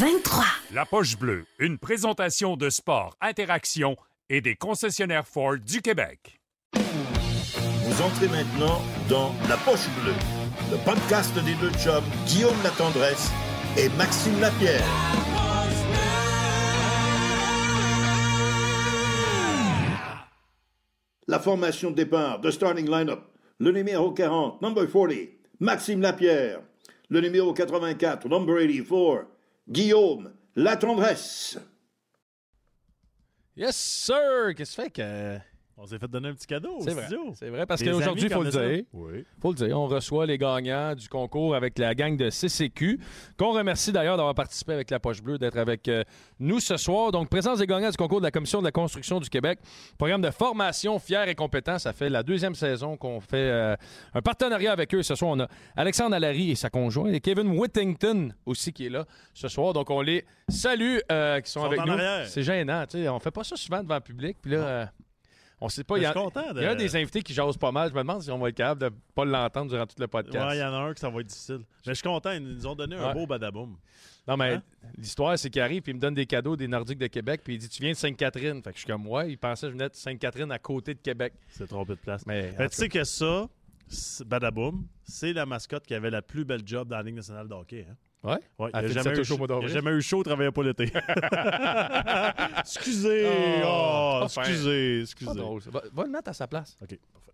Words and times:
23. 0.00 0.46
La 0.72 0.86
poche 0.86 1.18
bleue, 1.18 1.44
une 1.58 1.76
présentation 1.76 2.56
de 2.56 2.70
sport, 2.70 3.18
interaction 3.20 3.96
et 4.30 4.40
des 4.40 4.56
concessionnaires 4.56 5.26
Ford 5.28 5.58
du 5.58 5.82
Québec. 5.82 6.40
Vous 6.72 8.00
entrez 8.00 8.28
maintenant 8.28 8.80
dans 9.10 9.34
La 9.46 9.58
Poche 9.58 9.90
Bleue, 10.00 10.14
le 10.70 10.78
podcast 10.86 11.34
des 11.44 11.52
deux 11.56 11.70
chums 11.78 12.02
Guillaume 12.24 12.56
Latendresse 12.64 13.30
et 13.76 13.90
Maxime 13.98 14.40
Lapierre. 14.40 14.82
La 21.28 21.40
formation 21.40 21.90
de 21.90 21.96
départ, 21.96 22.40
de 22.40 22.50
starting 22.50 22.90
lineup, 22.90 23.20
le 23.58 23.70
numéro 23.70 24.12
40, 24.12 24.62
number 24.62 24.90
40, 24.90 25.12
Maxime 25.58 26.00
Lapierre. 26.00 26.62
Le 27.10 27.20
numéro 27.20 27.52
84, 27.52 28.28
number 28.30 28.56
84, 28.56 29.29
Guillaume 29.70 30.32
Latendresse. 30.56 31.58
Yes, 33.56 33.76
sir! 33.76 34.52
Qu'est-ce 34.56 34.76
que 34.76 34.82
fait 34.82 34.90
que. 34.90 35.38
On 35.82 35.86
s'est 35.86 35.98
fait 35.98 36.08
donner 36.08 36.28
un 36.28 36.34
petit 36.34 36.46
cadeau 36.46 36.76
au 36.76 36.82
C'est 36.82 36.90
vrai. 36.92 37.06
studio. 37.06 37.32
C'est 37.34 37.48
vrai, 37.48 37.64
parce 37.64 37.80
Des 37.80 37.90
qu'aujourd'hui, 37.90 38.24
il 38.26 38.32
amis 38.32 38.34
faut 38.34 38.42
le 38.44 38.50
comme 38.50 38.60
ça. 38.60 38.68
dire. 38.68 38.84
Oui. 38.92 39.24
faut 39.40 39.50
le 39.52 39.56
dire, 39.56 39.80
on 39.80 39.86
reçoit 39.86 40.26
les 40.26 40.36
gagnants 40.36 40.94
du 40.94 41.08
concours 41.08 41.54
avec 41.54 41.78
la 41.78 41.94
gang 41.94 42.18
de 42.18 42.28
CCQ, 42.28 43.00
qu'on 43.38 43.52
remercie 43.52 43.90
d'ailleurs 43.90 44.18
d'avoir 44.18 44.34
participé 44.34 44.74
avec 44.74 44.90
la 44.90 45.00
Poche 45.00 45.22
Bleue, 45.22 45.38
d'être 45.38 45.56
avec 45.56 45.88
euh, 45.88 46.04
nous 46.38 46.60
ce 46.60 46.76
soir. 46.76 47.12
Donc, 47.12 47.30
présence 47.30 47.60
des 47.60 47.66
gagnants 47.66 47.88
du 47.88 47.96
concours 47.96 48.20
de 48.20 48.26
la 48.26 48.30
Commission 48.30 48.58
de 48.60 48.66
la 48.66 48.72
construction 48.72 49.20
du 49.20 49.30
Québec, 49.30 49.58
programme 49.96 50.20
de 50.20 50.30
formation 50.30 50.98
fier 50.98 51.26
et 51.28 51.34
compétent. 51.34 51.78
Ça 51.78 51.94
fait 51.94 52.10
la 52.10 52.22
deuxième 52.22 52.54
saison 52.54 52.98
qu'on 52.98 53.20
fait 53.20 53.36
euh, 53.50 53.74
un 54.12 54.20
partenariat 54.20 54.72
avec 54.72 54.94
eux. 54.94 55.02
Ce 55.02 55.14
soir, 55.14 55.30
on 55.30 55.40
a 55.40 55.48
Alexandre 55.76 56.14
Allary 56.14 56.50
et 56.50 56.56
sa 56.56 56.68
conjointe, 56.68 57.14
et 57.14 57.20
Kevin 57.20 57.56
Whittington 57.58 58.34
aussi 58.44 58.74
qui 58.74 58.84
est 58.84 58.90
là 58.90 59.06
ce 59.32 59.48
soir. 59.48 59.72
Donc, 59.72 59.88
on 59.88 60.02
les 60.02 60.26
salue, 60.46 60.98
euh, 61.10 61.40
qui 61.40 61.50
sont, 61.50 61.64
avec 61.64 61.80
en 61.80 61.86
nous. 61.86 61.92
arrière. 61.94 62.26
C'est 62.26 62.42
gênant, 62.42 62.84
tu 62.86 62.98
sais, 62.98 63.08
on 63.08 63.18
fait 63.18 63.30
pas 63.30 63.44
ça 63.44 63.56
souvent 63.56 63.82
devant 63.82 63.94
le 63.94 64.00
public. 64.02 64.36
Puis 64.42 64.50
là, 64.52 64.58
euh, 64.58 64.86
on 65.60 65.68
sait 65.68 65.84
pas. 65.84 65.94
Mais 65.94 66.00
Il 66.00 66.02
y, 66.02 66.06
je 66.06 66.10
a- 66.10 66.12
suis 66.12 66.22
content 66.22 66.52
de- 66.52 66.60
il 66.60 66.62
y 66.62 66.66
a 66.66 66.70
un 66.70 66.74
des 66.74 66.96
invités 66.96 67.22
qui 67.22 67.34
jase 67.34 67.56
pas 67.56 67.70
mal. 67.72 67.88
Je 67.90 67.94
me 67.94 68.00
demande 68.00 68.22
si 68.22 68.30
on 68.30 68.38
va 68.38 68.48
être 68.48 68.56
capable 68.56 68.80
de 68.80 68.90
pas 69.14 69.24
l'entendre 69.24 69.70
durant 69.70 69.86
tout 69.86 69.96
le 69.98 70.08
podcast. 70.08 70.36
Ouais, 70.46 70.56
il 70.56 70.60
y 70.60 70.64
en 70.64 70.72
a 70.72 70.78
un 70.78 70.94
que 70.94 71.00
ça 71.00 71.10
va 71.10 71.20
être 71.20 71.26
difficile. 71.26 71.58
Mais 71.86 71.92
je 71.92 71.92
suis 71.94 72.02
content, 72.02 72.30
ils 72.32 72.42
nous 72.42 72.66
ont 72.66 72.74
donné 72.74 72.96
un 72.96 73.12
beau 73.12 73.26
badaboum. 73.26 73.76
Non, 74.28 74.36
mais 74.36 74.54
Hein? 74.54 74.62
l'histoire, 74.98 75.36
c'est 75.38 75.50
qu'il 75.50 75.62
arrive 75.62 75.82
puis 75.82 75.92
il 75.92 75.96
me 75.96 76.00
donne 76.00 76.14
des 76.14 76.26
cadeaux 76.26 76.54
des 76.54 76.68
Nordiques 76.68 76.98
de 76.98 77.06
Québec 77.08 77.40
puis 77.42 77.54
il 77.54 77.58
dit 77.58 77.68
Tu 77.68 77.82
viens 77.82 77.90
de 77.92 77.96
Sainte-Catherine. 77.96 78.62
Fait 78.62 78.70
que 78.70 78.76
je 78.76 78.80
suis 78.84 78.86
comme 78.92 79.06
Ouais, 79.08 79.30
il 79.32 79.38
pensait 79.38 79.66
que 79.66 79.72
je 79.72 79.76
venais 79.76 79.88
de 79.88 79.94
Sainte-Catherine 79.94 80.52
à 80.52 80.58
côté 80.58 80.94
de 80.94 81.00
Québec. 81.00 81.32
C'est 81.48 81.66
trompé 81.66 81.94
de 81.94 81.98
place. 81.98 82.24
Mais, 82.26 82.52
tu 82.54 82.68
sais 82.70 82.88
que 82.88 83.02
ça, 83.04 83.48
badaboum, 84.26 84.86
c'est 85.04 85.32
la 85.32 85.46
mascotte 85.46 85.86
qui 85.86 85.94
avait 85.94 86.10
la 86.10 86.22
plus 86.22 86.44
belle 86.44 86.62
job 86.64 86.88
dans 86.88 86.96
la 86.96 87.02
Ligue 87.02 87.16
nationale 87.16 87.48
de 87.48 87.54
hockey. 87.54 87.86
Hein? 87.90 87.96
Ouais? 88.22 88.38
Ouais, 88.58 88.70
il 88.70 88.76
a 88.76 88.86
jamais 89.68 89.90
eu 89.92 90.02
chaud, 90.02 90.20
il 90.20 90.24
travaillait 90.24 90.52
pas 90.52 90.62
l'été. 90.62 90.84
excusez, 92.58 93.62
Oh, 93.64 94.20
oh, 94.20 94.24
excusez, 94.26 95.00
excusez. 95.02 95.40
Va, 95.70 95.82
va 95.90 96.04
le 96.04 96.10
mettre 96.10 96.28
à 96.28 96.34
sa 96.34 96.46
place. 96.46 96.76
OK, 96.82 96.98
parfait. 97.12 97.32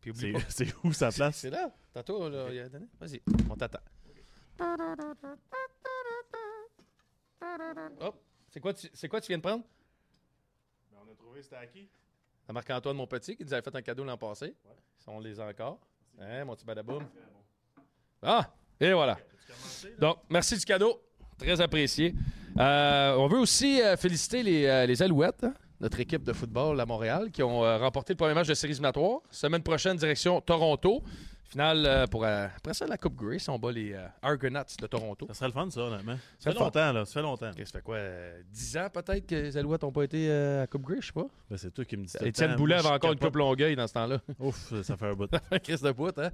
Puis 0.00 0.34
C'est 0.48 0.74
où 0.82 0.92
sa 0.94 1.10
place? 1.10 1.36
C'est 1.36 1.50
là. 1.50 1.70
Tantôt, 1.92 2.28
là, 2.30 2.46
il 2.50 2.58
a 2.60 2.68
donné. 2.70 2.86
Vas-y, 2.98 3.20
on 3.50 3.54
t'attend. 3.56 3.80
Hop. 8.00 8.16
C'est 8.48 8.60
quoi, 8.60 8.72
tu- 8.72 8.88
c'est 8.94 9.08
quoi 9.08 9.20
tu 9.20 9.28
viens 9.28 9.38
de 9.38 9.42
prendre? 9.42 9.64
On 10.94 11.10
a 11.10 11.14
trouvé, 11.14 11.42
c'était 11.42 11.56
à 11.56 11.66
qui? 11.66 11.88
À 12.48 12.52
Marc-Antoine, 12.52 12.96
mon 12.96 13.06
petit, 13.06 13.36
qui 13.36 13.44
nous 13.44 13.52
avait 13.52 13.62
fait 13.62 13.74
un 13.76 13.82
cadeau 13.82 14.04
l'an 14.04 14.16
passé. 14.16 14.54
On 15.06 15.20
les 15.20 15.38
a 15.38 15.46
encore. 15.48 15.78
Hein, 16.18 16.44
mon 16.44 16.54
petit 16.56 16.64
badaboum? 16.64 17.06
Ah! 18.22 18.48
Et 18.80 18.92
voilà. 18.92 19.18
Donc, 19.98 20.18
merci 20.28 20.56
du 20.56 20.64
cadeau. 20.64 21.00
Très 21.38 21.60
apprécié. 21.60 22.14
Euh, 22.58 23.14
on 23.16 23.26
veut 23.26 23.38
aussi 23.38 23.82
euh, 23.82 23.96
féliciter 23.96 24.42
les, 24.42 24.64
euh, 24.66 25.04
Alouettes, 25.04 25.44
hein, 25.44 25.52
notre 25.80 26.00
équipe 26.00 26.24
de 26.24 26.32
football 26.32 26.80
à 26.80 26.86
Montréal, 26.86 27.30
qui 27.30 27.42
ont 27.42 27.60
remporté 27.60 28.14
le 28.14 28.16
premier 28.16 28.34
match 28.34 28.48
de 28.48 28.54
séries 28.54 28.72
éliminatoires. 28.72 29.20
Semaine 29.30 29.62
prochaine, 29.62 29.96
direction 29.96 30.40
Toronto. 30.40 31.02
Finale 31.48 31.86
euh, 31.86 32.06
pour, 32.06 32.24
euh, 32.24 32.46
après 32.56 32.74
ça, 32.74 32.86
la 32.86 32.98
Coupe 32.98 33.14
Grace. 33.16 33.48
On 33.48 33.58
bat 33.58 33.70
les 33.72 33.92
euh, 33.92 34.06
Argonauts 34.20 34.60
de 34.80 34.86
Toronto. 34.86 35.26
Ça 35.28 35.34
serait 35.34 35.46
le 35.46 35.52
fun, 35.52 35.70
ça, 35.70 35.80
honnêtement. 35.82 36.16
Ça 36.38 36.50
serait 36.50 36.54
fait 36.54 36.58
longtemps, 36.64 36.92
là. 36.92 37.04
Ça 37.04 37.12
fait 37.14 37.22
longtemps. 37.22 37.50
Ok, 37.50 37.58
Ça 37.66 37.72
fait 37.72 37.82
quoi? 37.82 37.96
euh, 37.96 38.42
10 38.50 38.76
ans 38.78 38.88
peut-être 38.92 39.26
que 39.26 39.34
les 39.36 39.56
Alouettes 39.56 39.82
n'ont 39.82 39.92
pas 39.92 40.02
été 40.04 40.28
euh, 40.28 40.64
à 40.64 40.66
Coupe 40.66 40.82
Grace, 40.82 40.98
je 41.02 41.06
sais 41.06 41.12
pas. 41.12 41.26
Ben, 41.48 41.56
c'est 41.56 41.70
toi 41.72 41.84
qui 41.84 41.96
me 41.96 42.02
dis 42.04 42.08
ça. 42.10 42.26
Étienne 42.26 42.56
Boulet 42.56 42.74
avait 42.74 42.88
encore 42.88 43.12
une 43.12 43.18
Coupe 43.18 43.36
Longueuil 43.36 43.76
dans 43.76 43.86
ce 43.86 43.94
temps-là. 43.94 44.20
Ouf, 44.40 44.72
ça 44.82 44.96
fait 44.96 45.06
un 45.06 45.14
bout. 45.14 45.30
Chris 45.62 45.78
de 45.82 45.92
bout, 45.92 46.18
hein? 46.18 46.30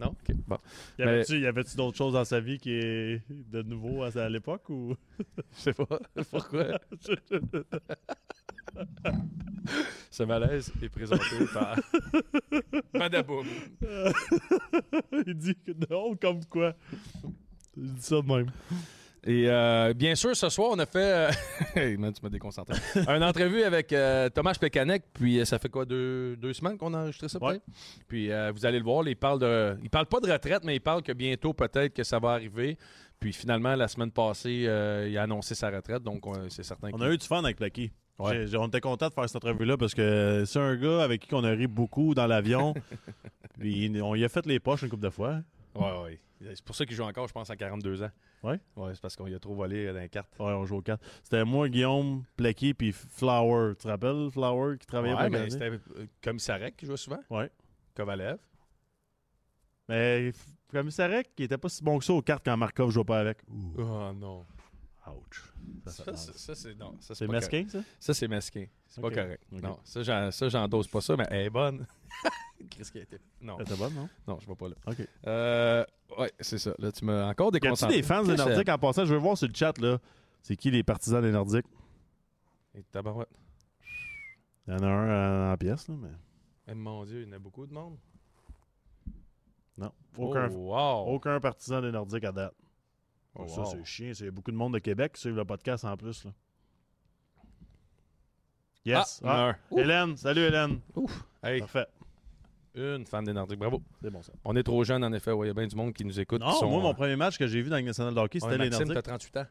Non? 0.00 0.08
OK, 0.08 0.34
bon. 0.46 0.58
Y 0.98 1.02
avait-tu 1.02 1.40
y 1.40 1.46
avait-tu 1.46 1.76
d'autres 1.76 1.96
choses 1.96 2.12
dans 2.14 2.24
sa 2.24 2.38
vie 2.40 2.58
qui 2.58 2.72
est 2.72 3.22
de 3.30 3.62
nouveau 3.62 4.04
à, 4.04 4.16
à 4.16 4.28
l'époque 4.28 4.68
ou? 4.70 4.94
Je 5.56 5.60
sais 5.60 5.72
pas. 5.72 5.98
Pourquoi? 6.30 6.64
Ce 10.10 10.22
malaise 10.24 10.72
est 10.82 10.88
présenté 10.88 11.22
par 11.54 11.76
Badaboum. 12.94 13.46
Il 15.26 15.34
dit 15.34 15.54
que 15.54 15.72
non, 15.90 16.16
comme 16.16 16.44
quoi? 16.46 16.74
Il 17.76 17.94
dit 17.94 18.02
ça 18.02 18.16
de 18.20 18.26
même. 18.26 18.50
Et 19.24 19.48
euh, 19.48 19.94
bien 19.94 20.16
sûr, 20.16 20.34
ce 20.36 20.48
soir, 20.48 20.70
on 20.72 20.78
a 20.80 20.86
fait. 20.86 20.98
euh, 20.98 21.30
Hey, 21.76 21.96
man, 21.96 22.12
tu 22.12 22.20
m'as 22.24 22.28
déconcentré. 22.28 22.76
Une 22.96 23.22
entrevue 23.22 23.62
avec 23.62 23.92
euh, 23.92 24.28
Thomas 24.30 24.56
Pécanec, 24.60 25.04
puis 25.12 25.46
ça 25.46 25.60
fait 25.60 25.68
quoi, 25.68 25.84
deux, 25.84 26.36
deux 26.36 26.52
semaines 26.52 26.76
qu'on 26.76 26.92
a 26.92 26.98
enregistré 27.02 27.28
ça, 27.28 27.38
Ouais. 27.40 27.60
Puis 28.08 28.32
euh, 28.32 28.50
vous 28.52 28.66
allez 28.66 28.78
le 28.78 28.84
voir, 28.84 29.06
il 29.06 29.14
parle 29.16 29.38
de. 29.38 29.76
Il 29.82 29.90
parle 29.90 30.06
pas 30.06 30.18
de 30.18 30.30
retraite, 30.30 30.64
mais 30.64 30.74
il 30.74 30.80
parle 30.80 31.02
que 31.02 31.12
bientôt, 31.12 31.52
peut-être, 31.54 31.94
que 31.94 32.02
ça 32.02 32.18
va 32.18 32.30
arriver. 32.32 32.76
Puis 33.20 33.32
finalement, 33.32 33.76
la 33.76 33.86
semaine 33.86 34.10
passée, 34.10 34.64
euh, 34.66 35.06
il 35.08 35.16
a 35.16 35.22
annoncé 35.22 35.54
sa 35.54 35.70
retraite, 35.70 36.02
donc 36.02 36.24
c'est 36.48 36.64
certain 36.64 36.90
On 36.92 37.00
a 37.00 37.08
eu 37.12 37.16
du 37.16 37.24
fun 37.24 37.44
avec 37.44 37.60
Lucky. 37.60 37.92
Ouais. 38.22 38.56
On 38.56 38.66
était 38.68 38.80
content 38.80 39.08
de 39.08 39.12
faire 39.14 39.28
cette 39.28 39.36
entrevue-là 39.36 39.76
parce 39.76 39.94
que 39.94 40.44
c'est 40.46 40.58
un 40.60 40.76
gars 40.76 41.02
avec 41.02 41.22
qui 41.26 41.34
on 41.34 41.44
a 41.44 41.50
ri 41.50 41.66
beaucoup 41.66 42.14
dans 42.14 42.26
l'avion. 42.26 42.74
Puis 43.58 43.92
on 44.02 44.14
y 44.14 44.24
a 44.24 44.28
fait 44.28 44.46
les 44.46 44.60
poches 44.60 44.82
une 44.82 44.88
couple 44.88 45.02
de 45.04 45.10
fois. 45.10 45.40
Ouais, 45.74 46.02
ouais. 46.02 46.20
C'est 46.40 46.64
pour 46.64 46.74
ça 46.74 46.84
qu'il 46.84 46.96
joue 46.96 47.04
encore, 47.04 47.28
je 47.28 47.32
pense, 47.32 47.48
à 47.50 47.56
42 47.56 48.02
ans. 48.02 48.10
Ouais? 48.42 48.58
Ouais, 48.74 48.90
c'est 48.94 49.00
parce 49.00 49.14
qu'on 49.14 49.28
y 49.28 49.34
a 49.34 49.38
trop 49.38 49.54
volé 49.54 49.86
dans 49.92 50.00
les 50.00 50.08
cartes. 50.08 50.32
Ouais, 50.40 50.46
on 50.52 50.64
joue 50.66 50.78
aux 50.78 50.82
cartes. 50.82 51.02
C'était 51.22 51.44
moi, 51.44 51.68
Guillaume, 51.68 52.24
Plecky, 52.36 52.74
puis 52.74 52.90
Flower. 52.92 53.74
Tu 53.76 53.84
te 53.84 53.88
rappelles 53.88 54.28
Flower 54.32 54.76
qui 54.78 54.86
travaillait 54.86 55.14
Ouais, 55.14 55.30
pour 55.30 55.38
mais 55.38 55.50
c'était 55.50 55.70
euh, 55.70 55.78
comme 56.22 56.40
Sarek 56.40 56.76
qui 56.76 56.86
jouait 56.86 56.96
souvent. 56.96 57.20
Ouais. 57.30 57.48
Kovalev. 57.94 58.38
Mais 59.88 60.30
f- 60.30 60.34
comme 60.70 60.90
Sarek, 60.90 61.34
qui 61.36 61.44
était 61.44 61.58
pas 61.58 61.68
si 61.68 61.82
bon 61.84 61.98
que 61.98 62.04
ça 62.04 62.12
aux 62.12 62.22
cartes 62.22 62.42
quand 62.44 62.56
Markov 62.56 62.90
jouait 62.90 63.04
pas 63.04 63.20
avec. 63.20 63.38
Ouh, 63.48 63.74
Oh 63.80 64.12
non. 64.14 64.44
Ouch. 65.10 65.52
Ça 65.86 66.54
c'est- 66.54 66.74
non. 66.74 66.96
Ça, 67.00 67.14
C'est 67.14 67.26
mesquin, 67.26 67.66
ça? 67.68 67.80
Ça, 67.98 68.14
c'est 68.14 68.28
mesquin. 68.28 68.66
C'est 68.88 69.00
pas 69.00 69.10
correct. 69.10 69.42
Non, 69.50 69.78
ça, 69.84 70.02
j'en- 70.02 70.30
ça, 70.30 70.48
j'endose 70.48 70.86
pas 70.88 71.00
ça, 71.00 71.16
mais 71.16 71.26
elle 71.30 71.46
est 71.46 71.50
bonne. 71.50 71.86
Qu'est-ce. 72.70 72.92
Non, 73.40 73.56
C'était 73.58 73.74
bonne, 73.76 73.94
non? 73.94 74.08
non, 74.28 74.38
je 74.40 74.46
vais 74.46 74.54
pas 74.54 74.68
là. 74.68 74.74
OK. 74.86 75.08
Euh, 75.26 75.84
ouais, 76.18 76.32
c'est 76.38 76.58
ça. 76.58 76.72
Là, 76.78 76.92
tu 76.92 77.04
m'as 77.04 77.28
encore 77.28 77.46
Y 77.48 77.56
a-tu 77.56 77.60
déconcentré. 77.60 77.96
des 77.96 78.02
fans 78.04 78.22
des 78.22 78.36
Nordiques 78.36 78.68
en 78.68 78.78
passant? 78.78 79.04
Je 79.04 79.12
veux 79.14 79.20
voir 79.20 79.36
sur 79.36 79.48
le 79.48 79.54
chat, 79.54 79.76
là. 79.78 79.98
C'est 80.42 80.54
qui 80.56 80.70
les 80.70 80.82
partisans 80.84 81.20
des 81.22 81.32
Nordiques? 81.32 81.66
Et 82.74 82.82
tabarouette. 82.84 83.28
Il 84.68 84.74
y 84.74 84.76
en 84.76 84.82
a 84.82 84.86
un 84.86 85.08
euh, 85.08 85.52
en 85.54 85.56
pièce, 85.56 85.88
là, 85.88 85.94
mais. 86.00 86.08
Eh, 86.68 86.74
mon 86.74 87.04
Dieu, 87.04 87.22
il 87.22 87.28
y 87.28 87.32
en 87.32 87.36
a 87.36 87.38
beaucoup 87.40 87.66
de 87.66 87.74
monde. 87.74 87.98
Non. 89.76 89.90
Aucun, 90.16 90.48
Oh, 90.52 91.04
aucun 91.08 91.40
partisan 91.40 91.80
des 91.80 91.90
Nordiques 91.90 92.24
à 92.24 92.32
date. 92.32 92.54
Oh, 93.34 93.48
ça, 93.48 93.62
wow. 93.62 93.66
c'est 93.72 93.84
chiant. 93.84 94.12
A 94.26 94.30
beaucoup 94.30 94.50
de 94.50 94.56
monde 94.56 94.74
de 94.74 94.78
Québec 94.78 95.12
qui 95.14 95.20
suivent 95.22 95.36
le 95.36 95.44
podcast 95.44 95.84
en 95.84 95.96
plus. 95.96 96.24
Là. 96.24 96.32
Yes. 98.84 99.20
Ah, 99.24 99.26
il 99.26 99.26
y 99.26 99.30
en 99.30 99.32
a 99.32 99.42
un. 99.50 99.56
Ouf. 99.70 99.80
Hélène. 99.80 100.16
Salut, 100.16 100.40
Hélène. 100.42 100.80
Ouf. 100.96 101.24
Hey, 101.42 101.60
Parfait. 101.60 101.86
une 102.74 103.06
fan 103.06 103.24
des 103.24 103.32
Nordiques. 103.32 103.58
Bravo. 103.58 103.82
C'est 104.02 104.10
bon, 104.10 104.22
ça. 104.22 104.32
On 104.44 104.56
est 104.56 104.62
trop 104.62 104.82
jeunes, 104.84 105.04
en 105.04 105.12
effet. 105.12 105.32
Ouais, 105.32 105.46
Il 105.46 105.48
y 105.48 105.50
a 105.50 105.54
bien 105.54 105.66
du 105.66 105.76
monde 105.76 105.92
qui 105.94 106.04
nous 106.04 106.18
écoute. 106.18 106.40
Non, 106.40 106.52
sont, 106.52 106.68
moi, 106.68 106.80
mon 106.80 106.90
euh, 106.90 106.94
premier 106.94 107.16
match 107.16 107.38
que 107.38 107.46
j'ai 107.46 107.62
vu 107.62 107.70
dans 107.70 107.76
le 107.76 107.82
National 107.82 108.16
hockey, 108.18 108.40
c'était 108.40 108.58
les 108.58 108.70
Nordiques. 108.70 108.94
t'as 108.94 109.02
38 109.02 109.36
ans. 109.38 109.46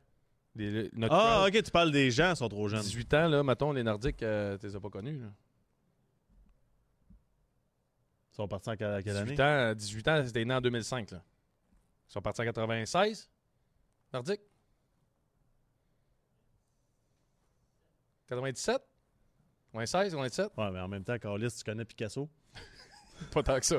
Les- 0.55 0.91
Ah, 1.03 1.07
crowd, 1.47 1.55
ok, 1.55 1.63
tu 1.63 1.71
parles 1.71 1.91
des 1.91 2.11
gens, 2.11 2.31
ils 2.31 2.35
sont 2.35 2.49
trop 2.49 2.67
jeunes. 2.67 2.81
18 2.81 3.13
ans, 3.13 3.27
là, 3.29 3.41
mettons, 3.41 3.71
les 3.71 3.83
Nordiques, 3.83 4.21
euh, 4.21 4.57
tu 4.57 4.67
les 4.67 4.75
as 4.75 4.79
pas 4.81 4.89
connus. 4.89 5.17
Là. 5.19 5.27
Ils 8.33 8.35
sont 8.35 8.47
partis 8.49 8.69
en 8.69 8.75
quelle, 8.75 9.01
quelle 9.03 9.15
année? 9.17 9.31
18 9.31 9.39
ans, 9.41 9.73
18 9.75 10.07
ans, 10.09 10.23
c'était 10.25 10.43
né 10.45 10.53
en 10.53 10.59
2005. 10.61 11.11
Là. 11.11 11.21
Ils 12.09 12.11
sont 12.13 12.21
partis 12.21 12.41
en 12.41 12.45
96. 12.45 13.29
Nordique? 14.13 14.41
97? 18.29 18.81
96, 19.73 20.11
97? 20.13 20.51
Ouais, 20.57 20.71
mais 20.71 20.79
en 20.79 20.87
même 20.87 21.03
temps, 21.03 21.17
Carlis, 21.17 21.51
tu 21.57 21.63
connais 21.63 21.85
Picasso? 21.85 22.29
Pas 23.31 23.43
tant 23.43 23.59
que 23.59 23.65
ça. 23.65 23.77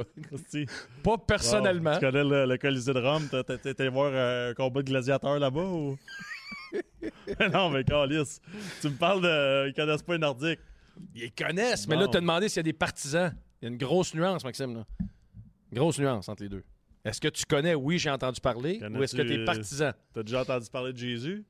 Pas 1.03 1.19
personnellement. 1.19 1.91
Wow. 1.93 1.99
Tu 1.99 2.07
connais 2.07 2.25
le, 2.25 2.47
le 2.47 2.59
Colisée 2.59 2.93
de 2.95 3.01
Rome? 3.01 3.29
T'as- 3.31 3.43
T'as 3.45 3.59
t'as 3.59 3.71
été 3.71 3.89
voir 3.89 4.13
euh, 4.15 4.51
un 4.51 4.55
combat 4.55 4.83
de 4.83 4.87
gladiateurs 4.89 5.39
là-bas 5.39 5.65
ou? 5.65 5.99
non, 7.53 7.71
mais 7.71 7.83
Carlis, 7.85 8.41
tu 8.81 8.89
me 8.89 8.97
parles 8.97 9.21
de. 9.23 9.69
Ils 9.69 9.75
connaissent 9.75 10.03
pas 10.03 10.13
les 10.13 10.19
Nordiques. 10.21 10.61
Ils 11.15 11.33
connaissent, 11.33 11.89
mais 11.89 11.97
là, 11.97 12.07
tu 12.09 12.17
as 12.19 12.21
demandé 12.21 12.49
s'il 12.49 12.59
y 12.59 12.61
a 12.61 12.63
des 12.65 12.73
partisans. 12.73 13.35
Il 13.61 13.65
y 13.65 13.69
a 13.69 13.71
une 13.73 13.79
grosse 13.79 14.15
nuance, 14.15 14.45
Maxime. 14.45 14.75
Là. 14.77 14.87
Grosse 15.73 15.99
nuance 15.99 16.29
entre 16.29 16.43
les 16.43 16.49
deux. 16.49 16.65
Est-ce 17.05 17.21
que 17.21 17.29
tu 17.29 17.45
connais, 17.45 17.75
oui, 17.75 17.99
j'ai 17.99 18.11
entendu 18.11 18.41
parler, 18.41 18.81
ou 18.95 19.03
est-ce 19.03 19.17
que 19.17 19.23
tu 19.23 19.35
es 19.35 19.45
partisan? 19.45 19.91
T'as 20.13 20.23
déjà 20.23 20.43
entendu 20.43 20.69
parler 20.71 20.93
de 20.93 20.99
Jésus? 20.99 21.45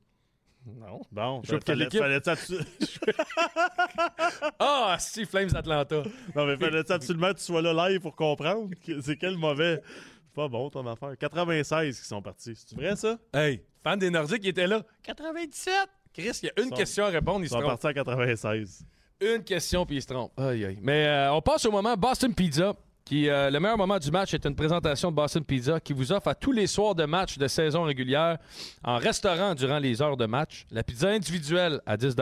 Non. 0.65 1.01
Bon, 1.11 1.41
Je 1.43 1.57
quelle 1.57 1.89
fallait, 1.89 2.21
fallait-tu 2.21 2.29
abso- 2.29 2.65
Ah, 4.59 4.95
si, 4.99 5.25
Flames 5.25 5.49
d'Atlanta. 5.49 6.03
non, 6.35 6.45
mais 6.45 6.57
fallait 6.57 6.89
absolument 6.91 7.33
que 7.33 7.37
tu 7.39 7.43
sois 7.43 7.61
là 7.61 7.89
live 7.89 7.99
pour 7.99 8.15
comprendre? 8.15 8.69
que- 8.85 9.01
C'est 9.01 9.17
quel 9.17 9.37
mauvais. 9.37 9.81
C'est 10.25 10.33
pas 10.35 10.47
bon 10.47 10.69
ton 10.69 10.85
affaire. 10.87 11.17
96 11.17 11.99
qui 11.99 12.07
sont 12.07 12.21
partis. 12.21 12.53
C'est 12.55 12.75
vrai 12.75 12.95
ça? 12.95 13.17
Hey, 13.33 13.61
fan 13.83 13.99
des 13.99 14.09
Nordiques, 14.09 14.41
il 14.43 14.49
était 14.49 14.67
là. 14.67 14.83
97! 15.03 15.73
Chris, 16.13 16.31
il 16.43 16.45
y 16.45 16.49
a 16.49 16.63
une 16.63 16.69
Sont- 16.69 16.75
question 16.75 17.05
à 17.05 17.09
répondre, 17.09 17.39
il 17.41 17.43
Ils 17.43 17.49
se 17.49 17.53
sont 17.55 17.59
trompe. 17.61 17.71
partis 17.81 17.87
en 17.87 17.93
96. 17.93 18.85
Une 19.21 19.43
question, 19.43 19.85
puis 19.85 19.97
il 19.97 20.01
se 20.01 20.07
trompe. 20.07 20.31
Aïe, 20.39 20.65
aïe. 20.65 20.79
Mais 20.81 21.07
euh, 21.07 21.33
on 21.33 21.41
passe 21.41 21.65
au 21.65 21.71
moment 21.71 21.95
Boston 21.95 22.33
Pizza. 22.33 22.73
Qui, 23.05 23.29
euh, 23.29 23.49
le 23.49 23.59
meilleur 23.59 23.77
moment 23.77 23.99
du 23.99 24.09
match 24.11 24.33
est 24.33 24.45
une 24.45 24.55
présentation 24.55 25.11
de 25.11 25.15
Boston 25.15 25.43
Pizza 25.43 25.79
qui 25.79 25.91
vous 25.91 26.13
offre 26.13 26.29
à 26.29 26.35
tous 26.35 26.53
les 26.53 26.67
soirs 26.67 26.95
de 26.95 27.03
match 27.03 27.37
de 27.37 27.47
saison 27.47 27.83
régulière 27.83 28.37
en 28.83 28.97
restaurant 28.97 29.55
durant 29.55 29.79
les 29.79 30.01
heures 30.01 30.15
de 30.15 30.25
match. 30.25 30.65
La 30.71 30.83
pizza 30.83 31.09
individuelle 31.09 31.81
à 31.85 31.97
10 31.97 32.15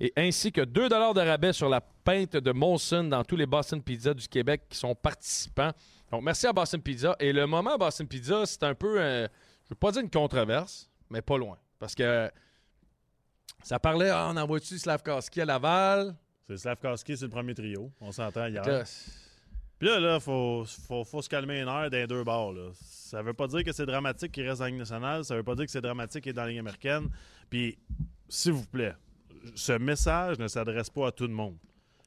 et 0.00 0.12
ainsi 0.16 0.50
que 0.52 0.62
2 0.62 0.88
de 0.88 1.28
rabais 1.28 1.52
sur 1.52 1.68
la 1.68 1.80
pinte 1.80 2.36
de 2.36 2.52
Molson 2.52 3.04
dans 3.04 3.24
tous 3.24 3.36
les 3.36 3.46
Boston 3.46 3.82
Pizza 3.82 4.14
du 4.14 4.28
Québec 4.28 4.62
qui 4.70 4.78
sont 4.78 4.94
participants. 4.94 5.72
Donc, 6.10 6.22
merci 6.22 6.46
à 6.46 6.52
Boston 6.52 6.80
Pizza. 6.80 7.14
Et 7.18 7.32
le 7.32 7.46
moment 7.46 7.76
Boston 7.76 8.06
Pizza, 8.06 8.46
c'est 8.46 8.62
un 8.62 8.74
peu, 8.74 9.00
euh, 9.00 9.22
je 9.22 9.24
ne 9.24 9.70
veux 9.70 9.76
pas 9.76 9.90
dire 9.92 10.02
une 10.02 10.10
controverse, 10.10 10.88
mais 11.10 11.20
pas 11.20 11.36
loin. 11.36 11.58
Parce 11.78 11.94
que 11.94 12.30
ça 13.62 13.78
parlait, 13.78 14.10
ah, 14.10 14.28
on 14.32 14.36
envoie-tu 14.36 14.78
Slavkowski 14.78 15.42
à 15.42 15.44
Laval? 15.44 16.14
C'est 16.46 16.56
Slavkowski, 16.56 17.16
c'est 17.16 17.26
le 17.26 17.30
premier 17.30 17.54
trio. 17.54 17.90
On 18.00 18.12
s'entend 18.12 18.46
hier. 18.46 18.64
Puis 19.78 19.88
là, 19.88 20.00
là, 20.00 20.20
faut, 20.20 20.64
faut, 20.86 21.04
faut 21.04 21.22
se 21.22 21.28
calmer 21.28 21.60
une 21.60 21.68
heure 21.68 21.88
dans 21.88 21.96
les 21.96 22.06
deux 22.06 22.24
bords. 22.24 22.52
Là. 22.52 22.70
Ça 22.74 23.22
veut 23.22 23.32
pas 23.32 23.46
dire 23.46 23.62
que 23.62 23.72
c'est 23.72 23.86
dramatique 23.86 24.32
qu'il 24.32 24.46
reste 24.46 24.58
dans 24.58 24.64
la 24.64 24.70
Ligue 24.70 24.80
nationale. 24.80 25.24
Ça 25.24 25.36
veut 25.36 25.44
pas 25.44 25.54
dire 25.54 25.66
que 25.66 25.70
c'est 25.70 25.80
dramatique 25.80 26.24
qu'il 26.24 26.30
est 26.30 26.34
dans 26.34 26.42
la 26.42 26.48
Ligue 26.48 26.58
américaine. 26.58 27.08
Puis, 27.48 27.78
s'il 28.28 28.52
vous 28.52 28.66
plaît, 28.66 28.94
ce 29.54 29.72
message 29.72 30.38
ne 30.38 30.48
s'adresse 30.48 30.90
pas 30.90 31.08
à 31.08 31.12
tout 31.12 31.26
le 31.26 31.32
monde. 31.32 31.56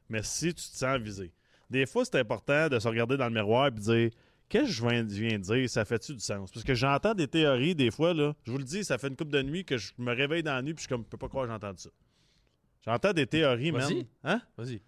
Mais 0.09 0.21
si 0.21 0.53
tu 0.53 0.55
te 0.55 0.75
sens 0.75 0.99
visé. 0.99 1.31
Des 1.69 1.85
fois, 1.85 2.03
c'est 2.03 2.19
important 2.19 2.67
de 2.67 2.77
se 2.77 2.87
regarder 2.87 3.15
dans 3.15 3.27
le 3.29 3.33
miroir 3.33 3.67
et 3.67 3.71
de 3.71 3.79
dire 3.79 4.11
Qu'est-ce 4.51 4.65
que 4.65 4.71
je 4.73 5.21
viens, 5.21 5.37
de 5.39 5.43
dire? 5.43 5.69
Ça 5.69 5.85
fait-tu 5.85 6.13
du 6.13 6.19
sens? 6.19 6.51
Parce 6.51 6.65
que 6.65 6.75
j'entends 6.75 7.13
des 7.13 7.29
théories, 7.29 7.73
des 7.73 7.89
fois, 7.89 8.13
là. 8.13 8.35
Je 8.43 8.51
vous 8.51 8.57
le 8.57 8.65
dis, 8.65 8.83
ça 8.83 8.97
fait 8.97 9.07
une 9.07 9.15
couple 9.15 9.31
de 9.31 9.41
nuit 9.41 9.63
que 9.63 9.77
je 9.77 9.93
me 9.97 10.13
réveille 10.13 10.43
dans 10.43 10.53
la 10.53 10.61
nuit 10.61 10.73
puis 10.73 10.83
je 10.83 10.87
suis 10.87 10.89
comme, 10.89 11.05
je 11.05 11.07
peux 11.07 11.17
pas 11.17 11.29
croire 11.29 11.45
que 11.45 11.51
j'ai 11.51 11.55
entendu 11.55 11.81
ça. 11.83 11.89
J'entends 12.83 13.13
des 13.13 13.27
théories, 13.27 13.71
Vas-y. 13.71 13.95
même. 13.95 14.05
Hein? 14.25 14.41
Vas-y. 14.57 14.81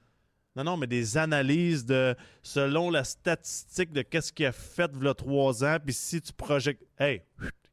Non, 0.55 0.63
non, 0.63 0.77
mais 0.77 0.87
des 0.87 1.17
analyses 1.17 1.85
de 1.85 2.15
selon 2.43 2.89
la 2.91 3.03
statistique 3.03 3.91
de 3.91 4.01
qu'est-ce 4.03 4.31
qu'il 4.31 4.45
a 4.45 4.51
fait 4.51 4.91
a 5.03 5.13
trois 5.13 5.63
ans, 5.63 5.77
puis 5.83 5.93
si 5.93 6.21
tu 6.21 6.31
projettes. 6.33 6.79
Hey, 6.99 7.23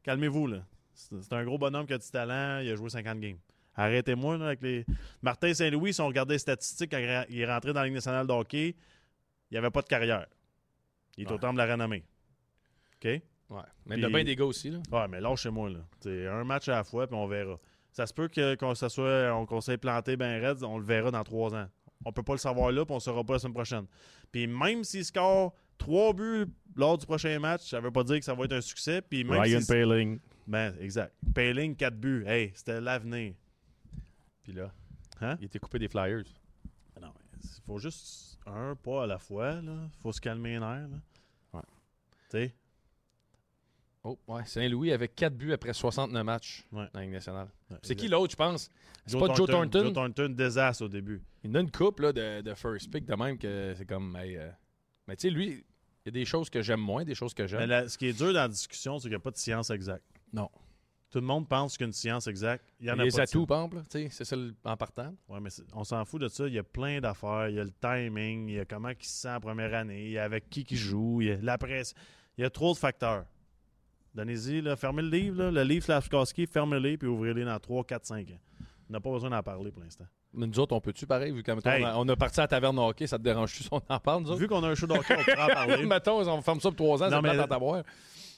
calmez-vous, 0.02 0.46
là. 0.46 0.64
C'est 0.94 1.32
un 1.32 1.44
gros 1.44 1.58
bonhomme 1.58 1.86
qui 1.86 1.92
a 1.92 1.98
du 1.98 2.08
talent, 2.10 2.60
il 2.60 2.70
a 2.70 2.76
joué 2.76 2.88
50 2.90 3.18
games. 3.20 3.38
Arrêtez-moi, 3.74 4.36
là, 4.38 4.46
avec 4.46 4.62
les. 4.62 4.84
Martin 5.22 5.52
Saint-Louis, 5.54 5.94
si 5.94 6.00
on 6.00 6.06
regardait 6.06 6.34
les 6.34 6.38
statistiques 6.38 6.90
quand 6.90 7.24
il 7.28 7.40
est 7.40 7.46
rentré 7.46 7.72
dans 7.72 7.80
la 7.80 7.86
Ligue 7.86 7.94
nationale 7.94 8.26
de 8.26 8.32
hockey, 8.32 8.68
il 9.50 9.54
n'y 9.54 9.58
avait 9.58 9.70
pas 9.70 9.82
de 9.82 9.88
carrière. 9.88 10.26
Il 11.16 11.24
est 11.24 11.26
Ouais. 11.28 11.34
au 11.34 11.38
temple 11.38 11.54
de 11.54 11.58
la 11.58 11.72
renommée. 11.72 12.04
OK? 12.96 13.04
Ouais. 13.04 13.22
Mais 13.86 13.96
il 13.98 14.04
a 14.04 14.08
bien 14.08 14.24
des 14.24 14.36
gars 14.36 14.44
aussi, 14.44 14.70
là. 14.70 14.78
Ouais, 14.92 15.08
mais 15.08 15.20
lâchez-moi, 15.20 15.70
là. 15.70 15.80
C'est 16.00 16.26
un 16.28 16.44
match 16.44 16.68
à 16.68 16.76
la 16.76 16.84
fois, 16.84 17.06
puis 17.06 17.16
on 17.16 17.26
verra. 17.26 17.58
Ça 17.92 18.06
se 18.06 18.14
peut 18.14 18.28
que, 18.28 18.54
qu'on 18.54 18.74
ça 18.74 18.88
soit, 18.88 19.34
on, 19.34 19.46
qu'on 19.46 19.60
s'est 19.60 19.78
planté 19.78 20.16
ben 20.16 20.40
raide, 20.40 20.62
on 20.62 20.78
le 20.78 20.84
verra 20.84 21.10
dans 21.10 21.24
trois 21.24 21.54
ans. 21.54 21.66
On 22.04 22.12
peut 22.12 22.22
pas 22.22 22.32
le 22.32 22.38
savoir 22.38 22.72
là, 22.72 22.84
puis 22.84 22.92
on 22.92 22.96
ne 22.96 23.00
saura 23.00 23.22
pas 23.24 23.34
la 23.34 23.38
semaine 23.38 23.54
prochaine. 23.54 23.86
Puis 24.32 24.46
même 24.46 24.84
s'il 24.84 25.04
score 25.04 25.54
trois 25.76 26.12
buts 26.14 26.46
lors 26.76 26.96
du 26.98 27.04
prochain 27.06 27.38
match, 27.38 27.68
ça 27.68 27.80
veut 27.80 27.90
pas 27.90 28.04
dire 28.04 28.18
que 28.18 28.24
ça 28.24 28.34
va 28.34 28.44
être 28.44 28.52
un 28.54 28.60
succès. 28.60 29.02
Puis 29.02 29.22
même 29.24 29.40
Ryan 29.40 29.60
si- 29.60 29.66
Paling. 29.66 30.18
Ben, 30.46 30.74
exact. 30.80 31.14
Payling, 31.34 31.76
quatre 31.76 31.96
buts. 31.96 32.24
Hey, 32.26 32.52
c'était 32.54 32.80
l'avenir. 32.80 33.34
Puis 34.42 34.52
là, 34.52 34.72
Hein? 35.20 35.36
il 35.40 35.44
était 35.44 35.58
coupé 35.58 35.78
des 35.78 35.88
Flyers. 35.88 36.24
Non, 37.00 37.12
il 37.42 37.48
faut 37.66 37.78
juste 37.78 38.38
un 38.46 38.74
pas 38.74 39.04
à 39.04 39.06
la 39.06 39.18
fois, 39.18 39.60
là. 39.60 39.88
faut 40.02 40.12
se 40.12 40.20
calmer 40.20 40.54
les 40.54 40.58
nerfs, 40.60 40.88
là. 40.88 40.98
Ouais. 41.52 41.60
Tu 42.30 42.38
sais? 42.38 42.54
Oh, 44.02 44.18
ouais. 44.28 44.44
Saint-Louis 44.46 44.92
avec 44.92 45.14
4 45.14 45.36
buts 45.36 45.52
après 45.52 45.74
69 45.74 46.24
matchs 46.24 46.64
Ouais. 46.72 46.84
dans 46.92 47.00
la 47.00 47.02
Ligue 47.02 47.12
nationale. 47.12 47.48
Ouais, 47.70 47.76
C'est 47.82 47.94
qui 47.94 48.08
l'autre, 48.08 48.30
je 48.32 48.36
pense? 48.36 48.70
C'est 49.06 49.18
pas 49.18 49.32
Joe 49.34 49.46
Thornton? 49.48 49.82
Joe 49.84 49.92
Thornton, 49.92 50.28
désastre 50.30 50.84
au 50.84 50.88
début. 50.88 51.20
Il 51.44 51.54
a 51.56 51.60
une 51.60 51.70
coupe 51.70 52.00
là, 52.00 52.12
de, 52.12 52.40
de 52.40 52.54
first 52.54 52.90
pick 52.90 53.04
de 53.04 53.14
même 53.14 53.36
que 53.36 53.74
c'est 53.76 53.84
comme. 53.86 54.16
hey, 54.16 54.36
euh, 54.36 54.48
Mais 55.06 55.16
tu 55.16 55.22
sais, 55.28 55.30
lui, 55.30 55.48
il 55.48 56.06
y 56.06 56.08
a 56.08 56.12
des 56.12 56.24
choses 56.24 56.48
que 56.48 56.62
j'aime 56.62 56.80
moins, 56.80 57.04
des 57.04 57.14
choses 57.14 57.34
que 57.34 57.42
Mais 57.42 57.48
j'aime. 57.48 57.68
la- 57.68 57.88
ce 57.88 57.98
qui 57.98 58.06
est 58.06 58.12
dur 58.16 58.28
dans 58.32 58.40
la 58.40 58.48
discussion, 58.48 58.98
c'est 58.98 59.02
qu'il 59.04 59.10
n'y 59.10 59.16
a 59.16 59.20
pas 59.20 59.30
de 59.32 59.36
science 59.36 59.68
exacte. 59.70 60.04
Non. 60.32 60.48
Tout 61.10 61.18
le 61.20 61.26
monde 61.26 61.48
pense 61.48 61.76
qu'une 61.76 61.92
science 61.92 62.26
exacte, 62.28 62.64
il 62.80 62.86
y 62.86 62.90
en 62.90 62.98
a 62.98 63.04
les 63.04 63.10
pas 63.10 63.16
de 63.18 63.22
atouts, 63.22 63.44
par 63.44 63.64
exemple, 63.64 63.82
c'est 63.90 64.24
ça 64.24 64.36
le- 64.36 64.54
en 64.64 64.76
partant. 64.76 65.12
Ouais, 65.28 65.40
mais 65.40 65.50
on 65.74 65.82
s'en 65.84 66.04
fout 66.04 66.22
de 66.22 66.28
ça. 66.28 66.46
Il 66.46 66.54
y 66.54 66.58
a 66.58 66.62
plein 66.62 67.00
d'affaires. 67.00 67.48
Il 67.48 67.56
y 67.56 67.60
a 67.60 67.64
le 67.64 67.72
timing, 67.72 68.48
il 68.48 68.54
y 68.54 68.60
a 68.60 68.64
comment 68.64 68.90
il 68.90 68.96
se 69.04 69.22
sent 69.22 69.30
en 69.34 69.40
première 69.40 69.74
année, 69.74 70.04
il 70.06 70.12
y 70.12 70.18
a 70.18 70.24
avec 70.24 70.48
qui 70.48 70.64
qui 70.64 70.76
joue, 70.76 71.20
il 71.20 71.28
y 71.28 71.30
a 71.32 71.36
la 71.42 71.58
presse. 71.58 71.94
Il 72.38 72.42
y 72.42 72.44
a 72.44 72.50
trop 72.50 72.72
de 72.72 72.78
facteurs. 72.78 73.24
Donnez-y, 74.14 74.62
fermez 74.76 75.02
le 75.02 75.08
livre, 75.08 75.42
là, 75.44 75.50
le 75.50 75.62
livre 75.62 75.84
Slavkowski, 75.84 76.46
fermez-le 76.46 76.96
puis 76.96 77.08
ouvrez-le 77.08 77.44
dans 77.44 77.58
3, 77.58 77.84
4, 77.84 78.06
5 78.06 78.30
ans. 78.30 78.40
On 78.88 78.92
n'a 78.92 79.00
pas 79.00 79.10
besoin 79.10 79.30
d'en 79.30 79.42
parler 79.42 79.70
pour 79.70 79.82
l'instant. 79.82 80.06
Mais 80.32 80.46
nous 80.46 80.58
autres, 80.60 80.74
on 80.74 80.80
peut-tu 80.80 81.06
pareil, 81.06 81.32
vu 81.32 81.42
qu'on 81.42 81.58
Hey. 81.60 81.84
a, 81.84 81.98
on 81.98 82.08
a 82.08 82.16
parti 82.16 82.40
à 82.40 82.44
la 82.44 82.48
taverne 82.48 82.76
de 82.76 82.80
hockey, 82.80 83.06
ça 83.06 83.18
te 83.18 83.22
dérange-tu 83.22 83.62
si 83.62 83.68
on 83.72 83.80
en 83.88 83.98
parle, 84.00 84.22
nous 84.22 84.30
autres? 84.30 84.40
Vu 84.40 84.48
qu'on 84.48 84.62
a 84.64 84.68
un 84.68 84.74
show 84.74 84.86
d'hockey, 84.86 85.14
on 85.18 85.22
pourra 85.24 85.44
en 85.44 85.48
parler. 85.54 85.86
Mettons, 85.86 86.20
on 86.28 86.42
ferme 86.42 86.60
ça 86.60 86.70
pour 86.70 86.76
3 86.98 87.02
ans, 87.04 87.10
Non, 87.10 87.16
c'est 87.16 87.36
mais- 87.36 87.78
à. 87.78 87.84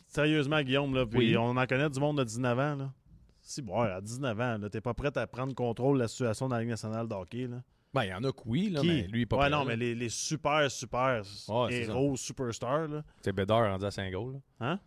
Sérieusement, 0.06 0.60
Guillaume, 0.62 0.94
là, 0.94 1.06
puis 1.06 1.18
Oui. 1.18 1.36
on 1.38 1.56
en 1.56 1.66
connaît 1.66 1.88
du 1.88 1.98
monde 2.00 2.18
de 2.18 2.24
19 2.24 2.58
ans. 2.58 2.76
Là. 2.76 2.92
Si, 3.40 3.62
bon, 3.62 3.80
à 3.80 4.00
19 4.00 4.38
ans, 4.40 4.58
t'es 4.70 4.80
pas 4.82 4.92
prêt 4.94 5.16
à 5.16 5.26
prendre 5.26 5.54
contrôle 5.54 5.96
de 5.96 6.02
la 6.02 6.08
situation 6.08 6.48
dans 6.48 6.56
la 6.56 6.60
Ligue 6.62 6.70
nationale 6.70 7.08
de 7.08 7.14
hockey. 7.14 7.46
Là. 7.46 7.62
Ben, 7.94 8.04
il 8.04 8.08
y 8.10 8.14
en 8.14 8.22
a 8.24 8.30
que 8.32 8.40
oui, 8.46 8.70
là, 8.70 8.80
Qui? 8.80 8.86
mais 8.88 9.02
lui, 9.08 9.26
pas 9.26 9.36
ouais, 9.36 9.40
prêt, 9.42 9.50
non, 9.50 9.60
là. 9.60 9.64
mais 9.68 9.76
les, 9.76 9.94
les 9.94 10.08
super, 10.10 10.70
super 10.70 11.22
Ouais, 11.48 11.74
héros, 11.74 12.16
superstars, 12.16 12.88
là. 12.88 13.02
C'est 13.22 13.32
Bédard 13.32 13.64
rendu 13.70 13.84
à 13.86 13.90
5 13.90 14.10
goals. 14.12 14.34
là. 14.34 14.40
Hein? 14.60 14.80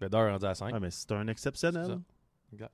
Bédard 0.00 0.30
rendu 0.30 0.44
à 0.46 0.54
5. 0.54 0.72
Ouais, 0.72 0.80
mais 0.80 0.90
c'est 0.90 1.10
un 1.12 1.26
exceptionnel. 1.28 1.84
C'est 1.84 1.92
ça. 1.92 1.98
Exact. 2.52 2.72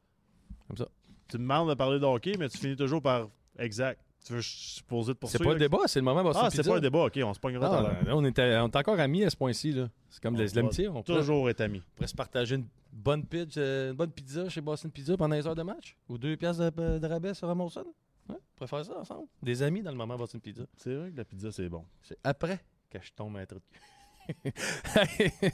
Comme 0.69 0.77
ça. 0.77 0.89
Tu 1.29 1.39
me 1.39 1.43
demandes 1.43 1.69
de 1.71 1.75
parler 1.75 1.99
de 1.99 2.05
hockey, 2.05 2.35
mais 2.39 2.49
tu 2.49 2.59
finis 2.59 2.77
toujours 2.77 3.01
par 3.03 3.29
exact. 3.59 4.01
Tu 4.27 4.33
veux 4.33 4.41
supposer 4.43 5.13
de 5.13 5.19
C'est 5.27 5.43
pas 5.43 5.53
le 5.53 5.59
débat, 5.59 5.81
c'est 5.87 5.99
le 5.99 6.05
moment 6.05 6.23
Boston 6.23 6.45
Ah, 6.47 6.51
c'est 6.51 6.59
Pizza. 6.59 6.71
pas 6.71 6.77
un 6.79 6.81
débat, 6.81 7.05
ok, 7.05 7.21
on 7.25 7.35
se 7.35 7.39
pognera 7.41 7.69
tout 7.69 7.75
à 7.75 7.83
l'heure. 7.83 8.17
on, 8.17 8.25
était, 8.25 8.57
on 8.57 8.69
est 8.69 8.77
encore 8.77 8.99
amis 8.99 9.23
à 9.23 9.29
ce 9.31 9.37
point-ci. 9.37 9.73
là. 9.73 9.89
C'est 10.09 10.23
comme 10.23 10.35
On 10.35 10.39
de 10.39 10.45
va 10.45 10.51
l'amitié. 10.55 10.89
On 10.89 11.03
Toujours 11.03 11.51
être 11.51 11.61
amis. 11.61 11.83
pourrait 11.95 12.07
se 12.09 12.15
partager 12.15 12.55
une 12.55 12.67
bonne, 12.91 13.27
euh, 13.59 13.91
une 13.91 13.97
bonne 13.97 14.11
pizza 14.13 14.49
chez 14.49 14.63
Boston 14.63 14.91
Pizza 14.91 15.15
pendant 15.19 15.35
les 15.37 15.47
heures 15.47 15.55
de 15.55 15.63
match. 15.63 15.95
Ou 16.09 16.17
deux 16.17 16.37
pièces 16.39 16.57
de, 16.57 16.71
de 16.99 17.07
rabais 17.07 17.35
sur 17.35 17.51
Amazon. 17.51 17.85
Ouais, 18.31 18.37
on 18.37 18.39
pourrait 18.57 18.69
faire 18.69 18.85
ça 18.87 18.99
ensemble. 18.99 19.29
Des 19.43 19.63
amis 19.63 19.83
dans 19.83 19.91
le 19.91 19.97
moment 19.99 20.17
Boston 20.17 20.41
Pizza. 20.41 20.63
C'est 20.79 20.95
vrai 20.95 21.11
que 21.11 21.17
la 21.19 21.25
pizza, 21.27 21.53
c'est 21.53 21.69
bon. 21.69 21.85
C'est 22.03 22.17
après 22.25 22.61
que 22.89 22.99
je 23.03 23.13
tombe 23.13 23.37
un 23.37 23.45
trou 23.45 23.57
de. 23.59 23.63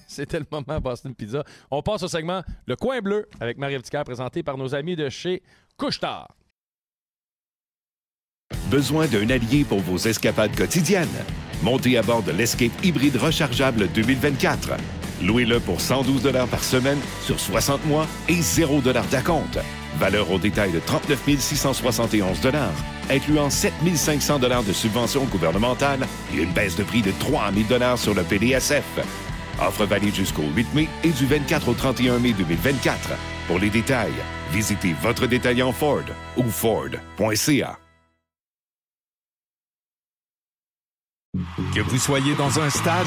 C'était 0.07 0.39
le 0.39 0.47
moment 0.51 0.81
Boston 0.81 1.15
Pizza. 1.15 1.45
On 1.71 1.83
passe 1.83 2.03
au 2.03 2.09
segment 2.09 2.43
Le 2.67 2.77
Coin 2.77 3.01
Bleu 3.01 3.29
avec 3.41 3.59
Marie 3.59 3.81
Ticard 3.83 4.05
présenté 4.05 4.43
par 4.43 4.57
nos 4.57 4.75
amis 4.75 4.97
de 4.97 5.09
chez 5.09 5.43
Couchetard. 5.77 6.29
Besoin 8.71 9.07
d'un 9.07 9.29
allié 9.31 9.65
pour 9.65 9.81
vos 9.81 9.97
escapades 9.97 10.55
quotidiennes? 10.57 11.09
Montez 11.63 11.99
à 11.99 12.03
bord 12.03 12.23
de 12.23 12.33
l'Escape 12.33 12.73
hybride 12.83 13.17
rechargeable 13.17 13.89
2024. 13.93 14.77
Louez-le 15.23 15.61
pour 15.61 15.81
112 15.81 16.31
par 16.51 16.65
semaine 16.65 16.99
sur 17.23 17.39
60 17.39 17.85
mois 17.87 18.07
et 18.29 18.41
0 18.41 18.81
d'acompte. 18.81 19.59
Valeur 19.99 20.31
au 20.31 20.39
détail 20.39 20.73
de 20.73 20.79
39 20.79 21.39
671 21.39 22.39
incluant 23.11 23.51
7 23.51 23.73
500 23.95 24.39
de 24.39 24.73
subventions 24.73 25.25
gouvernementales 25.25 26.07
et 26.33 26.39
une 26.39 26.53
baisse 26.53 26.77
de 26.77 26.85
prix 26.85 27.03
de 27.03 27.13
3 27.19 27.51
000 27.53 27.97
sur 27.97 28.15
le 28.15 28.23
PDSF. 28.23 28.85
Offre 29.61 29.85
valide 29.85 30.15
jusqu'au 30.15 30.45
8 30.55 30.75
mai 30.75 30.89
et 31.05 31.11
du 31.11 31.27
24 31.27 31.69
au 31.69 31.75
31 31.75 32.19
mai 32.19 32.33
2024. 32.33 33.11
Pour 33.47 33.59
les 33.59 33.71
détails, 33.71 34.13
visitez 34.53 34.95
votre 35.03 35.27
détaillant 35.27 35.73
Ford 35.73 36.05
ou 36.37 36.45
Ford.ca. 36.45 37.79
Que 41.75 41.81
vous 41.81 41.99
soyez 41.99 42.35
dans 42.35 42.59
un 42.59 42.71
stade, 42.71 43.07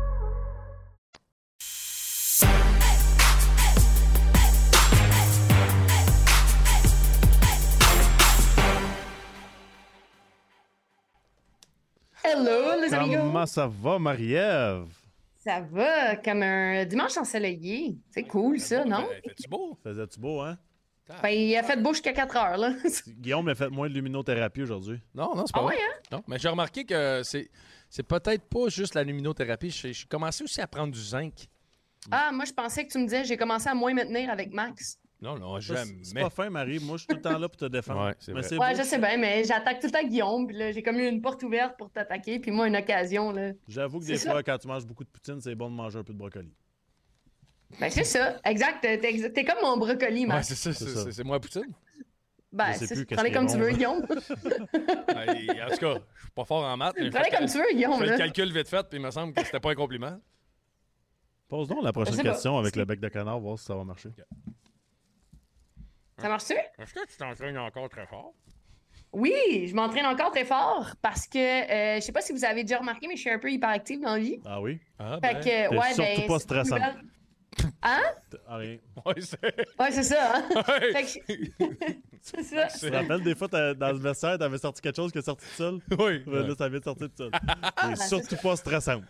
Comment 13.09 13.45
ça 13.45 13.67
va, 13.67 13.99
Marie-Ève? 13.99 14.87
Ça 15.37 15.61
va 15.61 16.15
comme 16.17 16.43
un 16.43 16.85
dimanche 16.85 17.17
ensoleillé. 17.17 17.97
C'est 18.11 18.23
cool, 18.23 18.59
ça, 18.59 18.85
non? 18.85 19.07
Fais-tu 19.25 19.49
beau? 19.49 19.77
Faisais-tu 19.83 20.19
beau, 20.19 20.41
hein? 20.41 20.57
Ben, 21.21 21.29
il 21.29 21.55
a 21.57 21.63
fait 21.63 21.75
beau 21.81 21.91
jusqu'à 21.93 22.13
4 22.13 22.37
heures, 22.37 22.57
là. 22.57 22.73
Guillaume 23.07 23.47
a 23.49 23.55
fait 23.55 23.69
moins 23.69 23.89
de 23.89 23.93
luminothérapie 23.93 24.61
aujourd'hui. 24.61 24.99
Non, 25.13 25.35
non, 25.35 25.45
c'est 25.45 25.53
pas 25.53 25.59
Ah 25.61 25.63
vrai. 25.63 25.75
ouais, 25.75 25.81
hein? 25.81 25.99
Non, 26.11 26.23
mais 26.27 26.37
j'ai 26.39 26.47
remarqué 26.47 26.85
que 26.85 27.21
c'est, 27.23 27.49
c'est 27.89 28.03
peut-être 28.03 28.43
pas 28.47 28.69
juste 28.69 28.93
la 28.95 29.03
luminothérapie. 29.03 29.71
J'ai, 29.71 29.91
j'ai 29.91 30.05
commencé 30.05 30.43
aussi 30.43 30.61
à 30.61 30.67
prendre 30.67 30.93
du 30.93 31.01
zinc. 31.01 31.33
Ah, 32.11 32.31
moi, 32.31 32.45
je 32.45 32.53
pensais 32.53 32.85
que 32.85 32.91
tu 32.91 32.97
me 32.99 33.03
disais, 33.05 33.25
j'ai 33.25 33.35
commencé 33.35 33.67
à 33.67 33.73
moins 33.75 33.93
me 33.93 34.03
tenir 34.03 34.29
avec 34.29 34.53
Max. 34.53 34.99
Non, 35.21 35.37
non, 35.37 35.59
jamais. 35.59 35.97
C'est 36.01 36.15
pas 36.19 36.29
fin, 36.31 36.49
Marie. 36.49 36.79
Moi, 36.79 36.97
je 36.97 37.03
suis 37.03 37.07
tout 37.07 37.15
le 37.15 37.21
temps 37.21 37.37
là 37.37 37.47
pour 37.47 37.57
te 37.57 37.65
défendre. 37.65 38.07
Ouais, 38.07 38.15
c'est 38.17 38.33
Mais 38.33 38.41
vrai. 38.41 38.57
Ouais, 38.57 38.75
je 38.75 38.81
sais 38.81 38.97
bien, 38.97 39.17
mais 39.17 39.43
j'attaque 39.43 39.79
tout 39.79 39.85
le 39.87 39.91
temps 39.91 40.03
Guillaume, 40.07 40.47
puis 40.47 40.57
là, 40.57 40.71
j'ai 40.71 40.81
comme 40.81 40.97
eu 40.97 41.07
une 41.07 41.21
porte 41.21 41.43
ouverte 41.43 41.77
pour 41.77 41.91
t'attaquer, 41.91 42.39
puis 42.39 42.49
moi, 42.49 42.67
une 42.67 42.75
occasion, 42.75 43.31
là. 43.31 43.51
J'avoue 43.67 43.99
que 43.99 44.05
C'est 44.05 44.13
des 44.13 44.17
ça. 44.17 44.31
fois, 44.31 44.41
quand 44.41 44.57
tu 44.57 44.67
manges 44.67 44.85
beaucoup 44.85 45.03
de 45.03 45.09
poutine, 45.09 45.39
c'est 45.39 45.53
bon 45.53 45.69
de 45.69 45.75
manger 45.75 45.99
un 45.99 46.03
peu 46.03 46.13
de 46.13 46.17
brocoli. 46.17 46.51
Ben, 47.79 47.89
c'est 47.91 48.03
ça, 48.03 48.37
exact. 48.43 48.81
T'es, 48.81 48.97
t'es- 48.97 49.29
t'es 49.31 49.45
comme 49.45 49.61
mon 49.61 49.77
brocoli, 49.77 50.21
Ouais, 50.21 50.25
Max. 50.27 50.47
c'est 50.49 50.55
ça, 50.55 50.73
c'est, 50.73 50.85
C'est 50.85 50.91
ça. 50.91 51.03
c'est- 51.03 51.11
c'est 51.11 51.23
moi 51.23 51.39
Poutine? 51.39 51.71
ben, 52.51 52.73
je 52.73 52.79
sais 52.79 52.87
c'est- 52.95 53.05
prenez 53.15 53.31
comme 53.31 53.45
bon, 53.45 53.53
tu 53.53 53.59
veux, 53.59 53.67
là. 53.69 53.73
Guillaume. 53.73 54.05
Ben, 55.07 55.29
en 55.29 55.69
tout 55.69 55.77
cas, 55.77 55.93
je 56.15 56.21
suis 56.21 56.31
pas 56.35 56.45
fort 56.45 56.63
en 56.63 56.75
maths, 56.77 56.95
mais 56.97 57.05
je 57.05 57.11
Prenez 57.11 57.29
fais, 57.29 57.37
comme 57.37 57.45
tu 57.45 57.57
veux, 57.59 57.63
je 57.71 57.75
Guillaume, 57.75 57.99
fais 57.99 58.07
le 58.07 58.17
calcul 58.17 58.51
vite 58.51 58.67
fait, 58.67 58.89
puis 58.89 58.97
il 58.99 59.01
me 59.05 59.11
semble 59.11 59.33
que 59.33 59.45
c'était 59.45 59.59
pas 59.59 59.71
un 59.71 59.75
compliment. 59.75 60.19
Pose 61.47 61.67
donc 61.67 61.83
la 61.83 61.93
prochaine 61.93 62.15
Je 62.15 62.21
question 62.21 62.57
avec 62.57 62.75
le 62.75 62.85
bec 62.85 62.99
de 62.99 63.07
canard, 63.09 63.39
voir 63.39 63.59
si 63.59 63.65
ça 63.65 63.75
va 63.75 63.83
marcher. 63.83 64.09
Ça 66.21 66.29
marche-tu? 66.29 66.53
Est-ce 66.53 66.93
que 66.93 67.07
tu 67.07 67.17
t'entraînes 67.17 67.57
encore 67.57 67.89
très 67.89 68.05
fort? 68.05 68.33
Oui, 69.13 69.67
je 69.67 69.75
m'entraîne 69.75 70.05
encore 70.05 70.31
très 70.31 70.45
fort 70.45 70.95
parce 71.01 71.27
que, 71.27 71.37
euh, 71.37 71.95
je 71.95 71.99
sais 72.01 72.11
pas 72.13 72.21
si 72.21 72.31
vous 72.31 72.45
avez 72.45 72.63
déjà 72.63 72.77
remarqué, 72.79 73.07
mais 73.07 73.15
je 73.15 73.21
suis 73.21 73.29
un 73.29 73.39
peu 73.39 73.51
hyperactive 73.51 73.99
dans 73.99 74.13
la 74.13 74.19
vie. 74.19 74.39
Ah 74.45 74.61
oui? 74.61 74.79
Ah, 74.97 75.17
Fait 75.21 75.33
ben, 75.33 75.39
que, 75.39 75.43
T'es 75.43 75.77
ouais, 75.77 75.93
surtout 75.93 76.21
ben, 76.21 76.27
pas 76.27 76.39
stressant. 76.39 76.77
Hein? 77.83 78.01
Ah, 78.47 78.57
rien. 78.57 78.77
ouais, 79.05 79.13
c'est... 79.19 79.41
Ouais, 79.79 79.91
c'est 79.91 80.03
ça, 80.03 80.35
hein? 80.37 80.43
Ouais. 80.55 80.93
Fait 80.93 81.03
que 81.03 81.09
je- 81.09 81.65
c'est 82.21 82.43
ça. 82.43 82.67
Tu 82.67 82.79
te 82.89 82.95
rappelles 82.95 83.23
des 83.23 83.35
fois, 83.35 83.47
t'as- 83.49 83.73
dans 83.73 83.91
le 83.91 83.97
vestiaire, 83.99 84.37
t'avais 84.37 84.57
sorti 84.57 84.81
quelque 84.81 84.95
chose 84.95 85.11
qui 85.11 85.17
est 85.17 85.21
sorti 85.23 85.45
tout 85.45 85.55
seul? 85.55 85.79
Oui. 85.91 86.23
Ouais, 86.25 86.47
Là, 86.47 86.55
ça 86.57 86.69
vient 86.69 86.79
de 86.79 86.83
sortir 86.83 87.07
tout 87.09 87.17
seul. 87.17 87.31
Et 87.33 87.95
c'est 87.95 88.07
surtout 88.07 88.35
pas 88.37 88.55
stressant. 88.55 89.01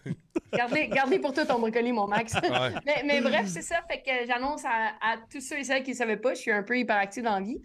Gardez, 0.53 0.87
gardez 0.87 1.19
pour 1.19 1.33
toi 1.33 1.45
ton 1.45 1.59
brocoli, 1.59 1.91
mon 1.91 2.07
Max. 2.07 2.33
Ouais. 2.33 2.73
mais, 2.85 3.03
mais 3.05 3.21
bref, 3.21 3.45
c'est 3.47 3.61
ça. 3.61 3.81
Fait 3.89 4.01
que 4.01 4.25
j'annonce 4.27 4.65
à, 4.65 4.93
à 5.01 5.17
tous 5.31 5.41
ceux 5.41 5.59
et 5.59 5.63
celles 5.63 5.83
qui 5.83 5.91
ne 5.91 5.95
savaient 5.95 6.17
pas, 6.17 6.33
je 6.33 6.39
suis 6.39 6.51
un 6.51 6.63
peu 6.63 6.77
hyperactive 6.77 7.23
dans 7.23 7.35
la 7.39 7.45
vie. 7.45 7.61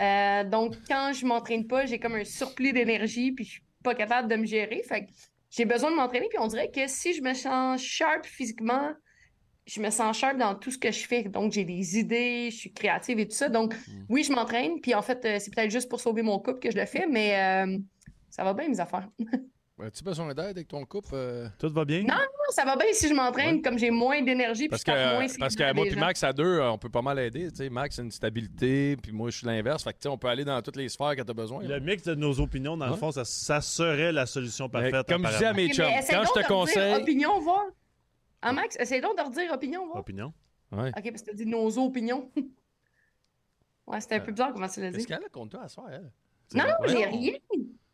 Euh, 0.00 0.44
donc, 0.44 0.74
quand 0.88 1.12
je 1.14 1.24
m'entraîne 1.24 1.66
pas, 1.66 1.86
j'ai 1.86 1.98
comme 1.98 2.14
un 2.16 2.24
surplus 2.24 2.72
d'énergie, 2.72 3.32
puis 3.32 3.44
je 3.44 3.50
suis 3.52 3.62
pas 3.82 3.94
capable 3.94 4.28
de 4.28 4.36
me 4.36 4.44
gérer. 4.46 4.82
Fait 4.86 5.06
que 5.06 5.10
j'ai 5.50 5.64
besoin 5.64 5.90
de 5.90 5.96
m'entraîner, 5.96 6.28
puis 6.28 6.38
on 6.38 6.48
dirait 6.48 6.70
que 6.70 6.86
si 6.86 7.14
je 7.14 7.22
me 7.22 7.32
sens 7.34 7.80
sharp 7.82 8.26
physiquement, 8.26 8.92
je 9.68 9.80
me 9.80 9.90
sens 9.90 10.16
sharp 10.16 10.38
dans 10.38 10.54
tout 10.54 10.70
ce 10.70 10.78
que 10.78 10.90
je 10.90 11.06
fais. 11.06 11.24
Donc, 11.24 11.52
j'ai 11.52 11.64
des 11.64 11.98
idées, 11.98 12.48
je 12.50 12.56
suis 12.56 12.72
créative 12.72 13.18
et 13.18 13.28
tout 13.28 13.36
ça. 13.36 13.48
Donc, 13.48 13.74
oui, 14.08 14.24
je 14.24 14.32
m'entraîne, 14.32 14.80
puis 14.80 14.94
en 14.94 15.02
fait, 15.02 15.22
euh, 15.24 15.36
c'est 15.38 15.54
peut-être 15.54 15.70
juste 15.70 15.88
pour 15.88 16.00
sauver 16.00 16.22
mon 16.22 16.38
couple 16.38 16.60
que 16.60 16.70
je 16.70 16.76
le 16.78 16.86
fais, 16.86 17.06
mais 17.06 17.66
euh, 17.66 17.78
ça 18.30 18.44
va 18.44 18.54
bien, 18.54 18.68
mes 18.68 18.80
affaires. 18.80 19.08
As-tu 19.80 20.02
besoin 20.02 20.34
d'aide 20.34 20.56
avec 20.56 20.66
ton 20.66 20.84
couple? 20.84 21.10
euh? 21.12 21.48
Tout 21.56 21.68
va 21.72 21.84
bien? 21.84 22.02
Non, 22.02 22.16
ça 22.50 22.64
va 22.64 22.74
bien 22.74 22.88
si 22.92 23.06
je 23.08 23.14
m'entraîne, 23.14 23.62
comme 23.62 23.78
j'ai 23.78 23.92
moins 23.92 24.20
d'énergie, 24.22 24.62
puis 24.62 24.70
Parce 24.70 24.80
je 24.80 24.86
tape 24.86 25.14
moins 25.14 25.26
que, 25.28 25.38
parce 25.38 25.56
moi 25.76 25.86
puis. 25.86 25.96
Max 25.96 26.24
à 26.24 26.32
deux, 26.32 26.60
on 26.60 26.78
peut 26.78 26.88
pas 26.88 27.02
mal 27.02 27.16
aider. 27.20 27.48
Tu 27.50 27.58
sais, 27.58 27.70
Max 27.70 27.96
a 28.00 28.02
une 28.02 28.10
stabilité, 28.10 28.96
puis 28.96 29.12
moi 29.12 29.30
je 29.30 29.36
suis 29.36 29.46
l'inverse. 29.46 29.84
Fait 29.84 29.92
que 29.92 29.98
tu 29.98 30.02
sais, 30.02 30.08
on 30.08 30.18
peut 30.18 30.26
aller 30.26 30.44
dans 30.44 30.60
toutes 30.62 30.74
les 30.74 30.88
sphères 30.88 31.14
que 31.14 31.22
tu 31.22 31.30
as 31.30 31.34
besoin. 31.34 31.62
Le 31.62 31.78
mix 31.78 32.02
de 32.02 32.16
nos 32.16 32.40
opinions, 32.40 32.76
dans 32.76 32.88
le 32.88 32.96
fond, 32.96 33.12
ça, 33.12 33.24
ça 33.24 33.60
serait 33.60 34.10
la 34.10 34.26
solution 34.26 34.68
Mais 34.74 34.90
parfaite. 34.90 35.06
comme 35.08 35.24
je 35.28 35.38
dis 35.38 35.44
à 35.44 35.52
mes 35.52 35.68
chums, 35.72 35.86
quand 36.10 36.24
je 36.24 36.40
te 36.40 36.48
conseille. 36.48 36.94
Opinion, 36.94 37.38
voir. 37.38 37.66
Hein, 38.42 38.52
Max? 38.52 38.76
Essaye 38.78 39.00
donc 39.00 39.16
de 39.16 39.22
redire 39.22 39.52
opinion, 39.52 39.86
voir. 39.86 39.98
Opinion? 39.98 40.32
Ouais. 40.72 40.88
Ok, 40.96 41.10
parce 41.10 41.22
que 41.22 41.30
t'as 41.30 41.36
dit 41.36 41.46
nos 41.46 41.76
opinions. 41.78 42.30
ouais, 43.86 44.00
c'était 44.00 44.16
un 44.16 44.20
peu 44.20 44.32
bizarre 44.32 44.52
comment 44.52 44.68
tu 44.68 44.80
l'as 44.80 44.86
Qu'est-ce 44.90 44.98
dit. 44.98 45.06
qu'elle 45.06 45.24
a 45.24 45.28
contre 45.28 45.50
toi 45.56 45.62
à 45.64 45.68
soir, 45.68 45.88
elle? 45.90 46.10
Non, 46.54 46.64
Ouais. 46.80 46.88
j'ai 46.88 47.04
rien. 47.04 47.32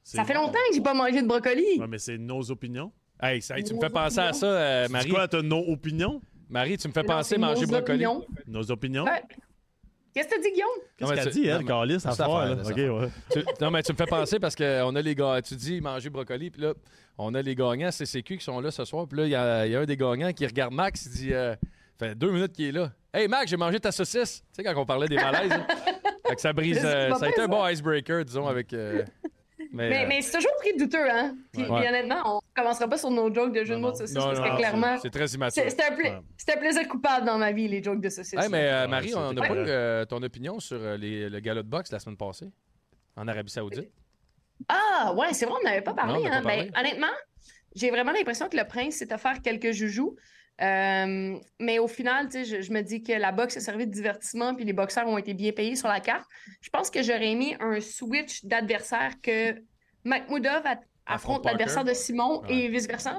C'est- 0.03 0.17
Ça 0.19 0.25
fait 0.25 0.35
longtemps 0.35 0.53
que 0.69 0.75
j'ai 0.75 0.81
pas 0.83 0.93
mangé 0.95 1.23
de 1.23 1.27
brocoli. 1.27 1.79
Ouais, 1.81 1.87
mais 1.89 1.99
c'est 1.99 2.19
nos 2.19 2.51
opinions. 2.51 2.93
Hey, 3.23 3.41
ça, 3.41 3.61
tu 3.63 3.75
me 3.75 3.81
fais 3.81 3.89
penser 3.91 4.19
à 4.19 4.33
ça, 4.33 4.47
euh, 4.47 4.85
C'est 4.87 4.93
Marie. 4.93 5.09
quoi, 5.11 5.27
t'as 5.29 5.41
nos 5.41 5.67
opinions? 5.71 6.21
Marie, 6.49 6.77
tu 6.77 6.89
me 6.89 6.93
fais 6.93 7.03
penser 7.05 7.31
c'est 7.37 7.39
manger 7.41 7.63
nos 7.63 7.69
brocoli. 7.69 8.05
opinions. 8.07 8.27
Nos 8.47 8.71
opinions? 8.71 9.05
Ouais. 9.05 9.23
Qu'est-ce 10.15 10.29
que 10.29 10.35
t'as 10.37 10.41
dit, 10.41 10.53
Guillaume? 10.53 10.69
Qu'est-ce 10.97 11.11
Non, 11.11 11.17
mais 11.17 11.23
qu'elle 11.25 11.33
tu- 11.33 11.41
dit, 11.41 11.47
non, 11.49 11.53
elle, 11.55 11.59
mais- 11.59 11.65
Carlis, 11.65 11.97
à 12.05 12.09
là? 12.47 12.57
Ok, 12.65 12.77
ouais. 12.77 13.09
Tu- 13.33 13.45
non, 13.65 13.71
mais 13.73 13.83
tu 13.83 13.93
me 13.93 13.97
fais 13.97 14.07
penser 14.07 14.39
parce 14.39 14.55
qu'on 14.55 14.95
a 14.95 15.03
les 15.03 15.15
gars. 15.15 15.41
Tu 15.43 15.57
dis 15.57 15.81
manger 15.81 16.09
brocoli, 16.11 16.51
puis 16.51 16.63
là, 16.63 16.75
on 17.19 17.35
a 17.35 17.43
les 17.43 17.55
gagnants 17.57 17.91
CCQ 17.91 18.39
qui 18.39 18.45
sont 18.45 18.61
là 18.61 18.71
ce 18.71 18.85
soir. 18.85 19.07
Puis 19.09 19.19
là, 19.19 19.25
il 19.27 19.31
y 19.31 19.35
a, 19.35 19.67
il 19.67 19.73
y 19.73 19.77
a 19.77 19.81
un 19.81 19.85
des 19.85 19.97
gagnants 19.97 20.33
qui 20.33 20.47
regarde 20.47 20.73
Max, 20.73 21.07
il 21.07 21.13
dit 21.13 21.35
euh, 21.35 21.55
fait 21.99 22.15
deux 22.15 22.31
minutes 22.31 22.53
qu'il 22.53 22.67
est 22.67 22.73
là. 22.73 22.93
Hey 23.13 23.27
Max, 23.29 23.51
j'ai 23.51 23.57
mangé 23.57 23.79
ta 23.81 23.91
saucisse. 23.93 24.43
Tu 24.57 24.63
sais, 24.63 24.65
quand 24.65 24.81
on 24.81 24.87
parlait 24.87 25.09
des 25.09 25.17
malaises. 25.17 25.51
là. 25.51 25.67
Fait 26.29 26.35
que 26.37 26.41
ça 26.41 26.53
brise. 26.53 26.81
Euh, 26.85 27.13
ça 27.15 27.27
a 27.27 27.29
été 27.29 27.41
un 27.43 27.49
bon 27.49 27.67
icebreaker, 27.67 28.25
disons, 28.25 28.47
avec. 28.47 28.73
euh, 28.73 29.05
mais, 29.75 29.89
Mais, 29.91 30.05
euh, 30.05 30.09
mais 30.09 30.23
c'est 30.23 30.37
toujours 30.37 30.55
très 30.59 30.73
douteux, 30.75 31.11
hein? 31.11 31.37
Puis, 31.53 31.63
Ouais. 31.63 31.69
puis 31.81 31.89
honnêtement, 31.89 32.37
on 32.37 32.41
commencera 32.55 32.89
pas 32.89 32.97
sur 32.97 33.11
nos 33.11 33.33
jokes 33.35 33.53
de 33.53 33.65
jeux 33.65 33.75
de 33.75 33.81
mots 33.81 33.91
de 33.91 33.97
saucisses 33.97 34.15
non, 34.17 34.25
parce 34.27 34.39
non, 34.39 34.45
que 34.45 34.51
non, 34.51 34.57
clairement, 34.57 34.99
c'est- 34.99 35.11
très 35.11 35.27
immature. 35.27 35.63
c'est 35.63 35.71
c'est 35.71 35.83
un, 35.85 35.95
pla- 35.97 36.11
Ouais. 36.11 36.21
c'est 36.37 36.55
un 36.55 36.59
plaisir 36.59 36.89
coupable 36.89 37.27
dans 37.27 37.37
ma 37.39 37.53
vie, 37.53 37.69
les 37.69 37.83
jokes 37.83 38.01
de 38.01 38.09
saucisses. 38.09 38.39
Hey, 38.41 38.49
mais 38.49 38.67
euh, 38.69 38.83
Ouais, 38.83 38.89
Marie, 38.89 39.15
on 39.15 39.21
n'a 39.21 39.29
c'était 39.43 39.49
pas 39.49 39.55
eu 39.55 39.65
euh, 39.69 40.05
ton 40.07 40.23
opinion 40.23 40.61
sur 40.61 40.79
les- 40.97 41.29
le 41.29 41.41
galop 41.41 41.63
de 41.63 41.69
boxe 41.69 41.91
la 41.93 41.99
semaine 41.99 42.17
passée 42.17 42.51
en 43.17 43.27
Arabie 43.29 43.51
Saoudite? 43.51 43.91
Ah, 44.69 45.13
ouais, 45.17 45.33
c'est 45.33 45.47
vrai, 45.47 45.57
on 45.61 45.65
n'avait 45.65 45.83
pas 45.83 45.95
parlé. 45.95 46.15
Non, 46.15 46.21
on 46.21 46.29
n'a 46.29 46.37
hein. 46.39 46.43
pas 46.43 46.49
Ben, 46.57 46.71
honnêtement, 46.79 47.13
j'ai 47.75 47.91
vraiment 47.91 48.13
l'impression 48.13 48.49
que 48.49 48.57
le 48.57 48.65
prince 48.65 48.95
s'est 48.95 49.13
offert 49.13 49.43
quelques 49.43 49.73
joujoux. 49.73 50.17
Euh, 50.61 51.37
mais 51.59 51.79
au 51.79 51.89
final, 51.89 52.29
tu 52.29 52.45
sais, 52.45 52.45
je, 52.45 52.63
je 52.63 52.73
me 52.73 52.83
dis 52.83 53.03
que 53.03 53.13
la 53.13 53.33
boxe 53.33 53.57
a 53.57 53.61
servi 53.61 53.87
de 53.87 53.93
divertissement 53.93 54.55
puis 54.55 54.65
les 54.65 54.73
boxeurs 54.73 55.09
ont 55.09 55.19
été 55.19 55.35
bien 55.35 55.53
payés 55.53 55.75
sur 55.75 55.89
la 55.89 56.01
carte. 56.01 56.29
Je 56.61 56.71
pense 56.71 56.91
que 56.91 57.03
j'aurais 57.03 57.35
mis 57.35 57.57
un 57.59 57.81
switch 57.81 58.45
d'adversaire 58.45 59.21
que 59.21 59.61
Makhmoudov 60.05 60.63
affronte 61.07 61.45
l'adversaire 61.45 61.85
de 61.85 61.93
Simon 61.93 62.43
et 62.49 62.69
vice-versa. 62.69 63.19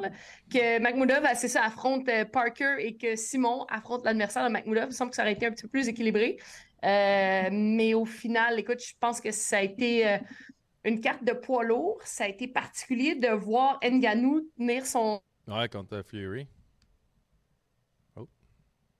Que 0.51 0.79
Makhmoudov, 0.79 1.25
c'est 1.35 1.47
ça, 1.47 1.63
affronte 1.63 2.07
euh, 2.09 2.25
Parker 2.25 2.75
et 2.79 2.95
que 2.95 3.15
Simon 3.15 3.65
affronte 3.69 4.05
l'adversaire 4.05 4.45
de 4.47 4.51
Makhmoudov. 4.51 4.85
Il 4.85 4.87
me 4.87 4.91
semble 4.91 5.11
que 5.11 5.15
ça 5.15 5.23
aurait 5.23 5.33
été 5.33 5.45
un 5.45 5.51
petit 5.51 5.63
peu 5.63 5.69
plus 5.69 5.87
équilibré. 5.87 6.37
Euh, 6.83 7.49
mais 7.51 7.93
au 7.93 8.05
final, 8.05 8.59
écoute, 8.59 8.79
je 8.79 8.93
pense 8.99 9.19
que 9.21 9.31
ça 9.31 9.57
a 9.57 9.61
été 9.61 10.07
euh, 10.07 10.17
une 10.83 10.99
carte 11.01 11.23
de 11.23 11.33
poids 11.33 11.63
lourd. 11.63 11.99
Ça 12.03 12.25
a 12.25 12.27
été 12.27 12.47
particulier 12.47 13.15
de 13.15 13.29
voir 13.29 13.79
Nganou 13.83 14.41
tenir 14.57 14.85
son. 14.85 15.21
Ouais, 15.47 15.69
contre 15.69 16.03
Fury. 16.03 16.47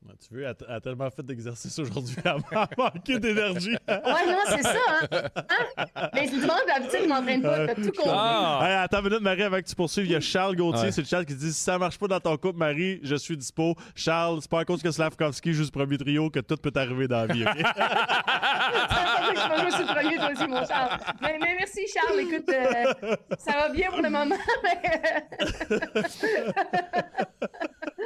Ouais, 0.08 0.14
Tu 0.28 0.34
veux, 0.36 0.42
elle, 0.44 0.48
a- 0.50 0.56
elle 0.70 0.76
a 0.76 0.82
tellement 0.82 1.10
fait 1.10 1.24
d'exercice 1.24 1.80
aujourd'hui, 1.80 2.16
elle 2.24 2.32
a 2.32 2.38
manqué 2.78 3.18
d'énergie. 3.20 3.76
Ouais, 3.88 4.02
non, 4.28 4.38
c'est 4.50 4.62
ça, 4.62 4.78
hein? 5.12 5.22
Hein? 5.34 6.10
Mais 6.14 6.28
c'est 6.28 6.38
dimanche, 6.40 6.60
d'habitude, 6.68 7.00
je 7.04 7.08
m'entraîne 7.08 7.42
pas. 7.42 7.66
T'as 7.66 7.74
tout 7.76 7.82
compris. 7.92 8.04
Ah! 8.14 8.60
Hey, 8.62 8.74
attends 8.84 9.00
une 9.00 9.06
minute, 9.06 9.22
Marie, 9.22 9.42
avant 9.44 9.58
que 9.58 9.64
tu 9.68 9.74
poursuives, 9.76 10.06
il 10.06 10.12
y 10.12 10.16
a 10.16 10.20
Charles 10.20 10.56
Gauthier, 10.56 10.84
Ouais. 10.86 10.92
c'est 10.92 11.02
le 11.02 11.08
Charles 11.08 11.26
qui 11.26 11.34
dit 11.34 11.52
si 11.52 11.60
ça 11.60 11.80
marche 11.80 11.98
pas 11.98 12.08
dans 12.08 12.20
ton 12.20 12.38
couple, 12.38 12.60
Marie, 12.60 13.00
je 13.02 13.16
suis 13.16 13.36
dispo. 13.36 13.74
Charles, 13.96 14.40
c'est 14.42 14.52
pas 14.52 14.60
à 14.60 14.66
cause 14.66 14.84
que 14.84 14.92
Slavkovski 14.92 15.54
joue 15.54 15.64
ce 15.66 15.72
premier 15.72 15.98
trio 15.98 16.30
que 16.30 16.40
tout 16.40 16.58
peut 16.58 16.72
arriver 16.76 17.08
dans 17.08 17.26
la 17.26 17.34
vie. 17.34 17.44
ok? 17.44 17.52
C'est 17.56 17.64
pas 17.64 19.32
que 19.34 19.40
je 19.40 19.50
vais 19.50 19.62
jouer 19.62 19.72
sur 19.72 19.80
le 19.88 19.94
premier, 19.94 20.16
toi 20.18 20.30
aussi, 20.36 20.48
mon 20.48 20.66
Charles. 20.68 21.00
Mais, 21.22 21.38
mais 21.42 21.56
merci, 21.58 21.82
Charles. 21.92 22.20
Écoute, 22.20 22.50
euh, 22.50 22.94
ça 23.40 23.54
va 23.54 23.70
bien 23.70 23.90
pour 23.90 24.02
le 24.04 24.10
moment. 24.12 24.36
mais- 24.64 24.82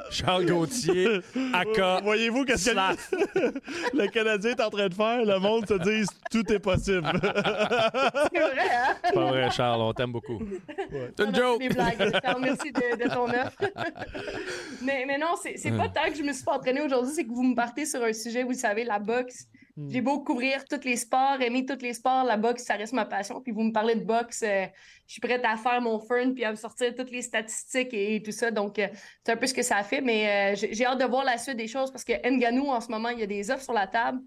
Charles 0.09 0.45
Gauthier, 0.45 1.19
aka. 1.53 2.01
Voyez-vous 2.01 2.45
qu'est-ce 2.45 2.71
que 2.71 2.75
le 3.97 4.07
Canadien 4.07 4.51
est 4.51 4.61
en 4.61 4.69
train 4.69 4.87
de 4.87 4.93
faire? 4.93 5.25
Le 5.25 5.39
monde 5.39 5.67
se 5.67 5.73
dit 5.75 6.05
tout 6.31 6.51
est 6.51 6.59
possible. 6.59 7.07
C'est 7.21 8.39
vrai, 8.39 8.69
hein? 8.71 8.95
C'est 9.03 9.13
pas 9.13 9.25
vrai, 9.25 9.51
Charles, 9.51 9.81
on 9.81 9.93
t'aime 9.93 10.11
beaucoup. 10.11 10.39
C'est 11.17 11.25
une 11.25 11.35
joke. 11.35 11.59
Des 11.59 11.69
blagues. 11.69 12.11
Charles, 12.23 12.41
merci 12.41 12.71
de, 12.71 13.03
de 13.03 13.09
ton 13.09 13.25
offre. 13.25 13.61
mais, 14.81 15.05
mais 15.07 15.17
non, 15.17 15.35
c'est 15.41 15.57
c'est 15.57 15.71
pas 15.71 15.89
tant 15.89 16.09
que 16.09 16.15
je 16.15 16.23
me 16.23 16.33
suis 16.33 16.43
pas 16.43 16.53
entraînée 16.53 16.81
aujourd'hui, 16.81 17.13
c'est 17.13 17.23
que 17.23 17.31
vous 17.31 17.43
me 17.43 17.55
partez 17.55 17.85
sur 17.85 18.03
un 18.03 18.13
sujet, 18.13 18.43
vous 18.43 18.53
savez, 18.53 18.83
la 18.83 18.99
boxe. 18.99 19.47
J'ai 19.89 20.00
beau 20.00 20.22
couvrir 20.24 20.63
tous 20.63 20.86
les 20.86 20.96
sports, 20.96 21.36
aimer 21.41 21.65
tous 21.65 21.82
les 21.82 21.94
sports, 21.94 22.24
la 22.24 22.38
boxe, 22.38 22.63
ça 22.63 22.75
reste 22.75 22.94
ma 22.94 23.03
passion. 23.03 23.41
Puis 23.41 23.51
vous 23.51 23.62
me 23.63 23.74
parlez 23.74 23.96
de 23.96 24.05
boxe, 24.05 24.41
euh, 24.44 24.65
je 25.05 25.12
suis 25.13 25.20
prête 25.22 25.44
à 25.44 25.58
faire 25.58 25.82
mon 25.82 26.00
fun 26.00 26.32
puis 26.34 26.46
à 26.46 26.51
me 26.51 26.55
sortir 26.55 26.96
toutes 26.96 27.12
les 27.12 27.22
statistiques 27.22 27.94
et, 27.94 28.15
et 28.15 28.24
tout 28.24 28.32
ça. 28.32 28.51
Donc, 28.51 28.79
euh, 28.79 28.88
c'est 29.25 29.34
un 29.34 29.36
peu 29.38 29.48
ce 29.48 29.53
que 29.53 29.63
ça 29.63 29.75
a 29.75 29.84
fait. 29.84 30.00
Mais 30.00 30.53
euh, 30.55 30.67
j'ai 30.72 30.86
hâte 30.86 31.00
de 31.01 31.05
voir 31.05 31.25
la 31.25 31.38
suite 31.38 31.58
des 31.58 31.67
choses 31.67 31.91
parce 31.91 32.05
que 32.05 32.13
Nganou, 32.25 32.67
en 32.70 32.79
ce 32.79 32.88
moment, 32.89 33.10
il 33.10 33.20
y 33.20 33.24
a 33.24 33.27
des 33.27 33.51
offres 33.51 33.63
sur 33.63 33.74
la 33.74 33.88
table. 33.88 34.20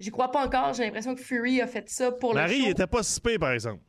J'y 0.00 0.10
crois 0.10 0.30
pas 0.30 0.42
encore. 0.46 0.72
J'ai 0.72 0.84
l'impression 0.84 1.14
que 1.14 1.20
Fury 1.20 1.60
a 1.60 1.66
fait 1.66 1.86
ça 1.90 2.10
pour 2.10 2.32
Marie, 2.32 2.52
le 2.54 2.58
show. 2.60 2.66
il 2.68 2.70
était 2.70 2.86
pas 2.86 3.02
si 3.02 3.20
pire, 3.20 3.38
par 3.38 3.52
exemple. 3.52 3.80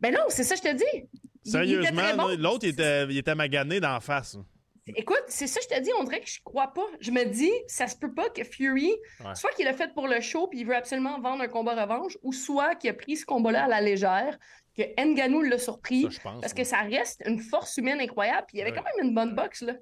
Ben 0.00 0.14
non, 0.14 0.20
c'est 0.28 0.44
ça, 0.44 0.54
je 0.56 0.62
te 0.62 0.74
dis. 0.74 0.84
Il- 0.94 1.00
il 1.02 1.48
était 1.48 1.50
Sérieusement, 1.50 2.00
très 2.02 2.16
bon. 2.16 2.28
l'autre, 2.38 2.60
il 2.64 2.70
était, 2.70 3.04
il 3.04 3.18
était 3.18 3.34
magané 3.34 3.80
d'en 3.80 4.00
face. 4.00 4.38
Écoute, 4.86 5.22
c'est 5.28 5.46
ça, 5.46 5.60
je 5.62 5.74
te 5.74 5.80
dis, 5.80 5.90
on 5.98 6.04
dirait 6.04 6.20
que 6.20 6.28
je 6.28 6.40
crois 6.44 6.68
pas. 6.74 6.84
Je 7.00 7.10
me 7.10 7.24
dis, 7.24 7.50
ça 7.66 7.86
se 7.86 7.96
peut 7.96 8.12
pas 8.12 8.28
que 8.28 8.44
Fury, 8.44 8.92
Ouais. 9.20 9.34
soit 9.34 9.50
qu'il 9.52 9.64
l'a 9.64 9.72
fait 9.72 9.92
pour 9.94 10.06
le 10.08 10.20
show 10.20 10.46
puis 10.46 10.60
il 10.60 10.66
veut 10.66 10.76
absolument 10.76 11.18
vendre 11.20 11.42
un 11.42 11.48
combat 11.48 11.80
revanche, 11.82 12.18
ou 12.22 12.32
soit 12.32 12.74
qu'il 12.74 12.90
a 12.90 12.94
pris 12.94 13.16
ce 13.16 13.24
combat-là 13.24 13.64
à 13.64 13.68
la 13.68 13.80
légère, 13.80 14.38
que 14.76 14.82
Nganou 15.02 15.40
l'a 15.42 15.58
surpris, 15.58 16.02
Ça, 16.02 16.08
je 16.10 16.20
pense. 16.20 16.40
parce 16.42 16.52
ouais. 16.52 16.62
que 16.62 16.64
ça 16.68 16.78
reste 16.82 17.22
une 17.26 17.40
force 17.40 17.76
humaine 17.78 18.00
incroyable, 18.00 18.44
puis 18.48 18.56
il 18.56 18.60
y 18.60 18.62
avait 18.62 18.72
Ouais. 18.72 18.76
quand 18.76 18.84
même 18.98 19.08
une 19.08 19.14
bonne 19.14 19.34
boxe, 19.34 19.62
là. 19.62 19.74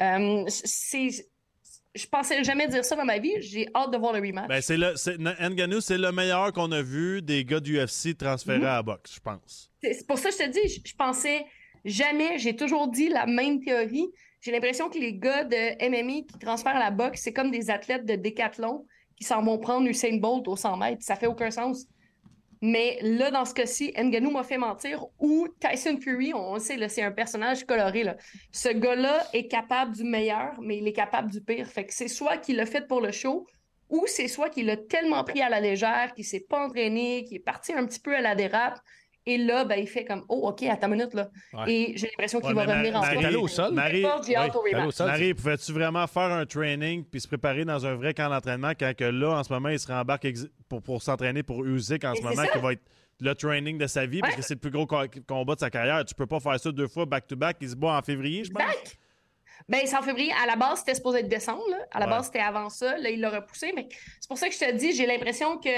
Euh, 0.00 0.44
c'est... 0.48 1.08
Je 1.92 2.06
pensais 2.06 2.44
jamais 2.44 2.68
dire 2.68 2.84
ça 2.84 2.94
dans 2.94 3.04
ma 3.04 3.18
vie, 3.18 3.32
j'ai 3.40 3.68
hâte 3.74 3.90
de 3.90 3.96
voir 3.98 4.12
le 4.12 4.20
rematch. 4.20 4.46
Ben, 4.48 4.60
c'est 4.60 4.76
le, 4.76 4.94
c'est, 4.94 5.18
Ngannou, 5.18 5.80
c'est 5.80 5.98
le 5.98 6.12
meilleur 6.12 6.52
qu'on 6.52 6.70
a 6.70 6.82
vu 6.82 7.20
des 7.20 7.44
gars 7.44 7.58
du 7.58 7.78
UFC 7.80 8.16
transférés 8.16 8.58
Mhm. 8.58 8.64
à 8.64 8.74
la 8.76 8.82
boxe, 8.84 9.14
je 9.14 9.20
pense. 9.20 9.70
C'est 9.82 9.94
c'est 9.94 10.06
pour 10.06 10.16
ça 10.18 10.28
que 10.30 10.36
je 10.36 10.44
te 10.44 10.48
dis, 10.50 10.68
je, 10.68 10.80
je 10.88 10.94
pensais 10.94 11.44
jamais, 11.84 12.38
j'ai 12.38 12.56
toujours 12.56 12.88
dit 12.88 13.08
la 13.08 13.26
même 13.26 13.60
théorie. 13.60 14.08
J'ai 14.40 14.52
l'impression 14.52 14.88
que 14.88 14.98
les 14.98 15.14
gars 15.14 15.44
de 15.44 15.88
MMA 15.88 16.22
qui 16.22 16.38
transfèrent 16.40 16.78
la 16.78 16.90
boxe, 16.90 17.20
c'est 17.22 17.32
comme 17.32 17.50
des 17.50 17.70
athlètes 17.70 18.06
de 18.06 18.14
décathlon 18.14 18.86
qui 19.16 19.24
s'en 19.24 19.42
vont 19.42 19.58
prendre 19.58 19.86
Usain 19.86 20.16
Bolt 20.16 20.48
au 20.48 20.56
100 20.56 20.76
mètres. 20.78 21.02
Ça 21.02 21.16
fait 21.16 21.26
aucun 21.26 21.50
sens. 21.50 21.86
Mais 22.62 22.98
là, 23.00 23.30
dans 23.30 23.44
ce 23.44 23.54
cas-ci, 23.54 23.92
Nganou 23.96 24.30
m'a 24.30 24.42
fait 24.42 24.58
mentir 24.58 25.06
ou 25.18 25.48
Tyson 25.60 25.98
Fury, 25.98 26.34
on 26.34 26.58
sait, 26.58 26.88
c'est 26.88 27.02
un 27.02 27.10
personnage 27.10 27.64
coloré. 27.64 28.04
Ce 28.52 28.68
gars-là 28.68 29.26
est 29.32 29.48
capable 29.48 29.94
du 29.94 30.04
meilleur, 30.04 30.60
mais 30.60 30.76
il 30.76 30.86
est 30.86 30.92
capable 30.92 31.30
du 31.30 31.40
pire. 31.40 31.66
Fait 31.66 31.86
que 31.86 31.94
c'est 31.94 32.08
soit 32.08 32.36
qu'il 32.36 32.56
l'a 32.56 32.66
fait 32.66 32.86
pour 32.86 33.00
le 33.00 33.12
show, 33.12 33.46
ou 33.88 34.04
c'est 34.06 34.28
soit 34.28 34.50
qu'il 34.50 34.66
l'a 34.66 34.76
tellement 34.76 35.24
pris 35.24 35.40
à 35.40 35.48
la 35.48 35.60
légère, 35.60 36.12
qu'il 36.14 36.24
s'est 36.24 36.44
pas 36.48 36.66
entraîné, 36.66 37.24
qu'il 37.24 37.38
est 37.38 37.44
parti 37.44 37.72
un 37.72 37.86
petit 37.86 38.00
peu 38.00 38.14
à 38.14 38.20
la 38.20 38.34
dérape. 38.34 38.78
Et 39.32 39.38
là, 39.38 39.64
ben, 39.64 39.76
il 39.76 39.86
fait 39.86 40.04
comme 40.04 40.24
Oh, 40.28 40.48
OK, 40.48 40.62
à 40.64 40.76
ta 40.76 40.88
minute, 40.88 41.14
là. 41.14 41.28
Ouais. 41.52 41.72
Et 41.72 41.92
j'ai 41.96 42.06
l'impression 42.08 42.40
qu'il 42.40 42.48
Ouais, 42.54 42.64
va 42.66 42.72
revenir 42.74 42.96
en 42.96 43.00
Marie-. 43.00 43.24
Allé 43.24 43.36
au 43.36 43.46
sol? 43.48 43.72
Marie- 43.74 44.04
oui. 44.64 44.72
Marie, 44.98 45.34
pouvais-tu 45.34 45.72
vraiment 45.72 46.06
faire 46.06 46.32
un 46.32 46.46
training 46.46 47.04
puis 47.04 47.20
se 47.20 47.28
préparer 47.28 47.64
dans 47.64 47.86
un 47.86 47.94
vrai 47.94 48.12
camp 48.14 48.28
d'entraînement 48.28 48.70
quand 48.78 48.92
que 48.96 49.04
là, 49.04 49.38
en 49.38 49.44
ce 49.44 49.52
moment, 49.52 49.68
il 49.68 49.78
se 49.78 49.86
rembarque 49.86 50.26
pour, 50.68 50.82
pour 50.82 51.02
s'entraîner 51.02 51.42
pour 51.42 51.64
Usyk 51.64 52.04
en 52.04 52.14
ce 52.14 52.22
moment, 52.22 52.42
qui 52.52 52.58
va 52.58 52.72
être 52.72 52.82
le 53.20 53.34
training 53.34 53.76
de 53.78 53.86
sa 53.86 54.06
vie 54.06 54.20
parce 54.20 54.34
que 54.34 54.42
c'est 54.42 54.54
le 54.54 54.60
plus 54.60 54.70
gros 54.70 54.86
co- 54.86 55.04
combat 55.28 55.54
de 55.54 55.60
sa 55.60 55.70
carrière. 55.70 56.04
Tu 56.04 56.14
peux 56.14 56.26
pas 56.26 56.40
faire 56.40 56.58
ça 56.58 56.72
deux 56.72 56.88
fois 56.88 57.04
back-to-back. 57.06 57.58
Il 57.60 57.68
se 57.70 57.76
bat 57.76 57.98
en 57.98 58.02
février, 58.02 58.44
je 58.44 58.50
pense. 58.50 58.62
Exact. 58.62 58.96
Ben, 59.68 59.80
c'est 59.84 59.96
en 59.96 60.02
février. 60.02 60.32
À 60.42 60.46
la 60.46 60.56
base, 60.56 60.78
c'était 60.80 60.94
supposé 60.94 61.20
être 61.20 61.28
décembre. 61.28 61.62
Là. 61.70 61.76
À 61.92 62.00
la 62.00 62.06
Ouais. 62.06 62.12
base, 62.12 62.26
c'était 62.26 62.38
avant 62.40 62.68
ça. 62.70 62.96
Là, 62.96 63.10
il 63.10 63.20
l'a 63.20 63.30
repoussé. 63.30 63.72
Mais 63.76 63.86
c'est 64.18 64.26
pour 64.28 64.38
ça 64.38 64.48
que 64.48 64.54
je 64.54 64.58
te 64.58 64.72
dis, 64.72 64.92
j'ai 64.94 65.06
l'impression 65.06 65.58
que 65.58 65.68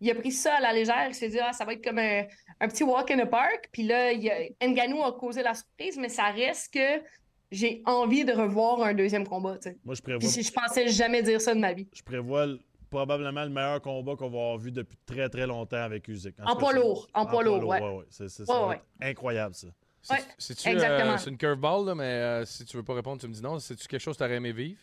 il 0.00 0.10
a 0.10 0.14
pris 0.14 0.30
ça 0.32 0.54
à 0.56 0.60
la 0.60 0.72
légère. 0.72 1.06
Il 1.08 1.14
s'est 1.14 1.28
dit, 1.28 1.38
ah, 1.40 1.52
ça 1.52 1.64
va 1.64 1.72
être 1.72 1.82
comme 1.84 1.98
un, 1.98 2.24
un 2.60 2.68
petit 2.68 2.84
walk 2.84 3.10
in 3.10 3.18
the 3.24 3.28
park. 3.30 3.68
Puis 3.72 3.82
là, 3.84 4.12
il 4.12 4.28
a- 4.30 4.66
Ngannou 4.66 5.02
a 5.02 5.12
causé 5.12 5.42
la 5.42 5.54
surprise, 5.54 5.96
mais 5.98 6.08
ça 6.08 6.24
reste 6.30 6.72
que 6.74 7.02
j'ai 7.50 7.82
envie 7.86 8.24
de 8.24 8.32
revoir 8.32 8.82
un 8.82 8.94
deuxième 8.94 9.26
combat. 9.26 9.56
tu 9.58 9.70
sais. 9.70 9.78
Moi, 9.84 9.94
je 9.94 10.02
prévois, 10.02 10.28
Puis 10.30 10.42
je 10.42 10.52
pensais 10.52 10.88
jamais 10.88 11.22
dire 11.22 11.40
ça 11.40 11.54
de 11.54 11.60
ma 11.60 11.72
vie. 11.72 11.88
je 11.94 12.02
prévois 12.02 12.46
le- 12.46 12.60
probablement 12.90 13.44
le 13.44 13.50
meilleur 13.50 13.80
combat 13.82 14.16
qu'on 14.16 14.30
va 14.30 14.38
avoir 14.38 14.58
vu 14.58 14.72
depuis 14.72 14.96
très, 15.06 15.28
très 15.28 15.46
longtemps 15.46 15.76
avec 15.82 16.08
Usyk. 16.08 16.34
En 16.40 16.54
cas, 16.54 16.60
poids 16.60 16.72
lourd, 16.72 17.06
en 17.14 17.26
poids 17.26 17.42
lourd, 17.42 17.64
ouais. 17.66 17.80
ouais. 17.80 18.04
C'est, 18.10 18.28
c'est- 18.28 18.46
ça 18.46 18.66
Ouais, 18.66 18.80
incroyable, 19.00 19.54
ça. 19.54 19.68
C'est- 20.00 20.14
Ouais, 20.14 20.20
C'est-tu, 20.38 20.68
exactement. 20.68 21.12
euh, 21.12 21.16
c'est 21.18 21.28
une 21.30 21.36
curveball, 21.36 21.86
là, 21.86 21.94
mais 21.94 22.04
euh, 22.04 22.44
si 22.46 22.64
tu 22.64 22.76
veux 22.78 22.82
pas 22.82 22.94
répondre, 22.94 23.20
tu 23.20 23.28
me 23.28 23.32
dis 23.34 23.42
non. 23.42 23.58
C'est-tu 23.58 23.86
quelque 23.88 24.00
chose 24.00 24.16
que 24.16 24.22
tu 24.22 24.24
aurais 24.24 24.36
aimé 24.36 24.52
vivre? 24.52 24.80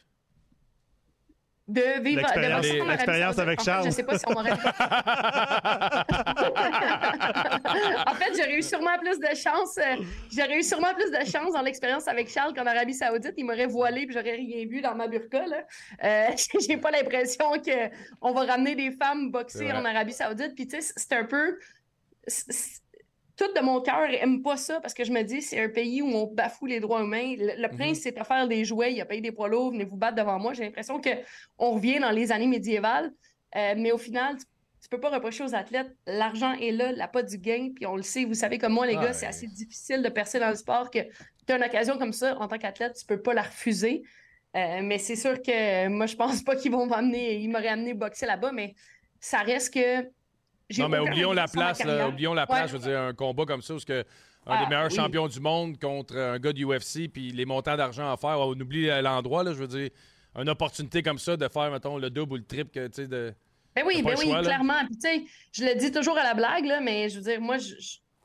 De 1.68 1.82
vivre 2.04 2.22
L'expérience- 2.22 2.64
voir 2.68 2.78
ça 2.78 2.84
en 2.86 2.90
avec 3.48 3.60
fait, 3.60 3.66
Charles. 3.66 3.86
je 3.86 3.90
sais 3.90 4.04
pas 4.04 4.20
si 4.20 4.26
on 4.28 4.34
m'aurait. 4.34 4.52
en 8.06 8.14
fait, 8.16 8.34
j'aurais 8.38 8.56
eu 8.58 8.62
sûrement 8.62 8.98
plus 9.00 9.20
de 9.20 9.36
chance. 9.36 9.78
euh, 9.80 9.96
j'aurais 10.32 10.60
eu 10.60 10.64
sûrement 10.64 10.94
plus 10.94 11.10
de 11.12 11.26
chance 11.26 11.54
dans 11.54 11.62
l'expérience 11.64 12.08
avec 12.08 12.30
Charles 12.30 12.54
qu'en 12.54 12.66
Arabie 12.68 12.94
Saoudite. 12.94 13.34
Il 13.38 13.46
m'aurait 13.46 13.66
voilé 13.68 14.06
puis 14.06 14.14
j'aurais 14.16 14.36
rien 14.36 14.66
vu 14.68 14.82
dans 14.82 14.94
ma 14.96 15.08
burqa. 15.08 15.46
Là. 15.48 15.64
Euh, 16.04 16.28
j'ai 16.68 16.78
pas 16.78 16.92
l'impression 16.92 17.52
que 17.54 17.90
on 18.22 18.32
va 18.34 18.44
ramener 18.44 18.76
des 18.76 18.92
femmes 18.92 19.32
boxer 19.32 19.72
en 19.72 19.84
Arabie 19.86 20.14
Saoudite. 20.14 20.54
Puis 20.56 20.68
tu 20.68 20.80
sais, 20.82 20.94
c'est 20.96 21.14
un 21.14 21.26
peu. 21.26 21.58
Tout 23.38 23.52
de 23.54 23.60
mon 23.62 23.82
cœur 23.82 24.08
aime 24.22 24.42
pas 24.42 24.56
ça 24.58 24.80
parce 24.80 24.94
que 24.94 25.04
je 25.04 25.12
me 25.12 25.22
dis 25.24 25.42
c'est 25.42 25.62
un 25.62 25.70
pays 25.70 26.02
où 26.02 26.08
on 26.08 26.28
bafoue 26.28 26.68
les 26.68 26.80
droits 26.80 27.02
humains. 27.02 27.36
Le, 27.38 27.62
le 27.62 27.68
prince 27.70 28.00
c'est 28.00 28.18
à 28.18 28.24
faire 28.24 28.48
des 28.48 28.64
jouets, 28.64 28.94
il 28.94 29.02
a 29.02 29.06
payé 29.06 29.22
des 29.22 29.32
poids 29.32 29.50
lourds, 29.50 29.72
venez 29.72 29.84
vous 29.86 29.98
battre 29.98 30.16
devant 30.16 30.40
moi. 30.40 30.54
J'ai 30.54 30.64
l'impression 30.64 31.00
que 31.02 31.10
on 31.58 31.72
revient 31.72 32.00
dans 32.00 32.12
les 32.12 32.32
années 32.32 32.48
médiévales. 32.48 33.12
Euh, 33.56 33.74
mais 33.78 33.92
au 33.92 33.98
final, 33.98 34.38
tu, 34.38 34.46
tu 34.82 34.90
peux 34.90 35.00
pas 35.00 35.10
reprocher 35.10 35.44
aux 35.44 35.56
athlètes. 35.56 35.92
L'argent 36.06 36.54
est 36.54 36.72
là, 36.72 36.92
la 36.92 37.08
pas 37.08 37.24
du 37.24 37.38
gain. 37.38 37.72
Puis 37.76 37.86
on 37.86 37.96
le 37.96 38.04
sait, 38.04 38.26
vous 38.26 38.34
savez 38.34 38.58
comme 38.58 38.74
moi, 38.74 38.86
les 38.86 38.96
Ah, 38.96 39.02
gars, 39.02 39.08
ouais. 39.08 39.14
c'est 39.14 39.26
assez 39.26 39.48
difficile 39.48 40.02
de 40.02 40.10
percer 40.10 40.40
dans 40.40 40.50
le 40.50 40.56
sport 40.56 40.90
que 40.92 41.00
tu 41.00 41.54
as 41.54 41.58
une 41.58 41.64
occasion 41.64 41.98
comme 41.98 42.14
ça 42.14 42.38
en 42.40 42.48
tant 42.48 42.58
qu'athlète, 42.58 42.96
tu 43.00 43.06
peux 43.06 43.22
pas 43.22 43.34
la 43.34 43.44
refuser. 43.44 44.04
Euh, 44.56 44.80
mais 44.84 44.98
c'est 44.98 45.16
sûr 45.16 45.42
que 45.42 45.88
moi, 45.88 46.06
je 46.06 46.16
pense 46.16 46.42
pas 46.42 46.56
qu'ils 46.56 46.72
vont 46.72 46.86
m'amener, 46.86 47.36
ils 47.36 47.50
m'auraient 47.50 47.68
amené 47.68 47.94
boxer 47.94 48.26
là-bas, 48.26 48.52
mais 48.52 48.76
ça 49.20 49.40
reste 49.40 49.74
que. 49.74 50.10
Non, 50.78 50.90
mais 50.90 51.00
oublions 51.00 51.32
la 51.34 51.48
place. 51.48 51.84
là, 51.84 52.08
oublions 52.08 52.34
la 52.34 52.44
Ouais. 52.44 52.48
place. 52.48 52.72
Je 52.72 52.78
veux 52.78 52.88
dire, 52.88 53.00
un 53.00 53.14
combat 53.14 53.46
comme 53.46 53.62
ça, 53.62 53.74
où 53.76 53.80
ce 53.80 53.86
que 53.86 54.04
un 54.48 54.58
des 54.58 54.64
Ah, 54.66 54.70
meilleurs 54.70 54.90
oui. 54.92 54.96
champions 54.96 55.28
du 55.28 55.40
monde 55.40 55.80
contre 55.80 56.16
un 56.18 56.38
gars 56.40 56.54
du 56.54 56.66
UFC, 56.66 57.08
puis 57.12 57.32
les 57.32 57.46
montants 57.46 57.76
d'argent 57.76 58.12
à 58.12 58.18
faire, 58.18 58.40
on 58.40 58.52
oublie 58.52 58.88
l'endroit, 59.02 59.44
là, 59.44 59.54
je 59.54 59.58
veux 59.60 59.68
dire, 59.68 59.90
une 60.38 60.50
opportunité 60.50 61.02
comme 61.02 61.18
ça 61.18 61.36
de 61.38 61.48
faire, 61.48 61.72
mettons, 61.72 61.98
le 61.98 62.10
double 62.10 62.34
ou 62.34 62.38
le 62.38 62.44
triple, 62.46 62.70
que, 62.72 62.88
tu 62.88 62.94
sais, 63.04 63.08
de... 63.08 63.34
Ben 63.76 63.84
oui, 63.86 64.02
ben 64.04 64.16
oui, 64.18 64.26
choix, 64.28 64.42
clairement. 64.42 64.86
Puis 64.86 64.96
tu 64.96 65.02
sais, 65.02 65.24
je 65.52 65.66
le 65.66 65.76
dis 65.76 65.92
toujours 65.92 66.18
à 66.18 66.24
la 66.24 66.34
blague, 66.34 66.66
là, 66.66 66.80
mais 66.80 67.10
je 67.10 67.18
veux 67.18 67.24
dire, 67.24 67.42
moi, 67.42 67.58
je 67.58 67.74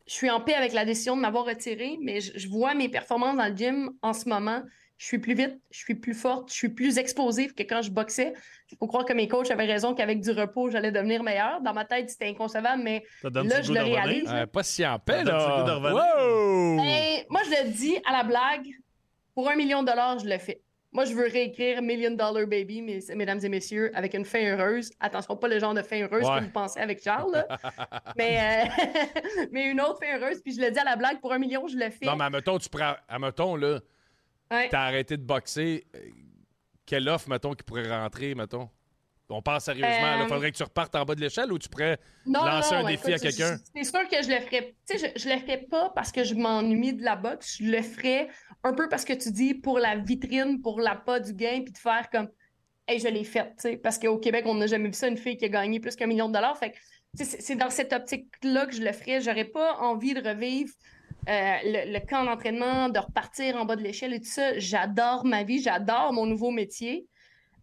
suis 0.06 0.30
en 0.30 0.40
paix 0.40 0.54
avec 0.54 0.72
la 0.72 0.84
décision 0.84 1.16
de 1.16 1.20
m'avoir 1.22 1.44
retiré, 1.44 1.98
mais 2.02 2.20
je, 2.20 2.32
je 2.38 2.48
vois 2.48 2.74
mes 2.74 2.88
performances 2.88 3.36
dans 3.36 3.48
le 3.48 3.56
gym 3.56 3.90
en 4.02 4.12
ce 4.12 4.28
moment. 4.28 4.62
Je 5.00 5.06
suis 5.06 5.18
plus 5.18 5.32
vite, 5.32 5.58
je 5.70 5.78
suis 5.78 5.94
plus 5.94 6.12
forte, 6.12 6.50
je 6.50 6.54
suis 6.54 6.68
plus 6.68 6.98
explosive 6.98 7.54
que 7.54 7.62
quand 7.62 7.80
je 7.80 7.90
boxais. 7.90 8.34
Il 8.70 8.76
faut 8.76 8.86
croire 8.86 9.06
que 9.06 9.14
mes 9.14 9.28
coachs 9.28 9.50
avaient 9.50 9.64
raison 9.64 9.94
qu'avec 9.94 10.20
du 10.20 10.30
repos, 10.30 10.68
j'allais 10.68 10.92
devenir 10.92 11.22
meilleure. 11.22 11.62
Dans 11.62 11.72
ma 11.72 11.86
tête, 11.86 12.10
c'était 12.10 12.26
inconcevable, 12.28 12.82
mais 12.82 13.02
Là, 13.22 13.62
je 13.62 13.72
le 13.72 13.80
réalise. 13.80 14.30
Euh, 14.30 14.44
pas 14.44 14.62
si 14.62 14.86
en 14.86 14.98
paix, 14.98 15.24
là! 15.24 15.38
revenir. 15.64 15.94
Wow! 15.94 16.76
Ben, 16.82 17.24
moi, 17.30 17.40
je 17.46 17.64
le 17.64 17.70
dis 17.70 17.96
à 18.06 18.12
la 18.12 18.24
blague. 18.24 18.66
Pour 19.34 19.48
un 19.48 19.56
million 19.56 19.82
de 19.82 19.88
dollars, 19.88 20.18
je 20.18 20.26
le 20.28 20.36
fais. 20.36 20.60
Moi, 20.92 21.06
je 21.06 21.14
veux 21.14 21.28
réécrire 21.28 21.80
Million 21.80 22.10
Dollar 22.10 22.46
Baby, 22.46 22.82
mes- 22.82 23.00
mesdames 23.14 23.40
et 23.42 23.48
messieurs, 23.48 23.90
avec 23.94 24.12
une 24.12 24.26
fin 24.26 24.44
heureuse. 24.44 24.90
Attention, 25.00 25.34
pas 25.34 25.48
le 25.48 25.58
genre 25.58 25.72
de 25.72 25.80
fin 25.82 26.02
heureuse 26.02 26.28
Ouais. 26.28 26.40
que 26.40 26.44
vous 26.44 26.50
pensez 26.50 26.78
avec 26.80 27.02
Charles, 27.02 27.32
là. 27.32 27.46
mais, 28.18 28.38
euh, 28.68 28.84
mais 29.50 29.70
une 29.70 29.80
autre 29.80 29.98
fin 30.04 30.18
heureuse. 30.18 30.42
Puis 30.42 30.52
je 30.56 30.60
le 30.60 30.70
dis 30.70 30.78
à 30.78 30.84
la 30.84 30.96
blague, 30.96 31.20
pour 31.20 31.32
un 31.32 31.38
million, 31.38 31.66
je 31.68 31.76
le 31.78 31.88
fais. 31.88 32.04
Non, 32.04 32.16
mais 32.16 32.24
admettons, 32.24 32.58
tu 32.58 32.68
prends... 32.68 32.94
Admettons, 33.08 33.56
là, 33.56 33.78
Ouais. 34.50 34.68
t'as 34.68 34.82
arrêté 34.82 35.16
de 35.16 35.22
boxer. 35.22 35.84
euh, 35.94 35.98
Quelle 36.86 37.08
offre, 37.08 37.28
mettons, 37.28 37.54
qui 37.54 37.62
pourrait 37.62 37.88
rentrer, 37.88 38.34
mettons? 38.34 38.68
On 39.32 39.42
pense 39.42 39.64
sérieusement, 39.66 40.16
il 40.16 40.22
Euh, 40.22 40.26
faudrait 40.26 40.50
que 40.50 40.56
tu 40.56 40.62
repartes 40.64 40.92
en 40.96 41.04
bas 41.04 41.14
de 41.14 41.20
l'échelle 41.20 41.52
ou 41.52 41.58
tu 41.60 41.68
pourrais 41.68 41.98
Non, 42.26 42.44
lancer 42.44 42.74
non, 42.74 42.84
un 42.84 42.90
défi 42.90 43.12
à 43.12 43.18
quelqu'un? 43.20 43.58
C'est 43.76 43.84
sûr 43.84 44.08
que 44.08 44.20
je 44.24 44.28
le 44.28 44.40
ferais. 44.40 44.74
Tu 44.88 44.98
sais, 44.98 45.12
je, 45.14 45.20
je 45.22 45.28
le 45.32 45.38
ferais 45.38 45.58
pas 45.70 45.90
parce 45.94 46.10
que 46.10 46.24
je 46.24 46.34
m'ennuie 46.34 46.94
de 46.94 47.04
la 47.04 47.14
boxe. 47.14 47.58
Je 47.60 47.70
le 47.70 47.80
ferais 47.80 48.28
un 48.64 48.72
peu 48.72 48.88
parce 48.88 49.04
que 49.04 49.12
tu 49.12 49.30
dis 49.30 49.54
pour 49.54 49.78
la 49.78 49.96
vitrine, 49.96 50.60
pour 50.60 50.80
la 50.80 50.96
pas 50.96 51.20
du 51.20 51.32
gain, 51.32 51.62
puis 51.62 51.72
de 51.72 51.78
faire 51.78 52.10
comme, 52.10 52.28
hey, 52.88 52.98
je 52.98 53.06
l'ai 53.06 53.22
faite. 53.22 53.52
tu 53.56 53.68
sais, 53.68 53.76
Parce 53.76 54.00
qu'au 54.00 54.18
Québec, 54.18 54.42
on 54.46 54.54
n'a 54.56 54.66
jamais 54.66 54.88
vu 54.88 54.94
ça, 54.94 55.06
une 55.06 55.16
fille 55.16 55.36
qui 55.36 55.44
a 55.44 55.48
gagné 55.48 55.78
plus 55.78 55.94
qu'un 55.94 56.08
million 56.08 56.26
de 56.28 56.32
dollars. 56.34 56.58
Fait 56.58 56.74
c'est 57.14 57.54
dans 57.56 57.70
cette 57.70 57.92
optique-là 57.92 58.66
que 58.66 58.74
je 58.74 58.82
le 58.82 58.92
ferais. 58.92 59.20
J'aurais 59.20 59.44
pas 59.44 59.76
envie 59.78 60.12
de 60.14 60.28
revivre 60.28 60.72
euh, 61.28 61.56
le, 61.64 61.98
camp 62.06 62.24
d'entraînement, 62.24 62.88
de 62.88 62.98
repartir 62.98 63.56
en 63.56 63.64
bas 63.64 63.76
de 63.76 63.82
l'échelle 63.82 64.12
et 64.14 64.20
tout 64.20 64.28
ça. 64.28 64.58
J'adore 64.58 65.24
ma 65.24 65.42
vie, 65.42 65.60
j'adore 65.60 66.12
mon 66.12 66.26
nouveau 66.26 66.50
métier. 66.50 67.06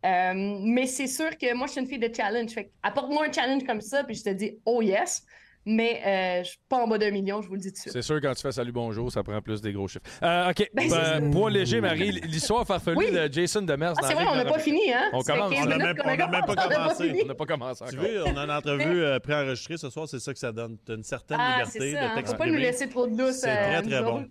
Euh, 0.06 0.34
mais 0.36 0.86
c'est 0.86 1.08
sûr 1.08 1.38
que 1.38 1.54
moi, 1.54 1.68
je 1.68 1.74
suis 1.74 1.82
une 1.82 1.88
fille 1.88 2.00
de 2.00 2.14
challenge. 2.14 2.52
Fait 2.52 2.72
apporte-moi 2.84 3.26
un 3.28 3.32
challenge 3.32 3.64
comme 3.64 3.82
ça, 3.82 4.04
puis 4.04 4.16
je 4.16 4.24
te 4.24 4.30
dis, 4.30 4.58
oh 4.66 4.82
yes. 4.82 5.26
Mais 5.68 6.02
euh, 6.06 6.44
je 6.44 6.50
suis 6.50 6.60
pas 6.70 6.78
en 6.78 6.88
bas 6.88 6.98
d'un 6.98 7.12
million, 7.12 7.42
je 7.42 7.48
vous 7.50 7.56
le 7.56 7.60
dis 7.60 7.68
tout 7.68 7.76
de 7.76 7.80
suite. 7.80 7.94
C'est 7.94 8.02
sûr, 8.02 8.20
quand 8.22 8.34
tu 8.34 8.42
fais 8.42 8.52
salut 8.52 8.72
bonjour, 8.72 9.12
ça 9.12 9.22
prend 9.22 9.42
plus 9.42 9.62
des 9.62 9.74
gros 9.74 9.88
chiffres. 9.88 10.06
Euh, 10.24 10.50
OK. 10.50 10.70
Ben, 10.74 10.90
Ben, 10.90 11.30
poids 11.32 11.50
léger, 11.52 11.82
Marie. 11.82 12.12
L'histoire 12.24 12.66
farfelue 12.66 12.98
Oui. 12.98 13.12
de 13.12 13.32
Jason 13.32 13.62
Demers. 13.62 13.94
Ah, 14.02 14.08
c'est 14.08 14.14
vrai, 14.14 14.26
on 14.32 14.36
n'a 14.36 14.46
pas 14.46 14.60
fini, 14.60 14.92
hein? 14.94 15.10
On 15.14 15.22
commence. 15.22 15.52
15 15.54 15.60
On 15.68 15.72
a 15.72 15.78
minutes 15.78 15.84
même- 15.86 15.98
qu'on 15.98 16.04
on 16.04 16.12
a 16.12 16.28
même 16.32 16.46
pas 16.46 16.56
commencé. 16.56 17.22
On 17.24 17.28
n'a 17.28 17.36
pas 17.36 17.46
commencé 17.46 17.86
Tu 17.90 17.96
encore. 18.00 18.10
veux, 18.10 18.24
on 18.26 18.38
a 18.38 18.44
une 18.46 18.52
entrevue 18.52 19.04
euh, 19.04 19.20
préenregistrée 19.20 19.78
ce 19.78 19.90
soir, 19.90 20.08
c'est 20.08 20.20
ça 20.20 20.34
que 20.34 20.40
ça 20.40 20.52
donne. 20.52 20.78
Tu 20.86 20.92
as 20.92 20.96
une 20.96 21.04
certaine 21.04 21.38
Ah, 21.40 21.58
liberté 21.60 21.80
ça, 21.80 21.86
de 21.86 21.96
hein. 21.98 22.02
Faut 22.02 22.08
pas 22.08 22.16
nous 22.16 22.16
t'exprimer. 22.22 22.58
laisser 22.60 22.90
trop 22.90 23.08
de 23.08 23.16
douce. 23.18 23.36
C'est 23.42 23.50
euh, 23.50 23.56
très, 23.68 23.82
nous 23.82 23.90
très 23.90 24.02
bon. 24.04 24.16
autres. 24.22 24.28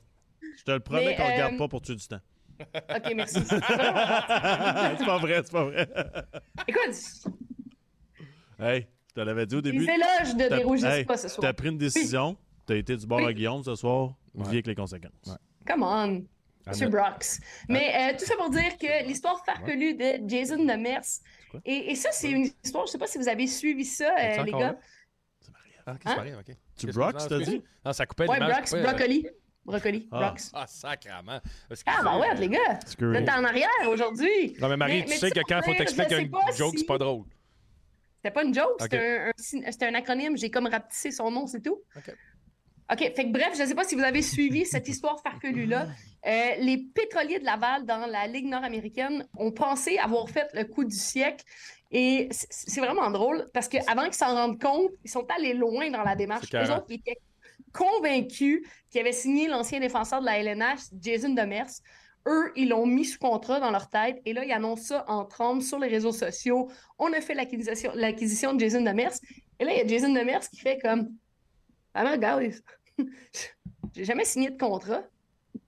Je 0.58 0.62
te 0.64 0.70
le 0.70 0.80
promets 0.80 1.14
qu'on 1.16 1.26
ne 1.28 1.32
regarde 1.32 1.54
euh, 1.54 1.58
pas 1.58 1.68
pour 1.68 1.82
tuer 1.82 1.96
du 1.96 2.06
temps. 2.06 2.20
OK, 2.74 3.12
merci. 3.14 3.40
c'est 3.46 3.60
pas 3.60 5.18
vrai, 5.20 5.42
c'est 5.44 5.52
pas 5.52 5.64
vrai. 5.64 5.86
Écoute, 6.66 6.94
hey, 8.58 8.86
te 9.16 9.20
l'avais 9.20 9.46
dit 9.46 9.56
au 9.56 9.60
début? 9.60 9.78
les 9.78 9.92
éloges 9.92 10.34
de 10.36 10.48
T'as- 10.48 10.56
dérougissent 10.58 10.84
hey, 10.86 11.04
pas 11.04 11.16
ce 11.16 11.28
soir. 11.28 11.40
T'as 11.42 11.52
pris 11.52 11.68
une 11.68 11.78
décision, 11.78 12.36
t'as 12.66 12.76
été 12.76 12.96
du 12.96 13.06
bord 13.06 13.20
à 13.20 13.24
Oui. 13.26 13.34
Guillaume 13.34 13.62
ce 13.64 13.74
soir, 13.74 14.14
Ouais. 14.34 14.44
vis 14.44 14.48
avec 14.50 14.66
les 14.68 14.74
conséquences. 14.74 15.36
Come 15.66 15.82
on, 15.82 16.24
Ah, 16.68 16.70
Monsieur 16.70 16.86
mais- 16.86 16.92
Brox. 17.00 17.40
Mais 17.68 18.12
euh, 18.12 18.16
tout 18.18 18.24
ça 18.24 18.34
pour 18.36 18.50
dire 18.50 18.76
que 18.76 19.06
l'histoire 19.06 19.40
farfelue 19.44 19.94
de 19.94 20.28
Jason 20.28 20.56
Demers, 20.58 21.00
quoi? 21.50 21.60
et, 21.64 21.92
et 21.92 21.94
ça, 21.94 22.08
c'est 22.12 22.30
une 22.30 22.48
histoire, 22.64 22.86
je 22.86 22.92
sais 22.92 22.98
pas 22.98 23.06
si 23.06 23.18
vous 23.18 23.28
avez 23.28 23.46
suivi 23.46 23.84
ça, 23.84 24.10
euh, 24.20 24.42
les 24.42 24.50
gars. 24.52 24.58
là? 24.58 24.76
Ah, 25.86 25.92
qu'est-ce 26.00 26.14
qui 26.14 26.20
Hein? 26.32 26.38
OK. 26.40 26.56
Tu 26.76 26.86
Brox, 26.88 27.28
t'as 27.28 27.38
dit? 27.38 27.62
Non, 27.84 27.92
ça 27.92 28.04
coupait 28.06 28.26
Ouais. 28.28 28.38
Brox, 28.40 28.70
coupait, 28.70 28.82
euh, 28.82 28.86
brocoli. 28.90 29.26
Brocoli, 29.64 30.08
Ah. 30.10 30.18
Brox. 30.18 30.50
Ah, 30.54 30.66
sacrement. 30.66 31.40
Ah, 31.86 32.00
ben 32.02 32.18
ouais, 32.18 32.34
les 32.36 32.48
gars. 32.48 32.78
Êtes 33.14 33.28
en 33.28 33.44
arrière 33.44 33.68
aujourd'hui. 33.88 34.56
Non, 34.60 34.68
mais 34.68 34.76
Marie, 34.76 34.98
Mais- 34.98 35.04
tu 35.04 35.10
mais 35.10 35.16
sais 35.18 35.30
que 35.30 35.40
quand 35.48 35.60
il 35.64 35.64
faut 35.72 35.78
t'expliquer 35.78 36.18
une 36.20 36.30
pas 36.30 36.50
joke, 36.56 36.72
si- 36.72 36.78
c'est 36.80 36.86
pas 36.86 36.98
drôle. 36.98 37.24
C'était 38.26 38.34
pas 38.34 38.44
une 38.44 38.54
joke, 38.54 38.80
Ok. 38.80 38.98
c'était 39.36 39.86
un, 39.86 39.94
acronyme. 39.94 40.36
J'ai 40.36 40.50
comme 40.50 40.66
rapetissé 40.66 41.12
son 41.12 41.30
nom, 41.30 41.46
c'est 41.46 41.60
tout. 41.60 41.78
Ok. 41.96 42.12
OK, 42.92 42.98
fait 42.98 43.14
que 43.14 43.32
bref, 43.32 43.52
je 43.56 43.62
ne 43.62 43.66
sais 43.68 43.74
pas 43.74 43.84
si 43.84 43.94
vous 43.94 44.02
avez 44.02 44.22
suivi 44.22 44.66
cette 44.66 44.88
histoire 44.88 45.20
farfelue-là. 45.20 45.86
Euh, 46.26 46.54
les 46.58 46.78
pétroliers 46.92 47.38
de 47.38 47.44
Laval 47.44 47.84
dans 47.84 48.04
la 48.06 48.26
Ligue 48.26 48.46
nord-américaine 48.46 49.28
ont 49.36 49.52
pensé 49.52 49.98
avoir 49.98 50.28
fait 50.28 50.48
le 50.54 50.64
coup 50.64 50.84
du 50.84 50.96
siècle. 50.96 51.44
Et 51.92 52.28
c'est 52.32 52.80
vraiment 52.80 53.10
drôle 53.10 53.46
parce 53.54 53.68
qu'avant 53.68 54.04
qu'ils 54.04 54.14
s'en 54.14 54.34
rendent 54.34 54.60
compte, 54.60 54.90
ils 55.04 55.10
sont 55.10 55.26
allés 55.36 55.54
loin 55.54 55.88
dans 55.90 56.02
la 56.02 56.16
démarche. 56.16 56.52
Eux 56.52 56.72
autres, 56.72 56.86
ils 56.88 56.96
étaient 56.96 57.20
convaincus 57.72 58.66
qu'ils 58.90 59.00
avaient 59.00 59.12
signé 59.12 59.46
l'ancien 59.46 59.78
défenseur 59.78 60.20
de 60.20 60.26
la 60.26 60.38
LNH, 60.38 60.80
Jason 61.00 61.30
Demers. 61.30 61.70
Eux, 62.26 62.52
ils 62.56 62.68
l'ont 62.68 62.86
mis 62.86 63.04
sous 63.04 63.18
contrat 63.18 63.60
dans 63.60 63.70
leur 63.70 63.88
tête 63.88 64.20
et 64.24 64.32
là, 64.32 64.44
ils 64.44 64.52
annoncent 64.52 64.84
ça 64.84 65.04
en 65.08 65.24
trombe 65.24 65.62
sur 65.62 65.78
les 65.78 65.88
réseaux 65.88 66.12
sociaux. 66.12 66.68
On 66.98 67.12
a 67.12 67.20
fait 67.20 67.34
l'acquisition 67.34 67.92
l'acquisition 67.94 68.52
de 68.54 68.60
Jason 68.60 68.82
Demers. 68.82 69.12
Et 69.58 69.64
là, 69.64 69.72
il 69.72 69.78
y 69.78 69.80
a 69.80 69.86
Jason 69.86 70.12
Demers 70.12 70.48
qui 70.48 70.58
fait 70.58 70.78
comme 70.78 71.08
Ah, 71.94 72.04
mais 72.04 72.10
regarde, 72.16 72.42
j'ai 73.94 74.04
jamais 74.04 74.24
signé 74.24 74.50
de 74.50 74.58
contrat. 74.58 75.02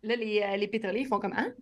Là, 0.03 0.17
les, 0.17 0.43
euh, 0.43 0.57
les 0.57 0.69
pétroliers, 0.69 1.01
ils 1.01 1.07
font 1.07 1.19
comme 1.19 1.35
Hein? 1.35 1.53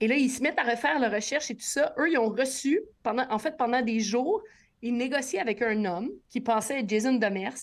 Et 0.00 0.08
là, 0.08 0.16
ils 0.16 0.30
se 0.30 0.42
mettent 0.42 0.58
à 0.58 0.64
refaire 0.64 0.98
leurs 0.98 1.12
recherches 1.12 1.50
et 1.50 1.54
tout 1.54 1.64
ça. 1.64 1.94
Eux, 1.96 2.10
ils 2.10 2.18
ont 2.18 2.28
reçu, 2.28 2.80
pendant, 3.04 3.24
en 3.30 3.38
fait, 3.38 3.56
pendant 3.56 3.82
des 3.82 4.00
jours, 4.00 4.42
ils 4.82 4.96
négociaient 4.96 5.38
avec 5.38 5.62
un 5.62 5.84
homme 5.84 6.10
qui 6.28 6.40
pensait 6.40 6.80
être 6.80 6.88
Jason 6.88 7.14
Demers. 7.14 7.54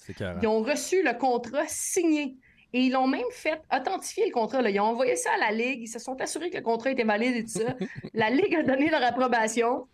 Ils 0.41 0.47
ont 0.47 0.61
reçu 0.61 1.03
le 1.03 1.13
contrat 1.17 1.65
signé. 1.67 2.37
Et 2.73 2.81
ils 2.81 2.91
l'ont 2.91 3.07
même 3.07 3.21
fait 3.31 3.59
authentifier 3.75 4.25
le 4.27 4.31
contrat. 4.31 4.61
là. 4.61 4.69
Ils 4.69 4.79
ont 4.79 4.83
envoyé 4.85 5.15
ça 5.15 5.31
à 5.35 5.49
la 5.49 5.51
Ligue. 5.51 5.81
Ils 5.81 5.87
se 5.87 5.97
sont 5.99 6.19
assurés 6.21 6.49
que 6.51 6.57
le 6.57 6.63
contrat 6.63 6.91
était 6.91 7.03
valide 7.03 7.35
et 7.37 7.43
tout 7.43 7.49
ça. 7.59 7.75
la 8.13 8.29
Ligue 8.29 8.55
a 8.55 8.63
donné 8.63 8.89
leur 8.89 9.03
approbation. 9.03 9.87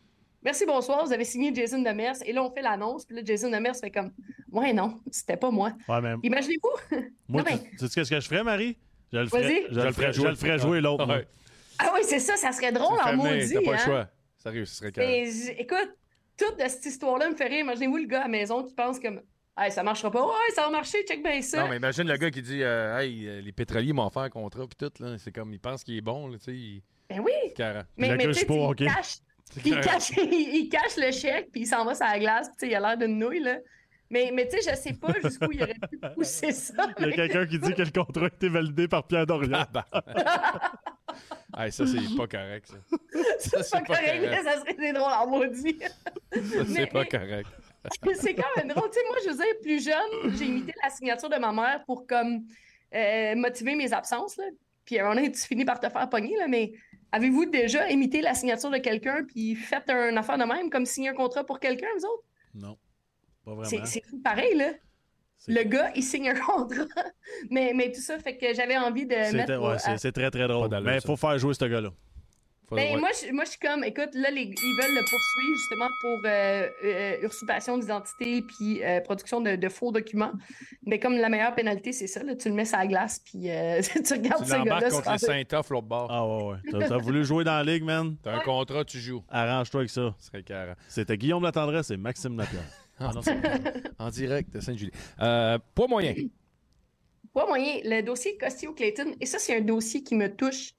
Merci, 0.44 0.66
bonsoir. 0.66 1.06
Vous 1.06 1.14
avez 1.14 1.24
signé 1.24 1.54
Jason 1.56 1.80
Demers. 1.82 2.16
Et 2.26 2.34
là, 2.34 2.44
on 2.44 2.52
fait 2.52 2.62
l'annonce. 2.62 3.06
Puis 3.06 3.16
là, 3.16 3.22
Jason 3.26 3.50
Demers 3.50 3.76
fait 3.76 3.92
comme 3.92 4.12
Ouais, 4.52 4.74
non, 4.74 5.00
c'était 5.12 5.38
pas 5.38 5.52
moi. 5.52 5.72
Ouais, 5.88 6.02
mais 6.02 6.14
Imaginez-vous. 6.24 6.98
moi, 7.28 7.42
Non, 7.44 7.50
mais- 7.50 7.70
tu 7.78 7.88
sais 7.88 8.04
ce 8.04 8.10
que 8.10 8.20
je 8.20 8.28
ferais, 8.28 8.44
Marie? 8.44 8.78
Je 9.14 9.20
le 9.20 9.28
ferais, 9.28 9.42
Vas-y. 9.44 9.66
je 9.72 9.80
le 9.80 9.92
ferais, 9.92 10.14
je 10.14 10.22
le 10.28 10.36
ferais 10.36 10.58
jouer 10.60 10.82
l'autre. 10.82 11.06
moi. 11.06 11.18
Ouais. 11.18 11.28
Ah 11.80 11.92
oui, 11.94 12.02
c'est 12.04 12.20
ça. 12.20 12.36
Ça 12.36 12.52
serait 12.52 12.72
drôle 12.72 12.98
en 13.04 13.16
maudit. 13.16 13.54
T'as 13.54 13.62
pas 13.62 13.72
hein? 13.72 13.74
le 13.74 13.78
choix. 13.80 14.08
Sérieux, 14.38 14.66
ce 14.66 14.76
serait. 14.76 14.92
Mais 14.98 15.26
j- 15.26 15.52
écoute, 15.58 15.96
toute 16.38 16.58
de 16.60 16.68
cette 16.68 16.86
histoire-là 16.86 17.30
me 17.30 17.36
fait 17.36 17.48
rire. 17.48 17.60
Imaginez-vous 17.62 17.98
le 17.98 18.06
gars 18.06 18.20
à 18.20 18.24
la 18.24 18.28
maison 18.30 18.64
qui 18.64 18.74
pense 18.74 19.00
comme 19.00 19.22
Hey, 19.58 19.72
ça 19.72 19.84
marchera 19.84 20.12
pas. 20.12 20.26
Ouais, 20.26 20.52
ça 20.54 20.64
va 20.64 20.70
marcher, 20.70 21.04
check 21.06 21.24
bien 21.24 21.42
ça. 21.42 21.62
Non, 21.64 21.70
mais 21.70 21.78
imagine 21.78 22.04
le 22.08 22.18
gars 22.18 22.30
qui 22.30 22.42
dit 22.42 22.62
euh, 22.62 22.98
Hey, 23.00 23.42
les 23.42 23.52
pétroliers 23.54 23.94
m'ont 23.94 24.10
fait 24.10 24.20
un 24.20 24.30
contrat, 24.30 24.66
puis 24.68 24.76
tout, 24.78 24.92
là. 25.04 25.18
C'est 25.18 25.32
comme, 25.32 25.54
il 25.54 25.60
pense 25.60 25.84
qu'il 25.84 25.96
est 25.98 26.02
bon, 26.02 26.28
là, 26.28 26.38
tu 26.38 26.44
sais. 26.46 26.52
il- 26.54 26.82
Ben 27.10 27.20
oui. 27.22 27.32
Carré. 27.56 27.82
Mais, 27.98 28.16
mais 28.18 28.32
tu 28.32 28.46
pas, 28.46 28.74
cache, 28.76 29.18
il, 29.66 29.80
cache, 29.80 30.10
il, 30.18 30.34
il 30.56 30.70
cache 30.70 30.98
le 30.98 31.12
chèque, 31.12 31.52
puis 31.54 31.62
il 31.62 31.68
s'en 31.68 31.86
va 31.86 31.96
sur 31.96 32.06
la 32.06 32.20
glace, 32.20 32.48
puis 32.50 32.56
tu 32.60 32.66
sais, 32.66 32.72
il 32.72 32.76
a 32.76 32.80
l'air 32.82 32.98
d'une 32.98 33.18
nouille, 33.18 33.40
là. 33.40 33.58
Mais, 34.10 34.30
mais 34.34 34.48
tu 34.48 34.60
sais, 34.62 34.72
je 34.72 34.76
sais 34.76 34.94
pas 34.94 35.14
jusqu'où 35.24 35.52
il 35.52 35.64
aurait 35.64 35.74
pu 35.90 35.98
pousser 36.16 36.52
ça. 36.52 36.88
Il 37.00 37.08
y 37.08 37.10
a 37.10 37.12
quelqu'un 37.14 37.46
qui 37.48 37.58
dit 37.58 37.74
que 37.74 37.82
le 37.82 37.92
contrat 37.92 38.26
a 38.26 38.28
été 38.28 38.50
validé 38.50 38.88
par 38.88 39.08
Pierre 39.08 39.26
Dorion. 39.26 39.52
Ah, 39.54 39.68
bah. 39.72 39.86
Hey, 41.58 41.72
ça, 41.72 41.86
c'est 41.88 41.98
pas 42.18 42.28
correct, 42.28 42.68
ça. 42.68 42.98
C'est 43.40 43.64
c'est 43.64 43.72
pas 43.72 43.80
pas 43.80 43.86
correct, 43.96 44.06
correct. 44.22 44.30
mais 44.32 44.44
ça 44.44 44.60
serait 44.60 44.74
des 44.74 44.92
drôles 44.94 45.12
en 45.14 45.28
maudit. 45.28 45.78
Ça, 45.80 45.90
Mais- 46.34 46.66
c'est 46.66 46.88
pas 46.88 47.02
mais- 47.04 47.08
correct. 47.08 47.48
c'est 48.16 48.36
quand 48.36 48.44
même 48.58 48.68
drôle. 48.70 48.90
Tu 48.90 49.00
sais, 49.00 49.06
moi, 49.08 49.18
je 49.24 49.30
veux 49.30 49.36
dire, 49.36 49.60
plus 49.62 49.84
jeune, 49.84 50.36
j'ai 50.36 50.46
imité 50.46 50.74
la 50.84 50.90
signature 50.90 51.30
de 51.30 51.38
ma 51.38 51.52
mère 51.52 51.84
pour 51.86 52.06
comme 52.08 52.46
euh, 52.94 53.36
motiver 53.36 53.76
mes 53.76 53.92
absences. 53.94 54.38
Là. 54.38 54.46
Puis 54.86 54.98
à 54.98 55.02
un 55.02 55.04
moment 55.10 55.16
donné, 55.16 55.32
tu 55.32 55.42
finis 55.42 55.66
par 55.66 55.80
te 55.80 55.90
faire 55.90 56.10
pogner, 56.10 56.38
là, 56.38 56.48
mais 56.48 56.72
avez-vous 57.12 57.46
déjà 57.46 57.90
imité 57.90 58.22
la 58.22 58.34
signature 58.34 58.70
de 58.70 58.78
quelqu'un 58.78 59.24
puis 59.24 59.56
fait 59.56 59.90
un 59.90 60.16
affaire 60.18 60.38
de 60.38 60.44
même, 60.44 60.70
comme 60.70 60.86
signer 60.86 61.10
un 61.10 61.14
contrat 61.14 61.44
pour 61.44 61.60
quelqu'un, 61.60 61.88
vous 61.98 62.06
autres? 62.06 62.24
Non, 62.54 62.78
pas 63.44 63.52
C'est 63.64 63.78
vraiment. 63.78 63.86
c'est 63.86 64.24
pareil, 64.24 64.56
là. 64.56 64.74
Le 65.48 65.64
gars, 65.64 65.92
il 65.96 66.04
signe 66.04 66.30
un 66.30 66.40
contrat. 66.40 66.86
mais, 67.50 67.74
mais 67.76 67.92
tout 67.92 68.02
ça 68.02 68.18
fait 68.20 68.38
que 68.38 68.54
j'avais 68.54 68.78
envie 68.78 69.06
de 69.06 69.36
mettre... 69.36 69.58
ouais, 69.58 69.98
c'est 69.98 70.12
très, 70.12 70.32
très 70.32 70.48
drôle. 70.48 70.70
Mais 70.84 70.96
il 70.96 71.02
faut 71.02 71.18
faire 71.18 71.38
jouer 71.38 71.54
ce 71.54 71.66
gars-là. 71.66 71.92
Ben, 72.72 72.94
ouais. 72.96 73.00
moi, 73.00 73.10
je, 73.14 73.32
moi, 73.32 73.44
je 73.46 73.52
suis 73.52 73.60
comme, 73.60 73.84
écoute, 73.84 74.10
là, 74.14 74.32
les- 74.32 74.42
ils 74.44 74.82
veulent 74.82 74.96
le 74.96 75.02
poursuivre 75.02 75.58
justement 75.58 75.88
pour 76.02 76.20
euh, 76.26 76.70
euh, 76.84 77.28
usurpation 77.28 77.78
d'identité 77.78 78.42
puis 78.42 78.84
euh, 78.84 79.02
production 79.02 79.42
de, 79.42 79.56
de 79.56 79.70
faux 79.70 79.92
documents. 79.92 80.32
Mais 80.86 81.00
comme 81.00 81.16
la 81.18 81.30
meilleure 81.30 81.54
pénalité, 81.56 81.92
c'est 81.92 82.08
ça, 82.08 82.24
là, 82.24 82.36
tu 82.36 82.50
le 82.50 82.56
mets 82.56 82.66
sur 82.66 82.78
la 82.78 82.88
glace 82.88 83.20
puis 83.20 83.50
euh, 83.52 83.82
tu 84.06 84.14
regardes 84.14 84.44
Tu 84.44 84.50
ce 84.50 84.56
gars-là. 84.64 84.90
contre 84.90 85.32
les 85.32 85.46
l'autre 85.70 85.82
bord. 85.88 86.08
Ah 86.10 86.26
ouais, 86.28 86.44
ouais. 86.54 86.58
T'as 86.72 86.88
t'as 86.90 86.98
voulu 86.98 87.24
jouer 87.26 87.44
dans 87.44 87.64
la 87.64 87.64
ligue, 87.64 87.84
man? 87.84 88.16
T'as 88.24 88.36
un 88.36 88.40
contrat, 88.40 88.84
tu 88.86 89.00
joues. 89.00 89.24
Arrange-toi 89.30 89.82
avec 89.82 89.90
ça. 89.90 90.16
Ce 90.20 90.28
serait 90.28 90.44
carré. 90.44 90.74
C'était 90.88 91.18
Guillaume 91.18 91.44
Latendresse 91.44 91.92
et 91.92 91.98
Maxime 91.98 92.38
Lapierre. 92.38 92.64
En 94.00 94.10
direct 94.10 94.54
de 94.54 94.60
Sainte-Julie. 94.62 94.92
Euh, 95.22 95.58
poids 95.74 95.88
moyen. 95.88 96.14
Pas 97.34 97.46
moyen. 97.46 97.80
Le 97.84 98.02
dossier 98.02 98.38
Costio-Clayton, 98.38 99.16
et 99.20 99.26
ça, 99.26 99.38
c'est 99.40 99.58
un 99.58 99.62
dossier 99.62 100.02
qui 100.04 100.16
me 100.16 100.34
touche 100.34 100.72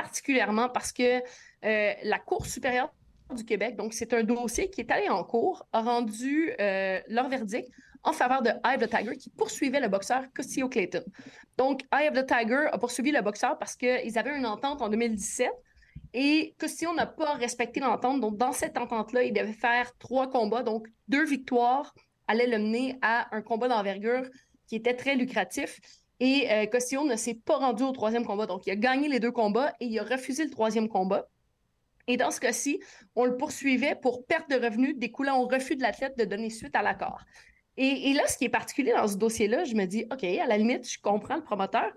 particulièrement 0.00 0.68
parce 0.68 0.92
que 0.92 1.20
euh, 1.64 1.92
la 2.02 2.18
Cour 2.18 2.46
supérieure 2.46 2.92
du 3.34 3.44
Québec, 3.44 3.76
donc 3.76 3.92
c'est 3.92 4.12
un 4.12 4.22
dossier 4.22 4.70
qui 4.70 4.80
est 4.80 4.90
allé 4.90 5.08
en 5.08 5.22
cours, 5.24 5.66
a 5.72 5.82
rendu 5.82 6.52
euh, 6.60 7.00
leur 7.08 7.28
verdict 7.28 7.68
en 8.02 8.12
faveur 8.12 8.42
de 8.42 8.48
Eye 8.64 8.76
of 8.76 8.82
the 8.82 8.88
Tiger 8.88 9.16
qui 9.16 9.30
poursuivait 9.30 9.80
le 9.80 9.88
boxeur 9.88 10.24
Costio-Clayton. 10.34 11.04
Donc, 11.58 11.82
Eye 11.92 12.08
of 12.08 12.14
the 12.14 12.26
Tiger 12.26 12.68
a 12.72 12.78
poursuivi 12.78 13.12
le 13.12 13.20
boxeur 13.20 13.58
parce 13.58 13.76
qu'ils 13.76 14.18
avaient 14.18 14.36
une 14.36 14.46
entente 14.46 14.80
en 14.80 14.88
2017 14.88 15.50
et 16.14 16.54
Costio 16.58 16.94
n'a 16.94 17.06
pas 17.06 17.34
respecté 17.34 17.78
l'entente. 17.80 18.20
Donc, 18.20 18.38
dans 18.38 18.52
cette 18.52 18.78
entente-là, 18.78 19.22
il 19.24 19.34
devait 19.34 19.52
faire 19.52 19.96
trois 19.98 20.30
combats. 20.30 20.62
Donc, 20.62 20.88
deux 21.08 21.26
victoires 21.26 21.94
allaient 22.26 22.46
le 22.46 22.58
mener 22.58 22.98
à 23.02 23.34
un 23.36 23.42
combat 23.42 23.68
d'envergure 23.68 24.22
qui 24.66 24.76
était 24.76 24.94
très 24.94 25.14
lucratif. 25.14 25.78
Et 26.20 26.50
euh, 26.50 26.66
Costillon 26.66 27.04
ne 27.04 27.16
s'est 27.16 27.34
pas 27.34 27.56
rendu 27.56 27.82
au 27.82 27.92
troisième 27.92 28.24
combat. 28.24 28.46
Donc, 28.46 28.66
il 28.66 28.70
a 28.70 28.76
gagné 28.76 29.08
les 29.08 29.20
deux 29.20 29.32
combats 29.32 29.74
et 29.80 29.86
il 29.86 29.98
a 29.98 30.04
refusé 30.04 30.44
le 30.44 30.50
troisième 30.50 30.88
combat. 30.88 31.26
Et 32.06 32.16
dans 32.16 32.30
ce 32.30 32.40
cas-ci, 32.40 32.80
on 33.16 33.24
le 33.24 33.36
poursuivait 33.36 33.94
pour 33.94 34.26
perte 34.26 34.50
de 34.50 34.56
revenus 34.56 34.96
découlant 34.98 35.40
au 35.40 35.46
refus 35.46 35.76
de 35.76 35.82
l'athlète 35.82 36.18
de 36.18 36.24
donner 36.24 36.50
suite 36.50 36.76
à 36.76 36.82
l'accord. 36.82 37.24
Et, 37.76 38.12
là, 38.12 38.26
ce 38.26 38.36
qui 38.36 38.44
est 38.44 38.50
particulier 38.50 38.92
dans 38.92 39.08
ce 39.08 39.16
dossier-là, 39.16 39.64
je 39.64 39.74
me 39.74 39.86
dis, 39.86 40.04
OK, 40.12 40.22
à 40.24 40.46
la 40.46 40.58
limite, 40.58 40.86
je 40.86 40.98
comprends 41.00 41.36
le 41.36 41.42
promoteur, 41.42 41.90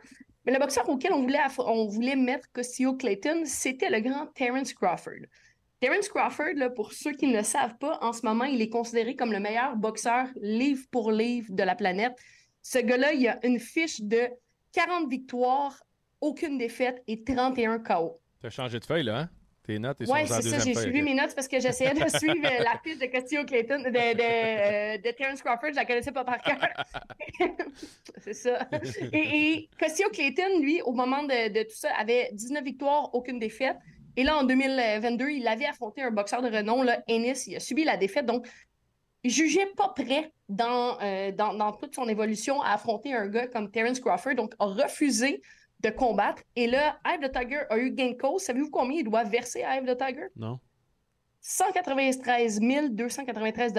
mais 0.45 0.53
le 0.53 0.59
boxeur 0.59 0.87
auquel 0.87 1.11
on 1.11 1.87
voulait, 1.87 2.15
mettre 2.15 2.49
Costillo 2.53 2.95
Clayton, 2.95 3.41
c'était 3.45 3.89
le 3.89 3.99
grand 3.99 4.27
Terence 4.27 4.73
Crawford. 4.73 5.25
Terence 5.81 6.07
Crawford, 6.07 6.53
là, 6.55 6.69
pour 6.69 6.93
ceux 6.93 7.11
qui 7.11 7.27
ne 7.27 7.35
le 7.35 7.43
savent 7.43 7.77
pas, 7.79 7.99
en 8.01 8.13
ce 8.13 8.25
moment, 8.25 8.45
il 8.45 8.61
est 8.61 8.69
considéré 8.69 9.17
comme 9.17 9.33
le 9.33 9.41
meilleur 9.41 9.75
boxeur 9.75 10.27
livre 10.39 10.85
pour 10.89 11.11
livre 11.11 11.47
de 11.49 11.63
la 11.63 11.75
planète. 11.75 12.13
Ce 12.63 12.79
gars-là, 12.79 13.13
il 13.13 13.27
a 13.27 13.39
une 13.45 13.59
fiche 13.59 14.01
de 14.01 14.29
40 14.71 15.09
victoires, 15.09 15.83
aucune 16.21 16.57
défaite 16.57 17.03
et 17.07 17.23
31 17.23 17.79
KO. 17.79 18.19
T'as 18.41 18.49
changé 18.49 18.79
de 18.79 18.85
feuille, 18.85 19.03
là, 19.03 19.19
hein? 19.19 19.29
Tes 19.65 19.79
notes, 19.79 19.97
Oui, 20.01 20.19
c'est 20.25 20.41
ça. 20.41 20.59
J'ai 20.59 20.73
suivi 20.73 21.01
mes 21.01 21.13
notes 21.13 21.33
parce 21.35 21.47
que 21.47 21.57
j'essayais 21.57 21.93
de 21.93 22.09
suivre 22.17 22.41
la 22.41 22.77
fiche 22.83 22.97
de 22.97 23.05
Costillo 23.05 23.45
Clayton, 23.45 23.79
de, 23.79 23.89
de, 23.91 25.01
de 25.01 25.11
Terence 25.11 25.41
Crawford. 25.41 25.69
Je 25.69 25.75
la 25.75 25.85
connaissais 25.85 26.11
pas 26.11 26.25
par 26.25 26.41
cœur. 26.41 26.57
c'est 28.17 28.33
ça. 28.33 28.67
Et, 29.13 29.17
et 29.53 29.69
Costillo 29.79 30.09
Clayton, 30.09 30.59
lui, 30.61 30.81
au 30.81 30.91
moment 30.91 31.23
de, 31.23 31.47
de 31.47 31.63
tout 31.63 31.75
ça, 31.75 31.91
avait 31.97 32.29
19 32.33 32.61
victoires, 32.63 33.13
aucune 33.15 33.39
défaite. 33.39 33.77
Et 34.17 34.23
là, 34.23 34.37
en 34.37 34.43
2022, 34.43 35.29
il 35.29 35.47
avait 35.47 35.65
affronté 35.65 36.01
un 36.01 36.11
boxeur 36.11 36.41
de 36.41 36.49
renom, 36.49 36.83
là, 36.83 37.01
Ennis. 37.07 37.47
Il 37.47 37.55
a 37.55 37.59
subi 37.61 37.85
la 37.85 37.95
défaite. 37.95 38.25
Donc, 38.25 38.45
jugeait 39.29 39.71
pas 39.77 39.89
prêt 39.89 40.33
dans, 40.49 40.99
euh, 41.01 41.31
dans, 41.31 41.53
dans 41.53 41.71
toute 41.71 41.95
son 41.95 42.07
évolution 42.07 42.61
à 42.61 42.73
affronter 42.73 43.13
un 43.13 43.27
gars 43.27 43.47
comme 43.47 43.71
Terence 43.71 43.99
Crawford, 43.99 44.35
donc 44.35 44.53
a 44.59 44.65
refusé 44.65 45.41
de 45.81 45.89
combattre. 45.89 46.41
Et 46.55 46.67
là, 46.67 46.99
Ive 47.05 47.27
the 47.27 47.31
Tiger 47.31 47.61
a 47.69 47.77
eu 47.77 47.91
gain 47.91 48.11
de 48.11 48.17
cause. 48.17 48.43
Savez-vous 48.43 48.69
combien 48.69 48.99
il 48.99 49.03
doit 49.03 49.23
verser 49.23 49.63
à 49.63 49.77
Ive 49.77 49.85
the 49.85 49.97
Tiger? 49.97 50.27
Non. 50.35 50.59
193 51.41 52.59
293 52.91 53.73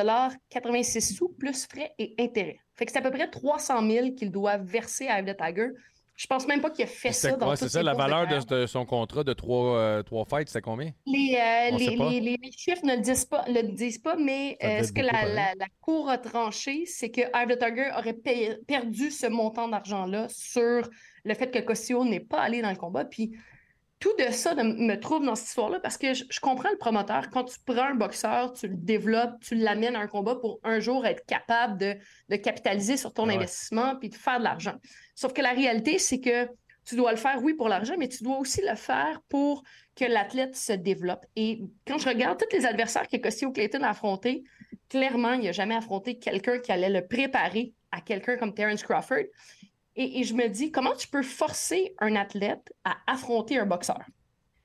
86 0.50 1.16
sous, 1.16 1.30
plus 1.30 1.66
frais 1.66 1.94
et 1.98 2.14
intérêts. 2.18 2.59
Fait 2.74 2.85
que 2.85 2.92
c'est 2.92 2.98
à 2.98 3.02
peu 3.02 3.11
près 3.11 3.30
300 3.30 3.88
000 3.88 4.11
qu'il 4.12 4.30
doit 4.30 4.59
verser 4.59 5.09
à 5.09 5.20
Ive 5.20 5.33
the 5.33 5.37
Tiger. 5.37 5.68
Je 6.16 6.27
pense 6.29 6.46
même 6.46 6.61
pas 6.61 6.70
qu'il 6.70 6.85
a 6.85 6.87
fait 6.87 7.12
ça 7.12 7.31
C'est 7.31 7.37
dans 7.38 7.57
c'est 7.57 7.68
ça, 7.68 7.83
la 7.83 7.92
valeur 7.94 8.27
de, 8.29 8.61
de 8.62 8.66
son 8.66 8.87
contrat 8.87 9.24
de 9.24 9.33
trois, 9.33 9.77
euh, 9.77 10.03
trois 10.05 10.24
fights, 10.24 10.48
c'était 10.48 10.61
combien? 10.61 10.92
Les, 11.07 11.37
euh, 11.37 11.77
les, 11.77 12.38
chiffres 12.57 12.85
ne 12.85 12.94
le 12.94 13.00
disent 13.03 13.24
pas, 13.24 13.44
le 13.48 13.62
disent 13.74 13.98
pas 13.98 14.14
mais 14.16 14.57
euh, 14.62 14.83
ce 14.85 14.92
que 14.92 15.00
la, 15.00 15.11
pareil. 15.11 15.35
la- 15.35 15.55
la 15.57 15.66
Cour 15.81 16.09
a 16.09 16.18
tranché, 16.18 16.85
c'est 16.87 17.11
que 17.11 17.20
Ive 17.20 17.57
the 17.57 17.59
Tiger 17.59 17.90
aurait 17.98 18.16
perdu 18.66 19.11
ce 19.11 19.27
montant 19.27 19.66
d'argent-là 19.66 20.29
sur 20.31 20.88
le 21.24 21.35
fait 21.35 21.50
que 21.50 21.59
Cosio 21.59 22.05
n'est 22.05 22.20
pas 22.20 22.40
allé 22.42 22.62
dans 22.62 22.70
le 22.70 22.77
combat. 22.77 23.05
Puis 23.05 23.33
tout 24.04 24.12
de 24.22 24.30
ça 24.30 24.54
de- 24.54 24.62
me 24.62 24.96
trouve 25.00 25.24
dans 25.24 25.34
cette 25.34 25.48
histoire-là 25.48 25.80
parce 25.80 25.96
que 25.96 26.12
je, 26.12 26.24
je 26.28 26.38
comprends 26.40 26.68
le 26.70 26.76
promoteur. 26.76 27.30
Quand 27.30 27.44
tu 27.44 27.56
prends 27.64 27.84
un 27.84 27.94
boxeur, 27.94 28.52
tu 28.52 28.68
le 28.68 28.76
développes, 28.76 29.40
tu 29.40 29.54
l'amènes 29.54 29.96
à 29.96 30.00
un 30.00 30.06
combat 30.06 30.34
pour 30.34 30.60
un 30.62 30.78
jour 30.78 31.06
être 31.06 31.24
capable 31.24 31.78
de, 31.78 31.94
de 32.28 32.36
capitaliser 32.36 32.98
sur 32.98 33.14
ton 33.14 33.28
Ouais. 33.28 33.36
investissement 33.36 33.96
puis 33.96 34.10
de 34.10 34.14
faire 34.14 34.38
de 34.40 34.44
l'argent. 34.44 34.74
Sauf 35.14 35.32
que 35.32 35.40
la 35.40 35.52
réalité, 35.52 35.98
c'est 35.98 36.20
que 36.20 36.48
tu 36.84 36.96
dois 36.96 37.12
le 37.12 37.16
faire, 37.16 37.42
oui, 37.42 37.54
pour 37.54 37.70
l'argent, 37.70 37.94
mais 37.98 38.08
tu 38.08 38.22
dois 38.22 38.36
aussi 38.38 38.60
le 38.60 38.74
faire 38.76 39.22
pour 39.30 39.62
que 39.96 40.04
l'athlète 40.04 40.54
se 40.54 40.74
développe. 40.74 41.24
Et 41.34 41.62
quand 41.86 41.96
je 41.96 42.06
regarde 42.06 42.38
tous 42.38 42.54
les 42.54 42.66
adversaires 42.66 43.08
que 43.08 43.16
Costio 43.16 43.52
Clayton 43.52 43.82
a 43.84 43.88
affrontés, 43.88 44.44
clairement, 44.90 45.32
il 45.32 45.44
n'a 45.44 45.52
jamais 45.52 45.76
affronté 45.76 46.18
quelqu'un 46.18 46.58
qui 46.58 46.72
allait 46.72 46.90
le 46.90 47.06
préparer 47.06 47.72
à 47.90 48.02
quelqu'un 48.02 48.36
comme 48.36 48.52
Terence 48.52 48.82
Crawford. 48.82 49.24
Et, 49.96 50.20
et 50.20 50.24
je 50.24 50.35
me 50.35 50.48
dis, 50.48 50.70
comment 50.72 50.94
tu 50.94 51.09
peux 51.09 51.22
forcer 51.22 51.94
un 51.98 52.16
athlète 52.16 52.72
à 52.85 52.96
affronter 53.07 53.59
un 53.59 53.66
boxeur? 53.66 54.00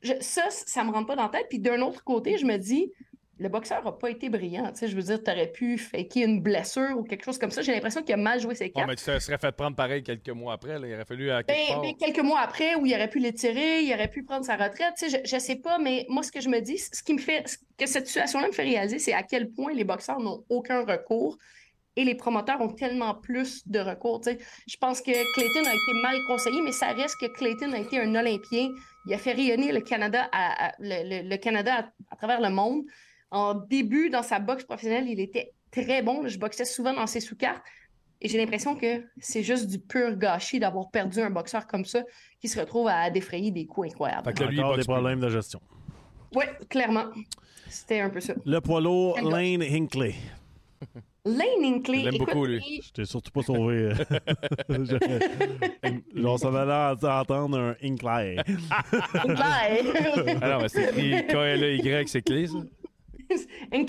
Je- 0.01 0.13
ça, 0.21 0.43
ça 0.49 0.83
me 0.83 0.91
rentre 0.91 1.07
pas 1.07 1.15
dans 1.15 1.23
la 1.23 1.29
tête. 1.29 1.47
Puis 1.49 1.59
d'un 1.59 1.81
autre 1.81 2.03
côté, 2.03 2.37
je 2.37 2.45
me 2.45 2.57
dis, 2.57 2.91
le 3.37 3.47
boxeur 3.47 3.83
n'a 3.85 3.91
pas 3.93 4.09
été 4.09 4.27
brillant. 4.27 4.69
Tu 4.71 4.79
sais, 4.79 4.87
je 4.89 4.95
veux 4.97 5.01
dire, 5.03 5.23
tu 5.23 5.31
aurais 5.31 5.49
pu 5.51 5.77
faker 5.77 6.23
une 6.25 6.41
blessure 6.41 6.97
ou 6.97 7.03
quelque 7.03 7.23
chose 7.23 7.37
comme 7.37 7.51
ça. 7.51 7.61
J'ai 7.61 7.71
l'impression 7.73 8.01
qu'il 8.03 8.13
a 8.13 8.17
mal 8.17 8.41
joué 8.41 8.53
ses 8.55 8.69
cartes. 8.69 8.87
mais 8.89 8.95
tu 8.97 9.05
te 9.05 9.17
serais 9.19 9.37
fait 9.37 9.51
prendre 9.53 9.75
pareil 9.77 10.03
quelques 10.03 10.29
mois 10.29 10.53
après. 10.53 10.77
là. 10.79 10.87
Il 10.87 10.93
aurait 10.93 11.05
fallu 11.05 11.31
à 11.31 11.43
quelque 11.43 11.57
Ben, 11.57 11.73
part. 11.73 11.81
ben, 11.81 11.93
quelques 11.97 12.19
mois 12.19 12.39
après, 12.41 12.75
où 12.75 12.85
il 12.85 12.93
aurait 12.93 13.07
pu 13.09 13.19
l'étirer, 13.19 13.81
il 13.83 13.93
aurait 13.93 14.09
pu 14.09 14.23
prendre 14.23 14.43
sa 14.43 14.57
retraite. 14.57 14.93
Tu 14.97 15.09
sais, 15.09 15.21
je, 15.23 15.29
je 15.35 15.39
sais 15.39 15.55
pas, 15.57 15.77
mais 15.79 16.05
moi, 16.09 16.23
ce 16.23 16.31
que 16.33 16.41
je 16.41 16.49
me 16.49 16.59
dis, 16.59 16.77
ce 16.79 17.01
qui 17.01 17.13
me 17.13 17.19
fait, 17.19 17.47
ce 17.47 17.57
que 17.77 17.85
cette 17.85 18.07
situation-là 18.07 18.47
me 18.47 18.51
fait 18.51 18.63
réaliser, 18.63 18.99
c'est 18.99 19.13
à 19.13 19.23
quel 19.23 19.51
point 19.51 19.73
les 19.73 19.85
boxeurs 19.85 20.19
n'ont 20.19 20.43
aucun 20.49 20.83
recours 20.83 21.37
et 21.95 22.03
les 22.05 22.15
promoteurs 22.15 22.61
ont 22.61 22.69
tellement 22.73 23.13
plus 23.15 23.67
de 23.67 23.79
recours. 23.79 24.21
Je 24.25 24.77
pense 24.77 25.01
que 25.01 25.11
Clayton 25.33 25.67
a 25.69 25.73
été 25.73 26.01
mal 26.03 26.15
conseillé, 26.27 26.61
mais 26.61 26.71
ça 26.71 26.87
reste 26.93 27.15
que 27.19 27.25
Clayton 27.27 27.73
a 27.73 27.79
été 27.79 27.99
un 27.99 28.13
Olympien. 28.15 28.69
Il 29.05 29.13
a 29.13 29.17
fait 29.17 29.33
rayonner 29.33 29.71
le 29.71 29.81
Canada 29.81 30.29
à, 30.31 30.67
à- 30.67 30.71
le, 30.79 31.23
le- 31.23 31.29
le 31.29 31.37
Canada 31.37 31.73
à, 31.79 31.89
à 32.11 32.15
travers 32.15 32.41
le 32.41 32.49
monde. 32.49 32.83
En 33.31 33.53
début, 33.53 34.09
dans 34.09 34.23
sa 34.23 34.39
boxe 34.39 34.63
professionnelle, 34.63 35.07
il 35.07 35.19
était 35.19 35.51
très 35.71 36.01
bon. 36.01 36.27
Je 36.27 36.39
boxais 36.39 36.65
souvent 36.65 36.93
dans 36.93 37.07
ses 37.07 37.19
sous-cartes. 37.19 37.63
Et 38.21 38.27
j'ai 38.27 38.37
l'impression 38.37 38.75
que 38.75 39.05
c'est 39.19 39.43
juste 39.43 39.67
du 39.67 39.79
pur 39.79 40.17
gâchis 40.17 40.59
d'avoir 40.59 40.89
perdu 40.91 41.21
un 41.21 41.29
boxeur 41.29 41.67
comme 41.67 41.85
ça 41.85 42.01
qui 42.41 42.47
se 42.49 42.59
retrouve 42.59 42.87
à 42.89 43.09
défrayer 43.09 43.49
des 43.51 43.65
coups 43.65 43.87
incroyables. 43.91 44.25
Fait 44.25 44.33
que 44.33 44.43
là, 44.43 44.49
lui, 44.49 44.57
il 44.57 44.77
des 44.77 44.83
problèmes 44.83 45.19
de 45.21 45.29
gestion. 45.29 45.61
Oui, 46.35 46.43
clairement. 46.69 47.05
C'était 47.69 48.01
un 48.01 48.09
peu 48.09 48.19
ça. 48.19 48.33
Le 48.45 48.59
poids 48.59 48.81
lourd? 48.81 49.17
Lane 49.21 49.61
Hinkley. 49.63 50.15
Lane 51.37 51.63
Hinkley. 51.63 51.99
Je 52.01 52.05
l'aime 52.09 52.17
beaucoup, 52.17 52.45
lui. 52.45 52.61
il- 52.67 52.81
Je 52.83 52.91
t'ai 52.91 53.05
surtout 53.05 53.31
pas 53.31 53.41
sauvé. 53.41 53.91
Je- 54.69 56.19
Genre, 56.21 56.39
ça 56.39 56.49
va 56.49 56.65
l'air 56.65 56.95
d'entendre 56.97 57.57
un. 57.57 57.75
Ah 60.41 60.49
non, 60.49 60.61
mais 60.61 60.69
c'est 60.69 60.83
écrit 60.89 61.27
K-L-E-Y, 61.27 62.07
c'est 62.07 62.21
clé, 62.21 62.47
ça. 62.47 62.57
Une 63.71 63.85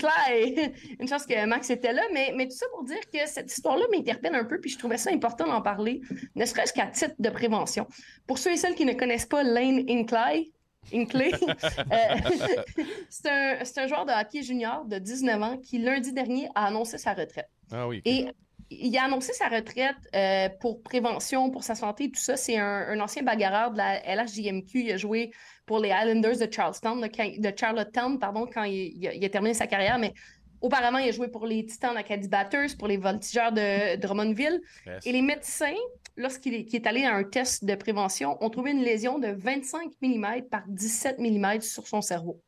chance 1.07 1.25
que 1.25 1.45
Max 1.47 1.69
était 1.71 1.93
là, 1.93 2.03
mais, 2.13 2.31
mais 2.35 2.45
tout 2.47 2.55
ça 2.55 2.67
pour 2.75 2.83
dire 2.83 2.99
que 3.11 3.19
cette 3.25 3.51
histoire-là 3.51 3.85
m'interpelle 3.91 4.35
un 4.35 4.43
peu, 4.45 4.59
puis 4.59 4.69
je 4.69 4.77
trouvais 4.77 4.97
ça 4.97 5.09
important 5.11 5.47
d'en 5.47 5.61
parler, 5.61 6.01
ne 6.35 6.45
serait-ce 6.45 6.71
qu'à 6.73 6.85
titre 6.87 7.15
de 7.17 7.29
prévention. 7.31 7.87
Pour 8.27 8.37
ceux 8.37 8.51
et 8.51 8.57
celles 8.57 8.75
qui 8.75 8.85
ne 8.85 8.93
connaissent 8.93 9.25
pas 9.25 9.41
Lane 9.43 9.83
Hinkley, 9.89 10.51
Hinkley, 10.93 11.31
euh, 11.91 13.55
c'est 13.63 13.77
un, 13.77 13.87
joueur 13.87 14.05
de 14.05 14.11
hockey 14.11 14.41
junior 14.41 14.85
de 14.85 14.97
19 14.97 15.41
ans 15.41 15.57
qui, 15.57 15.77
lundi 15.77 16.11
dernier, 16.11 16.49
a 16.55 16.65
annoncé 16.65 16.97
sa 16.97 17.13
retraite. 17.13 17.49
Ah 17.71 17.87
oui. 17.87 18.01
Et 18.05 18.27
il 18.69 18.97
a 18.97 19.03
annoncé 19.03 19.33
sa 19.33 19.47
retraite 19.47 19.95
euh, 20.15 20.49
pour 20.59 20.81
prévention, 20.81 21.49
pour 21.49 21.63
sa 21.63 21.75
santé, 21.75 22.09
tout 22.09 22.19
ça. 22.19 22.37
C'est 22.37 22.57
un, 22.57 22.87
un 22.89 22.99
ancien 22.99 23.23
bagarreur 23.23 23.71
de 23.71 23.77
la 23.77 23.99
LHJMQ. 24.15 24.79
Il 24.79 24.91
a 24.91 24.97
joué 24.97 25.31
pour 25.65 25.79
les 25.79 25.89
Islanders 25.89 26.37
de 26.37 26.51
Charlestown, 26.51 27.01
de, 27.01 27.53
Charlottetown, 27.57 28.19
pardon, 28.19 28.47
quand 28.51 28.63
il, 28.63 28.93
il 28.97 29.07
a, 29.07 29.13
il 29.13 29.23
a 29.23 29.29
terminé 29.29 29.53
sa 29.53 29.67
carrière. 29.67 29.99
Mais 29.99 30.13
auparavant, 30.61 30.99
il 30.99 31.09
a 31.09 31.11
joué 31.11 31.27
pour 31.27 31.45
les 31.45 31.65
Titans 31.65 31.93
d'Acadie 31.93 32.29
Batters, 32.29 32.77
pour 32.77 32.87
les 32.87 32.97
Voltigeurs 32.97 33.51
de 33.51 33.97
Drummondville. 33.97 34.61
Yes. 34.85 35.05
Et 35.05 35.11
les 35.11 35.21
médecins, 35.21 35.75
lorsqu'il 36.21 36.53
est, 36.53 36.87
allé 36.87 37.03
à 37.03 37.15
un 37.15 37.23
test 37.23 37.65
de 37.65 37.75
prévention, 37.75 38.37
ont 38.43 38.49
trouvé 38.49 38.71
une 38.71 38.83
lésion 38.83 39.19
de 39.19 39.27
25 39.27 39.91
mm 40.01 40.43
par 40.49 40.63
17 40.67 41.19
mm 41.19 41.61
sur 41.61 41.87
son 41.87 42.01
cerveau. 42.01 42.41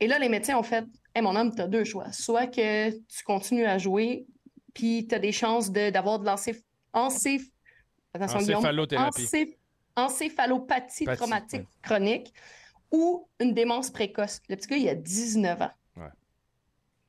Et 0.00 0.06
là, 0.06 0.18
les 0.18 0.28
médecins 0.28 0.56
ont 0.56 0.62
fait 0.62 0.84
Hey, 1.14 1.22
mon 1.22 1.34
homme, 1.34 1.52
tu 1.54 1.60
as 1.60 1.66
deux 1.66 1.84
choix. 1.84 2.12
Soit 2.12 2.46
que 2.46 2.90
tu 2.90 3.24
continues 3.24 3.66
à 3.66 3.78
jouer, 3.78 4.26
puis 4.74 5.06
tu 5.08 5.14
as 5.14 5.18
des 5.18 5.32
chances 5.32 5.70
de- 5.72 5.90
d'avoir 5.90 6.18
de, 6.20 6.24
l'encéph... 6.26 6.60
encéph... 6.92 7.42
Attention, 8.14 8.38
Guillaume. 8.38 8.58
Encéphalothérapie. 8.58 9.22
Encéph- 9.24 9.56
Encéphalopathie 9.96 11.04
Pathie, 11.04 11.18
traumatique 11.18 11.60
ouais. 11.60 11.66
chronique 11.82 12.32
ou 12.92 13.28
une 13.40 13.54
démence 13.54 13.90
précoce. 13.90 14.40
Le 14.48 14.56
petit 14.56 14.68
gars, 14.68 14.76
il 14.76 14.88
a 14.88 14.94
19 14.94 15.62
ans. 15.62 15.70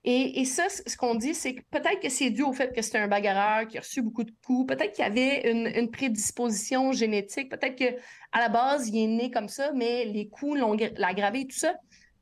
Et, 0.04 0.42
et 0.42 0.46
ça, 0.46 0.68
ce 0.70 0.98
qu'on 0.98 1.14
dit, 1.14 1.36
c'est 1.36 1.54
que 1.54 1.62
peut-être 1.70 2.00
que 2.02 2.10
c'est 2.10 2.32
dû 2.32 2.42
au 2.42 2.54
fait 2.54 2.74
que 2.74 2.82
c'était 2.82 2.98
un 2.98 3.08
bagarreur 3.08 3.68
qui 3.68 3.78
a 3.78 3.82
reçu 3.82 4.02
beaucoup 4.02 4.24
de 4.24 4.32
coups, 4.46 4.74
peut-être 4.76 4.94
qu'il 4.94 5.04
avait 5.06 5.52
une, 5.52 5.68
une 5.68 5.92
prédisposition 5.92 6.92
génétique, 6.92 7.50
peut-être 7.50 7.76
que 7.78 8.00
à 8.32 8.40
la 8.40 8.50
base, 8.50 8.88
il 8.90 8.98
est 8.98 9.08
né 9.08 9.30
comme 9.30 9.48
ça, 9.48 9.72
mais 9.74 10.06
les 10.06 10.28
coups 10.28 10.60
l'ont 10.60 10.76
gra- 10.76 10.92
l'ont 10.98 11.08
aggravé 11.08 11.42
et 11.42 11.48
tout 11.48 11.58
ça. 11.58 11.76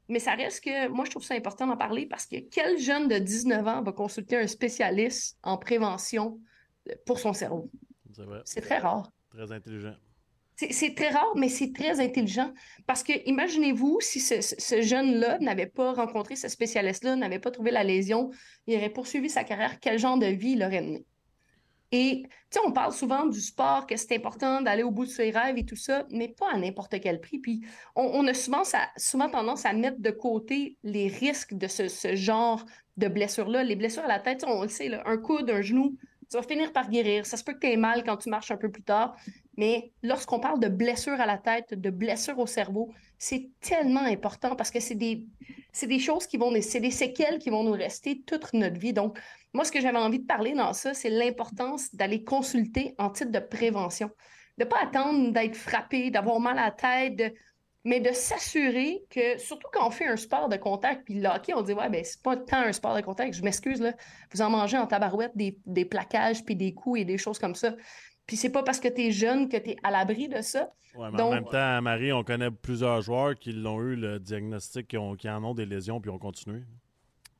Mais 0.09 0.19
ça 0.19 0.33
reste 0.33 0.63
que 0.63 0.87
moi, 0.89 1.05
je 1.05 1.11
trouve 1.11 1.23
ça 1.23 1.35
important 1.35 1.67
d'en 1.67 1.77
parler 1.77 2.05
parce 2.07 2.25
que 2.25 2.37
quel 2.51 2.79
jeune 2.79 3.07
de 3.07 3.17
19 3.19 3.65
ans 3.67 3.81
va 3.83 3.91
consulter 3.93 4.37
un 4.37 4.47
spécialiste 4.47 5.37
en 5.43 5.57
prévention 5.57 6.39
euh, 6.89 6.93
pour 7.05 7.19
son 7.19 7.31
cerveau? 7.31 7.69
C'est 8.43 8.61
très 8.61 8.79
rare. 8.79 9.11
Très 9.29 9.51
intelligent. 9.51 9.93
C'est 10.71 10.93
très 10.93 11.09
rare, 11.09 11.31
mais 11.35 11.47
c'est 11.47 11.71
très 11.71 12.01
intelligent. 12.01 12.51
Parce 12.85 13.01
que 13.01 13.13
imaginez-vous 13.25 13.99
si 14.01 14.19
ce, 14.19 14.81
jeune-là 14.81 15.39
n'avait 15.39 15.67
pas 15.67 15.93
rencontré 15.93 16.35
ce 16.35 16.49
spécialiste-là, 16.49 17.15
n'avait 17.15 17.39
pas 17.39 17.51
trouvé 17.51 17.71
la 17.71 17.83
lésion, 17.85 18.29
il 18.67 18.75
aurait 18.75 18.89
poursuivi 18.89 19.29
sa 19.29 19.45
carrière, 19.45 19.79
quel 19.79 19.97
genre 19.97 20.17
de 20.17 20.25
vie 20.25 20.51
il 20.51 20.63
aurait 20.63 20.81
mené? 20.81 21.05
Et 21.91 22.23
tu 22.23 22.29
sais, 22.51 22.59
on 22.65 22.71
parle 22.71 22.91
souvent 22.91 23.25
du 23.25 23.39
sport, 23.39 23.87
que 23.87 23.95
c'est 23.95 24.15
important 24.15 24.61
d'aller 24.61 24.83
au 24.83 24.91
bout 24.91 25.05
de 25.05 25.09
ses 25.09 25.31
rêves 25.31 25.57
et 25.57 25.65
tout 25.65 25.77
ça, 25.77 26.05
mais 26.11 26.27
pas 26.27 26.51
à 26.51 26.57
n'importe 26.57 26.99
quel 26.99 27.19
prix. 27.19 27.39
Puis 27.39 27.61
on, 27.95 28.27
a 28.27 28.33
souvent, 28.33 28.63
tendance 29.31 29.65
à 29.65 29.73
mettre 29.73 29.99
de 29.99 30.11
côté 30.11 30.77
les 30.83 31.07
risques 31.07 31.55
de 31.55 31.67
ce, 31.67 31.87
ce 31.87 32.15
genre 32.15 32.63
de 32.97 33.07
blessures-là. 33.07 33.63
Les 33.63 33.75
blessures 33.75 34.03
à 34.03 34.07
la 34.07 34.19
tête, 34.19 34.45
on 34.45 34.61
le 34.61 34.67
sait, 34.67 34.89
là, 34.89 35.01
un 35.05 35.17
coude, 35.17 35.49
un 35.49 35.61
genou, 35.61 35.97
tu 36.29 36.37
vas 36.37 36.43
finir 36.43 36.71
par 36.71 36.89
guérir. 36.89 37.25
Ça 37.25 37.37
se 37.37 37.43
peut 37.43 37.53
que 37.53 37.59
tu 37.59 37.67
aies 37.67 37.77
mal 37.77 38.03
quand 38.03 38.17
tu 38.17 38.29
marches 38.29 38.51
un 38.51 38.57
peu 38.57 38.71
plus 38.71 38.83
tard, 38.83 39.15
mais 39.57 39.91
lorsqu'on 40.03 40.39
parle 40.39 40.59
de 40.59 40.67
blessures 40.67 41.19
à 41.19 41.25
la 41.25 41.37
tête, 41.37 41.73
de 41.73 41.89
blessures 41.89 42.39
au 42.39 42.47
cerveau, 42.47 42.93
c'est 43.17 43.49
tellement 43.59 44.01
important 44.03 44.55
parce 44.55 44.71
que 44.71 44.79
c'est 44.79 44.95
des, 44.95 45.25
c'est 45.71 45.87
des 45.87 45.99
choses 45.99 46.27
qui 46.27 46.37
vont, 46.37 46.53
c'est 46.61 46.79
des 46.79 46.91
séquelles 46.91 47.39
qui 47.39 47.49
vont 47.49 47.63
nous 47.63 47.73
rester 47.73 48.21
toute 48.21 48.53
notre 48.53 48.79
vie. 48.79 48.93
Donc, 48.93 49.19
moi, 49.53 49.65
ce 49.65 49.71
que 49.71 49.81
j'avais 49.81 49.97
envie 49.97 50.19
de 50.19 50.25
parler 50.25 50.53
dans 50.53 50.73
ça, 50.73 50.93
c'est 50.93 51.09
l'importance 51.09 51.93
d'aller 51.95 52.23
consulter 52.23 52.93
en 52.97 53.09
titre 53.09 53.31
de 53.31 53.39
prévention. 53.39 54.11
De 54.57 54.65
ne 54.65 54.69
pas 54.69 54.83
attendre 54.83 55.31
d'être 55.31 55.55
frappé, 55.55 56.11
d'avoir 56.11 56.39
mal 56.39 56.59
à 56.59 56.65
la 56.65 56.71
tête, 56.71 57.15
de- 57.15 57.33
mais 57.89 57.99
de 57.99 58.11
s'assurer 58.13 59.01
que, 59.09 59.39
surtout 59.39 59.67
quand 59.73 59.87
on 59.87 59.89
fait 59.89 60.05
un 60.05 60.15
sport 60.15 60.47
de 60.47 60.57
contact, 60.57 61.05
puis 61.05 61.15
le 61.19 61.27
hockey, 61.27 61.53
on 61.55 61.63
dit, 61.63 61.73
ouais, 61.73 61.89
ben, 61.89 62.03
c'est 62.03 62.21
pas 62.21 62.37
tant 62.37 62.59
un 62.61 62.71
sport 62.71 62.95
de 62.95 63.01
contact, 63.01 63.33
je 63.33 63.41
m'excuse, 63.41 63.81
là, 63.81 63.93
vous 64.31 64.41
en 64.41 64.49
mangez 64.51 64.77
en 64.77 64.85
tabarouette 64.85 65.31
des, 65.35 65.57
des 65.65 65.85
plaquages, 65.85 66.45
puis 66.45 66.55
des 66.55 66.73
coups 66.73 66.99
et 67.01 67.05
des 67.05 67.17
choses 67.17 67.39
comme 67.39 67.55
ça. 67.55 67.75
Puis 68.27 68.37
c'est 68.37 68.51
pas 68.51 68.61
parce 68.61 68.79
que 68.79 68.87
tu 68.87 69.01
es 69.07 69.11
jeune 69.11 69.49
que 69.49 69.57
tu 69.57 69.71
es 69.71 69.75
à 69.81 69.89
l'abri 69.89 70.29
de 70.29 70.41
ça. 70.41 70.69
Ouais, 70.95 71.09
mais 71.11 71.17
Donc- 71.17 71.31
en 71.31 71.35
même 71.35 71.45
temps, 71.45 71.81
Marie, 71.81 72.13
on 72.13 72.23
connaît 72.23 72.51
plusieurs 72.51 73.01
joueurs 73.01 73.33
qui 73.33 73.53
l'ont 73.53 73.81
eu 73.81 73.95
le 73.95 74.19
diagnostic, 74.19 74.87
qui, 74.87 74.97
ont- 74.97 75.15
qui 75.15 75.27
en 75.27 75.43
ont 75.43 75.55
des 75.55 75.65
lésions, 75.65 75.99
puis 75.99 76.11
ont 76.11 76.19
continué. 76.19 76.61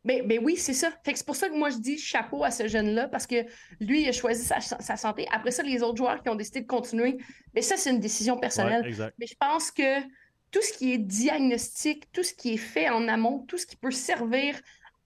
Ben, 0.05 0.25
ben 0.25 0.39
oui, 0.41 0.55
c'est 0.55 0.73
ça. 0.73 0.89
Fait 1.03 1.11
que 1.11 1.17
c'est 1.19 1.25
pour 1.25 1.35
ça 1.35 1.49
que 1.49 1.55
moi 1.57 1.69
je 1.69 1.77
dis 1.77 1.97
chapeau 1.97 2.43
à 2.45 2.51
ce 2.51 2.67
jeune-là 2.69 3.09
parce 3.09 3.27
que 3.27 3.35
lui, 3.81 4.03
il 4.03 4.07
a 4.07 4.13
choisi 4.13 4.43
sa, 4.45 4.61
sa 4.61 4.95
santé. 4.95 5.27
Après 5.31 5.51
ça, 5.51 5.61
les 5.61 5.83
autres 5.83 5.97
joueurs 5.97 6.23
qui 6.23 6.29
ont 6.29 6.35
décidé 6.35 6.61
de 6.61 6.67
continuer, 6.67 7.17
mais 7.53 7.61
ça, 7.61 7.75
c'est 7.75 7.89
une 7.91 7.99
décision 7.99 8.37
personnelle. 8.37 8.81
Ouais. 8.97 9.09
Mais 9.19 9.27
je 9.27 9.35
pense 9.37 9.71
que 9.71 9.99
tout 10.51 10.61
ce 10.61 10.73
qui 10.73 10.93
est 10.93 10.97
diagnostic, 10.97 12.11
tout 12.11 12.23
ce 12.23 12.33
qui 12.33 12.53
est 12.53 12.57
fait 12.57 12.89
en 12.89 13.07
amont, 13.07 13.39
tout 13.47 13.57
ce 13.57 13.65
qui 13.65 13.75
peut 13.75 13.91
servir 13.91 14.59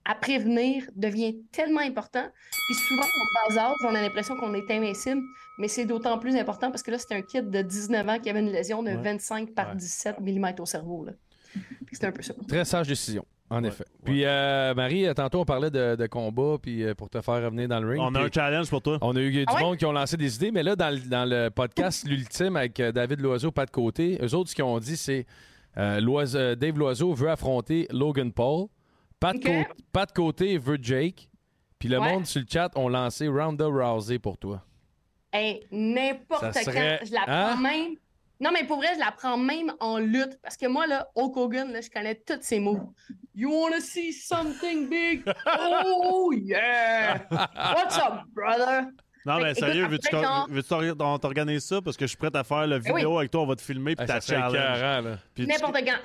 à 0.06 0.14
prévenir 0.14 0.84
devient 0.96 1.38
tellement 1.50 1.80
important. 1.80 2.26
Puis 2.50 2.74
souvent, 2.88 3.02
en 3.04 3.54
bas 3.54 3.58
âge, 3.70 3.76
on 3.84 3.94
a 3.94 4.02
l'impression 4.02 4.36
qu'on 4.36 4.52
est 4.54 4.70
invincible, 4.70 5.22
mais 5.58 5.68
c'est 5.68 5.86
d'autant 5.86 6.18
plus 6.18 6.36
important 6.36 6.70
parce 6.70 6.82
que 6.82 6.90
là, 6.90 6.98
c'était 6.98 7.14
un 7.14 7.22
kid 7.22 7.48
de 7.48 7.62
19 7.62 8.06
ans 8.08 8.18
qui 8.18 8.28
avait 8.28 8.40
une 8.40 8.52
lésion 8.52 8.82
de 8.82 8.90
Ouais. 8.90 8.96
25 8.96 9.54
par 9.54 9.70
Ouais. 9.70 9.76
17 9.76 10.20
mm 10.20 10.54
au 10.60 10.66
cerveau. 10.66 11.04
là. 11.06 11.12
Puis 11.86 11.96
C'est 11.96 12.04
un 12.04 12.12
peu 12.12 12.20
ça. 12.22 12.34
Très 12.48 12.64
sage 12.64 12.88
décision, 12.88 13.24
en 13.50 13.62
effet. 13.64 13.84
Puis, 14.04 14.24
euh, 14.24 14.74
Marie, 14.74 15.06
euh, 15.06 15.14
tantôt, 15.14 15.40
on 15.40 15.44
parlait 15.44 15.70
de, 15.70 15.96
de 15.96 16.06
combat 16.06 16.56
puis 16.60 16.82
euh, 16.82 16.94
pour 16.94 17.08
te 17.10 17.20
faire 17.20 17.42
revenir 17.42 17.68
dans 17.68 17.80
le 17.80 17.88
ring. 17.88 18.00
On 18.02 18.14
a 18.14 18.22
un 18.22 18.28
challenge 18.32 18.68
pour 18.70 18.82
toi. 18.82 18.98
on 19.00 19.14
a 19.14 19.20
eu 19.20 19.30
du 19.30 19.44
Ah 19.46 19.54
ouais? 19.54 19.60
monde 19.62 19.76
qui 19.76 19.84
ont 19.86 19.92
lancé 19.92 20.16
des 20.16 20.34
idées, 20.36 20.50
mais 20.50 20.62
là, 20.62 20.74
dans 20.76 20.90
le, 20.90 21.00
dans 21.08 21.24
le 21.28 21.50
podcast 21.50 22.06
L'Ultime 22.08 22.56
avec 22.56 22.80
euh, 22.80 22.90
David 22.92 23.20
Loiseau, 23.20 23.50
pas 23.52 23.66
de 23.66 23.70
côté, 23.70 24.18
eux 24.22 24.34
autres, 24.34 24.50
ce 24.50 24.54
qu'ils 24.54 24.64
ont 24.64 24.78
dit, 24.78 24.96
c'est 24.96 25.26
euh, 25.76 26.00
Loise- 26.00 26.36
euh, 26.36 26.54
Dave 26.54 26.78
Loiseau 26.78 27.12
veut 27.14 27.30
affronter 27.30 27.86
Logan 27.90 28.32
Paul. 28.32 28.66
Pas 29.20 29.32
de, 29.32 29.38
Ok. 29.38 29.44
côté, 29.44 29.66
pas 29.92 30.06
de 30.06 30.12
côté 30.12 30.58
veut 30.58 30.78
Jake. 30.80 31.28
Puis 31.78 31.88
le 31.88 31.98
Ouais. 31.98 32.12
monde 32.12 32.26
sur 32.26 32.40
le 32.40 32.46
chat 32.50 32.70
ont 32.76 32.88
lancé 32.88 33.28
Ronda 33.28 33.66
Rousey 33.66 34.18
pour 34.18 34.38
toi. 34.38 34.62
Hey, 35.32 35.60
n'importe 35.70 36.42
quand, 36.42 36.52
serait- 36.52 37.00
je 37.04 37.12
la 37.12 37.22
Hein? 37.26 37.52
prends 37.52 37.60
même. 37.62 37.94
Non, 38.40 38.50
mais 38.52 38.64
pour 38.64 38.78
vrai, 38.78 38.88
je 38.94 38.98
la 39.00 39.12
prends 39.12 39.36
même 39.38 39.72
en 39.80 39.98
lutte. 39.98 40.38
Parce 40.42 40.56
que 40.56 40.66
moi, 40.66 40.86
là, 40.86 41.08
Hulk 41.14 41.36
Hogan, 41.36 41.72
là, 41.72 41.80
je 41.80 41.88
connais 41.88 42.14
tous 42.16 42.38
ses 42.40 42.58
mots. 42.60 42.92
You 43.34 43.50
wanna 43.50 43.80
see 43.80 44.12
something 44.12 44.88
big? 44.88 45.22
Oh, 45.46 46.32
yeah! 46.32 47.22
What's 47.30 47.96
up, 47.96 48.22
brother? 48.34 48.86
Non, 49.26 49.40
mais 49.40 49.54
sérieux, 49.54 49.86
veux-tu 49.86 50.08
quand- 50.10 50.46
veux-tu 50.50 50.68
t'or- 50.68 50.82
on 51.00 51.18
t'organise 51.18 51.64
ça? 51.64 51.80
Parce 51.80 51.96
que 51.96 52.04
je 52.04 52.08
suis 52.08 52.18
prêt 52.18 52.30
à 52.34 52.44
faire 52.44 52.66
la 52.66 52.76
Eh 52.76 52.90
oui. 52.90 53.00
vidéo 53.00 53.18
avec 53.18 53.30
toi, 53.30 53.42
on 53.42 53.46
va 53.46 53.56
te 53.56 53.62
filmer 53.62 53.94
puis 53.96 54.02
Hey, 54.02 54.08
ta 54.08 54.20
ça 54.20 54.26
serait 54.36 54.40
challenge. 54.50 55.18
tu- 55.34 55.46
N'importe 55.46 55.76
quand. 55.84 55.98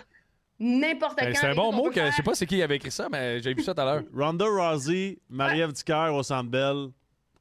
N'importe 0.61 1.21
Hey, 1.21 1.33
quand. 1.33 1.39
c'est 1.41 1.47
un 1.47 1.55
bon 1.55 1.71
mot 1.73 1.89
que 1.89 2.05
je 2.05 2.11
sais 2.11 2.23
pas 2.23 2.33
c'est 2.35 2.45
qui 2.45 2.61
avait 2.61 2.77
écrit 2.77 2.91
ça, 2.91 3.07
mais 3.11 3.41
j'ai 3.41 3.53
vu 3.53 3.61
ça 3.63 3.73
tout 3.73 3.81
à 3.81 3.85
l'heure. 3.85 4.03
Ronda 4.15 4.45
Rousey, 4.45 5.19
Marie-Ève 5.29 5.71
Dicker 5.73 6.09
au 6.13 6.23
Centre 6.23 6.49
Bell, 6.49 6.87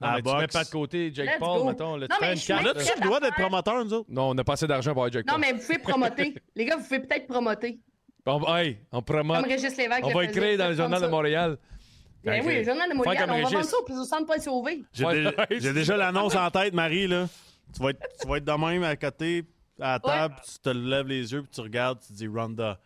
Non, 0.01 0.09
mais 0.15 0.23
tu 0.23 0.37
mets 0.37 0.47
pas 0.47 0.65
de 0.65 0.71
côté 0.71 1.11
Jake 1.13 1.27
Let's 1.27 1.39
Paul, 1.39 1.59
go. 1.59 1.65
mettons. 1.65 1.97
Là, 1.97 2.07
tu 2.07 2.13
Non, 2.13 2.19
fais 2.21 2.25
mais 2.27 2.31
une 2.33 2.37
je 2.39 2.43
suis 2.43 2.49
carte. 2.53 2.63
là. 2.65 2.73
Là-dessus, 2.73 2.93
le 2.97 3.05
droit 3.05 3.21
d'être 3.21 3.35
promoteur, 3.35 3.85
nous 3.85 3.93
autres. 3.95 4.09
Non, 4.11 4.31
on 4.31 4.39
a 4.39 4.45
pas 4.45 4.53
assez 4.53 4.67
d'argent 4.67 4.93
pour 4.93 5.03
avoir 5.03 5.13
Jake 5.13 5.27
Non, 5.27 5.33
Paul. 5.35 5.41
mais 5.41 5.53
vous 5.53 5.61
pouvez 5.61 5.79
promoter. 5.79 6.35
Les 6.55 6.65
gars, 6.65 6.77
vous 6.77 6.85
pouvez 6.85 7.01
peut-être 7.01 7.27
promoter. 7.27 7.81
On, 8.27 8.57
hey, 8.57 8.79
on 8.93 9.03
promote. 9.03 9.41
Comme 9.41 9.51
Régis 9.51 9.77
Lévesque. 9.77 10.05
On 10.05 10.09
le 10.09 10.15
va 10.15 10.21
faisait, 10.21 10.31
écrire 10.39 10.59
dans 10.59 10.69
le 10.69 10.75
journal 10.75 11.03
de 11.03 11.07
Montréal. 11.09 11.59
Ben 12.25 12.43
oui, 12.47 12.57
le 12.57 12.65
journal 12.65 12.91
de 12.91 12.95
Montréal. 12.95 13.17
comme 13.25 13.31
On 13.31 13.33
va 13.33 13.39
Régis. 13.39 13.53
vendre 13.55 13.65
ça 13.67 13.77
au 13.79 13.85
plus 13.85 13.99
au 13.99 14.05
centre 14.05 14.27
Paul 14.27 14.41
Sauvé. 14.41 14.83
J'ai 14.93 15.05
Ouais, 15.05 15.15
déjà, 15.15 15.33
j'ai 15.51 15.73
déjà 15.73 15.97
l'annonce 15.97 16.35
en 16.37 16.51
tête, 16.51 16.75
Marie. 16.75 17.07
Là. 17.07 17.27
Tu, 17.75 17.83
vas 17.83 17.91
être, 17.91 18.01
tu 18.21 18.29
vas 18.29 18.37
être 18.37 18.45
de 18.45 18.53
même 18.53 18.83
à 18.85 18.97
côté, 18.97 19.45
à 19.81 19.93
la 19.95 19.99
table, 20.01 20.35
puis 20.43 20.53
tu 20.53 20.59
te 20.61 20.69
lèves 20.71 21.07
les 21.07 21.33
yeux, 21.33 21.43
puis 21.43 21.51
tu 21.53 21.61
regardes, 21.61 22.01
tu 22.07 22.13
dis 22.13 22.27
Ronda. 22.29 22.79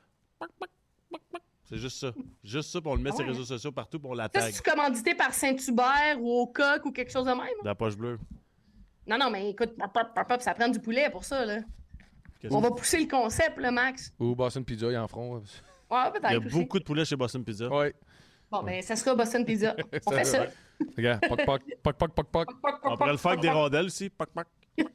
C'est 1.72 1.78
juste 1.78 1.98
ça. 1.98 2.12
Juste 2.44 2.70
ça, 2.70 2.80
puis 2.82 2.90
on 2.90 2.94
le 2.96 3.00
met 3.02 3.10
Ah 3.12 3.16
sur 3.16 3.24
les 3.24 3.30
réseaux 3.32 3.44
sociaux 3.44 3.72
partout 3.72 3.98
pour 3.98 4.14
la 4.14 4.24
Ça, 4.24 4.28
tag. 4.40 4.52
c'est 4.52 4.62
commandité 4.64 5.14
par 5.14 5.32
Saint-Hubert 5.32 6.18
ou 6.20 6.30
au 6.40 6.46
coq 6.46 6.84
ou 6.84 6.92
quelque 6.92 7.10
chose 7.10 7.24
de 7.24 7.30
même? 7.30 7.38
De 7.62 7.66
la 7.66 7.74
poche 7.74 7.96
bleue. 7.96 8.18
Non, 9.06 9.16
non, 9.18 9.30
mais 9.30 9.48
écoute, 9.50 9.70
pop, 9.78 9.90
pop, 10.14 10.28
pop, 10.28 10.40
ça 10.42 10.52
prend 10.54 10.68
du 10.68 10.78
poulet 10.78 11.08
pour 11.10 11.24
ça, 11.24 11.44
là. 11.46 11.60
Qu'est-ce 12.40 12.52
On 12.52 12.60
que- 12.60 12.68
va 12.68 12.70
pousser 12.74 13.00
le 13.00 13.08
concept, 13.08 13.58
là, 13.58 13.70
Max. 13.70 14.12
Ou 14.20 14.34
Boston 14.34 14.64
Pizza, 14.64 14.86
ils 14.90 14.96
en. 14.98 15.06
Ouais, 15.06 15.40
Il 16.24 16.32
y 16.32 16.34
a 16.34 16.38
aussi. 16.38 16.48
beaucoup 16.50 16.78
de 16.78 16.84
poulet 16.84 17.04
chez 17.04 17.16
Boston 17.16 17.42
Pizza. 17.44 17.68
Ouais. 17.68 17.94
Bon, 18.50 18.62
ben, 18.62 18.82
ça 18.82 18.94
sera 18.94 19.14
Boston 19.14 19.44
Pizza. 19.44 19.74
On 20.06 20.10
Ça, 20.10 20.18
fait 20.18 20.24
ça. 20.24 20.46
Regarde, 20.96 21.20
poc, 21.26 21.44
poc, 21.46 21.62
poc, 21.82 21.96
poc, 21.96 22.12
poc, 22.14 22.26
poc. 22.30 22.48
On 22.84 22.96
pourrait 22.96 23.12
le 23.12 23.16
faire 23.16 23.30
avec 23.32 23.40
des 23.42 23.50
rondelles 23.50 23.86
aussi. 23.86 24.10
Poc, 24.10 24.28
poc. 24.30 24.46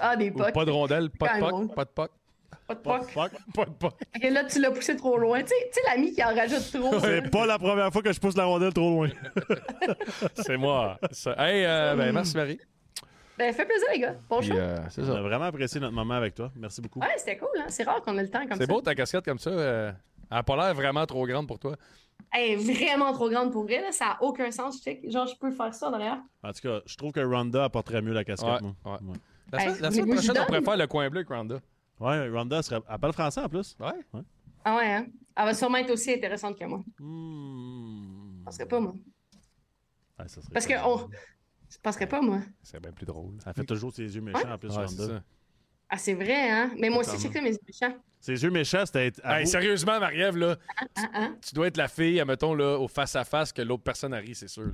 Ah, 0.00 0.16
des 0.16 0.30
pocs. 0.30 0.52
pas 0.54 0.64
de 0.64 0.70
rondelle, 0.70 1.10
pas 1.10 1.34
de 1.36 1.40
Quand 1.40 1.58
même 1.58 1.68
poc. 1.94 2.10
Pas 2.66 2.74
de 2.74 2.80
poc. 2.80 3.14
Pas 3.14 3.28
de 3.28 3.30
Poc, 3.30 3.30
pocs. 3.30 3.32
poc. 3.54 3.54
Pas 3.54 3.64
de 3.66 3.70
poc. 3.76 3.92
Ok, 4.16 4.22
là, 4.30 4.44
tu 4.44 4.60
l'as 4.60 4.70
poussé 4.70 4.96
trop 4.96 5.16
loin. 5.18 5.40
Tu 5.42 5.48
sais, 5.48 5.80
l'ami 5.88 6.12
qui 6.12 6.22
en 6.24 6.34
rajoute 6.34 6.70
trop. 6.72 6.98
C'est 7.00 7.30
pas 7.30 7.46
la 7.46 7.58
première 7.58 7.92
fois 7.92 8.02
que 8.02 8.12
je 8.12 8.20
pousse 8.20 8.36
la 8.36 8.44
rondelle 8.44 8.72
trop 8.72 8.90
loin. 8.90 9.08
C'est 10.34 10.56
moi. 10.56 10.98
Ça. 11.10 11.34
Hey, 11.38 11.64
euh, 11.64 11.94
ben, 11.96 12.12
merci 12.12 12.36
Marie. 12.36 12.58
Ben, 13.36 13.52
fait 13.52 13.64
plaisir, 13.64 13.86
les 13.92 13.98
gars. 13.98 14.14
Bon 14.28 14.38
Puis, 14.38 14.48
show. 14.48 14.54
euh, 14.56 14.76
c'est 14.90 15.02
On 15.02 15.16
a 15.16 15.20
vraiment 15.22 15.46
apprécié 15.46 15.80
notre 15.80 15.94
moment 15.94 16.14
avec 16.14 16.34
toi. 16.36 16.52
Merci 16.54 16.80
beaucoup. 16.80 17.00
Ouais, 17.00 17.08
c'était 17.16 17.36
cool, 17.36 17.48
hein. 17.58 17.64
C'est 17.68 17.82
rare 17.82 18.00
qu'on 18.00 18.16
ait 18.16 18.22
le 18.22 18.30
temps 18.30 18.40
comme 18.46 18.50
ça. 18.50 18.56
C'est 18.58 18.66
beau 18.68 18.80
ta 18.80 18.94
casquette 18.94 19.24
comme 19.24 19.40
ça. 19.40 19.50
euh, 19.50 19.90
elle 20.30 20.38
a 20.38 20.42
pas 20.44 20.54
l'air 20.56 20.72
vraiment 20.74 21.04
trop 21.04 21.26
grande 21.26 21.48
pour 21.48 21.58
toi. 21.58 21.74
Elle 22.32 22.52
est 22.52 22.56
vraiment 22.56 23.12
trop 23.12 23.28
grande 23.28 23.50
pour 23.50 23.64
vrai, 23.64 23.80
là. 23.80 23.90
Ça 23.90 24.12
a 24.12 24.22
aucun 24.22 24.52
sens. 24.52 24.80
Check. 24.84 25.10
Genre, 25.10 25.26
je 25.26 25.34
peux 25.36 25.50
faire 25.50 25.74
ça 25.74 25.90
derrière. 25.90 26.18
En 26.44 26.52
tout 26.52 26.60
cas, 26.62 26.80
je 26.86 26.96
trouve 26.96 27.10
que 27.10 27.18
Ronda 27.20 27.64
apporterait 27.64 28.02
mieux 28.02 28.12
la 28.12 28.22
casquette. 28.22 28.48
Ouais, 28.48 28.58
moi. 28.62 28.74
ouais. 28.84 29.08
Ouais. 29.08 29.16
La 29.52 29.58
Hey, 29.58 29.64
semaine, 29.70 29.82
la 29.82 29.88
voulez-vous 29.90 29.90
semaine 29.90 30.16
que 30.16 30.22
je 30.22 30.26
prochaine, 30.28 30.42
on 30.42 30.46
pourrait 30.46 30.62
faire 30.62 30.76
le 30.76 30.86
coin 30.86 31.10
bleu 31.10 31.18
avec 31.18 31.28
Ronda. 31.28 31.56
Ouais, 32.00 32.28
Ronda 32.28 32.62
serait. 32.62 32.80
Elle 32.88 32.98
parle 32.98 33.12
français 33.12 33.40
en 33.40 33.48
plus. 33.48 33.76
Ouais. 33.80 34.22
Ah 34.64 34.76
ouais, 34.76 34.92
hein? 34.92 35.06
Elle 35.36 35.44
va 35.44 35.54
sûrement 35.54 35.78
être 35.78 35.90
aussi 35.90 36.12
intéressante 36.12 36.58
que 36.58 36.64
moi. 36.64 36.82
Hmm. 36.98 38.38
Je 38.40 38.44
penserais 38.44 38.66
pas, 38.66 38.80
moi. 38.80 38.92
Ouais, 40.18 40.28
ça 40.28 40.40
serait 40.42 40.52
Parce 40.52 40.66
que 40.66 40.74
on. 40.86 41.08
Je 41.70 41.78
penserais 41.82 42.06
pas, 42.08 42.20
moi. 42.20 42.40
C'est 42.62 42.80
bien 42.80 42.92
plus 42.92 43.06
drôle. 43.06 43.34
Elle 43.44 43.52
fait 43.54 43.64
toujours 43.64 43.92
ses 43.92 44.14
yeux 44.14 44.20
méchants 44.20 44.50
en 44.52 44.58
plus, 44.58 44.68
Ouais, 44.76 44.86
c'est 44.88 45.02
Ronda. 45.02 45.22
Ah, 45.88 45.98
c'est 45.98 46.14
vrai, 46.14 46.50
hein? 46.50 46.70
Mais 46.78 46.88
moi 46.88 47.00
aussi, 47.00 47.16
Totalement. 47.16 47.32
check 47.32 47.42
mes 47.42 47.58
méchants. 47.66 47.98
Ses 48.20 48.42
yeux 48.42 48.50
méchants, 48.50 48.86
c'était. 48.86 49.12
Hey, 49.24 49.46
sérieusement, 49.46 49.98
Marie-Ève, 50.00 50.36
là, 50.36 50.56
Hein, 50.96 51.08
hein. 51.14 51.36
tu 51.46 51.54
dois 51.54 51.66
être 51.66 51.76
la 51.76 51.88
fille, 51.88 52.20
admettons, 52.20 52.54
là, 52.54 52.78
au 52.78 52.88
face-à-face 52.88 53.52
que 53.52 53.62
l'autre 53.62 53.82
personne 53.82 54.14
a 54.14 54.18
ri, 54.18 54.34
c'est 54.34 54.48
sûr. 54.48 54.64
là. 54.66 54.72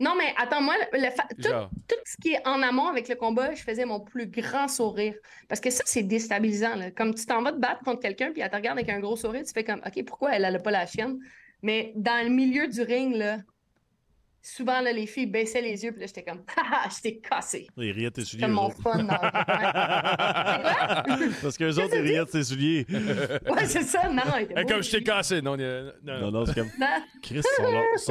Non, 0.00 0.14
mais 0.18 0.34
attends, 0.36 0.60
moi, 0.60 0.74
le 0.92 1.08
fa- 1.10 1.28
tout, 1.40 1.94
ce 2.04 2.16
qui 2.20 2.32
est 2.32 2.44
en 2.48 2.62
amont 2.62 2.88
avec 2.88 3.08
le 3.08 3.14
combat, 3.14 3.54
je 3.54 3.62
faisais 3.62 3.84
mon 3.84 4.00
plus 4.00 4.26
grand 4.26 4.66
sourire. 4.66 5.14
Parce 5.48 5.60
que 5.60 5.70
ça, 5.70 5.84
c'est 5.86 6.02
déstabilisant. 6.02 6.74
là. 6.76 6.90
Comme 6.90 7.14
tu 7.14 7.24
t'en 7.26 7.42
vas 7.42 7.52
te 7.52 7.58
battre 7.58 7.84
contre 7.84 8.00
quelqu'un, 8.00 8.32
puis 8.32 8.42
elle 8.42 8.50
te 8.50 8.56
regarde 8.56 8.76
avec 8.78 8.90
un 8.90 8.98
gros 8.98 9.16
sourire, 9.16 9.44
tu 9.44 9.52
fais 9.52 9.62
comme, 9.64 9.80
OK, 9.86 10.04
pourquoi 10.04 10.34
elle 10.34 10.42
n'a 10.42 10.58
pas 10.58 10.72
la 10.72 10.86
chienne? 10.86 11.18
Mais 11.62 11.92
dans 11.96 12.24
le 12.26 12.30
milieu 12.30 12.66
du 12.66 12.82
ring, 12.82 13.14
là, 13.16 13.38
souvent, 14.42 14.80
là, 14.80 14.90
les 14.92 15.06
filles 15.06 15.26
baissaient 15.26 15.62
les 15.62 15.84
yeux, 15.84 15.92
puis 15.92 16.00
là, 16.00 16.06
j'étais 16.06 16.24
comme, 16.24 16.42
haha, 16.56 16.88
je 16.94 17.00
t'ai 17.00 17.18
cassé. 17.20 17.68
Il 17.76 17.92
riait 17.92 18.10
de 18.10 18.14
tes 18.14 18.24
souliers. 18.24 18.42
Comme 18.42 18.52
mon 18.52 18.66
autres. 18.66 18.82
fun. 18.82 19.04
dans 19.04 19.14
le- 19.14 19.20
Parce 21.42 21.56
qu'eux 21.56 21.78
autres, 21.78 21.94
ils 21.94 22.00
riaient 22.02 22.24
de 22.24 22.30
ses 22.30 22.42
souliers. 22.44 22.84
Ouais, 23.48 23.66
c'est 23.66 23.82
ça. 23.84 24.08
Non, 24.08 24.22
beau, 24.24 24.66
comme 24.68 24.82
je 24.82 24.90
t'ai 24.90 25.02
cassé. 25.04 25.40
Non, 25.40 25.56
non, 25.56 25.92
Non, 26.02 26.30
non. 26.32 26.44
c'est 26.46 26.54
comme. 26.54 26.70
Chris, 27.22 27.36
ils 27.36 27.42
sont, 27.42 27.62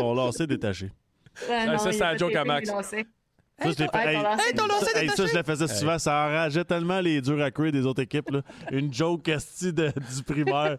sont 0.02 0.14
lancés 0.14 0.48
détachés. 0.48 0.90
Ah, 1.50 1.66
non, 1.68 1.78
ça, 1.78 1.92
c'est 1.92 1.98
fait 1.98 2.18
joke 2.18 2.36
à 2.36 2.44
Max. 2.46 2.70
Ça, 2.70 3.70
je 3.70 3.78
l'ai 3.78 3.88
fait- 3.88 4.08
Hey, 4.08 4.16
hey, 4.18 4.54
ton 4.56 4.66
lancé 4.66 4.86
ça, 4.92 5.04
hey, 5.04 5.10
ça, 5.10 5.26
je 5.28 5.38
le 5.38 5.44
faisais 5.44 5.68
souvent. 5.68 6.00
Ça 6.00 6.26
enrageait 6.26 6.66
tellement 6.66 7.00
les 7.00 7.22
durs 7.22 7.42
à 7.42 7.52
cuire 7.52 7.72
des 7.72 7.86
autres 7.86 8.02
équipes. 8.02 8.32
Là. 8.32 8.42
Une 8.72 8.92
joke 8.92 9.28
esti 9.30 9.72
de, 9.72 9.90
du 9.90 10.24
primaire. 10.26 10.78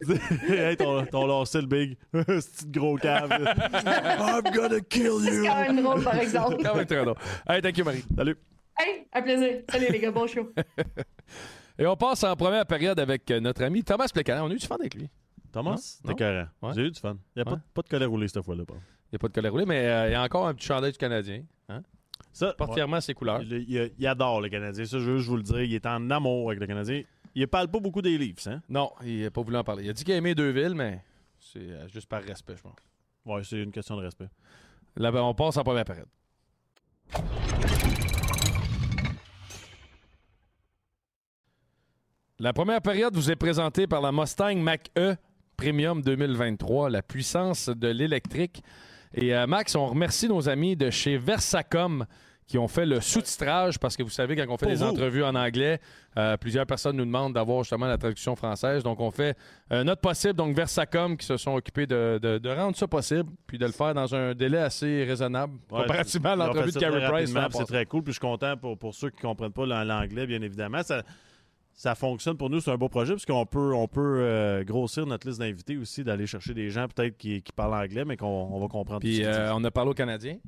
hey, 0.48 0.76
ton, 0.76 1.04
ton 1.06 1.26
lancé 1.26 1.60
le 1.60 1.66
big. 1.66 1.96
C'est 2.40 2.70
gros 2.70 2.96
cave. 2.96 3.28
I'm 3.32 4.42
gonna 4.54 4.80
kill 4.80 5.10
C'est 5.24 5.34
you. 5.34 5.44
quand 5.46 5.60
même 5.62 5.82
drôle, 5.82 6.02
par 6.04 6.14
exemple. 6.16 6.56
Quand 6.62 6.76
même 6.76 6.86
très 6.86 7.04
drôle. 7.04 7.16
Hey, 7.48 7.60
thank 7.60 7.76
you, 7.76 7.84
Marie. 7.84 8.04
Salut. 8.16 8.36
Hey, 8.78 9.06
un 9.12 9.22
plaisir. 9.22 9.62
Salut, 9.68 9.86
les 9.90 9.98
gars. 9.98 10.10
Bon 10.12 10.26
show. 10.28 10.48
Et 11.78 11.86
on 11.86 11.96
passe 11.96 12.22
en 12.22 12.36
première 12.36 12.64
période 12.66 13.00
avec 13.00 13.28
euh, 13.32 13.40
notre 13.40 13.64
ami 13.64 13.82
Thomas 13.82 14.06
Plecanet. 14.12 14.40
On 14.42 14.48
a 14.50 14.54
eu 14.54 14.58
du 14.58 14.66
fun 14.66 14.76
avec 14.78 14.94
lui. 14.94 15.08
Thomas, 15.52 15.98
t'es 16.06 16.14
carré. 16.14 16.44
Ouais. 16.62 16.70
J'ai 16.74 16.82
eu 16.82 16.90
du 16.92 17.00
fun. 17.00 17.16
Il 17.34 17.42
n'y 17.42 17.48
a 17.48 17.50
Ouais. 17.50 17.56
pas, 17.58 17.62
pas 17.74 17.82
de 17.82 17.88
colère 17.88 18.08
roulée 18.08 18.28
cette 18.28 18.44
fois-là. 18.44 18.62
Il 19.12 19.16
n'y 19.16 19.16
a 19.16 19.18
pas 19.18 19.28
de 19.28 19.34
colère 19.34 19.52
roulée, 19.52 19.66
mais 19.66 19.86
euh, 19.86 20.08
il 20.08 20.12
y 20.12 20.14
a 20.14 20.22
encore 20.22 20.46
un 20.48 20.54
petit 20.54 20.66
chandail 20.66 20.90
du 20.92 20.96
Canadien. 20.98 21.42
Hein? 21.68 21.82
Ça, 22.32 22.54
Porte 22.56 22.74
ouais. 22.78 23.00
ses 23.02 23.12
couleurs. 23.12 23.42
il, 23.42 23.52
il- 23.68 23.92
il 23.98 24.06
adore 24.06 24.40
le 24.40 24.48
Canadien. 24.48 24.86
Ça, 24.86 24.98
je 24.98 25.04
veux 25.04 25.18
juste 25.18 25.28
vous 25.28 25.36
le 25.36 25.42
dire. 25.42 25.60
Il 25.60 25.74
est 25.74 25.84
en 25.84 26.10
amour 26.10 26.48
avec 26.48 26.60
le 26.60 26.66
Canadien. 26.66 27.02
Il 27.34 27.46
parle 27.46 27.68
pas 27.68 27.78
beaucoup 27.78 28.00
des 28.02 28.16
livres, 28.16 28.40
hein? 28.46 28.62
Non, 28.70 28.90
il 29.04 29.22
n'a 29.22 29.30
pas 29.30 29.42
voulu 29.42 29.56
en 29.56 29.64
parler. 29.64 29.84
Il 29.84 29.90
a 29.90 29.92
dit 29.92 30.02
qu'il 30.04 30.14
a 30.14 30.16
aimé 30.16 30.34
Deux-Villes, 30.34 30.74
mais 30.74 31.02
c'est 31.38 31.58
euh, 31.60 31.88
juste 31.88 32.08
par 32.08 32.22
respect, 32.22 32.56
je 32.56 32.62
pense. 32.62 32.76
Ouais, 33.26 33.44
c'est 33.44 33.62
une 33.62 33.70
question 33.70 33.96
de 33.96 34.02
respect. 34.02 34.28
Là, 34.96 35.12
ben, 35.12 35.20
on 35.22 35.34
passe 35.34 35.56
en 35.58 35.62
première 35.62 35.84
période. 35.84 36.08
La 42.38 42.52
première 42.52 42.82
période 42.82 43.14
vous 43.14 43.30
est 43.30 43.36
présentée 43.36 43.86
par 43.86 44.00
la 44.00 44.10
Mustang 44.12 44.56
Mach-E 44.56 45.16
Premium 45.56 46.02
2023, 46.02 46.90
la 46.90 47.02
puissance 47.02 47.68
de 47.68 47.88
l'électrique. 47.88 48.62
Et 49.14 49.34
euh, 49.34 49.46
Max, 49.46 49.74
on 49.74 49.86
remercie 49.86 50.28
nos 50.28 50.48
amis 50.48 50.76
de 50.76 50.90
chez 50.90 51.16
Versacom 51.18 52.06
qui 52.46 52.58
ont 52.58 52.68
fait 52.68 52.84
le 52.84 53.00
sous-titrage 53.00 53.78
parce 53.78 53.96
que 53.96 54.02
vous 54.02 54.10
savez, 54.10 54.36
quand 54.36 54.44
on 54.48 54.56
fait 54.58 54.66
Pour 54.66 54.74
des 54.74 54.74
vous. 54.76 54.82
entrevues 54.90 55.24
en 55.24 55.34
anglais, 55.34 55.80
euh, 56.18 56.36
plusieurs 56.36 56.66
personnes 56.66 56.96
nous 56.96 57.04
demandent 57.04 57.32
d'avoir 57.32 57.62
justement 57.62 57.86
la 57.86 57.96
traduction 57.96 58.36
française. 58.36 58.82
Donc, 58.82 59.00
on 59.00 59.10
fait 59.10 59.36
euh, 59.72 59.84
notre 59.84 60.00
possible. 60.02 60.34
Donc, 60.34 60.54
Versacom 60.54 61.16
qui 61.16 61.24
se 61.24 61.36
sont 61.38 61.54
occupés 61.54 61.86
de, 61.86 62.18
de- 62.20 62.38
de 62.38 62.50
rendre 62.50 62.76
ça 62.76 62.86
possible 62.88 63.30
puis 63.46 63.58
de 63.58 63.64
le 63.64 63.72
faire 63.72 63.94
dans 63.94 64.14
un 64.14 64.34
délai 64.34 64.58
assez 64.58 65.04
raisonnable 65.04 65.54
Ouais, 65.70 65.82
comparativement 65.82 66.30
à 66.30 66.36
l'entrevue 66.36 66.72
de 66.72 66.78
Carey 66.78 67.06
Price. 67.10 67.34
C'est 67.52 67.64
très 67.64 67.86
cool. 67.86 68.02
Puis 68.02 68.12
je 68.12 68.18
suis 68.18 68.28
content 68.28 68.56
pour, 68.56 68.76
pour 68.76 68.92
ceux 68.94 69.08
qui 69.10 69.16
ne 69.18 69.22
comprennent 69.22 69.52
pas 69.52 69.64
l'an- 69.64 69.84
l'anglais, 69.84 70.26
bien 70.26 70.42
évidemment. 70.42 70.82
Ça, 70.82 71.02
ça 71.74 71.94
fonctionne 71.94 72.36
pour 72.36 72.50
nous. 72.50 72.60
C'est 72.60 72.70
un 72.70 72.76
beau 72.76 72.88
projet 72.88 73.12
parce 73.12 73.26
qu'on 73.26 73.46
peut, 73.46 73.74
on 73.74 73.88
peut 73.88 74.20
euh, 74.20 74.64
grossir 74.64 75.06
notre 75.06 75.26
liste 75.26 75.40
d'invités 75.40 75.76
aussi, 75.76 76.04
d'aller 76.04 76.26
chercher 76.26 76.54
des 76.54 76.70
gens 76.70 76.86
peut-être 76.88 77.16
qui, 77.16 77.42
qui 77.42 77.52
parlent 77.52 77.74
anglais, 77.74 78.04
mais 78.04 78.16
qu'on 78.16 78.26
on 78.26 78.60
va 78.60 78.68
comprendre 78.68 79.00
Puis 79.00 79.24
euh, 79.24 79.54
on 79.54 79.64
a 79.64 79.70
parlé 79.70 79.90
aux 79.90 79.94
Canadiens. 79.94 80.38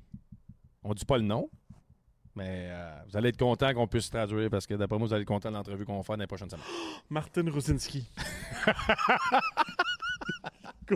On 0.82 0.94
dit 0.94 1.04
pas 1.04 1.18
le 1.18 1.24
nom. 1.24 1.48
Mais 2.36 2.66
euh, 2.68 2.92
vous 3.08 3.16
allez 3.16 3.28
être 3.28 3.38
content 3.38 3.72
qu'on 3.72 3.86
puisse 3.86 4.10
traduire 4.10 4.50
parce 4.50 4.66
que 4.66 4.74
d'après 4.74 4.98
moi, 4.98 5.06
vous 5.06 5.14
allez 5.14 5.22
être 5.22 5.28
content 5.28 5.50
de 5.50 5.54
l'entrevue 5.54 5.84
qu'on 5.84 5.98
va 5.98 6.02
faire 6.02 6.16
dans 6.16 6.22
les 6.22 6.26
prochaines 6.26 6.50
semaines. 6.50 6.66
Martin 7.10 7.48
Rosinski. 7.50 8.10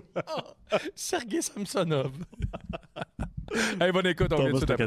Sergei 0.95 1.41
Samsonov. 1.41 2.13
hey, 3.81 3.93
bonne 3.93 4.07
écoute, 4.07 4.33
on 4.33 4.37
vient 4.37 4.53
Thomas 4.53 4.77
tout 4.77 4.83
à. 4.83 4.87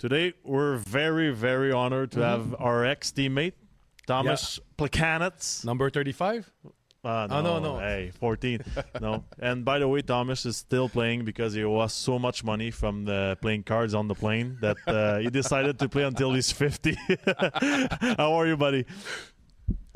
Today, 0.00 0.32
we're 0.44 0.76
very, 0.76 1.30
very 1.30 1.72
honored 1.72 2.12
to 2.12 2.20
have 2.20 2.56
our 2.58 2.86
ex 2.86 3.12
teammate, 3.12 3.52
Thomas 4.06 4.58
Plakanets. 4.78 5.62
Number 5.62 5.90
35? 5.90 6.50
Uh, 7.04 7.28
Oh, 7.30 7.42
no, 7.42 7.58
no. 7.58 7.78
Hey, 7.78 8.10
14. 8.18 8.60
no. 9.02 9.24
And 9.38 9.62
by 9.62 9.78
the 9.78 9.86
way, 9.86 10.00
Thomas 10.00 10.46
is 10.46 10.56
still 10.56 10.88
playing 10.88 11.26
because 11.26 11.52
he 11.52 11.64
lost 11.66 11.98
so 12.00 12.18
much 12.18 12.42
money 12.42 12.70
from 12.70 13.04
the 13.04 13.36
playing 13.42 13.64
cards 13.64 13.92
on 13.92 14.08
the 14.08 14.14
plane 14.14 14.56
that 14.62 14.76
uh, 14.86 15.18
he 15.18 15.28
decided 15.28 15.78
to 15.80 15.88
play 15.90 16.04
until 16.04 16.32
he's 16.32 16.50
50. 16.50 16.96
How 18.16 18.32
are 18.34 18.46
you, 18.46 18.56
buddy? 18.56 18.86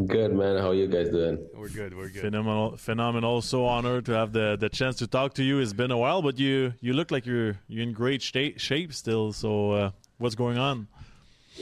Good 0.04 0.32
man. 0.32 0.56
How 0.56 0.70
are 0.70 0.74
you 0.74 0.88
guys 0.88 1.08
doing? 1.08 1.38
We're 1.54 1.68
good, 1.68 1.94
we're 1.94 2.08
good. 2.08 2.22
Phenomenal, 2.22 2.76
phenomenal. 2.76 3.40
So 3.42 3.64
honored 3.64 4.06
to 4.06 4.12
have 4.12 4.32
the, 4.32 4.56
the 4.58 4.68
chance 4.68 4.96
to 4.96 5.06
talk 5.06 5.34
to 5.34 5.44
you. 5.44 5.60
It's 5.60 5.72
been 5.72 5.92
a 5.92 5.96
while, 5.96 6.20
but 6.20 6.36
you 6.36 6.74
you 6.80 6.94
look 6.94 7.12
like 7.12 7.26
you're 7.26 7.56
you're 7.68 7.84
in 7.84 7.92
great 7.92 8.20
shape 8.20 8.58
shape 8.58 8.92
still. 8.92 9.32
So 9.32 9.70
uh, 9.70 9.90
what's 10.18 10.34
going 10.34 10.58
on? 10.58 10.88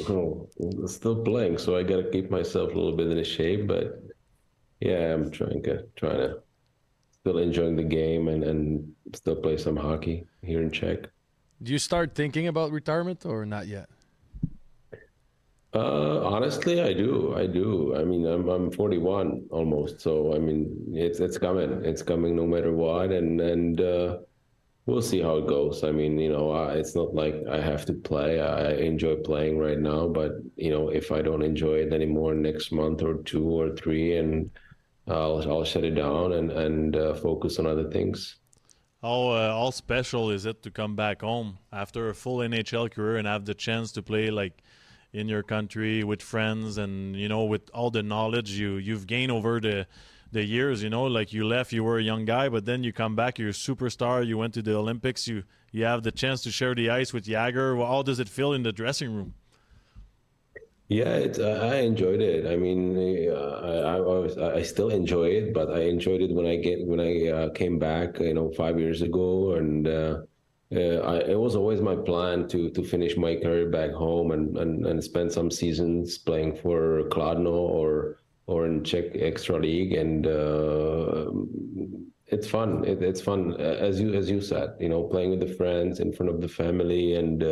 Oh, 0.09 0.49
still 0.87 1.23
playing, 1.23 1.59
so 1.59 1.77
I 1.77 1.83
gotta 1.83 2.05
keep 2.05 2.31
myself 2.31 2.73
a 2.73 2.75
little 2.75 2.97
bit 2.97 3.09
in 3.09 3.23
shape. 3.23 3.67
But 3.67 4.03
yeah, 4.81 5.13
I'm 5.13 5.31
trying 5.31 5.63
to 5.65 5.85
trying 5.97 6.17
to 6.17 6.43
still 7.11 7.37
enjoying 7.37 7.77
the 7.77 7.85
game 7.85 8.29
and 8.29 8.43
and 8.45 8.95
still 9.13 9.37
play 9.37 9.59
some 9.59 9.77
hockey 9.77 10.25
here 10.41 10.63
in 10.63 10.71
Czech. 10.71 11.11
Do 11.63 11.71
you 11.71 11.79
start 11.79 12.15
thinking 12.15 12.49
about 12.49 12.73
retirement 12.73 13.27
or 13.27 13.45
not 13.45 13.67
yet? 13.67 13.91
Uh, 15.75 16.21
honestly, 16.25 16.83
I 16.83 16.93
do. 16.93 17.35
I 17.35 17.47
do. 17.47 17.97
I 17.97 18.05
mean, 18.05 18.27
I'm 18.27 18.47
I'm 18.49 18.71
41 18.71 19.47
almost, 19.51 20.01
so 20.03 20.35
I 20.35 20.39
mean, 20.39 20.69
it's 20.93 21.19
it's 21.19 21.39
coming. 21.39 21.83
It's 21.85 22.03
coming 22.03 22.37
no 22.37 22.47
matter 22.47 22.73
what, 22.73 23.11
and 23.11 23.41
and 23.41 23.81
uh, 23.81 24.19
we'll 24.85 25.01
see 25.01 25.23
how 25.23 25.39
it 25.39 25.47
goes. 25.47 25.83
I 25.83 25.91
mean, 25.91 26.19
you 26.19 26.31
know, 26.31 26.51
I, 26.51 26.75
it's 26.75 26.95
not 26.95 27.15
like 27.15 27.35
I 27.51 27.59
have 27.59 27.87
to 27.87 27.95
play. 27.95 28.41
I 28.41 28.73
enjoy 28.73 29.17
playing 29.17 29.59
right 29.59 29.79
now, 29.79 30.09
but 30.09 30.33
you 30.57 30.71
know, 30.71 30.91
if 30.91 31.11
I 31.11 31.23
don't 31.23 31.43
enjoy 31.43 31.77
it 31.77 31.93
anymore 31.95 32.35
next 32.35 32.71
month 32.71 33.03
or 33.03 33.23
two 33.23 33.49
or 33.49 33.75
three, 33.75 34.19
and 34.19 34.51
I'll 35.09 35.41
I'll 35.51 35.65
shut 35.65 35.85
it 35.85 35.95
down 35.95 36.33
and 36.35 36.51
and 36.53 36.97
uh, 36.97 37.15
focus 37.15 37.59
on 37.59 37.67
other 37.67 37.91
things. 37.91 38.37
How 39.01 39.29
uh, 39.29 39.53
how 39.59 39.71
special 39.71 40.31
is 40.31 40.45
it 40.45 40.63
to 40.65 40.71
come 40.71 40.97
back 40.97 41.23
home 41.23 41.59
after 41.73 42.11
a 42.11 42.15
full 42.15 42.39
NHL 42.39 42.91
career 42.91 43.17
and 43.17 43.27
have 43.27 43.47
the 43.47 43.55
chance 43.55 43.91
to 43.93 44.03
play 44.03 44.31
like 44.31 44.63
in 45.13 45.29
your 45.29 45.43
country 45.43 46.03
with 46.03 46.23
friends 46.23 46.79
and 46.79 47.17
you 47.17 47.29
know 47.29 47.45
with 47.45 47.71
all 47.75 47.91
the 47.91 48.03
knowledge 48.03 48.53
you 48.53 48.77
you've 48.77 49.07
gained 49.07 49.31
over 49.31 49.61
the 49.61 49.87
the 50.33 50.43
years 50.43 50.83
you 50.83 50.89
know 50.89 51.05
like 51.05 51.33
you 51.33 51.47
left 51.47 51.73
you 51.73 51.85
were 51.85 51.99
a 51.99 52.03
young 52.03 52.25
guy 52.25 52.49
but 52.49 52.65
then 52.65 52.83
you 52.83 52.93
come 52.93 53.15
back 53.15 53.39
you're 53.39 53.51
a 53.51 53.53
superstar 53.53 54.27
you 54.27 54.39
went 54.39 54.55
to 54.55 54.63
the 54.63 54.75
olympics 54.75 55.29
you 55.29 55.45
you 55.71 55.85
have 55.85 56.03
the 56.03 56.13
chance 56.13 56.43
to 56.43 56.51
share 56.51 56.75
the 56.75 56.91
ice 56.91 57.13
with 57.13 57.25
Jagger 57.25 57.77
Well, 57.77 57.87
how 57.87 58.03
does 58.03 58.19
it 58.21 58.29
feel 58.29 58.53
in 58.53 58.63
the 58.63 58.73
dressing 58.73 59.15
room 59.15 59.35
Yeah, 60.89 61.15
it's, 61.17 61.39
uh, 61.39 61.71
I 61.73 61.77
enjoyed 61.77 62.21
it. 62.21 62.47
I 62.47 62.57
mean, 62.57 62.99
uh, 63.31 63.35
I, 63.35 63.97
I 63.97 64.57
I 64.59 64.63
still 64.63 64.91
enjoy 64.91 65.29
it, 65.31 65.55
but 65.55 65.71
I 65.71 65.83
enjoyed 65.85 66.21
it 66.21 66.33
when 66.35 66.47
I 66.47 66.57
get 66.57 66.87
when 66.87 67.01
I 67.01 67.29
uh, 67.29 67.51
came 67.51 67.79
back, 67.79 68.19
you 68.21 68.35
know, 68.35 68.51
five 68.51 68.79
years 68.79 69.01
ago, 69.01 69.55
and 69.55 69.89
uh, 70.73 70.79
uh, 70.79 71.13
I, 71.13 71.31
it 71.31 71.39
was 71.39 71.55
always 71.57 71.81
my 71.81 71.97
plan 71.97 72.49
to 72.49 72.71
to 72.71 72.83
finish 72.83 73.17
my 73.17 73.37
career 73.37 73.69
back 73.69 73.91
home 73.91 74.31
and 74.33 74.57
and, 74.57 74.87
and 74.87 75.03
spend 75.03 75.33
some 75.33 75.51
seasons 75.51 76.19
playing 76.19 76.57
for 76.57 77.05
Kladno 77.11 77.53
or 77.53 78.19
or 78.47 78.67
in 78.67 78.83
Czech 78.85 79.15
Extra 79.15 79.59
League, 79.59 79.93
and 79.93 80.27
uh, 80.27 81.31
it's 82.27 82.49
fun. 82.49 82.85
It, 82.85 83.03
it's 83.03 83.21
fun, 83.21 83.55
as 83.61 84.01
you 84.01 84.15
as 84.15 84.31
you 84.31 84.41
said, 84.41 84.75
you 84.81 84.89
know, 84.89 85.03
playing 85.05 85.31
with 85.31 85.41
the 85.41 85.55
friends 85.55 86.01
in 86.01 86.13
front 86.13 86.31
of 86.31 86.41
the 86.41 86.49
family 86.49 87.15
and 87.15 87.43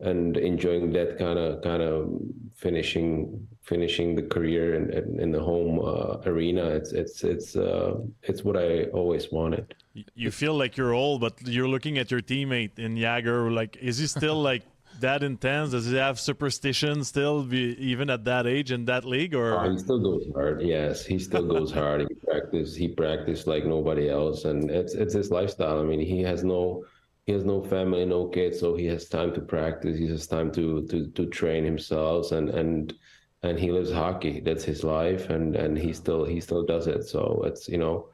and 0.00 0.36
enjoying 0.36 0.92
that 0.92 1.18
kind 1.18 1.38
of 1.38 1.62
kind 1.62 1.82
of 1.82 2.10
finishing 2.56 3.46
finishing 3.62 4.14
the 4.16 4.22
career 4.22 4.74
in 4.74 4.92
in, 4.92 5.20
in 5.20 5.32
the 5.32 5.40
home 5.40 5.80
uh, 5.80 6.18
arena. 6.26 6.64
It's 6.66 6.92
it's 6.92 7.24
it's 7.24 7.56
uh, 7.56 7.94
it's 8.22 8.42
what 8.44 8.56
I 8.56 8.84
always 8.86 9.30
wanted. 9.30 9.74
You 10.14 10.30
feel 10.30 10.54
like 10.54 10.76
you're 10.76 10.94
old 10.94 11.20
but 11.20 11.34
you're 11.46 11.68
looking 11.68 11.98
at 11.98 12.10
your 12.10 12.20
teammate 12.20 12.78
in 12.78 12.96
Jagger 12.96 13.50
like 13.50 13.76
is 13.76 13.98
he 13.98 14.06
still 14.06 14.40
like 14.50 14.62
that 15.00 15.22
intense 15.22 15.70
does 15.70 15.86
he 15.86 15.96
have 15.96 16.18
superstition 16.20 17.04
still 17.04 17.42
be, 17.42 17.76
even 17.78 18.10
at 18.10 18.24
that 18.24 18.46
age 18.46 18.72
in 18.72 18.84
that 18.86 19.04
league 19.04 19.34
or 19.34 19.56
Uh, 19.56 19.70
he 19.70 19.78
still 19.78 19.98
goes 19.98 20.26
hard. 20.34 20.62
Yes, 20.62 21.04
he 21.04 21.18
still 21.18 21.46
goes 21.46 21.72
hard. 21.80 22.02
He 22.08 22.14
practice. 22.14 22.74
He 22.74 22.88
practiced 22.88 23.46
like 23.46 23.64
nobody 23.64 24.08
else, 24.08 24.44
and 24.44 24.70
it's 24.70 24.94
it's 24.94 25.14
his 25.14 25.30
lifestyle. 25.30 25.80
I 25.80 25.84
mean, 25.84 26.00
he 26.00 26.20
has 26.22 26.44
no 26.44 26.84
he 27.26 27.32
has 27.32 27.44
no 27.44 27.62
family, 27.62 28.04
no 28.04 28.26
kids, 28.26 28.58
so 28.60 28.74
he 28.76 28.86
has 28.86 29.08
time 29.08 29.32
to 29.34 29.40
practice. 29.40 29.98
He 29.98 30.08
has 30.08 30.26
time 30.26 30.52
to 30.52 30.86
to 30.88 31.06
to 31.08 31.26
train 31.26 31.64
himself, 31.64 32.32
and 32.32 32.50
and 32.50 32.94
and 33.42 33.58
he 33.58 33.72
lives 33.72 33.92
hockey. 33.92 34.40
That's 34.40 34.64
his 34.64 34.84
life, 34.84 35.30
and 35.30 35.56
and 35.56 35.76
he 35.78 35.92
still 35.92 36.24
he 36.24 36.40
still 36.40 36.64
does 36.64 36.86
it. 36.86 37.04
So 37.04 37.42
it's 37.46 37.68
you 37.68 37.78
know 37.78 38.08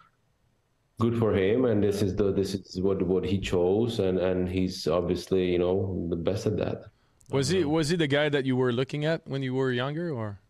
good 0.98 1.16
for 1.16 1.32
him 1.32 1.64
and 1.64 1.82
this 1.82 2.02
is 2.02 2.16
the 2.16 2.32
this 2.32 2.54
is 2.54 2.80
what 2.80 3.00
what 3.02 3.24
he 3.24 3.38
chose 3.38 4.00
and 4.00 4.18
and 4.18 4.48
he's 4.48 4.86
obviously 4.88 5.52
you 5.52 5.58
know 5.58 6.06
the 6.10 6.16
best 6.16 6.46
at 6.46 6.56
that. 6.56 6.86
Was 7.30 7.48
he 7.48 7.64
was 7.64 7.90
he 7.90 7.96
the 7.96 8.06
guy 8.06 8.28
that 8.28 8.44
you 8.44 8.56
were 8.56 8.72
looking 8.72 9.04
at 9.04 9.26
when 9.26 9.42
you 9.42 9.54
were 9.54 9.70
younger 9.70 10.10
or? 10.10 10.40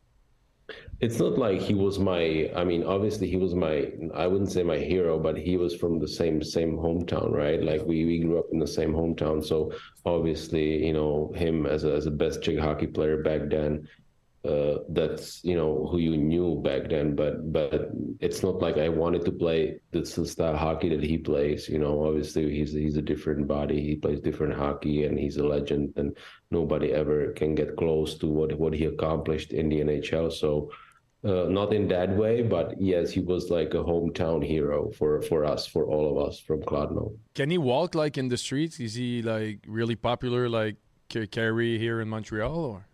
It's 1.00 1.18
not 1.18 1.38
like 1.38 1.60
he 1.60 1.74
was 1.74 1.98
my 1.98 2.50
i 2.56 2.64
mean 2.64 2.82
obviously 2.82 3.28
he 3.28 3.36
was 3.36 3.54
my 3.54 3.90
i 4.14 4.26
wouldn't 4.26 4.52
say 4.52 4.62
my 4.62 4.78
hero 4.78 5.18
but 5.18 5.36
he 5.36 5.56
was 5.56 5.74
from 5.74 5.98
the 5.98 6.08
same 6.08 6.42
same 6.42 6.76
hometown 6.76 7.30
right? 7.30 7.62
Like 7.62 7.82
we, 7.84 8.04
we 8.04 8.18
grew 8.20 8.38
up 8.38 8.46
in 8.52 8.58
the 8.58 8.66
same 8.66 8.92
hometown 8.92 9.44
so 9.44 9.72
obviously 10.04 10.86
you 10.86 10.92
know 10.92 11.32
him 11.34 11.66
as 11.66 11.84
a, 11.84 11.92
as 11.92 12.06
a 12.06 12.10
best 12.10 12.42
czech 12.42 12.58
hockey 12.58 12.86
player 12.86 13.22
back 13.22 13.48
then 13.48 13.88
uh, 14.48 14.78
that's 14.88 15.44
you 15.44 15.54
know 15.54 15.86
who 15.90 15.98
you 15.98 16.16
knew 16.16 16.60
back 16.62 16.88
then 16.88 17.14
but 17.14 17.52
but 17.52 17.90
it's 18.20 18.42
not 18.42 18.56
like 18.62 18.78
i 18.78 18.88
wanted 18.88 19.24
to 19.24 19.32
play 19.32 19.78
the 19.90 20.04
style 20.04 20.54
of 20.54 20.58
hockey 20.58 20.88
that 20.88 21.02
he 21.02 21.18
plays 21.18 21.68
you 21.68 21.78
know 21.78 22.06
obviously 22.06 22.50
he's 22.50 22.72
he's 22.72 22.96
a 22.96 23.02
different 23.02 23.46
body 23.46 23.80
he 23.80 23.94
plays 23.96 24.20
different 24.20 24.54
hockey 24.54 25.04
and 25.04 25.18
he's 25.18 25.36
a 25.36 25.46
legend 25.46 25.92
and 25.96 26.16
nobody 26.50 26.92
ever 26.92 27.32
can 27.32 27.54
get 27.54 27.76
close 27.76 28.16
to 28.16 28.26
what 28.26 28.58
what 28.58 28.72
he 28.72 28.86
accomplished 28.86 29.52
in 29.52 29.68
the 29.68 29.80
nhl 29.80 30.32
so 30.32 30.70
uh, 31.24 31.46
not 31.48 31.72
in 31.72 31.88
that 31.88 32.10
way, 32.16 32.42
but 32.42 32.80
yes, 32.80 33.10
he 33.10 33.18
was 33.18 33.50
like 33.50 33.74
a 33.74 33.82
hometown 33.82 34.44
hero 34.44 34.90
for 34.92 35.20
for 35.22 35.44
us, 35.44 35.66
for 35.66 35.84
all 35.84 36.10
of 36.10 36.28
us 36.28 36.38
from 36.38 36.62
Kladno. 36.62 37.16
can 37.34 37.50
he 37.50 37.58
walk 37.58 37.96
like 37.96 38.16
in 38.16 38.28
the 38.28 38.36
streets 38.36 38.78
is 38.78 38.94
he 38.94 39.20
like 39.22 39.58
really 39.66 39.96
popular 39.96 40.48
like 40.48 40.76
K- 41.08 41.26
Carey 41.26 41.76
here 41.78 42.00
in 42.00 42.08
Montreal 42.08 42.64
or 42.64 42.86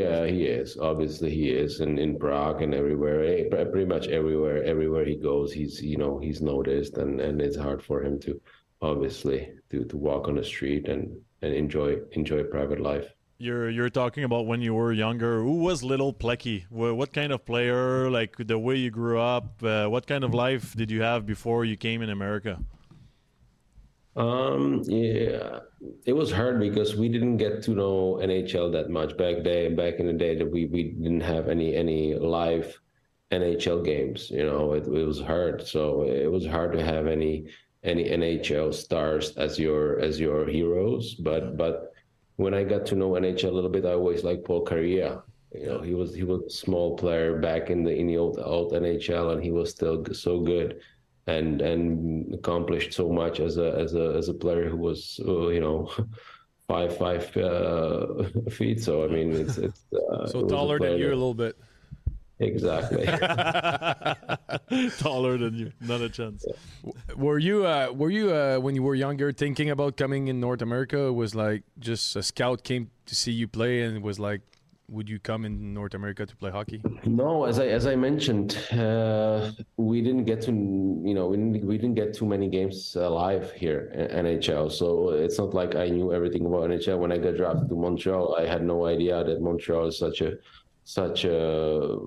Yeah, 0.00 0.26
he 0.26 0.44
is. 0.46 0.76
Obviously, 0.78 1.30
he 1.30 1.50
is, 1.50 1.80
in 1.80 1.98
in 1.98 2.18
Prague 2.18 2.62
and 2.62 2.74
everywhere. 2.74 3.20
eh, 3.24 3.44
Pretty 3.72 3.86
much 3.94 4.06
everywhere, 4.08 4.62
everywhere 4.72 5.04
he 5.04 5.16
goes, 5.16 5.52
he's 5.52 5.74
you 5.82 5.96
know 6.02 6.18
he's 6.18 6.40
noticed, 6.54 6.94
and 6.98 7.20
and 7.20 7.40
it's 7.46 7.56
hard 7.66 7.80
for 7.88 8.02
him 8.02 8.18
to 8.20 8.40
obviously 8.80 9.38
to 9.70 9.84
to 9.90 9.96
walk 9.96 10.28
on 10.28 10.36
the 10.36 10.44
street 10.44 10.88
and 10.88 11.02
and 11.42 11.54
enjoy 11.54 11.90
enjoy 12.12 12.42
private 12.44 12.80
life. 12.80 13.08
You're 13.38 13.70
you're 13.70 13.90
talking 14.02 14.24
about 14.24 14.46
when 14.46 14.60
you 14.62 14.74
were 14.74 14.92
younger. 14.92 15.42
Who 15.42 15.56
was 15.68 15.82
little 15.82 16.12
Plecky? 16.12 16.58
What 16.70 17.12
kind 17.12 17.32
of 17.32 17.44
player? 17.44 18.08
Like 18.18 18.36
the 18.38 18.58
way 18.58 18.76
you 18.76 18.90
grew 18.90 19.18
up. 19.18 19.62
Uh, 19.62 19.86
what 19.94 20.06
kind 20.06 20.24
of 20.24 20.32
life 20.32 20.74
did 20.76 20.90
you 20.90 21.02
have 21.02 21.26
before 21.26 21.64
you 21.64 21.76
came 21.76 22.02
in 22.02 22.10
America? 22.10 22.58
Um, 24.14 24.82
yeah, 24.86 25.60
it 26.04 26.12
was 26.12 26.30
hard 26.30 26.60
because 26.60 26.96
we 26.96 27.08
didn't 27.08 27.38
get 27.38 27.62
to 27.64 27.70
know 27.72 28.20
NHL 28.22 28.70
that 28.72 28.90
much 28.90 29.16
back 29.16 29.42
then. 29.42 29.74
Back 29.74 29.94
in 29.94 30.06
the 30.06 30.12
day, 30.12 30.36
that 30.36 30.50
we 30.50 30.66
we 30.66 30.84
didn't 30.90 31.22
have 31.22 31.48
any 31.48 31.74
any 31.74 32.14
live 32.14 32.78
NHL 33.30 33.84
games. 33.84 34.30
You 34.30 34.44
know, 34.44 34.74
it, 34.74 34.86
it 34.86 35.06
was 35.06 35.20
hard. 35.20 35.66
So 35.66 36.02
it 36.02 36.30
was 36.30 36.46
hard 36.46 36.72
to 36.72 36.84
have 36.84 37.06
any 37.06 37.46
any 37.82 38.04
NHL 38.04 38.74
stars 38.74 39.36
as 39.38 39.58
your 39.58 39.98
as 40.00 40.20
your 40.20 40.46
heroes. 40.46 41.14
But 41.14 41.56
but 41.56 41.92
when 42.36 42.52
I 42.52 42.64
got 42.64 42.84
to 42.86 42.96
know 42.96 43.12
NHL 43.12 43.50
a 43.50 43.52
little 43.52 43.70
bit, 43.70 43.86
I 43.86 43.92
always 43.92 44.24
liked 44.24 44.44
Paul 44.44 44.62
Carrier. 44.62 45.22
You 45.54 45.66
know, 45.66 45.80
he 45.80 45.94
was 45.94 46.14
he 46.14 46.24
was 46.24 46.42
a 46.42 46.50
small 46.50 46.96
player 46.98 47.38
back 47.38 47.70
in 47.70 47.82
the 47.82 47.94
in 47.94 48.06
the 48.08 48.18
old 48.18 48.38
old 48.38 48.72
NHL, 48.72 49.32
and 49.32 49.42
he 49.42 49.50
was 49.50 49.70
still 49.70 50.04
so 50.12 50.40
good 50.40 50.80
and 51.26 51.60
and 51.60 52.34
accomplished 52.34 52.92
so 52.92 53.08
much 53.08 53.40
as 53.40 53.56
a 53.56 53.72
as 53.78 53.94
a 53.94 54.14
as 54.16 54.28
a 54.28 54.34
player 54.34 54.68
who 54.68 54.76
was 54.76 55.20
uh, 55.26 55.48
you 55.48 55.60
know 55.60 55.90
five 56.68 56.96
five 56.96 57.36
uh, 57.36 58.24
feet. 58.50 58.82
So 58.82 59.04
I 59.04 59.08
mean, 59.08 59.32
it's 59.32 59.58
it's 59.58 59.84
uh, 59.92 60.26
So 60.32 60.40
it 60.40 60.48
taller 60.48 60.78
than 60.78 60.88
player 60.88 61.08
you 61.08 61.08
a 61.08 61.14
little 61.14 61.34
bit. 61.34 61.56
Exactly. 62.38 63.06
Taller 64.98 65.38
than 65.38 65.54
you, 65.54 65.72
not 65.80 66.00
a 66.00 66.08
chance. 66.08 66.44
Were 67.16 67.38
you 67.38 67.66
uh, 67.66 67.92
were 67.94 68.10
you 68.10 68.34
uh, 68.34 68.58
when 68.58 68.74
you 68.74 68.82
were 68.82 68.96
younger 68.96 69.30
thinking 69.32 69.70
about 69.70 69.96
coming 69.96 70.26
in 70.26 70.40
North 70.40 70.60
America? 70.60 71.06
It 71.06 71.12
was 71.12 71.36
like 71.36 71.62
just 71.78 72.16
a 72.16 72.22
scout 72.22 72.64
came 72.64 72.90
to 73.06 73.14
see 73.14 73.30
you 73.30 73.46
play 73.46 73.82
and 73.82 73.96
it 73.96 74.02
was 74.02 74.18
like, 74.18 74.40
would 74.92 75.08
you 75.08 75.18
come 75.18 75.44
in 75.44 75.72
North 75.72 75.94
America 75.94 76.26
to 76.26 76.36
play 76.36 76.50
hockey? 76.50 76.80
No, 77.04 77.44
as 77.44 77.58
I 77.58 77.66
as 77.66 77.86
I 77.86 77.96
mentioned, 77.96 78.56
uh, 78.72 79.50
we 79.76 80.02
didn't 80.02 80.24
get 80.24 80.42
to 80.42 80.52
you 80.52 81.14
know 81.14 81.26
we 81.28 81.36
didn't 81.36 81.64
we 81.66 81.76
didn't 81.78 81.94
get 81.94 82.14
too 82.14 82.26
many 82.26 82.48
games 82.48 82.94
live 82.94 83.52
here 83.52 83.90
in 83.94 84.26
NHL. 84.26 84.70
So 84.70 85.10
it's 85.10 85.38
not 85.38 85.54
like 85.54 85.74
I 85.74 85.88
knew 85.88 86.12
everything 86.12 86.44
about 86.46 86.70
NHL. 86.70 86.98
When 86.98 87.10
I 87.10 87.18
got 87.18 87.36
drafted 87.36 87.68
to 87.70 87.74
Montreal, 87.74 88.36
I 88.38 88.46
had 88.46 88.62
no 88.62 88.86
idea 88.86 89.24
that 89.24 89.40
Montreal 89.40 89.86
is 89.86 89.98
such 89.98 90.20
a 90.20 90.32
such 90.84 91.24
a 91.24 91.98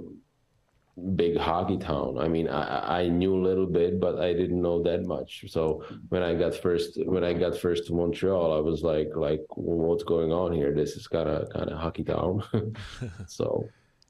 big 1.16 1.38
hockey 1.38 1.78
town. 1.78 2.18
I 2.18 2.28
mean, 2.28 2.48
I 2.48 3.02
I 3.02 3.08
knew 3.08 3.36
a 3.36 3.44
little 3.44 3.66
bit, 3.66 4.00
but 4.00 4.20
I 4.20 4.34
didn't 4.34 4.62
know 4.62 4.82
that 4.84 5.06
much. 5.06 5.46
So 5.48 5.84
when 6.10 6.24
I 6.24 6.36
got 6.36 6.56
first 6.56 7.00
when 7.06 7.24
I 7.24 7.34
got 7.34 7.58
first 7.58 7.88
to 7.88 7.94
Montreal, 7.94 8.54
I 8.54 8.60
was 8.60 8.82
like 8.84 9.10
like 9.16 9.46
what's 9.56 10.04
going 10.04 10.32
on 10.32 10.54
here? 10.54 10.74
This 10.74 10.96
is 10.96 11.08
kind 11.08 11.30
of 11.30 11.50
kind 11.50 11.70
of 11.70 11.78
hockey 11.78 12.04
town. 12.04 12.44
so 13.28 13.68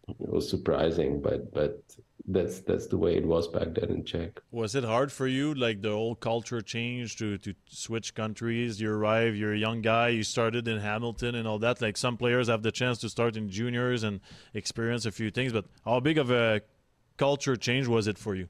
it 0.08 0.30
was 0.30 0.48
surprising, 0.48 1.22
but 1.22 1.52
but 1.54 1.82
that's 2.28 2.62
that's 2.62 2.88
the 2.88 2.98
way 2.98 3.16
it 3.16 3.26
was 3.26 3.48
back 3.48 3.74
then 3.74 3.90
in 3.90 4.04
Czech. 4.04 4.42
Was 4.52 4.76
it 4.76 4.84
hard 4.84 5.12
for 5.12 5.28
you, 5.28 5.54
like 5.54 5.82
the 5.82 5.92
whole 5.92 6.16
culture 6.16 6.62
change 6.62 7.18
to 7.18 7.38
to 7.40 7.56
switch 7.68 8.14
countries? 8.14 8.80
You 8.80 8.92
arrive, 8.92 9.36
you're 9.36 9.54
a 9.54 9.58
young 9.58 9.82
guy, 9.82 10.10
you 10.10 10.24
started 10.24 10.68
in 10.68 10.80
Hamilton 10.80 11.36
and 11.36 11.48
all 11.48 11.60
that. 11.60 11.82
Like 11.82 11.98
some 11.98 12.18
players 12.18 12.48
have 12.48 12.64
the 12.64 12.72
chance 12.72 13.00
to 13.00 13.10
start 13.10 13.38
in 13.38 13.50
juniors 13.50 14.04
and 14.04 14.22
experience 14.54 15.06
a 15.06 15.12
few 15.12 15.32
things, 15.32 15.52
but 15.52 15.66
how 15.84 16.00
big 16.00 16.18
of 16.18 16.32
a 16.32 16.62
culture 17.18 17.56
change 17.56 17.88
was 17.88 18.08
it 18.08 18.18
for 18.18 18.36
you? 18.36 18.48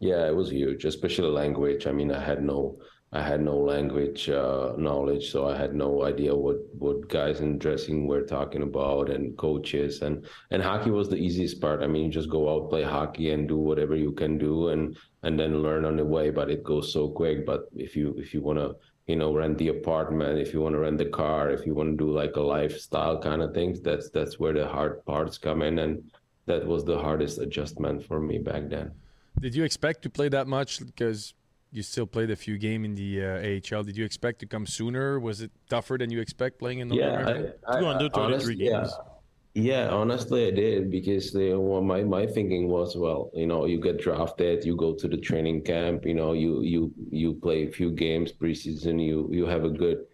Yeah, 0.00 0.26
it 0.26 0.34
was 0.34 0.50
huge, 0.50 0.84
especially 0.84 1.30
language. 1.30 1.86
I 1.86 1.92
mean, 1.92 2.10
I 2.10 2.22
had 2.22 2.42
no, 2.42 2.78
I 3.12 3.22
had 3.22 3.40
no 3.40 3.56
language 3.56 4.28
uh, 4.28 4.72
knowledge, 4.76 5.30
so 5.30 5.48
I 5.48 5.56
had 5.56 5.74
no 5.74 6.02
idea 6.04 6.34
what 6.34 6.56
what 6.76 7.08
guys 7.08 7.40
in 7.40 7.58
dressing 7.58 8.06
were 8.08 8.22
talking 8.22 8.62
about 8.62 9.10
and 9.10 9.36
coaches 9.38 10.02
and 10.02 10.26
and 10.50 10.62
hockey 10.62 10.90
was 10.90 11.08
the 11.08 11.16
easiest 11.16 11.60
part. 11.60 11.82
I 11.82 11.86
mean, 11.86 12.06
you 12.06 12.10
just 12.10 12.30
go 12.30 12.52
out, 12.52 12.68
play 12.70 12.82
hockey, 12.82 13.30
and 13.30 13.46
do 13.48 13.56
whatever 13.58 13.94
you 13.94 14.12
can 14.12 14.38
do, 14.38 14.68
and 14.70 14.96
and 15.22 15.38
then 15.38 15.62
learn 15.62 15.84
on 15.84 15.96
the 15.96 16.04
way. 16.04 16.30
But 16.30 16.50
it 16.50 16.64
goes 16.64 16.92
so 16.92 17.08
quick. 17.10 17.46
But 17.46 17.68
if 17.76 17.94
you 17.96 18.14
if 18.18 18.34
you 18.34 18.40
wanna 18.42 18.72
you 19.06 19.16
know 19.16 19.32
rent 19.32 19.58
the 19.58 19.68
apartment, 19.68 20.40
if 20.40 20.52
you 20.52 20.60
want 20.60 20.74
to 20.74 20.80
rent 20.80 20.98
the 20.98 21.06
car, 21.22 21.50
if 21.50 21.64
you 21.64 21.74
want 21.74 21.90
to 21.92 22.04
do 22.04 22.10
like 22.10 22.36
a 22.36 22.40
lifestyle 22.40 23.20
kind 23.20 23.40
of 23.42 23.54
things, 23.54 23.80
that's 23.80 24.10
that's 24.10 24.38
where 24.40 24.52
the 24.52 24.66
hard 24.66 25.04
parts 25.04 25.38
come 25.38 25.62
in, 25.62 25.78
and 25.78 26.10
that 26.46 26.66
was 26.66 26.84
the 26.84 26.98
hardest 26.98 27.38
adjustment 27.38 28.04
for 28.04 28.20
me 28.20 28.38
back 28.38 28.68
then. 28.68 28.92
Did 29.40 29.54
you 29.54 29.64
expect 29.64 30.02
to 30.02 30.10
play 30.10 30.28
that 30.28 30.46
much? 30.46 30.84
Because 30.84 31.34
you 31.70 31.82
still 31.82 32.06
played 32.06 32.30
a 32.30 32.36
few 32.36 32.58
games 32.58 32.84
in 32.84 32.94
the 32.94 33.24
uh, 33.24 33.76
AHL. 33.76 33.82
Did 33.84 33.96
you 33.96 34.04
expect 34.04 34.40
to 34.40 34.46
come 34.46 34.66
sooner? 34.66 35.18
Was 35.18 35.40
it 35.40 35.50
tougher 35.70 35.96
than 35.98 36.10
you 36.10 36.20
expect 36.20 36.58
playing 36.58 36.80
in 36.80 36.88
North 36.88 37.00
yeah, 37.00 37.20
America? 37.20 37.54
I, 37.66 37.76
I, 37.76 37.80
233 37.80 38.22
honestly, 38.22 38.54
games. 38.56 38.70
Yeah, 38.70 39.12
yeah, 39.54 39.88
honestly, 39.88 40.46
I 40.46 40.50
did 40.50 40.90
because 40.90 41.34
you 41.34 41.50
know, 41.50 41.60
well, 41.60 41.82
my 41.82 42.02
my 42.02 42.26
thinking 42.26 42.68
was, 42.68 42.96
well, 42.96 43.30
you 43.34 43.46
know, 43.46 43.66
you 43.66 43.80
get 43.80 44.00
drafted, 44.00 44.64
you 44.64 44.76
go 44.76 44.94
to 44.94 45.08
the 45.08 45.16
training 45.18 45.62
camp, 45.62 46.06
you 46.06 46.14
know, 46.14 46.32
you 46.32 46.62
you 46.62 46.92
you 47.10 47.34
play 47.34 47.66
a 47.66 47.70
few 47.70 47.90
games 47.90 48.32
preseason, 48.32 49.04
you 49.04 49.28
you 49.30 49.44
have 49.44 49.64
a 49.64 49.70
good 49.70 50.06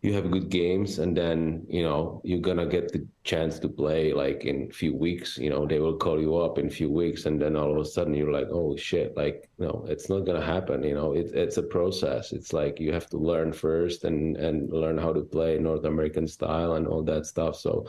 you 0.00 0.12
have 0.12 0.30
good 0.30 0.48
games 0.48 1.00
and 1.00 1.16
then 1.16 1.66
you 1.68 1.82
know 1.82 2.20
you're 2.24 2.38
gonna 2.38 2.66
get 2.66 2.92
the 2.92 3.04
chance 3.24 3.58
to 3.58 3.68
play 3.68 4.12
like 4.12 4.44
in 4.44 4.68
a 4.70 4.72
few 4.72 4.94
weeks 4.94 5.36
you 5.36 5.50
know 5.50 5.66
they 5.66 5.80
will 5.80 5.96
call 5.96 6.20
you 6.20 6.36
up 6.36 6.58
in 6.58 6.66
a 6.66 6.70
few 6.70 6.88
weeks 6.88 7.26
and 7.26 7.42
then 7.42 7.56
all 7.56 7.72
of 7.72 7.78
a 7.78 7.84
sudden 7.84 8.14
you're 8.14 8.32
like 8.32 8.46
oh 8.50 8.76
shit 8.76 9.16
like 9.16 9.50
no 9.58 9.84
it's 9.88 10.08
not 10.08 10.24
gonna 10.24 10.44
happen 10.44 10.84
you 10.84 10.94
know 10.94 11.12
it, 11.14 11.30
it's 11.34 11.56
a 11.56 11.62
process. 11.62 12.32
It's 12.32 12.52
like 12.52 12.80
you 12.80 12.92
have 12.92 13.08
to 13.10 13.18
learn 13.18 13.52
first 13.52 14.04
and 14.04 14.36
and 14.36 14.70
learn 14.70 14.98
how 14.98 15.12
to 15.12 15.22
play 15.22 15.58
north 15.58 15.84
american 15.84 16.26
style 16.26 16.74
and 16.74 16.86
all 16.86 17.02
that 17.04 17.26
stuff. 17.26 17.56
So 17.56 17.86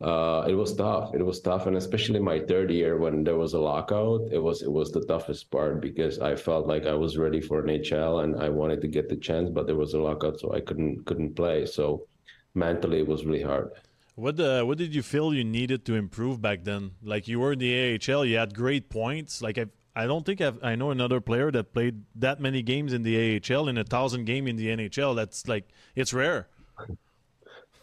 uh, 0.00 0.44
it 0.46 0.54
was 0.54 0.74
tough. 0.74 1.14
It 1.14 1.24
was 1.24 1.40
tough, 1.40 1.66
and 1.66 1.76
especially 1.76 2.20
my 2.20 2.40
third 2.40 2.70
year 2.70 2.98
when 2.98 3.24
there 3.24 3.36
was 3.36 3.54
a 3.54 3.58
lockout, 3.58 4.28
it 4.30 4.38
was 4.38 4.62
it 4.62 4.70
was 4.70 4.90
the 4.90 5.04
toughest 5.06 5.50
part 5.50 5.80
because 5.80 6.18
I 6.18 6.36
felt 6.36 6.66
like 6.66 6.84
I 6.86 6.92
was 6.92 7.16
ready 7.16 7.40
for 7.40 7.60
an 7.60 7.68
HL 7.68 8.22
and 8.22 8.36
I 8.36 8.50
wanted 8.50 8.82
to 8.82 8.88
get 8.88 9.08
the 9.08 9.16
chance, 9.16 9.48
but 9.48 9.66
there 9.66 9.76
was 9.76 9.94
a 9.94 9.98
lockout, 9.98 10.38
so 10.38 10.52
I 10.52 10.60
couldn't 10.60 11.06
couldn't 11.06 11.34
play. 11.34 11.64
So 11.64 12.06
mentally, 12.54 12.98
it 12.98 13.08
was 13.08 13.24
really 13.24 13.42
hard. 13.42 13.70
What 14.16 14.38
uh, 14.38 14.64
what 14.64 14.76
did 14.76 14.94
you 14.94 15.02
feel 15.02 15.32
you 15.32 15.44
needed 15.44 15.86
to 15.86 15.94
improve 15.94 16.42
back 16.42 16.64
then? 16.64 16.92
Like 17.02 17.26
you 17.26 17.40
were 17.40 17.52
in 17.52 17.58
the 17.58 17.98
AHL, 17.98 18.26
you 18.26 18.36
had 18.36 18.54
great 18.54 18.90
points. 18.90 19.40
Like 19.40 19.56
I 19.56 19.66
I 19.94 20.06
don't 20.06 20.26
think 20.26 20.42
I've, 20.42 20.62
I 20.62 20.74
know 20.74 20.90
another 20.90 21.22
player 21.22 21.50
that 21.52 21.72
played 21.72 22.02
that 22.16 22.38
many 22.38 22.60
games 22.60 22.92
in 22.92 23.02
the 23.02 23.40
AHL 23.40 23.66
in 23.66 23.78
a 23.78 23.84
thousand 23.84 24.26
game 24.26 24.46
in 24.46 24.56
the 24.56 24.66
NHL. 24.66 25.16
That's 25.16 25.48
like 25.48 25.68
it's 25.94 26.12
rare. 26.12 26.48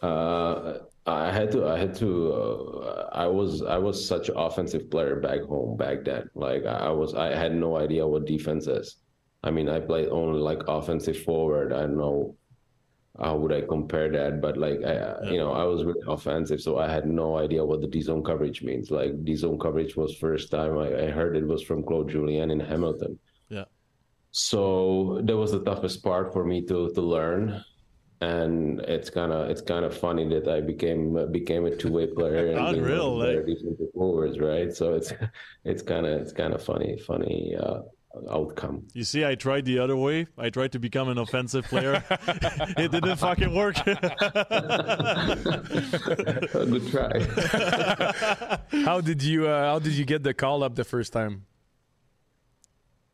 Uh, 0.00 0.78
I 1.06 1.30
had 1.30 1.52
to. 1.52 1.66
I 1.68 1.78
had 1.78 1.94
to. 1.96 2.32
Uh, 2.32 3.08
I 3.12 3.26
was. 3.26 3.62
I 3.62 3.76
was 3.76 4.06
such 4.06 4.30
an 4.30 4.36
offensive 4.36 4.90
player 4.90 5.16
back 5.16 5.42
home 5.42 5.76
back 5.76 6.04
then. 6.04 6.30
Like 6.34 6.64
I 6.64 6.90
was. 6.90 7.14
I 7.14 7.34
had 7.34 7.54
no 7.54 7.76
idea 7.76 8.06
what 8.06 8.24
defense 8.26 8.66
is. 8.66 8.96
I 9.42 9.50
mean, 9.50 9.68
I 9.68 9.80
played 9.80 10.08
only 10.08 10.40
like 10.40 10.62
offensive 10.66 11.22
forward. 11.22 11.72
I 11.72 11.80
don't 11.80 11.98
know 11.98 12.36
how 13.20 13.36
would 13.36 13.52
I 13.52 13.60
compare 13.60 14.10
that, 14.10 14.40
but 14.40 14.56
like 14.56 14.82
I, 14.82 15.30
you 15.30 15.38
know, 15.38 15.52
I 15.52 15.64
was 15.64 15.84
really 15.84 16.02
offensive, 16.08 16.60
so 16.60 16.78
I 16.78 16.90
had 16.90 17.06
no 17.06 17.36
idea 17.38 17.64
what 17.64 17.82
the 17.82 17.86
D 17.86 18.00
zone 18.00 18.24
coverage 18.24 18.62
means. 18.62 18.90
Like 18.90 19.24
D 19.24 19.36
zone 19.36 19.58
coverage 19.58 19.96
was 19.96 20.16
first 20.16 20.50
time 20.50 20.78
I, 20.78 21.04
I 21.04 21.10
heard 21.10 21.36
it 21.36 21.46
was 21.46 21.62
from 21.62 21.84
Claude 21.84 22.08
Julien 22.08 22.50
in 22.50 22.58
Hamilton. 22.58 23.18
Yeah. 23.50 23.64
So 24.32 25.20
that 25.22 25.36
was 25.36 25.52
the 25.52 25.62
toughest 25.62 26.02
part 26.02 26.32
for 26.32 26.44
me 26.44 26.62
to 26.62 26.90
to 26.94 27.02
learn 27.02 27.62
and 28.24 28.80
it's 28.80 29.10
kind 29.10 29.32
of 29.32 29.50
it's 29.50 29.60
kind 29.60 29.84
of 29.84 29.96
funny 29.96 30.26
that 30.28 30.48
I 30.48 30.60
became 30.60 31.30
became 31.30 31.66
a 31.66 31.76
two 31.76 31.92
way 31.92 32.06
player 32.06 32.46
and 32.52 32.56
being 32.56 32.84
Unreal, 32.84 33.16
one 33.16 33.18
the 33.18 33.26
like- 33.26 33.36
better 33.36 33.46
defensive 33.54 33.92
forwards, 33.94 34.38
right? 34.38 34.74
So 34.74 34.94
it's 34.94 35.12
it's 35.64 35.82
kind 35.82 36.06
of 36.06 36.20
it's 36.22 36.32
kind 36.32 36.54
of 36.54 36.62
funny 36.62 36.96
funny 36.98 37.54
uh, 37.58 37.80
outcome. 38.30 38.86
You 38.94 39.04
see, 39.04 39.24
I 39.24 39.34
tried 39.34 39.64
the 39.64 39.78
other 39.78 39.96
way. 39.96 40.26
I 40.38 40.48
tried 40.50 40.72
to 40.72 40.78
become 40.78 41.08
an 41.08 41.18
offensive 41.18 41.64
player. 41.66 42.02
it 42.10 42.90
didn't 42.92 43.16
fucking 43.16 43.54
work. 43.54 43.76
Good 46.64 46.90
try. 46.90 47.20
How 48.84 49.00
did 49.00 49.22
you 49.22 49.48
uh, 49.48 49.72
How 49.72 49.78
did 49.78 49.92
you 49.94 50.04
get 50.04 50.22
the 50.22 50.34
call 50.34 50.62
up 50.62 50.76
the 50.76 50.84
first 50.84 51.12
time? 51.12 51.46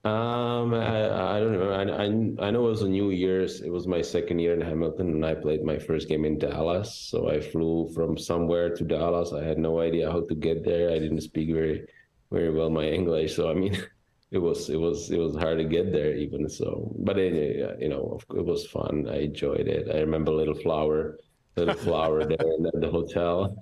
Um, 0.03 0.73
I, 0.73 1.37
I 1.37 1.41
don't 1.41 1.53
know. 1.53 1.71
I, 1.73 1.83
I 1.83 2.47
I 2.49 2.51
know 2.51 2.67
it 2.67 2.71
was 2.71 2.83
a 2.83 2.89
New 2.89 3.11
Year's. 3.11 3.61
It 3.61 3.69
was 3.71 3.87
my 3.87 4.01
second 4.01 4.39
year 4.39 4.55
in 4.55 4.61
Hamilton, 4.63 5.09
and 5.11 5.27
I 5.27 5.35
played 5.35 5.63
my 5.63 5.79
first 5.79 6.09
game 6.09 6.25
in 6.25 6.39
Dallas. 6.39 6.95
So 6.95 7.29
I 7.31 7.41
flew 7.41 7.91
from 7.95 8.17
somewhere 8.17 8.75
to 8.77 8.85
Dallas. 8.85 9.33
I 9.35 9.45
had 9.45 9.59
no 9.59 9.81
idea 9.81 10.11
how 10.11 10.23
to 10.23 10.35
get 10.35 10.65
there. 10.65 10.91
I 10.91 10.99
didn't 10.99 11.21
speak 11.21 11.53
very 11.53 11.87
very 12.33 12.51
well 12.51 12.71
my 12.71 12.85
English, 12.89 13.37
so 13.37 13.51
I 13.51 13.55
mean, 13.55 13.77
it 14.31 14.39
was 14.39 14.71
it 14.71 14.81
was 14.81 15.11
it 15.11 15.19
was 15.19 15.37
hard 15.37 15.59
to 15.59 15.65
get 15.65 15.93
there 15.93 16.15
even. 16.15 16.49
So, 16.49 16.95
but 17.01 17.19
anyway, 17.19 17.77
you 17.79 17.91
know, 17.91 18.19
it 18.35 18.45
was 18.45 18.67
fun. 18.67 19.07
I 19.07 19.29
enjoyed 19.29 19.69
it. 19.69 19.91
I 19.95 20.01
remember 20.01 20.33
Little 20.33 20.55
Flower 20.55 21.19
little 21.57 21.75
flower 21.75 22.25
there 22.25 22.47
in 22.57 22.81
the, 22.81 22.91
hotel. 22.91 23.57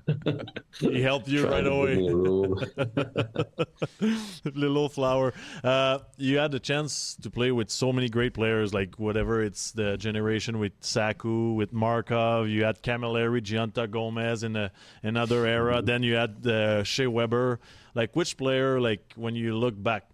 he 0.81 1.03
helped 1.03 1.29
you 1.29 1.49
right 1.49 1.67
away. 1.67 1.97
little 4.55 4.89
flower. 4.89 5.33
Uh, 5.65 5.99
you 6.17 6.39
had 6.39 6.51
the 6.51 6.61
chance 6.61 7.17
to 7.23 7.31
play 7.31 7.51
with 7.51 7.71
so 7.71 7.93
many 7.93 8.09
great 8.09 8.35
players, 8.35 8.73
like 8.73 8.99
whatever 8.99 9.43
it's 9.43 9.73
the 9.73 9.97
generation 9.97 10.59
with 10.59 10.73
Saku, 10.81 11.55
with 11.55 11.73
Markov. 11.73 12.49
You 12.49 12.65
had 12.65 12.83
Camilleri, 12.83 13.41
Gionta 13.41 13.91
Gomez 13.91 14.43
in 14.43 14.57
a, 14.57 14.71
another 15.03 15.47
era. 15.47 15.83
Then 15.83 16.03
you 16.03 16.15
had 16.15 16.47
uh, 16.47 16.85
Shea 16.85 17.07
Weber. 17.07 17.61
Like 17.95 18.15
which 18.15 18.37
player, 18.37 18.81
like 18.81 19.13
when 19.17 19.35
you 19.35 19.57
look 19.57 19.83
back, 19.83 20.05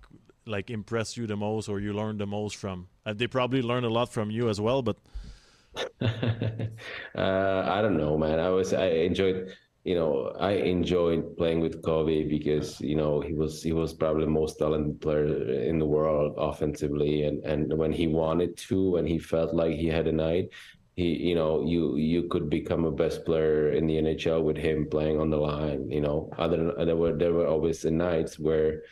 like 0.47 0.71
impressed 0.71 1.17
you 1.17 1.27
the 1.27 1.37
most, 1.37 1.69
or 1.69 1.81
you 1.81 1.93
learned 1.93 2.21
the 2.21 2.27
most 2.27 2.57
from? 2.57 2.89
Uh, 3.05 3.13
they 3.13 3.27
probably 3.27 3.63
learned 3.63 3.85
a 3.85 3.91
lot 3.91 4.13
from 4.13 4.31
you 4.31 4.49
as 4.49 4.61
well, 4.61 4.81
but 4.81 4.97
uh, 6.01 7.63
I 7.67 7.83
don't 7.83 7.97
know, 7.97 8.17
man. 8.19 8.39
I 8.39 8.49
was 8.49 8.73
I 8.73 8.87
enjoyed, 8.87 9.53
you 9.85 9.95
know, 9.95 10.33
I 10.39 10.53
enjoyed 10.53 11.37
playing 11.37 11.61
with 11.61 11.83
Kobe 11.83 12.25
because 12.25 12.81
you 12.81 12.97
know 12.97 13.21
he 13.21 13.33
was 13.35 13.63
he 13.63 13.73
was 13.73 13.93
probably 13.95 14.25
the 14.25 14.31
most 14.31 14.59
talented 14.59 15.01
player 15.01 15.27
in 15.63 15.79
the 15.79 15.87
world 15.87 16.35
offensively, 16.39 17.25
and 17.25 17.45
and 17.45 17.77
when 17.77 17.93
he 17.93 18.07
wanted 18.07 18.57
to, 18.69 18.91
when 18.93 19.07
he 19.07 19.19
felt 19.19 19.55
like 19.55 19.75
he 19.77 19.87
had 19.87 20.07
a 20.07 20.13
night, 20.13 20.49
he 20.97 21.09
you 21.29 21.35
know 21.35 21.65
you 21.67 21.97
you 21.97 22.29
could 22.29 22.49
become 22.49 22.85
a 22.85 22.93
best 22.93 23.25
player 23.25 23.73
in 23.73 23.87
the 23.87 23.99
NHL 23.99 24.43
with 24.43 24.57
him 24.57 24.89
playing 24.91 25.19
on 25.21 25.31
the 25.31 25.37
line. 25.39 25.91
You 25.91 26.01
know, 26.03 26.31
other 26.39 26.57
than 26.57 26.87
there 26.87 26.97
were 26.97 27.17
there 27.17 27.33
were 27.33 27.49
always 27.49 27.83
the 27.83 27.91
nights 27.91 28.39
where 28.39 28.83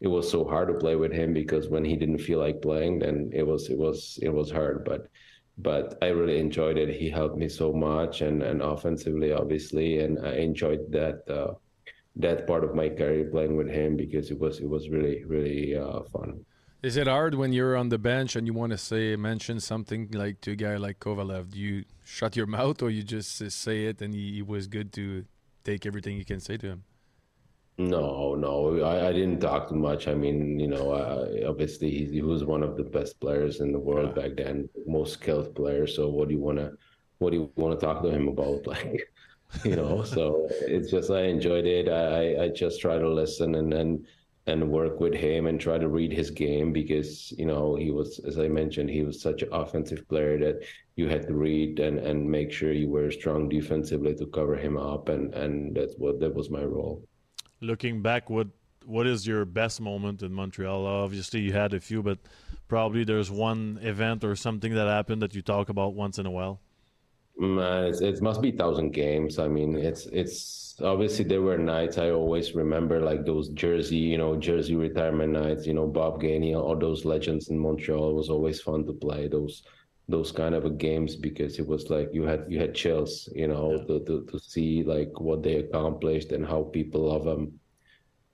it 0.00 0.08
was 0.08 0.30
so 0.30 0.44
hard 0.44 0.68
to 0.68 0.74
play 0.74 0.96
with 0.96 1.12
him 1.12 1.34
because 1.34 1.68
when 1.68 1.84
he 1.84 1.96
didn't 1.96 2.18
feel 2.18 2.38
like 2.38 2.62
playing, 2.62 3.00
then 3.00 3.30
it 3.34 3.46
was 3.46 3.68
it 3.68 3.76
was 3.78 4.18
it 4.22 4.30
was 4.30 4.50
hard, 4.50 4.84
but 4.84 5.08
but 5.62 5.98
I 6.02 6.08
really 6.08 6.38
enjoyed 6.38 6.78
it. 6.78 6.88
He 6.88 7.10
helped 7.10 7.36
me 7.36 7.48
so 7.48 7.72
much, 7.72 8.22
and 8.22 8.42
and 8.42 8.62
offensively, 8.62 9.32
obviously, 9.32 10.00
and 10.00 10.18
I 10.26 10.34
enjoyed 10.36 10.90
that 10.92 11.28
uh, 11.28 11.54
that 12.16 12.46
part 12.46 12.64
of 12.64 12.74
my 12.74 12.88
career 12.88 13.28
playing 13.30 13.56
with 13.56 13.68
him 13.68 13.96
because 13.96 14.30
it 14.30 14.38
was 14.38 14.60
it 14.60 14.68
was 14.68 14.88
really 14.88 15.24
really 15.24 15.76
uh, 15.76 16.02
fun. 16.12 16.44
Is 16.82 16.96
it 16.96 17.06
hard 17.06 17.34
when 17.34 17.52
you're 17.52 17.76
on 17.76 17.90
the 17.90 17.98
bench 17.98 18.36
and 18.36 18.46
you 18.46 18.54
want 18.54 18.72
to 18.72 18.78
say 18.78 19.14
mention 19.14 19.60
something 19.60 20.08
like 20.12 20.40
to 20.40 20.52
a 20.52 20.56
guy 20.56 20.76
like 20.76 20.98
Kovalev? 20.98 21.50
Do 21.50 21.58
you 21.58 21.84
shut 22.04 22.36
your 22.36 22.46
mouth 22.58 22.82
or 22.82 22.88
you 22.88 23.02
just 23.02 23.50
say 23.50 23.84
it 23.84 24.00
and 24.00 24.14
he, 24.14 24.36
he 24.36 24.42
was 24.42 24.66
good 24.66 24.90
to 24.94 25.26
take 25.62 25.84
everything 25.84 26.16
you 26.16 26.24
can 26.24 26.40
say 26.40 26.56
to 26.56 26.66
him? 26.66 26.84
No, 27.80 28.34
no, 28.34 28.82
I, 28.82 29.08
I 29.08 29.12
didn't 29.12 29.40
talk 29.40 29.70
too 29.70 29.74
much. 29.74 30.06
I 30.06 30.14
mean, 30.14 30.60
you 30.60 30.66
know, 30.66 30.90
uh, 30.90 31.48
obviously 31.48 31.90
he, 31.90 32.04
he, 32.04 32.20
was 32.20 32.44
one 32.44 32.62
of 32.62 32.76
the 32.76 32.84
best 32.84 33.18
players 33.20 33.60
in 33.60 33.72
the 33.72 33.78
world 33.78 34.12
yeah. 34.14 34.22
back 34.22 34.36
then, 34.36 34.68
most 34.86 35.14
skilled 35.14 35.54
player. 35.54 35.86
So 35.86 36.10
what 36.10 36.28
do 36.28 36.34
you 36.34 36.40
want 36.40 36.58
to, 36.58 36.72
what 37.18 37.30
do 37.30 37.38
you 37.38 37.50
want 37.56 37.80
to 37.80 37.86
talk 37.86 38.02
to 38.02 38.10
him 38.10 38.28
about? 38.28 38.66
Like, 38.66 39.10
you 39.64 39.76
know, 39.76 40.04
so 40.04 40.46
it's 40.50 40.90
just 40.90 41.10
I 41.10 41.22
enjoyed 41.22 41.64
it. 41.66 41.88
I 41.88 42.44
I 42.44 42.48
just 42.50 42.80
try 42.80 42.98
to 42.98 43.08
listen 43.08 43.54
and 43.56 43.72
and 43.72 44.06
and 44.46 44.70
work 44.70 45.00
with 45.00 45.14
him 45.14 45.46
and 45.46 45.58
try 45.58 45.76
to 45.78 45.88
read 45.88 46.12
his 46.12 46.30
game 46.30 46.72
because 46.72 47.32
you 47.32 47.46
know 47.46 47.74
he 47.74 47.90
was, 47.90 48.20
as 48.20 48.38
I 48.38 48.46
mentioned, 48.46 48.90
he 48.90 49.02
was 49.02 49.20
such 49.20 49.42
an 49.42 49.48
offensive 49.52 50.06
player 50.08 50.38
that 50.38 50.64
you 50.96 51.08
had 51.08 51.26
to 51.26 51.34
read 51.34 51.80
and 51.80 51.98
and 51.98 52.30
make 52.30 52.52
sure 52.52 52.72
you 52.72 52.90
were 52.90 53.10
strong 53.10 53.48
defensively 53.48 54.14
to 54.16 54.26
cover 54.26 54.54
him 54.54 54.76
up, 54.76 55.08
and 55.08 55.34
and 55.34 55.74
that's 55.74 55.94
what 55.98 56.20
that 56.20 56.34
was 56.34 56.50
my 56.50 56.62
role 56.62 57.02
looking 57.60 58.02
back, 58.02 58.30
what 58.30 58.48
what 58.86 59.06
is 59.06 59.26
your 59.26 59.44
best 59.44 59.80
moment 59.80 60.22
in 60.22 60.32
Montreal? 60.32 60.86
Obviously, 60.86 61.40
you 61.40 61.52
had 61.52 61.74
a 61.74 61.80
few, 61.80 62.02
but 62.02 62.18
probably 62.66 63.04
there's 63.04 63.30
one 63.30 63.78
event 63.82 64.24
or 64.24 64.34
something 64.34 64.74
that 64.74 64.88
happened 64.88 65.22
that 65.22 65.34
you 65.34 65.42
talk 65.42 65.68
about 65.68 65.94
once 65.94 66.18
in 66.18 66.26
a 66.26 66.30
while. 66.30 66.60
Mm, 67.40 68.02
it 68.02 68.20
must 68.20 68.42
be 68.42 68.52
thousand 68.52 68.90
games. 68.90 69.38
I 69.38 69.48
mean, 69.48 69.76
it's 69.76 70.06
it's 70.06 70.76
obviously 70.82 71.24
there 71.24 71.42
were 71.42 71.58
nights 71.58 71.98
I 71.98 72.10
always 72.10 72.54
remember 72.54 73.00
like 73.00 73.24
those 73.24 73.48
Jersey, 73.50 73.96
you 73.96 74.18
know, 74.18 74.36
Jersey 74.36 74.76
retirement 74.76 75.32
nights. 75.32 75.66
You 75.66 75.74
know, 75.74 75.86
Bob 75.86 76.20
Gainey, 76.20 76.54
all 76.54 76.76
those 76.76 77.04
legends 77.04 77.48
in 77.48 77.58
Montreal. 77.58 78.10
It 78.10 78.14
was 78.14 78.30
always 78.30 78.60
fun 78.60 78.86
to 78.86 78.92
play 78.92 79.28
those 79.28 79.62
those 80.10 80.32
kind 80.32 80.54
of 80.54 80.78
games 80.78 81.16
because 81.16 81.58
it 81.58 81.66
was 81.66 81.90
like 81.90 82.08
you 82.12 82.24
had 82.24 82.44
you 82.48 82.58
had 82.58 82.74
chills, 82.74 83.28
you 83.34 83.48
know, 83.48 83.72
yeah. 83.72 83.84
to, 83.86 84.04
to, 84.04 84.26
to 84.30 84.38
see 84.38 84.82
like 84.82 85.20
what 85.20 85.42
they 85.42 85.56
accomplished 85.56 86.32
and 86.32 86.46
how 86.46 86.64
people 86.64 87.02
love 87.08 87.24
them. 87.24 87.60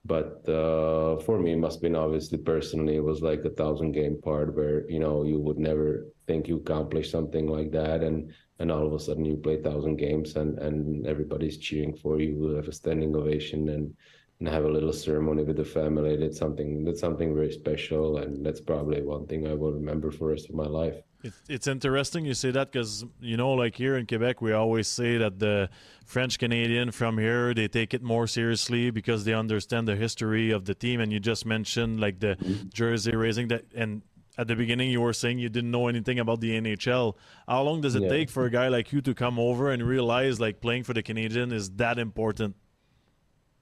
But 0.05 0.47
uh, 0.47 1.19
for 1.19 1.37
me, 1.39 1.51
it 1.53 1.57
must 1.57 1.77
have 1.77 1.81
been 1.81 1.95
obviously 1.95 2.37
personally, 2.37 2.95
it 2.95 3.03
was 3.03 3.21
like 3.21 3.43
a 3.43 3.49
thousand 3.49 3.91
game 3.91 4.21
part 4.21 4.55
where 4.55 4.89
you 4.89 4.99
know 4.99 5.23
you 5.23 5.39
would 5.39 5.59
never 5.59 6.07
think 6.27 6.47
you 6.47 6.57
accomplished 6.57 7.11
something 7.11 7.47
like 7.47 7.71
that, 7.71 8.03
and 8.03 8.31
and 8.59 8.71
all 8.71 8.87
of 8.87 8.93
a 8.93 8.99
sudden 8.99 9.25
you 9.25 9.35
play 9.35 9.61
thousand 9.61 9.97
games 9.97 10.35
and 10.35 10.57
and 10.59 11.05
everybody's 11.05 11.57
cheering 11.57 11.95
for 11.95 12.19
you. 12.19 12.29
You 12.29 12.55
have 12.55 12.67
a 12.67 12.73
standing 12.73 13.15
ovation 13.15 13.69
and 13.69 13.93
and 14.39 14.47
have 14.47 14.65
a 14.65 14.71
little 14.71 14.93
ceremony 14.93 15.43
with 15.43 15.57
the 15.57 15.65
family. 15.65 16.15
That's 16.15 16.37
something 16.37 16.85
that's 16.85 17.01
something 17.01 17.35
very 17.35 17.51
special, 17.51 18.17
and 18.17 18.45
that's 18.45 18.61
probably 18.61 19.01
one 19.01 19.27
thing 19.27 19.47
I 19.47 19.53
will 19.53 19.73
remember 19.73 20.11
for 20.11 20.25
the 20.25 20.33
rest 20.33 20.49
of 20.49 20.55
my 20.55 20.67
life. 20.67 21.01
It's, 21.27 21.41
it's 21.49 21.67
interesting 21.67 22.25
you 22.25 22.33
say 22.33 22.51
that 22.51 22.71
because 22.71 23.05
you 23.19 23.37
know, 23.37 23.51
like 23.51 23.75
here 23.75 23.97
in 23.97 24.05
Quebec, 24.05 24.41
we 24.41 24.53
always 24.53 24.87
say 24.87 25.17
that 25.17 25.39
the 25.39 25.69
French 26.05 26.39
Canadian 26.39 26.91
from 26.91 27.17
here 27.17 27.53
they 27.53 27.67
take 27.67 27.93
it 27.93 28.01
more 28.01 28.27
seriously 28.27 28.91
because 28.91 29.25
they 29.25 29.33
understand 29.33 29.87
the 29.87 29.95
history 29.95 30.51
of 30.51 30.65
the 30.65 30.73
team. 30.73 30.99
And 31.01 31.11
you 31.11 31.19
just 31.19 31.45
mentioned 31.45 31.99
like 31.99 32.19
the 32.19 32.35
mm-hmm. 32.35 32.69
jersey 32.73 33.15
raising 33.15 33.47
that, 33.49 33.65
and 33.75 34.01
at 34.37 34.47
the 34.47 34.55
beginning 34.55 34.89
you 34.89 35.01
were 35.01 35.13
saying 35.13 35.39
you 35.39 35.49
didn't 35.49 35.71
know 35.71 35.87
anything 35.87 36.19
about 36.19 36.39
the 36.39 36.51
NHL. 36.59 37.15
How 37.47 37.61
long 37.63 37.81
does 37.81 37.95
it 37.95 38.03
yeah. 38.03 38.09
take 38.09 38.29
for 38.29 38.45
a 38.45 38.51
guy 38.51 38.67
like 38.67 38.93
you 38.93 39.01
to 39.01 39.13
come 39.13 39.39
over 39.39 39.71
and 39.71 39.83
realize 39.83 40.39
like 40.39 40.61
playing 40.61 40.83
for 40.83 40.93
the 40.93 41.03
Canadian 41.03 41.51
is 41.51 41.69
that 41.71 41.99
important? 41.99 42.55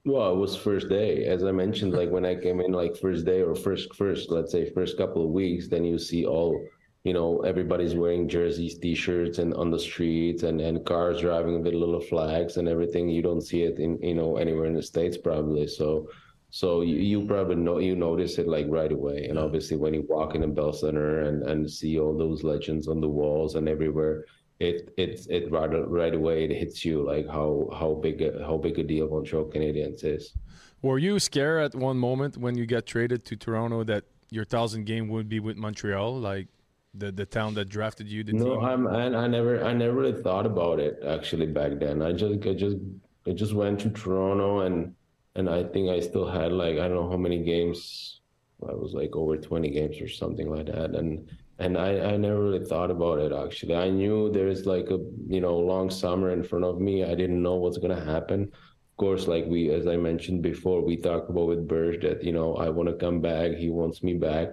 Well, 0.04 0.32
it 0.32 0.36
was 0.36 0.54
first 0.54 0.88
day, 0.88 1.24
as 1.24 1.42
I 1.42 1.50
mentioned. 1.50 1.92
Like 1.92 2.10
when 2.10 2.24
I 2.24 2.36
came 2.36 2.60
in, 2.60 2.70
like 2.70 2.96
first 2.96 3.24
day 3.24 3.42
or 3.42 3.56
first 3.56 3.92
first, 3.96 4.30
let's 4.30 4.52
say 4.52 4.70
first 4.70 4.96
couple 4.96 5.24
of 5.24 5.30
weeks, 5.30 5.66
then 5.66 5.84
you 5.84 5.98
see 5.98 6.24
all 6.24 6.64
you 7.06 7.12
know 7.12 7.40
everybody's 7.50 7.94
wearing 7.94 8.28
jerseys 8.28 8.78
t-shirts 8.78 9.38
and 9.38 9.54
on 9.54 9.70
the 9.70 9.78
streets 9.78 10.42
and 10.42 10.60
and 10.60 10.84
cars 10.84 11.20
driving 11.20 11.62
with 11.62 11.72
little 11.72 12.00
flags 12.00 12.56
and 12.56 12.68
everything 12.68 13.08
you 13.08 13.22
don't 13.22 13.46
see 13.50 13.62
it 13.62 13.78
in 13.78 13.96
you 14.02 14.14
know 14.14 14.36
anywhere 14.38 14.66
in 14.66 14.74
the 14.74 14.82
states 14.82 15.16
probably 15.16 15.66
so 15.68 16.08
so 16.50 16.80
you, 16.80 16.96
you 16.96 17.24
probably 17.26 17.54
know 17.54 17.78
you 17.78 17.94
notice 17.94 18.38
it 18.38 18.48
like 18.48 18.66
right 18.68 18.90
away 18.90 19.26
and 19.28 19.38
obviously 19.38 19.76
when 19.76 19.94
you 19.94 20.04
walk 20.08 20.34
in 20.34 20.42
a 20.42 20.48
bell 20.48 20.72
center 20.72 21.20
and 21.26 21.44
and 21.50 21.70
see 21.70 21.98
all 22.00 22.16
those 22.16 22.42
legends 22.42 22.88
on 22.88 23.00
the 23.00 23.08
walls 23.20 23.54
and 23.54 23.68
everywhere 23.68 24.24
it 24.58 24.92
it 24.96 25.26
it 25.28 25.50
right 25.52 25.70
right 26.00 26.14
away 26.14 26.44
it 26.44 26.50
hits 26.50 26.84
you 26.84 27.04
like 27.04 27.26
how 27.28 27.68
how 27.78 27.94
big 28.02 28.22
a, 28.22 28.44
how 28.44 28.56
big 28.56 28.78
a 28.78 28.82
deal 28.82 29.08
Montreal 29.08 29.44
Canadiens 29.44 30.02
is. 30.02 30.32
Were 30.82 30.98
you 30.98 31.18
scared 31.18 31.62
at 31.66 31.74
one 31.74 31.98
moment 31.98 32.38
when 32.38 32.56
you 32.56 32.64
got 32.66 32.86
traded 32.86 33.24
to 33.26 33.36
Toronto 33.36 33.84
that 33.84 34.04
your 34.30 34.44
thousand 34.44 34.86
game 34.86 35.08
would 35.08 35.28
be 35.28 35.40
with 35.40 35.56
Montreal? 35.56 36.18
Like 36.18 36.48
the 36.98 37.12
the 37.12 37.26
town 37.26 37.54
that 37.54 37.68
drafted 37.68 38.08
you? 38.08 38.24
The 38.24 38.32
no, 38.32 38.44
team? 38.44 38.64
I'm 38.64 38.86
I, 38.88 39.06
I 39.24 39.26
never 39.26 39.64
I 39.64 39.72
never 39.72 39.94
really 39.94 40.22
thought 40.22 40.46
about 40.46 40.80
it 40.80 40.98
actually 41.06 41.46
back 41.46 41.78
then. 41.78 42.02
I 42.02 42.12
just 42.12 42.46
I 42.46 42.54
just 42.54 42.76
I 43.26 43.32
just 43.32 43.54
went 43.54 43.80
to 43.80 43.90
Toronto 43.90 44.60
and 44.60 44.94
and 45.34 45.48
I 45.48 45.64
think 45.64 45.90
I 45.90 46.00
still 46.00 46.28
had 46.28 46.52
like 46.52 46.78
I 46.78 46.88
don't 46.88 46.94
know 46.94 47.10
how 47.10 47.16
many 47.16 47.42
games. 47.42 48.20
I 48.66 48.72
was 48.72 48.94
like 48.94 49.14
over 49.14 49.36
20 49.36 49.70
games 49.70 50.00
or 50.00 50.08
something 50.08 50.48
like 50.48 50.66
that, 50.66 50.94
and 50.94 51.30
and 51.58 51.76
I, 51.76 52.12
I 52.12 52.16
never 52.16 52.42
really 52.42 52.64
thought 52.64 52.90
about 52.90 53.18
it 53.18 53.32
actually. 53.32 53.74
I 53.74 53.90
knew 53.90 54.30
there's 54.30 54.66
like 54.66 54.90
a 54.90 54.98
you 55.28 55.40
know 55.40 55.56
long 55.56 55.90
summer 55.90 56.30
in 56.30 56.42
front 56.42 56.64
of 56.64 56.80
me. 56.80 57.04
I 57.04 57.14
didn't 57.14 57.42
know 57.42 57.56
what's 57.56 57.78
gonna 57.78 58.04
happen. 58.04 58.42
Of 58.42 58.96
course, 58.96 59.26
like 59.26 59.44
we 59.46 59.70
as 59.70 59.86
I 59.86 59.96
mentioned 59.96 60.42
before, 60.42 60.80
we 60.82 60.96
talked 60.96 61.28
about 61.30 61.48
with 61.48 61.68
Burge 61.68 62.00
that 62.02 62.24
you 62.24 62.32
know 62.32 62.56
I 62.56 62.70
want 62.70 62.88
to 62.88 62.94
come 62.94 63.20
back. 63.20 63.52
He 63.52 63.68
wants 63.70 64.02
me 64.02 64.14
back, 64.14 64.48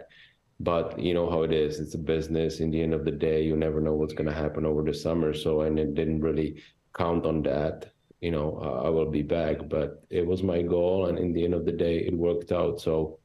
but 0.60 0.98
you 1.00 1.14
know 1.14 1.30
how 1.30 1.44
it 1.44 1.54
is. 1.54 1.80
It's 1.80 1.96
a 1.96 2.00
business. 2.00 2.60
In 2.60 2.72
the 2.72 2.82
end 2.82 2.94
of 2.94 3.06
the 3.06 3.12
day 3.12 3.44
you 3.44 3.56
never 3.56 3.82
know 3.82 3.94
what's 3.94 4.14
going 4.14 4.30
to 4.30 4.34
happen 4.34 4.66
over 4.66 4.84
the 4.84 4.94
summer. 4.94 5.34
So 5.34 5.62
and 5.62 5.78
it 5.80 5.96
didn't 5.96 6.22
really 6.22 6.62
count 6.96 7.26
on 7.26 7.42
that 7.44 7.92
you 8.22 8.30
know 8.30 8.60
uh, 8.62 8.88
i 8.88 8.90
will 8.90 9.10
be 9.10 9.24
back. 9.24 9.68
But 9.70 10.04
it 10.10 10.26
was 10.26 10.44
my 10.44 10.62
goal 10.62 11.08
and 11.08 11.18
in 11.18 11.34
the 11.34 11.44
end 11.44 11.54
of 11.54 11.66
the 11.66 11.72
day 11.72 12.00
it 12.00 12.14
worked 12.14 12.52
out. 12.52 12.80
So 12.80 13.20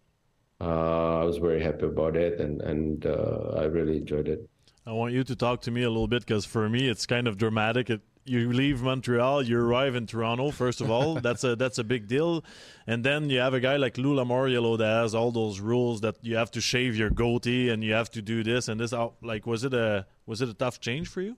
uh, 0.61 1.21
i 1.21 1.25
was 1.25 1.39
very 1.39 1.63
happy 1.63 1.87
about 1.87 2.17
it 2.17 2.41
and 2.41 2.61
and 2.63 3.07
uh, 3.07 3.55
i 3.57 3.65
really 3.65 3.99
enjoyed 3.99 4.29
it. 4.29 4.49
I 4.87 4.93
want 4.93 5.13
you 5.13 5.23
to 5.23 5.37
talk 5.37 5.61
to 5.63 5.71
me 5.71 5.83
a 5.83 5.91
little 5.91 6.09
bit 6.09 6.25
because 6.25 6.47
for 6.47 6.67
me 6.67 6.89
it's 6.89 7.05
kind 7.05 7.29
of 7.29 7.37
dramatic. 7.37 7.91
It, 7.91 8.01
you 8.29 8.53
leave 8.53 8.83
Montreal, 8.83 9.43
you 9.43 9.59
arrive 9.59 9.95
in 9.95 10.07
Toronto. 10.07 10.51
First 10.51 10.81
of 10.81 10.91
all, 10.91 11.15
that's 11.21 11.45
a 11.45 11.57
that's 11.57 11.79
a 11.79 11.85
big 11.85 12.07
deal, 12.07 12.45
and 12.87 13.05
then 13.05 13.31
you 13.31 13.39
have 13.39 13.55
a 13.55 13.61
guy 13.61 13.77
like 13.77 13.99
Lou 13.99 14.15
Lamoriello 14.15 14.79
that 14.79 15.03
has 15.03 15.15
all 15.15 15.31
those 15.31 15.61
rules 15.61 16.01
that 16.03 16.17
you 16.23 16.37
have 16.37 16.51
to 16.53 16.61
shave 16.61 16.97
your 16.97 17.11
goatee 17.11 17.71
and 17.71 17.83
you 17.83 17.93
have 17.93 18.11
to 18.11 18.23
do 18.23 18.43
this 18.43 18.69
and 18.69 18.79
this. 18.81 18.93
Like, 19.23 19.47
was 19.47 19.65
it 19.65 19.75
a 19.75 20.07
was 20.27 20.43
it 20.43 20.49
a 20.49 20.55
tough 20.55 20.81
change 20.81 21.09
for 21.09 21.23
you? 21.23 21.37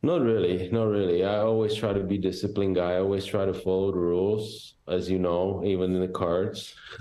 Not 0.00 0.20
really, 0.20 0.68
not 0.70 0.84
really. 0.84 1.24
I 1.24 1.38
always 1.38 1.74
try 1.74 1.92
to 1.92 2.04
be 2.04 2.18
disciplined 2.18 2.76
guy. 2.76 2.92
I 2.92 3.00
always 3.00 3.24
try 3.24 3.46
to 3.46 3.52
follow 3.52 3.90
the 3.90 3.98
rules, 3.98 4.74
as 4.86 5.10
you 5.10 5.18
know, 5.18 5.60
even 5.66 5.92
in 5.92 6.00
the 6.00 6.06
cards. 6.06 6.72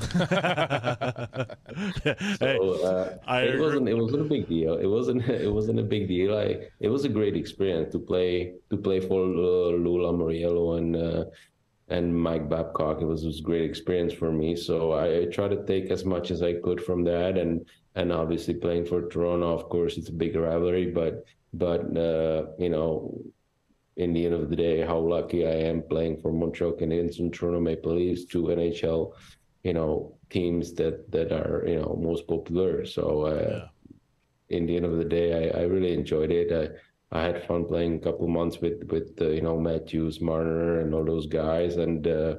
so 2.39 2.57
uh, 2.83 3.17
I 3.27 3.41
it 3.43 3.59
wasn't. 3.59 3.87
It 3.87 3.93
wasn't 3.93 4.21
a 4.21 4.29
big 4.29 4.49
deal. 4.49 4.77
It 4.77 4.87
wasn't. 4.87 5.29
It 5.29 5.53
wasn't 5.53 5.79
a 5.79 5.83
big 5.83 6.07
deal. 6.07 6.35
I. 6.35 6.69
It 6.79 6.89
was 6.89 7.05
a 7.05 7.09
great 7.09 7.37
experience 7.37 7.91
to 7.91 7.99
play 7.99 8.53
to 8.71 8.77
play 8.77 8.99
for 8.99 9.21
uh, 9.21 9.77
Lou 9.77 9.99
Lamoriello 10.01 10.79
and 10.79 10.95
uh, 10.95 11.25
and 11.89 12.19
Mike 12.19 12.49
Babcock. 12.49 13.01
It 13.01 13.05
was, 13.05 13.23
was 13.23 13.39
a 13.39 13.43
great 13.43 13.69
experience 13.69 14.11
for 14.11 14.31
me. 14.31 14.55
So 14.55 14.93
I, 14.93 15.19
I 15.19 15.25
try 15.25 15.47
to 15.47 15.63
take 15.65 15.91
as 15.91 16.03
much 16.03 16.31
as 16.31 16.41
I 16.41 16.53
could 16.53 16.81
from 16.81 17.03
that, 17.03 17.37
and 17.37 17.63
and 17.93 18.11
obviously 18.11 18.55
playing 18.55 18.85
for 18.85 19.07
Toronto, 19.07 19.53
of 19.53 19.69
course, 19.69 19.97
it's 19.97 20.09
a 20.09 20.13
big 20.13 20.35
rivalry, 20.35 20.87
but 20.91 21.25
but 21.53 21.81
uh, 21.97 22.47
you 22.57 22.69
know, 22.69 23.21
in 23.95 24.13
the 24.13 24.25
end 24.25 24.35
of 24.35 24.49
the 24.49 24.55
day, 24.55 24.81
how 24.81 24.99
lucky 24.99 25.45
I 25.45 25.55
am 25.71 25.81
playing 25.81 26.21
for 26.21 26.31
Montreal 26.31 26.73
Canadiens 26.73 27.19
and 27.19 27.33
Toronto 27.33 27.59
Maple 27.59 27.95
Leafs, 27.95 28.25
two 28.25 28.43
NHL, 28.43 29.13
you 29.63 29.73
know, 29.73 30.17
teams 30.29 30.73
that 30.73 31.09
that 31.11 31.31
are 31.31 31.63
you 31.67 31.79
know 31.79 31.97
most 32.01 32.27
popular. 32.27 32.85
So 32.85 33.21
uh, 33.21 33.67
in 34.49 34.65
the 34.65 34.75
end 34.75 34.85
of 34.85 34.97
the 34.97 35.05
day, 35.05 35.51
I, 35.51 35.61
I 35.61 35.63
really 35.63 35.93
enjoyed 35.93 36.31
it. 36.31 36.51
I 36.51 37.17
I 37.17 37.23
had 37.23 37.47
fun 37.47 37.65
playing 37.65 37.95
a 37.95 37.99
couple 37.99 38.27
months 38.27 38.59
with 38.59 38.83
with 38.91 39.17
uh, 39.21 39.29
you 39.29 39.41
know 39.41 39.59
Matthews, 39.59 40.21
Marner, 40.21 40.81
and 40.81 40.93
all 40.93 41.05
those 41.05 41.27
guys, 41.27 41.77
and 41.77 42.05
uh, 42.07 42.35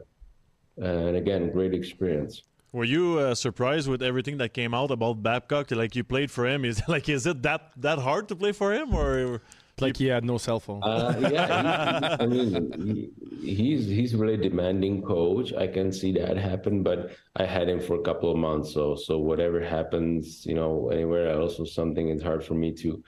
and 0.77 1.17
again, 1.17 1.51
great 1.51 1.75
experience. 1.75 2.43
Were 2.73 2.85
you 2.85 3.19
uh, 3.19 3.35
surprised 3.35 3.89
with 3.89 4.03
everything 4.03 4.37
that 4.39 4.53
came 4.53 4.75
out 4.75 4.91
about 4.91 5.23
Babcock? 5.23 5.71
Like 5.71 5.97
you 5.97 6.05
played 6.05 6.31
for 6.31 6.47
him, 6.47 6.65
is 6.71 6.83
like 6.89 7.09
is 7.09 7.27
it 7.27 7.43
that 7.43 7.73
that 7.77 7.99
hard 7.99 8.29
to 8.29 8.37
play 8.37 8.53
for 8.53 8.73
him, 8.73 8.95
or 8.95 9.41
like 9.81 9.97
he 9.97 10.07
had 10.07 10.25
no 10.25 10.39
cell 10.39 10.61
phone? 10.61 10.83
Uh, 10.83 11.31
yeah, 11.33 12.17
he, 12.19 12.23
I 12.25 12.27
mean, 12.27 13.13
he, 13.41 13.55
he's 13.55 13.87
he's 13.87 14.15
really 14.15 14.37
demanding 14.37 15.03
coach. 15.03 15.53
I 15.55 15.67
can 15.67 15.93
see 15.93 16.13
that 16.13 16.37
happen, 16.37 16.83
but 16.83 17.13
I 17.37 17.47
had 17.47 17.69
him 17.69 17.81
for 17.81 17.97
a 17.97 18.03
couple 18.03 18.31
of 18.31 18.37
months, 18.37 18.73
so 18.73 18.97
so 18.97 19.19
whatever 19.19 19.65
happens, 19.65 20.45
you 20.45 20.55
know, 20.55 20.91
anywhere 20.91 21.31
else 21.31 21.59
or 21.59 21.67
something, 21.67 22.11
it's 22.11 22.23
hard 22.23 22.45
for 22.45 22.55
me 22.55 22.73
to 22.73 23.03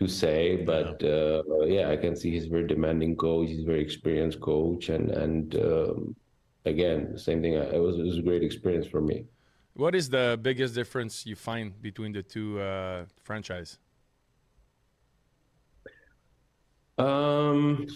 to 0.00 0.06
say. 0.06 0.56
But 0.56 1.00
yeah, 1.00 1.40
uh, 1.50 1.64
yeah 1.64 1.90
I 1.90 1.96
can 1.96 2.14
see 2.14 2.30
he's 2.30 2.46
a 2.46 2.50
very 2.50 2.66
demanding 2.66 3.16
coach. 3.16 3.48
He's 3.48 3.62
a 3.62 3.66
very 3.66 3.80
experienced 3.80 4.40
coach, 4.40 4.90
and 4.90 5.10
and 5.10 5.56
um, 5.56 6.16
again, 6.64 7.16
same 7.18 7.42
thing. 7.42 7.54
It 7.54 7.80
was 7.80 7.98
it 7.98 8.04
was 8.04 8.18
a 8.18 8.22
great 8.22 8.42
experience 8.42 8.86
for 8.86 9.00
me. 9.00 9.26
What 9.74 9.94
is 9.94 10.08
the 10.10 10.38
biggest 10.40 10.74
difference 10.74 11.24
you 11.24 11.36
find 11.36 11.80
between 11.80 12.12
the 12.12 12.22
two 12.22 12.60
uh, 12.60 13.04
franchise? 13.22 13.78
Um, 16.98 17.86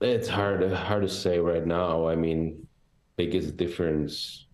it's 0.00 0.28
hard 0.28 0.70
hard 0.72 1.02
to 1.02 1.08
say 1.08 1.38
right 1.38 1.66
now. 1.66 2.06
I 2.06 2.14
mean, 2.14 2.66
biggest 3.16 3.56
difference. 3.56 4.46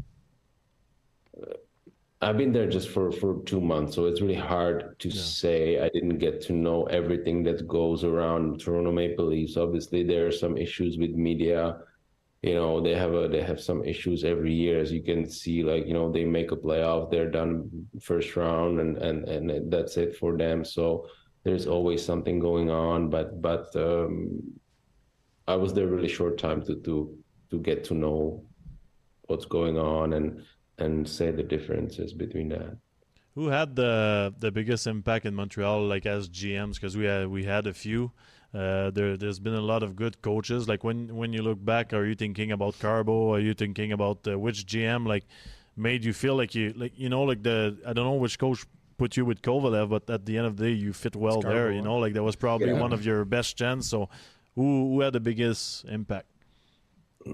I've 2.21 2.37
been 2.37 2.53
there 2.53 2.69
just 2.69 2.89
for 2.89 3.13
for 3.13 3.41
two 3.45 3.61
months, 3.61 3.95
so 3.95 4.07
it's 4.07 4.21
really 4.21 4.35
hard 4.35 4.99
to 4.99 5.09
yeah. 5.09 5.23
say. 5.23 5.81
I 5.81 5.89
didn't 5.91 6.19
get 6.19 6.41
to 6.43 6.53
know 6.53 6.85
everything 6.85 7.45
that 7.45 7.69
goes 7.69 8.03
around 8.03 8.61
Toronto 8.61 8.91
Maple 8.91 9.27
Leafs. 9.27 9.57
Obviously, 9.57 10.03
there 10.03 10.27
are 10.27 10.33
some 10.33 10.57
issues 10.57 10.99
with 10.99 11.13
media. 11.13 11.79
You 12.43 12.55
know, 12.55 12.81
they 12.81 12.95
have 12.95 13.15
a 13.15 13.29
they 13.29 13.43
have 13.43 13.61
some 13.61 13.85
issues 13.85 14.25
every 14.25 14.53
year, 14.53 14.81
as 14.81 14.91
you 14.91 15.01
can 15.03 15.31
see. 15.31 15.63
Like 15.63 15.87
you 15.87 15.95
know, 15.95 16.11
they 16.11 16.25
make 16.25 16.51
a 16.51 16.57
playoff, 16.57 17.09
they're 17.11 17.31
done 17.31 17.87
first 18.01 18.35
round, 18.35 18.81
and 18.81 18.97
and 18.99 19.29
and 19.29 19.71
that's 19.71 19.97
it 19.97 20.17
for 20.17 20.37
them. 20.37 20.65
So 20.65 21.07
there's 21.45 21.69
always 21.69 22.05
something 22.05 22.41
going 22.41 22.69
on. 22.69 23.11
But 23.11 23.41
but 23.41 23.75
um, 23.77 24.43
I 25.47 25.55
was 25.55 25.73
there 25.73 25.87
really 25.87 26.09
short 26.09 26.37
time 26.37 26.63
to 26.67 26.75
to 26.83 27.17
to 27.51 27.59
get 27.61 27.85
to 27.85 27.95
know 27.95 28.43
what's 29.29 29.45
going 29.45 29.79
on 29.79 30.15
and 30.15 30.43
and 30.79 31.09
say 31.09 31.31
the 31.31 31.43
differences 31.43 32.13
between 32.13 32.49
that. 32.51 32.77
Who 33.35 33.49
had 33.49 33.77
the 33.77 34.35
the 34.39 34.51
biggest 34.51 34.87
impact 34.87 35.27
in 35.27 35.35
Montreal, 35.35 35.87
like 35.87 36.07
as 36.07 36.29
GMs? 36.29 36.75
Because 36.75 36.97
we 36.97 37.05
had 37.05 37.29
we 37.29 37.45
had 37.45 37.67
a 37.67 37.75
few. 37.75 38.13
Uh, 38.55 38.91
there 38.91 39.17
there's 39.17 39.39
been 39.39 39.55
a 39.55 39.61
lot 39.61 39.83
of 39.83 39.95
good 39.95 40.21
coaches. 40.23 40.69
Like 40.69 40.83
when 40.83 41.17
when 41.17 41.33
you 41.33 41.43
look 41.43 41.65
back, 41.65 41.93
are 41.93 42.05
you 42.07 42.15
thinking 42.15 42.51
about 42.51 42.79
Carbo? 42.79 43.33
Are 43.35 43.41
you 43.41 43.55
thinking 43.55 43.93
about 43.93 44.27
uh, 44.27 44.39
which 44.39 44.67
GM 44.67 45.07
like 45.07 45.25
made 45.77 46.05
you 46.05 46.13
feel 46.13 46.35
like 46.35 46.55
you 46.55 46.73
like 46.77 46.93
you 46.97 47.09
know 47.09 47.23
like 47.23 47.43
the 47.43 47.77
I 47.87 47.93
don't 47.93 48.05
know 48.05 48.15
which 48.15 48.39
coach 48.39 48.67
put 48.99 49.17
you 49.17 49.25
with 49.25 49.41
Kovalev, 49.43 49.91
but 49.91 50.11
at 50.11 50.27
the 50.27 50.37
end 50.37 50.47
of 50.47 50.57
the 50.57 50.65
day, 50.65 50.73
you 50.73 50.93
fit 50.93 51.15
well 51.15 51.41
Scarborough. 51.41 51.55
there. 51.55 51.73
You 51.73 51.83
know, 51.83 51.97
like 51.97 52.15
that 52.15 52.23
was 52.23 52.37
probably 52.37 52.69
yeah. 52.69 52.81
one 52.81 52.93
of 52.93 53.05
your 53.05 53.25
best 53.25 53.57
chance. 53.57 53.89
So, 53.89 54.09
who 54.55 54.93
who 54.93 55.01
had 55.01 55.13
the 55.13 55.21
biggest 55.21 55.85
impact? 55.85 56.27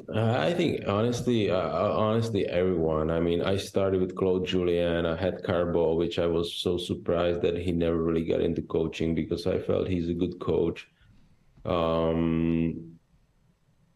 Uh, 0.09 0.37
I 0.39 0.53
think 0.55 0.87
honestly, 0.89 1.51
uh, 1.51 1.59
honestly, 2.07 2.47
everyone. 2.47 3.11
I 3.11 3.21
mean, 3.21 3.43
I 3.43 3.57
started 3.57 4.01
with 4.01 4.15
Claude 4.17 4.47
Julien. 4.47 5.07
I 5.07 5.17
had 5.17 5.43
Carbo, 5.43 5.95
which 5.95 6.19
I 6.19 6.27
was 6.27 6.55
so 6.55 6.79
surprised 6.79 7.43
that 7.43 7.57
he 7.59 7.73
never 7.73 8.03
really 8.03 8.25
got 8.25 8.41
into 8.41 8.63
coaching 8.63 9.15
because 9.15 9.47
I 9.47 9.59
felt 9.59 9.89
he's 9.89 10.09
a 10.09 10.15
good 10.15 10.39
coach. 10.41 10.89
Um, 11.65 12.99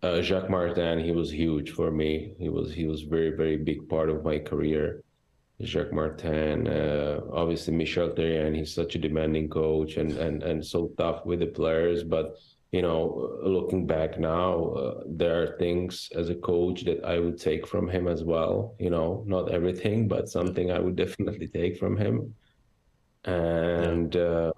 uh, 0.03 0.21
Jacques 0.21 0.51
Martin, 0.51 0.99
he 1.03 1.13
was 1.13 1.31
huge 1.31 1.71
for 1.71 1.91
me. 1.91 2.35
He 2.39 2.49
was 2.49 2.73
he 2.73 2.87
was 2.87 3.03
very 3.03 3.31
very 3.31 3.57
big 3.57 3.89
part 3.89 4.11
of 4.11 4.25
my 4.25 4.39
career. 4.39 5.03
Jacques 5.63 5.93
Martin, 5.93 6.69
uh, 6.69 7.21
obviously 7.33 7.75
Michel 7.75 8.11
Therrien, 8.11 8.55
he's 8.57 8.73
such 8.73 8.95
a 8.95 8.99
demanding 8.99 9.49
coach 9.49 9.97
and, 9.97 10.13
and, 10.13 10.43
and 10.45 10.65
so 10.65 10.93
tough 10.97 11.27
with 11.27 11.41
the 11.41 11.47
players. 11.47 12.05
But, 12.05 12.37
you 12.71 12.83
know, 12.83 13.39
looking 13.43 13.87
back 13.87 14.19
now, 14.19 14.65
uh, 14.65 15.03
there 15.07 15.43
are 15.43 15.57
things 15.59 16.11
as 16.15 16.29
a 16.29 16.35
coach 16.35 16.85
that 16.85 17.03
I 17.05 17.19
would 17.19 17.39
take 17.39 17.67
from 17.67 17.89
him 17.89 18.07
as 18.07 18.25
well. 18.25 18.75
You 18.79 18.91
know, 18.91 19.25
not 19.27 19.51
everything, 19.51 20.07
but 20.07 20.29
something 20.29 20.71
I 20.71 20.79
would 20.79 20.97
definitely 21.05 21.49
take 21.49 21.79
from 21.79 21.97
him. 21.97 22.35
And 23.25 24.15
uh, 24.17 24.53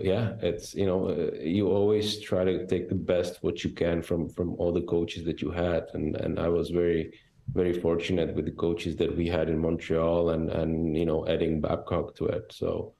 yeah, 0.00 0.34
it's, 0.40 0.74
you 0.74 0.86
know, 0.86 1.08
uh, 1.08 1.36
you 1.40 1.68
always 1.68 2.20
try 2.20 2.44
to 2.44 2.66
take 2.66 2.88
the 2.88 2.94
best 2.94 3.42
what 3.42 3.64
you 3.64 3.70
can 3.70 4.02
from, 4.02 4.28
from 4.28 4.54
all 4.54 4.72
the 4.72 4.82
coaches 4.82 5.24
that 5.24 5.40
you 5.40 5.50
had. 5.50 5.84
And, 5.94 6.16
and 6.16 6.38
I 6.38 6.48
was 6.48 6.70
very, 6.70 7.12
very 7.52 7.78
fortunate 7.80 8.34
with 8.34 8.44
the 8.44 8.50
coaches 8.50 8.96
that 8.96 9.16
we 9.16 9.28
had 9.28 9.48
in 9.48 9.58
Montreal 9.58 10.30
and 10.30 10.50
and 10.50 10.96
you 10.96 11.06
know 11.06 11.26
adding 11.28 11.60
Babcock 11.60 12.16
to 12.16 12.26
it. 12.26 12.52
So 12.52 12.94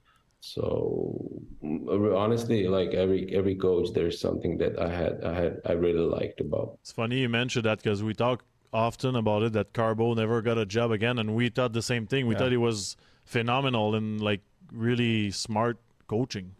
so 0.47 1.43
mm, 1.63 1.89
uh, 1.89 2.17
honestly, 2.17 2.69
like 2.69 2.91
every 2.95 3.35
every 3.35 3.57
coach, 3.57 3.89
there's 3.93 4.21
something 4.21 4.57
that 4.59 4.79
I 4.79 4.89
had 4.89 5.25
I 5.25 5.35
had 5.35 5.61
I 5.65 5.73
really 5.73 6.07
liked 6.19 6.41
about. 6.41 6.79
It's 6.83 6.93
funny 6.93 7.19
you 7.19 7.29
mentioned 7.29 7.65
that 7.65 7.79
because 7.79 8.03
we 8.03 8.15
talk 8.15 8.45
often 8.73 9.17
about 9.17 9.43
it 9.43 9.53
that 9.55 9.73
Carbo 9.73 10.15
never 10.15 10.41
got 10.43 10.57
a 10.57 10.65
job 10.65 10.93
again, 10.93 11.19
and 11.19 11.35
we 11.35 11.49
thought 11.49 11.73
the 11.73 11.83
same 11.83 12.07
thing. 12.07 12.29
We 12.29 12.35
yeah. 12.35 12.39
thought 12.39 12.53
he 12.53 12.57
was 12.57 12.97
phenomenal 13.25 13.97
and 13.97 14.21
like 14.21 14.41
really 14.73 15.33
smart 15.33 15.79
coaching. 16.07 16.53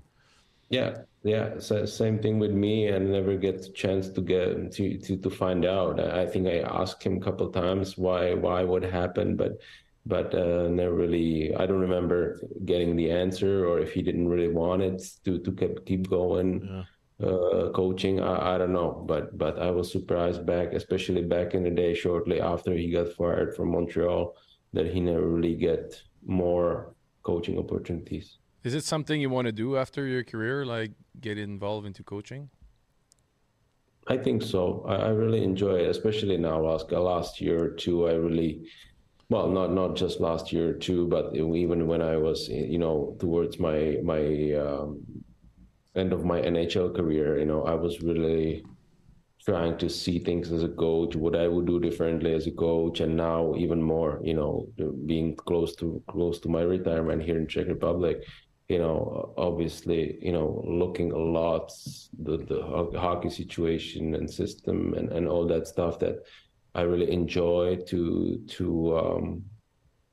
Yeah, 0.69 1.03
yeah. 1.23 1.61
So 1.61 1.87
same 1.87 2.19
thing 2.19 2.41
with 2.41 2.51
me. 2.51 2.93
I 2.93 2.99
never 2.99 3.37
get 3.37 3.63
the 3.63 3.69
chance 3.69 4.09
to 4.09 4.21
get 4.21 4.73
to, 4.73 4.99
to 4.99 5.17
to 5.17 5.31
find 5.31 5.65
out. 5.65 6.01
I 6.01 6.27
think 6.27 6.49
I 6.49 6.59
asked 6.59 7.05
him 7.05 7.19
a 7.19 7.21
couple 7.21 7.49
times 7.51 7.97
why 7.97 8.35
why 8.35 8.65
what 8.65 8.83
happened, 8.83 9.39
but 9.39 9.61
but 10.07 10.35
uh, 10.35 10.69
never 10.69 10.95
really. 10.95 11.55
I 11.55 11.67
don't 11.67 11.81
remember 11.81 12.41
getting 12.65 12.97
the 12.97 13.11
answer, 13.11 13.67
or 13.67 13.81
if 13.81 13.93
he 13.93 14.03
didn't 14.03 14.29
really 14.29 14.49
want 14.49 14.83
it 14.83 15.03
to 15.25 15.39
to 15.39 15.53
keep 15.53 15.85
keep 15.85 16.09
going. 16.09 16.49
Yeah. 16.65 16.85
Uh, 17.19 17.71
coaching, 17.73 18.21
I, 18.21 18.55
I 18.55 18.59
don't 18.59 18.75
know, 18.75 19.03
but 19.09 19.39
but 19.39 19.59
I 19.59 19.71
was 19.71 19.91
surprised 19.91 20.45
back, 20.45 20.75
especially 20.75 21.23
back 21.23 21.55
in 21.55 21.63
the 21.65 21.71
day, 21.71 21.95
shortly 21.95 22.43
after 22.43 22.75
he 22.75 22.91
got 22.91 23.09
fired 23.15 23.57
from 23.57 23.73
Montreal, 23.73 24.35
that 24.75 24.87
he 24.93 25.01
never 25.01 25.27
really 25.27 25.55
get 25.55 26.03
more 26.27 26.95
coaching 27.23 27.59
opportunities. 27.59 28.37
Is 28.65 28.75
it 28.75 28.85
something 28.85 29.19
you 29.19 29.31
want 29.31 29.47
to 29.47 29.53
do 29.53 29.79
after 29.79 30.07
your 30.07 30.25
career, 30.25 30.67
like 30.67 30.93
get 31.19 31.39
involved 31.39 31.87
into 31.87 32.03
coaching? 32.03 32.51
I 34.09 34.17
think 34.19 34.43
so. 34.43 34.85
I, 34.87 34.97
I 34.97 35.09
really 35.09 35.43
enjoy 35.43 35.77
it, 35.77 35.89
especially 35.89 36.37
now. 36.37 36.61
Last 36.61 36.93
last 36.93 37.41
year 37.41 37.65
or 37.65 37.71
two, 37.71 38.09
I 38.09 38.13
really, 38.13 38.67
well, 39.29 39.49
not 39.49 39.73
not 39.73 39.97
just 39.97 40.21
last 40.21 40.53
year 40.53 40.73
too 40.73 41.07
but 41.09 41.35
even 41.35 41.87
when 41.87 42.03
I 42.03 42.17
was, 42.17 42.49
you 42.49 42.79
know, 42.79 43.17
towards 43.19 43.59
my 43.59 43.99
my 44.03 44.53
um, 44.55 45.03
end 45.95 46.13
of 46.13 46.25
my 46.25 46.41
NHL 46.41 46.95
career, 46.95 47.39
you 47.39 47.47
know, 47.47 47.65
I 47.65 47.75
was 47.75 48.03
really 48.03 48.65
trying 49.45 49.79
to 49.79 49.89
see 49.89 50.19
things 50.19 50.51
as 50.51 50.65
a 50.65 50.69
coach, 50.69 51.15
what 51.15 51.37
I 51.37 51.47
would 51.47 51.67
do 51.67 51.79
differently 51.79 52.35
as 52.35 52.47
a 52.47 52.51
coach, 52.51 53.01
and 53.01 53.17
now 53.17 53.55
even 53.57 53.81
more, 53.81 54.21
you 54.23 54.35
know, 54.35 54.69
being 55.07 55.37
close 55.37 55.77
to 55.77 56.03
close 56.09 56.41
to 56.41 56.49
my 56.49 56.63
retirement 56.63 57.23
here 57.23 57.39
in 57.39 57.47
Czech 57.47 57.69
Republic, 57.69 58.25
you 58.69 58.79
know, 58.79 59.33
obviously, 59.37 60.19
you 60.21 60.33
know, 60.33 60.65
looking 60.67 61.13
a 61.13 61.19
lot 61.19 61.73
the 62.19 62.39
the 62.39 62.99
hockey 62.99 63.31
situation 63.31 64.15
and 64.15 64.29
system 64.29 64.95
and, 64.95 65.11
and 65.13 65.29
all 65.29 65.47
that 65.47 65.69
stuff 65.69 65.99
that 66.01 66.17
I 66.77 66.83
really 66.83 67.11
enjoy 67.11 67.77
to 67.87 68.39
to 68.57 68.99
um, 68.99 69.45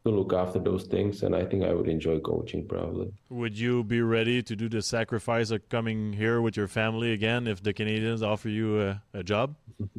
to 0.05 0.09
look 0.09 0.33
after 0.33 0.59
those 0.59 0.85
things, 0.85 1.23
and 1.23 1.35
I 1.35 1.43
think 1.45 1.63
I 1.63 1.73
would 1.73 1.89
enjoy 1.89 2.19
coaching 2.19 2.65
probably. 2.67 3.11
Would 3.29 3.59
you 3.59 3.83
be 3.83 4.01
ready 4.01 4.41
to 4.41 4.55
do 4.55 4.69
the 4.69 4.81
sacrifice 4.81 5.51
of 5.51 5.67
coming 5.67 6.13
here 6.13 6.41
with 6.41 6.55
your 6.55 6.69
family 6.69 7.11
again 7.11 7.47
if 7.47 7.61
the 7.61 7.73
Canadians 7.73 8.23
offer 8.23 8.49
you 8.49 8.81
a, 8.81 9.03
a 9.13 9.23
job? 9.23 9.55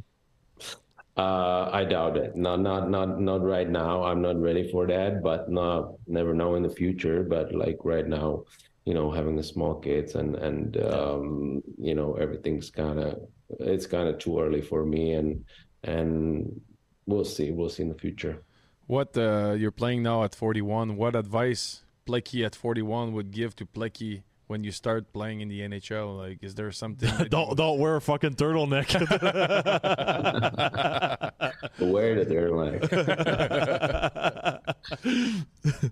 Uh, 1.17 1.71
I 1.73 1.85
doubt 1.85 2.17
it. 2.17 2.35
Not, 2.35 2.59
not, 2.59 2.91
not, 2.91 3.21
not 3.21 3.41
right 3.45 3.71
now. 3.71 4.03
I'm 4.03 4.21
not 4.21 4.41
ready 4.41 4.69
for 4.73 4.85
that. 4.89 5.23
But 5.23 5.49
not, 5.49 5.93
never 6.09 6.35
know 6.35 6.57
in 6.57 6.65
the 6.65 6.69
future. 6.69 7.23
But 7.23 7.55
like 7.55 7.79
right 7.85 8.05
now, 8.05 8.43
you 8.85 8.95
know, 8.95 9.13
having 9.13 9.37
the 9.37 9.43
small 9.45 9.77
kids 9.77 10.17
and 10.17 10.35
and 10.35 10.77
um, 10.93 11.63
you 11.79 11.95
know 11.95 12.15
everything's 12.15 12.71
kind 12.71 12.99
of 12.99 13.29
it's 13.61 13.87
kind 13.87 14.09
of 14.09 14.19
too 14.19 14.41
early 14.41 14.61
for 14.61 14.85
me. 14.85 15.13
And 15.13 15.45
and 15.85 16.61
we'll 17.07 17.25
see. 17.25 17.51
We'll 17.51 17.69
see 17.69 17.83
in 17.85 17.89
the 17.89 17.95
future. 17.95 18.43
What 18.87 19.17
uh, 19.17 19.55
you're 19.57 19.71
playing 19.71 20.03
now 20.03 20.25
at 20.25 20.35
41? 20.35 20.97
What 20.97 21.17
advice 21.17 21.83
Plecky 22.07 22.45
at 22.45 22.55
41 22.55 23.13
would 23.13 23.31
give 23.31 23.57
to 23.57 23.65
Plecky 23.65 24.25
when 24.47 24.63
you 24.63 24.71
start 24.71 25.13
playing 25.13 25.41
in 25.41 25.49
the 25.49 25.61
NHL? 25.61 26.19
Like, 26.19 26.43
is 26.43 26.55
there 26.55 26.71
something? 26.71 27.11
don't 27.29 27.57
don't 27.57 27.79
wear 27.79 27.97
a 27.97 28.01
fucking 28.01 28.35
turtleneck. 28.35 28.93
wear 31.81 32.25
the 32.25 32.27
turtleneck. 32.27 32.91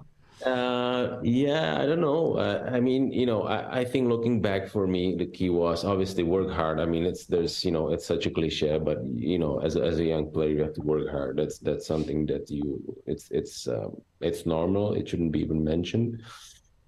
Uh, 0.45 1.21
yeah, 1.23 1.81
I 1.81 1.87
don't 1.87 2.01
know. 2.01 2.35
Uh, 2.35 2.69
I 2.73 2.81
mean, 2.81 3.13
you 3.13 3.27
know, 3.27 3.43
I, 3.45 3.81
I, 3.81 3.85
think 3.85 4.09
looking 4.09 4.41
back 4.41 4.69
for 4.69 4.87
me, 4.87 5.15
the 5.15 5.27
key 5.27 5.51
was 5.51 5.85
obviously 5.85 6.25
work 6.25 6.51
hard. 6.51 6.81
I 6.81 6.85
mean, 6.85 7.05
it's 7.05 7.27
there's 7.27 7.65
you 7.65 7.71
know, 7.71 7.93
it's 7.93 8.05
such 8.05 8.27
a 8.27 8.31
cliche, 8.31 8.79
but 8.79 9.05
you 9.15 9.39
know, 9.39 9.61
as 9.61 9.77
a, 9.77 9.83
as 9.83 9.99
a 9.99 10.05
young 10.05 10.33
player, 10.33 10.49
you 10.49 10.63
have 10.63 10.75
to 10.75 10.81
work 10.81 11.09
hard. 11.11 11.37
That's 11.37 11.59
that's 11.59 11.87
something 11.87 12.27
that 12.27 12.51
you 12.51 12.83
it's 13.07 13.31
it's 13.31 13.69
um, 13.69 14.01
it's 14.21 14.45
normal. 14.45 14.95
It 14.95 15.09
shouldn't 15.09 15.33
be 15.33 15.41
even 15.41 15.63
mentioned. 15.63 16.23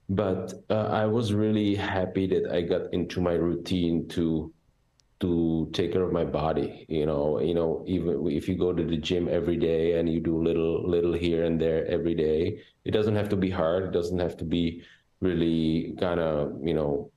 But 0.08 0.54
uh, 0.68 0.88
I 0.90 1.06
was 1.06 1.32
really 1.32 1.74
happy 1.76 2.26
that 2.26 2.50
I 2.50 2.62
got 2.62 2.92
into 2.92 3.20
my 3.20 3.34
routine 3.34 4.08
to 4.08 4.52
to 5.24 5.70
take 5.72 5.92
care 5.92 6.02
of 6.02 6.12
my 6.12 6.24
body 6.24 6.84
you 6.88 7.06
know 7.10 7.40
you 7.40 7.54
know 7.58 7.82
even 7.86 8.26
if 8.30 8.48
you 8.48 8.56
go 8.64 8.72
to 8.72 8.84
the 8.92 8.96
gym 9.08 9.28
every 9.38 9.56
day 9.56 9.98
and 9.98 10.08
you 10.12 10.20
do 10.20 10.42
little 10.48 10.74
little 10.94 11.14
here 11.26 11.44
and 11.44 11.60
there 11.60 11.86
every 11.86 12.14
day 12.14 12.58
it 12.84 12.90
doesn't 12.90 13.16
have 13.16 13.30
to 13.30 13.36
be 13.36 13.48
hard. 13.48 13.84
It 13.84 13.92
doesn't 13.92 14.18
have 14.18 14.36
to 14.36 14.44
be 14.44 14.82
really 15.20 15.96
kind 15.98 16.20
of 16.20 16.52
you 16.62 16.74
know 16.74 17.10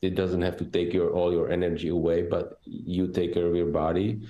it 0.00 0.14
doesn't 0.14 0.42
have 0.42 0.56
to 0.58 0.64
take 0.64 0.92
your 0.92 1.10
all 1.10 1.32
your 1.32 1.50
energy 1.50 1.88
away 1.88 2.22
but 2.22 2.58
you 2.64 3.08
take 3.08 3.34
care 3.34 3.46
of 3.46 3.56
your 3.56 3.72
body 3.84 4.20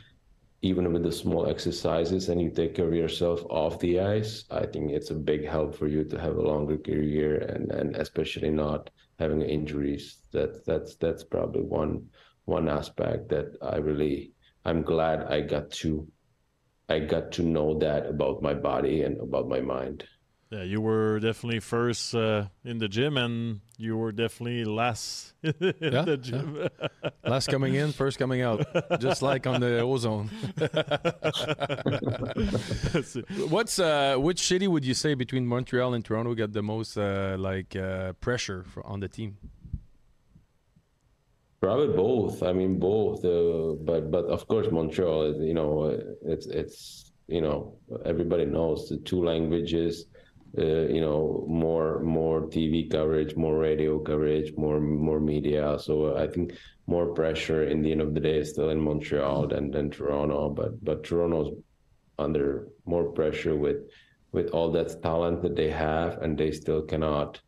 even 0.63 0.93
with 0.93 1.03
the 1.03 1.13
small 1.13 1.47
exercises 1.55 2.29
and 2.29 2.41
you 2.41 2.51
take 2.51 2.75
care 2.75 2.87
of 2.87 2.95
yourself 2.95 3.45
off 3.51 3.79
the 3.81 4.01
ice 4.01 4.45
i 4.51 4.65
think 4.65 4.91
it's 4.91 5.11
a 5.11 5.23
big 5.31 5.47
help 5.47 5.75
for 5.75 5.89
you 5.89 6.05
to 6.05 6.19
have 6.19 6.37
a 6.37 6.49
longer 6.53 6.79
career 6.79 7.39
and 7.53 7.71
and 7.73 7.97
especially 7.97 8.51
not 8.51 8.91
having 9.23 9.43
injuries. 9.43 10.19
That 10.33 10.65
that's 10.67 10.97
that's 10.97 11.25
probably 11.25 11.63
one 11.63 12.09
one 12.45 12.68
aspect 12.68 13.28
that 13.30 13.57
I 13.62 13.76
really 13.76 14.32
I'm 14.64 14.82
glad 14.82 15.24
I 15.24 15.40
got 15.40 15.70
to 15.82 16.07
I 16.88 17.01
got 17.01 17.32
to 17.32 17.43
know 17.43 17.78
that 17.78 18.07
about 18.07 18.43
my 18.43 18.55
body 18.55 19.03
and 19.03 19.20
about 19.20 19.49
my 19.49 19.61
mind. 19.61 20.05
Yeah, 20.51 20.64
you 20.64 20.82
were 20.82 21.18
definitely 21.18 21.61
first 21.61 22.14
uh, 22.14 22.45
in 22.62 22.76
the 22.76 22.86
gym, 22.86 23.16
and 23.16 23.62
you 23.78 23.97
were 23.97 24.12
definitely 24.12 24.66
last 24.66 25.32
in 25.43 25.55
yeah, 25.80 26.03
the 26.03 26.18
gym. 26.18 26.59
Yeah. 26.61 27.09
last 27.24 27.49
coming 27.49 27.74
in, 27.74 27.93
first 27.93 28.18
coming 28.18 28.43
out, 28.43 28.66
just 29.01 29.22
like 29.22 29.47
on 29.47 29.62
the 29.62 29.80
ozone. 29.80 30.28
What's 33.49 33.78
uh, 33.78 34.16
which 34.16 34.47
city 34.47 34.68
would 34.68 34.84
you 34.84 34.93
say 34.93 35.14
between 35.14 35.47
Montreal 35.47 35.95
and 35.95 36.05
Toronto 36.05 36.34
got 36.34 36.53
the 36.53 36.62
most 36.62 36.99
uh, 36.99 37.36
like 37.38 37.74
uh, 37.74 38.12
pressure 38.20 38.64
for, 38.64 38.86
on 38.86 39.01
the 39.01 39.09
team? 39.09 39.38
Probably 41.63 41.95
both. 41.95 42.43
I 42.43 42.53
mean, 42.53 42.81
both. 42.81 43.25
Uh, 43.25 43.75
but 43.85 44.11
but 44.11 44.25
of 44.25 44.49
course, 44.49 44.69
Montreal. 44.73 45.41
You 45.41 45.55
know, 45.55 45.97
it's 46.23 46.47
it's 46.47 47.13
you 47.29 47.41
know 47.41 47.79
everybody 48.05 48.45
knows 48.47 48.89
the 48.89 48.97
two 48.97 49.23
languages. 49.25 50.07
Uh, 50.59 50.89
you 50.97 51.01
know, 51.01 51.47
more 51.49 52.01
more 52.01 52.43
TV 52.49 52.91
coverage, 52.91 53.37
more 53.37 53.57
radio 53.59 54.01
coverage, 54.01 54.53
more 54.57 54.81
more 54.81 55.21
media. 55.21 55.79
So 55.79 56.17
I 56.17 56.27
think 56.27 56.55
more 56.89 57.15
pressure 57.15 57.63
in 57.69 57.81
the 57.81 57.93
end 57.93 58.01
of 58.01 58.13
the 58.13 58.21
day 58.21 58.39
is 58.39 58.51
still 58.51 58.71
in 58.71 58.81
Montreal 58.81 59.47
than 59.47 59.71
than 59.71 59.89
Toronto. 59.89 60.51
But 60.51 60.85
but 60.85 61.05
Toronto's 61.05 61.55
under 62.19 62.67
more 62.87 63.13
pressure 63.13 63.55
with 63.55 63.89
with 64.33 64.51
all 64.51 64.73
that 64.73 65.01
talent 65.01 65.43
that 65.43 65.55
they 65.55 65.71
have, 65.71 66.19
and 66.23 66.37
they 66.37 66.51
still 66.51 66.83
cannot 66.83 67.41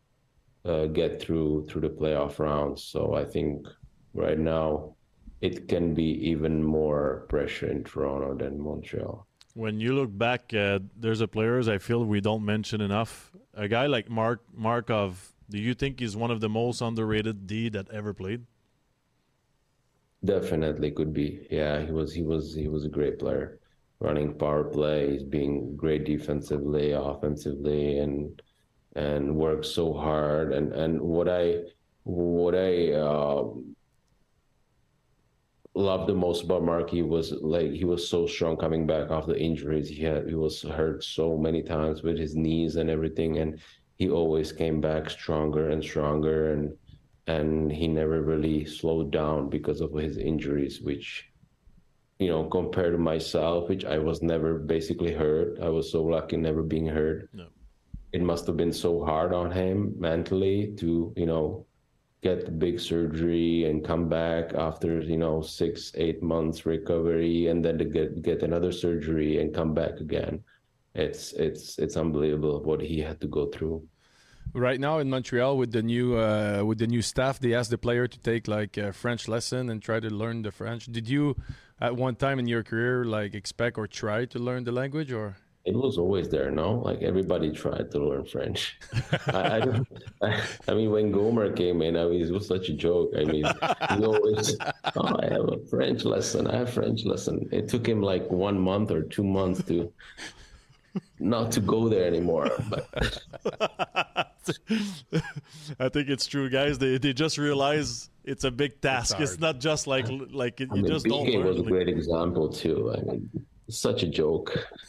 uh, 0.64 0.86
get 0.86 1.20
through 1.20 1.66
through 1.66 1.80
the 1.80 1.96
playoff 2.00 2.38
rounds. 2.38 2.84
So 2.84 3.14
I 3.14 3.24
think 3.24 3.66
right 4.14 4.38
now, 4.38 4.94
it 5.40 5.68
can 5.68 5.94
be 5.94 6.30
even 6.30 6.62
more 6.62 7.26
pressure 7.28 7.70
in 7.70 7.84
Toronto 7.84 8.34
than 8.34 8.58
Montreal. 8.58 9.26
When 9.54 9.78
you 9.78 9.94
look 9.94 10.16
back, 10.16 10.52
uh, 10.54 10.80
there's 10.96 11.20
a 11.20 11.28
players 11.28 11.68
I 11.68 11.78
feel 11.78 12.04
we 12.04 12.20
don't 12.20 12.44
mention 12.44 12.80
enough. 12.80 13.30
A 13.54 13.68
guy 13.68 13.86
like 13.86 14.10
Mark 14.10 14.42
Markov, 14.52 15.32
do 15.50 15.58
you 15.58 15.74
think 15.74 16.00
he's 16.00 16.16
one 16.16 16.30
of 16.30 16.40
the 16.40 16.48
most 16.48 16.80
underrated 16.80 17.46
D 17.46 17.68
that 17.68 17.90
ever 17.90 18.12
played? 18.14 18.46
Definitely 20.24 20.90
could 20.92 21.12
be. 21.12 21.46
Yeah, 21.50 21.84
he 21.84 21.92
was. 21.92 22.12
He 22.14 22.22
was. 22.22 22.54
He 22.54 22.66
was 22.66 22.84
a 22.86 22.88
great 22.88 23.18
player, 23.18 23.58
running 24.00 24.38
power 24.38 24.64
plays, 24.64 25.22
being 25.22 25.76
great 25.76 26.04
defensively, 26.04 26.92
offensively, 26.92 27.98
and 27.98 28.40
and 28.96 29.36
worked 29.36 29.66
so 29.66 29.92
hard. 29.92 30.52
And 30.52 30.72
and 30.72 31.00
what 31.00 31.28
I 31.28 31.58
what 32.04 32.54
I 32.54 32.92
uh, 32.92 33.44
loved 35.74 36.08
the 36.08 36.14
most 36.14 36.44
about 36.44 36.62
Marky 36.62 37.02
was 37.02 37.32
like 37.32 37.72
he 37.72 37.84
was 37.84 38.08
so 38.08 38.26
strong 38.26 38.56
coming 38.56 38.86
back 38.86 39.10
off 39.10 39.26
the 39.26 39.38
injuries. 39.38 39.88
He 39.88 40.02
had 40.02 40.28
he 40.28 40.34
was 40.34 40.62
hurt 40.62 41.02
so 41.02 41.36
many 41.36 41.62
times 41.62 42.02
with 42.02 42.18
his 42.18 42.36
knees 42.36 42.76
and 42.76 42.88
everything, 42.88 43.38
and 43.38 43.58
he 43.96 44.08
always 44.08 44.52
came 44.52 44.80
back 44.80 45.10
stronger 45.10 45.70
and 45.70 45.82
stronger, 45.82 46.52
and 46.52 46.76
and 47.26 47.72
he 47.72 47.88
never 47.88 48.22
really 48.22 48.64
slowed 48.64 49.10
down 49.10 49.48
because 49.48 49.80
of 49.80 49.92
his 49.94 50.16
injuries, 50.16 50.80
which 50.80 51.28
you 52.18 52.28
know 52.28 52.44
compared 52.44 52.92
to 52.92 52.98
myself, 52.98 53.68
which 53.68 53.84
I 53.84 53.98
was 53.98 54.22
never 54.22 54.58
basically 54.58 55.12
hurt. 55.12 55.58
I 55.60 55.68
was 55.68 55.90
so 55.90 56.04
lucky 56.04 56.36
never 56.36 56.62
being 56.62 56.86
hurt. 56.86 57.28
No. 57.32 57.46
It 58.12 58.22
must 58.22 58.46
have 58.46 58.56
been 58.56 58.72
so 58.72 59.04
hard 59.04 59.34
on 59.34 59.50
him 59.50 59.94
mentally 59.98 60.72
to 60.76 61.12
you 61.16 61.26
know 61.26 61.66
get 62.24 62.46
the 62.46 62.50
big 62.50 62.80
surgery 62.80 63.66
and 63.68 63.84
come 63.84 64.08
back 64.08 64.54
after 64.54 64.90
you 65.02 65.18
know 65.18 65.42
six 65.42 65.92
eight 65.94 66.22
months 66.22 66.64
recovery 66.64 67.48
and 67.48 67.62
then 67.62 67.76
to 67.76 67.84
get 67.84 68.22
get 68.22 68.42
another 68.42 68.72
surgery 68.72 69.40
and 69.40 69.54
come 69.54 69.74
back 69.74 70.00
again. 70.00 70.42
It's 70.94 71.32
it's 71.34 71.78
it's 71.78 71.96
unbelievable 71.96 72.62
what 72.64 72.80
he 72.80 72.98
had 73.08 73.20
to 73.20 73.28
go 73.28 73.46
through. 73.54 73.86
Right 74.54 74.80
now 74.80 74.98
in 75.02 75.10
montreal 75.10 75.58
with 75.58 75.72
the 75.72 75.82
new 75.82 76.16
uh, 76.16 76.62
with 76.64 76.78
the 76.78 76.86
new 76.86 77.02
staff 77.02 77.38
they 77.38 77.52
ask 77.54 77.68
the 77.70 77.82
player 77.86 78.06
to 78.08 78.18
take 78.30 78.48
like 78.48 78.76
a 78.78 78.92
french 78.92 79.28
lesson 79.28 79.68
and 79.70 79.82
try 79.82 80.00
to 80.00 80.08
learn 80.08 80.42
the 80.42 80.52
french. 80.52 80.86
Did 80.86 81.06
you 81.08 81.36
at 81.78 81.94
one 81.96 82.16
time 82.16 82.38
in 82.38 82.46
your 82.46 82.62
career 82.62 83.04
like 83.04 83.34
expect 83.34 83.76
or 83.76 83.86
try 83.86 84.24
to 84.34 84.38
learn 84.38 84.64
the 84.64 84.72
language 84.72 85.12
or 85.12 85.36
it 85.64 85.74
was 85.74 85.96
always 85.96 86.28
there, 86.28 86.50
no? 86.50 86.72
Like 86.72 87.02
everybody 87.02 87.50
tried 87.50 87.90
to 87.92 87.98
learn 87.98 88.26
French. 88.26 88.78
I, 89.28 89.56
I, 89.56 89.60
don't, 89.60 89.88
I, 90.22 90.42
I, 90.68 90.74
mean, 90.74 90.90
when 90.90 91.10
Gomer 91.10 91.52
came 91.52 91.80
in, 91.80 91.96
I 91.96 92.04
mean, 92.04 92.22
it 92.22 92.30
was 92.30 92.46
such 92.46 92.68
a 92.68 92.74
joke. 92.74 93.12
I 93.16 93.24
mean, 93.24 93.46
he 93.96 94.04
always, 94.04 94.56
oh, 94.96 95.16
I 95.22 95.32
have 95.32 95.48
a 95.48 95.58
French 95.70 96.04
lesson. 96.04 96.46
I 96.46 96.56
have 96.56 96.72
French 96.72 97.04
lesson. 97.04 97.48
It 97.50 97.68
took 97.68 97.86
him 97.88 98.02
like 98.02 98.30
one 98.30 98.60
month 98.60 98.90
or 98.90 99.02
two 99.02 99.24
months 99.24 99.62
to 99.64 99.90
not 101.18 101.50
to 101.52 101.60
go 101.60 101.88
there 101.88 102.06
anymore. 102.06 102.50
But 102.68 103.22
I 105.80 105.88
think 105.88 106.10
it's 106.10 106.26
true, 106.26 106.50
guys. 106.50 106.78
They 106.78 106.98
they 106.98 107.14
just 107.14 107.38
realize 107.38 108.10
it's 108.22 108.44
a 108.44 108.50
big 108.50 108.82
task. 108.82 109.18
It's, 109.18 109.32
it's 109.32 109.40
not 109.40 109.60
just 109.60 109.86
like 109.86 110.06
like 110.30 110.60
you 110.60 110.66
mean, 110.66 110.86
just 110.86 111.06
BK 111.06 111.08
don't 111.08 111.26
learn. 111.26 111.46
was 111.46 111.58
a 111.60 111.62
great 111.62 111.88
example 111.88 112.50
too. 112.50 112.94
I 112.94 113.00
mean 113.00 113.46
such 113.68 114.02
a 114.02 114.08
joke. 114.08 114.52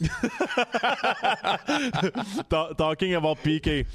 Talking 2.50 3.14
about 3.14 3.38
PK, 3.38 3.86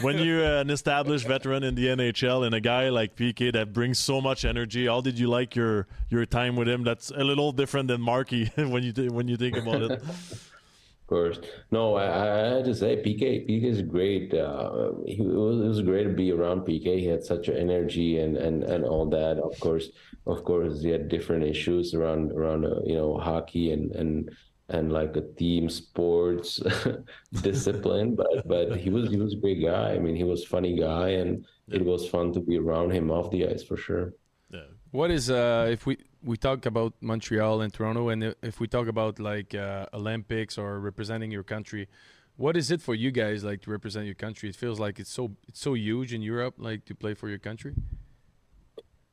when 0.00 0.18
you're 0.18 0.44
an 0.44 0.70
established 0.70 1.26
veteran 1.26 1.62
in 1.62 1.74
the 1.74 1.88
NHL 1.88 2.46
and 2.46 2.54
a 2.54 2.60
guy 2.60 2.88
like 2.88 3.16
PK 3.16 3.52
that 3.52 3.72
brings 3.72 3.98
so 3.98 4.20
much 4.20 4.44
energy, 4.44 4.86
how 4.86 5.00
did 5.00 5.18
you 5.18 5.28
like 5.28 5.54
your 5.54 5.86
your 6.08 6.24
time 6.26 6.56
with 6.56 6.68
him? 6.68 6.84
That's 6.84 7.10
a 7.10 7.22
little 7.24 7.52
different 7.52 7.88
than 7.88 8.00
Marky 8.00 8.46
when 8.56 8.82
you 8.82 8.92
when 9.12 9.28
you 9.28 9.36
think 9.36 9.56
about 9.56 9.82
it. 9.82 9.90
Of 9.92 11.06
course, 11.06 11.40
no. 11.70 11.96
I, 11.96 12.04
I 12.06 12.54
had 12.54 12.64
to 12.64 12.74
say 12.74 12.96
PK. 12.96 13.46
PK 13.48 13.64
is 13.64 13.82
great. 13.82 14.32
Uh, 14.32 14.92
he, 15.04 15.14
it, 15.14 15.26
was, 15.26 15.60
it 15.60 15.68
was 15.68 15.82
great 15.82 16.04
to 16.04 16.10
be 16.10 16.30
around 16.30 16.60
PK. 16.60 17.00
He 17.00 17.06
had 17.06 17.24
such 17.24 17.48
energy 17.48 18.20
and 18.20 18.36
and 18.36 18.62
and 18.62 18.84
all 18.84 19.06
that. 19.10 19.38
Of 19.38 19.58
course, 19.60 19.90
of 20.26 20.44
course, 20.44 20.82
he 20.82 20.90
had 20.90 21.08
different 21.08 21.44
issues 21.44 21.94
around 21.94 22.32
around 22.32 22.64
uh, 22.64 22.80
you 22.84 22.94
know 22.94 23.18
hockey 23.18 23.72
and 23.72 23.92
and 23.92 24.30
and 24.68 24.92
like 24.92 25.16
a 25.16 25.22
team 25.22 25.68
sports 25.68 26.60
discipline. 27.42 28.14
But 28.14 28.46
but 28.46 28.76
he 28.76 28.90
was 28.90 29.10
he 29.10 29.16
was 29.16 29.34
a 29.34 29.36
great 29.36 29.62
guy. 29.62 29.92
I 29.92 29.98
mean, 29.98 30.16
he 30.16 30.24
was 30.24 30.44
funny 30.44 30.76
guy, 30.78 31.10
and 31.10 31.46
it 31.68 31.84
was 31.84 32.08
fun 32.08 32.32
to 32.32 32.40
be 32.40 32.58
around 32.58 32.90
him 32.92 33.10
off 33.10 33.30
the 33.30 33.46
ice 33.46 33.62
for 33.62 33.76
sure. 33.76 34.12
Yeah. 34.50 34.68
What 34.90 35.10
is 35.10 35.30
uh 35.30 35.68
if 35.70 35.86
we 35.86 35.98
we 36.22 36.36
talk 36.36 36.66
about 36.66 36.94
Montreal 37.00 37.62
and 37.62 37.72
Toronto, 37.72 38.08
and 38.10 38.34
if 38.42 38.60
we 38.60 38.68
talk 38.68 38.88
about 38.88 39.18
like 39.18 39.54
uh, 39.54 39.86
Olympics 39.94 40.58
or 40.58 40.78
representing 40.78 41.30
your 41.30 41.42
country, 41.42 41.88
what 42.36 42.56
is 42.56 42.70
it 42.70 42.82
for 42.82 42.94
you 42.94 43.10
guys 43.10 43.42
like 43.42 43.62
to 43.62 43.70
represent 43.70 44.06
your 44.06 44.14
country? 44.14 44.48
It 44.48 44.56
feels 44.56 44.78
like 44.78 44.98
it's 44.98 45.10
so 45.10 45.32
it's 45.48 45.60
so 45.60 45.74
huge 45.74 46.12
in 46.12 46.22
Europe, 46.22 46.54
like 46.58 46.84
to 46.86 46.94
play 46.94 47.14
for 47.14 47.28
your 47.28 47.38
country. 47.38 47.74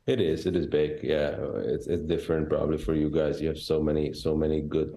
It 0.08 0.22
is. 0.22 0.46
It 0.46 0.56
is 0.56 0.66
big. 0.68 1.04
Yeah, 1.04 1.36
it's 1.74 1.88
it's 1.88 2.04
different 2.04 2.50
probably 2.50 2.78
for 2.78 2.96
you 2.96 3.10
guys. 3.10 3.42
You 3.42 3.50
have 3.50 3.60
so 3.60 3.82
many 3.84 4.14
so 4.14 4.36
many 4.36 4.62
good 4.62 4.92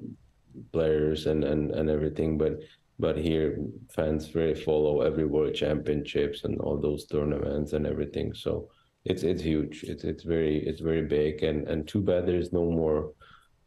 players 0.72 1.26
and 1.26 1.44
and 1.44 1.70
and 1.72 1.90
everything, 1.90 2.38
but 2.38 2.60
but 2.98 3.16
here 3.16 3.58
fans 3.90 4.28
very 4.28 4.54
follow 4.54 5.00
every 5.02 5.26
world 5.26 5.54
championships 5.54 6.44
and 6.44 6.60
all 6.60 6.78
those 6.78 7.06
tournaments 7.06 7.72
and 7.72 7.86
everything. 7.86 8.32
So 8.34 8.68
it's 9.04 9.22
it's 9.24 9.42
huge. 9.42 9.82
It's 9.84 10.04
it's 10.04 10.22
very 10.22 10.64
it's 10.66 10.80
very 10.80 11.02
big, 11.02 11.42
and 11.42 11.66
and 11.68 11.88
too 11.88 12.02
bad 12.02 12.26
there's 12.26 12.52
no 12.52 12.70
more 12.70 13.12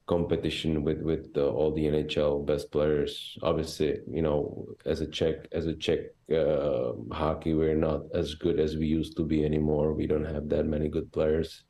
competition 0.05 0.83
with 0.83 1.01
with 1.01 1.37
all 1.37 1.71
the 1.71 1.85
NHL 1.85 2.45
best 2.45 2.71
players. 2.71 3.37
Obviously, 3.41 3.99
you 4.11 4.21
know, 4.21 4.65
as 4.85 5.01
a 5.01 5.07
Czech 5.07 5.47
as 5.51 5.65
a 5.67 5.73
Czech 5.73 5.99
uh, 6.31 6.93
hockey, 7.11 7.53
we're 7.53 7.75
not 7.75 8.01
as 8.13 8.35
good 8.35 8.59
as 8.59 8.75
we 8.75 8.87
used 8.87 9.15
to 9.17 9.23
be 9.23 9.45
anymore. 9.45 9.93
We 9.93 10.07
don't 10.07 10.25
have 10.25 10.49
that 10.49 10.65
many 10.65 10.89
good 10.89 11.11
players 11.11 11.63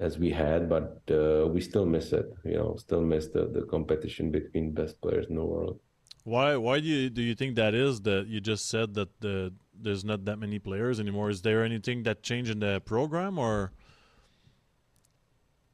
as 0.00 0.18
we 0.18 0.30
had, 0.30 0.68
but 0.68 1.00
uh, 1.10 1.46
we 1.48 1.60
still 1.60 1.86
miss 1.86 2.12
it. 2.12 2.26
You 2.44 2.56
know, 2.58 2.76
still 2.76 3.00
miss 3.00 3.28
the, 3.28 3.48
the 3.48 3.62
competition 3.62 4.30
between 4.30 4.72
best 4.72 5.00
players 5.00 5.26
in 5.30 5.36
the 5.36 5.44
world. 5.44 5.80
Why 6.24 6.56
why 6.56 6.80
do 6.80 6.86
you 6.86 7.10
do 7.10 7.22
you 7.22 7.34
think 7.34 7.56
that 7.56 7.74
is 7.74 8.02
that 8.02 8.26
you 8.26 8.40
just 8.40 8.68
said 8.68 8.94
that 8.94 9.20
the 9.20 9.52
there's 9.74 10.04
not 10.04 10.26
that 10.26 10.38
many 10.38 10.58
players 10.58 11.00
anymore? 11.00 11.30
Is 11.30 11.42
there 11.42 11.64
anything 11.64 12.02
that 12.02 12.22
changed 12.22 12.50
in 12.50 12.60
the 12.60 12.80
program 12.80 13.38
or? 13.38 13.72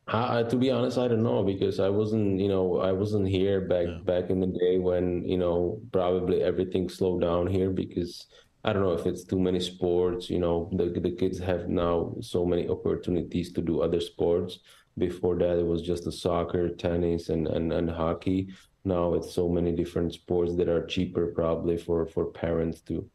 Uh, 0.09 0.43
to 0.45 0.57
be 0.57 0.71
honest, 0.71 0.97
I 0.97 1.07
don't 1.09 1.23
know 1.23 1.43
because 1.43 1.79
I 1.81 1.91
wasn't, 1.91 2.41
you 2.41 2.49
know, 2.49 2.79
I 2.79 2.93
wasn't 2.93 3.29
here 3.29 3.61
back 3.61 3.87
Yeah. 3.87 3.99
back 4.05 4.31
in 4.31 4.41
the 4.41 4.47
day 4.47 4.79
when, 4.79 5.23
you 5.25 5.37
know, 5.37 5.83
probably 5.93 6.43
everything 6.43 6.89
slowed 6.89 7.21
down 7.21 7.47
here 7.47 7.71
because 7.71 8.27
I 8.65 8.73
don't 8.73 8.83
know 8.83 8.93
if 8.95 9.07
it's 9.07 9.25
too 9.25 9.39
many 9.39 9.61
sports. 9.61 10.31
You 10.31 10.39
know, 10.39 10.71
the 10.73 10.87
the 11.01 11.11
kids 11.13 11.39
have 11.41 11.69
now 11.69 12.15
so 12.21 12.45
many 12.47 12.69
opportunities 12.69 13.53
to 13.53 13.61
do 13.63 13.83
other 13.83 14.01
sports. 14.01 14.61
Before 14.97 15.37
that, 15.39 15.59
it 15.59 15.67
was 15.67 15.83
just 15.83 16.05
the 16.05 16.13
soccer, 16.13 16.71
tennis, 16.75 17.29
and 17.29 17.47
and 17.47 17.71
and 17.73 17.91
hockey. 17.91 18.49
Now 18.85 19.13
it's 19.15 19.35
so 19.35 19.49
many 19.49 19.73
different 19.73 20.15
sports 20.15 20.55
that 20.57 20.69
are 20.69 20.87
cheaper 20.87 21.27
probably 21.35 21.77
for 21.77 22.07
for 22.07 22.25
parents 22.33 22.81
to 22.89 23.11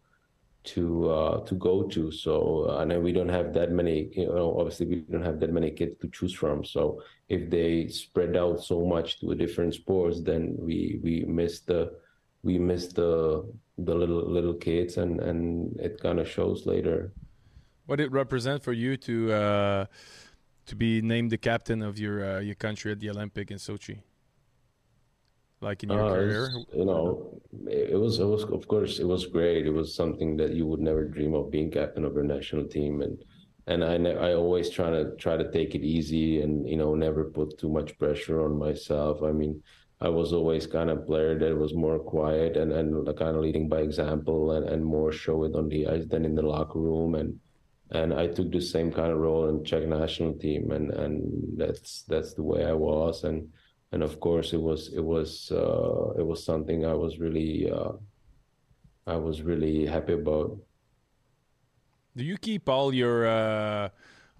to 0.63 1.09
uh, 1.09 1.45
to 1.45 1.55
go 1.55 1.83
to. 1.83 2.11
So 2.11 2.67
uh, 2.69 2.81
and 2.81 3.03
we 3.03 3.11
don't 3.11 3.29
have 3.29 3.53
that 3.53 3.71
many. 3.71 4.09
You 4.13 4.27
know, 4.27 4.57
obviously 4.57 4.85
we 4.87 4.95
don't 5.01 5.23
have 5.23 5.39
that 5.39 5.51
many 5.51 5.71
kids 5.71 5.95
to 6.01 6.07
choose 6.09 6.33
from. 6.33 6.63
So 6.63 7.01
if 7.29 7.49
they 7.49 7.87
spread 7.87 8.35
out 8.37 8.63
so 8.63 8.85
much 8.85 9.19
to 9.19 9.31
a 9.31 9.35
different 9.35 9.73
sports, 9.73 10.21
then 10.21 10.55
we 10.57 10.99
we 11.03 11.25
miss 11.25 11.61
the 11.61 11.93
we 12.43 12.57
miss 12.57 12.87
the 12.87 13.45
the 13.77 13.95
little 13.95 14.29
little 14.29 14.53
kids, 14.53 14.97
and 14.97 15.19
and 15.19 15.77
it 15.79 15.99
kind 16.01 16.19
of 16.19 16.29
shows 16.29 16.65
later. 16.65 17.13
What 17.85 17.99
it 17.99 18.11
represent 18.11 18.63
for 18.63 18.73
you 18.73 18.95
to 18.97 19.33
uh, 19.33 19.85
to 20.67 20.75
be 20.75 21.01
named 21.01 21.31
the 21.31 21.37
captain 21.37 21.81
of 21.81 21.99
your 21.99 22.23
uh, 22.23 22.39
your 22.39 22.55
country 22.55 22.91
at 22.91 22.99
the 22.99 23.09
Olympic 23.09 23.51
in 23.51 23.57
Sochi? 23.57 23.99
Like 25.63 25.83
in 25.83 25.89
your 25.89 26.05
Uh, 26.05 26.13
career, 26.15 26.43
you 26.79 26.85
know, 26.85 27.03
it 27.93 27.99
was 28.05 28.19
it 28.19 28.29
was 28.33 28.43
of 28.57 28.63
course 28.67 28.93
it 29.03 29.07
was 29.13 29.23
great. 29.37 29.65
It 29.65 29.75
was 29.81 29.95
something 30.01 30.37
that 30.37 30.51
you 30.57 30.65
would 30.69 30.81
never 30.89 31.03
dream 31.15 31.33
of 31.33 31.51
being 31.55 31.69
captain 31.71 32.03
of 32.05 32.13
your 32.17 32.27
national 32.35 32.65
team, 32.75 33.01
and 33.05 33.15
and 33.71 33.79
I 33.83 33.95
ne- 33.97 34.19
I 34.27 34.33
always 34.33 34.69
try 34.77 34.89
to 34.97 35.03
try 35.23 35.35
to 35.37 35.51
take 35.57 35.71
it 35.77 35.83
easy 35.97 36.41
and 36.43 36.67
you 36.71 36.77
know 36.81 36.91
never 36.95 37.23
put 37.37 37.57
too 37.61 37.69
much 37.77 37.97
pressure 38.01 38.39
on 38.45 38.57
myself. 38.67 39.15
I 39.23 39.31
mean, 39.31 39.53
I 40.01 40.09
was 40.09 40.33
always 40.33 40.67
kind 40.67 40.89
of 40.89 41.05
player 41.09 41.33
that 41.39 41.55
was 41.65 41.73
more 41.85 41.99
quiet 41.99 42.57
and 42.61 42.71
and 42.73 42.89
kind 43.23 43.35
of 43.37 43.43
leading 43.45 43.67
by 43.69 43.81
example 43.81 44.41
and 44.55 44.65
and 44.73 44.83
more 44.95 45.11
show 45.23 45.37
it 45.47 45.55
on 45.55 45.69
the 45.69 45.81
ice 45.95 46.05
than 46.11 46.25
in 46.25 46.35
the 46.35 46.47
locker 46.53 46.79
room 46.79 47.15
and. 47.15 47.39
And 47.91 48.11
I 48.13 48.25
took 48.27 48.49
the 48.51 48.61
same 48.61 48.91
kind 48.91 49.11
of 49.11 49.19
role 49.19 49.49
in 49.49 49.63
Czech 49.63 49.85
national 49.87 50.33
team, 50.43 50.71
and, 50.71 50.89
and 51.03 51.13
that's 51.61 52.01
that's 52.11 52.33
the 52.33 52.41
way 52.41 52.65
I 52.65 52.73
was, 52.73 53.23
and 53.23 53.37
and 53.93 54.01
of 54.01 54.19
course 54.19 54.53
it 54.53 54.61
was 54.61 54.89
it 54.89 55.05
was 55.05 55.51
uh, 55.51 56.13
it 56.17 56.25
was 56.25 56.43
something 56.43 56.83
I 56.85 56.95
was 56.95 57.19
really 57.19 57.69
uh, 57.69 57.93
I 59.05 59.15
was 59.15 59.41
really 59.43 59.85
happy 59.85 60.13
about. 60.13 60.57
do 62.17 62.23
you 62.23 62.37
keep 62.37 62.67
all 62.67 62.93
your 62.93 63.27
uh, 63.27 63.89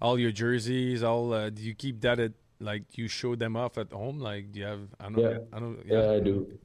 all 0.02 0.18
your 0.18 0.32
jerseys? 0.32 1.02
All 1.02 1.32
uh, 1.32 1.50
do 1.50 1.62
you 1.62 1.74
keep 1.74 2.00
that 2.02 2.18
at 2.18 2.32
like 2.58 2.98
you 2.98 3.06
show 3.06 3.36
them 3.36 3.56
off 3.56 3.78
at 3.78 3.92
home? 3.92 4.18
Like 4.18 4.50
do 4.50 4.58
you 4.58 4.66
have? 4.66 4.82
I 4.98 5.08
don't. 5.08 5.22
Yeah. 5.22 5.38
I 5.52 5.58
don't. 5.60 5.78
Yeah, 5.86 6.10
I 6.10 6.20
do. 6.20 6.58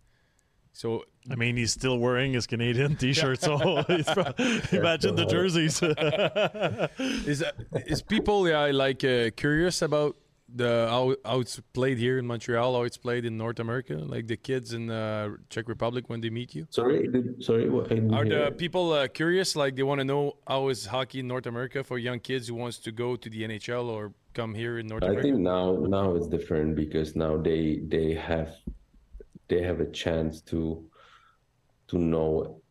So 0.74 1.06
I 1.30 1.36
mean, 1.36 1.58
he's 1.58 1.74
still 1.74 2.00
wearing 2.00 2.34
his 2.34 2.48
Canadian 2.48 2.96
T-shirt, 3.02 3.42
so 3.42 3.84
he's 3.88 4.10
pro- 4.10 4.34
imagine 4.72 5.16
the 5.16 5.26
jerseys. 5.30 5.82
is 7.28 7.44
uh, 7.44 7.52
is 7.86 8.02
people 8.02 8.50
yeah, 8.50 8.66
like 8.74 9.04
uh, 9.04 9.30
curious 9.36 9.82
about 9.82 10.16
the 10.56 10.88
how, 10.90 11.16
how 11.26 11.40
it's 11.40 11.60
played 11.74 11.98
here 11.98 12.18
in 12.18 12.26
Montreal, 12.26 12.74
how 12.74 12.84
it's 12.84 12.98
played 12.98 13.26
in 13.26 13.38
North 13.38 13.60
America, 13.60 13.94
like 13.96 14.28
the 14.28 14.38
kids 14.38 14.74
in 14.74 14.90
uh, 14.90 15.30
Czech 15.50 15.68
Republic 15.68 16.10
when 16.10 16.22
they 16.22 16.30
meet 16.30 16.56
you? 16.56 16.68
Sorry, 16.70 17.08
did, 17.08 17.44
sorry. 17.44 17.70
What, 17.70 17.92
Are 17.92 18.26
the 18.26 18.54
people 18.58 18.94
uh, 18.94 19.08
curious? 19.08 19.56
Like 19.56 19.76
they 19.76 19.84
want 19.84 20.00
to 20.00 20.06
know 20.06 20.38
how 20.48 20.70
is 20.70 20.86
hockey 20.86 21.20
in 21.20 21.28
North 21.28 21.46
America 21.46 21.84
for 21.84 21.98
young 21.98 22.20
kids 22.20 22.48
who 22.48 22.56
wants 22.56 22.78
to 22.80 22.92
go 22.92 23.16
to 23.16 23.30
the 23.30 23.44
NHL 23.44 23.86
or 23.86 24.14
come 24.34 24.54
here 24.54 24.80
in 24.80 24.88
North 24.88 25.04
I 25.04 25.08
America? 25.08 25.28
I 25.28 25.32
think 25.32 25.40
now 25.40 25.78
now 25.88 26.16
it's 26.16 26.28
different 26.28 26.76
because 26.76 27.16
now 27.16 27.38
they 27.38 27.82
they 27.88 28.14
have 28.14 28.56
they 29.48 29.62
have 29.62 29.80
a 29.80 29.90
chance 29.92 30.42
to 30.42 30.84
to 31.88 31.98
know 31.98 32.62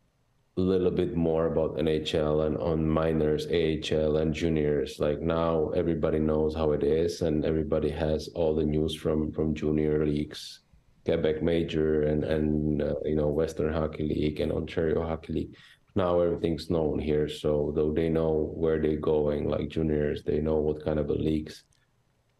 little 0.59 0.91
bit 0.91 1.15
more 1.15 1.47
about 1.47 1.77
NHL 1.77 2.45
and 2.45 2.57
on 2.57 2.87
minors, 2.87 3.47
AHL 3.47 4.17
and 4.17 4.33
juniors. 4.33 4.99
Like 4.99 5.21
now 5.21 5.69
everybody 5.69 6.19
knows 6.19 6.55
how 6.55 6.71
it 6.71 6.83
is 6.83 7.21
and 7.21 7.45
everybody 7.45 7.89
has 7.89 8.27
all 8.35 8.55
the 8.55 8.65
news 8.65 8.95
from 8.95 9.31
from 9.31 9.55
junior 9.55 10.05
leagues, 10.05 10.61
Quebec 11.05 11.41
Major 11.41 12.03
and 12.03 12.23
and 12.23 12.81
uh, 12.81 12.95
you 13.05 13.15
know 13.15 13.27
Western 13.27 13.73
Hockey 13.73 14.07
League 14.07 14.39
and 14.39 14.51
Ontario 14.51 15.05
Hockey 15.05 15.33
League. 15.33 15.55
Now 15.95 16.19
everything's 16.19 16.69
known 16.69 16.99
here, 16.99 17.27
so 17.27 17.73
though 17.75 17.91
they 17.91 18.09
know 18.09 18.51
where 18.55 18.79
they're 18.79 18.97
going, 18.97 19.49
like 19.49 19.69
juniors, 19.69 20.23
they 20.23 20.39
know 20.39 20.57
what 20.57 20.83
kind 20.85 20.99
of 20.99 21.09
leagues 21.09 21.63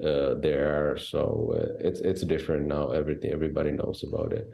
uh, 0.03 0.35
there 0.35 0.91
are. 0.91 0.97
So 0.97 1.53
uh, 1.55 1.87
it's 1.87 1.99
it's 2.01 2.21
different 2.21 2.67
now. 2.67 2.91
Everything 2.91 3.31
everybody 3.31 3.71
knows 3.71 4.03
about 4.03 4.33
it. 4.33 4.49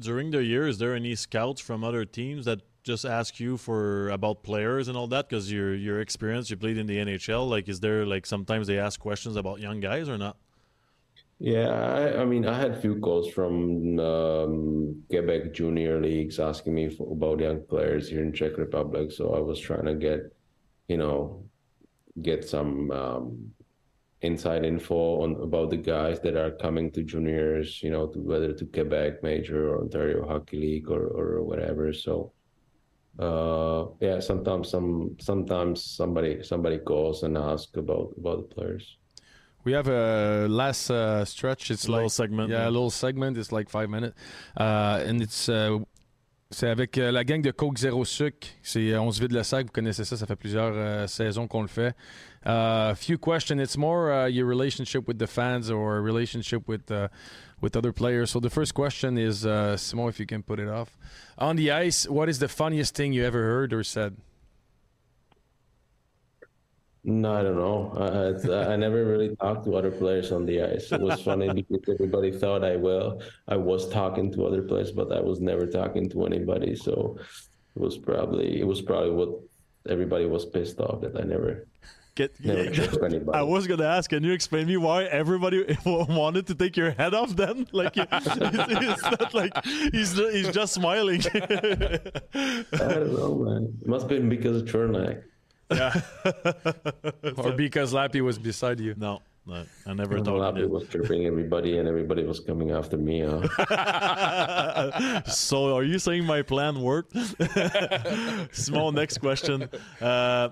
During 0.00 0.30
the 0.30 0.44
year, 0.44 0.68
is 0.68 0.78
there 0.78 0.94
any 0.94 1.14
scouts 1.14 1.60
from 1.60 1.82
other 1.82 2.04
teams 2.04 2.44
that 2.44 2.60
just 2.84 3.04
ask 3.04 3.40
you 3.40 3.56
for 3.56 4.10
about 4.10 4.42
players 4.42 4.88
and 4.88 4.96
all 4.96 5.08
that? 5.08 5.28
Because 5.28 5.50
your 5.50 5.74
your 5.74 6.00
experience, 6.00 6.50
you 6.50 6.56
played 6.56 6.78
in 6.78 6.86
the 6.86 6.98
NHL. 6.98 7.48
Like, 7.48 7.68
is 7.68 7.80
there 7.80 8.06
like 8.06 8.26
sometimes 8.26 8.66
they 8.66 8.78
ask 8.78 9.00
questions 9.00 9.36
about 9.36 9.58
young 9.60 9.80
guys 9.80 10.08
or 10.08 10.18
not? 10.18 10.36
Yeah, 11.40 11.68
I, 11.68 12.22
I 12.22 12.24
mean, 12.24 12.46
I 12.46 12.56
had 12.56 12.70
a 12.70 12.80
few 12.80 13.00
calls 13.00 13.28
from 13.28 13.98
um, 13.98 15.02
Quebec 15.10 15.52
junior 15.52 16.00
leagues 16.00 16.38
asking 16.38 16.74
me 16.74 16.88
for, 16.88 17.10
about 17.12 17.40
young 17.40 17.62
players 17.62 18.08
here 18.08 18.22
in 18.22 18.32
Czech 18.32 18.56
Republic. 18.56 19.10
So 19.10 19.34
I 19.34 19.40
was 19.40 19.58
trying 19.58 19.86
to 19.86 19.94
get, 19.94 20.20
you 20.86 20.96
know, 20.96 21.44
get 22.22 22.48
some 22.48 22.90
um, 22.92 23.50
inside 24.20 24.64
info 24.64 25.22
on 25.22 25.34
about 25.42 25.70
the 25.70 25.76
guys 25.76 26.20
that 26.20 26.36
are 26.36 26.52
coming 26.52 26.90
to 26.92 27.02
juniors, 27.02 27.82
you 27.82 27.90
know, 27.90 28.06
to, 28.06 28.20
whether 28.20 28.52
to 28.52 28.64
Quebec 28.66 29.22
Major 29.22 29.70
or 29.70 29.80
Ontario 29.82 30.26
Hockey 30.26 30.58
League 30.58 30.88
or, 30.88 31.08
or 31.08 31.42
whatever. 31.42 31.92
So, 31.92 32.32
uh, 33.18 33.86
yeah, 34.00 34.20
sometimes 34.20 34.68
some 34.70 35.16
sometimes 35.20 35.82
somebody 35.84 36.42
somebody 36.42 36.78
calls 36.78 37.22
and 37.22 37.36
asks 37.38 37.76
about 37.76 38.14
about 38.18 38.48
the 38.48 38.54
players. 38.54 38.96
We 39.64 39.72
have 39.72 39.88
a 39.88 40.46
last 40.48 40.90
uh, 40.90 41.24
stretch. 41.24 41.70
It's 41.70 41.86
A 41.86 41.90
little 41.90 42.04
like 42.04 42.12
segment, 42.12 42.50
Yeah, 42.50 42.58
yeah. 42.64 42.68
a 42.68 42.70
little 42.70 42.90
segment. 42.90 43.38
It's 43.38 43.50
like 43.52 43.70
five 43.70 43.88
minutes, 43.88 44.14
uh, 44.56 45.02
and 45.06 45.22
it's 45.22 45.48
uh, 45.48 45.78
c'est 46.54 46.68
avec 46.68 46.98
euh, 46.98 47.10
la 47.10 47.24
gang 47.24 47.42
de 47.42 47.50
Coke 47.50 47.78
Zéro 47.78 48.04
Sucre. 48.04 48.46
C'est 48.62 48.92
euh, 48.92 49.00
on 49.00 49.10
se 49.10 49.20
vide 49.20 49.32
le 49.32 49.42
sac. 49.42 49.66
Vous 49.66 49.72
connaissez 49.72 50.04
ça. 50.04 50.16
Ça 50.16 50.24
fait 50.24 50.36
plusieurs 50.36 50.72
euh, 50.72 51.06
saisons 51.06 51.48
qu'on 51.48 51.62
le 51.62 51.68
fait. 51.68 51.94
Uh, 52.46 52.94
few 52.94 53.18
questions. 53.18 53.58
It's 53.58 53.76
more 53.76 54.10
uh, 54.10 54.28
your 54.28 54.46
relationship 54.46 55.08
with 55.08 55.18
the 55.18 55.26
fans 55.26 55.70
or 55.70 56.00
relationship 56.00 56.68
with 56.68 56.90
uh, 56.90 57.08
with 57.60 57.76
other 57.76 57.92
players. 57.92 58.30
So 58.30 58.38
the 58.38 58.50
first 58.50 58.72
question 58.74 59.18
is, 59.18 59.44
uh, 59.44 59.76
Simon, 59.76 60.08
if 60.08 60.20
you 60.20 60.26
can 60.26 60.42
put 60.42 60.60
it 60.60 60.68
off. 60.68 60.96
On 61.38 61.56
the 61.56 61.72
ice, 61.72 62.06
what 62.08 62.28
is 62.28 62.38
the 62.38 62.48
funniest 62.48 62.94
thing 62.94 63.12
you 63.12 63.24
ever 63.24 63.42
heard 63.42 63.72
or 63.72 63.82
said? 63.82 64.14
No, 67.06 67.34
I 67.34 67.42
don't 67.42 67.56
know. 67.56 67.92
Uh, 67.96 68.66
I 68.66 68.76
never 68.76 69.04
really 69.04 69.36
talked 69.36 69.66
to 69.66 69.76
other 69.76 69.90
players 69.90 70.32
on 70.32 70.46
the 70.46 70.62
ice. 70.62 70.90
It 70.90 71.02
was 71.02 71.20
funny 71.20 71.52
because 71.52 71.94
everybody 71.94 72.32
thought 72.32 72.64
I 72.64 72.76
will. 72.76 73.20
I 73.46 73.56
was 73.56 73.90
talking 73.90 74.32
to 74.32 74.46
other 74.46 74.62
players, 74.62 74.90
but 74.90 75.12
I 75.12 75.20
was 75.20 75.38
never 75.38 75.66
talking 75.66 76.08
to 76.10 76.24
anybody. 76.24 76.74
So 76.74 77.18
it 77.76 77.82
was 77.82 77.98
probably 77.98 78.58
it 78.58 78.66
was 78.66 78.80
probably 78.80 79.10
what 79.10 79.38
everybody 79.86 80.24
was 80.24 80.46
pissed 80.46 80.80
off 80.80 81.02
that 81.02 81.14
I 81.20 81.24
never 81.24 81.66
Get, 82.14 82.36
anybody. 82.44 83.26
I 83.34 83.42
was 83.42 83.66
gonna 83.66 83.86
ask, 83.86 84.08
can 84.08 84.22
you 84.22 84.32
explain 84.32 84.68
me 84.68 84.76
why 84.76 85.04
everybody 85.04 85.66
wanted 85.84 86.46
to 86.46 86.54
take 86.54 86.76
your 86.76 86.92
head 86.92 87.12
off? 87.12 87.34
Then, 87.34 87.66
like, 87.72 87.96
it's, 87.96 88.26
it's 88.26 89.02
not 89.02 89.34
like 89.34 89.52
he's 89.92 90.16
he's 90.16 90.48
just 90.52 90.74
smiling. 90.74 91.20
I 91.34 92.64
don't 92.70 93.12
know, 93.12 93.34
man. 93.34 93.76
It 93.82 93.88
must 93.88 94.02
have 94.02 94.10
been 94.10 94.28
because 94.28 94.62
of 94.62 94.68
Chernak. 94.68 95.24
Yeah. 95.70 96.00
or 97.36 97.52
because 97.52 97.92
Lappy 97.92 98.20
was 98.20 98.38
beside 98.38 98.80
you. 98.80 98.94
no, 98.96 99.20
no, 99.46 99.64
I 99.86 99.94
never 99.94 100.16
Well, 100.16 100.24
thought. 100.24 100.54
Lappy 100.54 100.66
was 100.66 100.86
tripping 100.88 101.26
everybody, 101.26 101.78
and 101.78 101.88
everybody 101.88 102.24
was 102.24 102.40
coming 102.40 102.70
after 102.70 102.96
me. 102.96 103.20
Huh? 103.20 105.22
so, 105.26 105.76
are 105.76 105.84
you 105.84 105.98
saying 105.98 106.24
my 106.24 106.42
plan 106.42 106.80
worked? 106.80 107.14
Small 108.52 108.92
next 108.92 109.18
question. 109.18 109.68
Uh, 110.00 110.50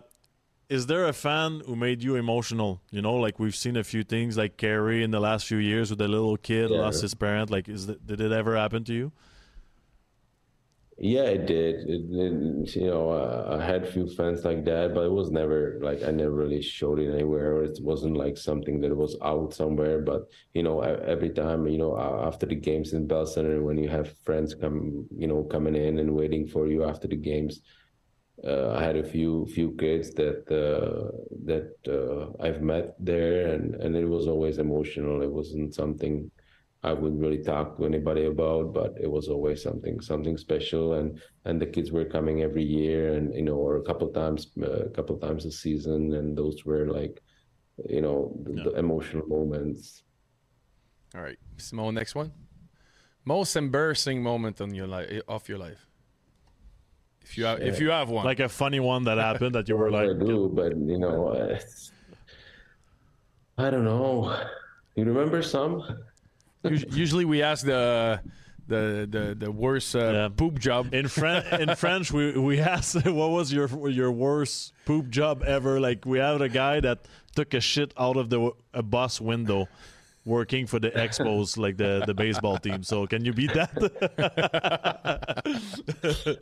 is 0.68 0.86
there 0.86 1.06
a 1.06 1.12
fan 1.12 1.60
who 1.66 1.76
made 1.76 2.02
you 2.02 2.16
emotional? 2.16 2.80
You 2.90 3.02
know, 3.02 3.14
like 3.16 3.38
we've 3.38 3.54
seen 3.56 3.76
a 3.76 3.84
few 3.84 4.04
things 4.04 4.38
like 4.38 4.56
Carrie 4.56 5.02
in 5.02 5.10
the 5.10 5.20
last 5.20 5.46
few 5.46 5.58
years 5.58 5.90
with 5.90 5.98
the 5.98 6.08
little 6.08 6.36
kid 6.38 6.70
Yeah. 6.70 6.78
lost 6.78 7.02
his 7.02 7.14
parent. 7.14 7.50
Like, 7.50 7.68
is 7.68 7.86
that, 7.88 8.06
did 8.06 8.20
it 8.20 8.32
ever 8.32 8.56
happen 8.56 8.84
to 8.84 8.94
you? 8.94 9.12
Yeah, 11.04 11.24
it 11.24 11.46
did. 11.46 11.74
It, 11.90 12.02
it- 12.10 12.76
you 12.76 12.86
know, 12.86 13.10
I 13.50 13.60
had 13.62 13.82
a 13.82 13.90
few 13.92 14.06
fans 14.08 14.44
like 14.44 14.64
that, 14.66 14.94
but 14.94 15.04
it 15.06 15.10
was 15.10 15.30
never 15.32 15.78
like 15.82 16.02
I 16.04 16.12
never 16.12 16.30
really 16.30 16.62
showed 16.62 17.00
it 17.00 17.12
anywhere, 17.12 17.64
it 17.64 17.76
wasn't 17.82 18.16
like 18.16 18.36
something 18.38 18.80
that 18.82 18.96
was 18.96 19.16
out 19.22 19.52
somewhere. 19.52 20.00
But 20.00 20.22
you 20.54 20.62
know, 20.62 20.80
every 20.80 21.30
time, 21.30 21.66
you 21.66 21.78
know, 21.78 21.98
after 21.98 22.46
the 22.46 22.54
games 22.54 22.92
in 22.92 23.08
Bell 23.08 23.26
Center, 23.26 23.62
when 23.62 23.78
you 23.78 23.88
have 23.88 24.16
friends 24.24 24.54
come, 24.54 25.06
you 25.16 25.26
know, 25.26 25.42
coming 25.42 25.74
in 25.74 25.98
and 25.98 26.14
waiting 26.14 26.46
for 26.46 26.68
you 26.68 26.84
after 26.84 27.08
the 27.08 27.16
games, 27.16 27.60
uh, 28.44 28.70
I 28.72 28.82
had 28.82 28.96
a 28.96 29.04
few 29.04 29.46
few 29.54 29.72
kids 29.72 30.12
that 30.14 30.40
uh, 30.50 31.10
that 31.44 31.68
uh, 31.98 32.32
I've 32.42 32.62
met 32.62 32.94
there, 32.98 33.52
and 33.54 33.74
and 33.76 33.96
it 33.96 34.06
was 34.06 34.26
always 34.28 34.58
emotional. 34.58 35.22
It 35.22 35.30
wasn't 35.30 35.74
something 35.74 36.30
I 36.84 36.92
wouldn't 36.92 37.20
really 37.20 37.42
talk 37.42 37.76
to 37.76 37.84
anybody 37.84 38.24
about, 38.26 38.74
but 38.74 38.94
it 39.00 39.10
was 39.10 39.28
always 39.28 39.62
something 39.62 40.00
something 40.00 40.36
special. 40.36 40.94
And 40.94 41.20
and 41.44 41.60
the 41.60 41.66
kids 41.66 41.92
were 41.92 42.04
coming 42.04 42.42
every 42.42 42.64
year, 42.64 43.14
and 43.14 43.32
you 43.34 43.42
know, 43.42 43.54
or 43.54 43.76
a 43.76 43.82
couple 43.82 44.08
times 44.08 44.48
uh, 44.60 44.86
a 44.86 44.90
couple 44.90 45.16
times 45.18 45.44
a 45.44 45.52
season, 45.52 46.14
and 46.14 46.36
those 46.36 46.64
were 46.64 46.86
like, 46.90 47.22
you 47.88 48.00
know, 48.00 48.36
the, 48.42 48.70
the 48.70 48.72
emotional 48.78 49.26
moments. 49.28 50.02
All 51.14 51.22
right. 51.22 51.38
Simone, 51.56 51.94
next 51.94 52.14
one. 52.14 52.32
Most 53.24 53.54
embarrassing 53.54 54.20
moment 54.20 54.60
on 54.60 54.74
your 54.74 54.88
life 54.88 55.22
of 55.28 55.48
your 55.48 55.58
life. 55.58 55.86
If 57.24 57.38
you 57.38 57.44
have 57.44 57.60
if 57.60 57.80
you 57.80 57.90
have 57.90 58.08
one. 58.08 58.24
Like 58.24 58.40
a 58.40 58.48
funny 58.48 58.80
one 58.80 59.04
that 59.04 59.18
happened 59.18 59.54
that 59.54 59.68
you 59.68 59.76
were 59.76 59.90
like, 59.98 60.08
I 60.08 60.12
like, 60.12 60.18
do, 60.18 60.50
but 60.52 60.76
you 60.76 60.98
know, 60.98 61.28
uh, 61.28 61.58
I 63.58 63.70
don't 63.70 63.84
know. 63.84 64.36
You 64.96 65.04
remember 65.04 65.42
some? 65.42 65.84
Us- 66.64 66.84
Usually 66.90 67.24
we 67.24 67.42
ask 67.42 67.64
the 67.66 68.20
the 68.68 69.06
the, 69.10 69.34
the 69.46 69.50
worst 69.50 69.94
uh, 69.96 70.28
poop 70.30 70.58
job. 70.58 70.94
in 70.94 71.08
French, 71.08 71.46
in 71.60 71.74
French, 71.74 72.12
we 72.12 72.32
we 72.38 72.60
asked 72.60 72.94
what 73.06 73.30
was 73.30 73.52
your 73.52 73.68
your 73.90 74.12
worst 74.12 74.72
poop 74.86 75.08
job 75.10 75.42
ever. 75.44 75.80
Like 75.80 76.04
we 76.06 76.18
had 76.18 76.40
a 76.40 76.48
guy 76.48 76.80
that 76.80 77.06
took 77.34 77.54
a 77.54 77.60
shit 77.60 77.92
out 77.98 78.16
of 78.16 78.30
the 78.30 78.52
a 78.72 78.82
bus 78.82 79.20
window, 79.20 79.66
working 80.24 80.66
for 80.66 80.78
the 80.78 80.90
Expos, 80.92 81.56
like 81.64 81.76
the 81.76 82.04
the 82.06 82.14
baseball 82.14 82.58
team. 82.58 82.82
So 82.84 83.06
can 83.06 83.24
you 83.24 83.32
beat 83.32 83.52
that? 83.54 83.72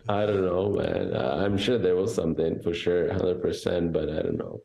I 0.09 0.27
don't 0.27 0.45
know, 0.45 0.71
man. 0.71 1.14
Uh, 1.14 1.43
I'm 1.45 1.57
sure 1.57 1.79
there 1.79 1.97
was 1.97 2.14
something 2.14 2.61
for 2.61 2.75
sure, 2.75 3.12
hundred 3.12 3.41
percent, 3.41 3.93
but 3.93 4.09
I 4.11 4.23
don't 4.23 4.37
know. 4.39 4.61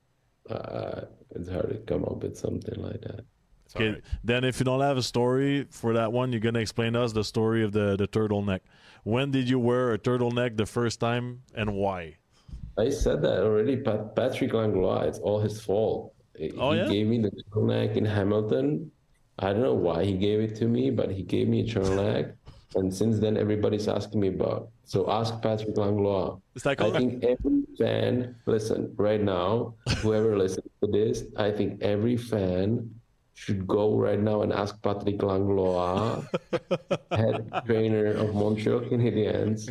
Uh, 0.49 1.01
it's 1.31 1.49
hard 1.49 1.69
to 1.69 1.77
come 1.87 2.03
up 2.05 2.21
with 2.23 2.37
something 2.37 2.81
like 2.81 3.01
that. 3.01 3.21
Okay, 3.75 4.01
then 4.23 4.43
if 4.43 4.59
you 4.59 4.63
don't 4.65 4.81
have 4.81 4.97
a 4.97 5.03
story 5.03 5.65
for 5.69 5.93
that 5.93 6.11
one, 6.11 6.31
you're 6.31 6.39
gonna 6.41 6.59
explain 6.59 6.93
to 6.93 7.01
us 7.01 7.11
the 7.13 7.23
story 7.23 7.63
of 7.63 7.71
the 7.71 7.95
the 7.95 8.07
turtleneck. 8.07 8.61
When 9.03 9.31
did 9.31 9.49
you 9.49 9.59
wear 9.59 9.93
a 9.93 9.99
turtleneck 9.99 10.57
the 10.57 10.65
first 10.65 10.99
time 10.99 11.43
and 11.53 11.75
why? 11.75 12.17
I 12.77 12.89
said 12.89 13.21
that 13.21 13.39
already. 13.43 13.77
Pat- 13.77 14.15
Patrick 14.15 14.53
Langlois, 14.53 15.03
it's 15.07 15.19
all 15.19 15.39
his 15.39 15.61
fault. 15.61 16.13
He 16.37 16.51
Oh, 16.57 16.71
yeah? 16.73 16.87
gave 16.87 17.07
me 17.07 17.21
the 17.21 17.31
turtleneck 17.31 17.95
in 17.95 18.03
Hamilton. 18.05 18.91
I 19.39 19.51
don't 19.53 19.61
know 19.61 19.73
why 19.75 20.03
he 20.05 20.13
gave 20.17 20.39
it 20.39 20.55
to 20.57 20.65
me, 20.67 20.89
but 20.89 21.11
he 21.11 21.23
gave 21.23 21.47
me 21.47 21.61
a 21.61 21.63
turtleneck. 21.65 22.33
and 22.75 22.93
since 22.93 23.19
then, 23.19 23.37
everybody's 23.37 23.87
asking 23.87 24.19
me 24.19 24.27
about. 24.29 24.69
So 24.85 25.09
ask 25.09 25.41
Patrick 25.41 25.77
Langlois. 25.77 26.39
Is 26.55 26.63
that 26.63 26.79
I 26.81 26.91
think 26.91 27.23
every 27.23 27.63
fan, 27.77 28.35
listen, 28.45 28.93
right 28.97 29.21
now, 29.21 29.75
whoever 30.01 30.37
listens 30.37 30.67
to 30.83 30.91
this, 30.91 31.23
I 31.37 31.51
think 31.51 31.81
every 31.81 32.17
fan 32.17 32.93
should 33.35 33.67
go 33.67 33.95
right 33.97 34.19
now 34.19 34.41
and 34.41 34.51
ask 34.51 34.81
Patrick 34.81 35.21
Langlois, 35.21 36.23
head 37.11 37.51
trainer 37.65 38.07
of 38.07 38.33
Montreal 38.33 38.79
Canadiens, 38.81 39.67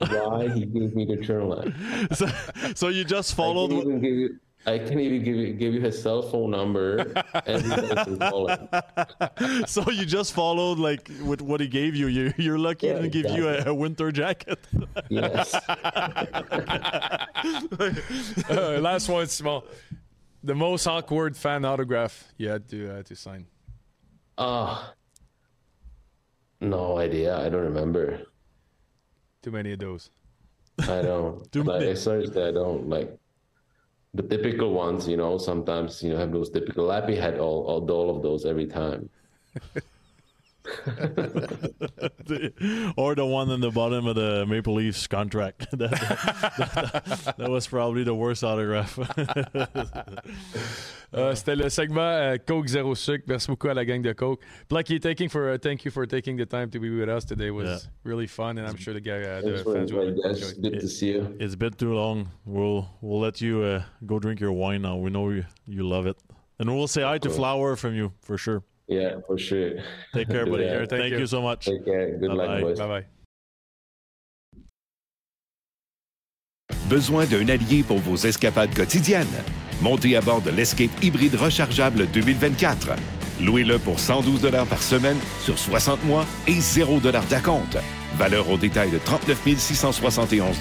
why 0.00 0.48
he 0.48 0.64
gave 0.64 0.96
me 0.96 1.04
the 1.04 1.18
turtleneck. 1.18 2.16
so, 2.16 2.26
so 2.74 2.88
you 2.88 3.04
just 3.04 3.34
I 3.34 3.36
followed. 3.36 3.68
can 3.70 3.78
even 3.80 4.00
give 4.00 4.14
you. 4.14 4.40
I 4.64 4.78
can't 4.78 5.00
even 5.00 5.24
give 5.24 5.34
you 5.34 5.52
give 5.54 5.74
you 5.74 5.80
his 5.80 6.00
cell 6.00 6.22
phone 6.22 6.52
number. 6.52 7.12
Everybody 7.46 8.04
can 8.04 8.16
call 8.18 8.46
him. 8.46 8.68
so 9.66 9.90
you 9.90 10.06
just 10.06 10.32
followed 10.34 10.78
like 10.78 11.10
with 11.24 11.42
what 11.42 11.60
he 11.60 11.66
gave 11.66 11.96
you. 11.96 12.06
You 12.06 12.32
you're 12.36 12.60
lucky 12.60 12.86
he 12.86 12.94
didn't 12.94 13.10
give 13.10 13.30
you 13.32 13.48
a, 13.48 13.64
a 13.66 13.74
winter 13.74 14.12
jacket. 14.12 14.60
Yes. 15.08 15.54
Uh, 18.48 18.78
last 18.78 19.08
one, 19.08 19.26
small. 19.26 19.64
The 20.44 20.54
most 20.54 20.86
awkward 20.86 21.36
fan 21.36 21.64
autograph 21.64 22.32
you 22.36 22.48
had 22.48 22.68
to 22.68 22.98
uh, 22.98 23.02
to 23.04 23.14
sign. 23.14 23.46
Ah. 24.38 24.94
no 26.60 26.98
idea. 26.98 27.36
I 27.38 27.48
don't 27.48 27.62
remember. 27.62 28.22
Too 29.42 29.50
many 29.50 29.72
of 29.72 29.78
those. 29.78 30.10
I 30.80 31.02
don't. 31.02 31.50
Too 31.52 31.62
like, 31.62 31.80
many. 31.80 31.94
seriously, 31.94 32.42
I 32.42 32.50
don't 32.50 32.88
like 32.88 33.16
the 34.14 34.22
typical 34.22 34.72
ones. 34.72 35.06
You 35.06 35.16
know, 35.16 35.38
sometimes 35.38 36.02
you 36.02 36.10
know 36.10 36.18
have 36.18 36.32
those 36.32 36.50
typical. 36.50 36.86
Lappy 36.86 37.14
had 37.14 37.38
all 37.38 37.64
all, 37.66 37.90
all 37.90 38.16
of 38.16 38.22
those 38.22 38.44
every 38.44 38.66
time. 38.66 39.08
or 42.96 43.14
the 43.14 43.24
one 43.26 43.50
in 43.50 43.60
the 43.60 43.70
bottom 43.70 44.06
of 44.06 44.14
the 44.14 44.44
Maple 44.46 44.74
Leafs 44.74 45.06
contract. 45.06 45.66
that, 45.78 45.90
that- 45.90 47.34
that 47.38 47.50
was 47.50 47.66
probably 47.66 48.04
the 48.04 48.14
worst 48.14 48.42
autograph. 48.44 48.98
Euh, 51.14 51.34
C'était 51.34 51.54
le 51.56 51.68
segment 51.68 52.00
euh, 52.00 52.38
Coke 52.38 52.66
Zéro 52.68 52.94
Sucre. 52.94 53.24
Merci 53.28 53.48
beaucoup 53.48 53.68
à 53.68 53.74
la 53.74 53.84
gang 53.84 54.00
de 54.00 54.14
Coke. 54.14 54.40
Blackie, 54.70 54.98
thanking 54.98 55.28
for, 55.28 55.46
uh, 55.52 55.58
thank 55.58 55.84
you 55.84 55.90
for 55.90 56.06
taking 56.06 56.38
the 56.38 56.46
time 56.46 56.70
to 56.70 56.80
be 56.80 56.88
with 56.88 57.06
us 57.10 57.26
today. 57.26 57.48
It 57.48 57.50
was 57.50 57.66
Yeah. 57.84 57.90
really 58.02 58.26
fun, 58.26 58.56
and 58.56 58.66
I'm 58.66 58.78
sure 58.78 58.94
the, 58.94 59.00
guy, 59.02 59.20
uh, 59.20 59.42
the 59.42 59.48
Thanks 59.50 59.62
for 59.62 59.74
fans 59.74 59.92
will 59.92 60.08
enjoy 60.08 60.30
it. 60.32 60.62
Good 60.62 60.80
to 60.80 60.88
see 60.88 61.12
you. 61.12 61.36
it's 61.38 61.54
been 61.54 61.74
too 61.74 61.92
long. 61.92 62.30
We'll 62.46 62.88
we'll 63.02 63.20
let 63.20 63.42
you 63.42 63.60
uh, 63.62 63.82
go 64.06 64.18
drink 64.20 64.40
your 64.40 64.52
wine 64.52 64.80
now. 64.82 64.96
We 64.96 65.10
know 65.10 65.28
you, 65.28 65.44
you 65.66 65.86
love 65.86 66.06
it, 66.06 66.16
and 66.58 66.74
we'll 66.74 66.88
say 66.88 67.02
hi 67.02 67.18
to. 67.18 67.28
Flower 67.28 67.76
from 67.76 67.94
you 67.94 68.12
for 68.22 68.38
sure. 68.38 68.62
Yeah, 68.88 69.20
for 69.26 69.38
sure. 69.38 69.72
Take 70.12 70.28
care, 70.28 70.44
buddy. 70.50 70.64
that. 70.64 70.88
Thank, 70.90 71.02
Thank 71.02 71.12
you. 71.12 71.18
you. 71.20 71.26
so 71.26 71.40
much. 71.42 71.66
Take 71.66 71.84
care. 71.84 72.18
Good 72.18 72.28
Bye-bye. 72.28 72.46
luck, 72.46 72.60
boys. 72.62 72.78
Bye 72.78 72.88
bye. 72.88 73.04
Besoin 76.88 77.24
d'un 77.26 77.48
allié 77.48 77.82
pour 77.82 77.98
vos 77.98 78.16
escapades 78.16 78.74
quotidiennes? 78.74 79.26
Montez 79.80 80.16
à 80.16 80.20
bord 80.20 80.42
de 80.42 80.50
l'Escape 80.50 80.90
hybride 81.02 81.34
rechargeable 81.36 82.06
2024. 82.12 82.90
Louez-le 83.40 83.78
pour 83.78 83.98
112 83.98 84.42
par 84.68 84.82
semaine 84.82 85.16
sur 85.40 85.58
60 85.58 86.04
mois 86.04 86.26
et 86.46 86.60
0 86.60 87.00
d'acompte. 87.00 87.78
Valeur 88.16 88.48
au 88.50 88.58
détail 88.58 88.90
de 88.90 88.98
39 88.98 89.58
671 89.58 90.58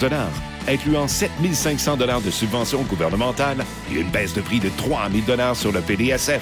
incluant 0.67 1.07
7 1.07 1.29
500 1.53 1.97
de 1.97 2.31
subventions 2.31 2.83
gouvernementales 2.83 3.65
et 3.91 3.99
une 3.99 4.09
baisse 4.09 4.33
de 4.33 4.41
prix 4.41 4.59
de 4.59 4.69
3 4.77 5.09
000 5.09 5.53
sur 5.53 5.71
le 5.71 5.81
PDSF. 5.81 6.41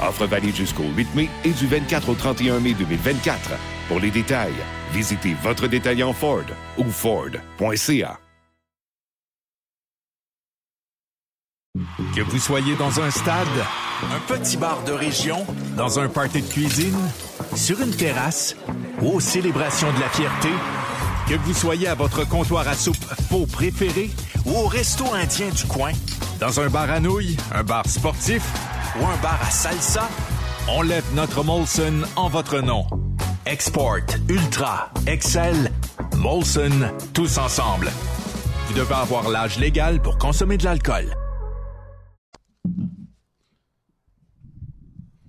Offre 0.00 0.26
valide 0.26 0.56
jusqu'au 0.56 0.84
8 0.96 1.14
mai 1.14 1.28
et 1.44 1.50
du 1.50 1.66
24 1.66 2.08
au 2.08 2.14
31 2.14 2.60
mai 2.60 2.74
2024. 2.74 3.50
Pour 3.88 4.00
les 4.00 4.10
détails, 4.10 4.54
visitez 4.92 5.34
votre 5.42 5.66
détaillant 5.66 6.12
Ford 6.12 6.44
ou 6.78 6.84
Ford.ca. 6.84 8.18
Que 12.14 12.20
vous 12.20 12.38
soyez 12.38 12.76
dans 12.76 13.00
un 13.00 13.10
stade, 13.10 13.48
un 14.04 14.20
petit 14.32 14.56
bar 14.56 14.84
de 14.84 14.92
région, 14.92 15.44
dans 15.76 15.98
un 15.98 16.08
party 16.08 16.42
de 16.42 16.46
cuisine, 16.46 16.96
sur 17.56 17.80
une 17.80 17.90
terrasse 17.90 18.54
ou 19.02 19.14
aux 19.14 19.20
célébrations 19.20 19.92
de 19.92 20.00
la 20.00 20.08
fierté, 20.08 20.50
que 21.28 21.34
vous 21.34 21.54
soyez 21.54 21.88
à 21.88 21.94
votre 21.96 22.28
comptoir 22.28 22.68
à 22.68 22.74
soupe 22.74 23.04
faux 23.28 23.46
préféré 23.46 24.10
ou 24.46 24.52
au 24.52 24.66
resto 24.66 25.04
indien 25.14 25.48
du 25.48 25.64
coin, 25.64 25.92
Dans 26.38 26.60
un 26.60 26.68
bar 26.68 26.90
à 26.90 27.00
nouilles, 27.00 27.36
un 27.52 27.64
bar 27.64 27.88
sportif 27.88 28.42
ou 29.00 29.06
un 29.06 29.16
bar 29.22 29.40
à 29.42 29.50
salsa, 29.50 30.08
on 30.68 30.82
lève 30.82 31.04
notre 31.14 31.42
Molson 31.42 32.02
en 32.16 32.28
votre 32.28 32.60
nom. 32.60 32.86
Export, 33.46 34.06
Ultra, 34.28 34.90
Excel, 35.06 35.70
Molson, 36.16 36.92
tous 37.12 37.38
ensemble. 37.38 37.90
Vous 38.66 38.74
devez 38.74 38.94
avoir 38.94 39.28
l'âge 39.28 39.58
légal 39.58 40.00
pour 40.00 40.16
consommer 40.16 40.56
de 40.56 40.64
l'alcool. 40.64 41.14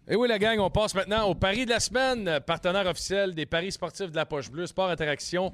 Et 0.07 0.15
oui, 0.15 0.27
la 0.27 0.37
gang, 0.37 0.59
on 0.59 0.69
passe 0.69 0.93
maintenant 0.93 1.23
au 1.23 1.33
pari 1.33 1.65
de 1.65 1.71
la 1.71 1.79
semaine, 1.79 2.39
partenaire 2.45 2.85
officiel 2.85 3.33
des 3.33 3.47
paris 3.47 3.71
sportifs 3.71 4.11
de 4.11 4.15
la 4.15 4.27
Poche 4.27 4.51
Bleue, 4.51 4.67
Sport 4.67 4.89
Interaction. 4.89 5.51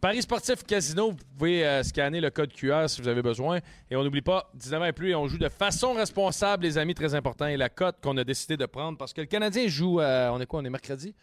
Paris 0.00 0.22
sportif 0.22 0.62
casino, 0.62 1.10
vous 1.10 1.16
pouvez 1.36 1.66
euh, 1.66 1.82
scanner 1.82 2.20
le 2.20 2.30
code 2.30 2.52
QR 2.52 2.88
si 2.88 3.00
vous 3.00 3.08
avez 3.08 3.22
besoin. 3.22 3.58
Et 3.90 3.96
on 3.96 4.04
n'oublie 4.04 4.22
pas, 4.22 4.50
19 4.54 4.82
ans 4.82 4.84
et 4.84 4.92
plus, 4.92 5.14
on 5.14 5.26
joue 5.26 5.38
de 5.38 5.48
façon 5.48 5.94
responsable, 5.94 6.62
les 6.64 6.78
amis, 6.78 6.94
très 6.94 7.14
important. 7.14 7.46
Et 7.46 7.56
la 7.56 7.68
cote 7.68 7.96
qu'on 8.00 8.16
a 8.16 8.24
décidé 8.24 8.56
de 8.56 8.66
prendre, 8.66 8.96
parce 8.96 9.12
que 9.12 9.20
le 9.20 9.26
Canadien 9.26 9.66
joue, 9.66 10.00
euh, 10.00 10.30
on 10.30 10.40
est 10.40 10.46
quoi, 10.46 10.60
on 10.60 10.64
est 10.64 10.70
mercredi? 10.70 11.14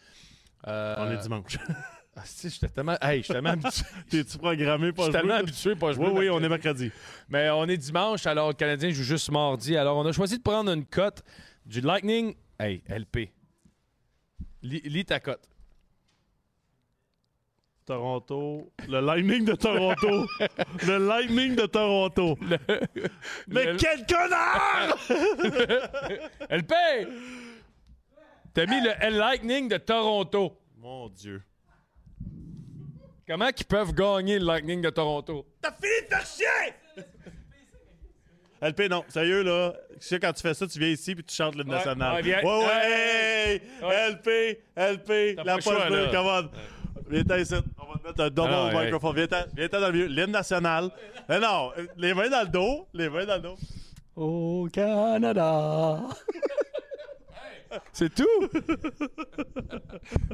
Euh, 0.68 0.94
On 0.98 1.10
est 1.10 1.18
dimanche. 1.18 1.58
Ah, 2.14 2.20
si, 2.26 2.50
j'étais 2.50 2.68
tellement, 2.68 2.98
hey, 3.00 3.22
j'étais 3.22 3.32
tellement 3.32 3.52
habitué. 3.52 3.84
T'es-tu 4.10 4.36
programmé 4.36 4.92
pas 4.92 5.04
Je 5.04 5.10
suis 5.10 5.12
tellement 5.12 5.34
habitué 5.36 5.74
pas 5.76 5.92
jouer 5.92 6.08
Oui, 6.08 6.12
oui, 6.14 6.30
on 6.30 6.42
est 6.42 6.48
mercredi. 6.50 6.92
Mais 7.30 7.48
on 7.48 7.64
est 7.64 7.78
dimanche, 7.78 8.26
alors 8.26 8.48
le 8.48 8.54
Canadien 8.54 8.90
joue 8.90 9.02
juste 9.02 9.30
mardi. 9.30 9.78
Alors 9.78 9.96
on 9.96 10.04
a 10.04 10.12
choisi 10.12 10.36
de 10.36 10.42
prendre 10.42 10.70
une 10.70 10.84
cote 10.84 11.22
du 11.64 11.80
Lightning. 11.80 12.34
Hey, 12.60 12.82
LP. 12.86 13.30
Lis 14.62 15.06
ta 15.06 15.20
cote. 15.20 15.48
Toronto. 17.84 18.72
Le 18.88 19.00
Lightning 19.00 19.44
de 19.44 19.54
Toronto. 19.54 20.26
le 20.86 20.98
Lightning 20.98 21.54
de 21.56 21.66
Toronto. 21.66 22.38
Mais 23.48 23.64
le- 23.72 23.76
quel 23.76 24.06
connard! 24.06 24.96
LP! 26.50 26.72
T'as 28.54 28.66
mis 28.66 28.80
le 28.82 28.90
L 29.00 29.16
Lightning 29.16 29.68
de 29.68 29.76
Toronto. 29.78 30.58
Mon 30.78 31.08
Dieu. 31.08 31.42
Comment 33.26 33.50
qu'ils 33.50 33.66
peuvent 33.66 33.92
gagner 33.94 34.38
le 34.38 34.44
Lightning 34.46 34.80
de 34.82 34.90
Toronto? 34.90 35.46
T'as 35.60 35.72
fini 35.72 36.02
de 36.02 36.14
faire 36.14 36.26
chier! 36.26 37.04
LP, 38.60 38.88
non, 38.88 39.04
sérieux, 39.08 39.42
là. 39.42 39.74
Tu 40.00 40.06
sais, 40.06 40.20
quand 40.20 40.32
tu 40.32 40.40
fais 40.42 40.54
ça, 40.54 40.66
tu 40.68 40.78
viens 40.78 40.88
ici 40.88 41.16
puis 41.16 41.24
tu 41.24 41.34
chantes 41.34 41.56
le 41.56 41.64
national. 41.64 42.14
ouais, 42.14 42.22
viens. 42.22 42.42
ouais, 42.42 42.64
ouais, 42.64 43.62
Ouais. 43.82 44.10
LP, 44.10 44.60
LP, 44.76 45.36
la 45.44 45.58
poche 45.58 45.86
bleue, 45.88 46.12
là. 46.12 46.42
Come 47.12 47.22
on. 47.22 47.36
Viens-t'en 47.36 47.36
ici. 47.38 47.54
On 47.78 47.92
va 47.92 47.98
te 47.98 48.06
mettre 48.08 48.20
un 48.24 48.30
double 48.30 48.50
Ah, 48.52 48.74
ouais. 48.76 48.84
microphone. 48.84 49.14
Viens-t'en 49.16 49.36
viens-t'en 49.54 49.80
dans 49.80 49.86
le 49.88 49.92
milieu. 49.92 50.06
L'hymne 50.06 50.30
national. 50.32 50.90
Mais 51.28 51.38
non, 51.40 51.70
les 51.96 52.14
mains 52.14 52.28
dans 52.28 52.42
le 52.42 52.48
dos. 52.48 52.86
Les 52.94 53.08
mains 53.08 53.24
dans 53.26 53.36
le 53.36 53.42
dos. 53.42 53.56
Au 54.16 54.68
Canada. 54.72 56.00
C'est 57.92 58.14
tout? 58.14 58.26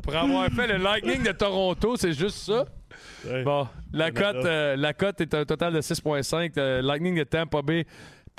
Pour 0.02 0.16
avoir 0.16 0.48
fait 0.50 0.66
le 0.66 0.76
Lightning 0.82 1.22
de 1.22 1.30
Toronto, 1.32 1.96
c'est 1.96 2.12
juste 2.12 2.38
ça? 2.38 2.64
Ouais. 3.24 3.44
Bon, 3.44 3.68
la 3.92 4.10
cote, 4.10 4.44
euh, 4.44 4.74
la 4.76 4.92
cote 4.92 5.20
est 5.20 5.32
un 5.34 5.44
total 5.44 5.72
de 5.74 5.80
6.5. 5.80 6.52
Euh, 6.58 6.82
Lightning 6.82 7.16
de 7.16 7.22
Tampa 7.22 7.62
Bay, 7.62 7.86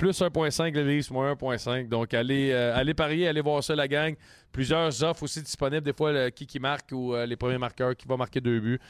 plus 0.00 0.18
1.5, 0.18 0.72
le 0.72 0.82
Leafs, 0.82 1.10
moins 1.10 1.34
1.5. 1.34 1.86
Donc, 1.86 2.14
allez, 2.14 2.52
euh, 2.52 2.74
allez 2.74 2.94
parier, 2.94 3.28
allez 3.28 3.42
voir 3.42 3.62
ça, 3.62 3.76
la 3.76 3.86
gang. 3.86 4.14
Plusieurs 4.50 5.04
offres 5.04 5.24
aussi 5.24 5.42
disponibles. 5.42 5.82
Des 5.82 5.92
fois, 5.92 6.10
le, 6.10 6.30
qui 6.30 6.46
qui 6.46 6.58
marque 6.58 6.90
ou 6.92 7.14
euh, 7.14 7.26
les 7.26 7.36
premiers 7.36 7.58
marqueurs, 7.58 7.94
qui 7.94 8.08
va 8.08 8.16
marquer 8.16 8.40
deux 8.40 8.60
buts. 8.60 8.80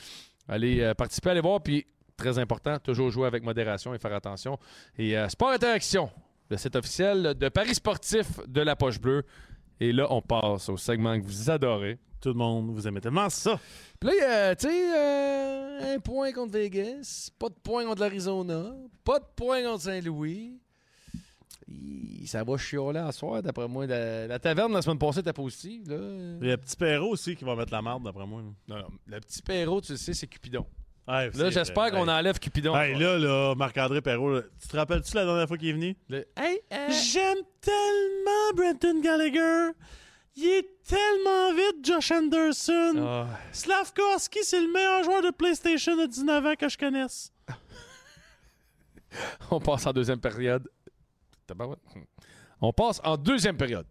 Allez 0.49 0.81
euh, 0.81 0.95
participer, 0.95 1.31
allez 1.31 1.41
voir. 1.41 1.61
Puis, 1.65 1.85
très 2.17 2.39
important, 2.39 2.79
toujours 2.79 3.11
jouer 3.11 3.27
avec 3.27 3.43
modération 3.43 3.93
et 3.93 3.99
faire 3.99 4.15
attention. 4.15 4.57
Et 4.97 5.19
euh, 5.19 5.29
Sport 5.29 5.51
Interaction, 5.51 6.11
le 6.49 6.57
site 6.57 6.77
officiel 6.77 7.35
de 7.35 7.49
Paris 7.49 7.75
sportif 7.75 8.29
de 8.47 8.61
la 8.61 8.77
Poche 8.77 9.01
Bleue. 9.01 9.25
Et 9.81 9.93
là, 9.93 10.07
on 10.11 10.23
passe 10.23 10.69
au 10.69 10.77
segment 10.77 11.19
que 11.19 11.25
vous 11.25 11.51
adorez. 11.51 11.99
Tout 12.21 12.29
le 12.29 12.37
monde, 12.37 12.71
vous 12.71 12.87
aimez 12.87 13.01
tellement 13.01 13.31
ça. 13.31 13.59
Puis 13.99 14.11
là, 14.11 14.15
il 14.15 14.21
y 14.21 14.25
a, 14.25 14.55
tu 14.55 14.69
sais, 14.69 15.93
un 15.93 15.99
point 15.99 16.31
contre 16.31 16.53
Vegas, 16.53 17.31
pas 17.37 17.49
de 17.49 17.55
point 17.55 17.85
contre 17.85 18.01
l'Arizona, 18.01 18.77
pas 19.03 19.19
de 19.19 19.25
point 19.35 19.65
contre 19.65 19.83
Saint-Louis. 19.83 20.61
Ça 22.27 22.45
va 22.45 22.57
chialer 22.57 22.99
à 23.01 23.13
soir, 23.13 23.43
d'après 23.43 23.69
moi. 23.69 23.87
La, 23.87 24.27
la 24.27 24.39
taverne 24.39 24.73
la 24.73 24.83
semaine 24.83 24.99
passée 24.99 25.21
était 25.21 25.33
positive. 25.33 25.89
Là. 25.89 25.97
Il 26.43 26.49
y 26.49 26.53
a 26.53 26.59
Petit 26.59 26.77
Perrault 26.77 27.11
aussi 27.11 27.37
qui 27.37 27.45
va 27.45 27.57
mettre 27.57 27.73
la 27.73 27.83
marde, 27.83 28.05
d'après 28.05 28.27
moi. 28.27 28.43
Non, 28.69 28.77
non, 28.77 28.89
le 29.07 29.21
petit 29.21 29.43
Perrault, 29.43 29.81
tu 29.81 29.93
le 29.93 29.99
sais, 29.99 30.13
c'est 30.13 30.27
Cupidon. 30.27 30.67
Là, 31.09 31.29
j'espère 31.51 31.91
qu'on 31.91 32.07
enlève 32.07 32.39
Cupidon. 32.39 32.77
Hey, 32.77 32.97
là, 32.97 33.19
là, 33.19 33.55
Marc-André 33.57 34.01
Perrault, 34.01 34.43
tu 34.61 34.69
te 34.69 34.77
rappelles-tu 34.77 35.13
la 35.17 35.25
dernière 35.25 35.49
fois 35.49 35.59
qu'il 35.59 35.69
est 35.69 35.73
venu? 35.73 35.97
Le- 36.09 36.25
Hey, 36.37 36.61
euh, 36.73 36.89
J'aime 37.13 37.39
tellement 37.61 38.53
Brenton 38.55 39.01
Gallagher. 39.03 39.73
Il 40.37 40.47
est 40.47 40.69
tellement 40.87 41.53
vite, 41.53 41.85
Josh 41.85 42.13
Anderson. 42.13 42.95
ah, 43.05 43.27
Slavkovski, 43.51 44.39
c'est 44.45 44.61
le 44.61 44.71
meilleur 44.73 45.03
joueur 45.03 45.23
de 45.23 45.31
PlayStation 45.31 45.97
de 45.97 46.07
19 46.07 46.47
ans 46.47 46.55
que 46.57 46.69
je 46.69 46.79
connaisse. 46.79 47.33
on 49.51 49.61
passe 49.61 49.87
en 49.87 49.93
deuxième 49.93 50.21
période. 50.21 50.69
Tabarouette. 51.51 51.81
On 52.61 52.73
passe 52.73 53.01
en 53.03 53.17
deuxième 53.17 53.57
période. 53.57 53.87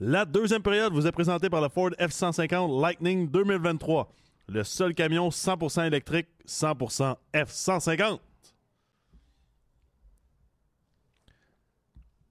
La 0.00 0.24
deuxième 0.24 0.62
période 0.62 0.92
vous 0.92 1.06
est 1.06 1.12
présentée 1.12 1.48
par 1.48 1.60
le 1.60 1.68
Ford 1.68 1.90
F-150 1.90 2.80
Lightning 2.80 3.30
2023. 3.30 4.10
Le 4.48 4.64
seul 4.64 4.94
camion 4.94 5.28
100% 5.28 5.86
électrique, 5.86 6.26
100% 6.44 7.14
F-150. 7.34 8.18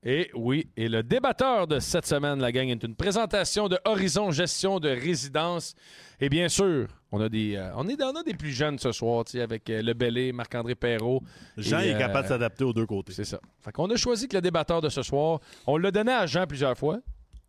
Et 0.04 0.32
oui, 0.34 0.68
et 0.76 0.90
le 0.90 1.02
débatteur 1.02 1.68
de 1.68 1.80
cette 1.80 2.06
semaine, 2.06 2.40
la 2.40 2.52
gang, 2.52 2.68
est 2.68 2.84
une 2.84 2.96
présentation 2.96 3.70
de 3.70 3.78
Horizon 3.86 4.32
Gestion 4.32 4.80
de 4.80 4.90
Résidence. 4.90 5.76
Et 6.20 6.28
bien 6.28 6.50
sûr, 6.50 6.88
on 7.12 7.22
a 7.22 7.30
des, 7.30 7.56
euh, 7.56 7.72
on 7.76 7.88
est, 7.88 8.02
on 8.02 8.16
a 8.16 8.24
des 8.24 8.34
plus 8.34 8.52
jeunes 8.52 8.78
ce 8.78 8.92
soir, 8.92 9.24
avec 9.36 9.70
euh, 9.70 9.82
le 9.82 9.94
Bellé, 9.94 10.32
Marc-André 10.32 10.76
Perrault. 10.76 11.22
Jean 11.58 11.80
Et, 11.80 11.90
est 11.90 11.98
capable 11.98 12.22
de 12.22 12.26
euh, 12.26 12.36
s'adapter 12.36 12.64
aux 12.64 12.74
deux 12.74 12.86
côtés. 12.86 13.14
C'est 13.14 13.26
ça. 13.26 13.40
Fait 13.62 13.72
qu'on 13.72 13.90
a 13.90 13.96
choisi 13.96 14.28
que 14.28 14.36
le 14.36 14.42
débatteur 14.42 14.82
de 14.82 14.90
ce 14.90 15.02
soir, 15.02 15.40
on 15.66 15.78
l'a 15.78 15.92
donné 15.92 16.12
à 16.12 16.26
Jean 16.26 16.46
plusieurs 16.46 16.78
fois. 16.78 17.00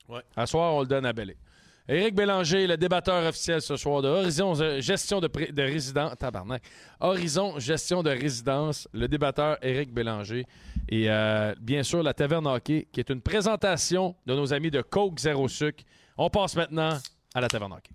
Ouais. 0.08 0.22
À 0.36 0.46
soir, 0.46 0.74
on 0.74 0.80
le 0.80 0.86
donne 0.86 1.06
à 1.06 1.12
Bellé. 1.12 1.36
Éric 1.90 2.14
Bélanger, 2.14 2.68
le 2.68 2.76
débatteur 2.76 3.26
officiel 3.26 3.60
ce 3.60 3.76
soir 3.76 4.00
de 4.00 4.06
Horizon 4.06 4.54
Gestion 4.80 5.20
de, 5.20 5.28
Résidence. 5.60 6.16
Tabarnak. 6.16 6.62
Horizon 7.00 7.58
Gestion 7.58 8.04
de 8.04 8.10
Résidence, 8.10 8.86
le 8.92 9.08
débatteur 9.08 9.58
Éric 9.60 9.92
Bélanger. 9.92 10.46
Et 10.88 11.10
euh, 11.10 11.52
bien 11.60 11.82
sûr, 11.82 12.04
la 12.04 12.14
Taverne 12.14 12.46
Hockey, 12.46 12.86
qui 12.92 13.00
est 13.00 13.10
une 13.10 13.20
présentation 13.20 14.14
de 14.24 14.36
nos 14.36 14.52
amis 14.52 14.70
de 14.70 14.82
Coke 14.82 15.18
Zéro 15.18 15.48
Sucre. 15.48 15.82
On 16.16 16.30
passe 16.30 16.54
maintenant 16.54 16.96
à 17.34 17.40
la 17.40 17.48
Taverne 17.48 17.72
Hockey. 17.72 17.90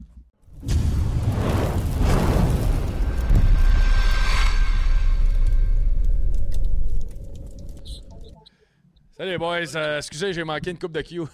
Salut 9.17 9.31
les 9.31 9.37
boys, 9.37 9.75
Euh, 9.75 9.97
excusez, 9.97 10.33
j'ai 10.33 10.43
manqué 10.43 10.71
une 10.71 10.77
coupe 10.77 10.91
de 10.91 11.01
Q. 11.01 11.21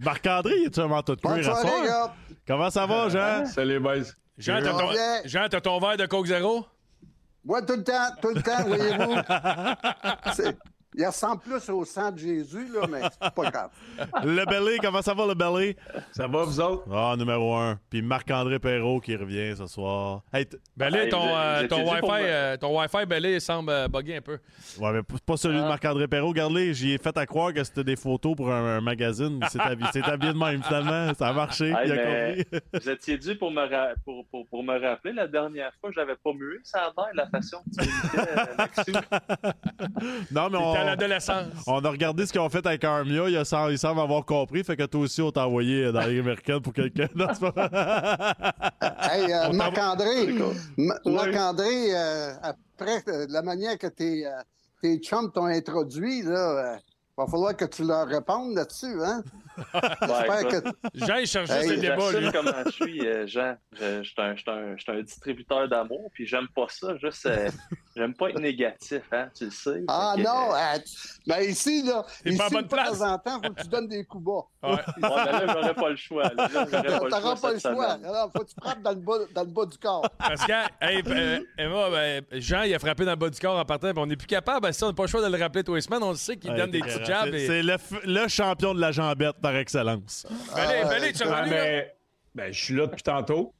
Marc-André, 0.00 0.62
es-tu 0.66 0.78
un 0.80 0.86
manteau 0.86 1.16
de 1.16 1.20
cuir 1.20 1.32
à 1.32 1.36
Bonsoir, 1.36 1.60
soir? 1.60 1.72
les 1.82 1.88
gars. 1.88 2.14
Comment 2.46 2.70
ça 2.70 2.86
va, 2.86 3.08
Jean? 3.08 3.46
Salut, 3.46 3.80
boys. 3.80 4.02
Jean, 4.38 4.60
t'as 4.62 4.70
ton? 4.72 4.90
Jean, 5.24 5.46
t'as 5.50 5.60
ton 5.60 5.78
verre 5.80 5.96
de 5.96 6.06
Coke 6.06 6.26
Zéro? 6.26 6.64
Moi, 7.44 7.62
tout 7.62 7.74
le 7.74 7.82
temps, 7.82 8.10
tout 8.20 8.32
le 8.32 8.40
temps, 8.42 8.62
voyez-vous. 8.64 10.52
C'est- 10.94 11.02
Il 11.02 11.06
ressemble 11.06 11.40
plus 11.40 11.70
au 11.70 11.84
sang 11.84 12.10
de 12.12 12.18
Jésus, 12.18 12.68
là, 12.72 12.86
mais 12.90 13.00
c'est 13.02 13.34
pas 13.34 13.50
grave. 13.50 13.70
Le 14.24 14.44
Belly, 14.44 14.78
comment 14.80 15.00
ça 15.02 15.14
va, 15.14 15.26
le 15.26 15.34
Belly? 15.34 15.74
Ça 16.12 16.26
va, 16.26 16.44
vous 16.44 16.60
autres? 16.60 16.84
Ah, 16.92 17.14
numéro 17.16 17.54
un. 17.54 17.78
Puis 17.90 18.02
Marc-André 18.02 18.58
Perrault 18.58 19.00
qui 19.00 19.16
revient 19.16 19.54
ce 19.56 19.66
soir. 19.66 20.22
Hey, 20.32 20.46
Ben 20.76 20.94
Hey, 20.94 21.08
ton, 21.08 21.22
euh, 21.26 21.66
ton 21.66 21.82
Wi-Fi, 21.90 22.06
euh, 22.22 22.56
ton 22.56 22.78
Wi-Fi, 22.78 23.06
ben 23.06 23.24
il 23.24 23.40
semble 23.40 23.70
euh, 23.70 23.88
bugger 23.88 24.16
un 24.16 24.20
peu. 24.20 24.38
ouais, 24.80 24.92
mais 24.92 25.00
pas 25.24 25.36
celui 25.36 25.58
Ah. 25.58 25.62
de 25.62 25.68
Marc-André 25.68 26.08
Perrault. 26.08 26.28
Regarde-les, 26.28 26.74
j'y 26.74 26.92
ai 26.92 26.98
fait 26.98 27.16
à 27.16 27.26
croire 27.26 27.52
que 27.54 27.64
c'était 27.64 27.84
des 27.84 27.96
photos 27.96 28.36
pour 28.36 28.50
un, 28.52 28.76
un 28.76 28.80
magazine. 28.80 29.40
Il 29.42 29.48
s'est 29.48 29.60
habillé, 29.60 30.32
de 30.32 30.38
même, 30.38 30.62
finalement. 30.62 31.12
Ça 31.14 31.28
a 31.28 31.32
marché. 31.32 31.68
Hey, 31.70 31.76
il 31.86 31.92
a 31.92 31.94
mais- 31.94 32.44
compris. 32.44 32.60
Vous 32.82 32.90
étiez 32.90 33.18
dû 33.18 33.36
pour 33.36 33.50
me, 33.50 33.60
ra- 33.62 33.94
pour, 34.04 34.26
pour, 34.26 34.46
pour 34.46 34.62
me 34.62 34.78
rappeler 34.78 35.12
la 35.12 35.26
dernière 35.26 35.72
fois, 35.80 35.90
j'avais 35.94 36.16
pas 36.16 36.32
mué. 36.32 36.58
Ça 36.64 36.80
a 36.80 36.92
l'air 36.96 37.10
la 37.14 37.26
façon 37.28 37.58
que 37.64 37.82
tu 37.82 37.88
imitais, 37.88 38.30
euh, 38.30 38.56
Maxou. 38.58 38.92
Non, 40.30 40.48
mais 40.50 40.58
T'es 40.58 40.81
à 40.82 40.84
on, 40.84 40.86
l'adolescence. 40.88 41.46
on 41.66 41.84
a 41.84 41.90
regardé 41.90 42.26
ce 42.26 42.32
qu'ils 42.32 42.40
ont 42.40 42.48
fait 42.48 42.64
avec 42.66 42.82
Armia. 42.84 43.28
Il, 43.28 43.46
semble, 43.46 43.72
il 43.72 43.78
semble 43.78 44.00
avoir 44.00 44.24
compris. 44.24 44.64
Fait 44.64 44.76
que 44.76 44.84
toi 44.84 45.00
aussi, 45.02 45.20
on 45.22 45.30
t'a 45.30 45.46
envoyé 45.46 45.90
dans 45.92 46.00
les 46.00 46.20
américaines 46.20 46.60
pour 46.60 46.72
quelqu'un. 46.72 47.08
Hey, 49.12 49.32
euh, 49.32 49.52
Marc-André. 49.52 50.34
Marc-André, 51.04 51.94
euh, 51.94 52.32
après 52.42 53.02
euh, 53.08 53.26
la 53.28 53.42
manière 53.42 53.76
que 53.78 53.88
tes, 53.88 54.24
tes 54.82 54.98
chums 54.98 55.30
t'ont 55.32 55.46
introduit, 55.46 56.22
là, 56.22 56.74
euh, 56.74 56.76
va 57.16 57.26
falloir 57.26 57.56
que 57.56 57.64
tu 57.64 57.84
leur 57.84 58.06
répondes 58.06 58.54
là-dessus, 58.56 59.00
hein? 59.02 59.22
J'espère 59.74 60.48
que... 60.48 60.68
Jean, 60.94 61.16
il 61.18 61.26
cherche 61.26 61.50
Hey, 61.50 61.68
juste 61.68 61.74
le 61.74 61.80
débat, 61.80 61.96
J'assume 62.10 62.20
lui. 62.20 62.32
comment 62.32 62.64
je 62.66 62.70
suis, 62.70 63.28
Jean. 63.28 63.56
Je, 63.72 64.02
je 64.02 64.76
suis 64.78 64.90
un, 64.90 65.02
distributeur 65.02 65.68
d'amour, 65.68 66.10
puis 66.12 66.26
j'aime 66.26 66.48
pas 66.54 66.66
ça. 66.68 66.96
Juste, 66.96 67.26
euh, 67.26 67.50
j'aime 67.96 68.14
pas 68.14 68.30
être 68.30 68.40
négatif, 68.40 69.02
hein, 69.12 69.28
tu 69.34 69.44
le 69.46 69.50
sais. 69.50 69.82
Ah 69.88 70.14
que, 70.16 70.22
non, 70.22 70.54
euh, 70.54 70.76
euh, 70.76 70.78
ben 71.26 71.40
ici, 71.42 71.82
là, 71.84 72.04
ici, 72.24 72.38
pas 72.38 72.48
bonne 72.50 72.62
de 72.62 72.68
place. 72.68 72.98
temps 72.98 73.12
en 73.12 73.18
temps, 73.18 73.40
faut 73.44 73.52
que 73.52 73.62
tu 73.62 73.68
donnes 73.68 73.88
des 73.88 74.04
coups 74.04 74.24
bas. 74.24 74.42
Ouais. 74.62 74.70
ouais, 74.74 74.82
mais 74.96 75.08
là, 75.08 75.46
j'aurais 75.52 75.74
pas 75.74 75.90
le 75.90 75.96
choix. 75.96 76.22
Là, 76.24 76.30
Là, 76.36 76.48
j'aurais 76.52 76.68
pas 76.70 77.04
le 77.04 77.10
T'auras 77.10 77.20
choix. 77.20 77.36
pas 77.40 77.52
le 77.52 77.58
choix. 77.58 77.90
Alors, 77.92 78.30
faut 78.32 78.44
que 78.44 78.48
tu 78.48 78.54
frappes 78.60 78.82
dans 78.82 78.90
le 78.90 78.96
bas, 78.96 79.14
dans 79.34 79.42
le 79.42 79.48
bas 79.50 79.66
du 79.66 79.78
corps. 79.78 80.08
Parce 80.18 80.44
que, 80.46 80.52
hey, 80.80 81.02
euh, 81.06 81.40
Emma, 81.58 81.90
ben, 81.90 82.24
Jean, 82.32 82.62
il 82.62 82.74
a 82.74 82.78
frappé 82.78 83.04
dans 83.04 83.10
le 83.12 83.16
bas 83.16 83.30
du 83.30 83.38
corps 83.40 83.58
en 83.58 83.64
partant, 83.64 83.90
puis 83.92 83.98
on 84.02 84.06
n'est 84.06 84.16
plus 84.16 84.26
capable. 84.26 84.60
Ben, 84.62 84.72
ça, 84.72 84.86
on 84.86 84.88
n'a 84.90 84.94
pas 84.94 85.02
le 85.04 85.08
choix 85.08 85.22
de 85.28 85.34
le 85.36 85.42
rappeler 85.42 85.64
tous 85.64 85.74
les 85.74 85.80
semaines. 85.80 86.02
On 86.02 86.10
le 86.10 86.16
sait 86.16 86.36
qu'il 86.36 86.50
Ouais, 86.50 86.56
donne 86.56 86.70
des 86.70 86.80
petits 86.80 87.04
jabs. 87.04 87.28
C'est 87.32 87.40
Et... 87.42 87.46
c'est 87.46 87.62
le, 87.62 87.74
f- 87.74 88.00
le 88.04 88.28
champion 88.28 88.74
de 88.74 88.80
la 88.80 88.92
jambette 88.92 89.36
par 89.40 89.56
excellence. 89.56 90.26
Belé, 90.54 90.84
Belé, 90.88 91.12
tu 91.12 91.22
es 91.22 91.26
Ouais, 91.26 91.32
revenu, 91.40 91.50
là? 91.50 91.62
mais 91.64 91.94
ben, 92.34 92.52
je 92.52 92.64
suis 92.64 92.74
là 92.74 92.86
depuis 92.86 93.02
tantôt. 93.02 93.52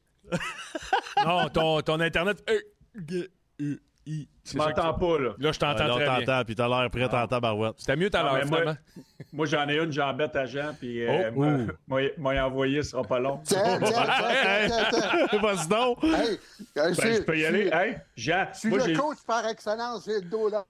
Non, 1.26 1.48
ton, 1.48 1.80
ton 1.82 2.00
Internet. 2.00 2.42
I. 4.06 4.28
Tu 4.44 4.56
m'entends 4.56 4.94
pas, 4.94 5.18
là. 5.18 5.30
Là, 5.38 5.52
je 5.52 5.58
t'entends 5.60 5.84
on 5.90 5.94
très 5.94 6.24
bien. 6.24 6.44
puis 6.44 6.54
t'as 6.56 6.66
l'air 6.68 6.90
prêt 6.90 7.06
Ah. 7.12 7.22
en 7.22 7.26
tabarouette. 7.28 7.74
C'était 7.78 7.94
mieux 7.96 8.10
mais 8.12 8.44
moi- 8.50 8.58
finalement. 8.58 8.76
Moi, 9.32 9.46
j'en 9.46 9.66
ai 9.68 9.76
une 9.78 9.92
jambette 9.92 10.34
à 10.36 10.44
Jean, 10.44 10.74
puis 10.78 11.06
euh, 11.06 11.30
Oh, 11.30 11.32
moi- 11.36 11.46
ouh. 11.46 11.66
moi, 12.18 12.34
envoyer, 12.44 12.82
ce 12.82 12.90
sera 12.90 13.02
pas 13.04 13.20
long. 13.20 13.40
Tiens, 13.44 13.62
tiens, 13.78 13.78
tiens, 13.92 14.04
tiens, 14.68 14.84
tiens, 14.90 15.26
tiens. 15.30 15.40
Vas-y 15.40 15.68
donc. 15.68 16.04
Euh, 16.04 16.36
Ben, 16.74 16.92
je 16.94 17.22
peux 17.22 17.38
y 17.38 17.46
aller. 17.46 17.70
Hey, 17.72 17.96
Jean, 18.16 18.46
Je 18.52 18.58
suis 18.58 18.68
moi, 18.68 18.86
le 18.86 18.96
coach 18.98 19.18
par 19.26 19.46
excellence, 19.46 20.04
j'ai 20.04 20.20
le 20.20 20.28
dos 20.28 20.48
là. 20.50 20.64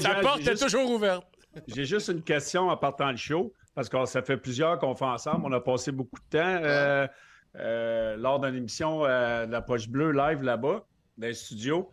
Sa 0.00 0.14
porte 0.20 0.46
est 0.46 0.56
toujours 0.56 0.90
ouverte. 0.90 1.24
J'ai 1.66 1.84
juste 1.84 2.08
une 2.08 2.22
question 2.22 2.68
en 2.68 2.76
partant 2.76 3.10
le 3.10 3.16
show, 3.16 3.52
parce 3.74 3.88
que 3.88 4.04
ça 4.06 4.22
fait 4.22 4.36
plusieurs 4.36 4.78
qu'on 4.78 4.94
fait 4.94 5.04
ensemble. 5.04 5.44
On 5.46 5.52
a 5.52 5.60
passé 5.60 5.92
beaucoup 5.92 6.16
de 6.30 6.38
temps 6.38 6.44
euh, 6.62 7.06
lors 7.54 8.40
d'une 8.40 8.54
émission 8.56 9.04
euh, 9.04 9.46
de 9.46 9.52
la 9.52 9.62
Poche 9.62 9.88
Bleue 9.88 10.12
live 10.12 10.42
là-bas, 10.42 10.84
dans 11.16 11.26
les 11.26 11.34
studios. 11.34 11.90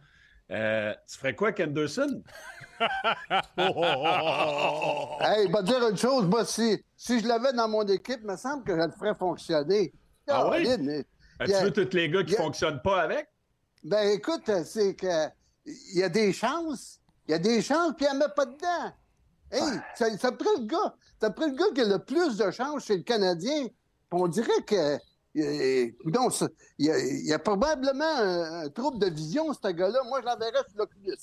Euh, 0.52 0.94
tu 1.10 1.18
ferais 1.18 1.36
quoi, 1.36 1.52
Kenderson? 1.52 2.22
Hey, 5.22 5.48
va 5.52 5.62
dire 5.62 5.88
une 5.90 5.98
chose, 5.98 6.26
moi, 6.28 6.46
si, 6.46 6.84
si 6.96 7.20
je 7.20 7.28
l'avais 7.28 7.54
dans 7.54 7.68
mon 7.68 7.84
équipe, 7.88 8.20
il 8.22 8.28
me 8.28 8.36
semble 8.36 8.64
que 8.64 8.76
je 8.76 8.82
le 8.86 8.92
ferais 8.92 9.16
fonctionner. 9.16 9.94
Ah 10.28 10.50
oui? 10.50 10.66
Ben, 10.78 11.04
Il 11.42 11.46
Tu 11.48 11.64
veux 11.64 11.72
tous 11.72 11.96
les 11.96 12.10
gars 12.10 12.24
qui 12.24 12.32
il 12.34 12.36
a- 12.36 12.42
fonctionnent 12.42 12.82
pas 12.82 13.02
avec? 13.02 13.28
Ben 13.84 14.10
écoute, 14.10 14.50
c'est 14.66 14.96
que 14.96 15.28
il 15.66 16.00
y 16.00 16.04
a 16.04 16.10
des 16.10 16.34
chances. 16.34 17.00
Il 17.28 17.32
y 17.32 17.34
a 17.36 17.40
des 17.40 17.62
chances, 17.62 17.94
puis 17.98 18.06
elle 18.10 18.18
met 18.18 18.26
pas 18.36 18.46
dedans. 18.46 18.92
Hey, 19.52 19.62
ça, 19.96 20.16
ça 20.18 20.32
le 20.32 20.66
gars. 20.66 20.96
Ça 21.22 21.30
pris 21.30 21.50
le 21.52 21.56
gars 21.56 21.66
qui 21.74 21.82
a 21.82 21.86
le 21.86 22.00
plus 22.00 22.38
de 22.38 22.52
chances 22.52 22.86
chez 22.86 22.98
le 22.98 23.04
Canadien. 23.04 23.68
On 24.12 24.28
dirait 24.28 24.64
que. 24.66 24.98
Non, 25.36 26.30
il 26.80 26.86
y, 26.86 26.90
a, 26.92 26.98
il 26.98 27.26
y 27.28 27.34
a 27.34 27.40
probablement 27.40 28.06
un, 28.18 28.64
un 28.66 28.70
trouble 28.70 29.00
de 29.00 29.10
vision, 29.14 29.52
ce 29.54 29.68
gars-là. 29.70 30.00
Moi, 30.08 30.22
je 30.22 30.26
l'enverrais 30.26 30.64
sur 30.70 30.78
l'Oculus. 30.78 31.18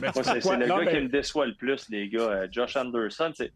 C'est 0.00 0.56
le 0.56 0.66
non, 0.66 0.78
gars 0.78 0.84
mais- 0.84 0.92
qui 0.92 1.00
me 1.02 1.08
déçoit 1.08 1.46
le 1.46 1.54
plus, 1.54 1.88
les 1.90 2.08
gars. 2.08 2.20
Euh, 2.22 2.48
Josh 2.50 2.76
Anderson, 2.76 3.32
c'est- 3.34 3.52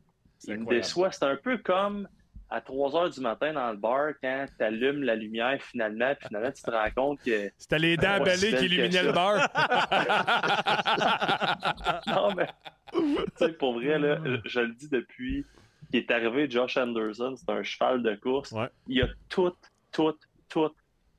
il 0.46 0.58
me 0.58 0.66
déçoit. 0.66 1.10
C'est 1.10 1.24
un 1.24 1.36
peu 1.36 1.58
comme 1.58 2.06
à 2.50 2.60
3 2.60 2.90
h 2.90 3.14
du 3.14 3.20
matin 3.20 3.52
dans 3.52 3.70
le 3.70 3.76
bar 3.76 4.12
quand 4.22 4.46
tu 4.58 4.64
allumes 4.64 5.02
la 5.02 5.14
lumière 5.14 5.60
finalement, 5.62 6.14
puis 6.18 6.28
finalement 6.28 6.52
tu 6.52 6.62
te 6.62 6.70
rends 6.70 6.90
compte 6.96 7.20
que. 7.22 7.50
C'était 7.58 7.78
les 7.78 7.96
dents 7.96 8.18
c'est 8.24 8.56
qui 8.56 8.64
illuminaient 8.66 9.02
le 9.02 9.12
beurre. 9.12 9.48
non, 12.06 12.34
mais. 12.34 12.48
Tu 12.92 13.00
sais, 13.36 13.52
pour 13.52 13.74
vrai, 13.74 13.98
là, 13.98 14.18
je, 14.44 14.60
le 14.60 14.72
dis 14.74 14.88
depuis 14.88 15.44
qu'il 15.90 16.00
est 16.00 16.10
arrivé, 16.10 16.48
Josh 16.48 16.76
Anderson, 16.78 17.34
c'est 17.36 17.50
un 17.50 17.62
cheval 17.62 18.02
de 18.02 18.14
course. 18.14 18.50
Ouais. 18.52 18.68
Il 18.86 19.02
a 19.02 19.08
tout, 19.28 19.52
tout, 19.98 20.18
tout 20.48 20.70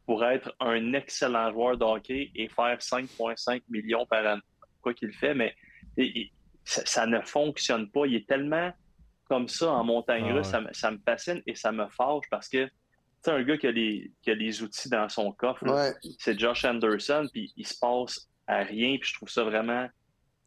pour 0.06 0.26
être 0.26 0.56
un 0.60 0.94
excellent 0.94 1.52
joueur 1.52 1.78
de 1.78 1.84
hockey 1.84 2.32
et 2.34 2.48
faire 2.48 2.78
5,5 2.80 3.62
millions 3.70 4.06
par 4.06 4.26
année. 4.26 4.42
Quoi 4.82 4.94
qu'il 4.94 5.12
fait, 5.14 5.34
mais 5.36 5.54
ça, 6.64 6.82
ça 6.86 7.06
ne 7.06 7.20
fonctionne 7.22 7.90
pas. 7.92 8.06
Il 8.06 8.16
est 8.16 8.28
tellement 8.28 8.72
comme 9.26 9.48
ça 9.48 9.72
en 9.72 9.84
montagne 9.84 10.26
Ah 10.30 10.34
russe, 10.34 10.48
ouais. 10.48 10.52
ça, 10.52 10.62
me- 10.62 10.74
ça 10.74 10.92
me 10.92 10.98
fascine 11.06 11.42
et 11.46 11.54
ça 11.56 11.72
me 11.72 11.88
fâche 11.90 12.26
parce 12.32 12.48
que 12.50 12.68
c'est 13.22 13.32
un 13.32 13.44
gars 13.44 13.58
qui 13.58 13.68
a, 13.68 13.72
les, 13.72 14.12
qui 14.22 14.32
a 14.32 14.34
les 14.36 14.64
outils 14.64 14.90
dans 14.90 15.08
son 15.10 15.32
coffre. 15.34 15.68
Ouais. 15.68 15.92
C'est 16.18 16.40
Josh 16.40 16.64
Anderson, 16.66 17.28
puis 17.32 17.52
il 17.58 17.68
se 17.68 17.78
passe 17.78 18.28
à 18.48 18.60
rien, 18.64 18.98
puis 18.98 19.10
je 19.10 19.14
trouve 19.16 19.30
ça 19.30 19.44
vraiment 19.44 19.88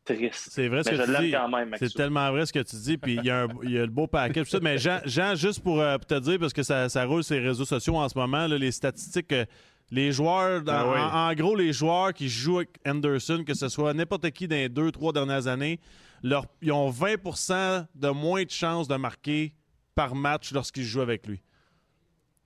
triste. 0.04 0.48
C'est 0.50 0.68
vrai 0.68 0.82
ce 0.82 0.90
Mais 0.90 0.96
que 0.98 1.06
je 1.06 1.12
tu 1.16 1.22
dis. 1.24 1.30
quand 1.32 1.48
même, 1.48 1.68
Maxou. 1.70 1.86
C'est 1.88 1.94
tellement 1.94 2.30
vrai 2.30 2.46
ce 2.46 2.52
que 2.52 2.58
tu 2.60 2.76
dis. 2.76 2.96
Puis 2.98 3.14
il 3.16 3.24
y, 3.24 3.30
a 3.30 3.46
y 3.62 3.72
le 3.74 3.86
beau 3.86 4.06
ça. 4.50 4.58
Mais 4.60 4.78
Jean, 4.78 5.00
Jean, 5.04 5.34
juste 5.34 5.62
pour 5.62 5.80
euh, 5.80 5.96
te 5.98 6.18
dire, 6.18 6.38
parce 6.38 6.52
que 6.52 6.62
ça, 6.62 6.88
ça 6.88 7.04
roule 7.04 7.22
sur 7.24 7.34
les 7.36 7.40
réseaux 7.46 7.64
sociaux 7.64 7.96
en 7.96 8.08
ce 8.08 8.18
moment, 8.18 8.46
là, 8.46 8.58
les 8.58 8.72
statistiques, 8.72 9.32
euh, 9.32 9.44
les 9.90 10.10
joueurs, 10.12 10.62
dans- 10.62 10.72
Ah 10.72 10.86
oui. 10.86 11.00
en, 11.00 11.30
en 11.30 11.34
gros, 11.34 11.54
les 11.56 11.72
joueurs 11.72 12.12
qui 12.12 12.28
jouent 12.28 12.58
avec 12.58 12.70
Anderson, 12.86 13.44
que 13.46 13.54
ce 13.54 13.68
soit 13.68 13.92
n'importe 13.94 14.30
qui 14.30 14.48
dans 14.48 14.56
les 14.56 14.68
deux, 14.68 14.90
trois 14.90 15.12
dernières 15.12 15.46
années, 15.46 15.78
leur- 16.22 16.46
ils 16.62 16.72
ont 16.72 16.90
20% 16.90 17.86
de 17.94 18.08
moins 18.08 18.42
de 18.44 18.50
chances 18.50 18.88
de 18.88 18.96
marquer 18.96 19.52
par 19.94 20.14
match 20.14 20.52
lorsqu'ils 20.52 20.84
jouent 20.84 21.00
avec 21.02 21.26
lui. 21.26 21.42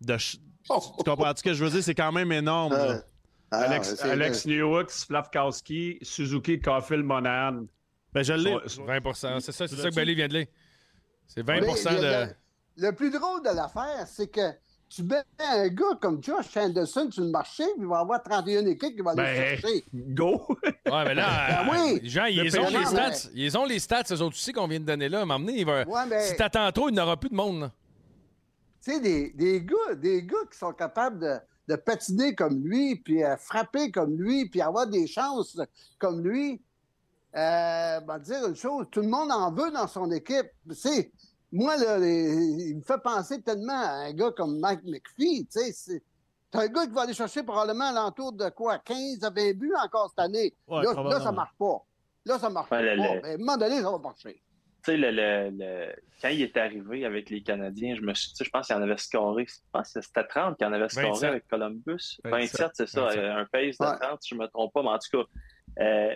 De 0.00 0.08
ch- 0.18 0.38
tu 0.64 1.04
comprends 1.04 1.32
ce 1.36 1.42
que 1.42 1.54
je 1.54 1.64
veux 1.64 1.70
dire? 1.70 1.82
C'est 1.82 1.94
quand 1.94 2.10
même 2.12 2.32
énorme. 2.32 2.72
Euh, 2.72 2.98
ah, 3.50 3.58
Alex, 3.60 4.00
Alex 4.02 4.46
Newhook, 4.46 4.90
Slavkowski, 4.90 5.98
Suzuki, 6.02 6.60
Caulfield, 6.60 7.04
Monahan. 7.04 7.66
Ben, 8.12 8.22
je 8.22 8.32
l'ai. 8.32 8.56
Sont- 8.66 8.84
20 8.84 9.00
C'est 9.40 9.52
ça, 9.52 9.68
c'est 9.68 9.76
ça 9.76 9.90
que? 9.90 9.94
Belé 9.94 10.14
vient 10.14 10.28
de 10.28 10.34
lire. 10.38 10.46
C'est 11.26 11.42
20 11.42 11.60
Mais 11.60 11.66
le, 11.66 12.00
de. 12.00 12.26
le- 12.80 12.86
le 12.88 12.92
plus 12.92 13.10
drôle 13.10 13.42
de 13.42 13.50
l'affaire, 13.54 14.06
c'est 14.06 14.28
que 14.28 14.52
tu 14.88 15.02
mets 15.02 15.22
un 15.40 15.66
gars 15.68 15.96
comme 16.00 16.22
Josh 16.22 16.56
Anderson 16.56 17.08
sur 17.10 17.24
le 17.24 17.30
marché, 17.30 17.64
puis 17.74 17.82
il 17.82 17.86
va 17.86 17.98
avoir 17.98 18.22
31 18.22 18.64
équipes 18.66 18.94
qui 18.94 19.02
vont 19.02 19.10
aller 19.10 19.22
Ben, 19.22 19.34
le 19.52 19.56
chercher. 19.56 19.84
Go! 19.92 20.46
Ouais, 20.62 21.04
mais 21.04 21.14
là, 21.14 21.64
Ben 21.64 21.70
oui. 21.72 22.00
les 22.02 22.08
gens, 22.08 22.24
ils 22.26 22.36
Le 22.36 22.60
ont 22.60 22.68
les 22.68 22.78
mais- 22.78 22.84
stats. 22.84 23.28
Ils 23.34 23.58
ont 23.58 23.64
les 23.64 23.78
stats, 23.80 24.02
eux 24.12 24.22
autres 24.22 24.36
aussi, 24.36 24.52
qu'on 24.52 24.68
vient 24.68 24.78
de 24.80 24.84
donner 24.84 25.08
là. 25.08 25.18
À 25.18 25.22
un 25.22 25.24
moment 25.24 25.40
donné, 25.44 25.58
il 25.58 25.66
va... 25.66 25.82
Ouais, 25.86 26.06
mais- 26.08 26.22
si 26.22 26.36
t'attends 26.36 26.70
trop, 26.72 26.88
il 26.88 26.94
n'aura 26.94 27.16
plus 27.16 27.30
de 27.30 27.34
monde. 27.34 27.70
Tu 28.84 28.92
sais, 28.92 29.00
des, 29.00 29.30
des 29.32 29.60
gars, 29.62 29.94
des 29.96 30.22
gars 30.22 30.36
qui 30.50 30.56
sont 30.56 30.72
capables 30.72 31.18
de, 31.18 31.34
de 31.68 31.76
patiner 31.76 32.34
comme 32.34 32.62
lui, 32.64 32.96
puis 32.96 33.24
euh, 33.24 33.36
frapper 33.36 33.90
comme 33.90 34.16
lui, 34.16 34.48
puis 34.48 34.60
avoir 34.60 34.86
des 34.86 35.06
chances 35.06 35.58
comme 35.98 36.22
lui. 36.22 36.60
Euh, 37.34 38.00
ben, 38.00 38.18
dire 38.20 38.46
une 38.46 38.56
chose, 38.56 38.86
tout 38.90 39.00
le 39.02 39.08
monde 39.08 39.30
en 39.30 39.52
veut 39.52 39.70
dans 39.70 39.86
son 39.86 40.10
équipe. 40.10 40.46
Tu 40.68 40.74
sais, 40.74 41.12
moi, 41.52 41.76
là, 41.76 41.98
les- 41.98 42.32
il 42.70 42.76
me 42.76 42.82
fait 42.82 42.98
penser 43.02 43.42
tellement 43.42 43.74
à 43.78 44.06
un 44.06 44.12
gars 44.12 44.30
comme 44.30 44.58
Mike 44.58 44.84
McPhee. 44.84 45.46
Tu 45.52 45.60
sais, 45.60 45.72
c'est 45.72 46.02
un 46.54 46.68
gars 46.68 46.86
qui 46.86 46.92
va 46.92 47.02
aller 47.02 47.12
chercher 47.12 47.42
probablement 47.42 47.86
à 47.86 47.92
l'entour 47.92 48.32
de 48.32 48.48
quoi? 48.48 48.78
15 48.78 49.22
à 49.22 49.30
20 49.30 49.52
buts 49.54 49.74
encore 49.84 50.08
cette 50.08 50.20
année. 50.20 50.54
Ouais, 50.66 50.82
là, 50.82 50.94
là, 51.10 51.20
ça 51.24 51.32
marche 51.32 51.54
pas. 51.58 51.84
Là, 52.24 52.38
ça 52.38 52.48
marche 52.48 52.70
Ouais, 52.70 52.78
pas. 52.96 53.20
Mais 53.22 53.30
à 53.30 53.34
un 53.34 53.36
moment 53.38 53.56
donné, 53.58 53.82
ça 53.82 53.90
va 53.90 53.98
marcher. 53.98 54.42
Tu 54.86 54.92
sais, 54.92 54.96
le, 54.96 55.10
le- 55.10 55.50
le- 55.50 55.92
quand 56.22 56.28
il 56.28 56.42
est 56.42 56.56
arrivé 56.56 57.04
avec 57.04 57.28
les 57.28 57.42
Canadiens, 57.42 57.96
je 57.96 58.02
me 58.02 58.14
suis, 58.14 58.30
tu 58.30 58.36
sais, 58.36 58.44
je 58.44 58.50
pense 58.50 58.68
qu'il 58.68 58.76
en 58.76 58.82
avait 58.82 58.96
scoré, 58.98 59.44
je 59.48 59.54
pense 59.72 59.92
que 59.92 60.00
c'était 60.00 60.24
30 60.24 60.56
qu'il 60.56 60.66
en 60.66 60.72
avait 60.72 60.88
scoré 60.88 61.08
27. 61.08 61.28
avec 61.30 61.48
Columbus. 61.48 62.18
27, 62.24 62.30
27, 62.60 62.70
c'est 62.74 62.86
ça, 62.86 63.00
27. 63.06 63.24
un 63.24 63.44
pace 63.46 63.78
de 63.78 63.84
Ouais. 63.84 63.98
30, 64.00 64.22
si 64.22 64.34
je 64.34 64.38
me 64.38 64.46
trompe 64.46 64.72
pas, 64.72 64.82
mais 64.82 64.88
en 64.90 64.98
tout 64.98 65.18
cas, 65.18 65.82
euh, 65.82 66.14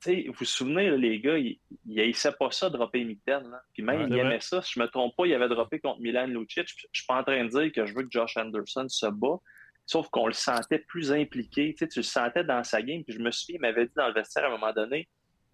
tu 0.00 0.10
sais, 0.14 0.24
vous 0.28 0.34
vous 0.38 0.44
souvenez, 0.44 0.90
là, 0.90 0.96
les 0.96 1.20
gars, 1.20 1.38
ils 1.38 1.58
il 1.86 2.00
haïssaient 2.00 2.32
pas 2.38 2.50
ça, 2.52 2.70
dropper 2.70 3.04
Mitten. 3.04 3.50
là. 3.50 3.62
Puis 3.74 3.82
même, 3.82 4.00
Ouais, 4.00 4.06
il 4.06 4.12
c'est 4.12 4.18
aimait 4.20 4.28
vrai. 4.30 4.40
ça. 4.40 4.62
Si 4.62 4.72
je 4.74 4.80
me 4.80 4.86
trompe 4.86 5.14
pas, 5.16 5.26
il 5.26 5.34
avait 5.34 5.48
droppé 5.48 5.80
contre 5.80 6.00
Milan 6.00 6.26
Lucic. 6.26 6.68
Je 6.68 6.86
suis 6.92 7.06
pas 7.06 7.20
en 7.20 7.24
train 7.24 7.44
de 7.44 7.48
dire 7.50 7.72
que 7.72 7.84
je 7.86 7.94
veux 7.94 8.02
que 8.02 8.10
Josh 8.10 8.36
Anderson 8.36 8.86
se 8.88 9.06
bat, 9.06 9.38
sauf 9.86 10.08
qu'on 10.10 10.26
le 10.28 10.32
sentait 10.32 10.78
plus 10.78 11.12
impliqué. 11.12 11.72
Tu 11.74 11.78
sais, 11.78 11.88
tu 11.88 11.98
le 12.00 12.04
sentais 12.04 12.44
dans 12.44 12.62
sa 12.64 12.80
game. 12.82 13.02
Puis 13.04 13.14
je 13.16 13.20
me 13.20 13.30
souviens, 13.32 13.56
il 13.56 13.60
m'avait 13.60 13.86
dit 13.86 13.92
dans 13.96 14.08
le 14.08 14.14
vestiaire 14.14 14.44
à 14.44 14.48
un 14.48 14.50
moment 14.50 14.72
donné, 14.72 15.08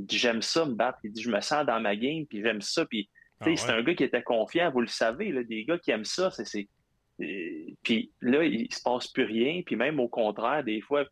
j'aime 0.09 0.43
ça 0.43 0.65
me 0.65 0.75
battre. 0.75 0.99
Il 1.05 1.12
dit, 1.12 1.23
je 1.23 1.31
me 1.31 1.41
sens 1.41 1.65
dans 1.66 1.81
ma 1.81 1.97
game, 1.97 2.25
puis 2.27 2.43
j'aime 2.43 2.61
ça. 2.61 2.85
Puis, 2.87 3.09
Ah 3.41 3.47
ouais. 3.47 3.57
c'est 3.57 3.70
un 3.70 3.83
gars 3.83 3.95
qui 3.95 4.05
était 4.05 4.23
confiant, 4.23 4.70
vous 4.70 4.81
le 4.81 4.87
savez, 4.89 5.31
là, 5.33 5.43
des 5.45 5.65
gars 5.65 5.79
qui 5.79 5.91
aiment 5.91 6.05
ça, 6.05 6.31
c'est. 6.31 6.69
euh, 7.20 7.25
Puis 7.83 8.11
là, 8.20 8.45
il 8.45 8.73
se 8.73 8.83
passe 8.83 9.09
plus 9.09 9.25
rien, 9.25 9.62
puis 9.65 9.77
même 9.77 9.99
au 10.01 10.09
contraire, 10.09 10.62
des 10.65 10.81
fois, 10.81 11.05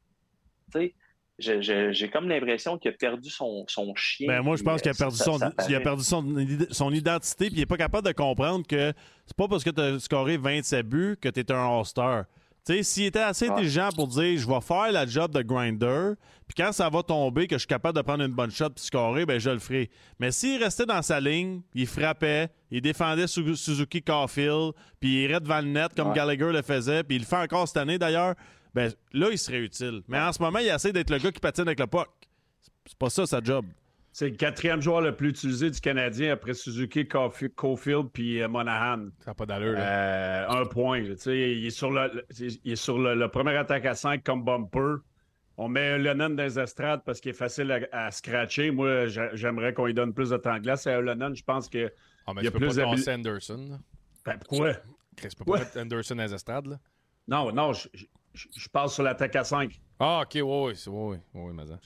tu 0.73 0.79
sais, 0.81 0.95
j'ai 1.39 2.09
comme 2.11 2.29
l'impression 2.29 2.79
qu'il 2.79 2.91
a 2.91 2.95
perdu 2.95 3.29
son, 3.29 3.65
son 3.69 3.95
chien. 3.95 4.27
Ben, 4.29 4.41
moi, 4.43 4.57
je 4.57 4.63
pense 4.63 4.81
qu'il 4.81 4.91
a 4.91 4.95
euh, 4.95 4.99
perdu 4.99 5.17
ça- 5.17 5.25
son, 5.25 5.39
ça 5.39 5.53
il 5.69 5.75
a 5.75 5.81
perdu 5.81 6.03
son, 6.03 6.25
son 6.71 6.91
identité, 6.93 7.47
puis 7.47 7.57
il 7.57 7.61
n'est 7.61 7.67
pas 7.67 7.77
capable 7.77 8.07
de 8.07 8.13
comprendre 8.13 8.67
que 8.67 8.93
c'est 9.27 9.37
pas 9.37 9.47
parce 9.47 9.63
que 9.63 9.71
tu 9.71 9.81
as 9.81 9.99
scoré 9.99 10.37
27 10.39 10.87
buts 10.89 11.17
que 11.21 11.29
tu 11.29 11.41
es 11.41 11.53
un 11.53 11.79
All-Star. 11.79 12.25
Sais, 12.67 12.83
s'il 12.83 13.05
était 13.05 13.21
assez 13.21 13.49
intelligent 13.49 13.91
pour 13.95 14.09
dire 14.09 14.39
je 14.39 14.47
vais 14.49 14.61
faire 14.61 14.91
la 14.91 15.07
job 15.07 15.31
de 15.33 15.41
grinder, 15.43 16.15
puis 16.49 16.55
quand 16.57 16.73
ça 16.73 16.89
va 16.89 17.03
tomber, 17.05 17.47
que 17.47 17.55
je 17.55 17.61
suis 17.61 17.67
capable 17.69 17.97
de 17.97 18.03
prendre 18.03 18.25
une 18.25 18.33
bonne 18.33 18.51
shot 18.51 18.71
puis 18.71 18.85
scorer, 18.85 19.25
ben 19.25 19.39
je 19.39 19.51
le 19.51 19.61
ferai. 19.61 19.89
Mais 20.19 20.33
s'il 20.33 20.61
restait 20.63 20.85
dans 20.87 21.01
sa 21.03 21.21
ligne, 21.21 21.61
il 21.75 21.87
frappait, 21.87 22.49
il 22.73 22.81
défendait 22.81 23.29
Su- 23.29 23.55
Suzuki 23.55 24.03
Caulfield, 24.03 24.73
puis 24.99 25.11
il 25.11 25.31
irait 25.31 25.41
devant 25.41 25.61
le 25.61 25.69
net 25.69 25.93
comme 25.95 26.09
Ouais. 26.09 26.15
Gallagher 26.17 26.51
le 26.53 26.63
faisait, 26.63 27.05
puis 27.05 27.17
il 27.17 27.21
le 27.21 27.27
fait 27.27 27.37
encore 27.37 27.69
cette 27.69 27.77
année 27.77 27.99
d'ailleurs, 27.99 28.35
ben 28.75 28.93
là, 29.13 29.29
il 29.31 29.39
serait 29.39 29.61
utile. 29.61 30.03
Mais 30.09 30.19
en 30.21 30.33
ce 30.33 30.43
moment, 30.43 30.59
il 30.59 30.67
essaie 30.67 30.93
d'être 30.93 31.11
le 31.11 31.19
gars 31.19 31.31
qui 31.31 31.41
patine 31.41 31.65
avec 31.69 31.79
le 31.79 31.87
puck. 31.87 32.09
C'est 32.85 32.99
pas 32.99 33.11
ça 33.11 33.27
sa 33.27 33.41
job. 33.41 33.65
C'est 34.19 34.31
le 34.31 34.37
quatrième 34.37 34.81
joueur 34.81 35.03
le 35.03 35.15
plus 35.15 35.29
utilisé 35.29 35.71
du 35.71 35.79
Canadien 35.79 36.33
après 36.33 36.55
Suzuki, 36.55 37.03
Caulfi- 37.05 37.51
Caulfield 37.55 38.07
puis 38.15 38.41
euh, 38.41 38.49
Monahan. 38.49 39.09
Ça 39.19 39.33
n'a 39.33 39.35
pas 39.35 39.45
d'allure. 39.45 39.73
là. 39.75 40.47
Euh, 40.49 40.63
un 40.63 40.65
point. 40.65 41.03
là. 41.03 41.17
Tu 41.17 41.21
sais, 41.21 41.53
il 41.55 41.67
est 41.67 41.71
sur, 41.71 41.91
le, 41.91 42.25
il 42.65 42.73
est 42.73 42.77
sur 42.77 42.99
le, 42.99 43.15
le 43.15 43.29
premier 43.29 43.55
attaque 43.57 43.85
à 43.85 43.95
5 43.95 44.25
comme 44.25 44.43
bumper. 44.43 45.03
On 45.59 45.69
met 45.69 45.99
Lennon 45.99 46.31
dans 46.31 46.43
les 46.45 46.59
estrades 46.59 47.03
parce 47.05 47.21
qu'il 47.21 47.33
est 47.33 47.35
facile 47.35 47.71
à, 47.93 48.07
à 48.07 48.11
scratcher. 48.11 48.71
Moi, 48.71 49.07
j'a- 49.09 49.35
j'aimerais 49.35 49.75
qu'on 49.75 49.85
lui 49.85 49.93
donne 49.93 50.15
plus 50.15 50.31
de 50.31 50.39
temps 50.39 50.55
de 50.55 50.61
glace. 50.61 50.87
À 50.87 50.99
Lennon, 50.99 51.35
je 51.35 51.45
pense 51.45 51.69
que. 51.69 51.93
Ah, 52.27 52.33
mais 52.35 52.41
il 52.41 52.45
y 52.47 52.47
tu 52.47 52.49
a 52.49 52.51
peux 52.53 52.67
plus 52.67 52.75
pas 52.75 52.91
tasser 52.97 53.13
Anderson. 53.13 53.79
Ben, 54.25 54.39
pourquoi? 54.39 54.73
Chris, 55.15 55.29
tu 55.29 55.37
peux 55.37 55.45
pas 55.45 55.53
Ouais. 55.53 55.59
mettre 55.59 55.79
Anderson 55.79 56.15
dans 56.15 56.23
les 56.23 56.33
estrades. 56.33 56.67
Là. 56.69 56.79
Non, 57.29 57.53
non, 57.53 57.75
je- 57.75 57.89
je 58.35 58.69
parle 58.71 58.89
sur 58.89 59.03
l'attaque 59.03 59.37
à 59.37 59.45
5. 59.45 59.79
Ah, 59.99 60.21
ok, 60.25 60.29
c'est- 60.33 60.43
ouais, 60.43 60.75
ouais, 61.35 61.35
ouais, 61.35 61.53
mais 61.55 61.67
ça. 61.67 61.79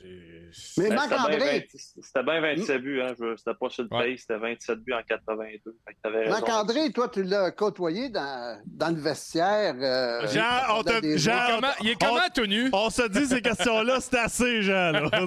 Mais 0.79 0.89
Ben, 0.89 0.95
Marc-André, 0.97 1.69
C'était 1.71 1.79
bien 1.79 1.81
20 2.03 2.03
c'était 2.03 2.23
bien 2.25 2.41
27 2.41 2.83
buts, 2.83 3.01
hein. 3.03 3.15
je- 3.21 3.37
C'était 3.37 3.55
pas 3.55 3.69
sur 3.71 3.85
le 3.85 3.89
Ouais. 3.97 4.11
pace, 4.13 4.21
c'était 4.23 4.37
27 4.39 4.79
buts 4.81 4.93
en 4.95 5.03
82. 5.07 5.77
Fait 5.87 5.95
que 5.95 5.99
t'avais 6.03 6.19
raison. 6.25 6.31
Marc-André, 6.33 6.91
toi, 6.93 7.09
tu 7.09 7.23
l'as 7.23 7.53
côtoyé 7.53 8.09
dans, 8.09 8.61
dans 8.67 8.89
le 8.95 9.01
vestiaire. 9.01 9.75
euh, 9.81 10.27
Jean, 10.27 10.43
on 10.71 10.83
dans 10.83 10.85
te- 10.95 11.01
des- 11.03 11.19
Jean, 11.19 11.33
Il 11.33 11.39
est 11.39 11.55
comment, 11.55 11.73
il 11.83 11.89
est 11.91 12.01
comment 12.01 12.21
on- 12.27 12.31
tout 12.35 12.47
nu? 12.47 12.69
On 12.73 12.91
se 12.91 13.07
dit 13.09 13.27
ces 13.27 13.41
questions-là, 13.43 14.01
c'est 14.01 14.19
assez, 14.19 14.63
Jean. 14.63 14.91
là. 14.93 15.01
Non, 15.11 15.19
mais 15.21 15.25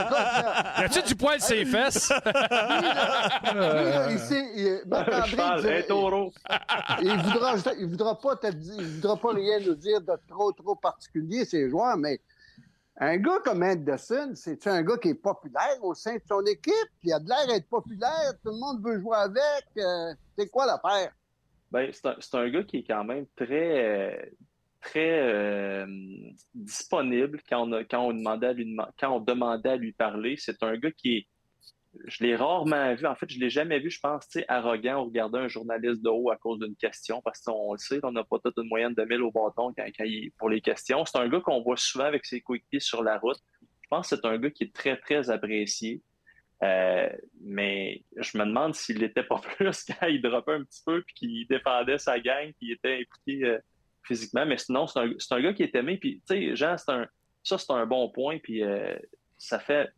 écoute, 0.00 0.14
là, 0.14 0.64
Y 0.78 0.84
a-tu 0.84 1.02
du 1.02 1.16
poil 1.16 1.40
sur 1.40 1.48
ses 1.48 1.64
fesses? 1.64 2.12
Un 2.12 2.20
Marc-André, 4.86 5.84
il 7.02 7.16
voudra, 7.22 7.54
il 7.78 7.86
voudra 7.86 8.18
pas 8.20 8.36
te 8.36 8.46
dire- 8.52 8.74
il 8.78 8.86
voudra 8.86 9.16
pas 9.16 9.32
rien 9.32 9.58
nous 9.60 9.74
dire 9.74 10.00
de 10.00 10.12
trop, 10.28 10.52
trop 10.52 10.74
particulier, 10.76 11.23
ces 11.44 11.68
joueurs, 11.68 11.96
mais 11.96 12.20
un 12.96 13.16
gars 13.16 13.40
comme 13.44 13.62
Anderson, 13.62 14.32
c'est 14.34 14.66
un 14.68 14.82
gars 14.82 14.96
qui 14.98 15.08
est 15.08 15.14
populaire 15.14 15.82
au 15.82 15.94
sein 15.94 16.14
de 16.14 16.22
son 16.28 16.44
équipe, 16.46 16.90
il 17.02 17.12
a 17.12 17.18
de 17.18 17.28
l'air 17.28 17.46
d'être 17.48 17.68
populaire, 17.68 18.32
tout 18.42 18.50
le 18.50 18.58
monde 18.58 18.84
veut 18.84 19.00
jouer 19.00 19.16
avec. 19.16 19.64
euh, 19.78 20.14
c'est 20.38 20.48
quoi 20.48 20.66
l'affaire? 20.66 21.12
Ben, 21.72 21.90
c'est 21.92 22.34
un, 22.36 22.48
gars 22.50 22.62
qui 22.62 22.78
est 22.78 22.84
quand 22.84 23.02
même 23.02 23.26
très, 23.34 24.12
euh, 24.12 24.26
très 24.80 25.20
euh, 25.22 25.86
disponible 26.54 27.40
quand 27.48 27.62
on, 27.64 28.12
demandait 28.12 28.54
lui, 28.54 28.76
quand 29.00 29.16
on 29.16 29.20
demandait 29.20 29.70
à 29.70 29.76
lui 29.76 29.92
parler. 29.92 30.36
C'est 30.38 30.62
un 30.62 30.76
gars 30.76 30.92
qui 30.92 31.16
est. 31.16 31.26
Je 32.06 32.24
l'ai 32.24 32.36
rarement 32.36 32.94
vu. 32.94 33.06
En 33.06 33.14
fait, 33.14 33.30
je 33.30 33.38
l'ai 33.38 33.50
jamais 33.50 33.78
vu, 33.78 33.90
je 33.90 34.00
pense, 34.00 34.26
arrogant 34.48 35.02
ou 35.02 35.04
regarder 35.06 35.38
un 35.38 35.48
journaliste 35.48 36.02
de 36.02 36.08
haut 36.08 36.30
à 36.30 36.36
cause 36.36 36.58
d'une 36.58 36.76
question, 36.76 37.20
parce 37.22 37.40
qu'on 37.40 37.72
le 37.72 37.78
sait, 37.78 38.00
on 38.02 38.12
n'a 38.12 38.24
pas 38.24 38.38
toute 38.38 38.56
une 38.58 38.68
moyenne 38.68 38.94
de 38.94 39.04
1000 39.04 39.22
au 39.22 39.30
bâton 39.30 39.72
pour 40.38 40.48
les 40.48 40.60
questions. 40.60 41.04
C'est 41.04 41.18
un 41.18 41.28
gars 41.28 41.40
qu'on 41.40 41.62
voit 41.62 41.76
souvent 41.76 42.04
avec 42.04 42.24
ses 42.24 42.40
coéquipiers 42.40 42.80
sur 42.80 43.02
la 43.02 43.18
route. 43.18 43.38
Je 43.82 43.88
pense 43.88 44.08
que 44.08 44.16
c'est 44.16 44.26
un 44.26 44.38
gars 44.38 44.50
qui 44.50 44.64
est 44.64 44.74
très, 44.74 44.96
très 44.96 45.30
apprécié. 45.30 46.02
Euh, 46.62 47.08
mais 47.42 48.04
je 48.16 48.38
me 48.38 48.44
demande 48.44 48.74
s'il 48.74 49.00
n'était 49.00 49.24
pas 49.24 49.40
plus 49.56 49.84
quand 49.84 50.06
il 50.06 50.22
dropait 50.22 50.52
un 50.52 50.64
petit 50.64 50.82
peu 50.84 51.02
puis 51.02 51.14
qu'il 51.14 51.46
défendait 51.48 51.98
sa 51.98 52.18
gang, 52.18 52.52
qu'il 52.54 52.72
était 52.72 53.00
impliqué 53.02 53.44
euh, 53.44 53.58
physiquement. 54.02 54.46
Mais 54.46 54.56
sinon, 54.56 54.86
c'est 54.86 55.00
un, 55.00 55.40
gars 55.40 55.52
qui 55.52 55.62
est 55.62 55.74
aimé. 55.74 55.98
Puis, 55.98 56.22
tu 56.28 56.34
sais, 56.34 56.56
Jean, 56.56 56.76
un, 56.88 57.06
ça, 57.42 57.58
c'est 57.58 57.72
un 57.72 57.86
bon 57.86 58.08
point. 58.10 58.38
Euh, 58.50 58.96
ça 59.36 59.58
fait. 59.58 59.90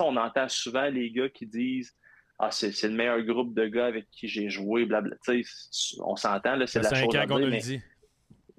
On 0.00 0.16
entend 0.16 0.48
souvent 0.48 0.88
les 0.88 1.10
gars 1.10 1.28
qui 1.28 1.46
disent 1.46 1.94
Ah, 2.38 2.50
c'est 2.50 2.82
le 2.84 2.94
meilleur 2.94 3.20
groupe 3.22 3.54
de 3.54 3.66
gars 3.66 3.86
avec 3.86 4.08
qui 4.10 4.28
j'ai 4.28 4.48
joué, 4.48 4.84
blabla. 4.84 5.16
Tu 5.24 5.42
sais, 5.42 5.96
on 6.04 6.16
s'entend, 6.16 6.56
là, 6.56 6.66
c'est 6.66 6.80
la 6.80 6.94
chose 6.94 7.16
à 7.16 7.26
dire, 7.26 7.38
mais- 7.48 7.58
dit. 7.58 7.80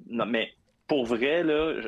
non, 0.08 0.26
mais 0.26 0.52
pour 0.88 1.06
vrai, 1.06 1.44
là, 1.44 1.80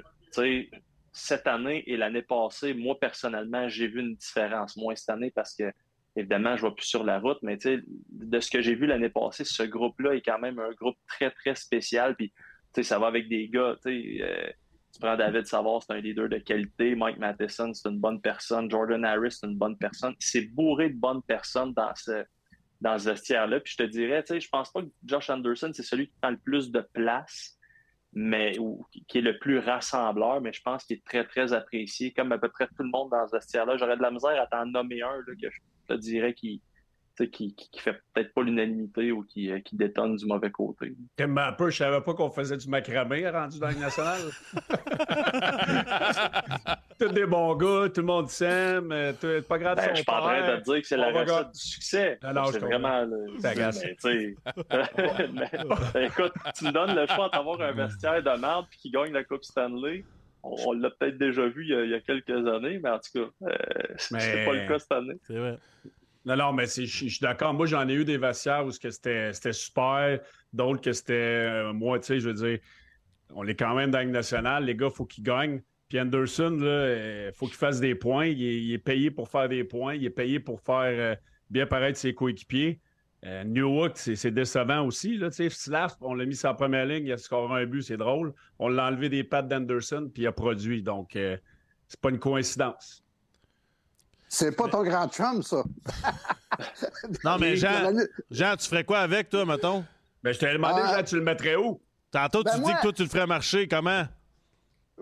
cette 1.13 1.47
année 1.47 1.83
et 1.87 1.97
l'année 1.97 2.21
passée, 2.21 2.73
moi, 2.73 2.97
personnellement, 2.99 3.67
j'ai 3.67 3.87
vu 3.87 3.99
une 3.99 4.15
différence. 4.15 4.77
Moins 4.77 4.95
cette 4.95 5.09
année 5.09 5.31
parce 5.31 5.53
que, 5.55 5.71
évidemment, 6.15 6.55
je 6.55 6.63
ne 6.63 6.69
vais 6.69 6.75
plus 6.75 6.85
sur 6.85 7.03
la 7.03 7.19
route, 7.19 7.39
mais 7.41 7.57
tu 7.57 7.77
sais, 7.77 7.83
de 8.09 8.39
ce 8.39 8.49
que 8.49 8.61
j'ai 8.61 8.75
vu 8.75 8.85
l'année 8.85 9.09
passée, 9.09 9.43
ce 9.43 9.63
groupe-là 9.63 10.15
est 10.15 10.21
quand 10.21 10.39
même 10.39 10.59
un 10.59 10.71
groupe 10.71 10.95
très, 11.07 11.31
très 11.31 11.55
spécial. 11.55 12.15
Puis, 12.15 12.29
tu 12.29 12.35
sais, 12.75 12.83
ça 12.83 12.99
va 12.99 13.07
avec 13.07 13.27
des 13.27 13.49
gars, 13.49 13.75
tu 13.85 13.91
sais, 13.91 14.23
euh, 14.23 14.49
tu 14.91 14.99
prends 14.99 15.15
David 15.15 15.45
Savard, 15.45 15.81
c'est 15.83 15.93
un 15.93 15.99
leader 15.99 16.27
de 16.27 16.37
qualité. 16.37 16.95
Mike 16.95 17.17
Matheson, 17.17 17.73
c'est 17.73 17.89
une 17.89 17.99
bonne 17.99 18.21
personne. 18.21 18.69
Jordan 18.69 19.03
Harris, 19.05 19.37
c'est 19.39 19.47
une 19.47 19.57
bonne 19.57 19.77
personne. 19.77 20.15
C'est 20.19 20.41
bourré 20.53 20.89
de 20.89 20.99
bonnes 20.99 21.21
personnes 21.21 21.73
dans 21.73 21.93
ce, 21.95 22.23
dans 22.81 22.97
ce 22.97 23.09
vestiaire-là. 23.09 23.59
Puis 23.59 23.73
je 23.77 23.83
te 23.83 23.89
dirais, 23.89 24.23
tu 24.23 24.33
sais, 24.33 24.39
je 24.39 24.49
pense 24.49 24.71
pas 24.71 24.81
que 24.81 24.89
Josh 25.05 25.29
Anderson, 25.29 25.71
c'est 25.73 25.83
celui 25.83 26.07
qui 26.07 26.13
prend 26.21 26.31
le 26.31 26.37
plus 26.37 26.71
de 26.71 26.81
place, 26.93 27.57
mais 28.13 28.57
ou, 28.59 28.85
qui 29.07 29.19
est 29.19 29.21
le 29.21 29.39
plus 29.39 29.59
rassembleur, 29.59 30.41
mais 30.41 30.51
je 30.51 30.61
pense 30.61 30.83
qu'il 30.83 30.97
est 30.97 31.05
très, 31.05 31.25
très 31.25 31.53
apprécié, 31.53 32.11
comme 32.11 32.31
à 32.31 32.37
peu 32.37 32.49
près 32.49 32.67
tout 32.67 32.83
le 32.83 32.89
monde 32.89 33.11
dans 33.11 33.25
ce 33.27 33.35
vestiaire-là. 33.35 33.77
J'aurais 33.77 33.97
de 33.97 34.01
la 34.01 34.11
misère 34.11 34.41
à 34.41 34.47
t'en 34.47 34.65
nommer 34.65 35.01
un 35.01 35.15
là, 35.15 35.33
que 35.41 35.49
je 35.49 35.59
te 35.87 35.93
dirais 35.93 36.33
qui, 36.33 36.61
qui, 37.29 37.53
qui, 37.55 37.69
qui 37.71 37.79
fait 37.79 38.01
peut-être 38.13 38.33
pas 38.33 38.43
l'unanimité 38.43 39.11
ou 39.11 39.23
qui, 39.23 39.51
euh, 39.51 39.59
qui 39.59 39.75
détonne 39.75 40.15
du 40.15 40.25
mauvais 40.25 40.51
côté. 40.51 40.93
Comme 41.17 41.37
un 41.37 41.51
peu, 41.53 41.69
je 41.69 41.77
savais 41.77 42.01
pas 42.01 42.13
qu'on 42.13 42.31
faisait 42.31 42.57
du 42.57 42.67
macramé 42.69 43.27
rendu 43.29 43.59
dans 43.59 43.69
le 43.69 43.75
national. 43.75 44.19
Tous 46.99 47.09
des 47.09 47.25
bons 47.25 47.55
gars, 47.55 47.89
tout 47.89 48.01
le 48.01 48.07
monde 48.07 48.29
s'aime. 48.29 48.91
euh, 48.91 49.13
tout- 49.19 49.45
Pas 49.47 49.57
grave, 49.57 49.77
Ben, 49.77 49.89
je 49.89 49.95
suis 49.95 50.03
pas 50.05 50.19
en 50.19 50.21
train 50.21 50.51
de 50.51 50.57
te 50.57 50.63
dire 50.71 50.81
que 50.81 50.87
c'est 50.87 50.97
la 50.97 51.11
recette 51.11 51.51
du 51.53 51.59
succès. 51.59 52.19
Non, 52.23 52.45
c'est 52.45 52.53
je 52.53 52.59
comprends. 52.59 52.79
vraiment. 52.79 53.05
le- 53.05 53.27
mais, 55.93 56.05
écoute, 56.07 56.33
tu 56.55 56.65
me 56.65 56.71
donnes 56.71 56.95
le 56.95 57.07
choix 57.07 57.29
d'avoir 57.29 57.59
un 57.61 57.71
vestiaire 57.71 58.21
de 58.21 58.39
merde 58.39 58.65
puis 58.69 58.79
qui 58.79 58.91
gagne 58.91 59.13
la 59.13 59.23
Coupe 59.23 59.43
Stanley. 59.43 60.03
On, 60.43 60.55
on 60.67 60.73
l'a 60.73 60.89
peut-être 60.89 61.17
déjà 61.17 61.47
vu 61.47 61.63
il 61.65 61.69
y, 61.69 61.75
a, 61.75 61.83
il 61.83 61.91
y 61.91 61.93
a 61.93 61.99
quelques 61.99 62.29
années, 62.47 62.79
mais 62.83 62.89
en 62.89 62.97
tout 62.99 63.11
cas, 63.13 63.29
euh, 63.47 63.55
c'est 63.97 64.15
Mais- 64.15 64.45
pas 64.45 64.53
le 64.53 64.67
cas 64.67 64.79
cette 64.79 64.91
année. 64.91 65.13
C'est 65.27 65.35
vrai. 65.37 65.57
Non, 66.25 66.35
non, 66.35 66.53
mais 66.53 66.65
je 66.67 66.85
suis 66.85 67.19
d'accord. 67.19 67.53
Moi, 67.53 67.65
j'en 67.65 67.87
ai 67.87 67.93
eu 67.93 68.05
des 68.05 68.17
vestiaires 68.17 68.65
où 68.65 68.71
c'était 68.71 69.33
super, 69.53 70.19
d'autres 70.53 70.81
que 70.81 70.93
c'était 70.93 71.13
euh, 71.13 71.73
moi, 71.73 71.99
tu 71.99 72.07
sais, 72.07 72.19
je 72.19 72.29
veux 72.29 72.35
dire, 72.35 72.59
on 73.33 73.47
est 73.47 73.55
quand 73.55 73.73
même 73.75 73.91
dans 73.91 73.99
la 73.99 74.05
nationale. 74.05 74.65
Les 74.65 74.75
gars, 74.75 74.89
il 74.91 74.95
faut 74.95 75.05
qu'ils 75.05 75.23
gagnent. 75.23 75.61
Puis 75.89 75.99
Anderson, 75.99 76.57
il 76.61 77.33
faut 77.33 77.47
qu'il 77.47 77.55
fasse 77.55 77.79
des 77.79 77.95
points. 77.95 78.27
Il 78.27 78.71
est, 78.71 78.77
payé 78.77 79.11
pour 79.11 79.29
faire 79.29 79.49
des 79.49 79.63
points. 79.63 79.95
Il 79.95 80.05
est 80.05 80.09
payé 80.09 80.39
pour 80.39 80.61
faire 80.61 80.83
euh, 80.83 81.15
bien 81.49 81.65
paraître 81.65 81.97
ses 81.97 82.13
coéquipiers. 82.13 82.79
Euh, 83.23 83.43
Newhook, 83.43 83.97
c'est 83.97 84.31
décevant 84.31 84.85
aussi. 84.85 85.17
Là. 85.17 85.29
Slav, 85.31 85.95
on 86.01 86.15
l'a 86.15 86.25
mis 86.25 86.35
sur 86.35 86.49
la 86.49 86.55
première 86.55 86.85
ligne, 86.85 87.05
il 87.05 87.11
a 87.11 87.17
scoré 87.17 87.61
un 87.61 87.65
but, 87.65 87.83
c'est 87.83 87.97
drôle. 87.97 88.33
On 88.57 88.67
l'a 88.67 88.87
enlevé 88.87 89.09
des 89.09 89.23
pattes 89.23 89.47
d'Anderson, 89.47 90.09
puis 90.11 90.23
il 90.23 90.27
a 90.27 90.31
produit. 90.31 90.81
Donc, 90.81 91.15
euh, 91.15 91.37
c'est 91.87 91.99
pas 91.99 92.09
une 92.09 92.19
coïncidence. 92.19 93.03
C'est 94.33 94.55
pas 94.55 94.69
ton 94.69 94.81
grand 94.83 95.09
chum, 95.09 95.43
ça. 95.43 95.61
Non, 97.25 97.37
mais 97.37 97.57
Jean, 97.57 97.91
Jean, 98.29 98.55
tu 98.55 98.67
ferais 98.69 98.85
quoi 98.85 98.99
avec, 98.99 99.29
toi, 99.29 99.45
mettons? 99.45 99.83
Ben, 100.23 100.33
je 100.33 100.39
t'ai 100.39 100.53
demandé, 100.53 100.81
Ah. 100.85 100.97
Jean, 100.97 101.03
tu 101.03 101.15
le 101.15 101.21
mettrais 101.21 101.55
où? 101.57 101.81
Tantôt, 102.11 102.41
Ben, 102.43 102.53
tu 102.53 102.61
moi- 102.61 102.69
dis 102.69 102.75
que 102.77 102.81
toi, 102.81 102.93
tu 102.93 103.03
le 103.03 103.09
ferais 103.09 103.27
marcher. 103.27 103.67
Comment? 103.67 104.03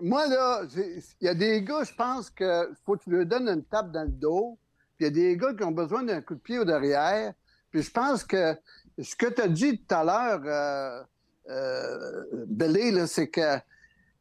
Moi, 0.02 0.26
là, 0.26 0.62
il 0.74 1.02
y 1.20 1.28
a 1.28 1.34
des 1.34 1.62
gars, 1.62 1.84
je 1.84 1.94
pense 1.94 2.28
que 2.30 2.72
faut 2.84 2.96
que 2.96 3.04
tu 3.04 3.10
leur 3.10 3.24
donnes 3.26 3.48
une 3.48 3.62
tape 3.64 3.92
dans 3.92 4.02
le 4.02 4.08
dos. 4.10 4.58
Puis 4.96 5.06
il 5.06 5.08
y 5.08 5.08
a 5.08 5.10
des 5.10 5.36
gars 5.36 5.54
qui 5.54 5.62
ont 5.62 5.70
besoin 5.72 6.02
d'un 6.02 6.22
coup 6.22 6.34
de 6.34 6.40
pied 6.40 6.58
au 6.58 6.64
derrière. 6.64 7.32
Puis 7.70 7.82
je 7.82 7.90
pense 7.92 8.24
que 8.24 8.56
ce 9.00 9.14
que 9.14 9.26
tu 9.26 9.42
as 9.42 9.48
dit 9.48 9.78
tout 9.78 9.94
à 9.94 10.02
l'heure, 10.04 10.40
euh, 10.44 11.02
euh, 11.50 13.06
c'est 13.06 13.28
que 13.28 13.58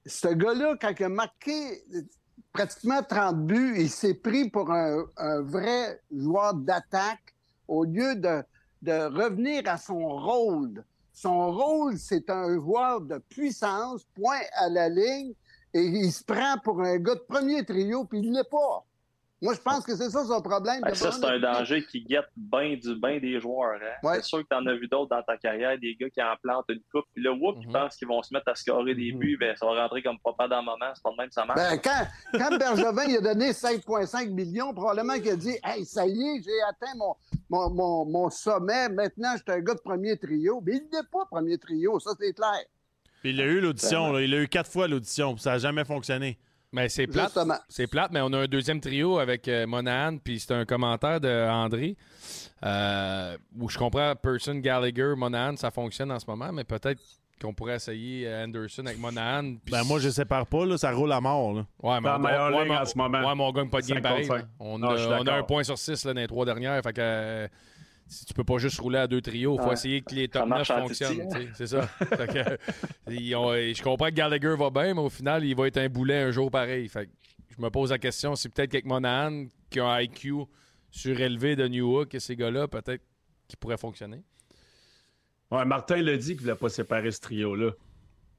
ce 0.05 0.27
gars-là, 0.27 0.75
quand 0.79 0.93
il 0.99 1.03
a 1.05 1.09
marqué 1.09 1.83
pratiquement 2.53 3.01
30 3.01 3.45
buts, 3.45 3.75
il 3.77 3.89
s'est 3.89 4.13
pris 4.13 4.49
pour 4.49 4.71
un, 4.71 5.05
vrai 5.41 6.01
joueur 6.11 6.53
d'attaque 6.53 7.35
au 7.67 7.83
lieu 7.83 8.15
de, 8.15 8.43
de 8.81 9.15
revenir 9.15 9.63
à 9.65 9.77
son 9.77 9.99
rôle. 9.99 10.83
Son 11.13 11.51
rôle, 11.51 11.97
c'est 11.97 12.29
un 12.29 12.55
joueur 12.55 13.01
de 13.01 13.17
puissance, 13.17 14.05
point 14.15 14.39
à 14.53 14.69
la 14.69 14.89
ligne, 14.89 15.33
et 15.73 15.81
il 15.81 16.11
se 16.11 16.23
prend 16.23 16.57
pour 16.63 16.81
un 16.81 16.97
gars 16.97 17.15
de 17.15 17.25
premier 17.27 17.63
trio, 17.63 18.05
puis 18.05 18.19
il 18.19 18.31
l'est 18.31 18.49
pas. 18.49 18.85
Moi, 19.41 19.53
je 19.53 19.59
pense 19.61 19.85
que 19.85 19.95
c'est 19.95 20.09
ça 20.09 20.25
son 20.25 20.41
problème. 20.41 20.81
Ben, 20.81 20.93
ça, 20.93 21.11
c'est 21.13 21.23
un 21.25 21.39
danger 21.39 21.85
qui 21.85 22.01
guette 22.03 22.27
bien 22.35 22.75
du 22.75 22.93
bain 22.99 23.19
des 23.19 23.39
joueurs. 23.39 23.79
Hein? 23.81 23.95
Ouais. 24.07 24.15
C'est 24.15 24.23
sûr 24.23 24.39
que 24.39 24.47
tu 24.51 24.55
en 24.55 24.65
as 24.67 24.73
vu 24.75 24.87
d'autres 24.89 25.15
dans 25.15 25.23
ta 25.23 25.37
carrière, 25.37 25.77
des 25.79 25.95
gars 25.95 26.09
qui 26.09 26.21
en 26.21 26.35
plantent 26.43 26.65
une 26.67 26.81
coupe, 26.91 27.05
puis 27.13 27.23
là, 27.23 27.31
whoop, 27.31 27.55
Mhm. 27.55 27.63
ils 27.67 27.71
pensent 27.71 27.95
qu'ils 27.95 28.07
vont 28.09 28.21
se 28.21 28.33
mettre 28.33 28.49
à 28.49 28.55
scorer 28.55 28.95
des 28.95 29.13
buts, 29.13 29.37
ben, 29.39 29.55
ça 29.55 29.65
va 29.65 29.81
rentrer 29.83 30.03
comme 30.03 30.19
papa 30.19 30.47
dans 30.49 30.59
le 30.59 30.65
moment, 30.65 30.91
c'est 30.93 31.01
pas 31.03 31.11
de 31.11 31.15
même 31.15 31.27
que 31.29 31.33
ça 31.33 31.45
marche. 31.45 31.57
Ben, 31.59 31.79
quand, 31.81 32.07
quand 32.37 32.57
Bergevin 32.57 33.03
il 33.07 33.17
a 33.17 33.21
donné 33.21 33.53
5,5 33.53 34.29
millions, 34.31 34.73
probablement 34.73 35.13
qu'il 35.13 35.29
a 35.31 35.35
dit 35.37 35.55
Hey, 35.63 35.85
ça 35.85 36.05
y 36.05 36.11
est, 36.21 36.43
j'ai 36.43 36.61
atteint 36.69 36.95
mon, 36.97 37.15
mon, 37.49 37.69
mon, 37.69 38.05
mon 38.05 38.29
sommet. 38.29 38.89
Maintenant, 38.89 39.31
je 39.37 39.43
suis 39.43 39.59
un 39.59 39.61
gars 39.61 39.73
de 39.75 39.79
premier 39.81 40.17
trio. 40.17 40.61
Mais 40.65 40.73
il 40.77 40.83
n'est 40.91 41.07
pas 41.11 41.25
premier 41.31 41.57
trio, 41.57 41.97
ça, 41.99 42.11
c'est 42.19 42.33
clair. 42.33 42.59
Puis 43.21 43.31
il 43.31 43.41
a 43.41 43.45
eu 43.45 43.59
l'audition, 43.61 44.17
il 44.17 44.33
a 44.33 44.41
eu 44.41 44.47
quatre 44.47 44.69
fois 44.71 44.87
l'audition, 44.87 45.33
puis 45.33 45.43
ça 45.43 45.51
n'a 45.51 45.57
jamais 45.59 45.85
fonctionné. 45.85 46.37
Mais 46.71 46.87
c'est 46.89 47.07
plate. 47.07 47.37
C'est 47.67 47.87
plate, 47.87 48.11
mais 48.11 48.21
on 48.21 48.31
a 48.33 48.39
un 48.39 48.47
deuxième 48.47 48.79
trio 48.79 49.17
avec 49.17 49.47
euh, 49.47 49.65
Monahan, 49.65 50.17
puis 50.17 50.39
c'est 50.39 50.53
un 50.53 50.65
commentaire 50.65 51.19
de 51.19 51.47
André 51.49 51.95
euh, 52.63 53.37
où 53.59 53.69
je 53.69 53.77
comprends 53.77 54.13
Person, 54.15 54.55
Gallagher, 54.55 55.13
Monahan, 55.17 55.55
ça 55.57 55.71
fonctionne 55.71 56.11
en 56.11 56.19
ce 56.19 56.25
moment, 56.27 56.51
mais 56.51 56.63
peut-être 56.63 57.01
qu'on 57.41 57.53
pourrait 57.53 57.75
essayer 57.77 58.27
euh, 58.27 58.43
Anderson 58.43 58.85
avec 58.85 58.99
Monahan. 58.99 59.55
Ben, 59.71 59.83
moi, 59.83 59.99
je 59.99 60.09
sépare 60.09 60.45
pas, 60.45 60.65
là, 60.65 60.77
ça 60.77 60.91
roule 60.91 61.11
à 61.11 61.21
mort. 61.21 61.53
Là. 61.53 61.65
Ouais, 61.81 62.01
mais 62.01 62.09
on, 62.09 62.19
meilleure 62.19 62.51
ouais, 62.51 62.63
ligne 62.65 62.73
mais- 62.73 62.77
en 62.79 62.85
ce 62.85 62.97
moment. 62.97 63.19
Ouais, 63.27 63.35
mais 63.35 63.43
on 63.43 63.51
gagne 63.51 63.69
pas 63.69 63.81
de 63.81 63.87
game 63.87 64.01
pareil. 64.01 64.29
On, 64.59 64.77
Non, 64.77 64.89
a, 64.89 65.21
on 65.21 65.27
un 65.27 65.43
point 65.43 65.63
sur 65.63 65.77
six 65.77 66.03
là, 66.05 66.13
dans 66.13 66.19
les 66.19 66.27
trois 66.27 66.45
dernières. 66.45 66.81
Fait 66.83 66.93
que 66.93 67.01
euh, 67.01 67.47
si 68.09 68.25
tu 68.25 68.33
peux 68.33 68.43
pas 68.43 68.57
juste 68.57 68.79
rouler 68.79 68.97
à 68.99 69.07
deux 69.07 69.21
trios. 69.21 69.55
Il 69.55 69.61
faut 69.61 69.67
Ouais. 69.67 69.73
essayer 69.73 70.01
que 70.01 70.13
les 70.15 70.27
top 70.27 70.41
9 70.41 70.49
marche 70.49 70.71
en 70.71 70.81
fonctionnent. 70.87 71.21
hein? 71.33 71.45
C'est 71.55 71.67
ça. 71.67 71.83
Fait 71.87 72.27
que, 72.27 72.57
ils 73.11 73.35
ont- 73.35 73.53
je 73.53 73.81
comprends 73.83 74.07
que 74.07 74.13
Gallagher 74.15 74.55
va 74.57 74.69
bien, 74.71 74.93
mais 74.95 74.99
au 75.01 75.09
final, 75.09 75.45
il 75.45 75.55
va 75.55 75.67
être 75.67 75.77
un 75.77 75.87
boulet 75.89 76.23
un 76.23 76.31
jour 76.31 76.49
pareil. 76.51 76.87
Fait 76.89 77.05
que 77.05 77.11
je 77.55 77.61
me 77.61 77.69
pose 77.69 77.91
la 77.91 77.99
question, 77.99 78.35
c'est 78.35 78.49
peut-être 78.49 78.71
qu'avec 78.71 78.85
Monahan, 78.85 79.45
qui 79.69 79.79
a 79.79 79.85
un 79.85 80.01
IQ 80.01 80.33
surélevé 80.91 81.55
de 81.55 81.67
New 81.67 81.99
Hook, 81.99 82.15
et 82.15 82.19
ces 82.19 82.35
gars-là, 82.35 82.67
peut-être 82.67 83.03
qu'ils 83.47 83.57
pourraient 83.57 83.77
fonctionner. 83.77 84.23
Ouais, 85.51 85.65
Martin 85.65 85.97
l'a 86.01 86.15
dit 86.17 86.25
qu'il 86.35 86.35
ne 86.37 86.41
voulait 86.41 86.55
pas 86.55 86.69
séparer 86.69 87.11
ce 87.11 87.19
trio-là. 87.21 87.71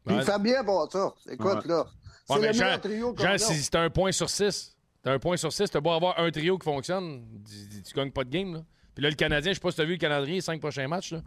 Ouais. 0.07 0.15
il 0.17 0.23
fait 0.23 0.39
bien 0.43 0.65
pour 0.65 0.91
ça. 0.91 1.13
Écoute, 1.31 1.47
Ouais. 1.65 1.69
là. 1.69 1.87
C'est 2.27 2.33
Ouais, 2.35 2.41
le 2.41 2.47
mais 2.47 2.53
meilleur 2.53 2.73
Jean, 2.73 2.79
trio 2.81 3.15
Jean, 3.19 3.39
si 3.39 3.71
t'as 3.71 3.83
un 3.83 3.91
point 3.91 4.13
sur 4.13 4.31
six, 4.31 4.77
t'as 5.03 5.13
un 5.13 5.19
point 5.19 5.37
sur 5.37 5.53
six, 5.53 5.69
t'as 5.71 5.81
beau 5.81 5.91
avoir 5.91 6.19
un 6.19 6.31
trio 6.31 6.57
qui 6.59 6.65
fonctionne, 6.65 7.25
tu, 7.45 7.83
tu 7.83 7.95
gagnes 7.95 8.13
pas 8.13 8.25
de 8.25 8.31
game. 8.31 8.55
Là. 8.55 8.63
Puis 9.01 9.05
là, 9.07 9.11
le 9.13 9.17
Canadien, 9.17 9.53
je 9.53 9.55
sais 9.55 9.63
pas 9.63 9.71
si 9.71 9.79
t'as 9.79 9.85
vu 9.87 9.93
le 9.93 9.97
calendrier, 9.99 10.35
les 10.35 10.41
cinq 10.43 10.61
prochains 10.61 10.87
matchs. 10.87 11.13
Là. 11.13 11.23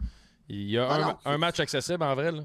Il 0.48 0.70
y 0.70 0.78
a 0.78 0.86
Ah 0.88 0.94
un, 0.94 1.00
non. 1.00 1.16
un 1.24 1.38
match 1.38 1.58
accessible 1.58 2.04
en 2.04 2.14
vrai. 2.14 2.30
Là. 2.30 2.44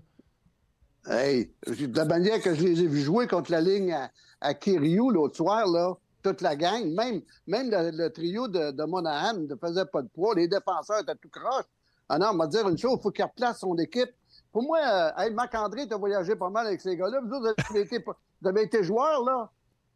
Hey, 1.06 1.52
de 1.68 1.96
la 1.96 2.06
manière 2.06 2.42
que 2.42 2.56
je 2.56 2.64
les 2.64 2.82
ai 2.82 2.88
vus 2.88 3.02
jouer 3.04 3.28
contre 3.28 3.52
la 3.52 3.62
ligne 3.62 3.94
à, 3.94 4.10
à 4.42 4.56
Kiryu 4.56 5.12
l'autre 5.12 5.36
soir, 5.36 5.68
là, 5.68 5.94
toute 6.24 6.42
la 6.42 6.56
gang, 6.56 6.84
même, 6.96 7.22
même 7.46 7.70
le, 7.70 7.92
le 7.96 8.10
trio 8.10 8.48
de, 8.48 8.72
de 8.72 8.84
Monahan 8.86 9.36
ne 9.38 9.56
faisait 9.56 9.86
pas 9.86 10.02
de 10.02 10.08
poids. 10.08 10.34
Les 10.34 10.48
défenseurs 10.48 11.02
étaient 11.02 11.14
tout 11.22 11.30
croche. 11.30 11.66
Ah 12.10 12.18
non, 12.18 12.32
on 12.34 12.38
va 12.38 12.48
dire 12.48 12.68
une 12.68 12.80
chose, 12.80 12.96
il 12.98 13.04
faut 13.04 13.12
qu'il 13.12 13.24
replace 13.24 13.60
son 13.60 13.78
équipe. 13.78 14.10
Pour 14.52 14.64
moi, 14.64 14.80
euh, 14.84 15.12
hey, 15.22 15.32
Marc-André, 15.32 15.88
tu 15.88 15.94
as 15.94 15.98
voyagé 15.98 16.36
pas 16.36 16.50
mal 16.50 16.66
avec 16.66 16.82
ces 16.82 16.98
gars-là. 16.98 17.20
Vous 17.22 17.30
vous 17.30 17.46
avez 17.46 17.82
été, 17.82 18.04
vous 18.42 18.48
avez 18.50 18.64
été 18.64 18.84
joueurs, 18.84 19.24
là. 19.24 19.52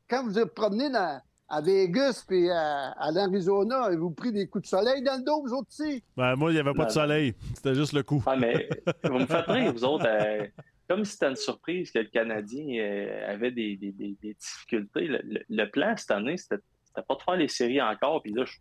Quand 0.07 0.23
vous 0.25 0.37
êtes 0.37 0.53
promené 0.53 0.91
dans, 0.91 1.19
à 1.57 1.61
Vegas 1.61 2.23
puis 2.27 2.49
à, 2.49 2.91
à 2.91 3.11
l'Arizona, 3.11 3.91
et 3.91 3.95
vous 3.95 4.11
pris 4.11 4.31
des 4.31 4.47
coups 4.47 4.63
de 4.63 4.67
soleil 4.67 5.03
dans 5.03 5.17
le 5.17 5.23
dos, 5.23 5.41
vous 5.45 5.53
autres 5.53 5.67
aussi? 5.69 6.03
Ben, 6.17 6.35
moi, 6.35 6.51
il 6.51 6.55
n'y 6.55 6.59
avait 6.59 6.73
pas 6.73 6.85
de 6.85 6.91
soleil. 6.91 7.33
C'était 7.55 7.75
juste 7.75 7.93
le 7.93 8.03
coup. 8.03 8.23
Ah, 8.25 8.35
mais 8.35 8.67
vous 9.03 9.19
me 9.19 9.25
faites 9.25 9.45
rire, 9.47 9.71
vous 9.73 9.83
autres. 9.85 10.05
euh, 10.07 10.45
comme 10.89 11.05
si 11.05 11.13
c'était 11.13 11.29
une 11.29 11.35
surprise 11.35 11.91
que 11.91 11.99
le 11.99 12.05
Canadien 12.09 12.65
euh, 12.83 13.33
avait 13.33 13.51
des, 13.51 13.77
des- 13.77 13.91
des- 13.91 14.17
des 14.21 14.33
difficultés. 14.33 15.07
Le, 15.07 15.19
le- 15.23 15.43
le 15.49 15.65
plan 15.69 15.95
cette 15.95 16.11
année, 16.11 16.37
c'était 16.37 16.61
pas 17.07 17.15
de 17.15 17.21
faire 17.21 17.35
les 17.37 17.47
séries 17.47 17.81
encore. 17.81 18.21
Puis 18.21 18.33
là, 18.33 18.43
je, 18.45 18.57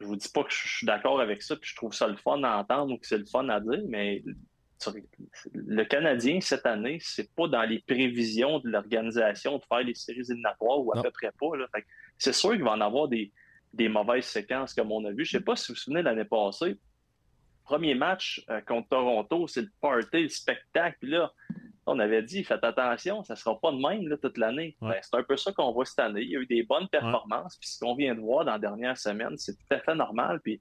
je 0.00 0.06
vous 0.06 0.16
dis 0.16 0.28
pas 0.28 0.42
que 0.42 0.50
je 0.52 0.68
suis 0.78 0.86
d'accord 0.86 1.20
avec 1.20 1.40
ça, 1.42 1.54
puis 1.56 1.70
je 1.70 1.76
trouve 1.76 1.92
ça 1.94 2.08
le 2.08 2.16
fun 2.16 2.42
à 2.42 2.56
entendre 2.58 2.92
ou 2.94 2.98
que 2.98 3.06
c'est 3.06 3.18
le 3.18 3.24
fun 3.26 3.48
à 3.48 3.60
dire, 3.60 3.80
mais 3.88 4.22
le 5.54 5.84
Canadien, 5.84 6.40
cette 6.40 6.66
année, 6.66 6.98
c'est 7.00 7.32
pas 7.34 7.46
dans 7.46 7.62
les 7.62 7.78
prévisions 7.86 8.58
de 8.58 8.68
l'organisation 8.68 9.58
de 9.58 9.62
faire 9.68 9.84
les 9.84 9.94
séries 9.94 10.22
éliminatoires 10.28 10.80
ou 10.80 10.92
à 10.92 10.96
Non. 10.96 11.02
peu 11.02 11.10
près 11.12 11.30
pas. 11.38 11.56
là. 11.56 11.66
Fait 11.74 11.82
que 11.82 11.86
C'est 12.18 12.32
sûr 12.32 12.52
qu'il 12.52 12.62
va 12.62 12.72
en 12.72 12.80
avoir 12.80 13.08
des, 13.08 13.32
des 13.72 13.88
mauvaises 13.88 14.26
séquences 14.26 14.74
comme 14.74 14.92
on 14.92 15.04
a 15.04 15.10
vu. 15.10 15.24
Je 15.24 15.32
sais 15.32 15.44
pas 15.44 15.56
si 15.56 15.68
vous 15.68 15.74
vous 15.74 15.80
souvenez 15.80 16.02
l'année 16.02 16.24
passée, 16.24 16.78
premier 17.64 17.94
match 17.94 18.44
euh, 18.50 18.60
contre 18.60 18.88
Toronto, 18.88 19.46
c'est 19.46 19.62
le 19.62 19.70
party, 19.80 20.22
le 20.22 20.28
spectacle. 20.28 20.96
Puis 21.00 21.10
là, 21.10 21.32
on 21.86 21.98
avait 21.98 22.22
dit, 22.22 22.44
faites 22.44 22.62
attention, 22.64 23.24
ça 23.24 23.34
sera 23.34 23.58
pas 23.58 23.72
de 23.72 23.78
même 23.78 24.08
là, 24.08 24.16
toute 24.16 24.38
l'année. 24.38 24.76
Ouais. 24.80 24.90
Ben, 24.90 24.98
c'est 25.02 25.16
un 25.16 25.22
peu 25.22 25.36
ça 25.36 25.52
qu'on 25.52 25.72
voit 25.72 25.84
cette 25.84 25.98
année. 25.98 26.22
Il 26.22 26.30
y 26.30 26.36
a 26.36 26.40
eu 26.40 26.46
des 26.46 26.62
bonnes 26.62 26.88
performances. 26.88 27.56
Puis 27.56 27.70
ce 27.70 27.78
qu'on 27.80 27.94
vient 27.94 28.14
de 28.14 28.20
voir 28.20 28.44
dans 28.44 28.52
la 28.52 28.58
dernière 28.58 28.96
semaine, 28.96 29.36
c'est 29.36 29.54
tout 29.54 29.74
à 29.74 29.80
fait 29.80 29.94
normal. 29.94 30.40
Puis 30.40 30.60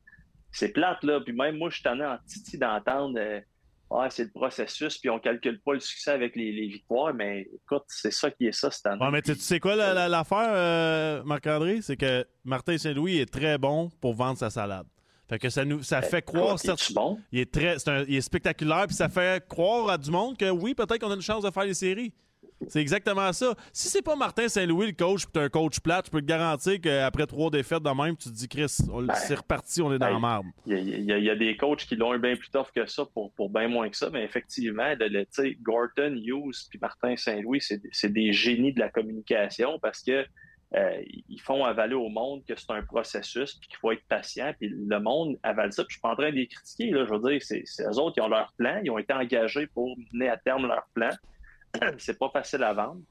c'est 0.51 0.69
plate, 0.69 1.03
là. 1.03 1.19
Puis 1.21 1.33
même 1.33 1.57
moi, 1.57 1.69
je 1.69 1.75
suis 1.75 1.83
tanné 1.83 2.05
en 2.05 2.17
titi 2.25 2.57
d'entendre 2.57 3.19
euh, 3.19 3.39
C'est 4.09 4.23
le 4.23 4.31
processus, 4.31 4.97
puis 4.97 5.09
on 5.09 5.19
calcule 5.19 5.59
pas 5.61 5.73
le 5.73 5.79
succès 5.79 6.11
avec 6.11 6.35
les, 6.35 6.51
les 6.51 6.67
victoires. 6.67 7.13
Mais 7.13 7.41
écoute, 7.53 7.83
c'est 7.87 8.11
ça 8.11 8.31
qui 8.31 8.47
est 8.47 8.51
ça 8.51 8.71
cette 8.71 8.85
année. 8.85 9.03
Ouais, 9.03 9.11
mais 9.11 9.21
tu 9.21 9.35
sais 9.35 9.59
quoi 9.59 9.75
la- 9.75 9.93
la- 9.93 10.07
l'affaire, 10.09 10.49
euh, 10.53 11.23
Marc-André? 11.23 11.81
C'est 11.81 11.97
que 11.97 12.25
Martin 12.45 12.77
Saint-Louis 12.77 13.17
est 13.17 13.31
très 13.31 13.57
bon 13.57 13.89
pour 13.99 14.13
vendre 14.13 14.37
sa 14.37 14.49
salade. 14.49 14.87
Fait 15.29 15.39
que 15.39 15.49
ça 15.49 15.63
nous 15.65 15.81
ça 15.83 16.01
fait 16.01 16.21
croire. 16.21 16.55
Écoute, 16.61 16.69
es-tu 16.81 16.93
bon? 16.93 17.17
Il 17.31 17.39
est 17.39 17.51
très, 17.51 17.79
c'est 17.79 17.89
un- 17.89 18.03
il 18.07 18.15
est 18.15 18.21
spectaculaire, 18.21 18.85
puis 18.87 18.95
ça 18.95 19.07
fait 19.09 19.45
croire 19.47 19.89
à 19.89 19.97
du 19.97 20.11
monde 20.11 20.37
que 20.37 20.49
oui, 20.49 20.73
peut-être 20.73 20.99
qu'on 20.99 21.11
a 21.11 21.15
une 21.15 21.21
chance 21.21 21.43
de 21.43 21.51
faire 21.51 21.63
les 21.63 21.73
séries. 21.73 22.13
C'est 22.67 22.79
exactement 22.79 23.31
ça. 23.33 23.53
Si 23.73 23.89
c'est 23.89 24.01
pas 24.01 24.15
Martin 24.15 24.47
Saint-Louis 24.47 24.87
le 24.87 24.93
coach, 24.93 25.23
puis 25.23 25.31
t'es 25.33 25.39
un 25.39 25.49
coach 25.49 25.79
plate, 25.79 26.05
je 26.07 26.11
peux 26.11 26.21
te 26.21 26.25
garantir 26.25 26.79
qu'après 26.79 27.25
trois 27.25 27.49
défaites 27.49 27.83
de 27.83 27.89
même, 27.89 28.15
tu 28.15 28.29
te 28.29 28.33
dis 28.33 28.47
Chris, 28.47 28.77
Ben, 28.87 29.13
c'est 29.15 29.35
reparti, 29.35 29.81
on 29.81 29.91
est 29.93 29.99
dans 29.99 30.07
ben, 30.07 30.13
la 30.13 30.19
marde. 30.19 30.45
Il 30.65 31.05
y, 31.05 31.11
a, 31.11 31.17
y 31.17 31.25
y 31.25 31.37
des 31.37 31.57
coachs 31.57 31.85
qui 31.85 31.95
l'ont 31.95 32.13
eu 32.13 32.19
bien 32.19 32.35
plus 32.35 32.49
tough 32.49 32.67
que 32.75 32.85
ça 32.85 33.03
pour, 33.13 33.31
pour 33.33 33.49
bien 33.49 33.67
moins 33.67 33.89
que 33.89 33.97
ça, 33.97 34.09
mais 34.11 34.23
effectivement, 34.23 34.93
le, 34.99 35.07
le- 35.07 35.55
Gorton, 35.61 36.15
Hughes 36.15 36.67
puis 36.69 36.79
Martin 36.81 37.15
Saint-Louis, 37.15 37.61
c'est 37.91 38.13
des 38.13 38.31
génies 38.33 38.73
de 38.73 38.79
la 38.79 38.89
communication 38.89 39.79
parce 39.79 40.01
que 40.01 40.25
euh, 40.73 41.01
ils 41.27 41.41
font 41.41 41.65
avaler 41.65 41.95
au 41.95 42.07
monde 42.07 42.43
que 42.47 42.53
c'est 42.55 42.71
un 42.71 42.81
processus 42.81 43.55
puis 43.55 43.67
qu'il 43.67 43.77
faut 43.77 43.91
être 43.91 44.05
patient. 44.07 44.53
Puis 44.57 44.69
le 44.69 44.99
monde 45.01 45.37
avale 45.43 45.73
ça. 45.73 45.83
Puis 45.83 45.89
je 45.91 45.95
suis 45.95 46.01
pas 46.01 46.11
en 46.11 46.15
train 46.15 46.29
de 46.29 46.35
les 46.35 46.47
critiquer. 46.47 46.91
Là, 46.91 47.05
je 47.05 47.13
veux 47.13 47.29
dire, 47.29 47.41
c'est 47.43 47.63
c'est 47.65 47.83
eux 47.83 47.99
autres 47.99 48.13
qui 48.13 48.21
ont 48.21 48.29
leur 48.29 48.53
plan. 48.57 48.79
Ils 48.81 48.89
ont 48.89 48.97
été 48.97 49.13
engagés 49.13 49.67
pour 49.67 49.97
mener 50.13 50.29
à 50.29 50.37
terme 50.37 50.67
leur 50.67 50.87
plan. 50.93 51.09
c'est 51.97 52.17
pas 52.19 52.29
facile 52.29 52.63
à 52.63 52.73
vendre. 52.73 53.01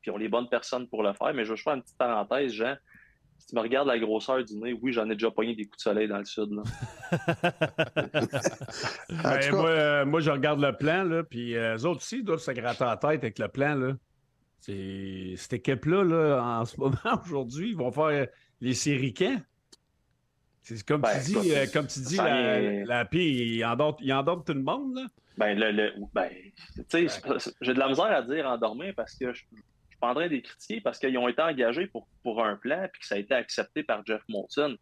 Puis 0.00 0.10
ils 0.10 0.14
ont 0.14 0.16
les 0.18 0.28
bonnes 0.28 0.48
personnes 0.48 0.88
pour 0.88 1.02
le 1.02 1.12
faire. 1.12 1.32
Mais 1.34 1.44
je 1.44 1.50
veux 1.50 1.56
juste 1.56 1.64
faire 1.64 1.74
une 1.74 1.82
petite 1.82 1.98
parenthèse, 1.98 2.52
Jean. 2.52 2.76
Si 3.38 3.48
tu 3.48 3.56
me 3.56 3.60
regardes 3.60 3.88
la 3.88 3.98
grosseur 3.98 4.44
du 4.44 4.54
nez, 4.56 4.72
oui, 4.80 4.92
j'en 4.92 5.04
ai 5.10 5.14
déjà 5.14 5.30
pogné 5.30 5.54
des 5.56 5.64
coups 5.64 5.78
de 5.78 5.82
soleil 5.82 6.08
dans 6.08 6.18
le 6.18 6.24
sud. 6.24 6.50
Là. 6.52 6.62
En 9.10 9.22
Ben, 9.22 9.50
moi, 9.52 9.68
euh, 9.70 10.04
moi, 10.06 10.20
je 10.20 10.30
regarde 10.30 10.60
le 10.60 10.72
plan, 10.76 11.04
là, 11.04 11.22
puis 11.24 11.56
euh, 11.56 11.76
eux 11.76 11.86
autres 11.86 12.00
aussi, 12.00 12.18
ils 12.18 12.24
doivent 12.24 12.38
se 12.40 12.50
gratter 12.52 12.84
la 12.84 12.96
tête 12.96 13.22
avec 13.22 13.38
le 13.38 13.48
plan. 13.48 13.74
Là. 13.74 13.94
C'est- 14.60 15.34
Cette 15.36 15.54
équipe-là, 15.54 16.04
là, 16.04 16.40
en 16.42 16.64
ce 16.64 16.76
moment, 16.80 16.96
aujourd'hui, 17.24 17.70
ils 17.70 17.76
vont 17.76 17.90
faire 17.90 18.28
les 18.60 18.74
séries 18.74 19.14
quand? 19.14 19.40
C'est 20.62 20.82
comme, 20.86 21.00
Ben, 21.00 21.18
tu 21.24 21.32
dis, 21.40 21.52
euh, 21.52 21.66
comme 21.72 21.86
tu 21.86 22.00
dis, 22.00 22.16
la, 22.16 23.04
pire, 23.04 23.20
il 23.20 23.64
endort, 23.64 23.96
il 24.00 24.12
endort 24.12 24.44
tout 24.44 24.54
le 24.54 24.62
monde. 24.62 24.94
Là. 24.94 25.06
Ben, 25.36 25.58
le, 25.58 25.72
le- 25.72 25.92
ben, 26.14 26.28
tu 26.88 27.08
sais, 27.08 27.20
j'ai 27.60 27.74
de 27.74 27.78
la 27.78 27.88
misère 27.88 28.04
à 28.06 28.22
dire 28.22 28.46
endormir 28.46 28.92
parce 28.94 29.14
que 29.16 29.32
je, 29.32 29.40
je 29.40 29.56
suis 29.56 29.98
pas 30.00 30.10
en 30.10 30.14
train 30.14 30.26
de 30.26 30.32
les 30.34 30.42
critiquer 30.42 30.80
parce 30.80 30.98
qu'ils 30.98 31.16
ont 31.18 31.26
été 31.28 31.42
engagés 31.42 31.86
pour, 31.88 32.06
pour 32.22 32.44
un 32.44 32.54
plan 32.56 32.86
puis 32.92 33.00
que 33.00 33.06
ça 33.06 33.16
a 33.16 33.18
été 33.18 33.34
accepté 33.34 33.82
par 33.82 34.04
Jeff 34.06 34.22
Molson. 34.28 34.76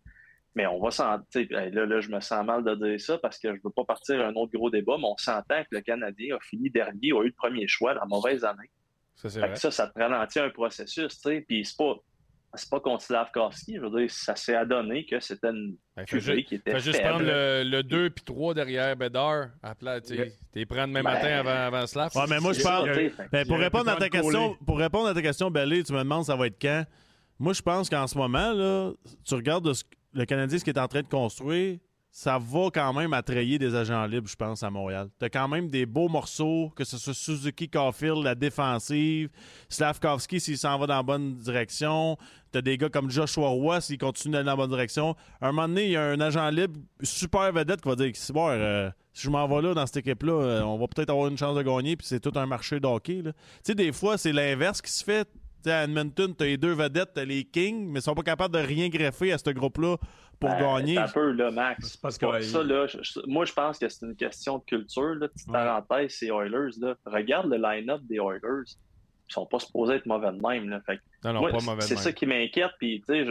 Mais 0.56 0.66
on 0.66 0.80
va 0.82 0.90
s'en. 0.90 1.18
tu 1.18 1.24
sais, 1.30 1.44
ben, 1.44 1.72
Là, 1.72 1.86
là, 1.86 2.00
je 2.00 2.10
me 2.10 2.20
sens 2.20 2.44
mal 2.44 2.64
de 2.64 2.74
dire 2.74 3.00
ça 3.00 3.16
parce 3.18 3.38
que 3.38 3.54
je 3.54 3.60
veux 3.62 3.70
pas 3.70 3.84
partir 3.84 4.20
à 4.20 4.24
un 4.26 4.34
autre 4.34 4.52
gros 4.52 4.68
débat, 4.68 4.96
mais 4.98 5.06
on 5.06 5.16
s'entend 5.16 5.62
que 5.62 5.68
le 5.76 5.80
Canadien 5.80 6.36
a 6.36 6.40
fini 6.40 6.68
dernier, 6.68 7.12
a 7.12 7.22
eu 7.22 7.26
le 7.28 7.32
premier 7.32 7.66
choix, 7.68 7.94
la 7.94 8.04
mauvaise 8.06 8.44
année. 8.44 8.68
Ça, 9.14 9.30
c'est 9.30 9.56
ça, 9.56 9.70
ça 9.70 9.86
te 9.86 9.98
ralentit 9.98 10.40
un 10.40 10.50
processus, 10.50 11.14
tu 11.14 11.20
sais. 11.20 11.44
Puis 11.46 11.64
c'est 11.64 11.76
pas. 11.76 11.94
C'est 12.54 12.68
pas 12.68 12.80
contre 12.80 13.02
Slavkovski, 13.04 13.76
je 13.76 13.80
veux 13.80 14.00
dire, 14.00 14.10
ça 14.10 14.34
s'est 14.34 14.56
adonné 14.56 15.06
que 15.06 15.20
c'était 15.20 15.50
une 15.50 15.76
Ben, 15.96 16.04
QV 16.04 16.20
ju- 16.20 16.44
qui 16.44 16.54
était 16.56 16.72
Fais 16.72 16.80
juste 16.80 16.96
faible. 16.96 17.08
prendre 17.10 17.24
le, 17.26 17.62
le 17.64 17.82
2 17.84 18.10
puis 18.10 18.24
3 18.24 18.54
derrière 18.54 18.96
Bédard. 18.96 19.50
À 19.62 19.74
plat, 19.76 20.00
tu 20.00 20.16
sais. 20.16 20.34
T'es 20.52 20.66
prendre 20.66 20.88
demain 20.88 21.02
Ben, 21.04 21.12
matin 21.12 21.28
avant, 21.38 21.50
avant 21.76 21.86
Slav? 21.86 22.10
Ouais, 22.16 22.24
mais 22.28 22.40
moi, 22.40 22.52
je 22.52 22.62
parle. 22.62 22.90
Ben, 23.30 23.46
pour, 23.46 23.56
répondre 23.58 23.88
à 23.90 23.94
ta 23.96 24.08
question, 24.08 24.56
pour 24.66 24.78
répondre 24.78 25.06
à 25.08 25.14
ta 25.14 25.22
question, 25.22 25.48
Bellé, 25.50 25.84
tu 25.84 25.92
me 25.92 25.98
demandes 26.00 26.24
ça 26.24 26.34
va 26.34 26.48
être 26.48 26.60
quand? 26.60 26.84
Moi, 27.38 27.52
je 27.52 27.62
pense 27.62 27.88
qu'en 27.88 28.06
ce 28.08 28.18
moment, 28.18 28.52
là, 28.52 28.90
tu 29.24 29.34
regardes 29.34 29.64
de 29.66 29.72
ce- 29.72 29.84
le 30.12 30.24
Canadien, 30.24 30.58
ce 30.58 30.64
qu'il 30.64 30.74
est 30.74 30.80
en 30.80 30.88
train 30.88 31.02
de 31.02 31.08
construire, 31.08 31.78
ça 32.12 32.38
va 32.38 32.70
quand 32.72 32.92
même 32.92 33.12
attrayer 33.12 33.58
des 33.58 33.74
agents 33.74 34.04
libres, 34.04 34.28
je 34.28 34.34
pense, 34.34 34.62
à 34.62 34.70
Montréal. 34.70 35.08
Tu 35.18 35.24
as 35.24 35.30
quand 35.30 35.46
même 35.46 35.68
des 35.68 35.86
beaux 35.86 36.08
morceaux, 36.08 36.72
que 36.74 36.84
ce 36.84 36.98
soit 36.98 37.14
Suzuki, 37.14 37.68
Caulfield, 37.68 38.24
la 38.24 38.34
défensive, 38.34 39.30
Slavkovski 39.68 40.40
s'il 40.40 40.58
s'en 40.58 40.76
va 40.78 40.86
dans 40.86 40.96
la 40.96 41.02
bonne 41.04 41.36
direction. 41.36 42.16
Tu 42.52 42.58
as 42.58 42.62
des 42.62 42.76
gars 42.78 42.88
comme 42.88 43.10
Joshua 43.10 43.48
Roy 43.48 43.80
s'il 43.80 43.98
continue 43.98 44.32
d'aller 44.32 44.44
dans 44.44 44.52
la 44.52 44.56
bonne 44.56 44.70
direction. 44.70 45.14
À 45.40 45.48
un 45.48 45.52
moment 45.52 45.68
donné, 45.68 45.84
il 45.86 45.92
y 45.92 45.96
a 45.96 46.02
un 46.02 46.20
agent 46.20 46.48
libre 46.50 46.80
super 47.02 47.52
vedette 47.52 47.80
qui 47.80 47.88
va 47.88 47.94
dire 47.94 48.12
bon, 48.34 48.48
euh, 48.48 48.90
si 49.12 49.22
je 49.22 49.30
m'en 49.30 49.46
vais 49.46 49.62
là 49.62 49.74
dans 49.74 49.86
cette 49.86 49.98
équipe-là, 49.98 50.32
euh, 50.32 50.62
on 50.62 50.78
va 50.78 50.88
peut-être 50.88 51.10
avoir 51.10 51.28
une 51.28 51.38
chance 51.38 51.56
de 51.56 51.62
gagner, 51.62 51.96
puis 51.96 52.06
c'est 52.08 52.20
tout 52.20 52.36
un 52.36 52.46
marché 52.46 52.80
de 52.80 52.86
hockey. 52.86 53.22
là. 53.22 53.32
Tu 53.32 53.38
sais, 53.64 53.74
des 53.74 53.92
fois, 53.92 54.18
c'est 54.18 54.32
l'inverse 54.32 54.82
qui 54.82 54.90
se 54.90 55.04
fait. 55.04 55.28
Tu 55.62 55.68
sais, 55.70 55.72
à 55.72 55.84
Edmonton, 55.84 56.34
tu 56.36 56.42
as 56.42 56.46
les 56.46 56.56
deux 56.56 56.72
vedettes, 56.72 57.10
tu 57.14 57.24
les 57.24 57.44
Kings, 57.44 57.86
mais 57.90 58.00
ils 58.00 58.02
sont 58.02 58.14
pas 58.14 58.22
capables 58.22 58.54
de 58.54 58.60
rien 58.60 58.88
greffer 58.88 59.32
à 59.32 59.38
ce 59.38 59.50
groupe-là 59.50 59.96
pour 60.38 60.48
Ben, 60.50 60.58
gagner. 60.58 60.94
c'est 60.94 61.00
Un 61.00 61.08
peu, 61.08 61.32
là, 61.32 61.50
Max. 61.50 61.96
Parce 61.98 62.16
que- 62.16 62.40
ça, 62.40 62.62
là, 62.62 62.86
je- 62.86 63.20
moi, 63.26 63.44
je 63.44 63.52
pense 63.52 63.78
que 63.78 63.88
c'est 63.88 64.06
une 64.06 64.16
question 64.16 64.58
de 64.58 64.64
culture. 64.64 65.14
Là. 65.16 65.28
Petite 65.28 65.48
Ouais. 65.48 65.52
parenthèse, 65.52 66.14
c'est 66.18 66.28
Oilers. 66.28 66.70
Là. 66.80 66.94
Regarde 67.04 67.50
le 67.50 67.56
line-up 67.58 68.00
des 68.04 68.16
Oilers. 68.16 68.64
Ils 69.28 69.32
sont 69.32 69.46
pas 69.46 69.58
supposés 69.58 69.94
être 69.96 70.06
mauvais 70.06 70.32
de 70.32 70.40
même. 70.40 70.68
Là. 70.70 70.80
Fait 70.86 70.96
que 70.96 71.02
Non, 71.24 71.34
non, 71.34 71.40
moi, 71.40 71.50
pas 71.52 71.58
mauvais. 71.64 71.82
c'est 71.82 71.96
ça 71.96 72.10
qui 72.12 72.26
m'inquiète. 72.26 72.72
Puis, 72.78 73.02
tu 73.06 73.24
sais, 73.24 73.30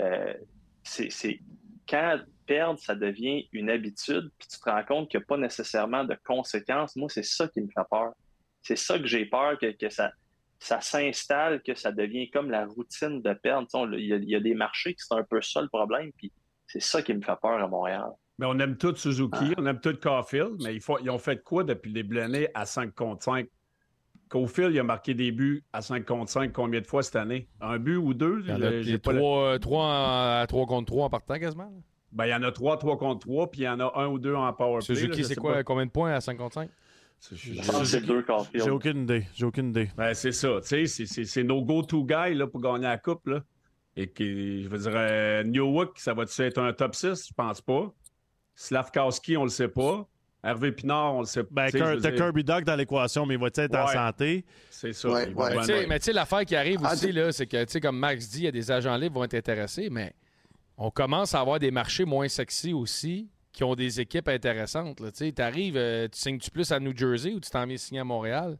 euh, 0.00 0.34
c'est 0.82 1.10
c'est- 1.10 1.40
quand 1.88 2.20
perdre, 2.46 2.78
ça 2.78 2.94
devient 2.94 3.46
une 3.52 3.68
habitude, 3.68 4.30
puis 4.38 4.48
tu 4.48 4.58
te 4.58 4.70
rends 4.70 4.82
compte 4.84 5.10
qu'il 5.10 5.18
n'y 5.20 5.24
a 5.24 5.26
pas 5.26 5.36
nécessairement 5.36 6.04
de 6.04 6.16
conséquences. 6.24 6.96
Moi, 6.96 7.08
c'est 7.10 7.24
ça 7.24 7.46
qui 7.48 7.60
me 7.60 7.66
fait 7.66 7.82
peur. 7.90 8.12
C'est 8.62 8.76
ça 8.76 8.98
que 8.98 9.06
j'ai 9.06 9.26
peur, 9.26 9.58
que, 9.58 9.70
que 9.72 9.90
ça, 9.90 10.10
ça 10.58 10.80
s'installe, 10.80 11.62
que 11.62 11.74
ça 11.74 11.92
devient 11.92 12.30
comme 12.30 12.50
la 12.50 12.66
routine 12.66 13.22
de 13.22 13.32
perdre. 13.32 13.68
Il 13.92 14.06
y, 14.06 14.34
a 14.34 14.40
des 14.40 14.54
marchés 14.54 14.94
qui 14.94 15.04
sont 15.04 15.16
un 15.16 15.24
peu 15.24 15.40
ça 15.40 15.60
le 15.62 15.68
problème, 15.68 16.10
puis 16.16 16.32
c'est 16.66 16.82
ça 16.82 17.02
qui 17.02 17.14
me 17.14 17.22
fait 17.22 17.36
peur 17.40 17.62
à 17.62 17.68
Montréal. 17.68 18.10
Mais 18.38 18.46
on 18.46 18.58
aime 18.58 18.76
tout 18.76 18.94
Suzuki, 18.94 19.52
ah. 19.52 19.54
on 19.58 19.66
aime 19.66 19.80
tout 19.80 19.96
Caulfield, 20.00 20.62
mais 20.62 20.76
ils, 20.76 21.10
ont 21.10 21.18
fait 21.18 21.42
quoi 21.42 21.64
depuis 21.64 21.92
les 21.92 22.20
années 22.20 22.48
à 22.54 22.66
5 22.66 22.94
contre 22.94 23.24
5? 23.24 23.46
Caulfield, 24.28 24.74
il 24.74 24.78
a 24.78 24.84
marqué 24.84 25.14
des 25.14 25.32
buts 25.32 25.64
à 25.72 25.80
5 25.80 26.04
contre 26.04 26.30
5 26.30 26.52
combien 26.52 26.80
de 26.80 26.86
fois 26.86 27.02
cette 27.02 27.16
année? 27.16 27.48
Un 27.60 27.78
but 27.78 27.96
ou 27.96 28.14
deux? 28.14 28.42
Il 28.44 28.50
y 28.50 28.52
en 28.52 28.62
a, 28.62 28.82
j'ai 28.82 28.98
pas 28.98 29.12
à 29.12 29.58
3 29.58 30.66
contre 30.66 30.86
3 30.86 31.06
en 31.06 31.10
partant 31.10 31.38
quasiment. 31.38 31.72
Ben, 32.12 32.26
il 32.26 32.30
y 32.30 32.34
en 32.34 32.42
a 32.42 32.52
3 32.52 32.78
3 32.78 32.98
contre 32.98 33.26
3, 33.26 33.50
puis 33.50 33.62
il 33.62 33.64
y 33.64 33.68
en 33.68 33.80
a 33.80 33.92
un 33.96 34.06
ou 34.06 34.18
deux 34.18 34.34
en 34.34 34.52
power 34.52 34.80
Suzuki, 34.80 35.24
c'est 35.24 35.36
quoi? 35.36 35.62
Combien 35.64 35.86
de 35.86 35.90
points 35.90 36.12
à 36.12 36.20
5 36.20 36.36
contre 36.36 36.54
5? 36.54 36.70
J'ai 38.54 38.70
aucune 38.70 39.02
idée. 39.02 39.26
J'ai 39.34 39.44
aucune 39.44 39.70
idée. 39.70 39.90
Ben, 39.96 40.14
c'est 40.14 40.32
ça. 40.32 40.48
tu 40.62 40.68
sais, 40.68 40.86
C'est 40.86 41.06
c'est- 41.06 41.24
c'est 41.24 41.42
nos 41.42 41.62
go-to 41.62 42.04
guys 42.04 42.34
là, 42.34 42.46
pour 42.46 42.60
gagner 42.60 42.84
la 42.84 42.98
coupe. 42.98 43.26
Là. 43.26 43.42
Et 43.96 44.08
qui, 44.08 44.62
je 44.62 44.68
veux 44.68 44.78
dire, 44.78 44.92
euh, 44.94 45.84
ça 45.96 46.14
va-tu 46.14 46.42
être 46.42 46.58
un 46.58 46.72
top 46.72 46.94
6? 46.94 47.26
Je 47.28 47.34
pense 47.34 47.60
pas. 47.60 47.92
Slavkowski, 48.54 49.36
on 49.36 49.44
le 49.44 49.50
sait 49.50 49.68
pas. 49.68 50.06
Hervé 50.42 50.70
Pinard, 50.70 51.14
on 51.16 51.20
le 51.20 51.26
sait 51.26 51.42
pas. 51.42 51.68
Ben, 51.68 51.70
t'as 51.72 51.96
dire, 51.96 52.14
Kirby 52.14 52.44
Doc 52.44 52.62
dans 52.64 52.76
l'équation, 52.76 53.26
mais 53.26 53.34
il 53.34 53.40
va 53.40 53.48
être 53.48 53.74
en 53.74 53.88
santé? 53.88 54.44
C'est 54.70 54.92
ça. 54.92 55.08
Ouais, 55.10 55.32
ouais. 55.34 55.50
Mais 55.54 55.56
tu 55.60 55.64
sais- 55.64 55.72
être. 55.82 55.88
mais 55.88 55.98
tu 55.98 56.04
sais, 56.06 56.12
l'affaire 56.12 56.44
qui 56.44 56.54
arrive 56.54 56.78
Ah, 56.84 56.92
aussi, 56.92 57.12
c'est 57.32 57.46
que, 57.46 57.64
tu 57.64 57.72
sais, 57.72 57.80
comme 57.80 57.98
Max 57.98 58.28
dit, 58.28 58.38
il 58.38 58.44
y 58.44 58.48
a 58.48 58.52
des 58.52 58.70
agents 58.70 58.96
libres 58.96 59.14
qui 59.14 59.18
vont 59.18 59.24
être 59.24 59.34
intéressés, 59.34 59.88
mais 59.90 60.12
on 60.76 60.90
commence 60.92 61.34
à 61.34 61.40
avoir 61.40 61.58
des 61.58 61.72
marchés 61.72 62.04
moins 62.04 62.28
sexy 62.28 62.72
aussi 62.72 63.28
qui 63.58 63.64
ont 63.64 63.74
des 63.74 64.00
équipes 64.00 64.28
intéressantes. 64.28 65.00
là. 65.00 65.10
Tu 65.10 65.32
arrives, 65.38 65.74
tu 66.12 66.16
signes-tu 66.16 66.48
plus 66.48 66.70
à 66.70 66.78
New 66.78 66.96
Jersey 66.96 67.34
ou 67.34 67.40
tu 67.40 67.50
t'en 67.50 67.66
viens 67.66 67.76
signer 67.76 67.98
à 67.98 68.04
Montréal? 68.04 68.56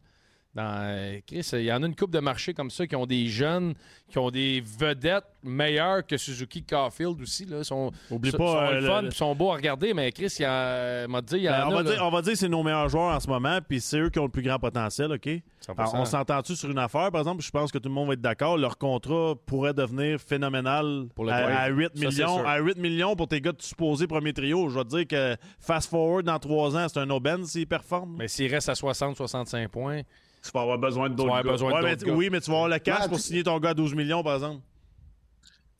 Dans, 0.59 0.81
euh, 0.83 1.21
Chris, 1.25 1.49
il 1.53 1.63
y 1.63 1.73
en 1.73 1.81
a 1.85 1.87
une 1.87 1.95
coupe 1.95 2.11
de 2.11 2.19
marchés 2.19 2.53
comme 2.53 2.69
ça 2.71 2.85
qui 2.85 2.97
ont 2.97 3.07
des 3.07 3.29
jeunes, 3.29 3.75
qui 4.11 4.19
ont 4.19 4.29
des 4.29 4.61
vedettes 4.61 5.23
meilleures 5.45 6.05
que 6.05 6.17
Suzuki 6.17 6.65
Caulfield 6.65 7.21
aussi. 7.23 7.45
Là. 7.45 7.59
Ils 7.59 7.65
sont, 7.65 7.93
Oublie 8.11 8.33
pas, 8.33 8.39
sont 8.39 8.57
euh, 8.57 8.81
le 8.81 8.87
fun, 8.89 9.03
le- 9.03 9.11
sont 9.13 9.35
beaux 9.37 9.53
à 9.53 9.55
regarder, 9.55 9.95
mais 9.95 10.11
Chris, 10.11 10.35
il 10.41 10.43
y 10.43 10.45
a, 10.47 11.07
m'a 11.07 11.21
dit, 11.23 11.37
il 11.37 11.43
y 11.43 11.49
en 11.49 11.53
Ben, 11.53 11.67
on, 11.69 11.71
a. 11.79 11.83
va 11.85 11.91
dire, 11.93 12.05
on 12.05 12.11
va 12.11 12.23
dire 12.23 12.33
que 12.33 12.39
c'est 12.41 12.49
nos 12.49 12.65
meilleurs 12.65 12.89
joueurs 12.89 13.15
en 13.15 13.21
ce 13.21 13.29
moment, 13.29 13.61
puis 13.69 13.81
c'est 13.81 14.01
eux 14.01 14.11
qui 14.11 14.19
ont 14.19 14.25
le 14.25 14.31
plus 14.31 14.43
grand 14.43 14.59
potentiel, 14.59 15.13
OK? 15.13 15.27
100%. 15.27 15.41
Alors, 15.77 15.95
on 15.95 16.05
s'entend-tu 16.05 16.57
sur 16.57 16.69
une 16.71 16.79
affaire, 16.79 17.13
par 17.13 17.21
exemple? 17.21 17.43
Je 17.45 17.51
pense 17.53 17.71
que 17.71 17.79
tout 17.79 17.89
le 17.89 17.95
monde 17.95 18.09
va 18.09 18.15
être 18.15 18.21
d'accord. 18.21 18.59
Leur 18.59 18.79
contrat 18.79 19.35
pourrait 19.47 19.75
devenir 19.75 20.19
phénoménal 20.21 21.07
Pour 21.15 21.31
à, 21.31 21.35
à 21.37 21.69
8 21.69 21.85
Ça, 21.85 21.91
c'est 21.95 22.07
millions. 22.09 22.45
À 22.45 22.59
8 22.59 22.79
millions 22.79 23.15
pour 23.15 23.29
tes 23.29 23.41
gars 23.41 23.53
de 23.53 23.63
supposé 23.63 24.09
premier 24.09 24.33
trio. 24.33 24.69
Je 24.71 24.79
vais 24.79 24.85
te 24.85 24.89
dire 24.97 25.07
que 25.07 25.37
fast 25.61 25.89
forward 25.91 26.25
dans 26.27 26.39
3 26.41 26.77
ans, 26.77 26.87
c'est 26.89 26.99
un 26.99 27.11
aubaine 27.11 27.45
s'ils 27.45 27.67
performent. 27.69 28.17
Mais 28.19 28.27
s'il 28.29 28.53
reste 28.53 28.69
à 28.69 28.73
60-65 28.73 29.69
points, 29.69 30.01
Tu 30.43 30.51
vas 30.53 30.63
avoir 30.63 30.79
besoin 30.79 31.11
d'autres 31.11 31.43
gars. 31.43 31.43
besoin 31.43 31.73
Ouais, 31.75 31.83
mais 31.83 31.91
d'autres 31.91 32.05
t- 32.05 32.11
gars. 32.11 32.17
oui, 32.17 32.29
mais 32.31 32.41
tu 32.41 32.51
vas 32.51 32.57
avoir 32.57 32.69
le 32.71 32.79
cash 32.79 33.01
Ouais, 33.03 33.09
pour 33.09 33.17
tu- 33.19 33.23
signer 33.25 33.43
ton 33.43 33.59
gars 33.59 33.71
à 33.71 33.75
12 33.75 33.95
millions, 33.95 34.23
par 34.23 34.35
exemple. 34.37 34.61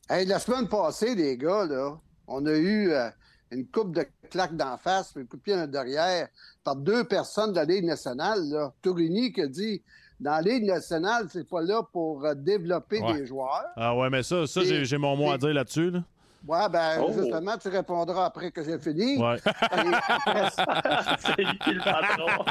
Hey, 0.09 0.25
la 0.25 0.39
semaine 0.39 0.67
passée, 0.67 1.15
les 1.15 1.37
gars, 1.37 1.65
là, 1.65 1.97
on 2.27 2.45
a 2.45 2.51
eu 2.53 2.91
euh, 2.91 3.09
une 3.51 3.65
coupe 3.67 3.93
de 3.95 4.05
claques 4.29 4.55
d'en 4.55 4.77
face, 4.77 5.11
puis 5.13 5.21
une 5.21 5.27
coup 5.27 5.37
de 5.37 5.41
pied 5.41 5.53
en 5.55 5.67
derrière, 5.67 6.27
par 6.63 6.75
deux 6.75 7.03
personnes 7.03 7.51
de 7.51 7.57
la 7.57 7.65
Ligue 7.65 7.85
nationale. 7.85 8.39
Là. 8.49 8.73
Tourigny 8.81 9.31
qui 9.31 9.41
a 9.41 9.47
dit 9.47 9.81
dans 10.19 10.31
la 10.31 10.41
Ligue 10.41 10.65
nationale, 10.65 11.27
c'est 11.31 11.47
pas 11.47 11.61
là 11.61 11.81
pour 11.93 12.25
euh, 12.25 12.33
développer 12.35 13.01
Ouais. 13.01 13.13
des 13.13 13.25
joueurs. 13.27 13.65
Ah 13.75 13.95
ouais, 13.95 14.09
mais 14.09 14.23
ça, 14.23 14.45
ça 14.47 14.61
j'ai 14.63 14.97
mon 14.97 15.15
mot 15.15 15.31
à 15.31 15.37
dire 15.37 15.53
là-dessus. 15.53 15.91
Là. 15.91 16.03
Ouais, 16.47 16.69
ben, 16.69 16.99
Oh. 17.01 17.11
justement, 17.11 17.57
tu 17.57 17.67
répondras 17.67 18.25
après 18.25 18.51
que 18.51 18.63
j'ai 18.63 18.79
fini. 18.79 19.17
Ouais. 19.21 19.37
C'est 21.19 21.37
lui 21.37 21.59
qui 21.59 21.71
le 21.73 21.83
patron. 21.83 22.45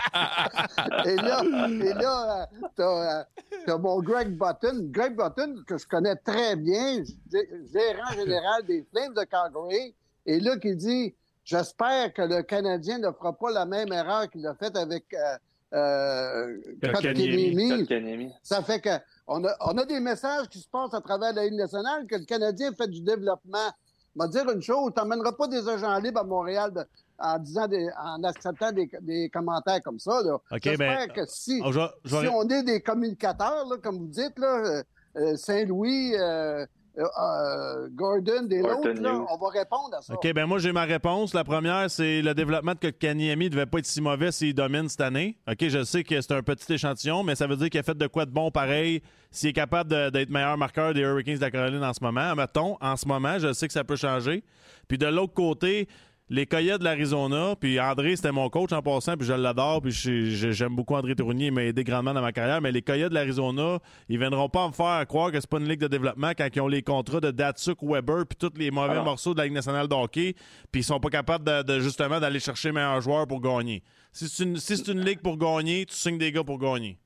Et 1.07 1.17
là, 1.17 1.43
et 1.45 1.95
là 1.95 2.43
euh, 2.43 2.67
t'as, 2.77 3.25
t'as 3.67 3.79
mon 3.79 4.01
Greg 4.01 4.37
Button. 4.37 4.89
Greg 4.91 5.17
Button, 5.17 5.63
que 5.67 5.79
je 5.79 5.87
connais 5.87 6.17
très 6.17 6.57
bien, 6.57 7.01
gé- 7.03 7.73
gérant 7.73 8.13
général 8.15 8.65
des 8.67 8.87
Flames 8.91 9.15
de 9.15 9.23
Calgary. 9.25 9.95
Et 10.27 10.41
là, 10.41 10.57
qui 10.59 10.75
dit 10.77 11.15
J'espère 11.45 12.13
que 12.13 12.23
le 12.23 12.43
Canadien 12.43 12.99
ne 12.99 13.11
fera 13.11 13.33
pas 13.33 13.51
la 13.51 13.65
même 13.65 13.91
erreur 13.93 14.29
qu'il 14.31 14.47
a 14.47 14.55
faite 14.55 14.77
avec 14.77 15.05
euh, 15.15 15.37
euh, 15.75 16.57
Kotkaniemi. 16.83 18.33
Ça 18.43 18.63
fait 18.63 18.81
que 18.81 18.91
on 19.27 19.45
a, 19.45 19.55
on 19.61 19.77
a 19.79 19.85
des 19.85 20.01
messages 20.01 20.49
qui 20.49 20.59
se 20.61 20.69
passent 20.69 20.95
à 20.95 21.01
travers 21.01 21.33
la 21.35 21.45
Ligue 21.45 21.55
nationale 21.59 22.07
que 22.07 22.17
le 22.17 22.25
Canadien 22.25 22.73
fait 22.73 22.89
du 22.89 23.01
développement. 23.03 23.71
Je 24.17 24.23
vais 24.23 24.29
te 24.29 24.33
dire 24.33 24.51
une 24.51 24.63
chose, 24.63 24.91
tu 24.97 25.01
n'emmèneras 25.01 25.33
pas 25.33 25.47
des 25.49 25.69
agents 25.69 25.97
libres 25.99 26.21
à 26.21 26.25
Montréal 26.25 26.73
de- 26.73 26.85
en 27.21 27.39
disant 27.39 27.69
des- 27.69 27.89
en 28.03 28.23
acceptant 28.25 28.73
des, 28.73 28.89
des 29.03 29.29
commentaires 29.29 29.81
comme 29.83 29.99
ça. 29.99 30.23
Là. 30.25 30.35
OK, 30.35 30.59
J'espère 30.63 31.07
ben, 31.07 31.13
que 31.13 31.27
si, 31.27 31.61
Oh, 31.65 31.71
je 31.73 31.79
vais- 31.81 32.23
si 32.23 32.29
on 32.29 32.49
est 32.49 32.63
des 32.63 32.81
communicateurs, 32.81 33.67
là, 33.69 33.77
comme 33.83 33.99
vous 33.99 34.07
dites, 34.09 34.39
là, 34.39 34.57
euh, 34.65 34.83
euh, 35.17 35.37
Saint-Louis, 35.37 36.15
euh, 36.17 36.65
euh, 36.99 37.05
euh, 37.05 37.89
Gordon, 37.93 38.43
des 38.43 38.59
Gordon 38.61 38.91
autres, 38.91 39.01
là, 39.01 39.13
Hughes. 39.13 39.27
on 39.31 39.37
va 39.37 39.49
répondre 39.51 39.95
à 39.97 40.03
ça. 40.03 40.15
OK, 40.15 40.33
ben 40.33 40.47
moi, 40.47 40.59
j'ai 40.59 40.73
ma 40.73 40.85
réponse. 40.85 41.33
La 41.33 41.45
première, 41.45 41.89
c'est 41.91 42.23
le 42.23 42.35
développement 42.35 42.73
de 42.81 42.91
Kanyemi 42.91 43.45
ne 43.45 43.51
devait 43.51 43.67
pas 43.67 43.79
être 43.79 43.87
si 43.87 44.01
mauvais 44.01 44.33
s'il 44.33 44.55
domine 44.55 44.89
cette 44.89 45.01
année. 45.03 45.37
OK, 45.49 45.69
je 45.69 45.85
sais 45.85 46.03
que 46.03 46.21
c'est 46.21 46.33
un 46.33 46.43
petit 46.43 46.73
échantillon, 46.73 47.23
mais 47.23 47.35
ça 47.35 47.47
veut 47.47 47.57
dire 47.57 47.71
qu'il 47.71 47.81
a 47.81 47.85
fait 47.85 47.97
de 47.97 48.07
quoi 48.07 48.25
de 48.27 48.31
bon 48.31 48.51
pareil 48.51 49.03
s'il 49.31 49.51
est 49.51 49.53
capable 49.53 50.11
d'être 50.11 50.31
meilleur 50.31 50.57
marqueur 50.57 50.95
des 50.95 51.01
Hurricanes 51.01 51.37
de 51.37 51.41
la 51.41 51.51
Caroline 51.51 51.85
en 51.85 51.93
ce 51.93 52.03
moment. 52.03 52.35
Mettons, 52.35 52.77
en 52.81 52.97
ce 52.97 53.07
moment, 53.07 53.39
je 53.39 53.53
sais 53.53 53.67
que 53.67 53.73
ça 53.75 53.85
peut 53.85 53.97
changer. 53.97 54.43
Puis 54.89 54.99
de 54.99 55.07
l'autre 55.07 55.35
côté, 55.35 55.87
les 56.31 56.45
Coyotes 56.47 56.81
de 56.81 56.85
l'Arizona, 56.85 57.55
puis 57.59 57.81
André, 57.81 58.15
c'était 58.17 58.33
mon 58.33 58.51
coach 58.51 58.73
en 58.73 58.83
passant, 58.83 59.17
puis 59.17 59.27
je 59.27 59.33
l'adore, 59.33 59.81
puis 59.81 59.91
j'aime 59.93 60.77
beaucoup 60.77 60.95
André 60.95 61.15
Tournier, 61.15 61.47
il 61.47 61.53
m'a 61.53 61.65
aidé 61.65 61.85
grandement 61.85 62.13
dans 62.13 62.21
ma 62.21 62.33
carrière, 62.33 62.61
mais 62.61 62.71
les 62.71 62.83
Coyotes 62.83 63.09
de 63.11 63.15
l'Arizona, 63.15 63.79
ils 64.09 64.19
viendront 64.19 64.49
pas 64.49 64.67
me 64.69 64.73
faire 64.73 65.07
croire 65.07 65.33
que 65.33 65.41
c'est 65.41 65.49
pas 65.49 65.59
une 65.59 65.69
ligue 65.69 65.81
de 65.81 65.89
développement 65.89 66.33
quand 66.37 66.49
ils 66.55 66.61
ont 66.61 66.69
les 66.69 66.83
contrats 66.83 67.21
de 67.21 67.31
Datsuk, 67.31 67.79
Weber, 67.83 68.27
puis 68.27 68.37
tous 68.39 68.59
les 68.59 68.71
mauvais 68.71 68.97
Ah 68.99 69.03
morceaux 69.03 69.33
de 69.33 69.39
la 69.39 69.45
Ligue 69.45 69.55
nationale 69.55 69.89
de 69.89 69.95
hockey, 69.95 70.35
puis 70.71 70.83
ils 70.83 70.85
sont 70.85 71.01
pas 71.01 71.09
capables 71.11 71.45
de, 71.45 71.63
de, 71.63 71.81
justement 71.81 72.21
d'aller 72.21 72.41
chercher 72.41 72.73
meilleurs 72.73 73.01
joueurs 73.01 73.27
pour 73.27 73.41
gagner. 73.41 73.83
Si 74.13 74.29
c'est 74.29 74.43
une, 74.45 74.57
si 74.59 74.77
c'est 74.77 74.89
une 74.93 75.01
ligue 75.01 75.21
pour 75.21 75.37
gagner, 75.39 75.87
tu 75.87 75.95
signes 75.95 76.19
des 76.19 76.33
gars 76.33 76.45
pour 76.45 76.59
gagner. 76.59 76.99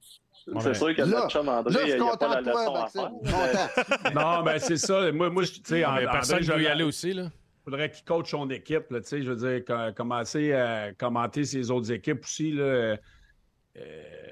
C'est 0.61 0.75
sûr 0.75 0.93
que 0.97 1.03
Là- 1.03 1.07
notre 1.07 1.31
chum 1.31 1.49
André, 1.49 1.73
Là, 1.73 1.81
je 1.83 1.87
il 1.87 1.95
n'y 1.95 2.01
a 2.01 2.11
content 2.11 2.17
pas 2.17 2.41
la 2.41 2.41
leçon 2.41 2.75
à 2.75 2.87
faire. 2.89 4.13
Non, 4.15 4.43
ben 4.43 4.59
c'est 4.59 4.77
ça. 4.77 5.13
Moi, 5.13 5.31
moi 5.31 5.45
je- 5.45 5.53
tu 5.53 5.61
sais, 5.65 5.85
personne 6.11 6.39
ne 6.39 6.43
je 6.43 6.53
veut 6.53 6.63
y 6.63 6.67
aller 6.67 6.83
aussi. 6.83 7.13
Là. 7.13 7.25
Faudrait 7.65 7.91
qu'il 7.91 8.05
coach 8.05 8.31
son 8.31 8.49
équipe, 8.51 8.91
là, 8.91 9.01
tu 9.01 9.09
sais, 9.09 9.23
je 9.23 9.31
veux 9.33 9.37
dire, 9.37 9.65
co- 9.65 9.93
commencer 9.95 10.53
à 10.53 10.93
commenter 10.93 11.45
ses 11.45 11.71
autres 11.71 11.93
équipes 11.93 12.23
aussi, 12.25 12.53
là. 12.53 12.63
euh, 12.65 12.97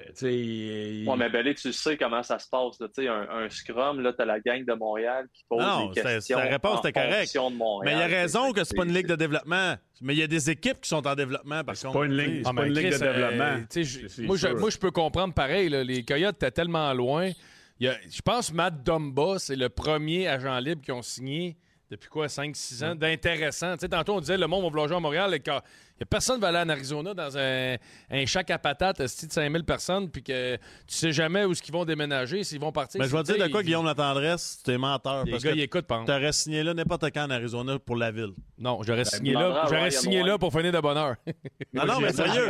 tu 0.09 0.11
sais, 0.15 0.37
il- 0.37 1.07
Ouais, 1.09 1.17
mais 1.17 1.29
Belé, 1.29 1.55
tu 1.55 1.73
sais 1.73 1.97
comment 1.97 2.21
ça 2.21 2.37
se 2.37 2.47
passe. 2.47 2.79
là, 2.79 2.87
tu 2.87 3.01
sais, 3.03 3.07
un, 3.07 3.27
un 3.27 3.49
scrum, 3.49 3.99
là, 4.01 4.13
t'as 4.15 4.25
la 4.25 4.39
gang 4.39 4.63
de 4.63 4.73
Montréal 4.73 5.25
qui 5.33 5.43
pose 5.49 5.61
Non, 5.63 5.89
des 5.89 6.01
questions. 6.01 6.37
ta 6.37 6.43
réponse 6.43 6.79
était 6.79 6.91
correcte. 6.91 7.35
Mais 7.83 7.91
il 7.93 8.01
a 8.01 8.05
raison 8.07 8.51
que 8.51 8.63
c'est 8.63 8.75
pas 8.75 8.83
une 8.85 8.93
ligue 8.93 9.07
de 9.07 9.15
développement. 9.15 9.75
Mais 10.01 10.13
il 10.13 10.19
y 10.19 10.23
a 10.23 10.27
des 10.27 10.49
équipes 10.51 10.81
qui 10.81 10.89
sont 10.89 11.05
en 11.07 11.15
développement, 11.15 11.63
par 11.63 11.75
C'est 11.75 11.91
pas 11.91 12.05
une 12.05 12.15
ligue. 12.17 12.35
tu 12.35 12.41
Ah, 12.45 12.53
pas 12.53 12.61
mais 12.61 12.67
une 12.67 12.73
ligue 12.75 12.91
de 12.91 12.95
Chris, 12.97 13.03
euh, 13.03 13.13
développement. 13.13 13.65
tu 13.69 13.85
c'est 13.85 14.21
moi, 14.23 14.35
je, 14.35 14.47
moi, 14.49 14.69
je 14.69 14.77
peux 14.77 14.91
comprendre 14.91 15.33
pareil. 15.33 15.69
là, 15.69 15.83
les 15.83 16.03
Coyotes 16.05 16.35
étaient 16.35 16.51
tellement 16.51 16.93
loin. 16.93 17.31
Il 17.79 17.85
y 17.85 17.87
a- 17.87 17.97
je 18.09 18.21
pense 18.21 18.51
que 18.51 18.55
Matt 18.55 18.83
Dumba, 18.83 19.39
c'est 19.39 19.55
le 19.55 19.69
premier 19.69 20.27
agent 20.27 20.59
libre 20.59 20.81
qui 20.83 20.91
ont 20.91 21.01
signé 21.01 21.57
depuis 21.91 22.07
quoi, 22.07 22.27
5-6 22.27 22.85
ans, 22.85 22.95
d'intéressant. 22.95 23.73
Tu 23.73 23.81
sais, 23.81 23.89
tantôt, 23.89 24.15
on 24.15 24.21
disait 24.21 24.37
le 24.37 24.47
monde 24.47 24.63
va 24.63 24.69
vouloir 24.69 24.87
jouer 24.87 24.97
à 24.97 25.01
Montréal. 25.01 25.37
A 26.03 26.05
personne 26.05 26.35
qui 26.35 26.41
va 26.41 26.47
aller 26.49 26.59
en 26.59 26.69
Arizona 26.69 27.13
dans 27.13 27.37
un, 27.37 27.75
un 28.09 28.25
chac 28.25 28.49
à 28.51 28.57
patates 28.59 28.99
esti, 28.99 29.27
de 29.27 29.31
5000 29.33 29.63
personnes, 29.63 30.09
puis 30.09 30.23
que 30.23 30.55
tu 30.55 30.61
sais 30.87 31.11
jamais 31.11 31.45
où 31.45 31.53
ils 31.53 31.71
vont 31.71 31.85
déménager, 31.85 32.43
s'ils 32.43 32.59
vont 32.59 32.71
partir. 32.71 32.99
Mais 33.01 33.07
je 33.07 33.15
vais 33.15 33.23
te 33.23 33.31
dire 33.33 33.45
de 33.45 33.51
quoi, 33.51 33.61
ils- 33.61 33.65
Guillaume 33.65 33.85
La 33.85 33.95
Tendresse, 33.95 34.61
t'es 34.63 34.77
menteur. 34.77 35.25
Les 35.25 35.31
parce 35.31 35.43
gars, 35.43 35.51
que 35.51 35.55
ils 35.57 35.61
écoutent, 35.61 35.85
par 35.87 36.01
exemple. 36.01 36.19
T'aurais 36.19 36.31
signé 36.33 36.63
là 36.63 36.73
n'importe 36.73 37.05
quand 37.13 37.25
en 37.25 37.29
Arizona 37.29 37.77
pour 37.79 37.95
la 37.95 38.11
ville. 38.11 38.31
Non, 38.57 38.81
j'aurais 38.83 39.05
signé 39.05 39.31
demandera 39.33 39.53
là, 39.53 39.61
à 39.63 39.67
j'aurais 39.67 39.91
signé 39.91 40.23
là 40.23 40.37
pour 40.37 40.51
finir 40.51 40.71
de 40.71 40.79
bonheur. 40.79 41.15
Non, 41.73 41.85
non, 41.85 41.93
j'ai- 41.99 42.05
mais 42.05 42.13
sérieux. 42.13 42.47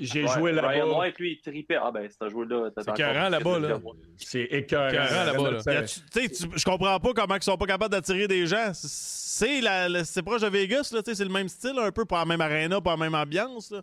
J'ai- 0.00 0.22
Ouais, 0.24 0.28
joué 0.38 0.52
là-bas. 0.52 0.68
Ryan 0.68 0.98
White, 0.98 1.18
lui, 1.18 1.32
il 1.32 1.40
tripait. 1.50 1.76
Ah, 1.82 1.90
ben, 1.92 2.08
c'est 2.08 2.30
joué 2.30 2.46
là. 2.46 2.68
C'est 2.76 2.90
écœurant, 2.90 3.28
là-bas, 3.28 3.58
là. 3.58 3.78
C'est 4.16 4.42
écœurant. 4.42 4.90
Là-bas, 4.92 5.50
là. 5.50 5.82
Je 5.84 6.64
comprends 6.64 6.98
pas 7.00 7.12
comment 7.14 7.34
ils 7.36 7.42
sont 7.42 7.56
pas 7.56 7.66
capables 7.66 7.92
d'attirer 7.92 8.26
des 8.28 8.46
gens. 8.46 8.70
C'est 8.72 9.60
la- 9.60 9.88
la- 9.88 10.04
c'est 10.04 10.22
proche 10.22 10.40
de 10.42 10.48
Vegas, 10.48 10.90
là, 10.92 11.02
tu 11.02 11.10
sais, 11.10 11.16
c'est 11.16 11.24
le 11.24 11.30
même 11.30 11.48
style, 11.48 11.78
un 11.78 11.92
peu, 11.92 12.04
pas 12.04 12.20
la 12.28 12.36
même 12.36 12.40
arena, 12.40 12.80
pas 12.80 12.90
la 12.92 12.96
même 12.96 13.14
ambiance. 13.14 13.70
là. 13.70 13.82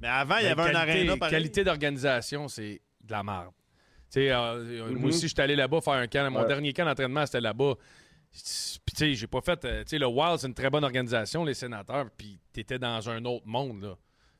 Mais 0.00 0.08
avant, 0.08 0.38
il 0.38 0.44
y 0.44 0.46
avait 0.48 0.62
un 0.62 0.72
qualité- 0.72 0.78
arena 0.78 1.16
pareil. 1.16 1.32
Qualité 1.34 1.64
d'organisation, 1.64 2.48
c'est 2.48 2.80
de 3.04 3.12
la 3.12 3.22
merde. 3.22 3.50
Tu 4.10 4.20
sais, 4.20 4.30
euh, 4.30 4.90
Mhm. 4.90 4.98
Moi 4.98 5.08
aussi, 5.10 5.28
j'étais 5.28 5.42
allé 5.42 5.56
là-bas 5.56 5.80
faire 5.80 5.94
un 5.94 6.06
camp. 6.06 6.30
Mon 6.30 6.40
Ouais. 6.42 6.46
dernier 6.48 6.72
camp 6.72 6.84
d'entraînement, 6.84 7.24
c'était 7.24 7.40
là-bas. 7.40 7.74
Puis, 8.30 8.40
tu 8.40 8.96
sais, 8.96 9.14
j'ai 9.14 9.26
pas 9.26 9.40
fait. 9.40 9.64
euh, 9.64 9.82
Tu 9.84 9.90
sais, 9.90 9.98
le 9.98 10.06
Wild, 10.06 10.38
c'est 10.38 10.46
une 10.48 10.54
très 10.54 10.70
bonne 10.70 10.84
organisation, 10.84 11.44
les 11.44 11.54
sénateurs. 11.54 12.06
Puis, 12.16 12.38
t'étais 12.52 12.78
dans 12.78 13.08
un 13.10 13.24
autre 13.24 13.46
monde, 13.46 13.82
là. 13.82 13.94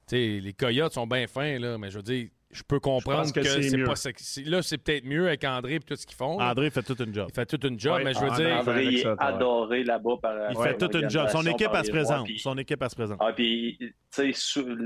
Tu 0.09 0.17
sais, 0.17 0.41
les 0.41 0.53
Coyotes 0.53 0.93
sont 0.95 1.07
bien 1.07 1.27
fins, 1.27 1.59
là. 1.59 1.79
Mais 1.79 1.91
je 1.91 1.97
veux 1.99 2.03
dire, 2.03 2.29
je 2.53 2.63
peux 2.63 2.79
comprendre 2.81 3.27
Je 3.27 3.33
que 3.33 3.41
que, 3.41 3.63
c'est 3.63 3.83
pas 3.85 3.97
sexy. 3.97 4.45
Là, 4.45 4.63
c'est 4.63 4.79
peut-être 4.79 5.05
mieux 5.05 5.27
avec 5.27 5.43
André 5.45 5.77
et 5.77 5.81
tout 5.81 5.97
ce 5.97 6.07
qu'ils 6.07 6.17
font. 6.17 6.39
là. 6.39 6.51
André 6.51 6.71
fait 6.71 6.83
toute 6.83 7.01
une 7.01 7.15
job. 7.15 7.29
Il 7.31 7.35
fait 7.35 7.47
toute 7.47 7.65
une 7.65 7.81
job, 7.81 7.95
Ouais, 7.97 8.05
mais 8.05 8.13
je 8.15 8.21
veux 8.21 8.29
André- 8.31 8.45
dire. 8.45 8.57
André, 8.61 8.85
il 8.85 8.99
est 8.99 9.07
ouais. 9.07 9.15
adoré 9.19 9.85
là-bas 9.85 10.17
par 10.21 10.35
Il 10.51 10.57
fait 10.63 10.77
toute 10.79 10.95
une 10.95 11.09
job. 11.11 11.29
Son 11.29 11.47
équipe, 11.47 11.71
elle 11.75 11.85
se 11.85 11.91
présente. 11.91 12.25
puis- 12.27 12.39
Son 12.39 12.57
équipe, 12.59 12.83
elle 12.83 12.91
se 12.91 12.95
présente. 12.97 13.19
Ah, 13.21 13.33
puis, 13.33 13.77
tu 13.79 13.95
sais, 14.11 14.31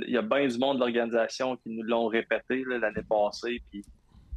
il 0.06 0.10
y 0.12 0.16
a 0.16 0.22
bien 0.22 0.47
du 0.47 0.59
monde 0.59 0.76
de 0.76 0.80
l'organisation 0.80 1.56
qui 1.56 1.70
nous 1.70 1.82
l'ont 1.82 2.06
répété 2.06 2.64
là, 2.66 2.78
l'année 2.78 3.02
passée. 3.09 3.60
Puis, 3.70 3.82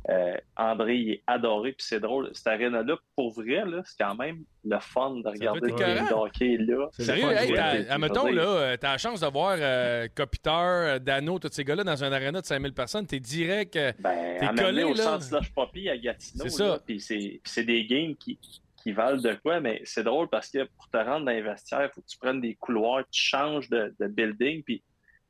Euh, 0.10 0.34
André, 0.56 0.96
il 0.98 1.12
est 1.12 1.24
adoré, 1.28 1.74
puis 1.74 1.86
c'est 1.86 2.00
drôle. 2.00 2.30
Cette 2.34 2.48
arena-là, 2.48 2.98
pour 3.16 3.32
vrai, 3.34 3.64
c'est 3.86 4.02
quand 4.04 4.16
même 4.16 4.44
le 4.64 4.80
fun 4.80 5.16
de 5.18 5.28
regarder 5.28 5.72
le 5.72 6.14
hockey 6.14 6.58
là. 6.58 6.88
Sérieux, 6.94 7.32
hey, 7.32 7.54
t'as- 7.54 7.94
admettons, 7.94 8.32
là, 8.32 8.42
euh, 8.44 8.78
t'as 8.78 8.94
la 8.94 8.98
chance 8.98 9.20
de 9.20 9.28
voir 9.28 9.58
euh, 9.60 10.08
Kopitar, 10.16 10.66
euh, 10.96 11.00
Dano, 11.00 11.38
tous 11.38 11.50
ces 11.52 11.64
gars-là 11.66 11.84
dans 11.84 12.04
un 12.04 12.12
arena 12.12 12.40
de 12.42 12.46
5000 12.46 12.74
personnes, 12.74 13.06
t'es 13.06 13.20
direct, 13.20 13.76
euh, 13.76 13.92
t'es 14.02 14.08
à 14.08 14.54
m'amener 14.54 14.64
collé, 14.64 14.84
au 14.84 14.94
là. 14.94 15.04
centre 15.04 15.24
Slush 15.24 15.54
Poppy 15.54 15.90
à 15.90 15.98
Gatineau. 15.98 16.44
C'est 16.46 16.50
ça. 16.50 16.68
là, 16.68 16.80
Puis 16.86 17.00
c'est 17.02 17.18
puis 17.18 17.42
c'est 17.44 17.64
des 17.66 17.86
games 17.86 18.16
qui, 18.16 18.40
qui 18.82 18.92
valent 18.94 19.22
de 19.22 19.34
quoi, 19.44 19.60
mais 19.60 19.82
c'est 19.84 20.04
drôle 20.04 20.30
parce 20.30 20.50
que 20.50 20.64
pour 20.78 20.90
te 20.90 20.98
rendre 20.98 21.26
dans 21.26 21.32
les 21.32 21.42
vestiaires, 21.42 21.90
il 21.92 21.94
faut 21.94 22.02
que 22.02 22.08
tu 22.08 22.18
prennes 22.18 22.40
des 22.42 22.56
couloirs, 22.56 23.04
tu 23.12 23.22
changes 23.22 23.70
de, 23.70 23.94
de 24.00 24.08
building, 24.08 24.64
puis 24.64 24.82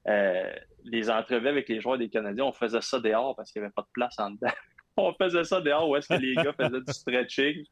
euh, 0.08 0.52
les 0.86 1.10
entrevues 1.10 1.48
avec 1.50 1.68
les 1.70 1.82
joueurs 1.82 1.98
des 1.98 2.10
Canadiens, 2.10 2.46
on 2.46 2.54
faisait 2.54 2.82
ça 2.82 3.00
dehors 3.00 3.36
parce 3.36 3.52
qu'il 3.52 3.62
n'y 3.62 3.66
avait 3.66 3.74
pas 3.74 3.82
de 3.84 3.90
place 3.94 4.16
en 4.18 4.32
dedans. 4.32 4.52
on 4.98 5.14
faisait 5.14 5.44
ça 5.44 5.62
dehors 5.62 5.90
où 5.90 5.96
est-ce 5.96 6.08
que 6.08 6.14
les 6.20 6.36
gars 6.36 6.54
faisaient 6.54 6.82
du 6.82 6.94
stretching. 6.94 7.66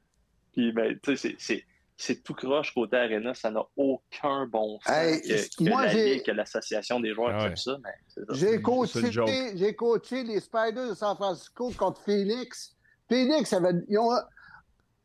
Puis, 0.53 0.71
ben, 0.71 0.97
tu 1.01 1.15
sais, 1.17 1.35
c'est- 1.39 2.23
tout 2.23 2.33
croche 2.35 2.73
côté 2.73 2.95
Arena, 2.97 3.33
ça 3.33 3.49
n'a 3.49 3.63
aucun 3.75 4.45
bon 4.45 4.79
sens 4.85 4.95
Hey, 4.95 5.21
que, 5.21 5.63
que 5.63 5.69
moi, 5.69 5.85
la 5.85 5.91
j'ai- 5.91 6.13
Ligue, 6.15 6.23
que 6.25 6.31
l'association 6.31 6.99
des 6.99 7.13
joueurs 7.13 7.31
Ah 7.33 7.37
ouais. 7.43 7.47
comme 7.47 7.55
ça. 7.55 7.77
Mais. 7.83 8.25
J'ai 8.35 8.61
coaché, 8.61 9.11
j'ai 9.55 9.75
coaché 9.75 10.23
les 10.23 10.39
Spiders 10.39 10.89
de 10.89 10.93
San 10.93 11.15
Francisco 11.15 11.71
contre 11.77 12.01
Phoenix. 12.01 12.75
Phoenix, 13.09 13.51
avait, 13.53 13.71
ils 13.89 13.97
ont 13.97 14.11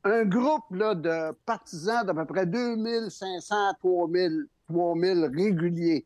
un 0.05 0.25
groupe 0.25 0.65
là, 0.73 0.95
de 0.95 1.33
partisans 1.47 2.05
d'à 2.05 2.13
peu 2.13 2.27
près 2.27 2.45
2500, 2.47 3.55
3000, 3.81 4.47
3000 4.69 5.31
réguliers. 5.35 6.05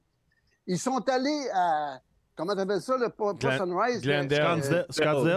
Ils 0.67 0.79
sont 0.79 1.07
allés 1.09 1.49
à, 1.55 1.99
comment 2.37 2.55
t'appelles 2.55 2.81
ça, 2.81 2.97
le 2.97 3.09
pas, 3.09 3.33
Glen- 3.35 3.57
Sunrise? 3.59 4.01
Glendale. 4.03 4.61
Glendale. 4.61 4.87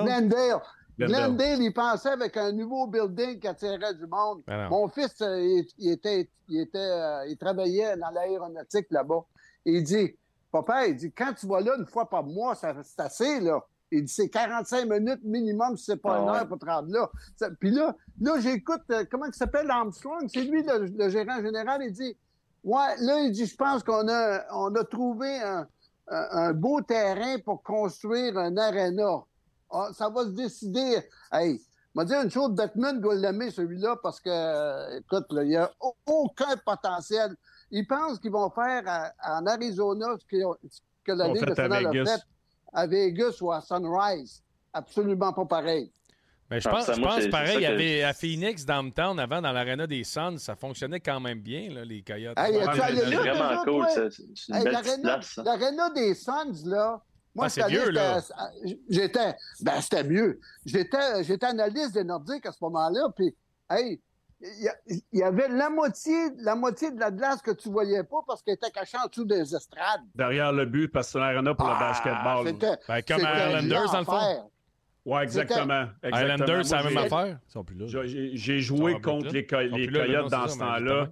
Glendale. 0.07 0.61
Glendale, 0.97 1.61
ils 1.61 1.73
pensaient 1.73 2.09
avec 2.09 2.35
un 2.35 2.51
nouveau 2.51 2.85
building 2.87 3.39
qui 3.39 3.47
attirait 3.47 3.93
du 3.93 4.05
monde. 4.05 4.41
Ben. 4.45 4.67
Mon 4.69 4.87
fils, 4.89 5.21
euh, 5.21 5.39
il, 5.41 5.65
il 5.77 5.91
était, 5.93 6.29
il, 6.49 6.59
était, 6.61 6.77
euh, 6.77 7.25
il 7.27 7.37
travaillait 7.37 7.95
dans 7.95 8.09
l'aéronautique 8.09 8.87
là-bas. 8.89 9.23
Il 9.63 9.81
dit, 9.83 10.17
papa, 10.51 10.87
il 10.87 10.95
dit, 10.97 11.11
quand 11.13 11.33
tu 11.39 11.47
vas 11.47 11.61
là 11.61 11.75
une 11.77 11.85
fois 11.85 12.09
par 12.09 12.23
mois, 12.23 12.53
ça- 12.55 12.75
c'est 12.83 12.99
assez, 12.99 13.39
là. 13.39 13.61
Il 13.91 14.03
dit, 14.03 14.11
c'est 14.13 14.27
45 14.29 14.89
minutes 14.89 15.21
minimum 15.23 15.77
si 15.77 15.85
c'est 15.85 15.95
pas 16.01 16.15
Ah 16.17 16.19
une 16.21 16.29
ouais. 16.31 16.37
heure 16.39 16.47
pour 16.49 16.59
te 16.59 16.65
rendre 16.65 16.91
là. 16.91 17.09
Ça- 17.37 17.49
Puis 17.57 17.71
là, 17.71 17.95
là 18.19 18.33
j'écoute, 18.41 18.81
euh, 18.91 19.05
comment 19.09 19.25
il 19.27 19.33
s'appelle 19.33 19.69
Armstrong? 19.71 20.27
C'est 20.27 20.43
lui, 20.43 20.63
le, 20.63 20.85
le 20.85 21.09
gérant 21.09 21.41
général. 21.41 21.81
Il 21.83 21.93
dit, 21.93 22.17
ouais, 22.63 22.95
là, 22.99 23.19
il 23.21 23.31
dit, 23.31 23.45
je 23.45 23.55
pense 23.55 23.83
qu'on 23.83 24.07
a, 24.07 24.43
on 24.53 24.73
a 24.75 24.83
trouvé 24.83 25.41
un, 25.41 25.67
beau 26.53 26.81
terrain 26.81 27.37
pour 27.45 27.61
construire 27.61 28.37
un 28.37 28.57
aréna. 28.57 29.23
Ah, 29.71 29.89
ça 29.93 30.09
va 30.09 30.23
se 30.23 30.29
décider. 30.29 30.97
Hey, 31.31 31.61
m'a 31.93 32.03
dit 32.05 32.13
une 32.13 32.31
chose, 32.31 32.51
Bettman 32.55 32.99
doit 32.99 33.13
l'aimer, 33.15 33.51
celui-là, 33.51 33.97
parce 34.01 34.19
que, 34.19 34.29
euh, 34.31 34.99
écoute, 34.99 35.31
là, 35.31 35.43
il 35.43 35.49
n'y 35.49 35.55
a 35.55 35.69
au- 35.79 35.95
aucun 36.07 36.57
potentiel. 36.65 37.35
Ils 37.69 37.85
pensent 37.85 38.17
qu'ils 38.19 38.31
vont 38.31 38.49
faire 38.49 38.81
à- 38.87 39.11
en 39.37 39.45
Arizona 39.45 40.07
ce, 40.17 40.43
ont- 40.43 40.55
ce 40.67 40.79
que 41.03 41.11
la 41.11 41.25
Ligue 41.33 41.43
nationale 41.49 41.85
a 41.87 41.91
fait 42.17 42.21
à 42.73 42.87
Vegas 42.87 43.37
ou 43.41 43.51
à 43.51 43.61
Sunrise. 43.61 44.41
Absolument 44.73 45.31
pas 45.33 45.45
pareil. 45.45 45.91
Mais 46.51 46.59
je 46.59 46.67
Ah, 46.67 46.71
pense, 46.71 46.85
ça, 46.85 46.93
je 46.93 46.99
moi, 46.99 47.09
pense 47.09 47.17
c'est- 47.17 47.23
c'est 47.23 47.29
pareil, 47.29 47.55
il 47.57 47.61
y 47.61 47.65
avait 47.67 48.03
à 48.03 48.13
Phoenix, 48.13 48.65
Downtown, 48.65 49.19
avant, 49.19 49.39
dans 49.41 49.51
l'aréna 49.51 49.85
des 49.85 50.03
Suns, 50.03 50.37
ça 50.39 50.55
fonctionnait 50.55 50.99
quand 50.99 51.19
même 51.19 51.39
bien, 51.39 51.69
là, 51.71 51.85
les 51.85 52.01
Coyotes. 52.01 52.37
Hey, 52.39 52.57
Ouais, 52.57 52.63
c'est 52.73 53.05
vraiment 53.15 53.49
déjà, 53.49 53.61
cool, 53.65 53.85
c'est- 53.93 54.47
une 54.49 54.55
Hey, 54.55 54.63
belle. 54.63 55.43
L'aréna 55.45 55.89
des 55.91 56.15
Suns, 56.15 56.65
là. 56.65 57.01
Moi, 57.35 57.45
Ah, 57.45 57.49
c'est 57.49 57.61
j'étais. 58.89 59.35
Ben, 59.61 59.81
c'était 59.81 60.03
mieux. 60.03 60.39
J'étais, 60.65 61.23
j'étais 61.23 61.45
analyste 61.45 61.93
des 61.93 62.03
Nordiques 62.03 62.45
à 62.47 62.51
ce 62.51 62.57
moment-là, 62.61 63.09
puis, 63.15 63.35
hey, 63.69 64.01
il 64.41 65.01
y, 65.13 65.21
avait 65.21 65.47
la 65.49 65.69
moitié, 65.69 66.15
la 66.39 66.55
moitié 66.55 66.91
de 66.91 66.99
la 66.99 67.11
glace 67.11 67.41
que 67.41 67.51
tu 67.51 67.69
voyais 67.69 68.03
pas 68.03 68.19
parce 68.25 68.41
qu'elle 68.41 68.55
était 68.55 68.71
cachée 68.71 68.97
en 68.97 69.07
dessous 69.07 69.25
des 69.25 69.53
estrades. 69.55 70.01
Derrière 70.15 70.51
le 70.51 70.65
but, 70.65 70.87
parce 70.87 71.07
que 71.07 71.11
c'est 71.13 71.19
un 71.19 71.23
arena 71.23 71.53
pour 71.53 71.67
le 71.67 71.73
Ah, 71.75 71.79
basketball. 71.79 72.47
c'était- 72.47 72.79
Ben, 72.87 73.01
comme 73.03 73.25
à 73.25 73.47
Islanders, 73.59 73.91
dans 73.91 73.99
le 73.99 74.05
fond. 74.05 74.51
Oui, 75.09 75.21
exactement. 75.23 75.87
exactement. 76.03 76.33
Islanders, 76.35 76.65
c'est 76.65 76.75
la 76.75 76.83
même 76.83 76.91
j'ai- 76.93 76.99
affaire. 76.99 77.39
Ils 77.47 77.51
sont 77.51 77.63
plus 77.63 77.75
là. 77.75 78.03
J'ai- 78.33 78.59
joué 78.59 78.95
à 78.95 78.99
contre 78.99 79.31
les, 79.33 79.45
Co- 79.45 79.55
là, 79.61 79.87
Coyotes 80.05 80.29
dans 80.31 80.47
ce 80.47 80.59
temps-là. 80.59 81.09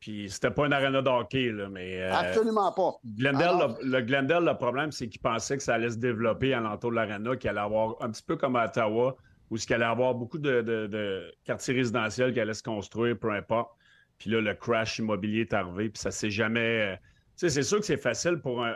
Puis 0.00 0.28
c'était 0.28 0.50
pas 0.50 0.66
une 0.66 0.72
arena 0.74 1.00
de 1.00 1.08
hockey, 1.08 1.50
là, 1.50 1.68
mais. 1.70 2.02
euh, 2.02 2.12
Absolument 2.14 2.70
pas. 2.72 2.92
Glendale, 3.16 3.48
Alors- 3.48 3.78
le, 3.82 3.88
le 3.90 4.00
Glendale, 4.02 4.44
le 4.44 4.54
problème, 4.54 4.92
c'est 4.92 5.08
qu'ils 5.08 5.20
pensaient 5.22 5.56
que 5.56 5.62
ça 5.62 5.74
allait 5.76 5.88
se 5.90 5.96
développer 5.96 6.52
alentour 6.52 6.90
de 6.90 6.96
l'arena, 6.96 7.34
qu'il 7.36 7.48
allait 7.48 7.60
avoir 7.60 7.96
un 8.02 8.10
petit 8.10 8.22
peu 8.22 8.36
comme 8.36 8.56
à 8.56 8.66
Ottawa, 8.66 9.16
où 9.50 9.56
il 9.56 9.72
allait 9.72 9.84
avoir 9.84 10.14
beaucoup 10.14 10.38
de, 10.38 10.60
de- 10.60 10.86
de 10.88 11.32
quartiers 11.44 11.74
résidentiels 11.74 12.34
qui 12.34 12.40
allaient 12.40 12.52
se 12.52 12.62
construire, 12.62 13.18
peu 13.18 13.30
importe. 13.32 13.70
Puis 14.18 14.28
là, 14.30 14.42
le 14.42 14.52
crash 14.54 14.98
immobilier 14.98 15.40
est 15.42 15.54
arrivé, 15.54 15.88
puis 15.88 16.00
ça 16.00 16.10
s'est 16.10 16.30
jamais. 16.30 16.92
euh, 16.92 16.96
Tu 17.36 17.48
sais, 17.48 17.48
c'est 17.48 17.62
sûr 17.62 17.78
que 17.80 17.86
c'est 17.86 17.96
facile 17.96 18.36
pour 18.38 18.62
un- 18.64 18.74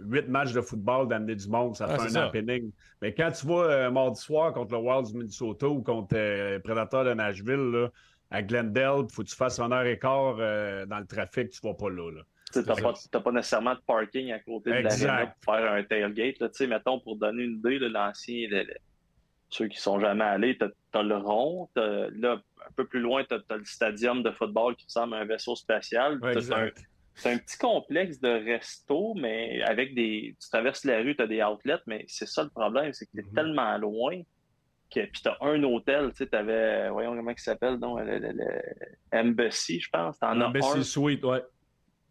huit 0.00 0.28
matchs 0.28 0.52
de 0.52 0.60
football 0.60 1.08
d'amener 1.08 1.34
du 1.34 1.48
monde, 1.48 1.76
ça 1.76 1.86
Ah, 1.88 1.98
fait 1.98 2.16
un 2.16 2.22
happening. 2.26 2.70
Mais 3.02 3.12
quand 3.14 3.30
tu 3.32 3.46
vas 3.46 3.62
euh, 3.64 3.90
mardi 3.90 4.20
soir 4.20 4.52
contre 4.52 4.72
le 4.72 4.78
Wild 4.78 5.06
du 5.06 5.14
Minnesota 5.18 5.68
ou 5.68 5.82
contre 5.82 6.16
euh, 6.16 6.58
Predator 6.60 7.04
de 7.04 7.14
Nashville, 7.14 7.70
là, 7.72 7.88
à 8.30 8.42
Glendale, 8.42 9.04
il 9.08 9.14
faut 9.14 9.22
que 9.22 9.28
tu 9.28 9.36
fasses 9.36 9.58
un 9.58 9.72
heure 9.72 9.86
et 9.86 9.98
quart 9.98 10.36
euh, 10.38 10.84
dans 10.86 10.98
le 10.98 11.06
trafic, 11.06 11.50
tu 11.50 11.60
vas 11.62 11.74
pas 11.74 11.88
là. 11.90 12.10
là. 12.10 12.22
Tu 12.52 12.60
n'as 12.60 12.76
pas, 12.76 13.20
pas 13.20 13.32
nécessairement 13.32 13.74
de 13.74 13.80
parking 13.86 14.32
à 14.32 14.38
côté 14.38 14.70
de 14.70 14.76
Exact. 14.76 15.06
l'arena 15.06 15.26
pour 15.42 15.54
faire 15.54 15.72
un 15.72 15.82
tailgate. 15.82 16.38
Là. 16.40 16.48
Tu 16.48 16.54
sais, 16.54 16.66
Mettons, 16.66 16.98
pour 17.00 17.16
donner 17.16 17.44
une 17.44 17.58
idée, 17.58 17.78
l'ancien, 17.78 18.48
ceux 19.50 19.68
qui 19.68 19.78
sont 19.78 19.98
jamais 20.00 20.24
allés, 20.24 20.56
tu 20.58 20.64
as, 20.94 21.02
le 21.02 21.16
rond. 21.16 21.68
t'as- 21.74 22.08
Là, 22.10 22.34
un 22.66 22.72
peu 22.76 22.86
plus 22.86 23.00
loin, 23.00 23.22
tu 23.24 23.34
as, 23.34 23.56
le 23.56 23.64
stadium 23.64 24.22
de 24.22 24.30
football 24.30 24.76
qui 24.76 24.86
ressemble 24.86 25.14
à 25.14 25.18
un 25.18 25.24
vaisseau 25.24 25.56
spatial. 25.56 26.18
Ouais, 26.20 26.34
exact. 26.36 26.82
C'est 27.18 27.32
un 27.32 27.38
petit 27.38 27.58
complexe 27.58 28.20
de 28.20 28.28
resto, 28.28 29.14
mais 29.14 29.60
avec 29.62 29.94
des. 29.94 30.34
Tu 30.40 30.48
traverses 30.50 30.84
la 30.84 30.98
rue, 30.98 31.14
tu 31.16 31.22
as 31.22 31.26
des 31.26 31.42
outlets, 31.42 31.80
mais 31.86 32.04
c'est 32.08 32.26
ça 32.26 32.42
le 32.44 32.50
problème, 32.50 32.92
c'est 32.92 33.06
que 33.06 33.10
tu 33.12 33.20
es 33.20 33.22
Mhm. 33.24 33.34
tellement 33.34 33.76
loin 33.78 34.20
que. 34.90 35.00
Puis 35.00 35.22
tu 35.22 35.28
as 35.28 35.36
un 35.42 35.62
hôtel, 35.64 36.10
tu 36.10 36.16
sais, 36.18 36.26
tu 36.28 36.36
avais. 36.36 36.88
Voyons 36.90 37.14
comment 37.16 37.30
il 37.30 37.38
s'appelle, 37.38 37.78
donc, 37.78 38.00
le, 38.00 38.18
le- 38.18 38.32
le 38.32 38.50
Embassy, 39.12 39.80
je 39.80 39.88
pense. 39.90 40.16
Un. 40.22 40.40
Embassy 40.40 40.84
Suite, 40.84 41.24
ouais. 41.24 41.42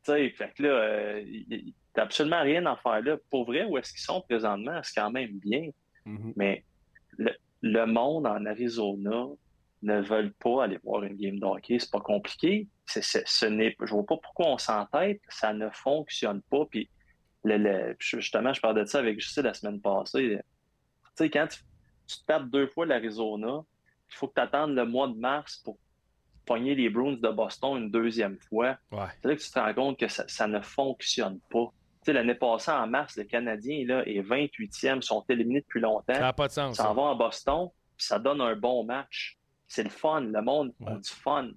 Tu 0.06 0.12
sais, 0.14 0.30
fait 0.30 0.54
que 0.56 0.64
là, 0.64 0.70
euh, 0.70 1.24
t'as 1.94 2.04
absolument 2.04 2.42
rien 2.42 2.66
à 2.66 2.76
faire 2.78 3.02
là. 3.02 3.18
Pour 3.30 3.46
vrai, 3.46 3.66
où 3.66 3.78
est-ce 3.78 3.92
qu'ils 3.92 4.02
sont 4.02 4.22
présentement, 4.22 4.80
c'est 4.84 5.00
quand 5.00 5.12
même 5.12 5.38
bien. 5.40 5.70
Mhm. 6.06 6.34
Mais 6.36 6.64
le, 7.18 7.32
le 7.62 7.86
monde 7.86 8.28
en 8.28 8.46
Arizona 8.46 9.26
ne 9.88 10.02
veulent 10.02 10.34
pas 10.34 10.66
aller 10.66 10.78
voir 10.84 11.04
une 11.04 11.16
game 11.16 11.40
de 11.40 11.46
hockey. 11.46 11.80
C'est 11.80 11.92
pas 11.92 12.00
compliqué. 12.02 12.68
C'est, 12.86 13.02
ce 13.04 13.46
n'est, 13.46 13.76
je 13.82 13.92
vois 13.92 14.06
pas 14.06 14.18
pourquoi 14.18 14.48
on 14.48 14.58
s'entête. 14.58 15.20
Ça 15.30 15.54
ne 15.54 15.70
fonctionne 15.72 16.42
pas. 16.44 16.66
Puis, 16.70 16.90
le, 17.44 17.58
le- 17.58 17.96
justement, 18.00 18.54
je 18.54 18.62
parlais 18.62 18.82
de 18.82 18.88
ça 18.88 19.00
avec 19.00 19.20
Justin 19.20 19.42
la 19.44 19.54
semaine 19.54 19.82
passée. 19.82 20.38
Tu 20.40 20.44
sais, 21.16 21.30
quand 21.30 21.48
tu, 21.48 21.60
tu 22.08 22.18
tapes 22.26 22.50
deux 22.50 22.68
fois 22.68 22.86
l'Arizona, 22.86 23.62
il 24.10 24.16
faut 24.16 24.28
que 24.28 24.36
tu 24.36 24.42
attendes 24.42 24.76
le 24.76 24.86
mois 24.86 25.08
de 25.08 25.16
mars 25.16 25.58
pour 25.64 25.78
pogner 26.46 26.76
les 26.76 26.90
Bruins 26.90 27.18
de 27.22 27.30
Boston 27.30 27.78
une 27.78 27.92
deuxième 27.92 28.38
fois. 28.50 28.78
Ouais. 28.92 29.08
C'est 29.22 29.28
là 29.28 29.36
que 29.36 29.42
tu 29.42 29.50
te 29.52 29.60
rends 29.60 29.74
compte 29.74 30.00
que 30.00 30.08
ça, 30.08 30.24
ça 30.28 30.48
ne 30.48 30.62
fonctionne 30.62 31.40
pas. 31.50 31.66
Tu 32.02 32.06
sais, 32.06 32.14
l'année 32.14 32.36
passée, 32.36 32.72
en 32.72 32.88
mars, 32.88 33.18
le 33.18 33.26
Canadien 33.26 33.86
là, 33.86 34.08
est 34.08 34.22
28e, 34.22 35.02
sont 35.02 35.26
éliminés 35.28 35.60
depuis 35.62 35.82
longtemps. 35.82 36.14
Ça 36.14 36.20
n'a 36.22 36.34
pas 36.34 36.48
de 36.48 36.54
sens. 36.54 36.78
S'en 36.78 36.84
ça. 36.84 36.94
va 36.94 37.10
à 37.10 37.16
Boston, 37.16 37.68
puis 37.98 38.06
ça 38.08 38.18
donne 38.20 38.40
un 38.40 38.56
bon 38.56 38.86
match. 38.86 39.37
C'est 39.68 39.84
le 39.84 39.90
fun, 39.90 40.22
le 40.22 40.42
monde 40.42 40.74
a 40.86 40.96
du 40.96 41.10
fun. 41.10 41.50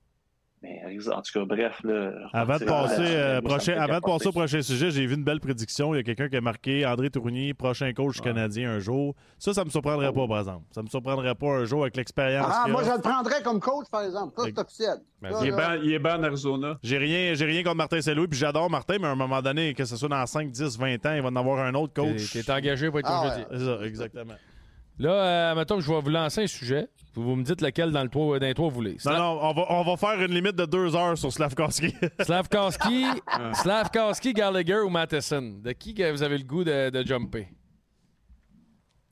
Mais 0.63 0.83
en 1.11 1.23
tout 1.23 1.33
cas, 1.33 1.45
bref. 1.47 1.81
Là, 1.85 2.13
Avant 2.35 2.59
de 2.59 2.65
passer, 2.67 3.01
euh, 3.01 3.41
prochain, 3.41 3.81
avant 3.81 3.97
de 3.97 4.03
passer 4.03 4.27
au 4.27 4.33
prochain 4.33 4.61
sujet, 4.61 4.91
j'ai 4.91 5.07
vu 5.07 5.15
une 5.15 5.25
belle 5.25 5.41
prédiction. 5.41 5.95
Il 5.95 5.99
y 5.99 6.01
a 6.01 6.03
quelqu'un 6.03 6.29
qui 6.29 6.37
a 6.37 6.43
marqué 6.43 6.85
André 6.85 7.09
Tournier, 7.09 7.55
prochain 7.55 7.91
coach 7.95 8.21
canadien 8.21 8.71
un 8.73 8.79
jour. 8.79 9.15
Ça, 9.39 9.55
ça 9.55 9.65
me 9.65 9.71
surprendrait 9.71 10.13
pas, 10.13 10.29
par 10.29 10.41
exemple. 10.41 10.67
Ça 10.73 10.83
me 10.83 10.89
surprendrait 10.89 11.35
pas 11.35 11.47
un 11.47 11.65
jour 11.65 11.83
avec 11.83 11.97
l'expérience. 11.97 12.47
Ah, 12.51 12.67
moi, 12.69 12.83
a. 12.83 12.85
je 12.85 12.91
le 12.91 13.01
prendrais 13.01 13.43
comme 13.43 13.59
coach, 13.59 13.87
par 13.91 14.03
exemple. 14.03 14.35
Ça, 14.37 14.45
c'est 14.45 14.59
officiel. 14.59 14.99
Ben, 15.23 15.31
Il 15.41 15.49
est, 15.49 15.51
ban, 15.53 15.79
il 15.83 15.93
est 15.95 16.07
en 16.07 16.23
Arizona. 16.23 16.79
J'ai 16.83 16.99
rien, 16.99 17.33
j'ai 17.33 17.47
rien 17.47 17.63
contre 17.63 17.77
Martin 17.77 18.03
Saint-Louis, 18.03 18.29
puis 18.29 18.39
j'adore 18.39 18.69
Martin, 18.69 18.97
mais 19.01 19.07
à 19.07 19.13
un 19.13 19.17
moment 19.17 19.41
donné, 19.41 19.73
que 19.73 19.87
ce 19.87 19.97
soit 19.97 20.09
dans 20.11 20.27
5, 20.27 20.51
10, 20.51 20.79
20 20.79 21.07
ans, 21.07 21.15
il 21.15 21.23
va 21.23 21.29
en 21.29 21.37
avoir 21.37 21.61
un 21.61 21.73
autre 21.73 21.95
coach. 21.95 22.33
T'es 22.33 22.51
engagé 22.51 22.91
pour 22.91 22.99
être 22.99 23.09
Ah, 23.11 23.23
coach 23.23 23.39
ouais. 23.51 23.59
de 23.59 23.59
C'est 23.59 23.65
ça, 23.65 23.87
exactement. 23.87 24.35
Là, 25.01 25.13
euh, 25.53 25.55
mettons 25.55 25.77
que 25.77 25.81
je 25.81 25.91
vais 25.91 25.99
vous 25.99 26.11
lancer 26.11 26.43
un 26.43 26.47
sujet. 26.47 26.91
Vous 27.15 27.23
vous 27.23 27.35
me 27.35 27.43
dites 27.43 27.63
lequel 27.63 27.91
dans 27.91 28.03
le 28.03 28.11
toit, 28.11 28.39
dans 28.39 28.47
les 28.47 28.53
trois 28.53 28.69
vous 28.69 28.75
voulez. 28.75 28.99
Non, 29.07 29.17
non, 29.17 29.39
on 29.41 29.53
va, 29.55 29.67
on 29.71 29.83
va 29.83 29.97
faire 29.97 30.21
une 30.23 30.35
limite 30.35 30.57
de 30.57 30.67
deux 30.67 30.95
heures 30.95 31.17
sur 31.17 31.33
Slavkowski. 31.33 31.95
Slavkowski, 32.21 33.07
Slavkowski, 33.55 34.35
Gallagher 34.35 34.81
ou 34.81 34.91
Matheson? 34.91 35.61
De 35.63 35.73
qui 35.73 35.95
que 35.95 36.13
vous 36.13 36.23
avez 36.23 36.37
le 36.37 36.45
goût 36.45 36.65
de, 36.65 36.91
de 36.91 37.03
jumper? 37.03 37.49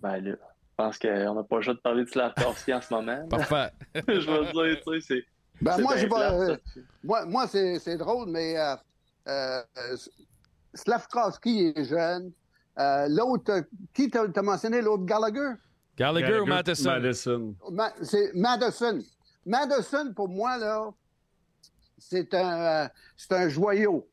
Ben 0.01 0.19
là, 0.23 0.33
je 0.33 0.37
pense 0.77 0.99
qu'on 0.99 1.35
n'a 1.35 1.43
pas 1.43 1.57
le 1.57 1.63
choix 1.63 1.75
de 1.75 1.81
parler 1.81 2.05
de 2.05 2.11
Slavkovski 2.11 2.75
en 2.75 2.81
ce 2.83 2.93
moment. 2.95 3.27
Parfait. 3.31 3.73
je 4.07 4.31
veux 4.31 4.45
dire, 4.53 4.81
tu 4.87 5.01
sais, 5.01 5.07
c'est. 5.09 5.25
Ben, 5.63 5.81
moi, 5.81 5.97
j'ai 5.97 6.07
pas. 6.07 6.33
euh, 6.35 6.57
moi, 7.03 7.25
moi 7.25 7.47
c'est 7.49 7.79
c'est 7.79 7.97
drôle, 7.97 8.29
mais 8.29 8.59
euh, 8.59 8.77
euh, 9.27 9.63
Slavkovski 10.75 11.73
est 11.75 11.85
jeune. 11.85 12.31
Euh, 12.79 13.07
l'autre, 13.09 13.51
euh, 13.53 13.63
qui 13.95 14.09
t'a 14.11 14.29
t'as 14.29 14.43
mentionné, 14.43 14.83
l'autre 14.83 15.05
Gallagher? 15.07 15.55
Gallagher 15.99 16.41
ou? 16.41 16.47
Madison? 16.47 17.57
Ma- 17.71 17.93
c'est 18.03 18.33
Madison. 18.35 19.01
Madison, 19.45 20.13
pour 20.15 20.29
moi, 20.29 20.57
là, 20.57 20.91
c'est 21.99 22.33
un, 22.35 22.61
euh, 22.61 22.89
c'est 23.17 23.33
un 23.33 23.49
joyau. 23.49 24.09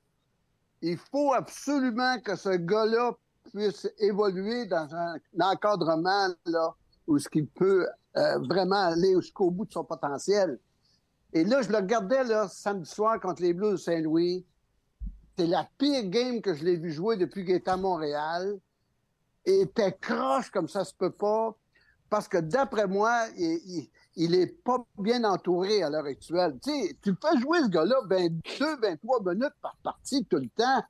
Il 0.81 0.97
faut 0.97 1.33
absolument 1.33 2.19
que 2.19 2.35
ce 2.35 2.49
gars-là 2.49 3.13
puisse 3.51 3.87
évoluer 3.99 4.65
dans 4.65 4.93
un, 4.95 5.15
encadrement 5.39 6.29
là, 6.45 6.73
où 7.07 7.19
ce 7.19 7.29
qu'il 7.29 7.47
peut 7.47 7.87
euh, 8.17 8.39
vraiment 8.39 8.87
aller 8.87 9.13
jusqu'au 9.15 9.51
bout 9.51 9.65
de 9.65 9.71
son 9.71 9.83
potentiel. 9.83 10.59
Et 11.33 11.43
là, 11.43 11.61
je 11.61 11.69
le 11.69 11.77
regardais 11.77 12.23
là, 12.23 12.47
samedi 12.47 12.89
soir 12.89 13.19
contre 13.19 13.41
les 13.41 13.53
Blues 13.53 13.73
de 13.73 13.77
Saint-Louis. 13.77 14.45
C'est 15.37 15.47
la 15.47 15.67
pire 15.77 16.05
game 16.05 16.41
que 16.41 16.53
je 16.53 16.63
l'ai 16.63 16.77
vu 16.77 16.91
jouer 16.91 17.17
depuis 17.17 17.45
qu'il 17.45 17.55
est 17.55 17.67
à 17.67 17.77
Montréal. 17.77 18.57
Et 19.45 19.61
était 19.61 19.91
croche 19.91 20.49
comme 20.49 20.67
ça 20.67 20.83
se 20.83 20.93
peut 20.93 21.11
pas. 21.11 21.55
Parce 22.09 22.27
que 22.27 22.37
d'après 22.37 22.87
moi, 22.87 23.25
il, 23.37 23.59
il, 23.65 23.89
il 24.15 24.35
est 24.35 24.47
pas 24.63 24.77
bien 24.97 25.23
entouré 25.23 25.83
à 25.83 25.89
l'heure 25.89 26.05
actuelle. 26.05 26.57
Tu 26.63 26.71
sais, 26.71 26.97
tu 27.01 27.13
fais 27.21 27.39
jouer 27.39 27.59
ce 27.63 27.69
gars-là 27.69 27.95
22, 28.09 28.77
23 28.81 29.33
minutes 29.33 29.53
par 29.61 29.75
partie 29.83 30.25
tout 30.25 30.37
le 30.37 30.49
temps. 30.49 30.83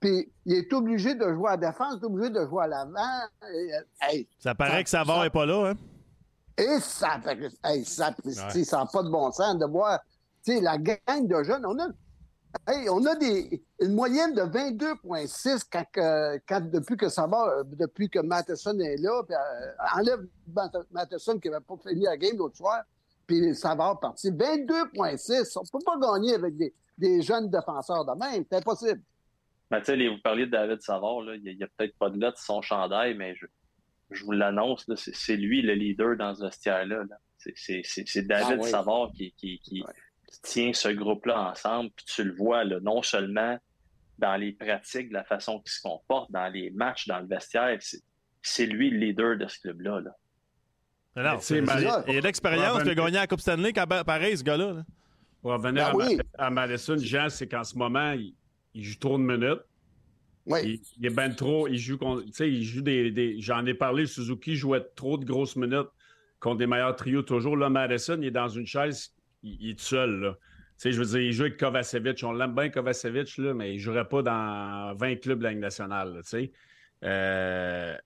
Puis 0.00 0.30
il 0.44 0.54
est 0.54 0.72
obligé 0.72 1.14
de 1.14 1.32
jouer 1.32 1.48
à 1.48 1.56
la 1.56 1.68
défense, 1.68 1.94
il 1.98 2.02
est 2.02 2.06
obligé 2.06 2.30
de 2.30 2.46
jouer 2.46 2.64
à 2.64 2.66
l'avant. 2.66 3.20
Euh, 3.44 3.80
hey, 4.02 4.28
Ça 4.38 4.54
paraît 4.54 4.84
que 4.84 4.90
Savard 4.90 5.22
n'est 5.22 5.30
pas 5.30 5.46
là, 5.46 5.70
hein? 5.70 5.74
et 6.58 6.80
ça 6.80 7.20
hey, 7.64 7.84
ça 7.84 8.14
ça 8.64 8.78
n'a 8.78 8.86
pas 8.86 9.02
de 9.02 9.10
bon 9.10 9.30
sens 9.30 9.58
de 9.58 9.66
voir 9.66 10.00
tu 10.44 10.54
sais, 10.54 10.60
la 10.60 10.78
gang 10.78 11.26
de 11.26 11.42
jeunes. 11.42 11.66
On 11.66 11.78
a, 11.78 11.88
hey, 12.68 12.88
on 12.88 13.04
a 13.06 13.14
des, 13.16 13.62
une 13.80 13.94
moyenne 13.94 14.34
de 14.34 14.42
22,6 14.42 15.64
quand, 16.46 16.60
depuis 16.70 16.96
que 16.96 17.08
ça 17.08 17.26
va, 17.26 17.58
euh, 17.58 17.64
depuis 17.64 18.08
que 18.08 18.18
Matheson 18.20 18.78
est 18.80 18.96
là. 18.96 19.22
Puis, 19.24 19.34
euh, 19.34 19.98
enlève 19.98 20.26
Math- 20.52 20.86
Matheson 20.90 21.38
qui 21.38 21.48
n'avait 21.50 21.64
pas 21.64 21.76
fini 21.86 22.02
la 22.04 22.16
game 22.16 22.36
l'autre 22.36 22.56
soir, 22.56 22.82
puis 23.26 23.54
ça 23.54 23.74
va 23.74 23.94
partir. 24.00 24.32
22,6. 24.32 25.56
On 25.56 25.62
ne 25.62 25.70
peut 25.70 25.84
pas 25.84 25.98
gagner 25.98 26.34
avec 26.34 26.56
des, 26.56 26.74
des 26.98 27.22
jeunes 27.22 27.50
défenseurs 27.50 28.04
de 28.04 28.12
même. 28.18 28.44
C'est 28.50 28.58
impossible. 28.58 29.00
Ben, 29.70 29.80
tu 29.80 29.86
sais, 29.86 29.96
les- 29.96 30.08
vous 30.08 30.20
parliez 30.22 30.46
de 30.46 30.50
David 30.52 30.80
Savard, 30.80 31.22
là, 31.22 31.34
il 31.34 31.42
n'y 31.56 31.62
a, 31.62 31.66
peut-être 31.76 31.96
pas 31.98 32.10
de 32.10 32.20
là 32.20 32.30
de 32.30 32.36
son 32.36 32.62
chandail, 32.62 33.14
mais 33.16 33.34
je, 33.34 33.46
je 34.10 34.24
vous 34.24 34.32
l'annonce, 34.32 34.86
c'est 34.94 35.36
lui 35.36 35.62
le 35.62 35.74
leader 35.74 36.16
dans 36.16 36.34
ce 36.34 36.44
vestiaire-là. 36.44 37.04
là. 37.10 37.16
C'est- 37.54 38.22
David 38.22 38.58
Ah 38.60 38.62
oui. 38.62 38.70
Savard 38.70 39.10
qui, 39.16 39.32
qui, 39.36 39.58
qui 39.60 39.84
tient 40.42 40.72
ce 40.72 40.88
groupe-là 40.88 41.50
ensemble, 41.50 41.90
puis 41.96 42.04
tu 42.06 42.24
le 42.24 42.32
vois 42.34 42.64
là, 42.64 42.80
non 42.80 43.02
seulement 43.02 43.58
dans 44.18 44.36
les 44.36 44.52
pratiques, 44.52 45.08
de 45.10 45.14
la 45.14 45.24
façon 45.24 45.60
qu'il 45.60 45.70
se 45.70 45.80
comporte, 45.82 46.30
dans 46.32 46.48
les 46.52 46.70
matchs, 46.70 47.06
dans 47.06 47.18
le 47.20 47.26
vestiaire, 47.26 47.76
c'est- 47.80 48.02
c'est 48.42 48.66
lui 48.66 48.90
le 48.90 48.98
leader 48.98 49.36
de 49.36 49.46
ce 49.46 49.60
club-là. 49.60 50.00
Là. 50.00 51.38
Sais, 51.40 51.62
c'est- 51.64 51.82
il 52.08 52.14
y 52.14 52.16
a 52.16 52.20
de 52.20 52.26
l'expérience, 52.26 52.80
a 52.80 52.94
gagné 52.94 53.12
la 53.12 53.26
Coupe 53.26 53.40
Stanley, 53.40 53.72
quand- 53.72 53.86
pareil, 54.04 54.36
ce 54.36 54.42
gars-là. 54.42 54.72
là. 54.72 54.84
Pour 55.42 55.52
revenir 55.52 55.92
Ben 55.96 56.00
à, 56.00 56.06
oui. 56.08 56.18
à 56.38 56.50
Madison, 56.50 56.96
Jean, 56.98 57.28
c'est 57.28 57.46
qu'en 57.46 57.64
ce 57.64 57.76
moment, 57.76 58.12
il, 58.12 58.34
il 58.74 58.82
joue 58.84 58.98
trop 58.98 59.16
de 59.18 59.22
minutes. 59.22 59.60
Oui. 60.44 60.58
Il, 60.64 60.80
il 60.98 61.06
est 61.06 61.10
ben 61.14 61.34
trop. 61.34 61.68
Il 61.68 61.78
joue, 61.78 61.98
contre- 61.98 62.24
tu 62.24 62.32
sais, 62.32 62.50
il 62.50 62.62
joue 62.62 62.82
des. 62.82 63.10
des- 63.10 63.40
J'en 63.40 63.64
ai 63.66 63.74
parlé, 63.74 64.06
Suzuki 64.06 64.56
jouait 64.56 64.84
trop 64.94 65.16
de 65.18 65.24
grosses 65.24 65.56
minutes 65.56 65.88
contre 66.40 66.58
des 66.58 66.66
meilleurs 66.66 66.94
trios 66.96 67.22
toujours. 67.22 67.56
Là, 67.56 67.68
Madison, 67.70 68.18
il 68.20 68.26
est 68.26 68.30
dans 68.30 68.48
une 68.48 68.66
chaise, 68.66 69.12
il, 69.46 69.56
il 69.60 69.70
est 69.70 69.74
tout 69.74 69.84
seul. 69.84 70.20
Là. 70.20 70.32
Tu 70.32 70.42
sais, 70.76 70.92
je 70.92 70.98
veux 71.00 71.06
dire, 71.06 71.20
il 71.20 71.32
joue 71.32 71.42
avec 71.44 71.56
Kovacevic. 71.58 72.22
On 72.24 72.32
l'aime 72.32 72.54
bien, 72.54 72.68
Kovacevic, 72.68 73.38
là, 73.38 73.54
mais 73.54 73.72
il 73.72 73.76
ne 73.76 73.80
jouerait 73.80 74.08
pas 74.08 74.22
dans 74.22 74.94
20 74.94 75.16
clubs 75.16 75.38
de 75.38 75.44
la 75.44 75.50
Ligue 75.50 75.60
nationale. 75.60 76.14
là, 76.14 76.22
tu 76.22 76.28
sais. 76.28 76.52
Euh, 77.04 77.96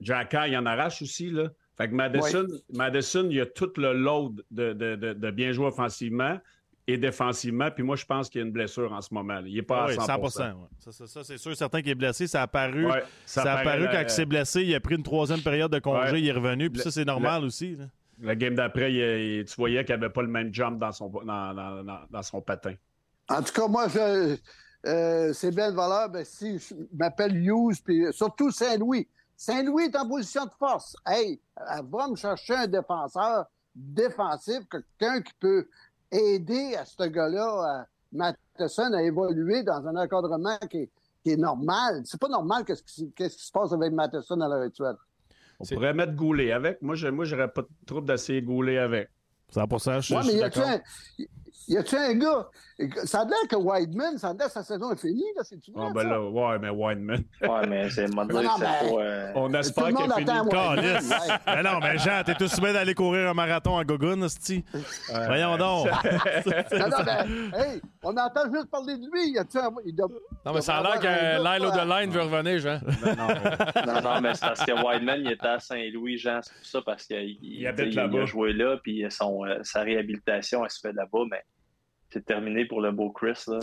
Jacka, 0.00 0.48
il 0.48 0.56
en 0.56 0.66
arrache 0.66 1.02
aussi. 1.02 1.30
Là. 1.30 1.48
Fait 1.76 1.88
que 1.88 1.94
Madison, 1.94 2.46
Madison, 2.72 3.28
il 3.30 3.40
a 3.40 3.46
tout 3.46 3.72
le 3.76 3.92
load 3.92 4.42
de, 4.50 4.72
de- 4.72 4.96
de- 4.96 5.12
de 5.12 5.30
bien 5.30 5.52
jouer 5.52 5.66
offensivement 5.66 6.38
et 6.86 6.96
défensivement. 6.98 7.70
Puis 7.70 7.82
moi, 7.84 7.96
je 7.96 8.04
pense 8.04 8.28
qu'il 8.28 8.40
y 8.40 8.44
a 8.44 8.46
une 8.46 8.52
blessure 8.52 8.92
en 8.92 9.00
ce 9.00 9.14
moment. 9.14 9.34
là. 9.34 9.42
Il 9.46 9.54
n'est 9.54 9.62
pas 9.62 9.84
Ah 9.84 9.86
oui, 9.88 9.96
à 9.98 10.04
100 10.04 10.20
ouais. 10.20 10.28
Ça, 10.80 10.92
ça, 10.92 11.06
ça, 11.06 11.24
c'est 11.24 11.38
sûr, 11.38 11.56
certain 11.56 11.80
qu'il 11.80 11.90
est 11.92 11.94
blessé. 11.94 12.26
Ça 12.26 12.40
a 12.40 12.44
apparu, 12.44 12.86
Ouais, 12.86 13.02
ça 13.24 13.42
ça 13.42 13.54
a 13.54 13.58
apparu 13.60 13.86
quand 13.90 13.98
euh, 13.98 14.02
il 14.02 14.10
s'est 14.10 14.26
blessé. 14.26 14.62
Il 14.64 14.74
a 14.74 14.80
pris 14.80 14.96
une 14.96 15.02
troisième 15.04 15.40
période 15.40 15.70
de 15.72 15.78
congé, 15.78 16.12
Ouais. 16.12 16.20
il 16.20 16.28
est 16.28 16.32
revenu. 16.32 16.68
Puis 16.70 16.78
Le- 16.78 16.82
ça, 16.84 16.90
c'est 16.90 17.04
normal 17.04 17.42
le- 17.42 17.46
aussi. 17.46 17.76
là. 17.76 17.84
Le 18.22 18.34
game 18.34 18.54
d'après, 18.54 18.88
tu 18.88 19.54
voyais 19.56 19.84
qu'il 19.84 19.94
n'avait 19.96 20.12
pas 20.12 20.22
le 20.22 20.28
même 20.28 20.54
jump 20.54 20.78
dans 20.78 20.92
son, 20.92 21.08
dans, 21.08 22.06
dans- 22.08 22.22
son 22.22 22.40
patin. 22.40 22.74
En 23.28 23.42
tout 23.42 23.52
cas, 23.52 23.66
moi, 23.66 23.86
euh, 24.86 25.32
c'est 25.32 25.50
belle 25.52 25.74
valeur. 25.74 26.08
Ben, 26.08 26.24
si 26.24 26.58
je 26.58 26.74
m'appelle 26.94 27.36
Hughes, 27.36 27.82
puis 27.84 28.06
surtout 28.12 28.50
Saint-Louis. 28.52 29.08
Saint-Louis 29.36 29.84
est 29.86 29.96
en 29.96 30.08
position 30.08 30.44
de 30.44 30.52
force. 30.56 30.96
Hey, 31.04 31.40
elle 31.56 31.84
va 31.90 32.06
me 32.08 32.14
chercher 32.14 32.54
un 32.54 32.66
défenseur 32.68 33.46
défensif, 33.74 34.60
quelqu'un 34.70 35.20
qui 35.22 35.32
peut 35.40 35.66
aider 36.10 36.76
à 36.76 36.84
ce 36.84 37.02
gars-là, 37.04 37.86
Matheson, 38.12 38.92
à 38.92 39.02
évoluer 39.02 39.64
dans 39.64 39.84
un 39.88 39.96
encadrement 39.96 40.58
qui 40.70 40.78
est, 40.82 40.90
qui 41.24 41.30
est 41.32 41.36
normal. 41.36 42.02
C'est 42.04 42.20
pas 42.20 42.28
normal 42.28 42.64
qu'est-ce 42.64 42.82
qui, 42.84 43.10
qui 43.12 43.30
se 43.30 43.50
passe 43.50 43.72
avec 43.72 43.92
Matheson 43.92 44.40
à 44.42 44.48
l'heure 44.48 44.62
actuelle. 44.62 44.96
On 45.62 45.74
pourrait 45.74 45.94
mettre 45.94 46.14
Goulet 46.14 46.52
avec. 46.52 46.82
Moi, 46.82 46.94
je 46.94 47.08
moi, 47.08 47.24
j'aurais 47.24 47.48
pas 47.52 47.62
de 47.62 47.68
trouble 47.86 48.06
d'essayer 48.06 48.42
Goulet 48.42 48.78
avec. 48.78 49.08
100 49.50 49.66
je, 50.00 50.14
Ouais, 50.14 50.22
je 50.22 50.26
mais 50.26 50.32
suis 50.32 50.40
y 50.40 50.42
a-tu 50.42 50.58
d'accord. 50.58 50.70
un, 50.70 50.80
y 51.68 51.76
a-tu 51.76 51.96
un 51.96 52.14
gars? 52.14 52.48
Ça 53.04 53.20
a 53.20 53.24
l'air 53.24 53.36
que 53.48 53.54
Whiteman, 53.54 54.18
ça 54.18 54.30
a 54.30 54.32
l'air 54.34 54.46
que 54.46 54.52
sa 54.52 54.62
saison 54.64 54.90
est 54.92 55.00
finie, 55.00 55.22
là, 55.36 55.42
c'est-tu 55.44 55.70
vrai, 55.70 55.86
Ah, 55.88 55.92
ben 55.94 56.08
là, 56.08 56.20
ouais, 56.20 56.58
mais 56.58 56.70
Wineman. 56.70 57.22
Ouais, 57.42 57.66
mais 57.68 57.88
c'est 57.90 58.12
moi 58.12 58.24
de 58.24 58.32
Non, 58.32 58.40
dire 58.40 58.50
non, 58.50 58.56
que 58.58 58.64
c'est 58.64 58.84
mais- 58.84 58.90
pas. 58.90 59.02
euh, 59.02 59.32
On 59.36 59.54
espère 59.54 59.86
le 59.88 59.94
qu'il 59.94 60.12
a 60.12 60.16
fini. 60.16 60.30
Ouais. 60.30 61.38
Mais 61.46 61.62
non, 61.62 61.78
mais 61.80 61.98
Jean, 61.98 62.22
t'es 62.24 62.34
tout 62.34 62.48
soumis 62.48 62.72
d'aller 62.72 62.94
courir 62.94 63.28
un 63.30 63.34
marathon 63.34 63.76
à 63.78 63.84
Gogun, 63.84 64.28
sti. 64.28 64.64
Voyons 65.26 65.56
donc. 65.56 65.86
Non, 66.72 66.88
non, 66.88 67.04
ben, 67.04 67.52
hey, 67.54 67.80
on 68.02 68.16
entend 68.16 68.50
juste 68.52 68.70
parler 68.70 68.96
de 68.96 69.06
lui. 69.12 69.30
Y 69.32 69.38
a-tu 69.38 69.58
un- 69.58 69.70
il 69.84 69.94
doit- 69.94 70.08
Non, 70.44 70.52
mais 70.54 70.60
ça 70.60 70.78
a 70.78 70.82
l'air 70.82 70.98
que 71.00 71.06
Lyle 71.36 71.62
gars, 71.62 71.68
O'Deline 71.84 72.10
veut 72.10 72.22
revenir, 72.22 72.58
Jean. 72.58 72.80
Non, 73.86 74.00
non, 74.02 74.20
mais 74.20 74.34
c'est 74.34 74.40
parce 74.46 74.64
que 74.64 74.72
Wideman, 74.72 75.20
il 75.20 75.32
était 75.32 75.46
à 75.46 75.60
Saint-Louis, 75.60 76.18
Jean, 76.18 76.40
c'est 76.42 76.52
pour 76.54 76.66
ça, 76.66 76.82
parce 76.84 77.06
qu'il 77.06 77.38
il, 77.42 77.66
a 77.66 78.24
joué 78.26 78.52
là, 78.52 78.76
puis 78.82 79.04
son, 79.10 79.44
euh, 79.44 79.58
sa 79.62 79.82
réhabilitation, 79.82 80.64
elle 80.64 80.70
se 80.70 80.80
fait 80.80 80.92
là-bas, 80.92 81.24
mais 81.30 81.42
c'est 82.12 82.24
terminé 82.24 82.64
pour 82.66 82.80
le 82.80 82.92
beau 82.92 83.10
Chris, 83.10 83.38
là. 83.48 83.58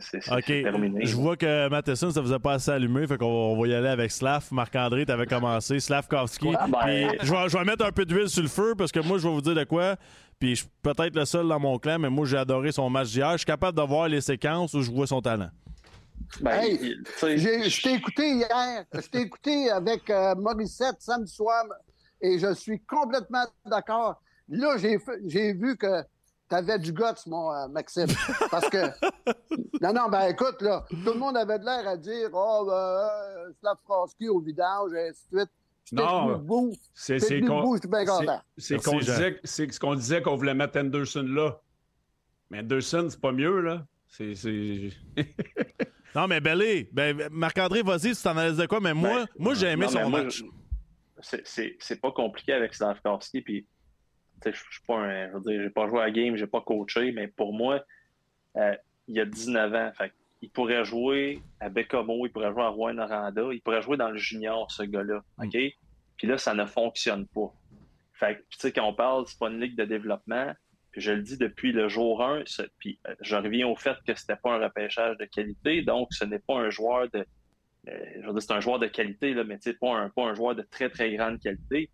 C'est- 0.00 0.62
terminé. 0.62 1.04
Je 1.06 1.16
vois 1.16 1.36
que 1.36 1.68
Matheson, 1.68 2.10
ça 2.10 2.20
vous 2.20 2.32
a 2.32 2.38
pas 2.38 2.54
assez 2.54 2.70
allumé. 2.70 3.06
Fait 3.06 3.16
qu'on 3.18 3.26
va, 3.26 3.56
on 3.56 3.60
va 3.60 3.68
y 3.68 3.74
aller 3.74 3.88
avec 3.88 4.10
Slav. 4.10 4.46
Marc-André, 4.50 5.06
t'avais 5.06 5.26
commencé. 5.26 5.80
Slavkovski. 5.80 6.48
Ouais, 6.48 6.54
ben- 6.68 6.78
Puis 7.18 7.26
je 7.26 7.32
vais, 7.32 7.48
je 7.48 7.58
vais 7.58 7.64
mettre 7.64 7.84
un 7.84 7.92
peu 7.92 8.04
d'huile 8.04 8.28
sur 8.28 8.42
le 8.42 8.48
feu 8.48 8.74
parce 8.76 8.92
que 8.92 9.00
moi, 9.00 9.18
je 9.18 9.26
vais 9.26 9.32
vous 9.34 9.40
dire 9.40 9.54
de 9.54 9.64
quoi. 9.64 9.96
Puis 10.38 10.50
je 10.50 10.60
suis 10.62 10.68
peut-être 10.82 11.16
le 11.16 11.24
seul 11.24 11.48
dans 11.48 11.58
mon 11.58 11.78
clan, 11.78 11.98
mais 11.98 12.10
moi, 12.10 12.24
j'ai 12.26 12.36
adoré 12.36 12.70
son 12.72 12.88
match 12.90 13.08
d'hier. 13.08 13.32
Je 13.32 13.38
suis 13.38 13.46
capable 13.46 13.76
de 13.76 13.82
voir 13.82 14.08
les 14.08 14.20
séquences 14.20 14.74
où 14.74 14.82
je 14.82 14.90
vois 14.90 15.06
son 15.06 15.20
talent. 15.20 15.48
Ben, 16.40 16.60
Hey, 16.60 16.94
Je 17.22 17.82
t'ai 17.82 17.94
écouté 17.94 18.30
hier. 18.34 18.84
Je 18.92 19.08
t'ai 19.08 19.20
écouté 19.22 19.70
avec 19.70 20.08
euh, 20.10 20.34
Morissette 20.34 20.96
samedi 21.00 21.32
soir 21.32 21.64
et 22.20 22.38
je 22.38 22.52
suis 22.54 22.80
complètement 22.80 23.44
d'accord. 23.64 24.20
Là, 24.48 24.76
j'ai 24.78 25.52
vu 25.54 25.76
que 25.76 26.02
tu 26.48 26.54
avais 26.56 26.78
du 26.78 26.92
guts, 26.92 27.02
mon 27.26 27.52
euh, 27.52 27.68
Maxime. 27.68 28.06
Parce 28.50 28.68
que. 28.68 28.78
Non, 29.80 29.92
non, 29.92 30.08
ben 30.10 30.28
écoute, 30.28 30.60
là, 30.60 30.84
tout 30.90 31.12
le 31.12 31.18
monde 31.18 31.36
avait 31.36 31.58
de 31.58 31.64
l'air 31.64 31.86
à 31.86 31.96
dire 31.96 32.30
Oh, 32.32 32.64
ben, 32.66 32.72
euh, 32.72 33.52
Slavkovski 33.60 34.28
au 34.28 34.40
vidange, 34.40 34.92
et 34.92 35.08
ainsi 35.08 35.22
de 35.32 35.38
suite. 35.38 35.50
Non. 35.92 36.42
C'est 36.96 38.76
qu'on 38.78 39.00
ce 39.00 39.78
qu'on 39.78 39.94
disait 39.94 40.20
qu'on 40.20 40.34
voulait 40.34 40.54
mettre 40.54 40.78
Anderson 40.78 41.22
là. 41.28 41.60
Mais 42.50 42.58
Anderson, 42.60 43.06
c'est 43.08 43.20
pas 43.20 43.32
mieux, 43.32 43.60
là. 43.60 43.86
C'est. 44.08 44.34
Non, 46.14 46.26
mais 46.26 46.40
Bellé, 46.40 46.88
ben, 46.92 47.28
Marc-André, 47.30 47.82
vas-y, 47.82 48.14
tu 48.16 48.22
t'en 48.22 48.36
allais 48.36 48.56
de 48.56 48.66
quoi, 48.66 48.80
mais 48.80 48.94
moi, 48.94 49.10
Ben, 49.20 49.26
moi 49.38 49.54
j'ai 49.54 49.66
aimé 49.66 49.84
non, 49.84 49.92
son 49.92 50.10
match. 50.10 50.42
c'est- 51.20 51.42
C'est 51.46 51.76
c'est 51.78 52.00
pas 52.00 52.10
compliqué 52.10 52.54
avec 52.54 52.74
Slavkovski, 52.74 53.42
puis 53.42 53.66
je 54.44 54.50
suis 54.50 54.82
pas 54.86 54.96
un. 54.98 55.28
Je 55.28 55.32
veux 55.34 55.40
dire, 55.40 55.62
j'ai 55.62 55.70
pas 55.70 55.88
joué 55.88 56.00
à 56.00 56.04
la 56.06 56.10
game, 56.10 56.36
j'ai 56.36 56.46
pas 56.46 56.60
coaché, 56.60 57.12
mais 57.12 57.28
pour 57.28 57.52
moi, 57.52 57.82
euh, 58.56 58.74
il 59.06 59.18
a 59.20 59.24
19 59.24 59.74
ans. 59.74 59.90
Fait 59.96 60.12
il 60.40 60.50
pourrait 60.50 60.84
jouer 60.84 61.40
à 61.60 61.68
Bécomo, 61.68 62.24
il 62.26 62.30
pourrait 62.30 62.52
jouer 62.52 62.62
à 62.62 62.68
Rouen 62.68 62.94
Noranda, 62.94 63.42
il 63.52 63.60
pourrait 63.60 63.82
jouer 63.82 63.96
dans 63.96 64.10
le 64.10 64.18
junior, 64.18 64.70
ce 64.70 64.84
gars-là. 64.84 65.22
OK? 65.42 65.56
Puis 66.16 66.26
là, 66.28 66.38
ça 66.38 66.54
ne 66.54 66.64
fonctionne 66.64 67.26
pas. 67.28 67.52
Fait 68.12 68.36
tu 68.50 68.58
sais, 68.58 68.72
quand 68.72 68.84
on 68.86 68.94
parle, 68.94 69.24
c'est 69.26 69.38
pas 69.38 69.48
une 69.48 69.60
ligue 69.60 69.76
de 69.76 69.84
développement. 69.84 70.52
Puis 70.92 71.00
je 71.00 71.12
le 71.12 71.22
dis 71.22 71.36
depuis 71.38 71.72
le 71.72 71.88
jour 71.88 72.22
1, 72.24 72.42
ce- 72.46 72.62
puis 72.78 72.98
euh, 73.08 73.14
je 73.20 73.36
reviens 73.36 73.66
au 73.68 73.76
fait 73.76 73.96
que 74.06 74.14
c'était 74.14 74.36
pas 74.36 74.54
un 74.54 74.58
repêchage 74.64 75.16
de 75.18 75.24
qualité, 75.26 75.82
donc 75.82 76.08
ce 76.12 76.24
n'est 76.24 76.38
pas 76.38 76.54
un 76.56 76.70
joueur 76.70 77.08
de. 77.12 77.24
euh, 77.88 78.04
je 78.20 78.26
veux 78.26 78.32
dire, 78.32 78.42
c'est 78.42 78.52
un 78.52 78.60
joueur 78.60 78.78
de 78.78 78.86
qualité, 78.86 79.34
là, 79.34 79.44
mais 79.44 79.58
tu 79.58 79.70
sais, 79.70 79.76
pas 79.76 79.94
un, 79.96 80.08
pas 80.08 80.22
un 80.24 80.34
joueur 80.34 80.54
de 80.54 80.62
très, 80.62 80.88
très 80.88 81.14
grande 81.14 81.40
qualité. 81.40 81.90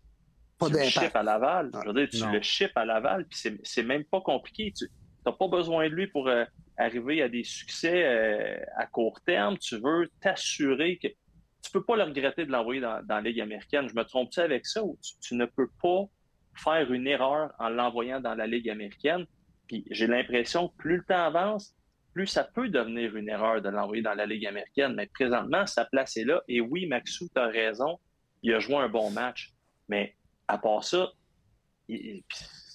Pas 0.57 0.67
tu 0.67 0.73
le 0.73 0.83
ships 0.83 1.15
à 1.15 1.23
Laval. 1.23 1.71
Je 1.83 1.87
veux 1.87 1.93
dire, 1.93 2.09
tu 2.09 2.19
Non. 2.23 2.31
le 2.31 2.41
ships 2.41 2.71
à 2.75 2.85
Laval, 2.85 3.25
puis 3.27 3.37
c'est- 3.37 3.59
c'est 3.63 3.83
même 3.83 4.03
pas 4.05 4.21
compliqué. 4.21 4.71
Tu 4.77 4.85
n'as 5.25 5.31
pas 5.33 5.47
besoin 5.47 5.89
de 5.89 5.93
lui 5.95 6.07
pour 6.07 6.27
euh, 6.29 6.45
arriver 6.77 7.21
à 7.21 7.29
des 7.29 7.43
succès 7.43 8.05
euh, 8.05 8.57
à 8.77 8.85
court 8.87 9.19
terme. 9.25 9.57
Tu 9.57 9.77
veux 9.77 10.09
t'assurer 10.21 10.97
que. 10.97 11.07
Tu 11.07 11.15
tu 11.63 11.71
peux 11.71 11.83
pas 11.83 11.95
le 11.97 12.03
regretter 12.03 12.45
de 12.45 12.51
l'envoyer 12.51 12.79
dans, 12.79 13.01
dans 13.03 13.15
la 13.15 13.21
Ligue 13.21 13.41
américaine. 13.41 13.89
Je 13.89 13.95
me 13.95 14.03
trompe-tu 14.03 14.39
avec 14.39 14.65
ça 14.67 14.83
ou 14.83 14.97
tu, 15.03 15.13
tu 15.19 15.35
ne 15.35 15.45
peux 15.45 15.67
pas 15.81 16.03
faire 16.55 16.93
une 16.93 17.07
erreur 17.07 17.51
en 17.59 17.69
l'envoyant 17.69 18.19
dans 18.21 18.35
la 18.35 18.45
Ligue 18.45 18.69
américaine? 18.69 19.25
Puis 19.67 19.83
j'ai 19.89 20.05
l'impression 20.05 20.67
que 20.69 20.75
plus 20.77 20.97
le 20.97 21.03
temps 21.03 21.25
avance, 21.25 21.75
plus 22.13 22.27
ça 22.27 22.43
peut 22.43 22.69
devenir 22.69 23.15
une 23.15 23.27
erreur 23.29 23.63
de 23.63 23.69
l'envoyer 23.69 24.03
dans 24.03 24.13
la 24.13 24.27
Ligue 24.27 24.45
américaine. 24.45 24.93
Mais 24.93 25.07
présentement, 25.07 25.65
sa 25.65 25.85
place 25.85 26.15
est 26.17 26.23
là. 26.23 26.41
Et 26.47 26.61
oui, 26.61 26.85
Maxou, 26.85 27.27
tu 27.33 27.41
as 27.41 27.47
raison. 27.47 27.97
Il 28.43 28.53
a 28.53 28.59
joué 28.59 28.75
un 28.75 28.87
bon 28.87 29.09
match. 29.09 29.49
Mais 29.89 30.15
à 30.47 30.57
part 30.57 30.83
ça, 30.83 31.11
il- 31.87 32.23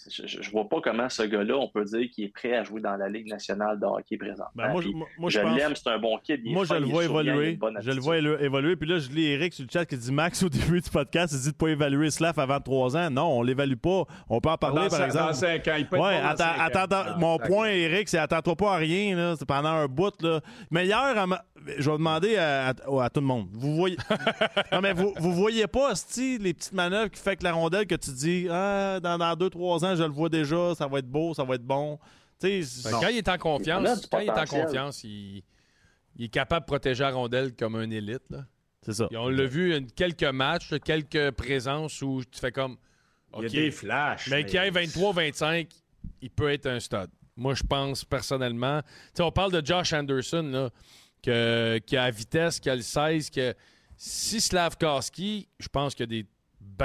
je, 0.08 0.42
je 0.42 0.50
vois 0.50 0.68
pas 0.68 0.80
comment 0.82 1.08
ce 1.08 1.22
gars-là, 1.24 1.56
on 1.56 1.68
peut 1.68 1.84
dire 1.84 2.08
qu'il 2.10 2.24
est 2.24 2.28
prêt 2.32 2.54
à 2.56 2.62
jouer 2.64 2.80
dans 2.80 2.96
la 2.96 3.08
Ligue 3.08 3.26
nationale 3.28 3.78
de 3.78 3.84
hockey 3.86 4.16
présentement. 4.16 4.46
Ben, 4.54 4.70
moi, 4.72 4.80
je- 4.82 4.88
Puis 4.88 4.96
moi- 4.96 5.08
moi, 5.18 5.30
je 5.30 5.38
je 5.38 5.42
pense- 5.44 5.56
l'aime, 5.58 5.76
c'est 5.76 5.88
un 5.90 5.98
bon 5.98 6.18
kid. 6.18 6.40
Moi, 6.44 6.64
je 6.64 6.74
le 6.74 6.86
vois 6.86 7.04
évoluer. 7.04 7.58
Je 7.80 7.90
le 7.90 8.00
vois 8.00 8.18
évoluer. 8.18 8.76
Puis 8.76 8.88
là, 8.88 8.98
je 8.98 9.08
lis 9.10 9.26
Eric 9.26 9.52
sur 9.52 9.64
le 9.64 9.70
chat 9.72 9.84
qui 9.84 9.96
dit 9.96 10.12
Max, 10.12 10.42
au 10.42 10.48
début 10.48 10.80
du 10.80 10.90
podcast, 10.90 11.32
il 11.36 11.40
dit 11.40 11.50
de 11.50 11.56
pas 11.56 11.68
évaluer 11.68 12.10
Slav 12.10 12.38
avant 12.38 12.60
3 12.60 12.96
ans. 12.96 13.10
Non, 13.10 13.38
on 13.38 13.42
l'évalue 13.42 13.74
pas. 13.76 14.04
On 14.28 14.40
peut 14.40 14.48
en 14.50 14.56
parler, 14.56 14.82
Dans 14.88 14.96
par 14.96 15.04
exemple. 15.04 15.26
dans 15.28 15.32
cinq 15.34 15.68
ans. 15.68 15.74
Il 15.78 15.86
peut 15.88 15.98
Ouais, 15.98 16.16
attends, 16.16 16.44
attends, 16.58 16.80
attends. 16.84 17.18
Mon 17.18 17.38
point, 17.38 17.68
Eric, 17.68 18.08
c'est 18.08 18.18
attends-toi 18.18 18.56
pas 18.56 18.74
à 18.74 18.76
rien. 18.76 19.16
là. 19.16 19.34
C'est 19.38 19.46
pendant 19.46 19.68
un 19.70 19.86
bout. 19.86 20.14
Là. 20.22 20.40
Mais 20.70 20.86
hier, 20.86 20.98
à 20.98 21.26
ma- 21.26 21.44
je 21.78 21.90
vais 21.90 21.96
demander 21.98 22.36
à, 22.36 22.68
à- 22.68 23.04
à 23.04 23.10
tout 23.10 23.20
le 23.20 23.26
monde. 23.26 23.48
Vous 23.52 23.74
voyez. 23.76 23.96
non, 24.72 24.80
mais 24.80 24.92
vous, 24.92 25.12
vous 25.18 25.32
voyez 25.34 25.66
pas, 25.66 25.92
les 26.40 26.54
petites 26.54 26.72
manœuvres 26.72 27.10
qui 27.10 27.20
fait 27.20 27.36
que 27.36 27.44
la 27.44 27.52
rondelle 27.52 27.86
que 27.86 27.94
tu 27.96 28.10
dis 28.12 28.46
ah, 28.50 28.98
dans 29.00 29.18
2-3 29.36 29.84
ans, 29.84 29.89
je 29.96 30.02
le 30.02 30.10
vois 30.10 30.28
déjà, 30.28 30.74
ça 30.74 30.86
va 30.86 30.98
être 30.98 31.08
beau, 31.08 31.34
ça 31.34 31.44
va 31.44 31.54
être 31.56 31.64
bon. 31.64 31.98
Ben, 32.42 32.62
quand 33.00 33.08
il 33.08 33.18
est 33.18 33.28
en 33.28 33.36
confiance, 33.38 34.06
quand 34.10 34.18
il 34.20 34.26
est 34.28 34.30
en 34.30 34.44
confiance, 34.46 35.04
il, 35.04 35.42
il 36.16 36.24
est 36.24 36.28
capable 36.28 36.64
de 36.64 36.66
protéger 36.66 37.02
la 37.04 37.10
rondelle 37.10 37.54
comme 37.54 37.74
un 37.76 37.90
élite. 37.90 38.22
là. 38.30 38.44
C'est 38.82 38.94
ça. 38.94 39.08
Et 39.10 39.16
on 39.18 39.28
l'a 39.28 39.44
vu 39.44 39.76
une- 39.76 39.90
quelques 39.92 40.22
matchs, 40.24 40.72
quelques 40.82 41.32
présences 41.32 42.00
où 42.00 42.22
tu 42.30 42.40
fais 42.40 42.50
comme. 42.52 42.76
Il 43.36 43.42
y 43.42 43.44
a 43.44 43.46
OK, 43.46 43.52
des 43.52 43.70
flashs. 43.70 44.28
Mais 44.28 44.44
qu'il 44.44 44.56
ait 44.58 44.70
23-25, 44.70 45.68
il 46.22 46.30
peut 46.30 46.50
être 46.50 46.66
un 46.66 46.80
stud. 46.80 47.08
Moi, 47.36 47.54
je 47.54 47.62
pense 47.62 48.04
personnellement. 48.04 48.80
On 49.18 49.30
parle 49.30 49.52
de 49.52 49.64
Josh 49.64 49.92
Anderson, 49.92 50.42
là, 50.50 50.70
que, 51.22 51.78
qui 51.86 51.96
a 51.96 52.04
la 52.06 52.10
vitesse, 52.10 52.58
qui 52.58 52.70
a 52.70 52.74
le 52.74 52.82
16, 52.82 53.28
que 53.30 53.54
si 53.96 54.40
Slavkowski, 54.40 55.46
je 55.58 55.68
pense 55.68 55.94
qu'il 55.94 56.04
a 56.04 56.06
des 56.06 56.26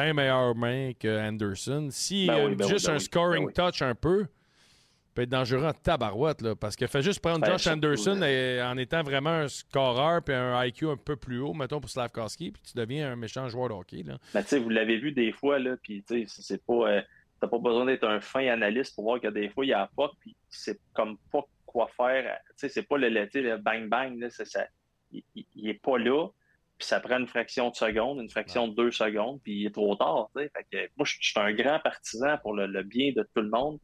bien 0.03 0.13
meilleures 0.13 0.55
mains 0.55 0.91
que 0.99 1.07
Anderson. 1.27 1.87
Si 1.91 2.27
Ben 2.27 2.47
oui, 2.49 2.55
ben 2.55 2.67
juste 2.67 2.85
oui, 2.87 2.91
ben 2.91 2.95
un 2.95 2.99
scoring 2.99 3.45
ben 3.47 3.63
oui. 3.65 3.71
touch 3.71 3.81
un 3.81 3.95
peu, 3.95 4.25
peut 5.13 5.21
être 5.21 5.29
dangereux 5.29 5.63
en 5.65 5.71
tabarouette, 5.73 6.41
là, 6.41 6.55
parce 6.55 6.75
que 6.75 6.87
fait 6.87 7.01
juste 7.01 7.21
prendre 7.21 7.39
Ben, 7.39 7.53
Josh 7.53 7.67
Anderson 7.67 8.21
et- 8.21 8.61
en 8.61 8.77
étant 8.77 9.01
vraiment 9.03 9.29
un 9.29 9.47
scoreur 9.47 10.21
puis 10.21 10.33
un 10.35 10.63
IQ 10.65 10.89
un 10.89 10.97
peu 10.97 11.15
plus 11.15 11.39
haut, 11.39 11.53
mettons, 11.53 11.79
pour 11.79 11.89
Slavkowski, 11.89 12.51
puis 12.51 12.61
tu 12.63 12.77
deviens 12.77 13.11
un 13.11 13.15
méchant 13.15 13.47
joueur 13.47 13.69
de 13.69 13.73
hockey. 13.75 14.03
Là. 14.03 14.17
Mais 14.33 14.43
tu 14.43 14.49
sais, 14.49 14.59
vous 14.59 14.69
l'avez 14.69 14.97
vu 14.97 15.11
des 15.13 15.31
fois, 15.31 15.57
là, 15.59 15.75
puis 15.81 16.03
c'est 16.27 16.63
pas. 16.65 16.73
euh, 16.91 17.01
T'as 17.41 17.47
pas 17.49 17.59
besoin 17.59 17.85
d'être 17.85 18.05
un 18.07 18.21
fin 18.21 18.47
analyste 18.47 18.95
pour 18.95 19.03
voir 19.03 19.19
que 19.19 19.27
des 19.27 19.49
fois, 19.49 19.65
il 19.65 19.67
y 19.67 19.73
a 19.73 19.79
la 19.79 19.89
POC, 19.93 20.11
puis 20.21 20.35
c'est 20.49 20.79
comme 20.93 21.17
pas 21.31 21.41
quoi 21.65 21.89
faire. 21.95 22.37
Tu 22.47 22.53
sais, 22.55 22.69
c'est 22.69 22.83
pas 22.83 22.97
le, 22.97 23.09
le, 23.09 23.27
le 23.33 23.57
bang-bang, 23.57 24.17
là, 24.19 24.29
c'est 24.29 24.47
ça. 24.47 24.65
Il, 25.11 25.21
il- 25.35 25.45
il 25.53 25.69
est 25.69 25.73
pas 25.81 25.97
là, 25.97 26.27
puis 26.77 26.87
ça 26.87 26.99
prend 26.99 27.17
une 27.19 27.27
fraction 27.27 27.69
de 27.69 27.75
seconde, 27.75 28.19
une 28.21 28.29
fraction 28.29 28.67
de 28.67 28.75
deux 28.75 28.91
secondes, 28.91 29.39
puis 29.43 29.61
il 29.61 29.65
est 29.67 29.73
trop 29.73 29.95
tard. 29.95 30.29
Fait 30.35 30.49
que 30.71 30.77
moi, 30.97 31.05
je 31.05 31.15
je 31.21 31.29
suis 31.29 31.39
un 31.39 31.53
grand 31.53 31.79
partisan 31.79 32.37
pour 32.41 32.53
le, 32.53 32.67
le 32.67 32.83
bien 32.83 33.11
de 33.15 33.23
tout 33.33 33.41
le 33.41 33.49
monde. 33.49 33.79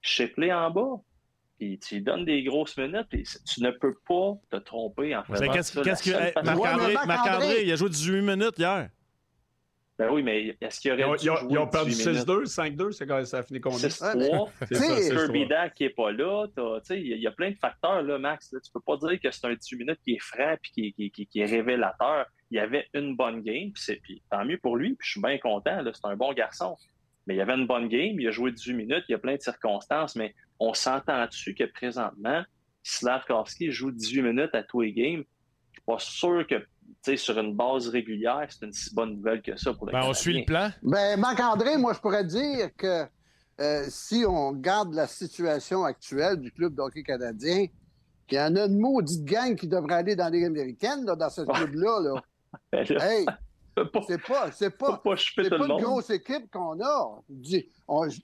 Shipley 0.00 0.52
en 0.52 0.70
bas, 0.70 1.00
puis 1.58 1.78
tu 1.80 1.96
lui 1.96 2.02
donnes 2.02 2.24
des 2.24 2.44
grosses 2.44 2.76
minutes, 2.76 3.06
puis 3.10 3.24
tu 3.24 3.62
ne 3.62 3.70
peux 3.72 3.96
pas 4.08 4.34
te 4.50 4.56
tromper 4.62 5.16
en 5.16 5.24
faisant 5.24 5.40
Mais 5.40 5.48
qu'est-ce 5.48 5.72
ça. 5.72 5.82
Qu'est-ce 5.82 6.02
que. 6.04 6.10
hey, 6.10 6.32
Marc-André- 7.06 7.64
il 7.64 7.72
a 7.72 7.76
joué 7.76 7.88
18 7.88 8.22
minutes 8.22 8.58
hier. 8.58 8.90
Ben 9.98 10.10
oui, 10.12 10.22
mais 10.22 10.56
est-ce 10.60 10.78
qu'il 10.80 10.92
aurait 10.92 11.02
Ils 11.20 11.30
ont, 11.30 11.36
ils 11.50 11.58
ont- 11.58 11.66
perdu 11.66 11.90
18 11.90 12.06
minutes? 12.10 12.28
6-2, 12.28 12.44
5-2, 12.46 12.92
c'est 12.92 13.06
quand 13.06 13.24
ça 13.24 13.38
a 13.38 13.42
fini 13.42 13.60
combien? 13.60 13.78
6-3. 13.78 14.48
C'est 14.68 14.74
ça, 14.76 14.84
T'sais, 14.94 15.02
6-3. 15.10 15.24
Kirby 15.24 15.46
Dack 15.48 15.74
qui 15.74 15.84
est 15.84 15.90
pas 15.90 16.12
là. 16.12 16.46
Il 16.90 16.96
y, 17.08 17.26
a- 17.26 17.30
y 17.30 17.34
plein 17.34 17.50
de 17.50 17.56
facteurs, 17.56 18.02
là, 18.02 18.16
Max. 18.18 18.52
là. 18.52 18.60
Tu 18.64 18.70
peux 18.70 18.80
pas 18.80 18.96
dire 18.96 19.20
que 19.20 19.30
c'est 19.32 19.44
un 19.46 19.54
18 19.54 19.76
minutes 19.76 19.98
qui 20.04 20.12
est 20.14 20.22
franc 20.22 20.52
et 20.52 20.58
qui, 20.72 20.92
qui, 20.92 21.10
qui- 21.10 21.26
qui 21.26 21.40
est 21.40 21.46
révélateur. 21.46 22.26
Il 22.52 22.56
y 22.56 22.60
avait 22.60 22.86
une 22.94 23.16
bonne 23.16 23.42
game, 23.42 23.72
puis 23.72 23.82
c'est- 23.82 24.00
puis 24.00 24.22
tant 24.30 24.44
mieux 24.44 24.58
pour 24.58 24.76
lui, 24.76 24.90
puis 24.94 25.04
je 25.04 25.10
suis 25.12 25.20
bien 25.20 25.36
content. 25.38 25.82
C'est 25.92 26.06
un 26.06 26.16
bon 26.16 26.32
garçon. 26.32 26.76
Mais 27.26 27.34
il 27.34 27.38
y 27.38 27.40
avait 27.40 27.54
une 27.54 27.66
bonne 27.66 27.88
game, 27.88 28.18
il 28.20 28.28
a 28.28 28.30
joué 28.30 28.52
18 28.52 28.74
minutes, 28.74 29.04
il 29.08 29.12
y 29.12 29.14
a 29.14 29.18
plein 29.18 29.34
de 29.34 29.42
circonstances, 29.42 30.14
mais 30.14 30.32
on 30.60 30.74
s'entend 30.74 31.26
dessus 31.26 31.54
que 31.56 31.64
présentement, 31.64 32.42
Slavkovski 32.84 33.70
joue 33.70 33.90
18 33.90 34.22
minutes 34.22 34.54
à 34.54 34.62
tous 34.62 34.80
les 34.82 34.92
games? 34.92 35.24
Je 35.72 35.80
suis 35.80 35.84
pas 35.86 35.98
sûr 35.98 36.46
que 36.46 36.54
sur 37.16 37.38
une 37.38 37.54
base 37.54 37.88
régulière, 37.88 38.46
c'est 38.50 38.66
une 38.66 38.72
si 38.72 38.94
bonne 38.94 39.16
nouvelle 39.16 39.40
que 39.42 39.56
ça 39.56 39.72
pour 39.72 39.86
le 39.86 39.92
Ben, 39.92 40.02
on 40.04 40.12
suit 40.12 40.38
le 40.38 40.44
plan. 40.44 40.70
Ben, 40.82 41.18
Marc-André, 41.18 41.76
moi, 41.78 41.92
je 41.94 42.00
pourrais 42.00 42.24
dire 42.24 42.70
que 42.76 43.04
euh, 43.60 43.84
si 43.88 44.24
on 44.26 44.52
garde 44.52 44.94
la 44.94 45.06
situation 45.06 45.84
actuelle 45.84 46.36
du 46.36 46.52
club 46.52 46.74
d'hockey 46.74 47.02
canadien, 47.02 47.66
qu'il 48.26 48.38
y 48.38 48.40
en 48.40 48.54
a 48.56 48.66
une 48.66 48.78
maudite 48.78 49.24
gang 49.24 49.56
qui 49.56 49.66
devrait 49.66 49.94
aller 49.94 50.16
dans 50.16 50.24
la 50.24 50.30
Ligue 50.30 50.44
américaine, 50.44 51.04
là, 51.04 51.16
dans 51.16 51.30
ce 51.30 51.42
club-là. 51.42 52.00
Là. 52.00 52.22
Ben 52.72 52.82
là, 52.88 53.12
Hey, 53.12 53.26
pas- 53.74 54.00
c'est 54.06 54.22
pas, 54.22 54.50
c'est 54.52 54.70
pas, 54.70 54.96
pas 55.04 55.14
c'est 55.16 55.52
une 55.52 55.76
grosse 55.82 56.08
équipe 56.10 56.50
qu'on 56.50 56.80
a. 56.80 57.20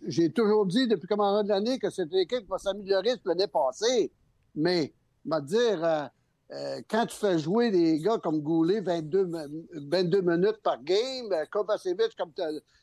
J'ai 0.06 0.32
toujours 0.32 0.66
dit 0.66 0.88
depuis 0.88 1.02
le 1.02 1.08
commencement 1.08 1.42
de 1.42 1.48
l'année 1.48 1.78
que 1.78 1.90
cette 1.90 2.12
équipe 2.14 2.48
va 2.48 2.56
s'améliorer 2.58 3.10
sur 3.10 3.26
l'année 3.26 3.46
passée. 3.46 4.10
Mais, 4.54 4.94
on 5.26 5.30
va 5.30 5.40
dire, 5.42 5.84
euh, 5.84 6.04
euh, 6.52 6.80
quand 6.88 7.06
tu 7.06 7.16
fais 7.16 7.38
jouer 7.38 7.70
des 7.70 7.98
gars 8.00 8.18
comme 8.18 8.40
Goulet 8.40 8.80
22, 8.80 9.24
mi- 9.26 9.66
22 9.90 10.20
minutes 10.20 10.60
par 10.62 10.82
game, 10.82 11.32
euh, 11.32 11.44
Kovacevic, 11.50 12.14
comme, 12.18 12.32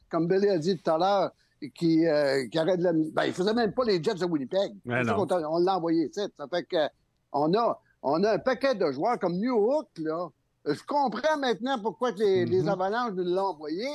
comme 0.09 0.27
Billy 0.27 0.49
a 0.49 0.57
dit 0.57 0.77
tout 0.77 0.89
à 0.91 0.97
l'heure, 0.97 1.31
qui, 1.75 2.07
euh, 2.07 2.47
qui 2.47 2.57
arrête 2.57 2.79
de 2.79 2.83
la... 2.85 2.91
Ben, 2.93 3.25
il 3.25 3.33
faisait 3.33 3.53
même 3.53 3.71
pas 3.73 3.83
les 3.85 4.01
Jets 4.03 4.15
de 4.15 4.25
Winnipeg. 4.25 4.73
Qu'on 5.15 5.27
t'a- 5.27 5.47
on 5.49 5.59
l'a 5.59 5.77
envoyé 5.77 6.07
ici. 6.09 6.21
Ça 6.37 6.47
fait 6.47 6.63
que 6.63 6.87
on 7.31 7.53
a, 7.53 7.79
on 8.01 8.23
a 8.23 8.33
un 8.33 8.39
paquet 8.39 8.73
de 8.73 8.91
joueurs 8.91 9.19
comme 9.19 9.37
New 9.37 9.55
Hook, 9.55 9.87
là. 9.97 10.27
Je 10.65 10.81
comprends 10.87 11.37
maintenant 11.37 11.79
pourquoi 11.81 12.11
les, 12.11 12.45
les 12.45 12.67
Avalanches 12.67 13.13
nous 13.13 13.23
l'ont 13.23 13.47
envoyé. 13.49 13.87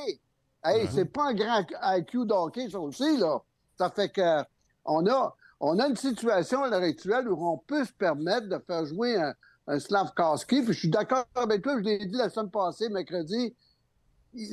Hey, 0.63 0.87
c'est 0.91 1.05
pas 1.05 1.27
un 1.29 1.33
grand 1.33 1.65
IQ 1.97 2.25
d'hockey, 2.25 2.69
ça 2.69 2.79
aussi, 2.79 3.17
là. 3.17 3.41
Ça 3.77 3.89
fait 3.89 4.09
que 4.09 4.41
on 4.85 5.05
a, 5.07 5.35
on 5.59 5.77
a 5.79 5.87
une 5.87 5.95
situation 5.95 6.63
à 6.63 6.69
l'heure 6.69 6.81
actuelle 6.81 7.27
où 7.29 7.45
on 7.47 7.57
peut 7.57 7.83
se 7.85 7.93
permettre 7.93 8.47
de 8.47 8.57
faire 8.65 8.85
jouer 8.85 9.15
un 9.17 9.33
Slavkowski. 9.77 10.61
Puis 10.63 10.73
je 10.73 10.79
suis 10.79 10.89
d'accord 10.89 11.25
avec 11.35 11.61
toi, 11.61 11.77
je 11.77 11.83
l'ai 11.83 12.05
dit 12.05 12.15
la 12.15 12.29
semaine 12.29 12.49
passée, 12.51 12.89
mercredi. 12.89 13.55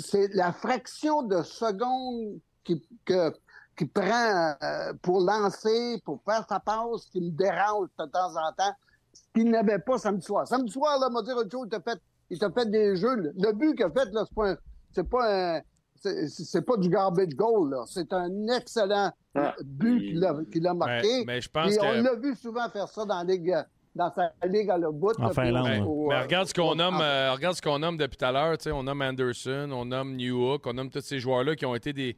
C'est 0.00 0.32
la 0.34 0.52
fraction 0.52 1.22
de 1.22 1.42
seconde 1.42 2.38
qui, 2.62 2.82
que, 3.04 3.32
qui 3.76 3.84
prend 3.86 4.54
euh, 4.62 4.92
pour 5.02 5.20
lancer, 5.20 6.00
pour 6.04 6.22
faire 6.24 6.44
sa 6.48 6.60
passe, 6.60 7.04
qui 7.10 7.20
me 7.20 7.30
dérange 7.30 7.88
de 7.98 8.04
temps 8.06 8.30
en 8.36 8.52
temps, 8.52 8.72
ce 9.12 9.22
qu'il 9.34 9.50
n'avait 9.50 9.78
pas 9.78 9.98
samedi 9.98 10.24
soir. 10.24 10.46
Samedi 10.48 10.72
soir, 10.72 10.98
là, 10.98 11.10
m'a 11.10 11.22
dit 11.22 11.32
autre 11.32 11.50
chose, 11.50 11.66
il 11.66 11.70
t'a 11.70 11.80
fait, 11.80 12.00
il 12.30 12.38
t'a 12.38 12.50
fait 12.50 12.70
des 12.70 12.96
jeux. 12.96 13.14
Le- 13.16 13.32
Le 13.36 13.52
but 13.52 13.74
qu'il 13.74 13.84
a 13.84 13.90
fait, 13.90 14.10
là, 14.12 14.24
c'est 14.26 14.34
pas 14.34 14.50
un, 14.52 14.56
c'est 14.94 15.08
pas 15.08 15.56
un, 15.56 15.60
c'est, 16.00 16.28
c'est 16.28 16.62
pas 16.62 16.76
du 16.76 16.88
garbage 16.88 17.34
goal, 17.34 17.70
là. 17.70 17.84
C'est 17.86 18.12
un 18.12 18.46
excellent 18.48 19.10
Ah, 19.34 19.54
but 19.62 20.00
il- 20.00 20.12
qu'il 20.14 20.24
a, 20.24 20.34
qu'il 20.50 20.66
a 20.66 20.74
marqué. 20.74 21.24
Mais, 21.26 21.34
mais 21.34 21.40
je 21.40 21.50
pense 21.50 21.66
Puis 21.68 21.76
que. 21.76 21.84
on 21.84 22.02
l'a 22.02 22.14
vu 22.14 22.34
souvent 22.36 22.68
faire 22.70 22.88
ça 22.88 23.04
dans, 23.04 23.18
la 23.18 23.24
ligue, 23.24 23.54
dans 23.94 24.10
sa 24.12 24.32
ligue 24.46 24.70
à 24.70 24.78
la 24.78 24.90
bout. 24.90 25.12
En 25.18 25.28
là, 25.28 25.32
Finlande, 25.32 25.66
ouais. 25.86 26.14
Mais 26.16 26.22
regarde 26.22 26.48
ce 26.48 26.54
qu'on 26.54 26.70
au- 26.70 26.74
nomme, 26.74 26.98
euh, 27.00 27.32
regarde 27.32 27.56
ce 27.56 27.62
qu'on 27.62 27.78
nomme 27.78 27.96
depuis 27.96 28.16
tout 28.16 28.24
à 28.24 28.32
l'heure. 28.32 28.56
tu 28.58 28.64
sais, 28.64 28.72
On 28.72 28.82
nomme 28.82 29.02
Anderson, 29.02 29.68
on 29.72 29.84
nomme 29.84 30.16
Newhook, 30.16 30.66
on 30.66 30.72
nomme 30.72 30.90
tous 30.90 31.00
ces 31.00 31.18
joueurs-là 31.20 31.54
qui 31.56 31.64
ont 31.66 31.74
été 31.74 31.92
des. 31.92 32.16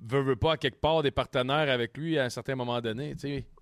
Veux, 0.00 0.22
veux 0.22 0.36
pas, 0.36 0.52
à 0.52 0.56
quelque 0.56 0.80
part, 0.80 1.02
des 1.02 1.10
partenaires 1.10 1.68
avec 1.70 1.96
lui 1.96 2.18
à 2.18 2.24
un 2.24 2.28
certain 2.30 2.54
moment 2.54 2.80
donné. 2.80 3.14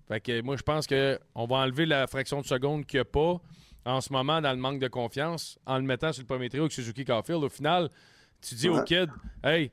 Fait 0.07 0.19
que 0.21 0.41
moi, 0.41 0.55
je 0.55 0.61
pense 0.63 0.85
qu'on 0.87 1.45
va 1.47 1.55
enlever 1.57 1.85
la 1.85 2.07
fraction 2.07 2.41
de 2.41 2.45
seconde 2.45 2.85
qu'il 2.85 2.97
n'y 2.99 3.01
a 3.01 3.05
pas 3.05 3.41
en 3.85 3.99
ce 4.01 4.13
moment 4.13 4.39
dans 4.39 4.51
le 4.51 4.57
manque 4.57 4.79
de 4.79 4.87
confiance 4.87 5.57
en 5.65 5.77
le 5.77 5.83
mettant 5.83 6.13
sur 6.13 6.21
le 6.21 6.27
premier 6.27 6.47
trio 6.49 6.63
avec 6.63 6.71
Suzuki 6.73 7.03
Caulfield. 7.05 7.43
Au 7.43 7.49
final, 7.49 7.89
tu 8.41 8.55
dis 8.55 8.69
au 8.69 8.75
Ouais. 8.77 8.83
kid, 8.85 9.09
hey, 9.43 9.71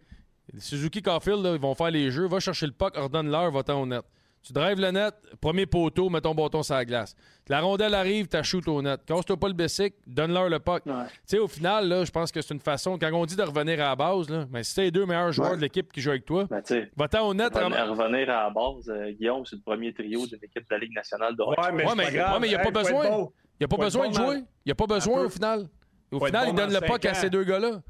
Suzuki 0.59 1.03
Caulfield, 1.03 1.43
là, 1.45 1.53
ils 1.55 1.61
vont 1.61 1.75
faire 1.75 1.91
les 1.91 2.11
jeux, 2.11 2.27
va 2.27 2.41
chercher 2.41 2.67
le 2.67 2.73
puck, 2.73 2.97
ordonne-leur, 2.97 3.51
va-t'en 3.51 3.81
au 3.83 3.87
net. 3.87 4.03
Tu 4.47 4.53
drives 4.53 4.79
le 4.79 4.91
net, 4.91 5.15
premier 5.41 5.65
poteau, 5.65 6.11
mets 6.11 6.21
ton 6.21 6.35
bâton 6.35 6.63
sur 6.63 6.75
la 6.75 6.85
glace. 6.85 7.17
La 7.49 7.61
rondelle 7.63 7.95
arrive, 7.95 8.29
tu 8.29 8.37
shoot 8.45 8.69
au 8.69 8.83
net. 8.83 9.01
Casse-toi 9.07 9.39
pas 9.39 9.49
le 9.49 9.55
bessic, 9.55 9.95
donne-leur 10.07 10.51
le 10.51 10.59
puck. 10.59 10.85
Ouais. 10.85 10.93
Tu 11.07 11.11
sais, 11.25 11.39
au 11.39 11.49
final, 11.49 11.89
là, 11.89 12.05
je 12.05 12.11
pense 12.11 12.31
que 12.31 12.43
c'est 12.43 12.53
une 12.53 12.61
façon, 12.61 12.99
quand 12.99 13.11
on 13.15 13.25
dit 13.25 13.37
de 13.37 13.43
revenir 13.43 13.81
à 13.81 13.89
la 13.89 13.97
base, 13.97 14.29
là, 14.29 14.45
ben, 14.51 14.63
si 14.63 14.75
t'es 14.75 14.83
les 14.83 14.91
deux 14.91 15.07
meilleurs 15.07 15.33
joueurs 15.33 15.53
Ouais. 15.53 15.57
de 15.57 15.63
l'équipe 15.63 15.91
qui 15.91 16.03
jouent 16.03 16.11
avec 16.11 16.27
toi, 16.27 16.45
Ben, 16.51 16.63
va-t'en 16.95 17.27
au 17.27 17.33
net. 17.33 17.55
revenir, 17.55 18.29
à 18.31 18.45
la 18.45 18.51
base, 18.51 18.89
euh, 18.91 19.13
Guillaume, 19.13 19.47
c'est 19.47 19.57
le 19.57 19.63
premier 19.63 19.95
trio 19.95 20.27
d'une 20.27 20.39
équipe 20.43 20.69
de 20.69 20.75
la 20.75 20.79
Ligue 20.79 20.95
nationale 20.95 21.35
de 21.35 21.43
hockey. 21.43 21.61
Ouais, 21.63 21.73
mais 21.73 21.87
Ouais, 21.87 21.93
mais- 21.97 22.13
grave. 22.13 22.39
mais 22.43 22.49
il 22.49 22.53
y 22.53 22.55
a 22.55 22.59
pas 22.59 22.65
Hey, 22.69 22.73
besoin. 22.73 23.09
bon. 23.09 23.33
Il 23.59 23.63
n'y 23.63 23.65
a 23.65 23.69
pas 23.69 23.77
Faut 23.77 23.83
besoin 23.83 24.05
bon 24.05 24.11
de 24.11 24.15
jouer. 24.17 24.37
Il 24.37 24.67
n'y 24.67 24.73
a 24.73 24.75
pas 24.75 24.87
besoin 24.87 25.23
au 25.25 25.29
final. 25.31 25.69
Au 26.13 26.19
Faut 26.19 26.27
final, 26.27 26.45
bon 26.47 26.53
il 26.53 26.57
donne 26.57 26.73
le 26.75 26.81
puck 26.81 27.05
à 27.07 27.15
ces 27.15 27.31
deux 27.31 27.45
gars-là. 27.45 27.81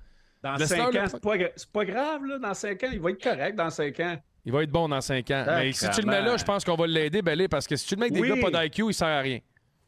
Dans 0.42 0.54
Laisse-leur 0.56 0.86
5 0.86 0.94
le 0.94 1.00
ans, 1.00 1.18
pas, 1.20 1.32
c'est 1.56 1.72
pas 1.72 1.84
grave, 1.84 2.24
là. 2.26 2.38
Dans 2.38 2.54
5 2.54 2.82
ans, 2.84 2.88
il 2.92 3.00
va 3.00 3.10
être 3.10 3.22
correct 3.22 3.56
dans 3.56 3.70
5 3.70 3.98
ans. 4.00 4.16
Il 4.46 4.52
va 4.52 4.62
être 4.62 4.70
bon 4.70 4.88
dans 4.88 5.00
5 5.00 5.30
ans. 5.30 5.44
Mais 5.48 5.72
si 5.72 5.88
tu 5.90 6.00
le 6.02 6.06
mets 6.06 6.20
là, 6.22 6.36
je 6.36 6.44
pense 6.44 6.64
qu'on 6.64 6.74
va 6.76 6.86
l'aider, 6.86 7.22
Belé, 7.22 7.48
parce 7.48 7.66
que 7.66 7.76
si 7.76 7.86
tu 7.86 7.94
le 7.94 8.00
mets 8.00 8.06
avec 8.06 8.14
des 8.14 8.20
Oui. 8.20 8.28
gars 8.40 8.50
pas 8.50 8.62
d'IQ, 8.64 8.84
il 8.88 8.94
sert 8.94 9.08
à 9.08 9.20
rien. 9.20 9.38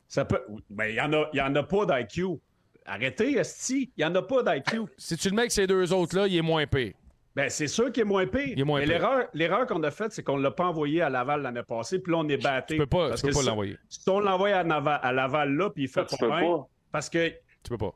Ça 0.09 0.25
peut. 0.25 0.41
Ben, 0.71 0.87
il 0.87 0.95
y 0.95 1.01
en 1.01 1.13
a, 1.13 1.29
il 1.33 1.37
y 1.37 1.43
en 1.43 1.55
a 1.57 1.63
pas 1.63 1.85
d'IQ. 1.85 2.39
Arrêtez, 2.87 3.33
Esti. 3.39 3.91
Il 3.97 4.05
n'y 4.05 4.11
en 4.11 4.15
a 4.15 4.23
pas 4.23 4.43
d'IQ. 4.43 4.83
Si 4.97 5.17
tu 5.17 5.29
le 5.29 5.35
mets 5.35 5.43
avec 5.43 5.53
ces 5.53 5.67
deux 5.67 5.93
autres-là, 5.93 6.27
il 6.27 6.37
est 6.37 6.43
moins 6.43 6.67
pire. 6.67 6.93
Ben, 7.35 7.51
c'est 7.51 7.67
sûr 7.67 7.93
qu'il 7.93 8.01
est 8.03 8.05
moins 8.05 8.27
pire. 8.27 8.49
Il 8.49 8.61
est 8.61 8.65
moins 8.65 8.81
Mais 8.81 8.87
l'erreur, 8.87 9.27
l'erreur 9.35 9.67
qu'on 9.67 9.83
a 9.83 9.91
faite, 9.91 10.13
c'est 10.13 10.23
qu'on 10.23 10.39
ne 10.39 10.43
l'a 10.43 10.53
pas 10.53 10.65
envoyé 10.65 11.03
à 11.03 11.11
Laval 11.11 11.43
l'année 11.43 11.63
passée, 11.65 11.99
puis 11.99 12.11
là, 12.13 12.19
on 12.21 12.29
est 12.31 12.43
batté. 12.43 12.75
Tu 12.77 12.81
peux 12.81 12.87
pas, 12.87 13.09
Parce 13.11 13.21
tu 13.21 13.27
peux 13.27 13.33
que 13.33 13.37
pas 13.37 13.43
si- 13.43 13.49
l'envoyer. 13.49 13.77
Si 13.91 14.09
on 14.09 14.21
l'envoie 14.21 14.49
à, 14.51 14.61
à 14.61 15.13
Laval 15.13 15.55
là, 15.55 15.69
puis 15.69 15.83
il 15.83 15.89
fait 15.89 16.07
Tu 16.07 16.17
pas 16.17 16.41
bien, 16.41 16.65
parce 16.91 17.11
que 17.11 17.29
Tu 17.29 17.69
peux 17.69 17.77
pas. 17.77 17.93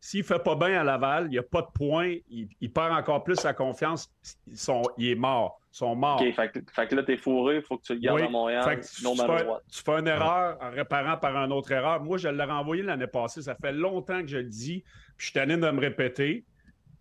s'il 0.00 0.22
fait 0.22 0.38
pas 0.38 0.54
bien 0.54 0.80
à 0.80 0.84
Laval, 0.84 1.24
il 1.26 1.30
n'y 1.30 1.38
a 1.38 1.42
pas 1.42 1.62
de 1.62 1.66
points, 1.74 2.14
il, 2.30 2.46
il 2.60 2.70
perd 2.70 2.92
encore 2.92 3.24
plus 3.24 3.34
sa 3.34 3.52
confiance, 3.52 4.08
ils 4.46 4.56
sont, 4.56 4.82
il 4.96 5.08
est 5.08 5.14
mort. 5.16 5.60
Sont 5.74 5.96
morts. 5.96 6.22
OK, 6.22 6.32
fait, 6.32 6.52
que- 6.52 6.60
fait 6.72 6.86
que 6.86 6.94
là, 6.94 7.02
t'es 7.02 7.16
fourré, 7.16 7.56
il 7.56 7.62
faut 7.62 7.76
que 7.76 7.82
tu 7.82 7.94
le 7.94 7.98
gardes 7.98 8.20
Oui. 8.20 8.26
à 8.26 8.30
Montréal, 8.30 8.62
Fait 8.62 8.76
que 8.76 8.86
tu, 8.86 9.02
fais, 9.16 9.44
what. 9.44 9.60
tu 9.68 9.82
fais 9.82 9.98
une 9.98 10.06
erreur 10.06 10.56
en 10.60 10.70
réparant 10.70 11.16
par 11.16 11.34
une 11.36 11.52
autre 11.52 11.72
erreur. 11.72 12.00
Moi, 12.00 12.16
je 12.16 12.28
l'ai 12.28 12.44
renvoyé 12.44 12.84
l'année 12.84 13.08
passée. 13.08 13.42
Ça 13.42 13.56
fait 13.56 13.72
longtemps 13.72 14.20
que 14.20 14.28
je 14.28 14.36
le 14.38 14.44
dis. 14.44 14.82
Puis 14.82 14.92
je 15.18 15.24
suis 15.24 15.32
tanné 15.32 15.56
de 15.56 15.68
me 15.68 15.80
répéter. 15.80 16.44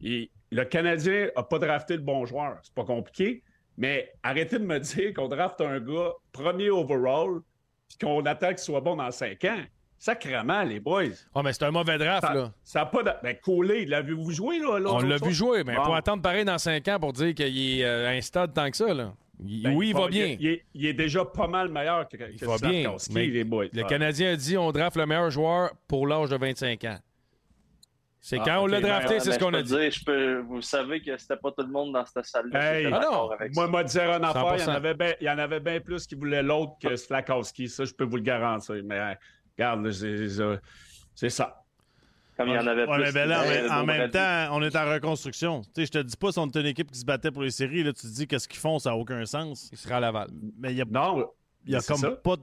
Et 0.02 0.32
le 0.52 0.64
Canadien 0.66 1.30
n'a 1.36 1.44
pas 1.44 1.60
drafté 1.60 1.98
le 1.98 2.02
bon 2.02 2.26
joueur. 2.26 2.58
C'est 2.64 2.74
pas 2.74 2.84
compliqué. 2.84 3.44
Mais 3.78 4.12
arrêtez 4.24 4.58
de 4.58 4.66
me 4.66 4.80
dire 4.80 5.14
qu'on 5.14 5.28
drafte 5.28 5.62
un 5.62 5.80
gars 5.80 6.12
premier 6.32 6.72
overall 6.72 7.41
puis 7.88 7.98
qu'on 8.02 8.26
attend 8.26 8.48
qu'il 8.50 8.58
soit 8.58 8.82
bon 8.82 8.95
dans 8.95 9.12
cinq 9.12 9.45
ans. 9.45 9.62
Sacrement, 10.08 10.64
les 10.64 10.82
boys. 10.82 11.04
Ah, 11.34 11.42
mais 11.42 11.54
c'est 11.54 11.64
un 11.64 11.72
mauvais 11.72 11.98
draft, 11.98 12.28
Ça, 12.28 12.34
là. 12.34 12.52
ça 12.62 12.82
a 12.82 12.86
pas 12.88 13.04
de... 13.04 13.12
Ben, 13.24 13.38
Colé, 13.42 13.86
l'avez-vous 13.86 14.32
joué, 14.32 14.60
là? 14.60 14.78
l'autre- 14.78 14.96
On 14.96 15.00
l'a 15.08 15.16
vu 15.16 15.32
jouer, 15.32 15.64
mais 15.64 15.76
Bon. 15.78 15.84
pour 15.84 15.96
attendre 15.96 16.22
pareil 16.22 16.44
dans 16.44 16.58
5 16.58 16.86
ans 16.90 17.00
pour 17.00 17.14
dire 17.14 17.34
qu'il 17.34 17.80
est 17.80 17.86
euh, 17.86 18.08
à 18.10 18.12
un 18.12 18.20
stade 18.20 18.54
tant 18.54 18.70
que 18.70 18.76
ça, 18.76 18.94
là. 18.94 19.14
Il- 19.46 19.64
Ben, 19.64 19.74
oui, 19.74 19.90
il 19.90 19.94
va 19.96 20.10
bien. 20.10 20.36
Il, 20.38 20.46
est- 20.46 20.66
il 20.74 20.86
est 20.88 20.94
déjà 20.94 21.24
pas 21.24 21.48
mal 21.48 21.70
meilleur 21.70 22.06
que, 22.10 22.18
que 22.18 22.24
Il 22.34 22.46
va 22.46 22.58
bien. 22.58 22.94
Mais 23.12 23.28
les 23.28 23.46
boys. 23.46 23.68
le 23.72 23.82
Ouais. 23.82 23.88
Canadien 23.88 24.34
a 24.34 24.36
dit 24.36 24.58
on 24.58 24.74
draft 24.74 24.98
le 24.98 25.06
meilleur 25.06 25.32
joueur 25.32 25.72
pour 25.88 26.06
l'âge 26.06 26.30
de 26.30 26.36
25 26.36 26.84
ans. 26.84 26.98
C'est 28.20 28.40
Ah, 28.40 28.44
quand 28.46 28.60
on 28.64 28.68
l'a 28.68 28.82
ben, 28.82 28.90
drafté, 28.90 29.22
c'est 29.22 29.30
mais 29.30 29.36
ce 29.36 29.40
qu'on 29.40 29.54
a 29.54 29.62
dit. 29.62 29.70
dire, 29.70 29.90
je 29.90 30.04
peux, 30.04 30.40
vous 30.40 30.62
savez 30.62 31.02
que 31.02 31.16
c'était 31.18 31.38
pas 31.38 31.52
tout 31.52 31.64
le 31.66 31.72
monde 31.72 31.94
dans 31.94 32.06
cette 32.06 32.26
salle-là. 32.26 32.74
Hey, 32.78 32.86
Ah 32.88 32.90
non. 32.90 33.00
d'accord 33.00 33.34
avec 33.40 33.56
Moi, 33.56 33.68
moi, 33.68 33.86
dire 33.86 34.04
une 34.04 34.26
affaire, 34.26 34.56
il 34.56 34.60
y, 34.60 34.64
en 34.64 34.66
100%. 34.66 34.70
avait 34.76 34.94
bien, 34.96 35.14
il 35.22 35.28
y 35.28 35.30
en 35.30 35.38
avait 35.38 35.60
bien 35.62 35.80
plus 35.80 36.06
qui 36.08 36.16
voulaient 36.16 36.44
l'autre 36.44 36.74
que 36.82 36.94
Slakowski. 36.98 37.70
Ça, 37.70 37.86
je 37.86 37.94
peux 37.94 38.04
vous 38.06 38.18
le 38.18 38.22
garantir. 38.22 38.76
Mais 38.84 39.00
regarde, 39.58 39.92
c'est 41.16 41.30
ça. 41.30 41.60
Comme 42.36 42.50
il 42.50 42.56
y 42.56 42.58
en 42.58 42.66
avait 42.66 42.88
Ouais, 42.88 42.96
plus. 42.96 43.04
mais 43.04 43.12
ben 43.12 43.30
là, 43.30 43.44
mais 43.48 43.70
en 43.70 43.86
même 43.86 44.10
temps, 44.10 44.48
on 44.54 44.62
est 44.64 44.76
en 44.76 44.90
reconstruction. 44.92 45.62
Tu 45.62 45.70
sais, 45.76 45.86
je 45.86 45.92
te 45.92 45.98
dis 46.00 46.18
pas 46.18 46.32
si 46.32 46.40
on 46.40 46.48
était 46.48 46.62
une 46.62 46.66
équipe 46.68 46.92
qui 46.92 46.98
se 46.98 47.06
battait 47.06 47.30
pour 47.30 47.44
les 47.44 47.52
séries, 47.52 47.84
là, 47.84 47.94
tu 47.94 48.02
te 48.02 48.08
dis 48.08 48.26
qu'est-ce 48.28 48.48
qu'ils 48.48 48.60
font, 48.60 48.80
ça 48.80 48.90
n'a 48.90 48.96
aucun 48.96 49.24
sens. 49.28 49.70
Il 49.72 49.78
sera 49.78 49.98
à 49.98 50.00
Laval. 50.00 50.30
Mais 50.58 50.72
il 50.72 50.78
y 50.78 50.82
a, 50.82 50.86
Non, 50.90 51.30
il 51.66 51.74
y 51.74 51.76
a 51.76 51.80
c'est 51.82 51.94
comme 51.94 52.02
ça. 52.02 52.10
pas 52.12 52.38
de- 52.38 52.42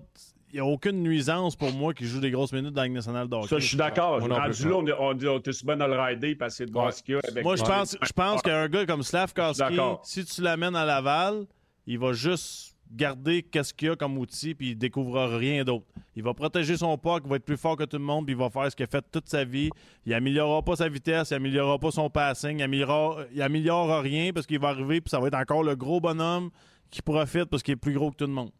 il 0.53 0.57
y 0.57 0.61
a 0.61 0.65
aucune 0.65 1.03
nuisance 1.03 1.57
pour 1.57 1.73
moi 1.73 1.93
qui 1.95 2.07
joue 2.07 2.21
des 2.21 2.31
grosses 2.31 2.53
minutes 2.53 2.73
dans 2.73 2.83
la 2.83 2.87
Ligue 2.87 2.97
nationale 2.97 3.29
de 3.29 3.35
hockey. 3.35 3.49
Ça, 3.49 3.59
je 3.59 3.67
suis 3.67 3.77
d'accord. 3.77 4.21
Rendu 4.21 4.29
là, 4.69 4.75
on, 4.77 4.87
est- 4.87 4.93
on 4.99 5.15
dit, 5.15 5.27
on 5.29 5.41
est 5.41 5.53
souvent 5.53 5.77
dans 5.77 5.87
le 5.89 6.01
rider, 6.01 6.37
puis 6.37 6.47
essayer 6.47 6.67
de 6.67 6.73
voir 6.73 6.93
ce 6.93 7.03
qu'il 7.03 7.15
y 7.15 7.17
a. 7.17 7.21
Avec 7.29 7.43
Moi, 7.45 7.57
je 7.57 7.63
pense, 7.63 7.97
je 8.01 8.13
pense 8.13 8.43
qu'un 8.43 8.69
gars 8.69 8.87
comme 8.87 9.03
Slavkowski, 9.03 9.59
D'accord. 9.61 10.01
si 10.05 10.25
tu 10.25 10.41
l'amènes 10.43 10.77
à 10.77 10.85
Laval, 10.85 11.47
il 11.87 11.99
va 11.99 12.13
juste 12.13 12.77
garder 12.93 13.43
qu'est-ce 13.43 13.73
qu'il 13.73 13.89
y 13.89 13.91
a 13.91 13.97
comme 13.97 14.19
outil, 14.19 14.55
puis 14.55 14.71
il 14.71 14.75
découvrira 14.77 15.37
rien 15.37 15.63
d'autre. 15.65 15.85
Il 16.17 16.23
va 16.23 16.35
protéger 16.35 16.77
son 16.77 16.97
puck, 16.99 17.23
il 17.25 17.31
va 17.31 17.37
être 17.37 17.45
plus 17.45 17.57
fort 17.57 17.77
que 17.77 17.85
tout 17.85 17.99
le 17.99 18.05
monde, 18.05 18.27
puis 18.27 18.35
il 18.35 18.39
va 18.39 18.51
faire 18.51 18.71
ce 18.71 18.77
qu'il 18.77 18.85
a 18.85 18.87
fait 18.89 19.05
toute 19.11 19.29
sa 19.29 19.45
vie. 19.45 19.71
Il 20.07 20.13
améliorera 20.15 20.63
pas 20.63 20.77
sa 20.77 20.89
vitesse, 20.89 21.31
il 21.31 21.35
améliorera 21.35 21.79
pas 21.79 21.91
son 21.91 22.11
passing, 22.11 22.59
il 22.59 22.63
améliorera, 22.63 23.25
il 23.33 23.41
améliorera 23.43 24.01
rien 24.01 24.33
parce 24.33 24.47
qu'il 24.47 24.59
va 24.59 24.69
arriver, 24.69 25.01
puis 25.01 25.11
ça 25.11 25.21
va 25.21 25.29
être 25.29 25.35
encore 25.39 25.63
le 25.63 25.77
gros 25.77 26.01
bonhomme 26.01 26.51
qui 26.91 27.01
profite 27.03 27.45
parce 27.47 27.63
qu'il 27.63 27.73
est 27.73 27.77
plus 27.77 27.95
gros 27.95 28.11
que 28.11 28.17
tout 28.17 28.27
le 28.27 28.33
monde. 28.33 28.51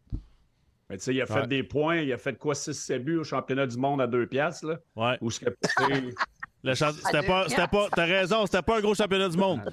Mais 0.89 0.97
tu 0.97 1.03
sais, 1.03 1.13
il 1.15 1.21
a 1.21 1.25
fait 1.25 1.47
des 1.47 1.63
points. 1.63 1.97
Il 1.97 2.11
a 2.11 2.17
fait 2.17 2.37
quoi, 2.37 2.53
6-7 2.53 2.99
buts 2.99 3.17
au 3.17 3.23
championnat 3.23 3.65
du 3.65 3.77
monde 3.77 4.01
à 4.01 4.07
deux 4.07 4.27
piastres, 4.27 4.65
là? 4.67 4.77
Ouais. 4.95 5.17
Ou 5.21 5.31
ce 5.31 5.39
que 5.39 5.45
c'est- 5.63 6.03
Le 6.63 6.75
champ- 6.75 6.91
C'était 6.91 7.25
pas, 7.25 7.49
c'était 7.49 7.67
pas, 7.67 7.87
t'as 7.95 8.05
raison, 8.05 8.45
c'était 8.45 8.61
pas 8.61 8.77
un 8.77 8.81
gros 8.81 8.93
championnat 8.93 9.29
du 9.29 9.37
monde. 9.37 9.61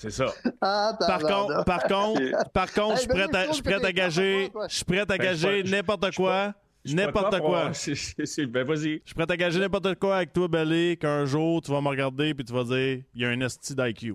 c'est 0.00 0.10
ça. 0.10 0.32
Ah, 0.62 0.96
Par 0.98 1.20
contre, 1.20 1.64
par 1.64 1.82
contre, 1.84 2.52
par 2.52 2.72
contre, 2.72 2.96
je 2.96 3.00
suis 3.00 3.08
prêt 3.08 3.26
ben, 3.30 3.48
à, 3.50 3.52
je 3.52 3.62
je 3.62 3.86
à 3.86 3.92
gager, 3.92 4.50
je 4.68 4.74
suis 4.74 4.84
prêt 4.84 5.00
à 5.00 5.04
Ben, 5.04 5.18
gager 5.18 5.62
n'importe 5.62 6.14
quoi, 6.14 6.54
Je 6.84 6.90
suis 6.90 6.96
pas 6.96 7.06
n'importe 7.06 7.38
quoi. 7.40 7.70
Ben, 8.48 8.64
vas-y. 8.64 8.78
Je 8.78 9.00
suis 9.04 9.14
prêt 9.14 9.26
à 9.30 9.36
gager 9.36 9.60
n'importe 9.60 9.94
quoi 9.96 10.16
avec 10.16 10.32
toi, 10.32 10.48
Belly, 10.48 10.96
qu'un 10.96 11.26
jour, 11.26 11.60
tu 11.60 11.70
vas 11.70 11.80
me 11.82 11.88
regarder 11.88 12.32
puis 12.34 12.44
tu 12.44 12.52
vas 12.52 12.64
dire 12.64 13.02
il 13.14 13.20
y 13.20 13.24
a 13.24 13.28
un 13.28 13.40
esti 13.40 13.74
d'IQ. 13.74 14.14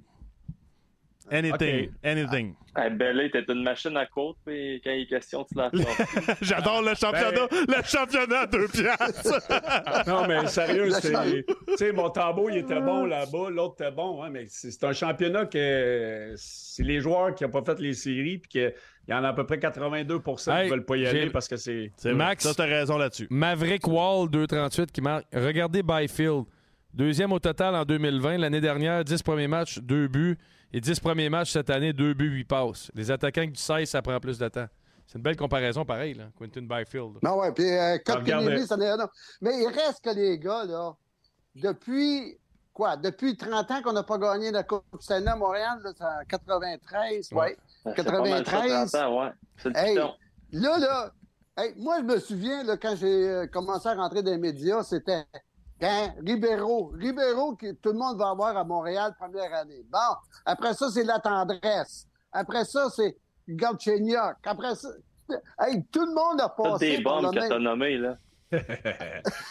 Anything, 1.32 1.90
anything. 2.04 2.54
Hey, 2.78 2.92
Belé, 2.92 3.32
t'es 3.32 3.44
une 3.48 3.64
machine 3.64 3.96
à 3.98 4.06
côte, 4.06 4.36
puis 4.46 4.80
quand 4.84 4.92
il 4.92 5.04
est 5.04 5.06
question 5.08 5.46
de 5.52 5.58
la 5.58 5.72
J'adore 6.42 6.82
le 6.84 6.94
championnat, 6.94 7.48
le 7.52 7.84
championnat 7.84 8.40
à 8.42 8.48
deux 8.48 8.68
piastres. 8.68 9.40
Non, 10.08 10.28
mais 10.28 10.46
sérieux, 10.48 10.90
c'est. 10.92 11.14
Tu 11.46 11.78
sais, 11.78 11.92
mon 11.94 12.10
tambour, 12.10 12.52
il 12.52 12.58
était 12.58 12.80
bon 12.80 13.06
là-bas, 13.06 13.50
l'autre 13.50 13.76
était 13.80 13.92
bon, 13.92 14.22
hein, 14.22 14.30
mais 14.32 14.46
c'est 14.48 14.84
un 14.84 14.94
championnat 14.94 15.46
que 15.46 16.34
c'est 16.36 16.84
les 16.84 17.00
joueurs 17.00 17.34
qui 17.34 17.44
n'ont 17.44 17.50
pas 17.50 17.64
fait 17.64 17.80
les 17.80 17.94
séries, 17.94 18.38
puis 18.38 18.50
qu'il 18.50 18.74
y 19.08 19.14
en 19.14 19.24
a 19.24 19.30
à 19.30 19.34
peu 19.34 19.46
près 19.46 19.58
82% 19.58 20.44
qui 20.44 20.50
Hey, 20.52 20.66
ne 20.66 20.70
veulent 20.70 20.86
pas 20.86 20.98
y 20.98 21.08
aller 21.08 21.30
parce 21.30 21.48
que 21.48 21.56
c'est. 21.56 21.92
Max- 22.06 22.44
Ça, 22.44 22.54
t'as 22.54 22.66
raison 22.66 22.98
là-dessus. 22.98 23.28
Maverick 23.32 23.88
Wall, 23.88 24.28
2,38 24.30 24.88
qui 24.92 25.02
marque. 25.02 25.26
Regardez 25.34 25.82
Byfield. 25.82 26.44
Deuxième 26.94 27.32
au 27.34 27.40
total 27.40 27.76
en 27.76 27.84
2020. 27.84 28.38
L'année 28.38 28.62
dernière, 28.62 29.04
10 29.04 29.24
premiers 29.24 29.48
matchs, 29.48 29.80
2 29.80 30.08
buts. 30.08 30.38
Et 30.76 30.82
10 30.82 31.00
premiers 31.00 31.30
matchs 31.30 31.54
cette 31.54 31.70
année, 31.70 31.94
2 31.94 32.14
buts, 32.16 32.30
8 32.30 32.44
passes. 32.44 32.92
Les 32.94 33.10
attaquants 33.10 33.46
du 33.46 33.56
16, 33.56 33.88
ça 33.90 34.02
prend 34.02 34.20
plus 34.20 34.38
de 34.38 34.50
temps. 34.50 34.68
C'est 35.08 35.18
une 35.18 35.24
belle 35.24 35.38
comparaison, 35.38 35.86
pareil, 35.86 36.16
là. 36.16 36.26
Quentin 36.38 36.64
Byfield. 36.64 37.20
Non, 37.24 37.38
ouais, 37.38 37.54
puis 37.54 37.64
euh. 37.72 37.98
Kotkaniemi, 38.00 38.68
ça 38.68 38.76
n'est 38.76 38.92
rien. 38.92 39.10
Mais 39.40 39.52
il 39.58 39.68
reste 39.68 40.04
que 40.04 40.10
les 40.10 40.38
gars, 40.38 40.66
là, 40.66 40.94
depuis 41.56 42.38
quoi? 42.74 42.98
Depuis 42.98 43.38
30 43.38 43.72
ans 43.72 43.82
qu'on 43.84 43.94
n'a 43.94 44.04
pas 44.04 44.18
gagné 44.18 44.52
la 44.52 44.64
Coupe 44.64 44.84
Stanley 45.00 45.30
à 45.30 45.38
Montréal, 45.38 45.80
là, 45.82 45.92
c'est 45.98 46.04
en 46.04 46.26
93, 46.28 47.32
ouais. 47.32 47.58
C'est 47.86 48.04
pas 48.04 48.12
mal 48.20 48.46
ça, 48.46 48.52
93. 48.52 48.92
30 48.92 48.96
ans, 49.02 49.22
ouais. 49.22 49.32
C'est 49.56 49.70
le 49.70 49.78
Hey, 49.78 49.96
piton. 49.96 50.14
là, 50.52 50.78
là, 50.78 51.12
hey, 51.58 51.74
moi, 51.78 52.00
je 52.00 52.04
me 52.04 52.20
souviens, 52.20 52.64
là, 52.64 52.76
quand 52.76 52.98
j'ai 52.98 53.30
euh, 53.30 53.48
commencé 53.48 53.88
à 53.88 53.94
rentrer 53.94 54.24
dans 54.24 54.32
les 54.32 54.38
médias, 54.38 54.84
c'était 54.84 55.24
Ribeiro. 56.26 56.92
Ribeiro, 56.96 57.56
que 57.56 57.72
tout 57.74 57.92
le 57.92 57.98
monde 58.00 58.18
va 58.18 58.30
avoir 58.30 58.56
à 58.58 58.64
Montréal 58.64 59.14
première 59.20 59.54
année. 59.54 59.84
Bon, 59.92 60.00
après 60.46 60.74
ça, 60.74 60.90
c'est 60.92 61.04
la 61.04 61.20
tendresse. 61.20 62.08
Après 62.32 62.66
ça, 62.66 62.90
c'est 62.90 63.18
Galchenyuk. 63.48 64.38
Après 64.46 64.76
ça, 64.76 64.90
hey, 65.62 65.84
tout 65.92 66.06
le 66.06 66.14
monde 66.14 66.42
a 66.42 66.50
Toutes 66.50 66.66
passé 66.66 66.98
des 66.98 67.04
par 67.04 67.22
bombes 67.22 67.34
que 67.34 67.48
t'as 67.48 67.60
nommées, 67.60 67.98
là. 67.98 68.18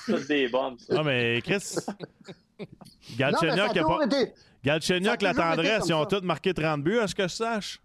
Toutes 0.07 0.27
des 0.29 0.49
bombes, 0.49 0.79
ça. 0.79 0.95
Non, 0.95 1.05
mais 1.05 1.41
Chris, 1.43 1.77
Non, 2.59 2.67
mais 2.67 2.67
ça 2.67 3.17
Galchenyuk, 3.19 3.77
a 3.77 3.85
pas... 3.85 4.05
été- 4.07 4.33
Galchenyuk, 4.65 5.23
la 5.23 5.35
tendresse, 5.35 5.85
ils 5.89 5.95
ont 5.95 6.07
tous 6.07 6.23
marqué 6.23 6.55
30 6.55 6.83
buts, 6.83 6.99
à 6.99 7.07
ce 7.07 7.15
que 7.15 7.25
je 7.25 7.35
sache. 7.35 7.81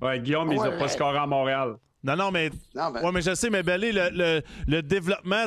Ouais, 0.00 0.18
Guillaume, 0.20 0.50
il 0.52 0.58
n'a 0.60 0.70
Ouais. 0.70 0.78
pas 0.78 0.88
scoré 0.88 1.18
à 1.18 1.26
Montréal. 1.26 1.76
Non, 2.04 2.16
non, 2.16 2.30
mais. 2.32 2.50
Non, 2.74 2.90
mais- 2.90 3.00
Ouais, 3.00 3.12
mais 3.12 3.22
je 3.22 3.34
sais, 3.34 3.48
mais 3.50 3.62
Belly, 3.62 3.92
le, 3.92 4.10
le, 4.12 4.42
le 4.66 4.82
développement, 4.82 5.44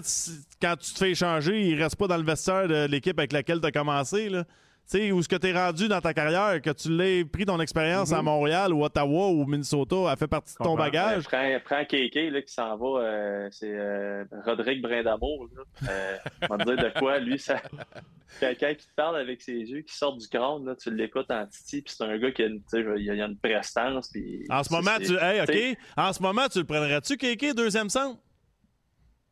quand 0.62 0.76
tu 0.80 0.94
te 0.94 0.98
fais 1.00 1.12
échanger, 1.12 1.68
il 1.68 1.82
reste 1.82 1.98
pas 1.98 2.08
dans 2.08 2.18
le 2.18 2.24
vestiaire 2.24 2.68
de 2.68 2.86
l'équipe 2.88 3.18
avec 3.20 3.34
laquelle 3.34 3.60
tu 3.60 3.68
as 3.68 3.72
commencé. 3.72 4.30
Là. 4.30 4.46
Tu 4.90 5.00
sais, 5.00 5.12
où 5.12 5.22
ce 5.24 5.28
que 5.28 5.36
tu 5.36 5.48
es 5.48 5.52
rendu 5.52 5.88
dans 5.88 6.00
ta 6.00 6.14
carrière, 6.14 6.62
que 6.62 6.70
tu 6.70 6.96
l'aies 6.96 7.26
pris 7.26 7.44
ton 7.44 7.60
expérience 7.60 8.14
à 8.14 8.22
Montréal 8.22 8.72
ou 8.72 8.84
Ottawa 8.84 9.30
ou 9.30 9.44
Minnesota, 9.46 10.12
a 10.12 10.16
fait 10.16 10.28
partie 10.28 10.54
de 10.54 10.64
ton 10.64 10.76
bagage. 10.76 11.24
Prends, 11.24 11.58
prends 11.66 11.86
Kéké 11.86 12.30
là, 12.30 12.42
qui 12.44 12.54
s'en 12.54 12.78
va, 12.78 13.02
euh, 13.02 13.48
c'est 13.52 13.74
euh, 13.74 14.26
Rodrigue 14.46 14.84
Brindamour. 14.84 15.48
Euh, 15.90 16.18
on 16.50 16.58
va 16.58 16.66
dire 16.66 16.78
de 16.78 17.00
quoi, 17.00 17.18
lui, 17.18 17.40
ça... 17.40 17.60
quelqu'un 18.40 18.76
qui 18.76 18.86
te 18.86 18.94
parle 18.96 19.18
avec 19.18 19.42
ses 19.42 19.54
yeux, 19.54 19.82
qui 19.82 19.96
sort 19.96 20.16
du 20.18 20.28
crâne, 20.28 20.66
là, 20.66 20.76
tu 20.76 20.94
l'écoutes 20.94 21.32
en 21.32 21.48
titi, 21.48 21.82
puis 21.82 21.94
c'est 21.98 22.04
un 22.04 22.18
gars 22.20 22.32
qui 22.32 22.44
a 22.44 22.46
une, 22.46 22.62
il 22.98 23.10
a, 23.10 23.26
une 23.26 23.38
prestance. 23.38 24.10
Puis, 24.10 24.46
En 24.50 24.64
ce 24.64 24.72
moment, 24.72 24.98
tu. 25.00 25.18
Hey, 25.18 25.42
OK. 25.42 25.78
En 25.98 26.14
ce 26.14 26.22
moment, 26.22 26.48
tu 26.48 26.60
le 26.60 26.66
prendrais-tu, 26.66 27.18
Kéké, 27.18 27.56
deuxième 27.56 27.90
centre? 27.90 28.20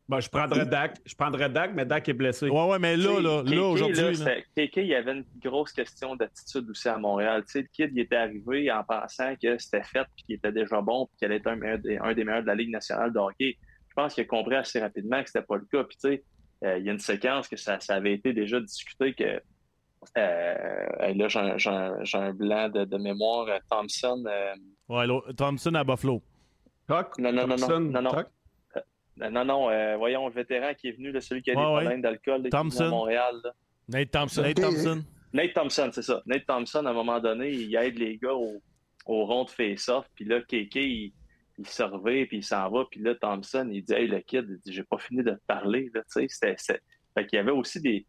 Bon, 0.06 0.20
je 0.20 0.28
prendrais 0.28 0.66
Dak. 0.66 0.96
Je 1.06 1.14
prendrais 1.14 1.48
Dak, 1.48 1.72
mais 1.74 1.86
Dak 1.86 2.06
est 2.08 2.12
blessé. 2.12 2.48
Ouais, 2.50 2.66
ouais, 2.68 2.78
mais 2.78 2.94
là, 2.96 3.20
là, 3.20 3.42
là, 3.42 3.62
aujourd'hui. 3.62 4.14
Kéké, 4.54 4.82
il 4.82 4.88
y 4.88 4.94
avait 4.94 5.12
une 5.12 5.24
grosse 5.42 5.72
question 5.72 6.14
d'attitude 6.14 6.68
aussi 6.68 6.88
à 6.88 6.98
Montréal. 6.98 7.42
Tu 7.46 7.52
sais, 7.52 7.60
le 7.62 7.68
kid, 7.72 7.90
il 7.94 8.00
était 8.00 8.16
arrivé 8.16 8.70
en 8.70 8.84
pensant 8.84 9.34
que 9.42 9.56
c'était 9.56 9.82
fait, 9.82 10.04
puis 10.14 10.24
qu'il 10.26 10.34
était 10.36 10.52
déjà 10.52 10.80
bon, 10.82 11.06
puis 11.06 11.16
qu'il 11.16 11.26
allait 11.26 11.36
être 11.36 11.46
un, 11.46 11.56
meilleur 11.56 11.78
des, 11.78 11.96
un 11.96 12.12
des 12.12 12.22
meilleurs 12.24 12.42
de 12.42 12.48
la 12.48 12.54
Ligue 12.54 12.70
nationale 12.70 13.12
de 13.14 13.18
hockey. 13.18 13.56
Je 13.88 13.94
pense 13.94 14.12
qu'il 14.14 14.24
a 14.24 14.26
compris 14.26 14.56
assez 14.56 14.78
rapidement 14.78 15.22
que 15.22 15.28
c'était 15.30 15.46
pas 15.46 15.56
le 15.56 15.64
cas. 15.72 15.84
Puis, 15.84 15.96
tu 15.96 16.08
sais, 16.10 16.24
euh, 16.64 16.78
il 16.78 16.84
y 16.84 16.90
a 16.90 16.92
une 16.92 16.98
séquence 16.98 17.48
que 17.48 17.56
ça, 17.56 17.80
ça 17.80 17.94
avait 17.94 18.12
été 18.12 18.32
déjà 18.34 18.60
discuté 18.60 19.14
que. 19.14 19.40
Euh, 20.18 21.14
là, 21.14 21.28
j'ai 21.56 22.18
un- 22.18 22.32
blanc 22.34 22.68
de, 22.68 22.84
de 22.84 22.96
mémoire. 22.98 23.46
euh, 23.48 23.58
Thompson. 23.70 24.22
euh, 24.26 24.54
Ouais, 24.88 25.06
Thompson 25.34 25.74
à 25.74 25.82
Buffalo. 25.84 26.22
Toc, 26.86 27.16
non, 27.18 27.32
non, 27.32 27.46
non, 27.46 27.56
Thompson, 27.56 27.80
non, 27.80 27.90
non, 27.90 28.02
non. 28.02 28.10
Toc. 28.10 28.26
Euh, 29.22 29.30
non, 29.30 29.44
non, 29.44 29.70
euh, 29.70 29.96
voyons, 29.96 30.26
le 30.28 30.34
vétéran 30.34 30.74
qui 30.74 30.88
est 30.88 30.92
venu, 30.92 31.12
là, 31.12 31.20
celui 31.20 31.42
qui 31.42 31.50
a 31.50 31.54
Ouais, 31.54 31.60
des 31.60 31.66
ouais. 31.74 31.80
problèmes 31.82 32.02
d'alcool, 32.02 32.42
là, 32.42 32.50
qui 32.50 32.56
est 32.56 32.58
venu 32.58 32.70
Thompson. 32.70 32.84
à 32.84 32.88
Montréal. 32.88 33.34
là. 33.44 33.52
Nate 33.88 34.10
Thompson. 34.10 34.42
Nate 34.42 34.56
Thompson. 34.60 35.04
Nate 35.32 35.52
Thompson, 35.54 35.90
c'est 35.92 36.02
ça. 36.02 36.22
Nate 36.26 36.46
Thompson, 36.46 36.84
à 36.86 36.90
un 36.90 36.94
moment 36.94 37.20
donné, 37.20 37.50
il 37.50 37.74
aide 37.76 37.98
les 37.98 38.16
gars 38.18 38.32
au, 38.34 38.60
au 39.06 39.24
rond 39.26 39.44
de 39.44 39.50
face-off. 39.50 40.06
Puis 40.14 40.24
là, 40.24 40.40
Kéké, 40.40 40.84
il, 40.88 41.12
il 41.58 41.66
se 41.68 41.82
puis 42.26 42.38
il 42.38 42.44
s'en 42.44 42.68
va. 42.70 42.84
Puis 42.90 43.00
là, 43.00 43.14
Thompson, 43.14 43.68
il 43.72 43.82
dit 43.84 43.92
Hey, 43.92 44.06
le 44.08 44.20
kid, 44.20 44.46
il 44.48 44.58
dit, 44.58 44.72
j'ai 44.72 44.82
pas 44.84 44.98
fini 44.98 45.22
de 45.22 45.30
te 45.32 45.40
parler. 45.46 45.90
Là, 45.94 46.00
tu 46.02 46.20
sais, 46.22 46.26
c'était- 46.28 46.54
c'était- 46.58 46.80
Fait 47.16 47.26
qu'il 47.26 47.36
y 47.36 47.40
avait 47.40 47.52
aussi 47.52 47.80
des. 47.80 48.06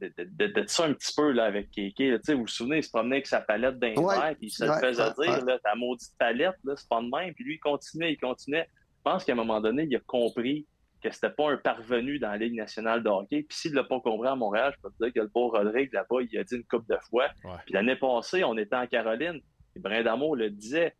De, 0.00 0.12
de, 0.16 0.28
de, 0.30 0.60
de 0.60 0.64
ça 0.68 0.84
un 0.84 0.92
petit 0.92 1.12
peu 1.16 1.32
là, 1.32 1.44
avec 1.46 1.70
Kéké. 1.72 2.10
là. 2.12 2.18
Tu 2.18 2.24
sais, 2.26 2.34
vous 2.34 2.42
vous 2.42 2.46
souvenez, 2.46 2.76
il 2.78 2.82
se 2.84 2.90
promenait 2.90 3.16
avec 3.16 3.26
sa 3.26 3.40
palette 3.40 3.78
d'un 3.80 3.94
Ouais. 3.94 4.14
verre, 4.14 4.34
puis 4.38 4.46
il 4.46 4.50
se 4.50 4.64
le 4.64 4.70
Ouais, 4.70 4.80
faisait 4.80 5.02
ouais, 5.02 5.08
dire, 5.26 5.44
ouais. 5.44 5.52
là, 5.52 5.58
ta 5.64 5.74
maudite 5.74 6.12
palette, 6.18 6.54
là, 6.64 6.74
c'est 6.76 6.88
pas 6.88 7.00
de 7.02 7.08
même. 7.08 7.34
Puis 7.34 7.44
lui, 7.44 7.54
il 7.54 7.58
continuait, 7.58 8.12
il 8.12 8.16
continuait. 8.18 8.68
Je 9.06 9.12
pense 9.12 9.24
qu'à 9.24 9.32
un 9.34 9.36
moment 9.36 9.60
donné, 9.60 9.84
il 9.88 9.94
a 9.94 10.00
compris 10.00 10.66
que 11.00 11.12
c'était 11.12 11.30
pas 11.30 11.48
un 11.52 11.56
parvenu 11.58 12.18
dans 12.18 12.30
la 12.30 12.38
Ligue 12.38 12.54
nationale 12.54 13.04
de 13.04 13.08
hockey. 13.08 13.44
Puis 13.48 13.56
s'il 13.56 13.72
l'a 13.72 13.84
pas 13.84 14.00
compris 14.00 14.26
à 14.28 14.34
Montréal, 14.34 14.74
je 14.76 14.82
peux 14.82 14.90
te 14.90 15.04
dire 15.04 15.12
que 15.14 15.20
le 15.20 15.28
beau 15.32 15.48
Rodrigue, 15.48 15.92
là-bas, 15.92 16.16
il 16.28 16.36
a 16.36 16.42
dit 16.42 16.56
une 16.56 16.64
couple 16.64 16.92
de 16.92 16.98
fois. 17.08 17.28
Puis 17.66 17.74
l'année 17.74 17.94
passée, 17.94 18.42
on 18.42 18.56
était 18.58 18.74
en 18.74 18.88
Caroline, 18.88 19.40
et 19.76 19.78
Brindamour 19.78 20.34
le 20.34 20.50
disait, 20.50 20.96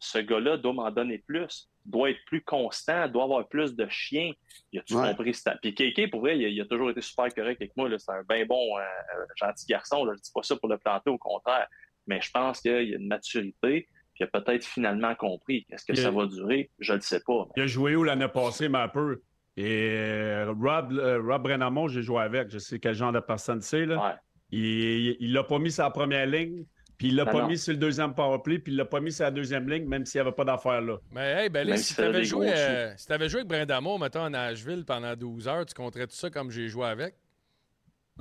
ce 0.00 0.16
gars-là 0.18 0.56
doit 0.56 0.72
m'en 0.72 0.90
donner 0.90 1.18
plus, 1.18 1.68
doit 1.84 2.08
être 2.08 2.24
plus 2.24 2.40
constant, 2.42 3.06
doit 3.08 3.24
avoir 3.24 3.46
plus 3.46 3.76
de 3.76 3.86
chiens. 3.90 4.32
Il 4.72 4.78
a-tu 4.78 4.94
Ouais. 4.94 5.10
compris 5.10 5.34
ça? 5.34 5.54
Puis 5.60 5.74
Kéké, 5.74 6.08
pour 6.08 6.20
vrai, 6.20 6.38
il 6.38 6.46
a, 6.46 6.48
il 6.48 6.58
a 6.62 6.64
toujours 6.64 6.88
été 6.88 7.02
super 7.02 7.28
correct 7.34 7.60
avec 7.60 7.76
moi. 7.76 7.90
C'est 7.98 8.12
un 8.12 8.22
bien 8.26 8.46
bon, 8.46 8.78
euh, 8.78 8.80
euh, 8.80 9.24
gentil 9.36 9.66
garçon. 9.66 10.06
Là. 10.06 10.14
Je 10.16 10.22
dis 10.22 10.30
pas 10.34 10.42
ça 10.42 10.56
pour 10.56 10.70
le 10.70 10.78
planter, 10.78 11.10
au 11.10 11.18
contraire. 11.18 11.66
Mais 12.06 12.18
je 12.22 12.30
pense 12.30 12.62
qu'il 12.62 12.72
y 12.88 12.94
a 12.94 12.96
une 12.96 13.08
maturité, 13.08 13.86
puis 14.14 14.24
il 14.24 14.28
a 14.34 14.40
peut-être 14.40 14.64
finalement 14.64 15.14
compris. 15.14 15.66
Est-ce 15.70 15.84
que 15.84 15.92
Il 15.92 15.98
y 15.98 16.00
a- 16.00 16.04
ça 16.04 16.10
va 16.10 16.26
durer? 16.26 16.70
Je 16.78 16.92
ne 16.92 16.98
le 16.98 17.02
sais 17.02 17.20
pas. 17.20 17.48
Il 17.56 17.62
a 17.62 17.66
joué 17.66 17.96
où 17.96 18.04
l'année 18.04 18.28
passée, 18.28 18.68
mais 18.68 18.78
un 18.78 18.88
peu? 18.88 19.22
Et 19.56 19.90
euh, 19.90 20.52
Rob, 20.58 20.92
euh, 20.92 21.20
Rob 21.22 21.88
j'ai 21.88 22.02
joué 22.02 22.22
avec. 22.22 22.50
Je 22.50 22.58
sais 22.58 22.78
quel 22.78 22.94
genre 22.94 23.12
de 23.12 23.20
personne 23.20 23.60
c'est. 23.60 23.84
Là. 23.86 24.18
Il 24.50 25.16
il 25.20 25.32
l'a 25.32 25.44
pas 25.44 25.58
mis 25.58 25.70
sur 25.70 25.84
la 25.84 25.90
première 25.90 26.26
ligne, 26.26 26.64
puis 26.96 27.08
il 27.08 27.16
l'a 27.16 27.26
pas 27.26 27.42
non. 27.42 27.48
mis 27.48 27.58
sur 27.58 27.72
le 27.72 27.78
deuxième 27.78 28.14
powerplay, 28.14 28.58
puis 28.58 28.72
il 28.72 28.76
l'a 28.76 28.84
pas 28.84 29.00
mis 29.00 29.12
sur 29.12 29.24
la 29.24 29.30
deuxième 29.30 29.68
ligne, 29.68 29.86
même 29.86 30.06
s'il 30.06 30.20
n'y 30.20 30.26
avait 30.26 30.34
pas 30.34 30.44
d'affaire 30.44 30.80
là. 30.80 30.96
Mais 31.10 31.32
hey, 31.32 31.48
ben 31.48 31.66
là, 31.66 31.76
si 31.76 31.94
t'avais 31.94 32.20
des 32.20 32.24
joué, 32.24 32.52
euh, 32.52 32.94
si 32.96 33.06
t'avais 33.06 33.28
joué 33.28 33.40
avec 33.40 33.48
Brindamour, 33.48 33.98
mettons, 33.98 34.24
à 34.24 34.30
Nashville 34.30 34.84
pendant 34.86 35.14
12 35.16 35.48
heures, 35.48 35.66
tu 35.66 35.74
compterais 35.74 36.06
tout 36.06 36.14
ça 36.14 36.30
comme 36.30 36.50
j'ai 36.50 36.68
joué 36.68 36.86
avec? 36.86 37.14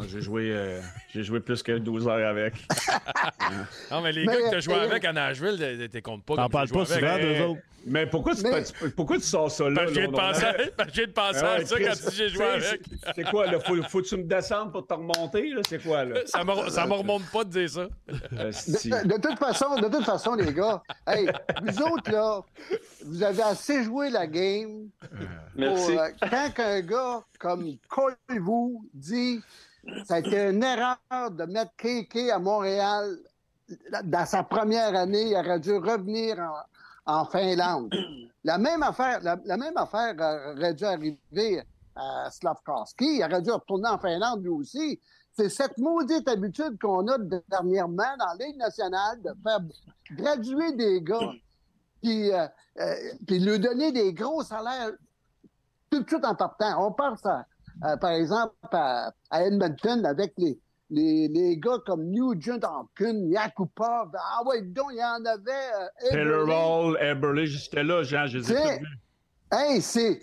J'ai 0.07 0.21
joué, 0.21 0.51
euh, 0.53 0.79
j'ai 1.13 1.21
joué 1.23 1.41
plus 1.41 1.61
que 1.61 1.77
12 1.77 2.07
heures 2.07 2.27
avec. 2.29 2.53
Non, 3.91 4.01
mais 4.01 4.13
les 4.13 4.25
Mais, 4.25 4.33
gars 4.33 4.41
que 4.45 4.49
t'as 4.51 4.59
joué 4.61 4.75
euh, 4.75 4.83
avec 4.89 5.03
à 5.03 5.11
Nashville, 5.11 5.57
t'es- 5.59 5.89
t'es 5.89 6.01
comptes 6.01 6.23
pas 6.25 6.35
T'en 6.37 6.49
parles 6.49 6.69
pas 6.69 6.81
avec. 6.81 6.87
souvent 6.99 7.15
Mais- 7.17 7.21
d'eux 7.39 7.43
autres. 7.45 7.61
Mais 7.85 8.05
pourquoi 8.05 8.33
tu, 8.35 8.43
Mais- 8.43 8.63
tu- 8.63 8.89
pourquoi 8.91 9.17
tu 9.17 9.23
sors 9.23 9.49
ça 9.51 9.67
là? 9.67 9.75
Parce 9.81 9.89
que 9.91 9.95
j'ai 10.01 10.07
de 10.07 10.11
penser 10.11 10.41
de 10.41 11.45
Ah 11.45 11.55
à 11.55 11.57
ouais, 11.57 11.65
ça 11.65 11.79
quand 11.79 11.93
tu 11.93 12.09
dis 12.11 12.15
j'ai 12.15 12.29
joué 12.29 12.45
tu 12.55 12.61
sais, 12.61 12.67
avec. 12.67 12.81
c'est- 12.89 13.11
C'est 13.15 13.23
quoi, 13.29 13.47
là? 13.51 13.59
Faut, 13.59 13.75
faut 13.83 14.01
que 14.01 14.07
tu 14.07 14.17
me 14.17 14.23
descendes 14.23 14.71
pour 14.71 14.85
te 14.87 14.93
remonter, 14.93 15.49
là? 15.49 15.61
C'est 15.67 15.83
quoi, 15.83 16.05
là? 16.05 16.21
Ça 16.25 16.43
me, 16.43 16.69
ça 16.69 16.85
me 16.85 16.93
remonte 16.93 17.25
pas 17.31 17.43
de 17.43 17.49
dire 17.49 17.69
ça. 17.69 17.87
De, 18.07 19.07
de 19.07 19.21
toute 19.21 19.37
façon, 19.39 19.75
de 19.75 19.87
toute 19.89 20.05
façon, 20.05 20.35
les 20.35 20.53
gars, 20.53 20.81
hey, 21.07 21.27
vous 21.63 21.81
autres, 21.81 22.11
là, 22.11 22.39
vous 23.05 23.23
avez 23.23 23.41
assez 23.41 23.83
joué 23.83 24.09
la 24.09 24.25
game. 24.27 24.87
Merci. 25.55 25.91
pour, 25.91 26.01
euh, 26.01 26.07
quand 26.29 26.59
un 26.63 26.81
gars 26.81 27.23
comme 27.39 27.65
Colvou 27.89 28.85
dit 28.93 29.41
ça 30.05 30.15
a 30.15 30.19
été 30.19 30.49
une 30.49 30.63
erreur 30.63 30.97
de 31.31 31.45
mettre 31.45 31.71
KK 31.77 32.29
à 32.31 32.39
Montréal 32.39 33.17
dans 34.03 34.25
sa 34.25 34.43
première 34.43 34.95
année, 34.95 35.29
il 35.29 35.35
aurait 35.35 35.59
dû 35.59 35.73
revenir 35.73 36.37
en, 37.05 37.25
Finlande. 37.25 37.93
La 38.43 38.57
même 38.57 38.83
affaire, 38.83 39.19
la, 39.21 39.57
même 39.57 39.75
affaire 39.75 40.13
aurait 40.55 40.73
dû 40.73 40.85
arriver 40.85 41.63
à 41.95 42.29
Slavkowski. 42.29 43.17
Il 43.17 43.23
aurait 43.23 43.41
dû 43.41 43.51
retourner 43.51 43.89
en 43.89 43.97
Finlande 43.97 44.43
lui 44.43 44.49
aussi. 44.49 44.99
C'est 45.33 45.49
cette 45.49 45.77
maudite 45.77 46.27
habitude 46.27 46.77
qu'on 46.81 47.07
a 47.07 47.17
dernièrement 47.49 48.17
dans 48.19 48.37
la 48.37 48.45
Ligue 48.45 48.57
nationale 48.57 49.21
de 49.21 49.31
faire 49.43 49.59
graduer 50.17 50.73
des 50.73 51.01
gars 51.01 51.31
puis, 52.01 52.31
euh, 52.33 52.47
euh, 52.79 52.95
puis 53.27 53.39
lui 53.39 53.59
donner 53.59 53.91
des 53.91 54.13
gros 54.13 54.43
salaires 54.43 54.91
tout 55.89 56.01
de 56.01 56.07
suite 56.07 56.25
en 56.25 56.35
partant. 56.35 56.85
On 56.85 56.91
pense, 56.91 57.25
à, 57.25 57.45
à, 57.81 57.97
par 57.97 58.11
exemple, 58.11 58.53
à, 58.71 59.13
à 59.29 59.43
Edmonton 59.43 60.05
avec 60.05 60.33
les, 60.37 60.59
les, 60.89 61.27
les 61.29 61.57
gars 61.57 61.79
comme 61.85 62.03
Nugent 62.05 62.59
Hopkins, 62.63 63.27
Yakupov. 63.27 64.11
Ah 64.13 64.43
ouais, 64.45 64.61
donc 64.61 64.87
il 64.91 64.97
y 64.97 65.03
en 65.03 65.23
avait. 65.25 65.51
Euh, 65.51 66.09
Taylor 66.09 66.97
Eberle. 67.01 67.45
J'étais 67.45 67.83
là, 67.83 68.03
Jean, 68.03 68.27
je 68.27 68.39
les 68.39 68.51
ai. 68.51 68.81
Hey, 69.51 69.81
c'est. 69.81 70.19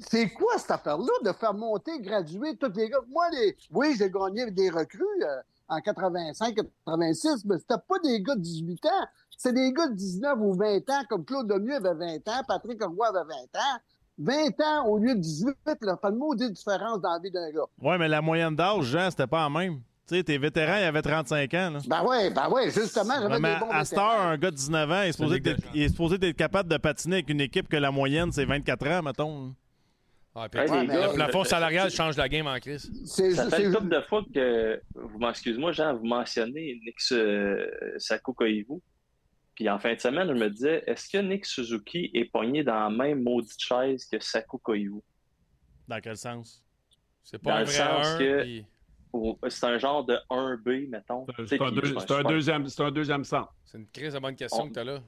C'est 0.00 0.28
quoi 0.30 0.58
cette 0.58 0.72
affaire-là 0.72 1.12
de 1.24 1.32
faire 1.32 1.54
monter, 1.54 2.00
graduer 2.00 2.56
tous 2.56 2.72
les 2.74 2.88
gars? 2.88 2.98
Moi, 3.08 3.28
les... 3.30 3.56
oui, 3.70 3.94
j'ai 3.96 4.10
gagné 4.10 4.42
avec 4.42 4.54
des 4.54 4.68
recrues 4.70 5.04
euh, 5.22 5.40
en 5.68 5.80
85, 5.80 6.56
86, 6.84 7.44
mais 7.44 7.58
c'était 7.58 7.80
pas 7.88 7.98
des 8.02 8.20
gars 8.20 8.34
de 8.34 8.40
18 8.40 8.86
ans. 8.86 9.06
C'est 9.38 9.52
des 9.52 9.72
gars 9.72 9.86
de 9.86 9.94
19 9.94 10.34
ou 10.40 10.54
20 10.54 10.90
ans, 10.90 11.02
comme 11.08 11.24
Claude 11.24 11.48
Lemieux 11.48 11.76
avait 11.76 11.94
20 11.94 12.28
ans, 12.28 12.42
Patrick 12.48 12.82
Roy 12.82 13.06
avait 13.06 13.20
20 13.20 13.34
ans. 13.60 13.78
20 14.22 14.60
ans 14.60 14.86
au 14.88 14.98
lieu 14.98 15.14
de 15.14 15.20
18, 15.20 15.54
là, 15.82 15.96
fait 16.00 16.08
une 16.08 16.16
maudite 16.16 16.52
différence 16.52 17.00
dans 17.00 17.12
la 17.12 17.18
vie 17.18 17.30
d'un 17.30 17.50
gars. 17.50 17.66
Ouais, 17.80 17.98
mais 17.98 18.08
la 18.08 18.20
moyenne 18.22 18.54
d'âge, 18.56 18.84
Jean, 18.84 19.10
c'était 19.10 19.26
pas 19.26 19.42
la 19.42 19.50
même. 19.50 19.80
Tu 20.08 20.16
sais, 20.16 20.24
tes 20.24 20.36
vétérans, 20.38 20.76
ils 20.78 20.84
avaient 20.84 21.00
35 21.02 21.54
ans. 21.54 21.70
Là. 21.74 21.78
Ben 21.86 22.04
ouais, 22.04 22.30
ben 22.30 22.48
ouais, 22.50 22.70
justement, 22.70 23.14
j'avais 23.20 23.34
Ouais, 23.34 23.40
mais 23.40 23.54
des 23.54 23.60
bons 23.60 23.70
à 23.70 23.84
cette 23.84 23.98
heure, 23.98 24.20
un 24.20 24.36
gars 24.36 24.50
de 24.50 24.56
19 24.56 24.90
ans, 24.90 25.02
il 25.02 25.08
est 25.08 25.12
supposé, 25.12 25.40
d'être, 25.40 25.62
il 25.74 25.82
est 25.82 25.88
supposé 25.88 26.18
d'être 26.18 26.36
capable 26.36 26.68
de 26.68 26.76
patiner 26.76 27.16
avec 27.16 27.30
une 27.30 27.40
équipe 27.40 27.68
que 27.68 27.76
la 27.76 27.90
moyenne, 27.90 28.32
c'est 28.32 28.44
24 28.44 28.86
ans, 28.88 29.02
mettons. 29.02 29.54
Ah, 30.34 30.48
puis 30.50 30.60
les 30.60 30.66
le 30.66 30.86
gars, 30.86 31.08
plafond 31.14 31.44
salarial 31.44 31.90
change 31.90 32.16
la 32.16 32.28
game 32.28 32.46
en 32.46 32.58
crise. 32.58 32.90
Ça 33.04 33.50
fait 33.50 33.64
une 33.64 33.74
couple 33.74 33.90
de 33.90 34.00
fois 34.00 34.22
que, 34.34 34.80
vous 34.94 35.18
m'en- 35.18 35.30
excuse-moi, 35.30 35.72
Jean, 35.72 35.94
vous 35.94 36.06
mentionnez 36.06 36.80
Nick 36.84 36.96
euh, 37.12 37.66
Koivu. 38.34 38.80
Puis 39.54 39.68
en 39.68 39.78
fin 39.78 39.94
de 39.94 40.00
semaine, 40.00 40.28
je 40.28 40.32
me 40.32 40.48
disais, 40.48 40.82
est-ce 40.86 41.08
que 41.10 41.18
Nick 41.18 41.44
Suzuki 41.46 42.10
est 42.14 42.24
pogné 42.24 42.64
dans 42.64 42.88
la 42.88 42.90
même 42.90 43.22
maudite 43.22 43.60
chaise 43.60 44.06
que 44.06 44.18
Saku 44.18 44.58
Koivu? 44.58 45.00
Dans 45.88 46.00
quel 46.00 46.16
sens? 46.16 46.64
C'est 47.22 47.42
Dans 47.42 47.58
le 47.60 47.66
sens 47.66 48.16
que 48.18 48.42
puis- 48.42 48.64
c'est 49.48 49.66
un 49.66 49.78
genre 49.78 50.04
de 50.04 50.16
1B, 50.30 50.88
mettons. 50.88 51.26
C'est 51.46 51.60
un, 51.60 51.70
deux- 51.70 51.94
un 52.14 52.22
deuxième, 52.22 52.66
c'est 52.66 52.82
un 52.82 52.90
deuxième 52.90 53.24
centre. 53.24 53.54
C'est 53.64 53.78
une 53.78 53.86
crise 53.88 54.14
de 54.14 54.18
bonne 54.18 54.34
question 54.36 54.62
On- 54.64 54.68
que 54.68 54.74
t'as 54.74 54.84
là. 54.84 55.00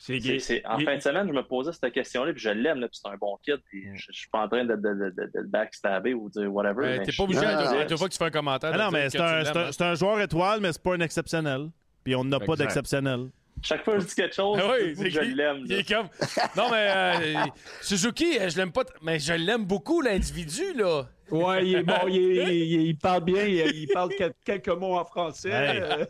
C'est 0.00 0.64
en 0.64 0.78
il- 0.78 0.84
fin 0.84 0.96
de 0.96 1.00
semaine, 1.02 1.26
je 1.26 1.32
me 1.32 1.42
posais 1.42 1.72
cette 1.72 1.92
question-là, 1.92 2.32
puis 2.32 2.40
je 2.40 2.50
l'aime, 2.50 2.78
puis 2.80 2.88
c'est 3.02 3.08
un 3.08 3.16
bon 3.16 3.36
kid, 3.42 3.56
puis 3.64 3.84
je, 3.96 4.06
je 4.12 4.18
suis 4.18 4.28
pas 4.28 4.44
en 4.44 4.48
train 4.48 4.64
de, 4.64 4.74
de, 4.76 4.80
de, 4.80 5.10
de- 5.10 5.30
de 5.34 5.40
le 5.40 5.48
backstabber 5.48 6.14
ou 6.14 6.30
dire 6.30 6.52
whatever. 6.52 6.98
Mais 6.98 7.02
t'es 7.04 7.12
pas 7.16 7.24
obligé, 7.24 7.44
à 7.44 7.88
fois 7.96 8.08
que 8.08 8.12
tu 8.12 8.18
fais 8.18 8.24
un 8.26 8.30
commentaire. 8.30 8.70
Ah 8.74 8.78
non, 8.78 8.90
mais 8.92 9.10
c'est 9.10 9.18
tu 9.18 9.22
un, 9.24 9.44
un- 9.44 9.56
hein. 9.56 9.68
c'est 9.72 9.82
un 9.82 9.94
joueur 9.94 10.20
étoile, 10.20 10.60
mais 10.60 10.72
c'est 10.72 10.82
pas 10.82 10.94
un 10.94 11.00
exceptionnel. 11.00 11.70
Puis 12.08 12.14
on 12.16 12.24
n'a 12.24 12.40
pas 12.40 12.56
d'exceptionnel. 12.56 13.26
Chaque 13.60 13.84
fois 13.84 13.96
que 13.96 14.00
je 14.00 14.06
dis 14.06 14.14
quelque 14.14 14.34
chose, 14.34 14.58
Ah 14.62 14.70
oui, 14.72 14.94
je 15.10 15.20
qui- 15.20 15.34
l'aime. 15.34 15.58
Il 15.66 15.72
là. 15.72 15.78
est 15.80 15.86
comme. 15.92 16.08
Non, 16.56 16.70
mais 16.70 16.88
euh, 16.88 17.34
Suzuki, 17.82 18.38
je 18.48 18.56
l'aime 18.56 18.72
pas. 18.72 18.84
t- 18.84 18.94
Mais 19.02 19.18
je 19.18 19.34
l'aime 19.34 19.66
beaucoup, 19.66 20.00
l'individu, 20.00 20.72
là. 20.74 21.02
Ouais, 21.30 21.66
il 21.66 21.76
est 21.76 21.82
bon, 21.82 21.94
il, 22.08 22.38
est- 22.38 22.56
il- 22.56 22.80
il 22.88 22.96
parle 22.98 23.24
bien, 23.24 23.44
il, 23.44 23.56
il 23.76 23.86
parle 23.88 24.10
quel- 24.16 24.32
quelques 24.44 24.68
mots 24.68 24.96
en 24.96 25.04
français. 25.04 25.50
Hey. 25.50 25.80
Euh, 25.82 26.04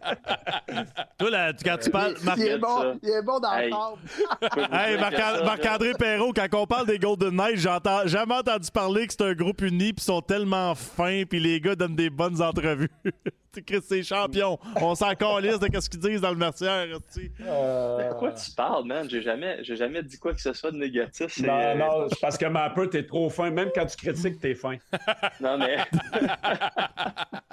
Toi, 1.19 1.31
là, 1.31 1.53
tu- 1.53 1.65
quand 1.65 1.77
tu 1.79 1.91
parles. 1.91 2.15
Marc- 2.23 2.39
Il 2.39 2.47
est 2.47 2.59
bon, 2.59 2.99
il 3.03 3.09
est 3.09 3.23
bon 3.23 3.41
dans 3.41 3.53
Hey. 3.55 3.71
le 3.71 4.75
Hey, 4.77 4.97
Marc- 4.99 5.45
Marc-André 5.45 5.93
Perrault, 5.99 6.33
quand 6.33 6.47
on 6.55 6.67
parle 6.67 6.87
des 6.87 6.99
Golden 6.99 7.31
Knights, 7.35 7.59
j'entends 7.59 8.07
jamais 8.07 8.35
entendu 8.35 8.71
parler 8.71 9.07
que 9.07 9.13
c'est 9.13 9.25
un 9.25 9.35
groupe 9.35 9.61
uni, 9.63 9.93
puis 9.93 9.97
ils 9.99 10.03
sont 10.03 10.21
tellement 10.23 10.75
fins, 10.75 11.23
puis 11.29 11.41
les 11.41 11.61
gars 11.61 11.75
donnent 11.75 11.97
des 11.97 12.11
bonnes 12.11 12.41
entrevues. 12.43 12.91
Tu 13.51 13.61
sais, 13.61 13.63
Chris, 13.65 13.81
c'est 13.89 14.03
champion. 14.03 14.59
On 14.77 14.95
s'en 14.95 15.15
calisse 15.15 15.59
de 15.59 15.81
ce 15.81 15.89
qu'ils 15.89 16.01
disent 16.01 16.21
dans 16.21 16.29
le 16.33 16.37
mercière. 16.37 16.85
tu 17.11 17.23
sais. 17.23 17.33
De 17.39 18.13
quoi 18.19 18.33
tu 18.33 18.51
parles, 18.55 18.85
man? 18.85 19.09
J'ai 19.09 19.23
jamais, 19.23 19.65
j'ai 19.65 19.75
jamais 19.75 20.03
dit 20.03 20.19
quoi 20.19 20.35
que 20.35 20.41
ce 20.43 20.53
soit 20.53 20.71
de 20.71 20.77
négatif. 20.77 21.39
Non, 21.41 21.75
non, 21.75 22.09
c'est 22.11 22.21
parce 22.21 22.37
que 22.37 22.45
ma 22.45 22.69
peu, 22.69 22.91
t'es 22.91 23.07
trop 23.07 23.31
fin. 23.31 23.49
Même 23.51 23.71
quand 23.75 23.87
tu 23.87 23.97
critiques, 23.97 24.39
t'es 24.39 24.55
fin. 24.55 24.77
Non, 25.41 25.59
mais. 25.59 25.79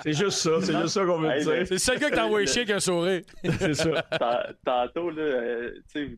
C'est 0.03 0.13
juste 0.13 0.37
ça, 0.39 0.61
c'est 0.61 0.73
juste 0.73 0.89
ça 0.89 1.03
qu'on 1.05 1.17
veut 1.19 1.29
Hey, 1.31 1.41
dire. 1.43 1.51
ben, 1.51 1.65
C'est 1.65 1.73
le 1.75 1.79
seul 1.79 1.99
gars 1.99 2.09
qui 2.09 2.15
t'a 2.15 2.25
envoyé 2.25 2.45
chier 2.45 2.61
avec 2.61 2.75
un 2.75 2.79
sourire. 2.79 3.21
C'est 3.59 3.73
ça. 3.73 4.01
Tant- 4.19 4.53
Tantôt, 4.63 5.09
là, 5.09 5.21
euh, 5.23 5.71
tu 5.91 6.17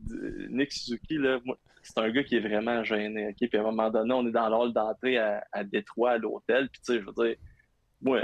Nick 0.50 0.72
Suzuki, 0.72 1.14
là, 1.16 1.38
c'est 1.82 1.96
un 1.98 2.10
gars 2.10 2.22
qui 2.22 2.36
est 2.36 2.40
vraiment 2.40 2.84
gêné. 2.84 3.28
ok? 3.28 3.48
Puis 3.48 3.56
à 3.56 3.60
un 3.60 3.64
moment 3.64 3.88
donné, 3.88 4.12
on 4.12 4.26
est 4.26 4.30
dans 4.32 4.48
l'hall 4.50 4.72
d'entrée 4.74 5.16
à, 5.16 5.42
à 5.52 5.64
Détroit, 5.64 6.12
à 6.12 6.18
l'hôtel. 6.18 6.68
Puis, 6.68 6.80
tu 6.84 6.92
sais, 6.92 7.00
je 7.00 7.06
veux 7.06 7.24
dire, 7.26 7.36
moi, 8.02 8.20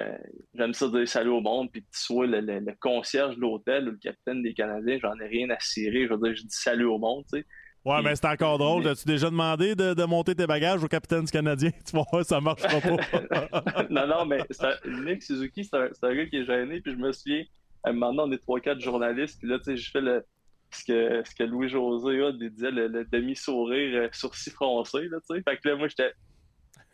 j'aime 0.55 0.75
ça 0.75 0.89
dire 0.89 1.09
salut 1.09 1.31
au 1.31 1.41
monde. 1.41 1.71
Puis 1.73 1.81
que 1.83 1.87
tu 1.91 2.01
sois 2.01 2.27
le, 2.27 2.41
le- 2.41 2.61
le 2.61 2.75
concierge 2.79 3.37
de 3.37 3.41
l'hôtel 3.41 3.89
ou 3.89 3.93
le 3.93 3.97
capitaine 3.97 4.43
des 4.43 4.53
Canadiens, 4.53 4.99
j'en 5.01 5.19
ai 5.19 5.27
rien 5.27 5.49
à 5.51 5.59
cirer. 5.61 6.07
Je 6.07 6.13
veux 6.13 6.19
dire, 6.21 6.35
je 6.37 6.43
dis 6.43 6.49
salut 6.51 6.85
au 6.85 6.99
monde, 6.99 7.25
tu 7.33 7.39
sais. 7.39 7.47
Ouais, 7.85 8.01
mais 8.03 8.17
c'est 8.17 8.27
encore 8.27 8.57
drôle. 8.57 8.87
As-tu 8.89 9.07
déjà 9.07 9.29
demandé 9.29 9.75
de, 9.75 9.93
de 9.93 10.05
monter 10.05 10.35
tes 10.35 10.47
bagages 10.47 10.83
au 10.83 10.89
capitaine 10.89 11.25
du 11.25 11.31
Canadien? 11.31 11.71
Tu 11.85 11.93
voir, 11.93 12.25
ça 12.25 12.41
marchera 12.41 12.81
pas. 12.81 13.87
non, 13.91 14.07
non, 14.07 14.25
mais 14.25 14.39
Nick 14.87 15.23
Suzuki, 15.23 15.65
c'est 15.65 15.77
un, 15.77 16.15
gars 16.15 16.27
qui 16.27 16.37
est 16.37 16.47
gêné. 16.47 16.81
Puis 16.81 16.93
je 16.93 16.97
me 16.97 17.13
souviens, 17.13 17.45
à 17.83 17.91
un 17.91 17.93
moment 17.93 18.15
donné, 18.15 18.33
on 18.33 18.33
est 18.33 18.39
trois, 18.39 18.61
quatre 18.61 18.81
journalistes. 18.81 19.39
Puis 19.39 19.49
là, 19.49 19.59
tu 19.59 19.65
sais, 19.65 19.77
je 19.77 19.91
fais 19.91 20.01
le, 20.01 20.25
ce 20.71 20.85
que, 20.85 21.23
ce 21.29 21.35
que 21.35 21.45
Louis-José 21.45 22.33
disait 22.49 22.71
le, 22.71 22.89
le 22.89 23.05
demi-sourire, 23.05 24.03
euh, 24.03 24.09
sourcil 24.13 24.53
froncé, 24.53 25.09
là, 25.09 25.19
tu 25.21 25.37
sais. 25.37 25.43
Fait 25.43 25.59
que 25.59 25.69
là, 25.69 25.77
moi, 25.77 25.89
j'étais. 25.89 26.13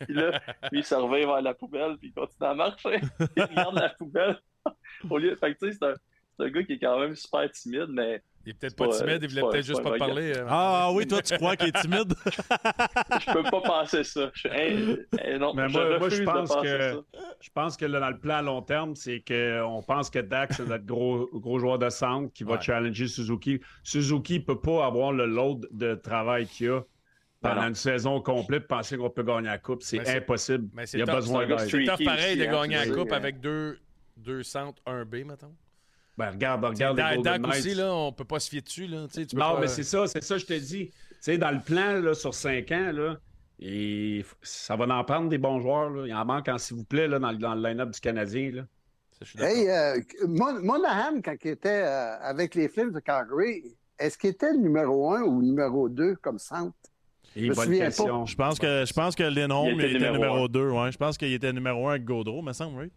Puis 0.01 0.15
là, 0.15 0.41
lui, 0.73 0.81
il 0.81 0.85
se 0.85 0.95
revient 0.97 1.25
vers 1.25 1.43
la 1.43 1.55
poubelle, 1.55 1.99
puis 1.99 2.09
il 2.09 2.13
continue 2.13 2.49
à 2.49 2.55
marcher. 2.55 3.01
il 3.37 3.43
regarde 3.45 3.77
la 3.77 3.91
poubelle. 3.91 4.41
Au 5.09 5.19
lieu... 5.19 5.37
Fait 5.37 5.55
que, 5.55 5.59
tu 5.61 5.73
sais, 5.73 5.79
c'est 5.81 5.87
un, 5.87 5.95
c'est 6.37 6.47
un 6.47 6.51
gars 6.51 6.65
qui 6.65 6.73
est 6.73 6.79
quand 6.81 6.99
même 6.99 7.15
super 7.15 7.49
timide, 7.53 7.91
mais 7.91 8.23
il 8.47 8.51
est 8.51 8.55
peut-être 8.55 8.77
pas, 8.77 8.89
timide, 8.89 9.09
euh, 9.11 9.19
il 9.21 9.29
voulait 9.29 9.43
peut-être 9.43 9.67
juste 9.67 9.83
pas, 9.83 9.91
pas 9.91 9.99
parler. 9.99 10.33
Euh. 10.35 10.47
Ah, 10.49 10.85
ah 10.87 10.93
oui, 10.93 11.07
toi, 11.07 11.21
tu 11.21 11.37
crois 11.37 11.57
qu'il 11.57 11.69
est 11.69 11.81
timide? 11.81 12.15
je 12.25 13.33
peux 13.33 13.43
pas 13.43 13.61
penser 13.61 14.03
ça. 14.03 14.31
Eh, 14.57 15.39
non, 15.39 15.53
Mais 15.55 15.69
je 15.69 15.99
moi, 15.99 16.09
je 16.09 16.23
pense 16.23 16.57
que 16.57 16.79
ça. 16.79 17.01
je 17.41 17.51
pense 17.53 17.77
que 17.77 17.85
là, 17.85 18.01
dans 18.01 18.09
le 18.09 18.19
plan 18.19 18.37
à 18.37 18.43
long 18.43 18.63
terme, 18.63 18.97
c'est 18.97 19.23
qu'on 19.27 19.83
pense 19.83 20.09
que 20.09 20.21
Dax 20.21 20.57
c'est 20.57 20.67
notre 20.67 20.87
gros, 20.87 21.29
gros 21.35 21.59
joueur 21.59 21.79
de 21.79 21.91
centre 21.91 22.33
qui 22.33 22.45
va 22.45 22.59
challenger 22.59 23.09
Suzuki. 23.09 23.61
Suzuki 23.83 24.41
peut 24.41 24.61
pas 24.61 24.87
avoir 24.87 25.13
le 25.13 25.27
load 25.27 25.69
de 25.71 25.95
travail 25.95 26.47
qu'il 26.47 26.71
a 26.71 26.81
pendant 27.43 27.69
une 27.69 27.75
saison 27.75 28.21
complète, 28.21 28.67
penser 28.67 28.97
qu'on 28.97 29.11
peut 29.11 29.23
gagner 29.23 29.49
la 29.49 29.59
coupe, 29.59 29.83
c'est 29.83 30.07
impossible. 30.09 30.69
Il 30.93 30.99
y 30.99 31.03
a 31.03 31.07
top, 31.07 31.17
besoin 31.17 31.47
d'aide. 31.47 31.59
C'est 31.59 32.05
pareil 32.05 32.37
de 32.37 32.45
hein, 32.45 32.53
gagner 32.53 32.77
la 32.77 32.87
coupe 32.95 33.13
avec 33.13 33.41
deux, 33.41 33.79
deux 34.17 34.43
centres, 34.43 34.83
1B, 34.87 35.25
mettons. 35.25 35.55
Ben, 36.17 36.31
regarde, 36.31 36.65
regarde 36.65 36.99
les 36.99 37.17
Golden 37.17 37.43
Knights. 37.43 37.75
là, 37.75 37.95
on 37.95 38.13
peut 38.13 38.25
pas 38.25 38.41
se 38.41 38.51
fier 38.51 38.63
dessus. 38.63 38.87
Là. 38.87 39.07
Non, 39.35 39.59
mais 39.61 39.69
c'est 39.69 39.85
ça, 39.85 40.07
c'est 40.07 40.23
ça, 40.23 40.39
je 40.39 40.47
te 40.47 40.55
dis. 40.55 40.91
Dans 41.39 41.51
le 41.51 41.61
plan, 41.61 42.01
là, 42.01 42.15
sur 42.15 42.35
5 42.35 42.71
ans, 42.73 42.93
là, 42.93 43.17
ça 44.43 44.77
va 44.77 44.87
en 44.95 45.05
prendre 45.05 45.29
des 45.29 45.39
bons 45.39 45.61
joueurs. 45.61 45.91
Là. 45.91 46.07
Il 46.07 46.15
en 46.15 46.25
manque, 46.25 46.49
hein, 46.49 46.59
s'il 46.59 46.77
vous 46.77 46.85
plaît, 46.85 47.09
là, 47.09 47.19
dans, 47.19 47.55
le 47.55 47.69
line-up 47.69 47.91
du 47.91 48.01
Canadien. 48.01 48.53
Là. 48.53 48.63
Hey, 49.39 49.69
euh, 49.69 50.01
Mon 50.27 50.61
Monahan, 50.63 51.21
quand 51.23 51.37
il 51.45 51.51
était 51.51 51.83
euh, 51.85 52.19
avec 52.23 52.55
les 52.55 52.69
Flames 52.69 52.93
de 52.93 53.01
Calgary, 53.01 53.77
est-ce 53.99 54.17
qu'il 54.17 54.31
était 54.31 54.53
le 54.53 54.59
numéro 54.59 55.13
1 55.13 55.23
ou 55.23 55.43
numéro 55.43 55.89
2 55.89 56.17
comme 56.17 56.39
centre? 56.39 56.75
Je, 57.37 57.53
bonne 57.53 57.71
question. 57.71 58.27
je 58.27 58.35
pense 58.35 58.59
que 58.59 58.85
je 58.85 58.93
pense 58.93 59.15
que 59.15 59.23
était, 59.23 60.09
numéro 60.09 60.49
2, 60.49 60.71
ouais. 60.71 60.91
Je 60.91 60.99
pense 60.99 61.17
qu'il 61.17 61.33
était 61.33 61.53
numéro 61.53 61.87
1 61.89 61.91
avec 61.93 62.05
Gaudreau, 62.05 62.43
me 62.43 62.53
semble, 62.53 62.81
oui. 62.81 62.91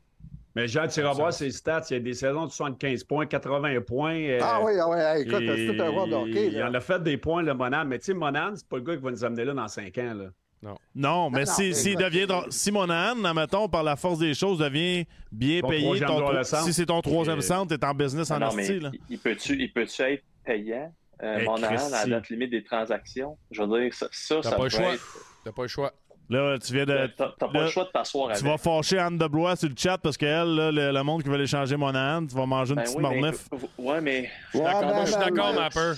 Mais 0.55 0.67
Jean 0.67 0.87
Tirabois, 0.87 1.31
ses 1.31 1.49
stats, 1.49 1.85
il 1.89 1.93
y 1.93 1.97
a 1.97 1.99
des 1.99 2.13
saisons 2.13 2.45
de 2.45 2.51
75 2.51 3.03
points, 3.05 3.25
80 3.25 3.81
points. 3.81 4.15
Euh, 4.15 4.39
ah 4.41 4.61
oui, 4.63 4.73
ah 4.79 4.87
oui, 4.89 5.21
écoute, 5.21 5.43
c'est 5.47 5.79
un 5.79 5.89
roi 5.89 6.05
de 6.05 6.13
hockey. 6.13 6.49
Il 6.53 6.63
en 6.63 6.73
a 6.73 6.79
fait 6.79 7.01
des 7.01 7.17
points, 7.17 7.41
le 7.41 7.53
Monan. 7.53 7.85
Mais 7.85 7.97
tu 7.97 8.05
sais, 8.05 8.13
Monan, 8.13 8.51
c'est 8.55 8.67
pas 8.67 8.77
le 8.77 8.83
gars 8.83 8.95
qui 8.95 9.01
va 9.01 9.11
nous 9.11 9.25
amener 9.25 9.45
là 9.45 9.53
dans 9.53 9.67
5 9.67 9.97
ans. 9.97 10.13
Là. 10.13 10.25
Non. 10.61 10.77
non, 10.95 11.29
mais 11.29 11.41
ah 11.41 11.45
s'il 11.45 11.75
si, 11.75 11.95
deviendra. 11.95 12.45
Si 12.49 12.71
mon 12.71 12.89
âne, 12.89 13.25
admettons, 13.25 13.67
par 13.67 13.83
la 13.83 13.97
force 13.97 14.19
des 14.19 14.33
choses, 14.33 14.59
devient 14.59 15.05
bien 15.29 15.59
ton 15.59 15.67
payé, 15.67 15.99
ton, 15.99 16.43
si 16.43 16.71
c'est 16.71 16.85
ton 16.85 17.01
troisième 17.01 17.41
centre, 17.41 17.75
t'es 17.75 17.85
en 17.85 17.93
business 17.93 18.31
ah 18.31 18.37
en 18.37 18.41
asti. 18.43 18.79
Il 19.09 19.19
peut-tu 19.19 19.57
peut 19.75 19.81
être 19.81 20.23
payant, 20.45 20.93
euh, 21.21 21.45
à 21.47 21.89
la 21.89 22.05
date 22.05 22.29
limite 22.29 22.51
des 22.51 22.63
transactions? 22.63 23.37
Je 23.51 23.61
veux 23.61 23.81
dire, 23.81 23.93
ça, 23.93 24.07
ça, 24.11 24.41
ça 24.41 24.51
pas 24.51 24.57
peut 24.57 24.63
le 24.63 24.69
choix. 24.69 24.93
être... 24.93 25.03
T'as 25.43 25.51
pas 25.51 25.63
le 25.63 25.67
choix. 25.67 25.93
Là, 26.29 26.57
tu 26.57 26.73
viens 26.73 26.85
de. 26.85 27.07
Pas 27.15 27.49
le 27.53 27.67
choix 27.67 27.83
de. 27.83 28.37
Tu 28.37 28.45
vas 28.45 28.57
fâcher 28.57 28.97
Anne 28.97 29.17
de 29.17 29.27
Blois 29.27 29.55
sur 29.55 29.69
le 29.69 29.75
chat 29.77 29.97
parce 29.97 30.17
qu'elle, 30.17 30.55
le, 30.55 30.91
le, 30.91 31.03
monde 31.03 31.21
qui 31.21 31.29
veut 31.29 31.39
échanger 31.41 31.75
mon 31.75 31.93
Anne, 31.93 32.27
tu 32.27 32.35
vas 32.35 32.45
manger 32.45 32.71
une 32.71 32.77
ben 32.77 32.83
petite 32.83 32.97
oui. 32.97 33.65
Mais, 33.77 33.85
ouais, 33.85 34.01
mais. 34.01 34.29
Je 34.53 34.57
suis 34.57 34.65
d'accord, 34.65 34.83
ouais, 34.83 35.11
ben, 35.11 35.31
ben, 35.35 35.55
ma 35.55 35.69
peur. 35.69 35.95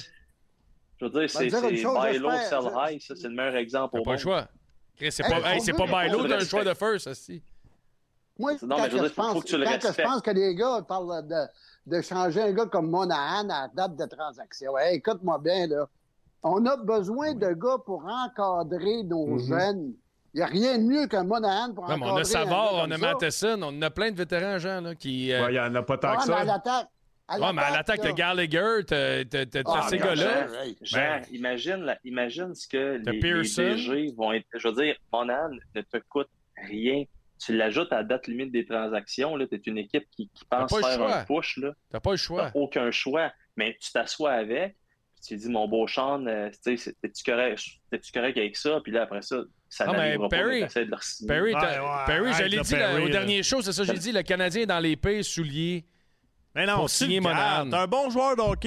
Je 0.97 1.05
veux 1.05 1.11
dire, 1.11 1.29
c'est 1.29 1.47
buy 1.47 2.17
low, 2.17 2.31
sell 2.31 2.71
high, 2.75 3.01
ça, 3.01 3.15
c'est 3.15 3.27
le 3.27 3.35
meilleur 3.35 3.55
exemple 3.55 4.01
pas 4.01 4.13
le 4.13 4.17
choix. 4.17 4.47
C'est 4.97 5.23
pas, 5.23 5.53
hey, 5.53 5.61
c'est 5.61 5.73
pas 5.73 5.85
buy 5.85 6.09
low, 6.09 6.27
t'as 6.27 6.39
choix 6.45 6.63
de 6.63 6.73
first, 6.73 7.07
aussi. 7.07 7.41
Moi, 8.37 8.53
quand, 8.59 8.83
je, 8.91 8.97
dire, 8.97 9.13
pense, 9.13 9.33
faut 9.33 9.41
que, 9.41 9.47
tu 9.47 9.57
le 9.57 9.63
quand 9.63 9.93
je 9.97 10.01
pense 10.01 10.21
que 10.21 10.31
les 10.31 10.55
gars 10.55 10.81
parlent 10.85 11.25
de, 11.25 11.45
de 11.95 12.01
changer 12.01 12.41
un 12.41 12.51
gars 12.51 12.65
comme 12.65 12.89
Monahan 12.89 13.47
à 13.49 13.69
date 13.69 13.95
de 13.95 14.05
transaction, 14.05 14.77
écoute-moi 14.77 15.39
bien, 15.39 15.67
là. 15.67 15.87
On 16.43 16.65
a 16.65 16.75
besoin 16.75 17.33
de 17.33 17.53
gars 17.53 17.77
pour 17.85 18.05
encadrer 18.05 19.03
nos 19.03 19.37
mm-hmm. 19.37 19.47
jeunes 19.47 19.93
il 20.35 20.39
n'y 20.39 20.43
a 20.43 20.47
rien 20.47 20.77
de 20.77 20.83
mieux 20.83 21.07
qu'un 21.07 21.23
Monahan 21.23 21.73
pour 21.73 21.87
non, 21.87 21.97
mais 21.97 22.05
On 22.05 22.17
a 22.17 22.23
Savard, 22.25 22.73
on 22.73 22.91
a 22.91 22.97
Matheson, 22.97 23.57
on 23.63 23.81
a 23.81 23.89
plein 23.89 24.11
de 24.11 24.17
vétérans, 24.17 24.59
gens 24.59 24.93
qui. 24.99 25.31
Euh... 25.31 25.49
Il 25.49 25.59
en 25.59 25.73
a 25.73 25.81
pas 25.81 25.97
tant 25.97 26.17
que 26.17 26.23
ça. 26.23 26.35
Mais 26.35 26.41
à 26.41 26.43
l'attaque. 26.43 26.87
Ouais, 27.39 27.53
mais 27.53 27.61
à 27.61 27.71
l'attaque, 27.71 28.01
t'as 28.01 28.11
Gallagher, 28.11 28.81
t'as 28.85 29.23
ah, 29.65 29.87
ces 29.89 29.97
gars-là. 29.97 30.47
imagine, 31.31 31.95
imagine 32.03 32.53
ce 32.53 32.67
que 32.67 33.01
les, 33.03 33.19
les 33.19 34.11
vont 34.11 34.33
être. 34.33 34.45
Je 34.53 34.67
veux 34.67 34.75
dire, 34.75 34.95
Monahan 35.11 35.49
ne 35.73 35.81
te 35.81 35.97
coûte 36.09 36.29
rien 36.67 37.05
tu 37.43 37.55
l'ajoutes 37.55 37.91
à 37.91 37.97
la 37.97 38.03
date 38.03 38.27
limite 38.27 38.51
des 38.51 38.65
transactions, 38.65 39.37
tu 39.37 39.55
es 39.55 39.61
une 39.65 39.77
équipe 39.77 40.05
qui, 40.11 40.29
pense 40.49 40.71
faire 40.71 41.01
un 41.01 41.25
push. 41.25 41.55
Tu 41.55 41.61
n'as 41.93 41.99
pas 41.99 42.11
le 42.11 42.17
choix. 42.17 42.51
Aucun 42.53 42.91
choix. 42.91 43.31
Mais 43.57 43.77
tu 43.79 43.91
t'assois 43.91 44.31
avec, 44.31 44.75
puis 45.15 45.23
tu 45.27 45.37
dis, 45.37 45.49
mon 45.49 45.67
beau 45.67 45.87
Sean, 45.87 46.25
euh, 46.27 46.49
t'es-tu 46.63 47.23
correct, 47.25 47.61
correct, 48.13 48.37
avec 48.37 48.57
ça? 48.57 48.79
Puis 48.81 48.91
là, 48.91 49.03
après 49.03 49.21
ça, 49.21 49.37
mais 49.79 50.17
Perry, 50.29 50.61
pas. 50.61 52.03
Perry, 52.05 52.33
je 52.33 52.43
l'ai 52.43 52.59
dit 52.59 52.75
la, 52.75 53.01
au 53.01 53.09
dernier 53.09 53.43
show, 53.43 53.61
c'est 53.61 53.73
ça 53.73 53.83
j'ai 53.83 53.93
dit, 53.93 54.11
le 54.11 54.23
Canadien 54.23 54.63
est 54.63 54.67
dans 54.67 54.79
l'épée, 54.79 55.23
soulier. 55.23 55.85
Mais 56.53 56.65
non, 56.65 56.85
tu 56.87 57.07
T'es 57.07 57.17
un 57.17 57.87
bon 57.87 58.09
joueur 58.09 58.35
donc. 58.35 58.65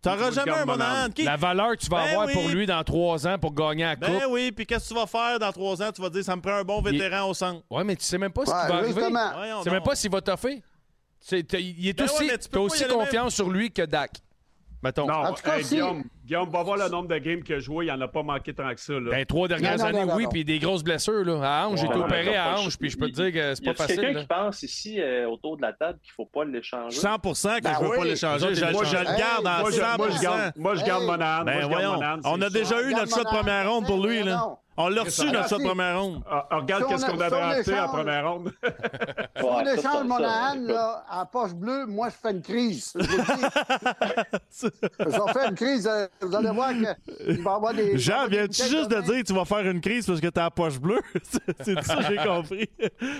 T'auras 0.00 0.30
jamais 0.30 0.52
un 0.52 0.64
Monahan. 0.64 1.08
La 1.24 1.36
valeur 1.36 1.72
que 1.72 1.82
tu 1.82 1.90
vas 1.90 2.04
ben 2.04 2.10
avoir 2.10 2.28
pour 2.28 2.48
lui 2.48 2.66
dans 2.66 2.84
trois 2.84 3.26
ans 3.26 3.36
pour 3.36 3.52
gagner 3.52 3.84
à 3.84 3.96
ben 3.96 4.06
Coupe. 4.06 4.20
Ben 4.20 4.26
oui, 4.30 4.52
puis 4.52 4.64
qu'est-ce 4.64 4.90
que 4.90 4.94
tu 4.94 5.00
vas 5.00 5.06
faire 5.06 5.40
dans 5.40 5.50
trois 5.50 5.82
ans? 5.82 5.90
Tu 5.90 6.00
vas 6.00 6.08
dire, 6.08 6.22
ça 6.22 6.36
me 6.36 6.40
prend 6.40 6.52
un 6.52 6.62
bon 6.62 6.80
vétéran 6.80 7.28
au 7.28 7.34
centre. 7.34 7.64
Ouais, 7.68 7.82
mais 7.82 7.96
tu 7.96 8.04
sais 8.04 8.16
même 8.16 8.32
pas 8.32 8.42
ouais, 8.42 8.86
qui 8.86 8.92
va. 8.92 9.34
Tu 9.58 9.64
sais 9.64 9.70
même 9.70 9.82
pas 9.82 9.96
s'il 9.96 10.10
va 10.10 10.20
t'offrir. 10.20 10.60
Il 11.32 11.88
est 11.88 11.98
ben 11.98 12.04
aussi, 12.04 12.30
aussi 12.56 12.84
confiance 12.86 13.34
sur 13.34 13.50
lui 13.50 13.72
que 13.72 13.82
Dak. 13.82 14.12
Non, 14.84 15.08
en 15.08 15.32
tout 15.32 15.42
cas, 15.42 15.56
Guillaume, 16.28 16.50
va 16.50 16.62
voir 16.62 16.76
le 16.76 16.90
nombre 16.90 17.08
de 17.08 17.16
games 17.16 17.42
qu'il 17.42 17.54
a 17.54 17.58
joué, 17.58 17.86
il 17.86 17.88
n'en 17.88 18.02
a 18.02 18.08
pas 18.08 18.22
manqué 18.22 18.52
tant 18.52 18.68
que 18.74 18.80
ça. 18.80 18.92
Ben, 19.00 19.24
trois 19.24 19.48
dernières 19.48 19.82
années, 19.82 20.04
oui, 20.12 20.26
puis 20.30 20.44
des 20.44 20.58
grosses 20.58 20.84
blessures. 20.84 21.24
Là. 21.24 21.40
À 21.42 21.66
Ange, 21.66 21.80
j'ai 21.80 21.86
été 21.86 21.96
opéré 21.96 22.36
à 22.36 22.58
Ange, 22.58 22.76
puis 22.78 22.90
je 22.90 22.98
peux 22.98 23.08
te 23.08 23.14
dire 23.14 23.32
que 23.32 23.54
c'est 23.54 23.64
pas 23.64 23.72
facile. 23.72 23.96
Y 23.96 23.98
a 23.98 24.02
quelqu'un 24.02 24.20
qui 24.20 24.26
pense 24.26 24.62
ici 24.62 25.00
euh, 25.00 25.26
autour 25.26 25.56
de 25.56 25.62
la 25.62 25.72
table 25.72 25.98
qu'il 26.02 26.10
ne 26.10 26.14
faut 26.16 26.26
pas 26.26 26.44
l'échanger? 26.44 26.98
100 26.98 27.16
que 27.16 27.62
ben 27.62 27.72
je 27.78 27.82
ne 27.82 27.88
veux 27.88 27.96
pas 27.96 28.04
l'échanger. 28.04 28.54
Je, 28.54 28.72
moi, 28.72 28.84
je 28.84 28.96
le 28.96 29.18
garde 29.18 29.46
en 29.46 29.60
moi, 29.60 29.70
moi, 30.56 30.74
je 30.74 30.84
garde, 30.84 31.04
moi, 31.04 31.16
mon 31.16 31.16
ben 31.16 31.22
âme. 31.22 31.68
Voyons, 31.70 32.00
on 32.24 32.42
a 32.42 32.50
déjà 32.50 32.82
eu 32.82 32.92
notre 32.92 33.10
shot 33.10 33.24
de 33.24 33.28
première 33.28 33.70
ronde 33.70 33.86
pour 33.86 34.06
lui. 34.06 34.22
là. 34.22 34.58
On 34.80 34.88
l'a 34.88 35.02
reçu 35.02 35.26
dans 35.26 35.40
notre 35.40 35.58
première 35.58 36.00
ronde. 36.00 36.22
Ah, 36.30 36.46
ah, 36.50 36.56
regarde 36.58 36.86
qu'est-ce 36.88 37.04
qu'on 37.04 37.20
a 37.20 37.28
drafté 37.28 37.80
en 37.80 37.88
première 37.88 38.30
ronde. 38.30 38.52
On 39.42 39.60
échange 39.66 40.04
Monahan 40.04 40.54
là, 40.60 41.04
en 41.10 41.26
poche 41.26 41.52
bleue, 41.52 41.86
moi, 41.86 42.10
je 42.10 42.14
fais 42.14 42.30
une 42.30 42.42
crise. 42.42 42.92
Je 42.94 44.68
fait 45.32 45.48
une 45.48 45.54
crise 45.56 45.90
vous 46.20 46.34
allez 46.34 46.50
voir 46.50 46.70
qu'il 46.72 47.42
va 47.42 47.54
avoir 47.54 47.74
des. 47.74 47.98
Jean, 47.98 48.26
viens-tu 48.26 48.62
juste 48.62 48.90
de 48.90 49.00
dire 49.00 49.22
que 49.22 49.26
tu 49.26 49.32
vas 49.32 49.44
faire 49.44 49.60
une 49.60 49.80
crise 49.80 50.06
parce 50.06 50.20
que 50.20 50.28
t'as 50.28 50.44
la 50.44 50.50
poche 50.50 50.78
bleue? 50.78 51.00
c'est 51.60 51.82
ça 51.82 51.96
que 51.96 52.02
j'ai 52.08 52.16
compris. 52.26 52.68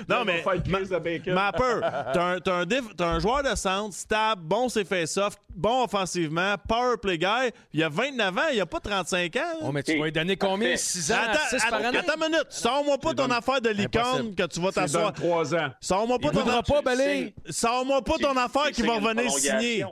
non, 0.08 0.24
mais. 0.24 0.42
Faire 0.42 0.52
une 0.54 0.62
crise 0.62 0.88
de 0.88 0.98
bacon. 0.98 1.34
Ma 1.34 1.52
peur. 1.52 1.80
T'as 2.12 2.36
un, 2.36 2.38
un, 2.46 3.04
un, 3.06 3.18
joueur 3.20 3.42
de 3.42 3.54
centre, 3.54 3.94
stable, 3.94 4.42
bon 4.42 4.68
ses 4.68 4.84
face 4.84 5.12
soft, 5.12 5.38
bon 5.54 5.84
offensivement, 5.84 6.54
power 6.68 6.96
play 7.00 7.18
guy. 7.18 7.50
Il 7.72 7.80
y 7.80 7.82
a 7.82 7.88
29 7.88 8.38
ans, 8.38 8.42
il 8.50 8.56
n'y 8.56 8.60
a 8.60 8.66
pas 8.66 8.80
35 8.80 9.36
ans. 9.36 9.40
Oh, 9.62 9.72
mais 9.72 9.82
tu 9.82 9.96
vas 9.98 10.04
lui 10.04 10.12
donner 10.12 10.36
combien? 10.36 10.76
6 10.76 11.12
ans? 11.12 11.16
Attends, 11.22 11.70
par 11.70 11.84
année? 11.84 11.98
attends 11.98 12.14
une 12.16 12.32
minute. 12.32 12.46
Sors-moi 12.48 12.98
pas 12.98 13.14
ton 13.14 13.30
affaire 13.30 13.60
de 13.60 13.70
licorne 13.70 14.34
que 14.34 14.46
tu 14.46 14.60
vas 14.60 14.72
t'asseoir. 14.72 15.12
3 15.12 15.54
ans. 15.54 15.68
Sors-moi 15.80 16.18
pas 16.18 16.30
ton 16.30 16.48
affaire. 16.48 17.30
Sors-moi 17.48 18.02
pas 18.02 18.18
ton 18.18 18.36
affaire 18.36 18.70
qui 18.72 18.82
va 18.82 18.94
revenir 18.94 19.30
signer 19.30 19.84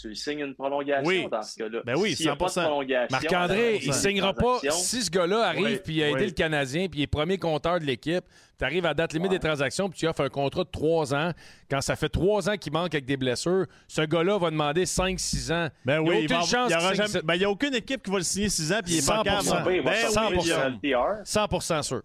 tu 0.00 0.14
signes 0.14 0.40
une 0.40 0.54
prolongation 0.54 1.06
oui. 1.06 1.28
dans 1.30 1.42
ce 1.42 1.56
cas-là. 1.58 1.80
Ben 1.84 1.96
oui, 1.96 2.12
100%. 2.12 2.30
A 2.30 2.36
pas 2.36 2.46
de 2.46 2.52
prolongation, 2.52 3.08
Marc-André, 3.10 3.78
il 3.82 3.88
ne 3.88 3.92
signera 3.94 4.34
pas. 4.34 4.58
Si 4.70 5.02
ce 5.02 5.10
gars-là 5.10 5.48
arrive 5.48 5.82
oui, 5.86 5.94
il 5.94 6.02
a 6.02 6.10
aidé 6.10 6.26
le 6.26 6.32
Canadien 6.32 6.88
puis 6.88 7.00
il 7.00 7.02
est 7.04 7.06
premier 7.06 7.38
compteur 7.38 7.78
de 7.78 7.84
l'équipe, 7.84 8.24
tu 8.58 8.64
arrives 8.64 8.86
à 8.86 8.94
date 8.94 9.12
limite 9.12 9.30
des 9.30 9.38
transactions 9.38 9.88
puis 9.88 9.98
tu 9.98 10.06
offres 10.06 10.22
un 10.22 10.28
contrat 10.28 10.64
de 10.64 10.70
3 10.70 11.14
ans. 11.14 11.32
Quand 11.70 11.80
ça 11.80 11.96
fait 11.96 12.08
trois 12.08 12.48
ans 12.48 12.56
qu'il 12.56 12.72
manque 12.72 12.94
avec 12.94 13.06
des 13.06 13.16
blessures, 13.16 13.66
ce 13.88 14.02
gars-là 14.02 14.38
va 14.38 14.50
demander 14.50 14.84
5-6 14.84 15.52
ans. 15.52 15.68
Ben 15.84 16.00
oui, 16.00 16.20
il 16.22 16.26
n'y 16.26 16.32
a, 16.32 16.42
aucune 16.42 16.58
aura 16.58 16.94
jamais... 16.94 17.22
ben, 17.22 17.34
il 17.34 17.40
y 17.42 17.44
a 17.44 17.50
aucune 17.50 17.74
équipe 17.74 18.02
qui 18.02 18.10
va 18.10 18.18
le 18.18 18.24
signer 18.24 18.48
6 18.48 18.72
ans 18.72 18.80
puis 18.84 18.94
il 18.94 18.98
est 18.98 19.08
100%. 19.08 19.24
pas. 19.24 19.62
Ben, 19.64 19.82
100%. 19.82 21.22
100% 21.24 21.68
ben, 21.68 21.82
sûr. 21.82 22.02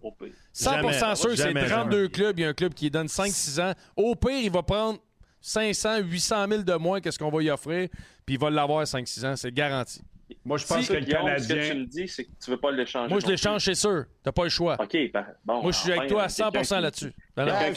100% 0.54 1.14
sûr, 1.16 1.36
c'est 1.36 1.54
32 1.54 2.08
clubs. 2.08 2.38
Il 2.38 2.42
y 2.42 2.44
a 2.44 2.48
un 2.48 2.54
club 2.54 2.74
qui 2.74 2.90
donne 2.90 3.06
5-6 3.06 3.60
ans. 3.60 3.72
Au 3.96 4.14
pire, 4.14 4.38
il 4.40 4.50
va 4.50 4.62
prendre 4.62 4.98
500, 5.40 5.98
800 5.98 6.48
000 6.48 6.62
de 6.62 6.74
moins 6.74 7.00
que 7.00 7.10
ce 7.10 7.18
qu'on 7.18 7.30
va 7.30 7.42
y 7.42 7.50
offrir, 7.50 7.88
puis 8.26 8.34
il 8.34 8.40
va 8.40 8.50
l'avoir 8.50 8.84
5-6 8.84 9.26
ans, 9.26 9.36
c'est 9.36 9.52
garanti. 9.52 10.02
Moi, 10.44 10.58
je 10.58 10.66
pense 10.66 10.88
que 10.88 10.92
le 10.92 11.06
Canadien... 11.06 11.38
Ce 11.38 11.48
que 11.48 11.72
tu 11.72 11.78
me 11.78 11.86
dis, 11.86 12.08
c'est 12.08 12.24
que 12.24 12.30
tu 12.42 12.50
veux 12.50 12.58
pas 12.58 12.70
l'échanger. 12.70 13.08
Moi, 13.08 13.20
je 13.20 13.26
l'échange, 13.26 13.64
c'est 13.64 13.74
sûr. 13.74 14.04
T'as 14.22 14.32
pas 14.32 14.44
le 14.44 14.50
choix. 14.50 14.76
OK, 14.78 14.96
ben, 15.12 15.26
bon. 15.44 15.62
Moi, 15.62 15.72
je 15.72 15.78
suis 15.78 15.92
avec 15.92 16.08
toi 16.08 16.22
euh, 16.22 16.24
à 16.24 16.28
100 16.28 16.50
qui... 16.50 16.74
là-dessus. 16.74 17.12
Ben, 17.36 17.74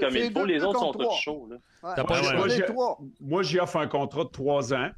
comme 0.00 0.16
il 0.16 0.32
faut, 0.32 0.44
les 0.44 0.62
autres 0.62 0.78
sont 0.78 0.92
tous 0.92 1.12
chauds. 1.20 1.48
Pas 1.82 2.04
moi, 2.04 2.48
j'ai... 2.48 2.64
moi, 3.20 3.42
j'y 3.42 3.58
offre 3.58 3.76
un 3.76 3.88
contrat 3.88 4.24
de 4.24 4.30
3 4.30 4.74
ans 4.74 4.90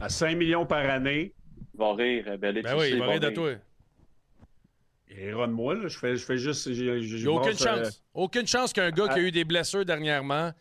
à 0.00 0.08
5 0.08 0.36
millions 0.36 0.66
par 0.66 0.84
année. 0.90 1.32
Il 1.74 1.78
va 1.78 1.94
rire, 1.94 2.24
euh, 2.28 2.36
ben, 2.36 2.54
oui, 2.76 2.90
il 2.90 2.98
va 2.98 3.06
rire 3.06 3.20
de 3.20 3.30
toi. 3.30 3.52
Il 5.08 5.16
rira 5.16 5.46
de 5.46 5.52
moi, 5.52 5.74
là. 5.74 5.88
Je 5.88 5.98
fais, 5.98 6.16
je 6.16 6.24
fais 6.24 6.38
juste. 6.38 6.66
Aucune 7.26 7.52
euh, 7.52 7.56
chance. 7.56 8.04
Aucune 8.12 8.46
chance 8.46 8.72
qu'un 8.72 8.90
gars 8.90 9.08
qui 9.08 9.18
a 9.20 9.22
eu 9.22 9.30
des 9.30 9.44
blessures 9.44 9.84
dernièrement 9.84 10.52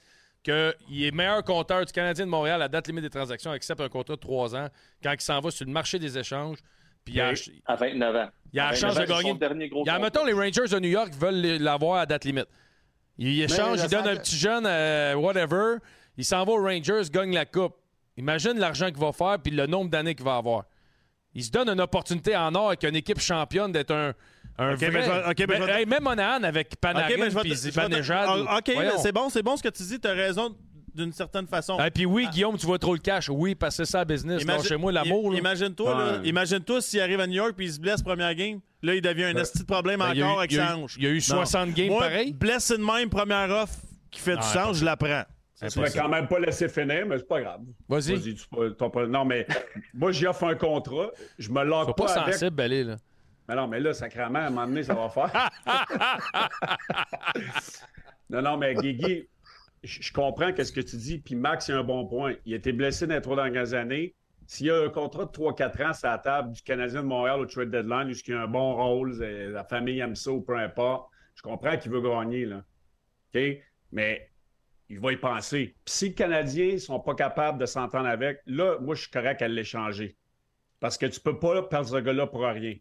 qu'il 0.43 1.03
est 1.03 1.11
meilleur 1.11 1.43
compteur 1.43 1.85
du 1.85 1.91
Canadien 1.91 2.25
de 2.25 2.29
Montréal 2.29 2.61
à 2.61 2.67
date 2.67 2.87
limite 2.87 3.03
des 3.03 3.09
transactions, 3.09 3.51
accepte 3.51 3.81
un 3.81 3.89
contrat 3.89 4.15
de 4.15 4.19
3 4.19 4.55
ans 4.55 4.67
quand 5.01 5.13
il 5.13 5.21
s'en 5.21 5.39
va 5.39 5.51
sur 5.51 5.65
le 5.65 5.71
marché 5.71 5.99
des 5.99 6.17
échanges. 6.17 6.57
Puis 7.05 7.19
à 7.19 7.33
29 7.75 8.15
ans. 8.15 8.29
Il 8.53 8.59
a 8.59 8.71
la 8.71 8.75
chance 8.75 8.95
de 8.95 9.05
gagner. 9.05 9.33
Mettons, 9.99 10.25
les 10.25 10.33
Rangers 10.33 10.67
de 10.69 10.79
New 10.79 10.89
York 10.89 11.13
veulent 11.13 11.61
l'avoir 11.61 11.99
à 11.99 12.05
date 12.05 12.25
limite. 12.25 12.47
Il 13.17 13.41
échange, 13.41 13.79
il 13.83 13.89
donne 13.89 14.07
un 14.07 14.15
petit 14.15 14.35
jeune, 14.35 14.65
euh, 14.65 15.15
whatever. 15.15 15.77
Il 16.17 16.25
s'en 16.25 16.43
va 16.45 16.51
aux 16.51 16.63
Rangers, 16.63 17.03
gagne 17.11 17.33
la 17.33 17.45
coupe. 17.45 17.75
Imagine 18.17 18.59
l'argent 18.59 18.87
qu'il 18.87 18.99
va 18.99 19.11
faire 19.11 19.39
puis 19.41 19.51
le 19.51 19.65
nombre 19.65 19.89
d'années 19.89 20.15
qu'il 20.15 20.25
va 20.25 20.37
avoir. 20.37 20.65
Il 21.33 21.43
se 21.43 21.49
donne 21.51 21.69
une 21.69 21.81
opportunité 21.81 22.35
en 22.35 22.53
or 22.53 22.67
avec 22.67 22.83
une 22.83 22.95
équipe 22.95 23.19
championne 23.19 23.71
d'être 23.71 23.91
un, 23.91 24.13
un 24.57 24.73
Ok, 24.73 24.79
vrai... 24.79 24.91
mais 24.91 25.03
je 25.03 25.45
mais 25.47 25.57
je 25.57 25.63
vais- 25.63 25.79
hey, 25.81 25.85
même 25.85 26.03
Monahan 26.03 26.43
avec 26.43 26.75
Panarin 26.79 27.29
puis 27.41 27.55
Zibanejad. 27.55 28.27
Ah, 28.47 28.57
OK, 28.59 28.71
c'est 29.01 29.11
bon, 29.11 29.29
c'est 29.29 29.41
bon 29.43 29.57
ce 29.57 29.63
que 29.63 29.69
tu 29.69 29.83
dis. 29.83 29.99
Tu 29.99 30.07
as 30.07 30.13
raison 30.13 30.55
d'une 30.93 31.11
certaine 31.11 31.47
façon. 31.47 31.79
Et 31.79 31.89
puis 31.89 32.05
oui, 32.05 32.27
Guillaume, 32.31 32.55
tu 32.57 32.67
vois 32.67 32.77
trop 32.77 32.93
le 32.93 32.99
cash. 32.99 33.27
Oui, 33.29 33.55
parce 33.55 33.75
que 33.77 33.83
c'est 33.85 33.91
ça 33.91 33.99
la 33.99 34.05
business. 34.05 34.43
Imagine- 34.43 34.63
chez 34.63 34.77
moi 34.77 34.91
l'amour. 34.91 35.33
Imagine-toi, 35.35 35.97
Ouais. 36.21 36.27
imagine-toi 36.29 36.81
s'il 36.81 36.99
arrive 37.01 37.19
à 37.19 37.25
New 37.25 37.33
York 37.33 37.53
puis 37.57 37.65
il 37.65 37.73
se 37.73 37.79
blesse 37.79 38.03
première 38.03 38.33
game. 38.35 38.59
Là, 38.83 38.93
il 38.93 39.01
devient 39.01 39.23
un 39.23 39.35
esti 39.37 39.59
de 39.59 39.63
problème 39.65 39.99
ben, 39.99 40.11
encore 40.11 40.35
eu- 40.35 40.39
avec 40.39 40.51
il 40.51 40.57
y 40.57 40.59
a 40.59 40.67
sa 40.67 40.73
eu- 40.73 40.75
hanche. 40.83 40.95
il 40.97 41.03
y 41.03 41.07
a 41.07 41.09
eu 41.09 41.21
60 41.21 41.73
games 41.73 41.87
Moi, 41.87 41.99
pareil. 42.01 42.33
blessé 42.33 42.77
de 42.77 42.83
même, 42.83 43.09
première 43.09 43.49
offre 43.49 43.75
qui 44.11 44.19
fait 44.19 44.35
du 44.35 44.43
sens, 44.43 44.77
je 44.77 44.85
la 44.85 44.95
prends. 44.97 45.23
Je 45.61 45.73
pourrais 45.73 45.91
quand 45.91 46.09
même 46.09 46.27
pas 46.27 46.39
laisser 46.39 46.67
finir, 46.67 47.05
mais 47.07 47.17
c'est 47.17 47.27
pas 47.27 47.39
grave. 47.41 47.61
Vas-y. 47.87 48.19
tu 48.35 48.45
peux- 48.51 48.71
t'as 48.75 48.89
pas- 48.89 49.07
Non, 49.07 49.23
mais 49.23 49.47
moi, 49.93 50.11
j'y 50.11 50.27
offre 50.27 50.43
un 50.43 50.55
contrat. 50.55 51.09
Je 51.39 51.49
me 51.49 51.63
log 51.63 51.85
Sois 51.85 51.95
pas, 51.95 52.05
pas 52.05 52.13
avec. 52.19 52.33
sensible, 52.35 52.55
Belé, 52.55 52.83
là. 52.83 52.97
Mais 53.47 53.55
non, 53.55 53.67
mais 53.67 53.79
là, 53.79 53.93
sacrément, 53.93 54.39
à 54.39 54.43
un 54.43 54.49
moment 54.49 54.67
donné, 54.67 54.83
ça 54.83 54.93
va 54.93 55.09
faire. 55.09 55.49
non, 58.29 58.41
non, 58.41 58.57
mais 58.57 58.73
Guigui, 58.75 59.27
je 59.83 60.13
comprends 60.13 60.51
ce 60.55 60.71
que 60.71 60.81
tu 60.81 60.95
dis. 60.95 61.17
Puis 61.19 61.35
Max, 61.35 61.67
il 61.67 61.73
a 61.73 61.79
un 61.79 61.83
bon 61.83 62.07
point. 62.07 62.35
Il 62.45 62.53
a 62.53 62.57
été 62.57 62.71
blessé 62.71 63.05
dans 63.05 63.15
les 63.15 63.21
trois 63.21 63.35
dernières 63.35 63.73
années. 63.73 64.15
S'il 64.47 64.67
y 64.67 64.71
a 64.71 64.81
un 64.81 64.89
contrat 64.89 65.25
de 65.25 65.31
3-4 65.31 65.89
ans 65.89 65.93
sur 65.93 66.07
la 66.09 66.17
table 66.17 66.51
du 66.53 66.61
Canadien 66.61 67.01
de 67.01 67.07
Montréal 67.07 67.39
au 67.39 67.45
trade 67.45 67.71
deadline, 67.71 68.09
où 68.09 68.11
il 68.11 68.33
a 68.33 68.41
un 68.41 68.47
bon 68.47 68.75
rôle, 68.75 69.15
c'est- 69.15 69.47
la 69.49 69.63
famille 69.63 69.99
aime 69.99 70.15
ça 70.15 70.31
ou 70.31 70.41
peu 70.41 70.57
importe, 70.57 71.09
je 71.35 71.41
comprends 71.41 71.77
qu'il 71.77 71.91
veut 71.91 72.01
gagner. 72.01 72.45
Là. 72.45 72.63
OK? 73.33 73.41
Mais 73.91 74.29
il 74.89 74.99
va 74.99 75.13
y 75.13 75.17
penser. 75.17 75.75
Puis 75.85 75.93
si 75.93 76.05
les 76.09 76.13
Canadiens 76.13 76.73
ne 76.73 76.77
sont 76.77 76.99
pas 76.99 77.15
capables 77.15 77.57
de 77.57 77.65
s'entendre 77.65 78.07
avec, 78.07 78.41
là, 78.45 78.77
moi, 78.79 78.95
je 78.95 79.01
suis 79.01 79.11
correct 79.11 79.41
à 79.41 79.47
l'échanger. 79.47 80.17
Parce 80.79 80.97
que 80.97 81.05
tu 81.05 81.19
peux 81.21 81.39
pas 81.39 81.63
perdre 81.63 81.87
ce 81.87 81.95
gars-là 81.95 82.27
pour 82.27 82.41
rien. 82.41 82.75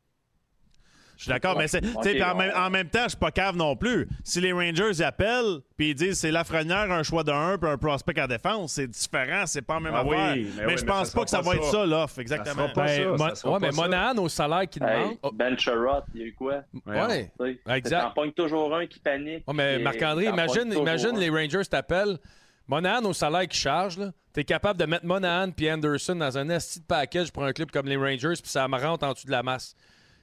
Je 1.16 1.24
suis 1.24 1.28
d'accord, 1.30 1.56
mais 1.56 1.68
c'est, 1.68 1.80
en, 2.22 2.34
même, 2.34 2.52
en 2.56 2.68
même 2.70 2.88
temps, 2.88 3.04
je 3.04 3.10
suis 3.10 3.18
pas 3.18 3.30
cave 3.30 3.56
non 3.56 3.76
plus. 3.76 4.08
Si 4.24 4.40
les 4.40 4.52
Rangers 4.52 4.90
ils 4.92 5.04
appellent 5.04 5.60
puis 5.76 5.90
ils 5.90 5.94
disent 5.94 6.18
c'est 6.18 6.32
Lafrenière, 6.32 6.90
un 6.90 7.02
choix 7.04 7.22
de 7.22 7.30
1 7.30 7.58
puis 7.58 7.70
un 7.70 7.78
prospect 7.78 8.20
en 8.20 8.26
défense, 8.26 8.72
c'est 8.72 8.88
différent, 8.88 9.44
c'est 9.46 9.62
pas 9.62 9.74
la 9.74 9.80
même 9.80 9.92
Ah 9.94 10.04
oui, 10.04 10.16
affaire. 10.16 10.34
mais 10.36 10.42
mais 10.66 10.72
oui, 10.72 10.78
je 10.78 10.84
pense 10.84 11.10
pas 11.10 11.24
que 11.24 11.30
ça 11.30 11.40
va 11.40 11.50
pas 11.52 11.56
être 11.56 11.64
ça. 11.70 11.86
l'offre, 11.86 12.18
exactement. 12.18 12.68
pas 12.70 12.84
Ben, 12.86 13.02
ça, 13.18 13.24
Mon- 13.28 13.34
ça 13.36 13.48
ouais, 13.50 13.60
pas 13.60 13.66
mais. 13.66 13.72
Monahan, 13.72 14.16
au 14.18 14.28
salaire 14.28 14.68
qu'il 14.68 14.82
Hey, 14.82 14.98
demande. 15.00 15.16
oh, 15.22 15.30
Ben 15.32 15.56
Sherrod, 15.58 16.04
il 16.14 16.20
y 16.20 16.24
a 16.24 16.26
eu 16.26 16.34
quoi? 16.34 16.62
Ouais, 16.86 17.30
exact. 17.68 18.00
T'en 18.00 18.10
pognes 18.10 18.32
toujours 18.32 18.74
un 18.74 18.86
qui 18.86 18.98
panique. 18.98 19.44
Ouais, 19.46 19.54
mais 19.54 19.78
Marc-André, 19.78 20.24
imagine, 20.24 20.72
imagine 20.72 21.16
les 21.18 21.30
Rangers 21.30 21.64
t'appellent. 21.70 22.18
Monahan 22.68 23.04
au 23.04 23.12
salaire 23.12 23.42
qu'il 23.42 23.60
charge, 23.60 23.98
là. 23.98 24.10
T'es 24.32 24.44
capable 24.44 24.80
de 24.80 24.86
mettre 24.86 25.04
Monahan 25.04 25.50
puis 25.50 25.70
Anderson 25.70 26.14
dans 26.16 26.38
un 26.38 26.48
esti 26.48 26.80
de 26.80 26.84
package 26.86 27.30
pour 27.32 27.44
un 27.44 27.52
club 27.52 27.70
comme 27.70 27.86
les 27.86 27.96
Rangers, 27.96 28.40
puis 28.40 28.50
ça 28.50 28.66
me 28.66 28.78
rentre 28.78 29.06
en 29.06 29.12
dessous 29.12 29.26
de 29.26 29.30
la 29.32 29.42
masse. 29.42 29.74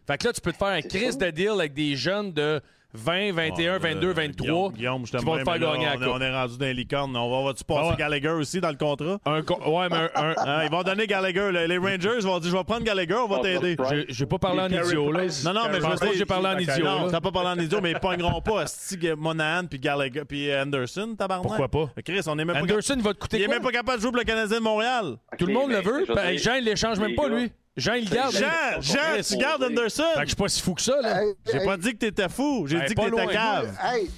Fait 0.10 0.18
que 0.18 0.26
là, 0.28 0.34
tu 0.34 0.42
peux 0.42 0.52
te 0.52 0.58
faire 0.58 0.68
un 0.70 0.82
crise 0.82 1.18
de 1.20 1.30
deal 1.30 1.52
avec 1.52 1.74
des 1.76 1.96
jeunes 1.96 2.34
de 2.34 2.60
20, 2.96 3.34
21, 3.34 3.78
22, 3.78 4.12
23 4.14 4.32
Guillaume, 4.48 4.74
Guillaume, 4.74 5.06
je 5.06 5.16
vont 5.20 5.38
te 5.38 5.44
faire 5.44 5.60
là, 5.60 5.74
gagner 5.74 5.86
à 5.86 5.92
on, 5.96 6.02
est- 6.02 6.08
on 6.08 6.20
est 6.22 6.32
rendu 6.34 6.58
dans 6.58 6.66
les 6.66 6.74
licornes. 6.74 7.16
On 7.16 7.30
va, 7.30 7.46
vas-tu 7.50 7.64
passer 7.64 7.82
Ah 7.84 7.90
ouais. 7.92 7.96
Gallagher 7.96 8.30
aussi 8.30 8.60
dans 8.60 8.72
le 8.72 8.78
contrat? 8.78 9.20
Un 9.28 9.44
co- 9.44 9.60
ouais, 9.70 9.88
mais 9.92 9.98
un- 9.98 10.10
un- 10.16 10.34
Hein, 10.36 10.62
ils 10.66 10.72
vont 10.72 10.82
donner 10.82 11.06
Gallagher. 11.06 11.52
là. 11.52 11.68
Les 11.68 11.78
Rangers 11.78 12.20
vont 12.22 12.40
dire 12.40 12.50
Je 12.50 12.58
vais 12.58 12.64
prendre 12.64 12.84
Gallagher, 12.84 13.14
on 13.14 13.28
va 13.28 13.42
t'aider. 13.42 13.78
J'ai- 14.10 14.26
pas 14.26 14.40
parlé 14.40 14.62
en 14.62 14.70
idiot, 14.70 15.12
là. 15.12 15.22
Non, 15.46 15.54
non, 15.54 15.62
mais 15.72 15.80
Je 15.80 15.86
veux 15.86 15.96
dire- 15.98 16.14
j'ai 16.18 16.26
parlé 16.26 16.48
en 16.48 16.58
idiot, 16.58 16.84
Non, 16.84 17.06
là. 17.06 17.12
t'as 17.12 17.22
pas 17.22 17.32
parlé 17.32 17.50
en 17.62 17.64
idiot, 17.64 17.80
mais 17.80 17.92
ils 17.92 18.00
pogneront 18.00 18.42
pas 18.42 18.62
Asti, 18.62 18.98
Monahan 19.16 19.68
puis 19.68 19.78
Gallagher 19.78 20.24
puis 20.28 20.52
Anderson, 20.52 21.14
tabarnak. 21.16 21.46
Pourquoi 21.48 21.68
pas? 21.68 21.92
Chris, 22.04 22.22
on 22.26 22.40
est 22.40 22.46
même 22.46 22.58
Anderson 22.58 22.96
pas 22.96 23.02
va 23.04 23.14
te 23.14 23.20
coûter 23.20 23.38
Il 23.38 23.44
est 23.44 23.48
même 23.48 23.62
pas 23.62 23.70
capable 23.72 23.98
de 24.00 24.02
jouer 24.02 24.10
pour 24.12 24.20
le 24.20 24.26
Canadien 24.26 24.58
de 24.58 24.64
Montréal. 24.64 25.18
Tout 25.38 25.46
le 25.46 25.54
monde 25.54 25.70
le 25.70 25.82
veut. 25.82 26.06
Jean, 26.38 26.56
il 26.56 26.64
l'échange 26.66 26.98
même 27.00 27.14
pas, 27.14 27.28
lui. 27.28 27.52
Jean, 27.78 27.94
il 27.94 28.10
le 28.10 28.16
garde. 28.16 28.34
Jean. 28.34 28.82
Jean, 28.82 29.22
tu 29.26 29.38
gardes 29.38 29.64
Anderson. 29.64 30.04
Fait 30.14 30.20
que 30.20 30.26
je 30.26 30.28
suis 30.28 30.36
pas 30.36 30.50
si 30.50 30.62
fou 30.62 30.74
que 30.74 30.82
ça, 30.82 31.00
là. 31.02 31.24
Hey, 31.24 31.34
J'ai 31.52 31.58
hey, 31.58 31.66
pas 31.66 31.78
dit 31.78 31.94
que 31.94 31.98
t'étais 31.98 32.30
fou, 32.30 32.68
j'ai 32.68 32.78
Hey, 32.78 32.88
dit 32.88 32.96
que 32.96 33.10
t'étais 33.10 33.34
cave. 33.34 33.78
Hey, 33.82 34.12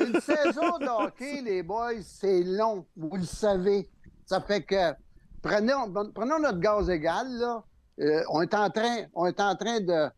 une 0.00 0.20
saison 0.20 0.78
de 0.78 0.86
hockey, 0.86 1.42
les 1.42 1.62
boys, 1.62 2.02
c'est 2.02 2.42
long. 2.42 2.86
Vous 2.96 3.16
le 3.16 3.24
savez. 3.24 3.88
Ça 4.24 4.40
fait 4.40 4.62
que 4.62 4.92
prenons, 5.42 5.92
prenons 6.14 6.38
notre 6.38 6.58
gaz 6.58 6.88
égal, 6.88 7.26
là. 7.28 7.64
Euh, 8.00 8.22
on 8.30 8.40
est 8.40 8.54
en 8.54 8.70
train, 8.70 9.04
on 9.14 9.26
est 9.26 9.40
en 9.40 9.54
train 9.56 9.80
de 9.80 10.08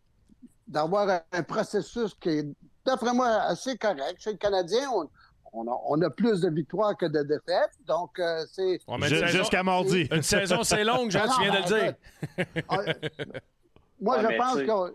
d'avoir 0.69 1.09
un, 1.09 1.21
un 1.33 1.43
processus 1.43 2.15
qui 2.15 2.29
est, 2.31 2.47
d'après 2.87 3.13
moi, 3.13 3.29
assez 3.43 3.77
correct. 3.77 4.17
Chez 4.19 4.31
le 4.31 4.39
Canadien, 4.39 4.89
on, 4.95 5.09
on, 5.53 5.67
a, 5.67 5.81
on 5.87 6.01
a 6.03 6.11
plus 6.11 6.41
de 6.41 6.51
victoires 6.51 6.97
que 6.97 7.07
de 7.07 7.23
défaites. 7.23 7.73
Donc, 7.87 8.19
euh, 8.19 8.45
c'est. 8.53 8.79
Saison- 9.09 9.27
Jusqu'à 9.27 9.63
mardi. 9.63 10.03
Une 10.13 10.23
saison, 10.23 10.63
c'est 10.63 10.85
longue, 10.85 11.11
Jean, 11.11 11.27
Non, 11.27 11.33
tu 11.35 11.43
viens 11.43 11.53
de 11.53 11.57
le 11.59 11.81
dire. 11.81 11.95
ben, 12.37 12.47
Ah, 12.69 12.77
Moi, 14.01 14.17
Ouais, 14.19 14.23
je 14.33 14.37
pense 14.37 14.55
que 14.57 14.95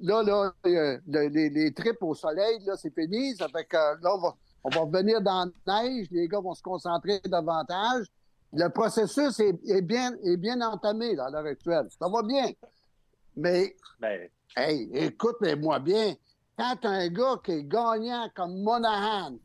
là, 0.00 0.22
là, 0.22 0.52
euh, 0.66 0.98
le- 1.06 1.28
les, 1.28 1.48
les 1.50 1.72
trips 1.72 2.02
au 2.02 2.14
soleil, 2.14 2.58
là, 2.66 2.74
c'est 2.76 2.92
fini. 2.92 3.36
Ça 3.36 3.46
fait 3.48 3.64
que 3.64 3.76
là, 3.76 4.14
on 4.14 4.18
va, 4.18 4.34
on 4.64 4.68
va 4.70 4.80
revenir 4.80 5.20
dans 5.20 5.50
la 5.66 5.82
neige. 5.82 6.08
Les 6.10 6.26
gars 6.26 6.40
vont 6.40 6.54
se 6.54 6.62
concentrer 6.62 7.20
davantage. 7.26 8.06
Le 8.52 8.68
processus 8.68 9.38
est, 9.40 9.54
est 9.68 9.82
bien, 9.82 10.12
est 10.24 10.36
bien 10.38 10.60
entamé 10.62 11.14
là, 11.14 11.26
à 11.26 11.30
l'heure 11.30 11.46
actuelle. 11.46 11.86
Ça 11.98 12.08
va 12.08 12.22
bien. 12.22 12.46
Mais, 13.36 13.76
Ben, 14.00 14.28
hey, 14.56 14.88
écoute-moi 14.92 15.78
bien. 15.80 16.14
Quand 16.56 16.76
un 16.84 17.06
gars 17.08 17.36
qui 17.44 17.52
est 17.52 17.62
gagnant 17.64 18.28
comme 18.34 18.60
Monahan, 18.62 19.36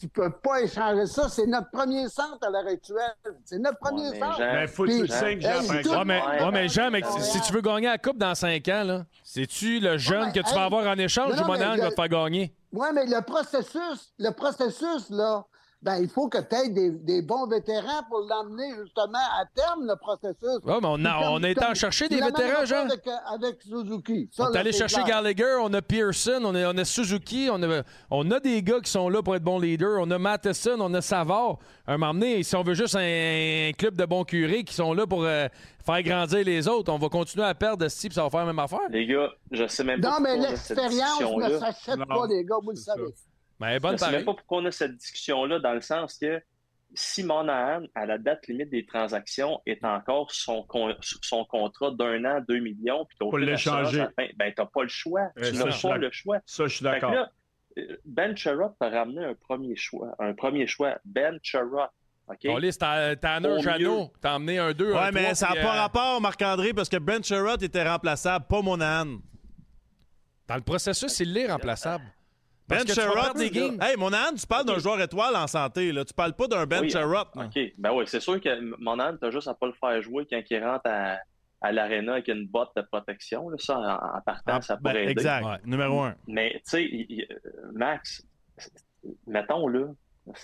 tu 0.00 0.08
peux 0.08 0.30
pas 0.30 0.62
échanger 0.62 1.06
ça. 1.06 1.28
C'est 1.28 1.46
notre 1.46 1.70
premier 1.70 2.08
centre 2.08 2.38
à 2.46 2.50
l'heure 2.50 2.66
actuelle. 2.66 3.14
C'est 3.44 3.58
notre 3.58 3.78
premier 3.78 4.10
mais 4.10 4.18
centre. 4.18 4.38
Mais 4.40 4.66
faut 4.66 4.84
que 4.84 4.90
tu 4.90 4.98
le 5.02 5.04
Puis- 5.04 5.12
sais, 5.12 5.40
Jean, 5.40 5.48
Hey, 5.50 5.56
par 5.56 5.66
tout- 5.66 5.72
exemple. 5.74 5.98
Ouais, 5.98 6.04
mais, 6.06 6.20
Ouais, 6.22 6.44
ouais, 6.44 6.50
mais 6.52 6.68
Jean, 6.68 6.90
mais 6.90 7.02
si 7.20 7.40
tu 7.42 7.52
veux 7.52 7.60
gagner 7.60 7.86
la 7.88 7.98
Coupe 7.98 8.18
dans 8.18 8.34
5 8.34 8.66
ans, 8.68 8.84
là, 8.84 9.04
c'est-tu 9.22 9.80
le 9.80 9.98
jeune 9.98 10.26
mais, 10.26 10.32
que 10.32 10.40
tu 10.48 10.54
vas 10.54 10.64
avoir 10.64 10.86
en 10.86 10.98
échange 10.98 11.34
non, 11.36 11.42
ou 11.42 11.52
qui 11.54 11.58
le- 11.60 11.80
va 11.82 11.88
te 11.90 11.94
faire 11.94 12.08
gagner? 12.08 12.54
Oui, 12.72 12.86
mais 12.94 13.04
le 13.06 13.20
processus, 13.22 14.12
le 14.18 14.30
processus, 14.30 15.10
là, 15.10 15.44
ben, 15.82 15.96
il 15.96 16.08
faut 16.10 16.28
que 16.28 16.38
tu 16.38 16.54
aies 16.56 16.68
des, 16.68 16.90
des 16.90 17.22
bons 17.22 17.46
vétérans 17.46 18.02
pour 18.08 18.20
l'emmener 18.28 18.74
justement 18.82 19.18
à 19.18 19.46
terme, 19.54 19.86
le 19.86 19.96
processus. 19.96 20.62
Ouais, 20.64 20.78
mais 20.80 20.88
on 20.88 21.02
a, 21.06 21.30
on 21.30 21.42
a 21.42 21.48
été 21.48 21.64
en 21.64 21.72
chercher 21.74 22.06
des 22.08 22.20
vétérans, 22.20 22.66
Jean. 22.66 22.84
Avec, 22.84 23.06
avec 23.32 23.62
Suzuki. 23.62 24.28
Ça, 24.30 24.48
On 24.48 24.52
est 24.52 24.58
allé 24.58 24.72
chercher 24.72 24.96
clair. 25.02 25.22
Gallagher, 25.22 25.56
on 25.62 25.72
a 25.72 25.80
Pearson, 25.80 26.42
on 26.44 26.54
a, 26.54 26.70
on 26.72 26.76
a 26.76 26.84
Suzuki, 26.84 27.48
on 27.50 27.62
a, 27.62 27.82
on 28.10 28.30
a 28.30 28.40
des 28.40 28.62
gars 28.62 28.80
qui 28.80 28.90
sont 28.90 29.08
là 29.08 29.22
pour 29.22 29.34
être 29.36 29.42
bons 29.42 29.58
leaders. 29.58 29.98
On 30.00 30.10
a 30.10 30.18
Matheson, 30.18 30.76
on 30.80 30.92
a 30.92 31.00
Savard. 31.00 31.56
Un 31.86 31.96
moment 31.96 32.12
donné, 32.12 32.42
si 32.42 32.54
on 32.56 32.62
veut 32.62 32.74
juste 32.74 32.94
un, 32.96 33.00
un 33.00 33.72
club 33.72 33.96
de 33.96 34.04
bons 34.04 34.24
curés 34.24 34.64
qui 34.64 34.74
sont 34.74 34.92
là 34.92 35.06
pour 35.06 35.24
euh, 35.24 35.48
faire 35.84 36.02
grandir 36.02 36.44
les 36.44 36.68
autres, 36.68 36.92
on 36.92 36.98
va 36.98 37.08
continuer 37.08 37.46
à 37.46 37.54
perdre 37.54 37.84
de 37.84 37.88
ce 37.88 38.00
type, 38.00 38.12
ça 38.12 38.22
va 38.22 38.28
faire 38.30 38.40
la 38.40 38.46
même 38.46 38.58
affaire. 38.58 38.80
les 38.90 39.06
gars, 39.06 39.30
je 39.50 39.66
sais 39.66 39.82
même 39.82 40.00
pas 40.00 40.10
Non, 40.10 40.20
mais 40.20 40.36
l'expérience 40.36 41.20
ne 41.20 41.58
s'achète 41.58 42.04
pas, 42.06 42.26
les 42.28 42.44
gars, 42.44 42.56
vous 42.62 42.70
le 42.70 42.76
ça. 42.76 42.94
Mais 43.60 43.74
Je 43.76 43.78
bonne 43.80 43.98
sais 43.98 44.10
même 44.10 44.24
pas 44.24 44.34
pourquoi 44.34 44.58
on 44.58 44.64
a 44.66 44.70
cette 44.70 44.96
discussion-là, 44.96 45.58
dans 45.58 45.74
le 45.74 45.80
sens 45.80 46.16
que 46.18 46.40
si 46.94 47.22
Monahan, 47.22 47.82
à 47.94 48.04
la 48.06 48.18
date 48.18 48.48
limite 48.48 48.70
des 48.70 48.84
transactions, 48.84 49.60
est 49.66 49.84
encore 49.84 50.32
son, 50.32 50.62
con- 50.64 50.96
son 51.00 51.44
contrat 51.44 51.92
d'un 51.92 52.24
an, 52.24 52.40
2 52.48 52.58
millions, 52.58 53.04
puis 53.04 53.16
Faut 53.18 53.30
t'as 53.30 53.38
l'échanger. 53.38 54.06
ben 54.36 54.52
t'as 54.56 54.66
pas 54.66 54.82
le 54.82 54.88
choix. 54.88 55.28
Tu 55.40 55.52
n'as 55.52 55.80
pas 55.80 55.96
le 55.98 56.10
choix. 56.10 56.38
Ça, 56.46 56.66
je 56.66 56.74
suis 56.74 56.82
d'accord. 56.82 57.12
euh, 57.78 57.96
Ben 58.04 58.36
Sherrod 58.36 58.72
t'a 58.80 58.88
ramené 58.88 59.24
un 59.24 59.34
premier 59.34 59.76
choix. 59.76 60.14
Un 60.18 60.34
premier 60.34 60.66
choix. 60.66 60.98
Ben 61.04 61.38
Sherrod. 61.42 61.88
OK? 62.28 62.38
Ton 62.42 62.56
liste, 62.58 62.80
t'as 62.80 63.14
Tanner 63.16 63.56
t'as 64.20 64.34
emmené 64.36 64.58
un 64.58 64.72
2, 64.72 64.92
Ouais, 64.92 64.98
un 64.98 65.10
mais 65.12 65.22
3, 65.22 65.34
ça 65.36 65.48
n'a 65.50 65.62
pas 65.62 65.76
euh, 65.76 65.80
rapport, 65.80 66.20
Marc-André, 66.20 66.72
parce 66.72 66.88
que 66.88 66.96
Brent 66.96 67.22
Sherrod 67.24 67.62
était 67.62 67.86
remplaçable, 67.88 68.46
pas 68.48 68.62
Monahan. 68.62 69.18
Dans 70.48 70.54
le 70.56 70.60
processus, 70.62 71.20
il 71.20 71.36
est 71.36 71.46
remplaçable. 71.50 72.04
Ben 72.70 72.86
Sherrod. 72.86 73.40
Hey, 73.40 73.96
Monahan, 73.98 74.34
tu 74.34 74.46
parles 74.46 74.64
d'un 74.66 74.78
joueur 74.78 75.00
étoile 75.00 75.36
en 75.36 75.46
santé, 75.46 75.92
là. 75.92 76.04
Tu 76.04 76.14
parles 76.14 76.34
pas 76.34 76.46
d'un 76.46 76.64
Ben 76.66 76.80
Oui, 76.80 76.90
Sherrod. 76.90 77.28
OK. 77.34 77.58
Ben 77.76 77.92
oui, 77.92 78.04
c'est 78.06 78.20
sûr 78.20 78.40
que 78.40 78.60
Monahan, 78.80 79.16
t'as 79.20 79.30
juste 79.30 79.48
à 79.48 79.54
pas 79.54 79.66
le 79.66 79.72
faire 79.74 80.00
jouer 80.02 80.26
quand 80.30 80.40
il 80.48 80.64
rentre 80.64 80.86
à, 80.86 81.18
à 81.60 81.72
l'aréna 81.72 82.12
avec 82.12 82.28
une 82.28 82.46
botte 82.46 82.70
de 82.76 82.82
protection. 82.82 83.48
Là. 83.50 83.56
Ça, 83.58 83.78
en, 83.78 84.18
en 84.18 84.20
partant, 84.22 84.42
Ah, 84.54 84.60
ça 84.62 84.76
ben, 84.76 84.90
pourrait 84.90 85.02
aider. 85.04 85.12
exact. 85.12 85.44
Ouais. 85.44 85.56
Numéro 85.64 86.00
un. 86.00 86.14
Mais, 86.26 86.52
tu 86.54 86.60
sais, 86.64 87.26
euh, 87.30 87.70
Max, 87.74 88.24
mettons 89.26 89.66
là, 89.68 89.86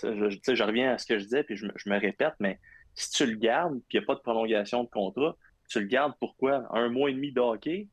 je, 0.03 0.27
tu 0.29 0.39
sais, 0.43 0.55
je 0.55 0.63
reviens 0.63 0.93
à 0.93 0.97
ce 0.97 1.05
que 1.05 1.17
je 1.19 1.23
disais, 1.23 1.43
puis 1.43 1.55
je, 1.55 1.65
me- 1.65 1.73
je 1.75 1.89
me 1.89 1.99
répète, 1.99 2.33
mais 2.39 2.59
si 2.95 3.11
tu 3.11 3.25
le 3.25 3.35
gardes, 3.37 3.79
puis 3.87 3.97
il 3.97 3.99
n'y 3.99 4.03
a 4.03 4.07
pas 4.07 4.15
de 4.15 4.19
prolongation 4.21 4.83
de 4.83 4.89
contrat, 4.89 5.35
tu 5.69 5.79
le 5.79 5.85
gardes 5.85 6.13
pourquoi? 6.19 6.63
Un 6.71 6.89
mois 6.89 7.09
et 7.09 7.13
demi 7.13 7.31
de 7.31 7.39
hockey? 7.41 7.87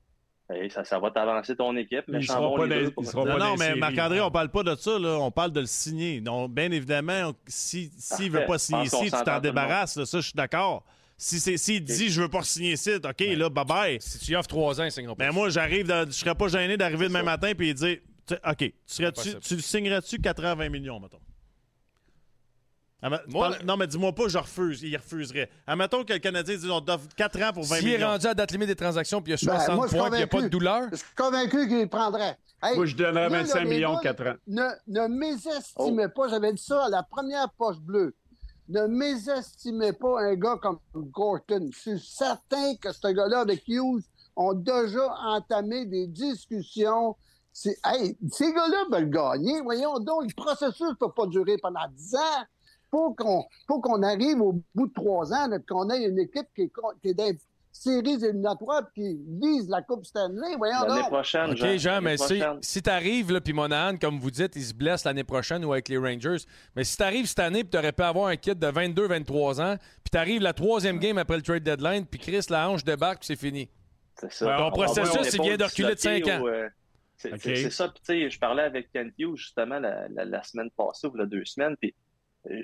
Eh, 0.52 0.68
ça, 0.68 0.84
ça 0.84 0.98
va 0.98 1.10
t'avancer 1.10 1.56
ton 1.56 1.74
équipe, 1.76 2.04
mais 2.06 2.18
Il 2.20 2.26
sans 2.26 2.34
sera 2.34 2.48
bon 2.48 2.56
pas 2.58 2.66
Non, 2.66 3.24
pas 3.24 3.38
non, 3.38 3.56
mais. 3.58 3.74
Marc-André, 3.76 4.20
on 4.20 4.30
parle 4.30 4.50
pas 4.50 4.62
de 4.62 4.74
ça, 4.74 4.98
là. 4.98 5.18
On 5.18 5.30
parle 5.30 5.52
de 5.52 5.60
le 5.60 5.66
signer. 5.66 6.20
Donc, 6.20 6.52
bien 6.52 6.70
évidemment, 6.70 7.30
on- 7.30 7.34
si, 7.46 7.90
s'il 7.98 8.26
veut 8.30 8.40
Parfait. 8.40 8.46
pas 8.48 8.58
signer 8.58 8.84
ici, 8.84 9.04
tu 9.04 9.24
t'en 9.24 9.40
débarrasses, 9.40 9.96
là. 9.96 10.04
Ça, 10.04 10.18
je 10.18 10.24
suis 10.24 10.34
d'accord. 10.34 10.84
Si 11.16 11.40
c'est, 11.40 11.56
s'il 11.56 11.82
dit, 11.82 12.10
je 12.10 12.20
veux 12.20 12.28
pas 12.28 12.42
signer 12.42 12.72
ici, 12.72 12.90
OK, 12.96 13.20
là, 13.20 13.48
bye-bye. 13.48 13.98
Si 14.00 14.18
tu 14.18 14.32
y 14.32 14.36
offres 14.36 14.48
3 14.48 14.80
ans, 14.80 14.84
ils 14.84 14.92
signeront 14.92 15.14
pas. 15.14 15.26
Ben, 15.26 15.32
moi, 15.32 15.48
j'arrive, 15.48 15.86
je 16.08 16.10
serais 16.12 16.34
pas 16.34 16.48
gêné 16.48 16.76
d'arriver 16.76 17.06
demain 17.08 17.20
ça. 17.20 17.24
matin 17.24 17.52
puis 17.56 17.72
dire, 17.72 17.98
tu 18.26 18.34
OK, 18.34 18.72
tu, 18.86 19.04
Impossible. 19.06 19.40
tu 19.40 19.54
le 19.56 19.60
signerais-tu 19.62 20.18
80 20.18 20.68
millions, 20.68 21.00
mettons? 21.00 21.20
Ama- 23.04 23.20
parle- 23.30 23.58
non, 23.64 23.76
mais 23.76 23.86
dis-moi 23.86 24.12
pas, 24.14 24.28
je 24.28 24.38
refuse. 24.38 24.82
Il 24.82 24.96
refuserait. 24.96 25.50
Admettons 25.66 26.04
que 26.04 26.12
le 26.14 26.18
Canadien 26.20 26.56
dit 26.56 26.70
on 26.70 26.80
t'offre 26.80 27.06
4 27.16 27.42
ans 27.42 27.52
pour 27.52 27.64
20 27.64 27.76
S'il 27.76 27.88
est 27.90 27.92
millions. 27.96 28.06
rendu 28.08 28.26
à 28.26 28.34
date 28.34 28.50
limite 28.52 28.68
des 28.68 28.76
transactions 28.76 29.20
puis 29.20 29.32
il 29.34 29.36
y 29.44 29.46
a 29.46 29.52
Ben, 29.52 29.58
60 29.60 29.76
moi, 29.76 29.84
je 29.86 29.88
suis 29.90 29.98
points 29.98 30.08
puis 30.10 30.16
il 30.16 30.18
n'y 30.20 30.24
a 30.24 30.26
pas 30.26 30.36
de 30.36 30.40
convaincu. 30.42 30.50
douleur, 30.50 30.82
Je 30.90 30.96
suis 30.96 31.14
convaincu 31.16 31.68
qu'il 31.68 31.88
prendrait. 31.90 32.38
Hey, 32.62 32.76
Moi, 32.76 32.86
je 32.86 32.96
donnerais 32.96 33.28
là, 33.28 33.28
25 33.28 33.54
là, 33.58 33.64
les 33.64 33.70
millions 33.70 33.94
gars, 33.94 34.00
4 34.00 34.26
ans. 34.26 34.34
Ne, 34.46 34.62
ne 34.86 35.06
mésestimez 35.08 36.08
pas, 36.08 36.28
j'avais 36.28 36.52
dit 36.54 36.62
ça 36.62 36.86
à 36.86 36.88
la 36.88 37.02
première 37.02 37.50
poche 37.58 37.78
bleue. 37.78 38.14
Ne 38.70 38.86
mésestimez 38.86 39.92
pas 39.92 40.20
un 40.22 40.34
gars 40.36 40.56
comme 40.62 40.78
Gorton. 40.94 41.68
Je 41.72 41.78
suis 41.78 42.00
certain 42.00 42.74
que 42.80 42.90
ce 42.92 43.08
gars-là 43.08 43.40
avec 43.40 43.64
Hughes 43.68 44.02
ont 44.36 44.54
déjà 44.54 45.14
entamé 45.26 45.84
des 45.84 46.06
discussions. 46.06 47.16
C'est- 47.52 47.78
Hey, 47.84 48.16
ces 48.32 48.52
gars-là 48.52 48.84
veulent 48.90 49.10
gagner. 49.10 49.60
Voyons 49.60 49.98
donc, 50.00 50.22
le 50.24 50.34
processus 50.34 50.80
ne 50.88 50.94
peut 50.94 51.12
pas 51.14 51.26
durer 51.26 51.56
pendant 51.60 51.86
10 51.92 52.14
ans. 52.14 52.44
Faut 52.94 53.12
qu'on 53.14 53.44
faut 53.66 53.80
qu'on 53.80 54.02
arrive 54.04 54.40
au 54.40 54.62
bout 54.74 54.86
de 54.86 54.92
trois 54.92 55.32
ans, 55.32 55.48
là, 55.48 55.58
qu'on 55.68 55.90
ait 55.90 56.04
une 56.04 56.18
équipe 56.20 56.46
qui 56.54 56.62
est, 56.62 56.72
qui 57.02 57.08
est 57.08 57.38
séries 57.72 58.14
éliminatoires 58.24 58.82
et 58.96 59.00
qui 59.00 59.18
vise 59.42 59.68
la 59.68 59.82
Coupe 59.82 60.04
Stanley. 60.06 60.54
Voyons 60.56 60.82
L'année 60.86 61.00
donc. 61.00 61.10
prochaine, 61.10 61.50
OK, 61.50 61.76
Jean, 61.76 62.00
mais 62.00 62.16
si, 62.16 62.38
prochaine. 62.38 62.58
si 62.60 62.80
t'arrives, 62.82 63.32
là, 63.32 63.40
puis 63.40 63.52
Monahan, 63.52 63.96
comme 63.96 64.20
vous 64.20 64.30
dites, 64.30 64.54
il 64.54 64.62
se 64.62 64.72
blesse 64.72 65.02
l'année 65.04 65.24
prochaine 65.24 65.64
ou 65.64 65.72
avec 65.72 65.88
les 65.88 65.98
Rangers, 65.98 66.36
mais 66.76 66.84
si 66.84 66.96
t'arrives 66.96 67.26
cette 67.26 67.40
année, 67.40 67.64
puis 67.64 67.70
t'aurais 67.70 67.90
pu 67.90 68.04
avoir 68.04 68.28
un 68.28 68.36
kid 68.36 68.60
de 68.60 68.66
22-23 68.68 69.60
ans, 69.60 69.76
puis 70.04 70.10
t'arrives 70.12 70.40
la 70.40 70.52
troisième 70.52 71.00
game 71.00 71.18
après 71.18 71.34
le 71.36 71.42
trade 71.42 71.64
deadline, 71.64 72.06
puis 72.06 72.20
Chris, 72.20 72.46
la 72.48 72.70
hanche 72.70 72.84
débarque, 72.84 73.18
puis 73.18 73.26
c'est 73.26 73.36
fini. 73.36 73.68
C'est 74.20 74.30
ça. 74.32 74.46
Ton 74.46 74.52
On 74.52 74.64
va 74.66 74.70
processus, 74.70 75.34
il 75.34 75.42
vient 75.42 75.56
de 75.56 75.64
reculer 75.64 75.88
de 75.90 75.94
disloqué 75.94 76.24
5 76.24 76.40
ans. 76.40 76.46
euh, 76.46 76.68
c'est 77.16 77.32
OK. 77.32 77.40
c'est- 77.42 77.56
c'est 77.56 77.70
ça. 77.70 77.88
Puis, 77.88 78.00
tu 78.06 78.12
sais, 78.22 78.30
je 78.30 78.38
parlais 78.38 78.62
avec 78.62 78.92
Kent 78.92 79.12
Hughes 79.18 79.34
justement 79.36 79.80
la, 79.80 80.06
la- 80.10 80.24
la 80.24 80.42
semaine 80.44 80.70
passée 80.76 81.08
ou 81.08 81.16
la 81.16 81.26
deux 81.26 81.44
semaines. 81.44 81.76
Puis, 81.80 81.92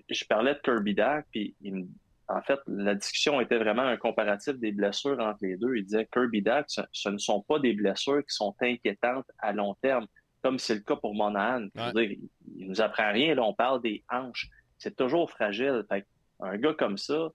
je 0.09 0.25
parlais 0.27 0.55
de 0.55 0.61
Kirby 0.61 0.95
Dack. 0.95 1.27
Puis, 1.31 1.55
il 1.61 1.87
en 2.29 2.41
fait, 2.43 2.61
la 2.69 2.95
discussion 2.95 3.41
était 3.41 3.59
vraiment 3.59 3.83
un 3.83 3.97
comparatif 3.97 4.55
des 4.55 4.71
blessures 4.71 5.19
entre 5.19 5.39
les 5.43 5.57
deux. 5.57 5.75
Il 5.75 5.83
disait 5.85 6.07
Kirby 6.13 6.43
Dack, 6.43 6.67
ce, 6.69 6.81
ce 6.93 7.09
ne 7.09 7.19
sont 7.19 7.43
pas 7.43 7.59
des 7.59 7.73
blessures 7.73 8.21
qui 8.21 8.33
sont 8.35 8.55
inquiétantes 8.61 9.27
à 9.41 9.53
long 9.53 9.75
terme, 9.83 10.07
comme 10.41 10.59
c'est 10.61 10.77
le 10.77 10.81
cas 10.83 10.95
pour 10.95 11.13
Monahan. 11.15 11.67
Dire, 11.93 12.03
il, 12.13 12.29
il 12.57 12.69
nous 12.69 12.81
apprend 12.81 13.11
rien. 13.13 13.35
Là, 13.35 13.43
on 13.43 13.53
parle 13.53 13.83
des 13.83 14.05
hanches. 14.09 14.49
C'est 14.79 14.95
toujours 14.97 15.29
fragile. 15.29 15.85
Fait 15.89 16.07
un 16.39 16.57
gars 16.57 16.73
comme 16.75 16.97
ça, 16.97 17.31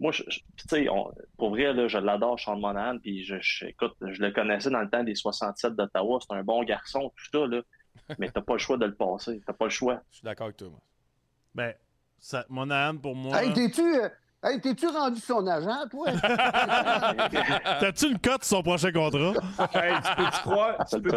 moi, 0.00 0.12
je, 0.12 0.22
tu 0.22 0.40
sais, 0.68 0.88
on- 0.88 1.12
pour 1.36 1.50
vrai, 1.50 1.72
là, 1.74 1.86
je 1.86 1.98
l'adore, 1.98 2.40
Sean 2.40 2.56
Monahan, 2.58 2.98
puis 3.00 3.24
je, 3.24 3.36
je- 3.40 3.66
écoute, 3.66 3.94
je 4.00 4.22
le 4.22 4.30
connaissais 4.30 4.70
dans 4.70 4.80
le 4.80 4.88
temps 4.88 5.04
des 5.04 5.14
67 5.14 5.74
d'Ottawa, 5.76 6.18
c'est 6.26 6.34
un 6.34 6.42
bon 6.42 6.62
garçon, 6.64 7.12
tout 7.16 7.38
ça, 7.38 7.46
là, 7.46 7.60
mais 8.18 8.30
t'as 8.30 8.40
pas 8.40 8.54
le 8.54 8.58
choix 8.60 8.78
de 8.78 8.86
le 8.86 8.94
passer, 8.94 9.40
t'as 9.46 9.52
pas 9.52 9.66
le 9.66 9.70
choix. 9.70 10.00
Je 10.10 10.16
suis 10.18 10.24
d'accord 10.24 10.46
avec 10.46 10.56
toi, 10.56 10.70
moi. 10.70 10.80
Ben, 11.54 11.74
ça, 12.20 12.44
Monahan, 12.48 12.96
pour 12.96 13.14
moi. 13.14 13.42
Hey, 13.42 13.52
t'es-tu 13.52 13.82
euh, 13.82 14.08
hey, 14.42 14.60
t'es-tu 14.60 14.86
rendu 14.86 15.20
son 15.20 15.46
agent, 15.46 15.88
toi? 15.90 16.08
T'as-tu 17.80 18.06
une 18.06 18.18
cote 18.18 18.44
sur 18.44 18.56
son 18.56 18.62
prochain 18.62 18.92
contrat? 18.92 19.34
Hey, 19.74 19.94
tu 20.02 20.16
peux-tu 20.16 20.40
croire, 20.42 20.84
tu 20.86 21.00
peux 21.00 21.10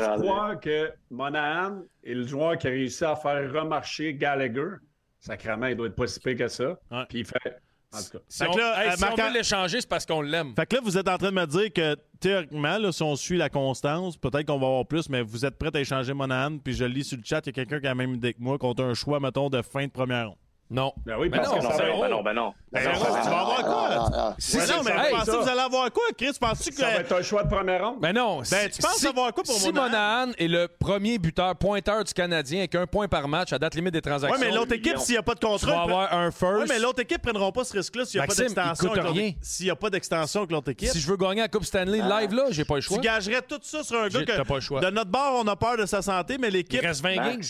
que 0.62 0.92
Monahan 1.10 1.82
est 2.04 2.14
le 2.14 2.28
joueur 2.28 2.58
qui 2.58 2.68
a 2.68 2.72
réussi 2.72 3.04
à 3.04 3.16
faire 3.16 3.52
remarcher 3.52 4.14
Gallagher? 4.14 4.78
Sacrément, 5.20 5.68
il 5.68 5.76
doit 5.76 5.88
être 5.88 5.96
pas 5.96 6.08
si 6.08 6.20
pire 6.20 6.38
que 6.38 6.48
ça. 6.48 6.78
Puis 7.10 7.20
il 7.20 7.26
fait. 7.26 7.58
En 7.94 8.02
tout 8.02 8.18
cas. 8.18 8.24
Si, 8.30 8.44
on, 8.44 8.58
hey, 8.58 8.98
si 8.98 9.04
on 9.04 9.16
veut 9.16 9.34
l'échanger, 9.34 9.82
c'est 9.82 9.90
parce 9.90 10.06
qu'on 10.06 10.22
l'aime. 10.22 10.54
Fait 10.56 10.66
que 10.66 10.76
là, 10.76 10.82
vous 10.82 10.98
êtes 10.98 11.10
en 11.10 11.18
train 11.18 11.30
de 11.30 11.36
me 11.36 11.46
dire 11.46 11.74
que 11.74 11.98
théoriquement, 12.22 12.78
là, 12.78 12.92
si 12.92 13.04
on 13.04 13.16
suit 13.18 13.38
la 13.38 13.50
constance, 13.50 14.16
peut-être 14.16 14.46
qu'on 14.46 14.60
va 14.60 14.68
avoir 14.68 14.86
plus, 14.86 15.10
mais 15.10 15.22
vous 15.22 15.46
êtes 15.46 15.58
prêt 15.58 15.76
à 15.76 15.80
échanger 15.80 16.14
Monahan, 16.14 16.58
puis 16.58 16.74
je 16.74 16.86
le 16.86 16.92
lis 16.92 17.04
sur 17.04 17.18
le 17.18 17.24
chat, 17.26 17.42
il 17.46 17.48
y 17.48 17.50
a 17.50 17.54
quelqu'un 17.54 17.80
qui 17.82 17.88
a 17.88 17.90
la 17.90 17.96
même 17.96 18.16
idée 18.16 18.34
que 18.34 18.42
moi 18.42 18.58
contre 18.58 18.84
un 18.84 18.94
choix, 18.94 19.20
mettons, 19.20 19.50
de 19.50 19.62
fin 19.62 19.86
de 19.86 19.92
première 19.92 20.30
ronde. 20.30 20.38
Non. 20.74 20.94
Ben 21.06 21.18
oui, 21.20 21.28
Ben 21.28 21.40
parce 21.40 21.50
non, 21.52 21.58
que 21.58 21.64
ben 21.68 21.72
ça 21.78 21.86
non, 21.86 22.00
va- 22.00 22.08
ben 22.08 22.10
non, 22.16 22.24
ben 22.24 22.34
non. 22.34 22.54
Ben 22.72 22.82
Ben 22.86 22.94
non, 22.94 23.00
non, 23.00 23.06
tu 23.06 23.30
vas 23.30 23.40
avoir 23.42 23.64
quoi? 23.64 23.88
ah, 23.92 24.10
ah. 24.14 24.36
Si, 24.40 24.56
Ouais, 24.58 24.68
non, 24.68 24.84
mais 24.86 24.92
hey, 24.92 24.98
vous 25.12 25.18
pensez 25.18 25.32
ça. 25.32 25.38
que 25.38 25.44
vous 25.44 25.50
allez 25.50 25.60
avoir 25.60 25.92
quoi, 25.92 26.04
Chris? 26.18 26.32
Penses-tu 26.40 26.70
que. 26.70 26.76
Ça 26.78 26.86
va 26.86 26.96
être 26.96 27.12
un 27.12 27.22
choix 27.22 27.44
de 27.44 27.50
première 27.50 27.86
ronde? 27.86 27.98
Mais 28.02 28.14
non. 28.14 28.42
Ben, 28.50 28.70
tu 28.70 28.82
penses 28.82 29.06
avoir 29.06 29.34
quoi 29.34 29.44
pour 29.44 29.54
si 29.54 29.70
Monahan? 29.74 30.32
Est 30.38 30.48
le 30.48 30.70
premier 30.70 31.18
buteur, 31.18 31.58
pointeur 31.58 32.06
du 32.06 32.14
Canadien 32.14 32.60
avec 32.60 32.74
un 32.76 32.88
point 32.88 33.10
par 33.10 33.28
match 33.28 33.52
à 33.52 33.60
date 33.60 33.76
limite 33.76 33.92
des 33.94 34.02
transactions. 34.02 34.40
mais 34.40 34.50
l'autre 34.56 34.74
équipe, 34.74 34.98
s'il 35.00 35.16
n'y 35.16 35.20
a 35.20 35.24
pas 35.24 35.34
de 35.34 35.40
tu 35.40 35.46
contrat. 35.46 35.68
vas 35.68 35.74
elle 35.76 35.82
avoir 35.92 36.14
un 36.14 36.32
first. 36.32 36.58
Ouais, 36.60 36.66
mais 36.70 36.80
l'autre 36.80 37.02
équipe 37.02 37.26
ne 37.26 37.32
prendront 37.32 37.52
pas 37.52 37.66
ce 37.66 37.74
risque-là 37.74 38.06
s'il 38.06 38.22
n'y 38.22 38.24
a 38.24 38.28
pas 38.28 38.34
d'extension. 38.34 38.94
S'il 39.42 39.66
n'y 39.66 39.72
a 39.72 39.76
pas 39.76 39.90
d'extension 39.90 40.40
avec 40.40 40.52
l'autre 40.52 40.72
équipe. 40.72 40.88
Si 40.88 41.02
je 41.02 41.08
veux 41.10 41.18
gagner 41.18 41.42
la 41.42 41.50
Coupe 41.50 41.66
Stanley 41.66 42.00
live, 42.02 42.34
là, 42.34 42.46
j'ai 42.52 42.64
pas 42.64 42.76
le 42.76 42.82
choix. 42.82 42.96
Tu 42.98 43.04
gagerais 43.04 43.42
tout 43.42 43.60
ça 43.62 43.84
sur 43.84 44.00
un 44.00 44.08
gars 44.08 44.24
que. 44.24 44.42
pas 44.44 44.56
le 44.56 44.62
choix. 44.62 44.80
De 44.80 44.90
notre 44.90 45.12
bord, 45.12 45.42
on 45.44 45.48
a 45.50 45.56
peur 45.58 45.76
de 45.76 45.86
sa 45.86 46.02
santé, 46.02 46.38
mais 46.40 46.50
l'équipe. 46.50 46.80
Il 46.82 46.88
reste 46.88 47.02
20 47.04 47.16
games. 47.16 47.42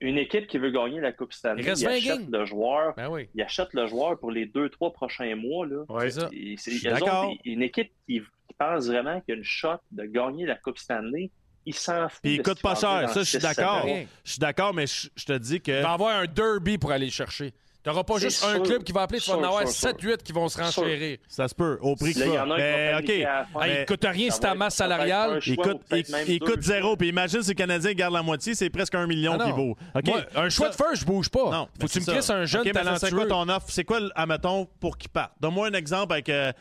Une 0.00 0.18
équipe 0.18 0.46
qui 0.46 0.58
veut 0.58 0.70
gagner 0.70 1.00
la 1.00 1.12
Coupe 1.12 1.32
Stanley, 1.32 1.62
Il 1.62 1.68
reste 1.70 1.82
il 1.82 1.86
20 1.88 1.90
achète 1.94 2.18
games. 2.20 2.40
le 2.40 2.44
joueur. 2.44 2.94
Ben 2.96 3.08
oui. 3.08 3.28
Il 3.34 3.42
achète 3.42 3.72
le 3.72 3.86
joueur 3.86 4.18
pour 4.18 4.30
les 4.30 4.44
deux, 4.46 4.68
trois 4.68 4.92
prochains 4.92 5.34
mois. 5.36 5.66
Là. 5.66 5.84
Ouais. 5.88 6.10
C'est 6.10 6.20
ça. 6.20 6.28
Et 6.32 6.92
autres, 6.92 7.38
une 7.44 7.62
équipe 7.62 7.90
qui, 8.06 8.20
qui 8.20 8.54
pense 8.58 8.86
vraiment 8.88 9.20
qu'il 9.22 9.34
y 9.34 9.36
a 9.36 9.38
une 9.38 9.44
shot 9.44 9.78
de 9.92 10.04
gagner 10.04 10.44
la 10.44 10.56
Coupe 10.56 10.78
Stanley, 10.78 11.30
ils 11.64 11.74
s'en 11.74 12.08
foutent. 12.08 12.20
Puis 12.22 12.34
il 12.34 12.38
de 12.38 12.42
coûte 12.42 12.60
pas 12.62 12.74
cher. 12.74 13.08
Ça, 13.08 13.20
je 13.20 13.24
suis 13.24 13.38
d'accord. 13.38 13.86
Je 14.24 14.30
suis 14.32 14.38
d'accord, 14.38 14.74
mais 14.74 14.86
je 14.86 15.08
je 15.16 15.24
te 15.24 15.32
dis 15.38 15.60
que. 15.60 15.72
Il 15.72 15.82
va 15.82 15.92
avoir 15.92 16.16
un 16.20 16.26
derby 16.26 16.76
pour 16.78 16.92
aller 16.92 17.06
le 17.06 17.12
chercher. 17.12 17.52
T'auras 17.86 18.02
pas 18.02 18.18
juste 18.18 18.44
un 18.44 18.58
club 18.60 18.82
qui 18.82 18.90
va 18.90 19.02
appeler, 19.02 19.20
tu 19.20 19.30
vas 19.30 19.36
en 19.36 19.44
avoir 19.44 19.62
sûr, 19.68 19.90
sûr. 19.90 19.90
7-8 19.90 20.16
qui 20.24 20.32
vont 20.32 20.48
se 20.48 20.58
renchérir. 20.60 21.18
Ça 21.28 21.46
se 21.46 21.54
peut, 21.54 21.78
au 21.80 21.94
prix 21.94 22.12
Là, 22.12 22.12
qu'il 22.12 22.22
il 22.22 22.32
y 22.32 22.36
va. 22.36 22.42
en 22.44 22.50
a 22.50 22.56
qui 22.56 22.62
Mais, 22.62 22.94
OK. 22.98 23.52
fin. 23.52 23.60
Hey, 23.62 23.80
il 23.80 23.86
coûte 23.86 24.04
rien 24.04 24.28
Ça 24.30 24.34
si 24.34 24.40
ta 24.40 24.54
masse 24.56 24.74
salariale. 24.74 25.38
Il 25.46 25.56
coûte, 25.56 25.80
il- 25.92 26.04
il 26.26 26.62
zéro. 26.62 26.96
Puis 26.96 27.08
imagine 27.08 27.42
si 27.42 27.50
le 27.50 27.54
Canadien 27.54 27.92
garde 27.92 28.12
la 28.14 28.22
moitié, 28.22 28.56
c'est 28.56 28.70
presque 28.70 28.94
un 28.96 29.06
million 29.06 29.34
Ah 29.38 29.44
qu'il 29.44 29.50
non. 29.50 29.56
vaut. 29.56 29.76
Moi, 30.04 30.20
un 30.34 30.48
choix 30.48 30.68
de 30.70 30.74
Ça- 30.74 30.84
first, 30.84 31.02
je 31.02 31.06
bouge 31.06 31.28
pas. 31.28 31.48
Non. 31.50 31.68
Faut 31.80 31.86
que 31.86 31.92
tu 31.92 32.00
me 32.00 32.04
c'est 32.04 32.12
crisses 32.12 32.24
ça. 32.24 32.34
un 32.34 32.44
jeune 32.44 32.62
OK, 32.62 32.66
mais 32.66 32.72
ça, 32.72 32.78
C'est 32.80 32.84
talentueux. 33.10 33.16
quoi 33.16 33.26
ton 33.44 33.48
offre? 33.48 33.66
C'est 33.68 33.84
quoi, 33.84 34.00
le- 34.00 34.10
admettons, 34.16 34.66
pour 34.80 34.98
qu'il 34.98 35.10
parte? 35.10 35.32
Donne-moi 35.40 35.68
un 35.68 35.72
exemple 35.74 36.12
avec. 36.12 36.28
euh, 36.28 36.52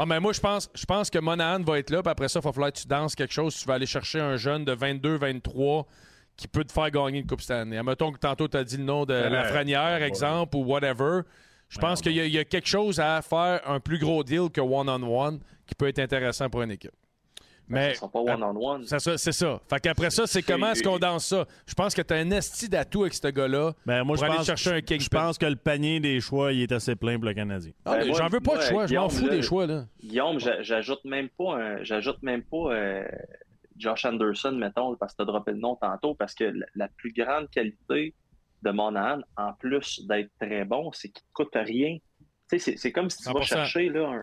Ah, 0.00 0.06
mais 0.06 0.20
moi, 0.20 0.32
je 0.32 0.38
pense, 0.38 0.70
je 0.76 0.84
pense 0.86 1.10
que 1.10 1.18
Monahan 1.18 1.60
va 1.64 1.80
être 1.80 1.90
là, 1.90 2.02
puis 2.04 2.10
après 2.12 2.28
ça, 2.28 2.38
il 2.38 2.44
va 2.44 2.52
falloir 2.52 2.72
que 2.72 2.78
tu 2.78 2.86
danses 2.86 3.16
quelque 3.16 3.34
chose. 3.34 3.56
Tu 3.56 3.66
vas 3.66 3.74
aller 3.74 3.84
chercher 3.84 4.20
un 4.20 4.36
jeune 4.36 4.64
de 4.64 4.70
22, 4.72 5.16
23 5.18 5.86
qui 6.38 6.48
peut 6.48 6.64
te 6.64 6.72
faire 6.72 6.90
gagner 6.90 7.18
une 7.18 7.26
Coupe 7.26 7.42
Stanley. 7.42 7.76
Admettons 7.76 8.12
que 8.12 8.18
tantôt, 8.18 8.48
tu 8.48 8.56
as 8.56 8.64
dit 8.64 8.78
le 8.78 8.84
nom 8.84 9.04
de 9.04 9.12
Ouais. 9.12 9.28
Lafrenière, 9.28 10.02
exemple, 10.02 10.56
ou 10.56 10.64
whatever. 10.64 11.20
Je 11.68 11.78
pense 11.78 12.00
qu'il 12.00 12.12
y, 12.12 12.20
a- 12.20 12.24
il 12.24 12.32
y 12.32 12.38
a 12.38 12.44
quelque 12.44 12.68
chose 12.68 12.98
à 12.98 13.20
faire, 13.20 13.60
un 13.68 13.78
plus 13.80 13.98
gros 13.98 14.24
deal 14.24 14.48
que 14.50 14.60
one-on-one 14.62 15.40
qui 15.66 15.74
peut 15.74 15.88
être 15.88 15.98
intéressant 15.98 16.48
pour 16.48 16.62
une 16.62 16.70
équipe. 16.70 16.92
Mais 17.70 17.90
Ça 17.92 18.00
sera 18.00 18.08
pas 18.10 18.20
one-on-one. 18.20 18.84
c'est 18.86 19.32
ça. 19.32 19.60
Fait 19.68 19.78
qu'après 19.78 20.08
ça, 20.08 20.26
c'est 20.26 20.40
comment 20.40 20.70
est-ce 20.70 20.82
qu'on 20.82 20.98
danse 20.98 21.26
ça? 21.26 21.44
Je 21.66 21.74
pense 21.74 21.94
que 21.94 22.00
tu 22.00 22.14
as 22.14 22.16
un 22.16 22.30
esti 22.30 22.66
d'atout 22.70 23.02
avec 23.02 23.12
ce 23.12 23.28
gars-là 23.28 23.72
Ben, 23.84 24.04
moi, 24.04 24.14
pour 24.16 24.24
je 24.24 24.30
aller 24.30 24.36
pense, 24.38 24.46
chercher 24.46 24.70
un 24.70 24.76
je 24.76 24.80
kingpin. 24.80 25.18
pense 25.20 25.36
que 25.36 25.44
le 25.44 25.56
panier 25.56 26.00
des 26.00 26.18
choix, 26.22 26.54
il 26.54 26.62
est 26.62 26.72
assez 26.72 26.96
plein 26.96 27.16
pour 27.18 27.26
le 27.28 27.34
Canadien. 27.34 27.72
Ah, 27.84 27.98
Ben, 27.98 28.14
J'en 28.14 28.28
veux 28.28 28.40
pas 28.40 28.56
de 28.56 28.62
choix, 28.62 28.86
je 28.86 28.94
m'en 28.94 29.10
fous 29.10 29.26
là, 29.26 29.30
des 29.34 29.42
choix. 29.42 29.66
Là. 29.66 29.84
Guillaume, 30.02 30.40
j'a- 30.40 30.62
j'ajoute 30.62 31.04
même 31.04 31.28
pas 31.28 31.56
un- 31.58 31.82
même 32.22 32.42
pas 32.42 32.56
euh, 32.72 33.04
Josh 33.78 34.04
Anderson, 34.04 34.52
mettons, 34.52 34.96
parce 34.96 35.12
que 35.12 35.18
tu 35.18 35.22
as 35.22 35.26
droppé 35.26 35.52
le 35.52 35.58
nom 35.58 35.76
tantôt, 35.76 36.14
parce 36.14 36.34
que 36.34 36.44
la, 36.44 36.66
la 36.74 36.88
plus 36.88 37.12
grande 37.12 37.48
qualité 37.50 38.14
de 38.62 38.70
Monahan, 38.70 39.20
en 39.36 39.52
plus 39.54 40.04
d'être 40.06 40.30
très 40.40 40.64
bon, 40.64 40.90
c'est 40.92 41.08
qu'il 41.10 41.22
ne 41.28 41.32
coûte 41.44 41.54
rien. 41.54 41.96
Tu 42.50 42.58
sais, 42.58 42.76
c'est- 42.76 42.92
comme 42.92 43.08
si 43.10 43.18
tu 43.18 43.24
vas 43.32 43.40
100%. 43.40 43.44
chercher 43.44 43.88
là, 43.90 44.08
un. 44.08 44.22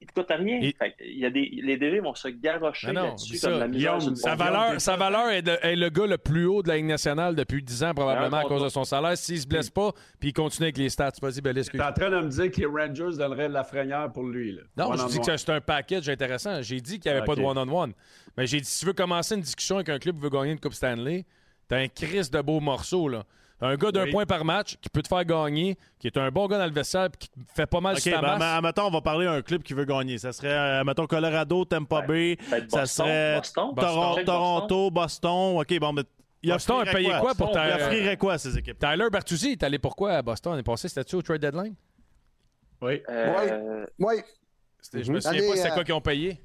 Il 0.00 0.06
te 0.06 0.12
coûte 0.12 0.26
rien. 0.28 0.60
Et- 0.60 0.74
Fait 0.78 0.94
il 1.00 1.18
y 1.18 1.24
a 1.24 1.30
des, 1.30 1.48
les 1.62 1.78
DV 1.78 2.00
vont 2.00 2.14
se 2.14 2.28
garrocher 2.28 2.88
Mais 2.88 2.92
non, 2.92 3.02
là-dessus 3.08 3.40
comme 3.40 3.58
la 3.58 3.66
misère 3.66 3.96
Guillaume, 3.98 4.14
Sa 4.16 4.34
valeur, 4.34 4.80
sa 4.80 4.96
valeur 4.96 5.30
est, 5.30 5.40
de- 5.42 5.58
est 5.62 5.74
le 5.74 5.88
gars 5.88 6.06
le 6.06 6.18
plus 6.18 6.44
haut 6.46 6.62
de 6.62 6.68
la 6.68 6.76
Ligue 6.76 6.84
nationale 6.86 7.34
depuis 7.34 7.62
10 7.62 7.82
ans, 7.82 7.94
probablement, 7.94 8.36
à 8.36 8.42
Ouais, 8.42 8.48
cause 8.48 8.62
de 8.62 8.68
son 8.68 8.84
salaire. 8.84 9.16
S'il 9.16 9.40
se 9.40 9.46
blesse 9.46 9.70
pas, 9.70 9.92
puis 10.20 10.28
il 10.28 10.32
continue 10.34 10.66
avec 10.66 10.76
les 10.76 10.90
stats. 10.90 11.12
Vas-y, 11.22 11.40
ben. 11.40 11.54
T'es 11.54 11.82
en 11.82 11.92
train 11.92 12.10
de 12.10 12.16
me 12.20 12.28
dire 12.28 12.50
que 12.50 12.60
les 12.60 12.66
Rangers 12.66 13.16
donneraient 13.16 13.48
de 13.48 13.54
la 13.54 13.64
frayeur 13.64 14.12
pour 14.12 14.24
lui. 14.24 14.52
Là. 14.52 14.62
Non, 14.76 14.90
One 14.90 14.98
je 14.98 15.02
on 15.04 15.06
dis 15.06 15.18
one. 15.18 15.24
que 15.26 15.36
c'est 15.36 15.50
un 15.50 15.60
package 15.62 16.08
intéressant. 16.10 16.60
J'ai 16.62 16.80
dit 16.80 17.00
qu'il 17.00 17.10
n'y 17.10 17.16
avait 17.16 17.26
pas 17.26 17.34
de 17.34 17.40
one-on-one. 17.42 17.92
Mais 18.36 18.46
j'ai 18.46 18.60
dit, 18.60 18.66
si 18.68 18.80
tu 18.80 18.86
veux 18.86 18.92
commencer 18.92 19.34
une 19.34 19.40
discussion 19.40 19.76
avec 19.76 19.88
un 19.88 19.98
club 19.98 20.16
qui 20.16 20.22
veut 20.22 20.30
gagner 20.30 20.52
une 20.52 20.60
Coupe 20.60 20.74
Stanley, 20.74 21.24
t'as 21.68 21.78
un 21.78 21.88
Chris 21.88 22.28
de 22.30 22.40
beau 22.42 22.60
morceau, 22.60 23.08
là. 23.08 23.24
Un 23.60 23.74
gars 23.76 23.90
d'un 23.90 24.04
Oui. 24.04 24.10
point 24.12 24.26
par 24.26 24.44
match 24.44 24.76
qui 24.82 24.90
peut 24.90 25.00
te 25.00 25.08
faire 25.08 25.24
gagner, 25.24 25.78
qui 25.98 26.06
est 26.08 26.16
un 26.18 26.30
bon 26.30 26.46
gars 26.46 26.58
dans 26.58 26.66
le 26.66 26.72
vestiaire, 26.72 27.08
qui 27.18 27.30
fait 27.54 27.64
pas 27.66 27.80
mal 27.80 27.94
OK, 27.94 28.00
sur 28.02 28.12
ta 28.12 28.20
ben, 28.20 28.36
masse. 28.38 28.56
admettons, 28.58 28.82
on 28.86 28.90
va 28.90 29.00
parler 29.00 29.24
d'un 29.24 29.40
club 29.40 29.62
qui 29.62 29.72
veut 29.72 29.86
gagner. 29.86 30.18
Ça 30.18 30.32
serait, 30.32 30.52
euh, 30.52 30.84
mettons, 30.84 31.06
Colorado, 31.06 31.64
Tampa 31.64 32.02
Bay. 32.02 32.36
Peut-être 32.36 32.70
Ça 32.70 32.80
Boston, 32.80 33.06
serait 33.06 33.36
Boston, 33.38 33.64
Toron- 33.74 33.74
Boston. 34.10 34.24
Toronto, 34.26 34.90
Boston. 34.90 35.58
OK, 35.60 35.78
bon, 35.80 35.92
mais. 35.94 36.02
Il 36.42 36.52
Boston 36.52 36.86
a 36.86 36.92
payé 36.92 37.10
quoi? 37.18 37.34
pour 37.34 37.50
ta- 37.50 37.66
Il 37.66 37.82
offrirait 37.82 38.16
quoi, 38.18 38.36
ces 38.38 38.56
équipes? 38.58 38.78
Tyler 38.78 39.06
Bertuzzi 39.10 39.52
est 39.52 39.62
allé 39.62 39.78
pourquoi 39.78 40.12
à 40.12 40.22
Boston? 40.22 40.52
L'année 40.52 40.62
passée? 40.62 40.88
C'était-tu 40.88 41.16
au 41.16 41.22
trade 41.22 41.40
deadline? 41.40 41.74
Oui. 42.82 43.02
Euh, 43.08 43.86
Oui. 43.98 44.16
C'était- 44.82 45.02
Je 45.02 45.10
me 45.12 45.18
souviens 45.18 45.38
Allez, 45.40 45.48
pas 45.48 45.56
c'était 45.56 45.70
euh, 45.70 45.74
quoi 45.74 45.82
qu'ils 45.84 45.94
ont 45.94 46.00
payé. 46.02 46.38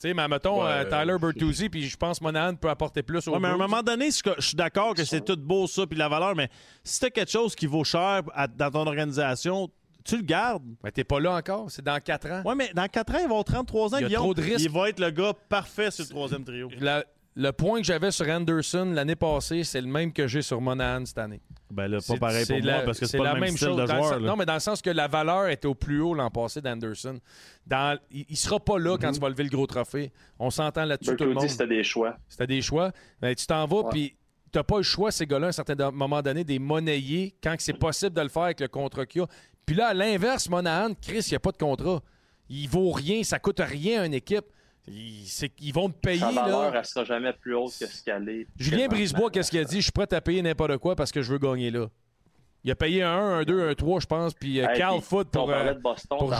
Tu 0.00 0.06
sais, 0.08 0.14
mais 0.14 0.28
mettons, 0.28 0.62
Ouais, 0.62 0.70
euh, 0.70 0.84
Tyler 0.84 1.16
Bertuzzi, 1.20 1.68
puis 1.68 1.88
je 1.88 1.96
pense 1.96 2.20
que 2.20 2.24
Monahan 2.24 2.54
peut 2.54 2.70
apporter 2.70 3.02
plus 3.02 3.26
au 3.26 3.32
Ouais, 3.32 3.40
mais 3.40 3.48
à 3.48 3.54
un 3.54 3.56
moment 3.56 3.82
donné, 3.82 4.10
je 4.12 4.20
je 4.38 4.46
suis 4.46 4.56
d'accord 4.56 4.94
que 4.94 5.04
c'est 5.04 5.24
tout 5.24 5.36
beau, 5.36 5.66
ça, 5.66 5.86
puis 5.88 5.98
la 5.98 6.08
valeur, 6.08 6.36
mais 6.36 6.48
si 6.84 7.00
t'as 7.00 7.10
quelque 7.10 7.30
chose 7.32 7.56
qui 7.56 7.66
vaut 7.66 7.82
cher 7.84 8.22
à- 8.32 8.46
dans 8.46 8.70
ton 8.70 8.86
organisation, 8.86 9.68
tu 10.04 10.16
le 10.16 10.22
gardes. 10.22 10.62
Mais 10.84 10.92
t'es 10.92 11.02
pas 11.04 11.18
là 11.18 11.32
encore, 11.34 11.70
c'est 11.70 11.82
dans 11.84 11.98
4 12.00 12.30
ans. 12.30 12.42
Ouais, 12.44 12.54
mais 12.54 12.70
dans 12.74 12.86
4 12.86 13.12
ans, 13.14 13.18
ils 13.18 13.22
vont 13.28 13.40
avoir 13.40 13.44
33 13.44 13.94
ans, 13.94 13.98
Il 13.98 14.02
y 14.02 14.04
a 14.04 14.06
Guillaume. 14.08 14.22
trop 14.22 14.34
de 14.34 14.40
risques. 14.42 14.60
Il 14.60 14.70
va 14.70 14.88
être 14.88 15.00
le 15.00 15.10
gars 15.10 15.32
parfait 15.48 15.90
sur 15.90 16.04
le 16.04 16.10
troisième 16.10 16.44
trio. 16.44 16.70
La- 16.80 17.04
le 17.40 17.52
point 17.52 17.78
que 17.80 17.86
j'avais 17.86 18.10
sur 18.10 18.28
Anderson 18.28 18.90
l'année 18.92 19.14
passée, 19.14 19.62
c'est 19.62 19.80
le 19.80 19.86
même 19.86 20.12
que 20.12 20.26
j'ai 20.26 20.42
sur 20.42 20.60
Monahan 20.60 21.06
cette 21.06 21.18
année. 21.18 21.40
Ben 21.70 21.86
là, 21.86 21.98
pas 22.06 22.16
pareil 22.16 22.44
pour 22.46 22.60
moi, 22.62 22.80
parce 22.84 22.98
que 22.98 23.06
c'est 23.06 23.16
pas 23.18 23.24
la 23.24 23.34
le 23.34 23.40
même, 23.40 23.44
même 23.50 23.56
style 23.56 23.68
chose. 23.68 23.76
de 23.76 23.86
joueur. 23.86 24.04
sens- 24.14 24.20
non, 24.22 24.34
mais 24.36 24.44
dans 24.44 24.54
le 24.54 24.60
sens 24.60 24.82
que 24.82 24.90
la 24.90 25.06
valeur 25.06 25.48
était 25.48 25.68
au 25.68 25.74
plus 25.76 26.00
haut 26.00 26.14
l'an 26.14 26.30
passé 26.30 26.60
d'Anderson. 26.60 27.20
Dans- 27.64 27.96
Il 28.10 28.26
ne 28.28 28.34
sera 28.36 28.58
pas 28.58 28.78
là 28.80 28.98
quand 28.98 29.12
tu 29.12 29.20
vas 29.20 29.28
lever 29.28 29.44
le 29.44 29.50
gros 29.50 29.66
trophée. 29.68 30.10
On 30.38 30.50
s'entend 30.50 30.84
là-dessus, 30.84 31.14
tout 31.16 31.24
le 31.24 31.34
monde. 31.34 31.48
c'était 31.48 31.66
des 31.68 31.84
choix. 31.84 32.16
C'était 32.28 32.46
des 32.48 32.60
choix. 32.60 32.90
Ben, 33.20 33.34
tu 33.36 33.46
t'en 33.46 33.66
vas, 33.66 33.84
puis 33.90 34.16
tu 34.50 34.58
n'as 34.58 34.64
pas 34.64 34.78
le 34.78 34.82
choix, 34.82 35.12
ces 35.12 35.24
gars-là, 35.26 35.46
à 35.46 35.48
un 35.50 35.52
certain 35.52 35.90
moment 35.92 36.20
donné, 36.22 36.42
des 36.42 36.58
monnayer 36.58 37.36
quand 37.40 37.54
c'est 37.58 37.74
possible 37.74 38.16
de 38.16 38.22
le 38.22 38.28
faire 38.30 38.42
avec 38.44 38.58
le 38.60 38.68
contrat 38.68 39.06
qu'il 39.06 39.22
a. 39.22 39.26
Puis 39.64 39.76
là, 39.76 39.88
à 39.88 39.94
l'inverse, 39.94 40.48
Monahan, 40.48 40.94
Chris, 41.00 41.24
il 41.28 41.30
n'y 41.32 41.36
a 41.36 41.40
pas 41.40 41.52
de 41.52 41.58
contrat. 41.58 42.00
Il 42.48 42.68
vaut 42.68 42.90
rien, 42.90 43.22
ça 43.22 43.38
coûte 43.38 43.60
rien 43.60 44.02
à 44.02 44.06
une 44.06 44.14
équipe. 44.14 44.46
Ils 44.90 45.72
vont 45.72 45.88
te 45.90 45.98
payer. 45.98 46.20
Sa 46.20 46.30
valeur, 46.30 46.72
Là. 46.72 46.78
elle 46.78 46.84
sera 46.84 47.04
jamais 47.04 47.32
plus 47.32 47.54
haute 47.54 47.72
que 47.78 47.86
ce 47.86 48.02
qu'elle 48.02 48.28
est. 48.28 48.46
Julien. 48.58 48.88
Brisebois, 48.88 49.30
qu'est-ce 49.30 49.50
qu'il 49.50 49.60
a 49.60 49.64
dit? 49.64 49.76
Je 49.78 49.82
suis 49.82 49.92
prêt 49.92 50.12
à 50.12 50.20
payer 50.20 50.42
n'importe 50.42 50.76
quoi 50.78 50.96
parce 50.96 51.12
que 51.12 51.22
je 51.22 51.32
veux 51.32 51.38
gagner 51.38 51.70
là. 51.70 51.86
Il 52.64 52.72
a 52.72 52.74
payé 52.74 53.02
un 53.04 53.10
1, 53.12 53.38
un 53.38 53.42
2, 53.44 53.68
un 53.68 53.74
3, 53.74 54.00
je 54.00 54.06
pense, 54.06 54.34
puis 54.34 54.60
euh, 54.60 54.68
Hey, 54.68 54.78
Carl 54.78 55.00
Foot 55.00 55.28
pour, 55.30 55.48
euh, 55.50 55.74
pour. 56.08 56.34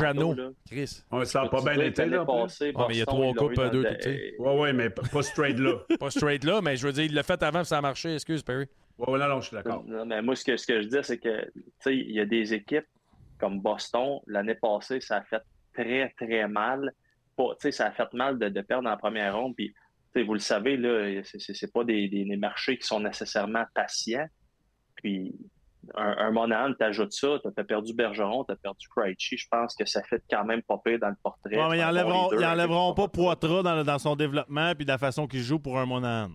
Chris. 0.69 1.03
Ouais, 1.13 1.25
ça 1.25 1.43
n'a 1.43 1.49
pas 1.49 1.63
bien 1.63 1.81
été, 1.81 2.07
là. 2.07 2.27
Ah, 2.29 2.47
mais 2.89 2.95
il 2.95 2.99
y 2.99 3.03
a 3.03 3.07
trois 3.07 3.33
coupes, 3.35 3.55
deux 3.55 3.85
tout, 3.85 3.95
tu 3.95 4.03
sais. 4.03 4.35
Oui, 4.39 4.53
oui, 4.59 4.73
mais 4.73 4.91
pas 4.91 5.23
straight 5.23 5.59
là. 5.59 5.75
Pas 6.01 6.11
straight 6.11 6.43
là, 6.43 6.61
mais 6.61 6.77
je 6.77 6.87
veux 6.87 6.93
dire, 6.93 7.05
il 7.05 7.15
l'a 7.15 7.23
fait 7.23 7.41
avant, 7.43 7.63
ça 7.63 7.79
a 7.79 7.81
marché. 7.81 8.15
Excuse, 8.15 8.43
Perry. 8.43 8.67
Oui, 8.99 9.19
non, 9.19 9.29
non, 9.29 9.41
je 9.41 9.47
suis 9.47 9.57
d'accord. 9.57 9.85
Non, 9.87 10.05
mais 10.05 10.21
moi, 10.21 10.35
ce 10.35 10.45
que, 10.45 10.57
ce 10.57 10.67
que 10.67 10.83
je 10.83 10.89
dis, 10.89 10.99
c'est 11.03 11.19
que 11.19 11.45
tu 11.45 11.63
sais, 11.79 11.97
il 11.97 12.11
y 12.11 12.21
a 12.21 12.27
des 12.27 12.53
équipes 12.53 12.87
comme 13.39 13.61
Boston, 13.61 14.19
l'année 14.27 14.57
passée, 14.57 15.01
ça 15.01 15.19
a 15.19 15.23
fait 15.23 15.43
très, 15.73 16.13
très 16.19 16.49
mal. 16.49 16.93
Pas- 17.39 17.55
tu 17.55 17.63
sais, 17.63 17.73
ça 17.73 17.87
a 17.87 17.91
fait 17.93 18.13
mal 18.13 18.39
de, 18.39 18.49
de 18.51 18.61
perdre 18.61 18.91
en 18.91 18.97
première 18.99 19.35
ronde. 19.37 19.55
Puis, 19.57 19.73
tu 20.13 20.21
sais, 20.21 20.23
vous 20.27 20.35
le 20.35 20.41
savez, 20.41 20.77
là, 20.77 21.23
c'est- 21.25 21.39
c'est 21.39 21.55
c'est 21.55 21.73
pas 21.73 21.85
des, 21.85 22.09
des- 22.09 22.25
des 22.25 22.37
marchés 22.37 22.77
qui 22.77 22.87
sont 22.87 23.01
nécessairement 23.01 23.65
patients. 23.75 24.27
Puis, 24.97 25.35
un, 25.95 26.17
un 26.19 26.31
Monahan, 26.33 26.75
t'ajoutes 26.75 27.13
ça, 27.13 27.39
t'as 27.43 27.51
t'as 27.53 27.65
perdu 27.65 27.95
Bergeron, 27.95 28.45
t'as 28.45 28.57
perdu 28.57 28.87
Krejci. 28.95 29.39
Je 29.39 29.47
pense 29.51 29.75
que 29.75 29.87
ça 29.87 30.03
fait 30.03 30.23
quand 30.31 30.45
même 30.45 30.61
pas 30.63 30.77
pire 30.85 30.99
dans 30.99 31.09
le 31.09 31.17
portrait. 31.23 31.57
Ouais, 31.57 31.69
mais 31.71 31.79
ils 31.79 31.85
enlèveront, 31.85 32.25
leader, 32.31 32.41
ils 32.41 32.45
un 32.45 32.53
enlèveront 32.53 32.95
pas 32.95 33.09
Poitras 33.09 33.63
dans, 33.63 33.85
dans 33.85 33.99
son 33.99 34.17
développement 34.17 34.75
puis 34.75 34.85
de 34.85 34.91
la 34.91 34.99
façon 34.99 35.27
qu'il 35.27 35.41
joue 35.41 35.59
pour 35.61 35.79
un 35.79 35.87
Monahan. 35.87 36.31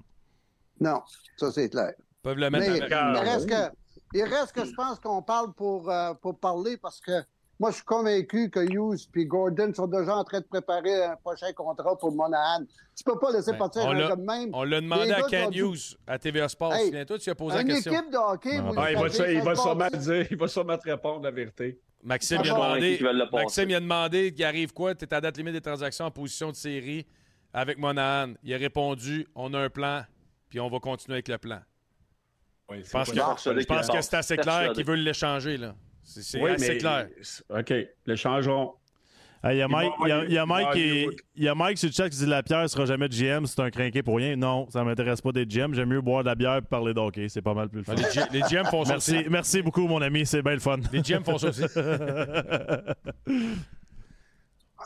Non, 0.79 1.01
ça 1.37 1.51
c'est 1.51 1.69
clair. 1.69 1.91
Ils 1.99 2.21
peuvent 2.23 2.37
le 2.39 2.49
mettre 2.49 2.71
Mais 2.71 2.77
il 2.77 2.83
reste 3.29 3.49
que, 3.49 3.75
il 4.15 4.23
reste 4.23 4.53
que 4.53 4.65
je 4.65 4.73
pense 4.73 4.99
qu'on 4.99 5.21
parle 5.21 5.53
pour, 5.53 5.89
euh, 5.91 6.13
pour 6.15 6.39
parler 6.39 6.77
parce 6.77 6.99
que 7.01 7.11
moi, 7.59 7.69
je 7.69 7.75
suis 7.75 7.85
convaincu 7.85 8.49
que 8.49 8.59
Hughes 8.59 9.07
et 9.15 9.25
Gordon 9.25 9.71
sont 9.73 9.87
déjà 9.87 10.15
en 10.17 10.23
train 10.23 10.39
de 10.41 10.45
préparer 10.45 11.05
un 11.05 11.15
prochain 11.15 11.51
contrat 11.53 11.97
pour 11.97 12.11
Monahan. 12.11 12.63
Tu 12.95 13.03
peux 13.03 13.17
pas 13.17 13.31
laisser 13.31 13.51
Ben, 13.51 13.57
partir 13.59 13.87
un 13.87 13.97
gars 13.97 14.15
de 14.15 14.21
même. 14.21 14.49
On 14.53 14.63
l'a 14.63 14.81
demandé 14.81 15.05
Les 15.05 15.11
à 15.13 15.21
Ken 15.23 15.53
Hughes 15.53 15.97
à 16.07 16.17
TVA 16.19 16.49
Sports. 16.49 16.73
Hey, 16.73 16.85
Souviens-toi, 16.87 17.19
tu 17.19 17.29
as 17.29 17.35
posé 17.35 17.55
la 17.55 17.61
Une 17.61 17.67
question. 17.67 17.93
équipe 17.93 18.11
de 18.11 18.17
hockey, 18.17 18.59
vous 18.59 18.73
Ah, 18.77 18.91
il, 18.91 18.97
va, 18.97 19.09
savez, 19.09 19.33
il 19.35 19.41
va 19.43 19.55
se 19.55 19.61
sûrement 19.61 19.87
dire, 19.89 20.27
il 20.31 20.37
va 20.37 20.47
sûrement 20.47 20.77
te 20.77 20.89
répondre 20.89 21.23
la 21.23 21.31
vérité. 21.31 21.79
Maxime, 22.03 22.39
Ah, 22.41 22.43
il 22.45 22.51
a 22.51 22.53
demandé. 22.53 22.99
Maxime 23.31 23.69
il 23.69 23.75
a 23.75 23.79
demandé 23.79 24.33
qu'il 24.33 24.43
arrive 24.45 24.73
quoi? 24.73 24.93
Tu 24.93 25.05
es 25.05 25.13
à 25.13 25.21
date 25.21 25.37
limite 25.37 25.53
des 25.53 25.61
transactions 25.61 26.05
en 26.05 26.11
position 26.11 26.49
de 26.51 26.55
série 26.55 27.05
avec 27.53 27.77
Monahan. 27.77 28.33
Il 28.43 28.53
a 28.53 28.57
répondu 28.57 29.25
on 29.35 29.53
a 29.53 29.59
un 29.59 29.69
plan, 29.69 30.03
puis 30.49 30.59
on 30.59 30.69
va 30.69 30.79
continuer 30.79 31.15
avec 31.15 31.27
le 31.29 31.37
plan. 31.37 31.59
Oui, 32.69 32.81
Je 32.83 32.89
pense, 32.91 33.09
que, 33.09 33.15
je 33.15 33.65
pense 33.65 33.87
qu'il 33.87 33.95
que 33.95 34.01
c'est 34.01 34.15
assez 34.15 34.37
clair 34.37 34.73
qu'ils 34.73 34.85
veulent 34.85 34.99
l'échanger. 34.99 35.57
là. 35.57 35.75
C'est 36.03 36.21
c'est 36.21 36.41
Oui, 36.41 36.51
assez 36.51 36.69
mais- 36.73 36.77
clair. 36.77 37.07
OK, 37.49 37.73
le 38.05 38.15
changeront. 38.15 38.73
Ah, 39.45 39.53
Il 39.53 39.57
y 39.57 39.61
a 39.61 39.67
Mike, 39.67 39.91
il 40.03 40.07
y 40.07 40.11
a, 40.13 40.23
il 40.23 40.31
y 40.31 40.37
a 40.37 40.43
il 40.43 40.47
Mike 40.47 40.67
va- 40.67 40.73
qui- 40.73 40.79
il- 41.03 41.09
il 41.35 41.43
y 41.43 41.47
a 41.49 41.55
Mike 41.55 41.77
sur 41.77 41.89
le 41.89 41.93
chat 41.93 42.09
qui 42.09 42.17
dit 42.17 42.25
la 42.25 42.41
pierre 42.43 42.69
sera 42.69 42.85
jamais 42.85 43.09
de 43.09 43.13
GM, 43.13 43.45
c'est 43.45 43.59
un 43.59 43.69
crinqué 43.69 44.01
pour 44.01 44.15
rien. 44.15 44.37
Non, 44.37 44.69
ça 44.69 44.85
m'intéresse 44.85 45.19
pas 45.19 45.33
d'être 45.33 45.49
GM. 45.49 45.73
J'aime 45.73 45.89
mieux 45.89 45.99
boire 45.99 46.23
de 46.23 46.29
la 46.29 46.35
bière 46.35 46.55
et 46.57 46.61
parler 46.61 46.93
d'hockey. 46.93 47.27
C'est 47.27 47.41
pas 47.41 47.53
mal 47.53 47.67
plus 47.67 47.79
le 47.79 47.83
fun. 47.83 47.93
Les, 47.95 48.03
G- 48.09 48.21
les 48.31 48.39
GM 48.41 48.63
font 48.67 48.85
ça 48.85 48.93
Merci, 48.93 49.17
aussi. 49.17 49.29
merci 49.29 49.61
beaucoup, 49.61 49.85
mon 49.85 50.01
ami. 50.01 50.25
C'est 50.25 50.41
bien 50.41 50.53
le 50.53 50.59
fun. 50.59 50.77
Les 50.93 51.01
GM 51.01 51.23
font 51.25 51.37
ça 51.37 51.49
aussi. 51.49 51.63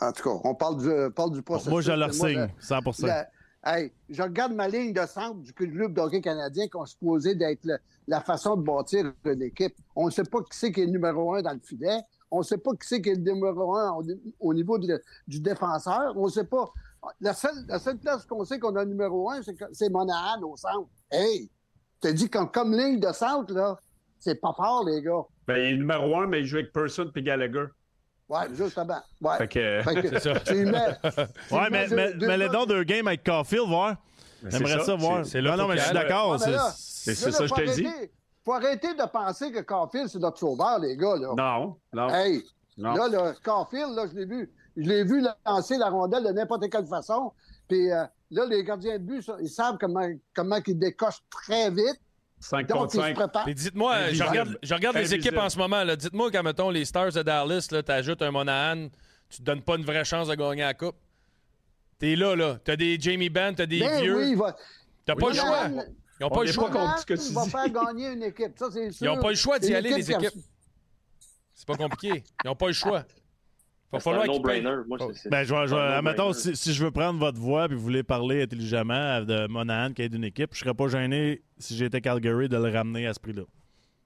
En 0.00 0.12
tout 0.12 0.22
cas, 0.22 0.30
on 0.44 0.54
parle 0.54 0.78
du, 0.80 1.12
parle 1.14 1.32
du 1.32 1.42
processus. 1.42 1.70
Moi, 1.72 1.80
je 1.82 1.90
leur 1.90 2.14
signe, 2.14 2.38
le- 2.38 2.48
100 2.60 2.76
le- 3.02 3.12
hey, 3.68 3.92
je 4.08 4.22
regarde 4.22 4.52
ma 4.52 4.68
ligne 4.68 4.92
de 4.92 5.06
centre 5.06 5.40
du 5.40 5.52
club 5.52 5.92
de 5.92 6.00
hockey 6.00 6.20
canadien 6.20 6.66
qui 6.68 6.78
est 6.78 6.86
supposé 6.86 7.34
d'être 7.34 7.68
la 8.06 8.20
façon 8.20 8.56
de 8.56 8.62
bâtir 8.62 9.12
une 9.24 9.42
équipe. 9.42 9.74
On 9.94 10.06
ne 10.06 10.10
sait 10.10 10.24
pas 10.24 10.40
qui 10.40 10.58
c'est 10.58 10.72
qui 10.72 10.80
est 10.80 10.86
le 10.86 10.92
numéro 10.92 11.34
un 11.34 11.42
dans 11.42 11.52
le 11.52 11.60
filet. 11.60 12.00
On 12.30 12.38
ne 12.38 12.42
sait 12.42 12.58
pas 12.58 12.72
qui 12.72 12.86
c'est 12.86 13.02
qui 13.02 13.10
est 13.10 13.14
le 13.14 13.32
numéro 13.32 13.76
un 13.76 13.92
au, 13.92 14.02
au 14.40 14.54
niveau 14.54 14.78
du 14.78 15.40
défenseur. 15.40 16.14
On 16.16 16.26
ne 16.26 16.30
sait 16.30 16.44
pas. 16.44 16.70
La 17.20 17.34
seule, 17.34 17.64
la 17.68 17.78
seule 17.78 17.98
place 17.98 18.24
qu'on 18.26 18.44
sait 18.44 18.58
qu'on 18.58 18.74
a 18.76 18.84
le 18.84 18.90
numéro 18.90 19.30
un, 19.30 19.40
c'est 19.72 19.88
Monahan 19.88 20.42
au 20.42 20.56
centre. 20.56 20.88
Hey, 21.10 21.50
te 22.00 22.08
dis, 22.08 22.28
comme, 22.28 22.50
comme 22.50 22.72
ligne 22.72 23.00
de 23.00 23.12
centre, 23.12 23.54
là, 23.54 23.78
c'est 24.18 24.40
pas 24.40 24.52
fort, 24.56 24.84
les 24.86 25.02
gars. 25.02 25.22
Ben, 25.46 25.56
il 25.56 25.74
est 25.74 25.76
numéro 25.76 26.16
un, 26.16 26.26
mais 26.26 26.40
il 26.40 26.46
joue 26.46 26.56
avec 26.56 26.72
Person 26.72 27.10
puis 27.12 27.22
Gallagher. 27.22 27.66
Ouais, 28.28 28.40
justement. 28.52 29.00
Ouais. 29.20 29.36
Fait 29.38 29.48
que- 29.48 29.82
Fait 29.82 30.02
que 30.02 30.08
C'est 30.20 30.34
ça. 30.34 30.40
tu 30.40 30.54
y 30.54 30.64
mets- 30.64 30.98
tu 31.02 31.08
y 31.50 31.54
Ouais, 31.54 31.70
mets 31.70 31.88
mais, 31.88 31.96
mais, 31.96 32.12
deux 32.14 32.26
mais 32.26 32.36
les 32.36 32.48
dons 32.48 32.66
deux 32.66 32.84
games 32.84 33.06
avec 33.08 33.24
Caulfield, 33.24 33.66
voir. 33.68 33.96
J'aimerais 34.46 34.78
ça, 34.80 34.84
ça, 34.84 34.94
voir. 34.96 35.24
c'est- 35.24 35.30
c'est 35.32 35.40
là 35.40 35.56
non, 35.56 35.66
mais 35.66 35.76
je 35.78 35.82
suis 35.82 35.94
d'accord. 35.94 36.30
Ouais, 36.32 36.36
mais 36.46 36.52
là, 36.52 36.70
c'est- 36.76 37.14
C'est 37.14 37.26
là, 37.26 37.32
ça 37.32 37.38
que 37.38 37.44
je 37.44 37.48
faut 37.54 37.60
te 37.60 37.74
dis. 37.74 37.86
arrêter- 37.86 38.10
faut 38.44 38.52
arrêter 38.52 38.94
de 38.94 39.06
penser 39.10 39.50
que 39.50 39.60
Caulfield, 39.60 40.08
c'est 40.08 40.18
notre 40.18 40.38
sauveur, 40.38 40.78
les 40.78 40.96
gars. 40.96 41.16
Là. 41.16 41.34
Non, 41.36 41.76
non. 41.92 42.08
Hey, 42.14 42.44
non. 42.76 42.94
là, 42.94 43.34
Caulfield, 43.42 43.94
là, 43.94 44.06
je 44.10 44.14
l'ai 44.18 44.26
vu. 44.26 44.50
Je 44.76 44.88
l'ai 44.88 45.04
vu 45.04 45.24
lancer 45.44 45.76
la 45.76 45.88
rondelle 45.88 46.24
de 46.24 46.30
n'importe 46.30 46.70
quelle 46.70 46.86
façon. 46.86 47.32
Puis 47.66 47.90
euh, 47.90 48.04
là, 48.30 48.44
les 48.46 48.62
gardiens 48.62 48.98
de 48.98 49.02
but, 49.04 49.22
ça, 49.22 49.36
ils 49.40 49.48
savent 49.48 49.76
comment, 49.80 50.06
comment 50.34 50.58
ils 50.66 50.78
décochent 50.78 51.22
très 51.30 51.70
vite. 51.70 52.00
5 52.40 52.66
Donc, 52.68 52.78
contre 52.78 52.94
ils 52.94 52.98
se 52.98 53.02
5. 53.06 53.14
préparent. 53.16 53.46
Mais 53.46 53.54
dites-moi, 53.54 54.12
je 54.12 54.22
regarde, 54.22 54.58
je 54.62 54.74
regarde 54.74 54.96
les 54.96 55.14
équipes 55.14 55.36
en 55.36 55.48
ce 55.50 55.58
moment. 55.58 55.82
là. 55.84 55.96
Dites-moi 55.96 56.30
quand, 56.30 56.42
mettons, 56.42 56.70
les 56.70 56.84
Stars 56.84 57.12
de 57.12 57.22
Dallas, 57.22 57.66
tu 57.68 57.92
ajoutes 57.92 58.22
un 58.22 58.30
Monahan, 58.30 58.88
tu 59.28 59.38
te 59.38 59.42
donnes 59.42 59.62
pas 59.62 59.76
une 59.76 59.84
vraie 59.84 60.04
chance 60.04 60.28
de 60.28 60.34
gagner 60.34 60.62
la 60.62 60.74
Coupe. 60.74 60.96
T'es 61.98 62.14
là, 62.14 62.36
là. 62.36 62.58
T'as 62.64 62.76
des 62.76 62.98
Jamie 63.00 63.28
Benn, 63.28 63.54
t'as 63.56 63.66
des 63.66 63.80
Ben 63.80 64.00
vieux. 64.00 64.16
oui, 64.18 64.30
il 64.30 64.36
va. 64.36 64.54
T'as 65.04 65.16
pas 65.16 65.28
le 65.30 65.34
choix. 65.34 65.66
Ils 65.68 65.74
n'ont 66.24 66.26
On 66.26 66.34
pas 66.34 66.44
le 66.44 66.52
choix. 66.52 66.70
contre 66.70 66.98
ce 67.00 67.06
que 67.06 67.14
tu 67.14 67.20
dis. 67.32 67.50
faire 67.50 67.68
gagner 67.70 68.12
une 68.12 68.22
équipe. 68.22 68.52
Ça, 68.58 68.66
c'est 68.72 68.90
sûr. 68.92 69.06
Ils 69.06 69.08
n'ont 69.16 69.20
pas 69.22 69.30
le 69.30 69.36
choix 69.36 69.58
d'y 69.58 69.74
aller, 69.74 69.90
les 69.90 70.10
équipes. 70.10 70.30
C'est 71.54 71.66
pas 71.66 71.74
compliqué. 71.76 72.22
Ils 72.44 72.46
n'ont 72.46 72.54
pas 72.54 72.68
le 72.68 72.72
choix. 72.72 73.04
Il 73.90 73.96
va 73.96 74.00
C'est 74.00 74.10
un 74.10 74.12
falloir 74.12 74.24
payent. 74.42 74.60
no-brainer. 74.62 74.82
Moi, 74.86 74.98
c'est- 75.00 75.18
c'est- 75.22 75.28
Ben, 75.30 75.44
je 75.44 75.54
vais, 75.54 75.66
je 75.66 75.74
un 75.74 75.78
admettons, 75.98 76.32
si, 76.34 76.54
si 76.54 76.74
je 76.74 76.84
veux 76.84 76.90
prendre 76.90 77.18
votre 77.18 77.38
voix 77.38 77.64
et 77.64 77.68
vous 77.74 77.80
voulez 77.80 78.02
parler 78.02 78.42
intelligemment 78.42 79.22
de 79.22 79.46
Monahan 79.46 79.92
qui 79.94 80.02
est 80.02 80.08
d'une 80.10 80.24
équipe, 80.24 80.50
je 80.52 80.58
serais 80.58 80.74
pas 80.74 80.88
gêné 80.88 81.40
si 81.58 81.74
j'étais 81.76 82.00
Calgary 82.02 82.48
de 82.50 82.56
le 82.58 82.70
ramener 82.70 83.06
à 83.06 83.14
ce 83.14 83.20
prix-là. 83.20 83.42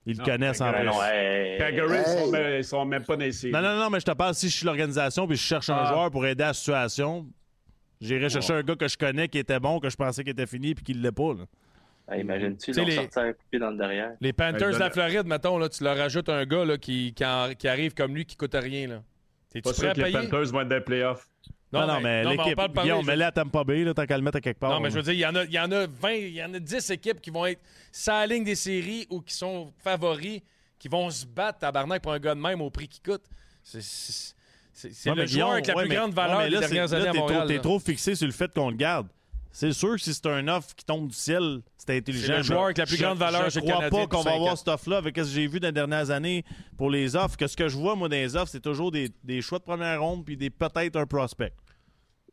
Ils 0.07 0.13
le 0.17 0.19
Non, 0.21 0.25
connaissent 0.25 0.61
en 0.61 0.73
plus. 0.73 0.79
Ben 0.81 0.87
non, 0.87 1.03
hey, 1.03 1.59
Calgary, 1.59 1.89
ils, 1.95 1.97
Hey. 2.13 2.19
sont 2.25 2.31
même, 2.31 2.59
ils 2.59 2.65
sont 2.65 2.85
même 2.85 3.05
pas 3.05 3.31
séries. 3.33 3.53
Non, 3.53 3.61
non, 3.61 3.77
non, 3.77 3.91
mais 3.91 3.99
je 4.01 4.05
te 4.05 4.11
parle 4.13 4.35
si 4.35 4.49
je 4.49 4.57
suis 4.57 4.67
l'organisation 4.67 5.27
puis 5.27 5.37
je 5.37 5.43
cherche 5.43 5.69
un 5.71 5.77
Ah. 5.79 5.93
joueur 5.93 6.11
pour 6.13 6.27
aider 6.27 6.43
à 6.45 6.49
la 6.49 6.55
situation. 6.55 7.27
J'irai 8.01 8.29
chercher 8.29 8.53
un 8.55 8.63
gars 8.63 8.75
que 8.77 8.89
je 8.89 8.97
connais 8.99 9.29
qui 9.29 9.39
était 9.39 9.61
bon, 9.61 9.79
que 9.81 9.89
je 9.91 9.97
pensais 9.97 10.23
qu'il 10.23 10.33
était 10.33 10.47
fini 10.47 10.75
puis 10.75 10.85
qu'il 10.85 10.99
ne 10.99 11.03
l'est 11.03 11.13
pas. 11.13 11.35
là. 11.35 12.17
Imagine-tu, 12.19 12.73
ils 12.73 12.85
les- 12.85 12.99
ont 12.99 13.03
sorti 13.03 13.19
un 13.21 13.33
coupé 13.33 13.59
dans 13.61 13.71
le 13.71 13.77
derrière. 13.77 14.11
Les 14.21 14.32
Panthers 14.32 14.73
de 14.73 14.79
la 14.79 14.90
Floride, 14.90 15.27
mettons, 15.27 15.56
là, 15.56 15.69
tu 15.69 15.82
leur 15.85 15.97
rajoutes 15.97 16.29
un 16.29 16.45
gars 16.45 16.65
là, 16.65 16.77
qui, 16.79 17.15
qui, 17.15 17.24
en- 17.24 17.53
qui 17.56 17.69
arrive 17.69 17.95
comme 17.95 18.15
lui 18.15 18.24
qui 18.27 18.37
coûte 18.37 18.55
rien. 18.55 18.89
là. 18.89 19.03
T'es-tu 19.53 19.63
Pas 19.63 19.71
prêt 19.72 19.81
sûr 19.81 19.90
à 19.90 19.95
que 19.95 20.01
les 20.01 20.13
payer? 20.13 20.29
Panthers 20.29 20.53
vont 20.53 20.61
être 20.63 20.69
dans 20.69 20.74
les 20.77 20.81
playoffs. 20.81 21.27
Non, 21.72 21.87
non, 21.87 22.01
mais 22.03 22.22
on 22.27 22.31
l'équipe. 22.31 22.55
par- 22.56 22.69
Guillaume, 22.85 23.06
mets-la 23.06 23.29
à 23.29 23.32
Tampa 23.32 23.64
Bay, 23.64 23.82
là, 23.85 23.95
tant 23.95 24.05
qu'à 24.05 24.16
le 24.19 24.22
mettre 24.22 24.37
à 24.37 24.40
quelque 24.43 24.59
part. 24.59 24.71
Non, 24.71 24.81
mais 24.81 24.90
je 24.90 24.97
veux 24.97 25.03
dire, 25.03 25.13
il 25.14 25.19
y 25.21 25.27
en 25.27 25.35
a, 25.35 25.45
il 25.45 25.53
y 25.53 25.59
en 25.59 25.72
a 25.72 25.87
20, 25.87 26.13
il 26.13 26.35
y 26.35 26.45
en 26.45 26.53
a 26.53 26.59
10 26.59 26.90
équipes 26.90 27.21
qui 27.21 27.31
vont 27.31 27.47
être 27.47 27.61
la 28.06 28.27
ligne 28.27 28.45
des 28.45 28.55
séries 28.55 29.06
ou 29.09 29.21
qui 29.22 29.32
sont 29.35 29.72
favoris, 29.82 30.43
qui 30.79 30.89
vont 30.89 31.09
se 31.11 31.24
battre, 31.24 31.61
tabarnak, 31.61 32.03
pour 32.03 32.13
un 32.13 32.19
gars 32.19 32.35
de 32.35 32.40
même 32.40 32.61
au 32.61 32.69
prix 32.71 32.89
qu'il 32.89 33.03
coûte. 33.03 33.22
C'est- 33.63 33.81
C'est 33.81 34.35
c'est- 34.74 34.93
c'est 34.95 35.11
Ouais, 35.11 35.16
le 35.16 35.22
mais 35.22 35.27
joueur 35.29 35.29
Guillaume, 35.29 35.51
avec 35.53 35.66
la 35.66 35.74
ouais, 35.77 35.82
plus 35.82 35.89
mais- 35.90 35.95
grande 35.97 36.11
ouais, 36.11 36.14
valeur 36.16 36.39
mais 36.40 36.51
là, 36.51 36.61
des 36.61 36.66
dernières 36.66 36.89
là, 36.89 36.97
années 36.97 37.09
à 37.09 37.13
t'es 37.13 37.19
Montréal. 37.19 37.61
Trop 37.61 37.79
fixé 37.79 38.14
sur 38.14 38.27
le 38.27 38.32
fait 38.32 38.53
qu'on 38.55 38.71
le 38.71 38.77
garde. 38.77 39.06
C'est 39.55 39.72
sûr 39.72 39.93
que 39.93 39.98
si 40.01 40.14
c'est 40.14 40.27
un 40.27 40.48
offre 40.48 40.74
qui 40.74 40.85
tombe 40.85 41.09
du 41.09 41.14
ciel, 41.14 41.61
c'est 41.77 41.97
intelligent. 41.98 42.27
C'est 42.27 42.37
le 42.39 42.43
joueur 42.43 42.64
avec 42.64 42.79
la 42.79 42.87
plus 42.87 42.97
Je- 42.97 43.03
grande 43.03 43.19
valeur 43.19 43.51
Je 43.51 43.61
le 43.61 43.66
crois 43.66 43.89
pas 43.90 44.06
qu'on 44.06 44.22
va 44.22 44.32
avoir 44.32 44.56
cette 44.56 44.69
offre-là 44.69 44.97
avec 44.97 45.14
ce 45.16 45.22
que 45.22 45.29
j'ai 45.29 45.47
vu 45.47 45.61
dans 45.61 45.69
les 45.69 45.72
dernières 45.72 46.11
années 46.11 46.43
pour 46.79 46.90
les 46.90 47.14
offres. 47.16 47.37
Que 47.37 47.47
ce 47.47 47.56
que 47.56 47.69
je 47.69 47.77
vois, 47.77 47.95
moi, 47.95 48.09
dans 48.09 48.16
les 48.16 48.35
offres, 48.35 48.48
c'est 48.51 48.63
toujours 48.63 48.90
des, 48.90 49.11
des 49.22 49.43
choix 49.43 49.59
de 49.59 49.64
première 49.64 50.01
ronde 50.01 50.24
puis 50.24 50.37
des 50.39 50.48
peut-être 50.48 50.97
un 50.97 51.06
prospect. 51.06 51.53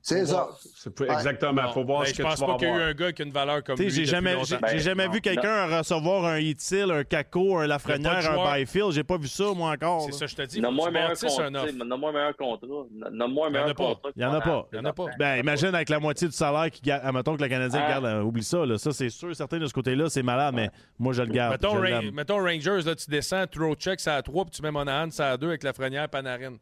C'est 0.10 0.26
ça. 0.26 0.50
C'est 0.76 1.02
Exactement. 1.02 1.62
Il 1.68 1.74
faut 1.74 1.84
voir 1.84 2.00
Ben, 2.02 2.06
ce 2.08 2.12
je 2.14 2.18
que 2.18 2.24
pense 2.24 2.36
tu 2.36 2.42
vas 2.42 2.48
pas 2.48 2.56
qu'il 2.58 2.68
y 2.68 2.72
a 2.72 2.78
eu 2.78 2.82
un 2.82 2.94
gars 2.94 3.12
qui 3.12 3.22
a 3.22 3.26
une 3.26 3.32
valeur 3.32 3.64
comme 3.64 3.78
lui. 3.78 3.90
j'ai 3.90 4.06
jamais, 4.06 4.36
j'ai, 4.44 4.58
Ben, 4.58 4.68
j'ai 4.72 4.80
jamais 4.80 5.06
non, 5.06 5.12
vu 5.14 5.22
quelqu'un 5.22 5.78
recevoir 5.78 6.26
un 6.26 6.40
Hitil, 6.40 6.90
un 6.92 7.04
Kako, 7.04 7.58
un 7.60 7.68
Lafrenière, 7.68 8.32
un 8.32 8.58
Byfield. 8.58 8.92
J'ai 8.92 9.04
pas 9.04 9.18
vu 9.18 9.28
ça, 9.28 9.46
moi, 9.56 9.72
encore. 9.72 10.04
C'est 10.04 10.14
ça, 10.14 10.26
je 10.28 10.36
te 10.36 10.42
dis. 10.44 10.60
Nomme-moi 10.62 10.88
un 10.88 10.92
meilleur 10.92 11.14
contrat. 11.16 11.50
Nomme-moi 11.50 12.12
un 12.12 12.12
meilleur 12.12 12.36
contrat. 12.36 12.60
Il 12.98 13.12
y 13.12 13.16
en 13.46 13.52
a 13.52 13.66
pas. 13.76 14.10
Il 14.16 14.22
y 14.22 14.26
en 14.26 14.34
a 14.34 14.42
pas. 14.42 14.68
Il 14.74 14.76
y 14.78 14.80
en 14.80 14.86
a 14.86 14.94
pas. 14.94 15.06
Ben, 15.18 15.38
imagine 15.38 15.76
avec 15.76 15.90
la 15.90 16.00
moitié 16.00 16.28
du 16.28 16.34
salaire 16.34 16.72
qui 16.72 16.82
garde. 16.82 17.02
Admettons 17.06 17.36
que 17.38 17.44
le 17.44 17.50
Canadien 17.50 17.82
Ah. 17.86 18.00
garde. 18.00 18.24
oublie 18.24 18.44
ça, 18.44 18.66
là. 18.66 18.78
Ça, 18.78 18.92
c'est 18.92 19.10
sûr, 19.10 19.36
certain 19.36 19.60
de 19.60 19.66
ce 19.68 19.74
côté-là, 19.74 20.10
c'est 20.10 20.24
malade, 20.24 20.54
mais 20.56 20.70
moi, 20.98 21.14
je 21.14 21.22
le 21.22 21.30
garde. 21.30 21.52
Mettons, 21.54 21.84
je 21.86 22.10
mettons 22.12 22.38
Rangers, 22.38 22.82
là, 22.86 22.96
tu 22.96 23.10
descends, 23.10 23.46
throw 23.48 23.76
check, 23.76 24.00
ça 24.00 24.16
à 24.16 24.22
3, 24.22 24.46
puis 24.46 24.52
tu 24.56 24.62
mets 24.62 24.72
Monahan, 24.72 25.10
ça 25.12 25.32
à 25.32 25.38
2 25.38 25.48
avec 25.50 25.64
Lafrenière, 25.64 26.10
Panarin. 26.10 26.56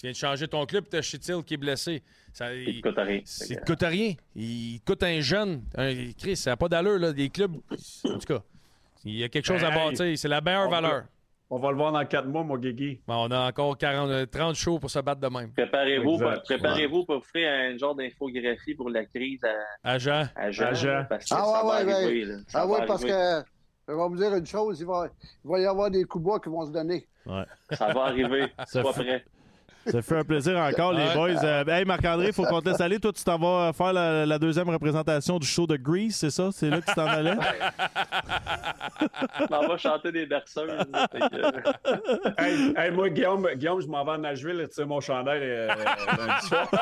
Tu 0.00 0.06
viens 0.06 0.12
de 0.12 0.16
changer 0.16 0.48
ton 0.48 0.64
club, 0.64 0.86
t'as 0.88 1.02
Chitil 1.02 1.42
qui 1.44 1.54
est 1.54 1.58
blessé. 1.58 2.02
Ça, 2.32 2.54
Il 2.54 2.80
te 2.80 2.88
coûte 2.88 2.98
rien. 2.98 3.20
Il 3.50 3.56
te 3.58 3.64
coûte 3.66 3.82
rien. 3.82 4.14
Il 4.34 4.80
te 4.80 4.84
coûte 4.86 5.02
un 5.02 5.20
jeune. 5.20 5.62
Un, 5.76 6.12
Chris, 6.18 6.36
ça 6.36 6.50
n'a 6.50 6.56
pas 6.56 6.68
d'allure, 6.70 6.98
là. 6.98 7.12
Des 7.12 7.28
clubs. 7.28 7.56
En 8.04 8.18
tout 8.18 8.26
cas, 8.26 8.40
Il 9.04 9.16
y 9.18 9.24
a 9.24 9.28
quelque 9.28 9.44
chose 9.44 9.62
à 9.62 9.68
Hey, 9.68 9.74
bâtir. 9.90 10.18
C'est 10.18 10.28
la 10.28 10.40
meilleure 10.40 10.68
on 10.68 10.70
va- 10.70 10.80
valeur. 10.80 11.04
On 11.50 11.58
va 11.58 11.70
le 11.70 11.76
voir 11.76 11.92
dans 11.92 12.04
quatre 12.06 12.28
mois, 12.28 12.44
mon 12.44 12.56
Guigui. 12.56 13.00
Bon, 13.06 13.26
on 13.26 13.30
a 13.30 13.48
encore 13.48 13.76
40, 13.76 14.08
euh, 14.10 14.24
30 14.24 14.54
shows 14.54 14.78
pour 14.78 14.88
se 14.90 15.00
battre 15.00 15.20
de 15.20 15.26
même. 15.28 15.50
Préparez-vous 15.52 16.14
Exact. 16.14 16.44
préparez-vous 16.44 17.04
pour 17.04 17.26
faire 17.26 17.72
un 17.72 17.76
genre 17.76 17.94
d'infographie 17.94 18.74
pour 18.74 18.88
la 18.88 19.04
crise 19.04 19.40
à, 19.44 19.90
À 19.92 19.98
Jean. 19.98 20.28
à 20.36 20.50
Jean. 20.52 20.66
À 20.68 20.72
Jean. 20.74 21.06
Parce 21.10 21.24
que 21.28 21.34
Ah 21.34 21.66
ouais, 21.66 21.70
ouais, 21.84 21.92
arriver. 21.92 22.26
ouais. 22.26 22.36
Ah 22.54 22.66
oui, 22.66 22.78
parce 22.86 23.02
arriver. 23.02 23.10
que 23.12 23.44
je 23.88 23.92
vais 23.92 23.98
vous 24.08 24.16
dire 24.16 24.34
une 24.36 24.46
chose, 24.46 24.78
il 24.80 24.86
va, 24.86 25.08
il 25.44 25.50
va 25.50 25.58
y 25.60 25.66
avoir 25.66 25.90
des 25.90 26.04
coups 26.04 26.24
bas 26.24 26.38
qui 26.42 26.48
vont 26.48 26.64
se 26.66 26.70
donner. 26.72 27.04
Ouais. 27.26 27.44
Ça 27.72 27.92
va 27.92 28.02
arriver. 28.04 28.46
Ça 28.66 28.80
Sois 28.82 28.92
fait- 28.92 29.02
prêt. 29.04 29.24
Ça 29.86 30.02
fait 30.02 30.18
un 30.18 30.24
plaisir 30.24 30.58
encore, 30.58 30.92
les 30.92 31.06
boys. 31.14 31.42
Euh, 31.42 31.64
hey, 31.66 31.84
Marc-André, 31.84 32.28
il 32.28 32.32
faut 32.32 32.44
qu'on 32.44 32.60
te 32.60 32.68
laisse 32.68 32.80
aller. 32.80 32.98
Toi, 33.00 33.12
tu 33.12 33.24
t'en 33.24 33.38
vas 33.38 33.72
faire 33.72 33.92
la, 33.92 34.26
la 34.26 34.38
deuxième 34.38 34.68
représentation 34.68 35.38
du 35.38 35.46
show 35.46 35.66
de 35.66 35.76
Grease, 35.76 36.16
c'est 36.16 36.30
ça? 36.30 36.50
C'est 36.52 36.68
là 36.68 36.80
que 36.80 36.86
tu 36.86 36.94
t'en 36.94 37.06
allais? 37.06 37.34
On 39.50 39.68
va 39.68 39.78
chanter 39.78 40.12
des 40.12 40.26
berceuses. 40.26 40.70
que- 40.70 42.40
hey, 42.42 42.74
hey, 42.76 42.90
moi, 42.90 43.08
Guillaume, 43.08 43.48
Guillaume, 43.54 43.80
je 43.80 43.86
m'en 43.86 44.04
vais 44.04 44.12
à 44.12 44.18
Nashville, 44.18 44.66
tu 44.68 44.74
sais, 44.74 44.84
mon 44.84 45.00
chandail 45.00 45.40
euh, 45.42 45.68
lundi 45.68 46.46
soir. 46.46 46.68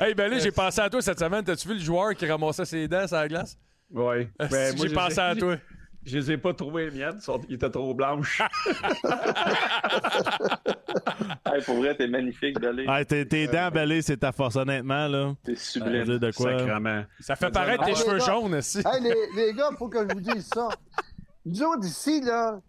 Hey, 0.00 0.14
ben 0.14 0.30
là, 0.30 0.38
j'ai 0.38 0.50
pensé 0.52 0.80
à 0.80 0.88
toi 0.90 1.00
cette 1.02 1.18
semaine. 1.18 1.44
T'as-tu 1.44 1.68
vu 1.68 1.74
le 1.74 1.80
joueur 1.80 2.14
qui 2.14 2.26
ramassait 2.30 2.64
ses 2.64 2.88
dents 2.88 3.06
sur 3.06 3.16
la 3.16 3.28
glace? 3.28 3.56
Oui. 3.90 4.28
Ben, 4.38 4.76
j'ai 4.76 4.88
je 4.88 4.94
pensé 4.94 5.18
à 5.20 5.34
toi. 5.34 5.56
Je 6.06 6.16
les 6.18 6.30
ai 6.32 6.38
pas 6.38 6.54
trouvés, 6.54 6.88
les 6.90 6.98
miennes. 6.98 7.20
sont- 7.20 7.40
Ils 7.48 7.56
étaient 7.56 7.70
trop 7.70 7.92
blanches. 7.94 8.40
Hey, 11.44 11.62
pour 11.64 11.76
vrai, 11.76 11.96
t'es 11.96 12.06
magnifique, 12.08 12.58
Dolly. 12.58 12.84
Ah, 12.88 13.04
tes, 13.04 13.26
tes 13.26 13.46
dents 13.46 13.70
belées, 13.70 14.02
c'est 14.02 14.16
ta 14.16 14.32
force, 14.32 14.56
honnêtement. 14.56 15.06
là. 15.08 15.34
T'es 15.44 15.54
Ça 15.54 15.62
sublime. 15.72 16.02
veut 16.04 16.18
dire 16.18 16.20
de 16.20 16.32
quoi? 16.36 16.58
Sacrement. 16.58 17.02
Ça 17.20 17.36
fait 17.36 17.50
paraître 17.50 17.84
tes 17.84 17.94
cheveux 17.94 18.18
gars. 18.18 18.24
jaunes 18.24 18.54
aussi. 18.56 18.78
Hey, 18.78 19.00
les, 19.02 19.14
les 19.36 19.52
gars, 19.54 19.68
il 19.70 19.76
faut 19.76 19.88
que 19.88 19.98
je 20.08 20.14
vous 20.14 20.20
dise 20.20 20.46
ça. 20.46 20.68
Nous 21.44 21.62
autres, 21.62 21.84
ici, 21.86 22.20
là, 22.20 22.60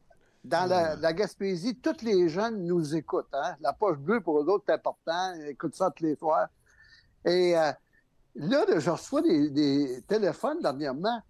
dans 0.44 0.70
la, 0.70 0.96
la 0.96 1.14
Gaspésie, 1.14 1.76
tous 1.80 2.04
les 2.04 2.30
jeunes 2.30 2.66
nous 2.66 2.96
écoutent. 2.96 3.34
Hein? 3.34 3.56
La 3.62 3.74
poche 3.74 3.98
bleue, 3.98 4.22
pour 4.22 4.40
eux 4.40 4.46
autres, 4.46 4.66
c'est 4.68 4.74
important. 4.74 5.34
Ils 5.40 5.50
écoutent 5.50 5.76
ça 5.76 5.92
tous 5.96 6.04
les 6.04 6.16
soirs. 6.16 6.48
Et 7.26 7.58
euh, 7.58 7.72
là, 8.36 8.66
là, 8.68 8.80
je 8.80 8.90
reçois 8.90 9.22
des, 9.22 9.50
des 9.50 10.02
téléphones 10.08 10.62
dernièrement. 10.62 11.22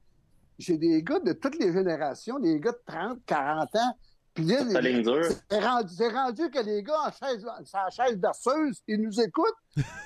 J'ai 0.58 0.78
des 0.78 1.04
gars 1.04 1.20
de 1.20 1.34
toutes 1.34 1.58
les 1.60 1.72
générations, 1.72 2.40
des 2.40 2.60
gars 2.60 2.72
de 2.72 2.82
30, 2.86 3.20
40 3.26 3.76
ans. 3.76 3.98
Puis 4.34 4.46
là, 4.46 4.58
c'est 5.50 5.60
rendu, 5.60 5.90
c'est 5.96 6.10
rendu 6.10 6.50
que 6.50 6.60
les 6.64 6.84
gars 6.84 7.00
en 7.08 7.12
chaise, 7.12 7.46
sur 7.66 7.80
la 7.80 7.90
chaise 7.90 8.18
berceuse, 8.18 8.82
ils 8.88 9.02
nous 9.02 9.20
écoutent. 9.20 9.56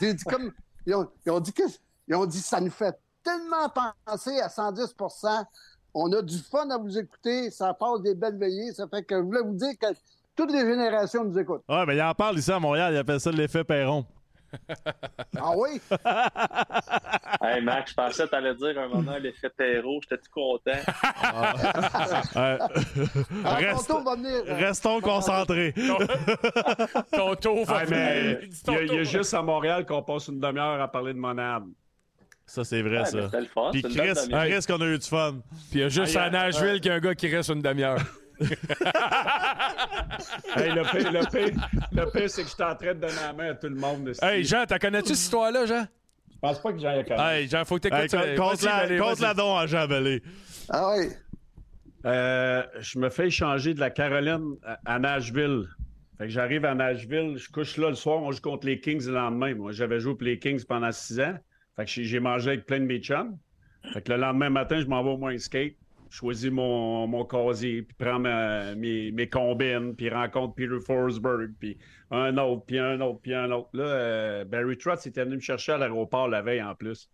Dit 0.01 0.15
comme, 0.25 0.51
ils, 0.85 0.95
ont, 0.95 1.07
ils 1.25 1.31
ont 1.31 1.39
dit 1.39 1.53
que, 1.53 1.63
ils 2.07 2.15
ont 2.15 2.25
dit 2.25 2.39
ça 2.39 2.61
nous 2.61 2.71
fait 2.71 2.97
tellement 3.23 3.69
penser 4.05 4.39
à 4.39 4.47
110% 4.47 5.45
On 5.93 6.11
a 6.13 6.21
du 6.21 6.37
fun 6.37 6.69
à 6.69 6.77
vous 6.77 6.97
écouter, 6.97 7.51
ça 7.51 7.73
passe 7.73 8.01
des 8.01 8.15
belles 8.15 8.37
veillées. 8.37 8.73
Ça 8.73 8.87
fait 8.87 9.03
que 9.03 9.15
je 9.17 9.21
voulais 9.21 9.41
vous 9.41 9.55
dire 9.55 9.73
que 9.79 9.87
toutes 10.35 10.51
les 10.51 10.61
générations 10.61 11.23
nous 11.25 11.37
écoutent. 11.37 11.63
Ouais, 11.67 11.85
mais 11.85 11.95
il 11.95 12.01
en 12.01 12.13
parle 12.13 12.37
ici 12.39 12.51
à 12.51 12.59
Montréal. 12.59 12.93
Il 12.93 12.97
appelle 12.97 13.19
ça 13.19 13.31
l'effet 13.31 13.63
Perron. 13.63 14.05
Ah 15.37 15.51
oui? 15.55 15.79
Hey, 17.43 17.61
Max, 17.63 17.91
je 17.91 17.95
pensais 17.95 18.23
que 18.25 18.29
t'allais 18.29 18.53
dire 18.53 18.77
un 18.79 18.87
moment 18.87 19.17
l'effet 19.17 19.49
terreau. 19.57 19.99
J'étais 20.03 20.17
tout 20.21 20.29
content? 20.31 20.79
Ah, 21.23 21.53
Reste- 23.55 23.91
on 23.91 24.03
va 24.03 24.15
venir, 24.15 24.43
Restons 24.45 25.01
concentrés. 25.01 25.73
Ton 27.11 27.35
tour 27.35 27.65
va 27.65 27.79
Ah, 27.81 27.85
mais 27.89 28.39
Il 28.67 28.93
y, 28.93 28.99
a- 28.99 29.03
juste 29.03 29.33
à 29.33 29.41
Montréal 29.41 29.85
qu'on 29.85 30.03
passe 30.03 30.27
une 30.27 30.39
demi-heure 30.39 30.79
à 30.81 30.87
parler 30.91 31.13
de 31.13 31.19
monade. 31.19 31.63
Ça, 32.45 32.63
c'est 32.63 32.81
vrai, 32.81 32.99
Ouais, 32.99 33.05
ça. 33.05 33.17
mais 33.17 33.23
c'était 33.25 33.39
le 33.39 33.45
fun. 33.47 33.69
Puis 33.71 33.81
Chris. 33.81 34.13
Chris 34.29 34.65
qu'on 34.67 34.81
a 34.81 34.85
eu 34.87 34.97
du 34.99 35.07
fun. 35.07 35.35
Puis 35.69 35.79
il 35.79 35.81
y 35.81 35.83
a 35.83 35.89
juste 35.89 36.15
à 36.17 36.29
Nashville 36.29 36.79
qu'il 36.81 36.91
y 36.91 36.93
a 36.93 36.95
un 36.95 36.99
gars 36.99 37.15
qui 37.15 37.33
reste 37.33 37.49
une 37.49 37.61
demi-heure. 37.61 37.97
Hey, 40.55 40.71
le 40.73 40.83
pire, 40.91 41.11
le 41.11 41.25
pire, 41.31 41.67
le 41.91 42.11
pire, 42.11 42.29
c'est 42.29 42.43
que 42.43 42.49
je 42.49 42.53
suis 42.53 42.63
en 42.63 42.75
train 42.75 42.93
de 42.93 42.99
donner 42.99 43.13
la 43.21 43.33
main 43.33 43.51
à 43.51 43.55
tout 43.55 43.67
le 43.69 43.75
monde. 43.75 44.05
de 44.05 44.13
Hey. 44.23 44.43
Jean, 44.43 44.65
t'as 44.67 44.79
connais-tu 44.79 45.09
cette 45.09 45.17
histoire-là, 45.25 45.65
Jean? 45.65 45.85
Je 46.31 46.37
pense 46.39 46.61
pas 46.61 46.73
que 46.73 46.79
j'aille 46.79 46.99
à 46.99 47.03
connaître. 47.03 47.23
Hey, 47.23 47.47
Jean, 47.47 47.65
faut 47.65 47.75
que 47.75 47.81
t'écoutes 47.81 48.13
Hey, 48.13 48.35
compte- 48.35 48.61
la, 48.63 48.75
allez, 48.75 48.97
compte 48.97 49.17
vas-y. 49.19 49.27
la 49.27 49.33
don 49.33 49.55
à 49.57 49.67
Jean 49.67 49.87
Bellé. 49.87 50.21
Ah 50.69 50.93
oui. 50.97 51.07
Euh, 52.05 52.63
je 52.79 52.99
me 52.99 53.09
fais 53.09 53.27
échanger 53.27 53.73
de 53.73 53.79
la 53.79 53.89
Caroline 53.91 54.55
à, 54.85 54.99
Nashville. 54.99 55.67
Fait 56.17 56.25
que 56.25 56.29
j'arrive 56.31 56.65
à 56.65 56.73
Nashville, 56.75 57.37
je 57.37 57.49
couche 57.49 57.77
là 57.77 57.89
le 57.89 57.95
soir, 57.95 58.21
on 58.21 58.31
joue 58.31 58.41
contre 58.41 58.65
les 58.67 58.79
Kings 58.79 59.05
le 59.05 59.13
lendemain. 59.13 59.53
Moi, 59.55 59.71
j'avais 59.71 59.99
joué 59.99 60.13
pour 60.15 60.23
les 60.23 60.39
Kings 60.39 60.63
pendant 60.65 60.91
six 60.91 61.19
ans. 61.19 61.35
Fait 61.75 61.85
que 61.85 61.91
j'ai 61.91 62.03
j'ai 62.03 62.19
mangé 62.19 62.49
avec 62.51 62.65
plein 62.65 62.79
de 62.79 62.85
mes 62.85 62.99
chums. 62.99 63.37
Fait 63.93 64.01
que 64.01 64.11
le 64.11 64.17
lendemain 64.19 64.49
matin, 64.49 64.79
je 64.81 64.85
m'en 64.87 65.03
vais 65.03 65.09
au 65.11 65.17
moins 65.17 65.37
skate. 65.37 65.75
Choisis 66.11 66.51
mon, 66.51 67.07
mon 67.07 67.23
casier, 67.23 67.83
puis 67.83 67.95
prends 67.97 68.19
mes, 68.19 69.11
mes 69.11 69.29
combines, 69.29 69.95
puis 69.95 70.09
rencontre 70.09 70.55
Peter 70.55 70.79
Forsberg, 70.85 71.53
puis 71.57 71.77
un 72.11 72.37
autre, 72.37 72.65
puis 72.65 72.79
un 72.79 72.99
autre, 72.99 73.21
puis 73.21 73.33
un 73.33 73.49
autre. 73.49 73.69
Là, 73.71 73.83
euh, 73.83 74.43
Barry 74.43 74.77
Trotz 74.77 75.07
était 75.07 75.23
venu 75.23 75.37
me 75.37 75.41
chercher 75.41 75.71
à 75.71 75.77
l'aéroport 75.77 76.27
la 76.27 76.41
veille 76.41 76.61
en 76.61 76.75
plus. 76.75 77.09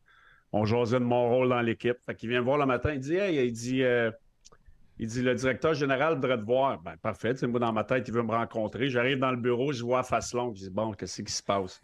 On 0.52 0.66
jasait 0.66 1.00
de 1.00 1.06
mon 1.06 1.30
rôle 1.30 1.50
dans 1.50 1.62
l'équipe. 1.62 1.98
Fait 2.06 2.16
qu'il 2.16 2.30
vient 2.30 2.40
me 2.40 2.46
voir 2.46 2.58
le 2.58 2.66
matin, 2.66 2.94
il 2.94 3.00
dit 3.00 3.16
Hey, 3.16 3.48
il 3.48 3.52
dit 3.52 3.84
euh, 3.84 4.10
il 4.98 5.08
dit 5.08 5.22
le 5.22 5.36
directeur 5.36 5.76
général 5.76 6.16
voudrait 6.16 6.38
te 6.38 6.46
voir. 6.46 6.82
Ben, 6.82 6.98
parfait. 6.98 7.36
Moi, 7.44 7.60
dans 7.60 7.72
ma 7.74 7.84
tête, 7.84 8.08
il 8.08 8.14
veut 8.16 8.24
me 8.24 8.32
rencontrer. 8.32 8.90
J'arrive 8.90 9.20
dans 9.20 9.30
le 9.30 9.38
bureau, 9.38 9.72
je 9.74 9.84
vois 9.84 10.02
face 10.02 10.34
longue. 10.34 10.56
Je 10.56 10.64
dis 10.64 10.70
Bon, 10.72 10.94
qu'est-ce 10.94 11.22
qui 11.22 11.32
se 11.32 11.44
passe? 11.44 11.84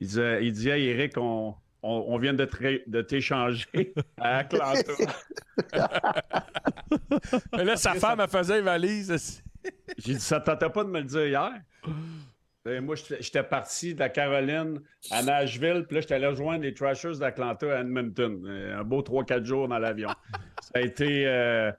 Il 0.00 0.06
dit, 0.06 0.20
euh, 0.20 0.40
il 0.40 0.52
dit 0.52 0.68
Hey, 0.68 0.86
Eric, 0.86 1.14
on, 1.16 1.56
on, 1.82 2.04
on 2.08 2.18
vient 2.18 2.32
de 2.34 3.02
t'échanger 3.02 3.94
à 4.18 4.38
Atlanta. 4.38 4.92
Mais 7.56 7.64
là, 7.64 7.76
sa 7.76 7.94
femme, 7.94 8.20
elle 8.20 8.28
faisait 8.28 8.58
une 8.58 8.64
valise. 8.64 9.42
J'ai 9.98 10.14
dit 10.14 10.20
Ça 10.20 10.38
ne 10.38 10.44
tentait 10.44 10.70
pas 10.70 10.84
de 10.84 10.88
me 10.90 10.98
le 11.00 11.04
dire 11.06 11.26
hier. 11.26 11.52
Et 12.64 12.80
moi, 12.80 12.94
j'étais 12.94 13.42
parti 13.42 13.92
de 13.94 13.98
la 13.98 14.08
Caroline 14.08 14.80
à 15.10 15.22
Nashville, 15.22 15.84
puis 15.86 15.96
là, 15.96 16.00
j'étais 16.00 16.14
allé 16.14 16.28
rejoindre 16.28 16.62
les 16.62 16.72
Trashers 16.72 17.18
d'Atlanta 17.18 17.66
à 17.76 17.80
Edmonton. 17.80 18.40
Euh, 18.46 18.78
Un 18.78 18.84
beau 18.84 19.02
3-4 19.02 19.44
jours 19.44 19.66
dans 19.66 19.78
l'avion. 19.80 20.08
Ça 20.60 20.70
a 20.74 20.80
été. 20.80 21.26
euh, 21.26 21.72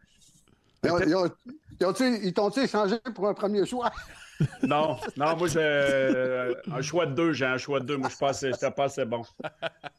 Ils 0.83 2.33
t'ont-tu 2.33 2.59
échangé 2.59 2.97
pour 3.15 3.29
un 3.29 3.33
premier 3.33 3.65
choix? 3.65 3.91
Non, 4.63 4.97
non, 5.17 5.35
moi, 5.37 5.47
j'ai 5.47 5.59
euh, 5.59 6.53
un 6.73 6.81
choix 6.81 7.05
de 7.05 7.13
deux. 7.13 7.33
J'ai 7.33 7.45
un 7.45 7.57
choix 7.57 7.79
de 7.79 7.85
deux. 7.85 7.97
Moi, 7.97 8.09
je 8.09 8.17
pense 8.17 8.41
que 8.41 8.51
c'était 8.51 8.71
pas 8.71 8.85
assez 8.85 9.05
bon. 9.05 9.21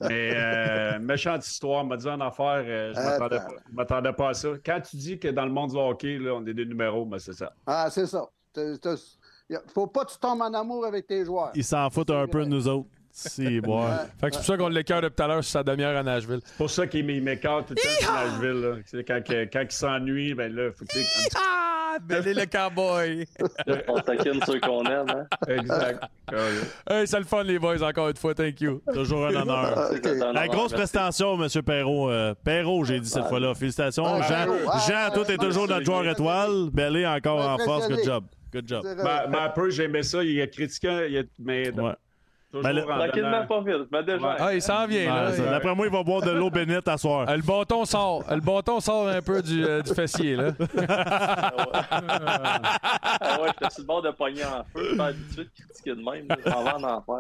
Mais 0.01 0.33
euh, 0.35 0.99
méchante 0.99 1.47
histoire, 1.47 1.85
m'a 1.85 1.97
dit 1.97 2.09
en 2.09 2.21
affaire, 2.21 2.63
euh, 2.67 2.93
je 2.95 3.01
m'attendais 3.01 3.37
Attends. 3.37 3.47
pas, 3.49 3.55
je 3.71 3.75
m'attendais 3.77 4.13
pas 4.13 4.29
à 4.31 4.35
ça. 4.35 4.49
Quand 4.65 4.81
tu 4.81 4.97
dis 4.97 5.19
que 5.19 5.29
dans 5.29 5.45
le 5.45 5.53
monde 5.53 5.71
du 5.71 5.77
hockey, 5.77 6.19
là, 6.19 6.33
on 6.35 6.45
est 6.47 6.55
des 6.55 6.65
numéros, 6.67 7.05
ben 7.07 7.19
c'est 7.19 7.33
ça. 7.35 7.53
Ah, 7.67 7.89
c'est 7.91 8.07
ça. 8.07 8.27
A- 8.57 9.57
Faut 9.73 9.87
pas 9.87 10.05
que 10.05 10.13
tu 10.13 10.19
tombes 10.19 10.41
en 10.43 10.53
amour 10.55 10.85
avec 10.87 11.07
tes 11.07 11.25
joueurs. 11.25 11.51
Il 11.55 11.65
s'en 11.65 11.89
fout 11.91 12.09
un 12.11 12.27
peu 12.27 12.45
de 12.45 12.49
nous 12.49 12.67
autres. 12.69 12.89
Si, 13.17 13.61
bon. 13.61 13.87
Fait 14.21 14.29
que 14.31 14.33
c'est 14.33 14.39
pour 14.39 14.45
ça 14.45 14.57
qu'on 14.57 14.69
l'écœure 14.69 15.01
depuis 15.01 15.15
tout 15.15 15.23
à 15.23 15.29
l'heure 15.29 15.45
sur 15.45 15.53
sa 15.53 15.63
demi-heure 15.63 15.97
à 15.97 16.03
Nashville. 16.03 16.41
C'est 16.45 16.57
pour 16.57 16.69
ça 16.71 16.85
qu'il 16.89 17.05
m'écarte 17.07 17.69
tout 17.69 17.75
le 17.77 17.81
temps 17.81 18.01
sur 18.01 18.13
Nashville. 18.13 18.61
là. 18.61 18.77
C'est 18.87 19.05
Quand, 19.05 19.21
quand 19.29 19.61
il 19.63 19.71
s'ennuie, 19.71 20.35
ben 20.35 20.53
là, 20.53 20.73
faut 20.73 20.85
que 20.85 20.93
Ah, 21.94 21.98
Belé 22.00 22.34
le 22.34 22.47
cowboy. 22.47 23.26
On 23.89 24.00
taquine 24.00 24.40
ceux 24.47 24.58
qu'on 24.58 24.84
aime. 24.84 25.06
Hein? 25.08 25.26
Exact. 25.47 26.05
hey, 26.90 27.06
c'est 27.06 27.18
le 27.18 27.24
fun, 27.24 27.44
les 27.44 27.58
boys, 27.58 27.82
encore 27.82 28.08
une 28.08 28.16
fois. 28.16 28.34
Thank 28.34 28.60
you. 28.60 28.82
Toujours 28.92 29.26
un 29.26 29.34
honneur. 29.34 29.78
Un 29.78 30.14
La 30.14 30.26
honneur, 30.28 30.47
grosse 30.48 30.73
merci. 30.73 30.74
prestation, 30.74 31.40
M. 31.40 31.62
Perrault. 31.62 32.10
Euh, 32.10 32.34
Perrault, 32.42 32.84
j'ai 32.84 33.00
dit 33.00 33.08
cette 33.08 33.26
fois-là. 33.26 33.55
Félicitations. 33.55 34.05
Ah, 34.06 34.23
Jean. 34.23 34.52
Ah, 34.68 34.78
Jean 34.86 34.94
ah, 35.06 35.10
toi, 35.12 35.24
t'es 35.24 35.36
ah, 35.39 35.44
toujours 35.44 35.66
ah, 35.68 35.74
notre 35.74 35.84
joueur 35.84 36.05
ah, 36.06 36.10
étoile. 36.10 36.70
Bellé 36.73 37.06
encore 37.06 37.48
en 37.48 37.58
force. 37.58 37.89
Good 37.89 38.05
job. 38.05 38.24
Good 38.52 38.68
job. 38.68 38.84
Ben, 38.84 39.31
ben, 39.31 39.39
un 39.42 39.48
peu, 39.50 39.70
j'aimais 39.70 40.02
ça. 40.02 40.23
Il 40.24 40.40
a 40.40 40.47
critiqué, 40.47 41.06
il 41.10 41.18
a- 41.18 41.23
mais 41.39 41.70
Ouais. 41.70 41.92
Toujours 42.55 42.62
Ben, 42.62 42.73
le- 42.73 42.83
en 42.83 42.97
Tranquillement, 42.99 43.31
donnant- 43.31 43.47
pas 43.47 43.60
vite. 43.60 43.89
Mais 43.92 44.02
déjà. 44.02 44.26
Ouais. 44.26 44.34
Ah, 44.39 44.55
il 44.55 44.62
s'en 44.62 44.86
vient, 44.86 45.15
là. 45.15 45.31
Ouais. 45.31 45.36
D'après 45.50 45.74
moi, 45.74 45.86
il 45.86 45.92
va 45.92 46.02
boire 46.02 46.23
de 46.23 46.31
l'eau 46.31 46.50
bénite 46.50 46.86
à 46.89 46.97
soir. 46.97 47.28
Euh, 47.28 47.36
Le 47.36 47.42
bâton 47.42 47.84
sort. 47.84 48.23
Le 48.31 48.41
bâton 48.41 48.81
sort 48.81 49.08
un 49.08 49.20
peu 49.23 49.42
du, 49.42 49.65
euh, 49.65 49.83
du 49.83 49.92
fessier, 49.94 50.36
là. 50.36 50.52
Ah 53.20 53.41
ouais, 53.41 53.49
j'étais 53.49 53.70
sur 53.74 53.83
le 53.83 53.86
bord 53.86 54.02
de 54.02 54.10
pogner 54.10 54.44
en 54.44 54.65
feu. 54.73 55.00
Habitué 55.00 55.44
de 55.44 55.50
critiquer 55.65 55.91
de 55.91 56.02
même. 56.02 56.26
là. 56.28 56.36
J'en 56.47 56.62
vais 56.65 56.70
en 56.70 56.83
enfer. 56.84 57.16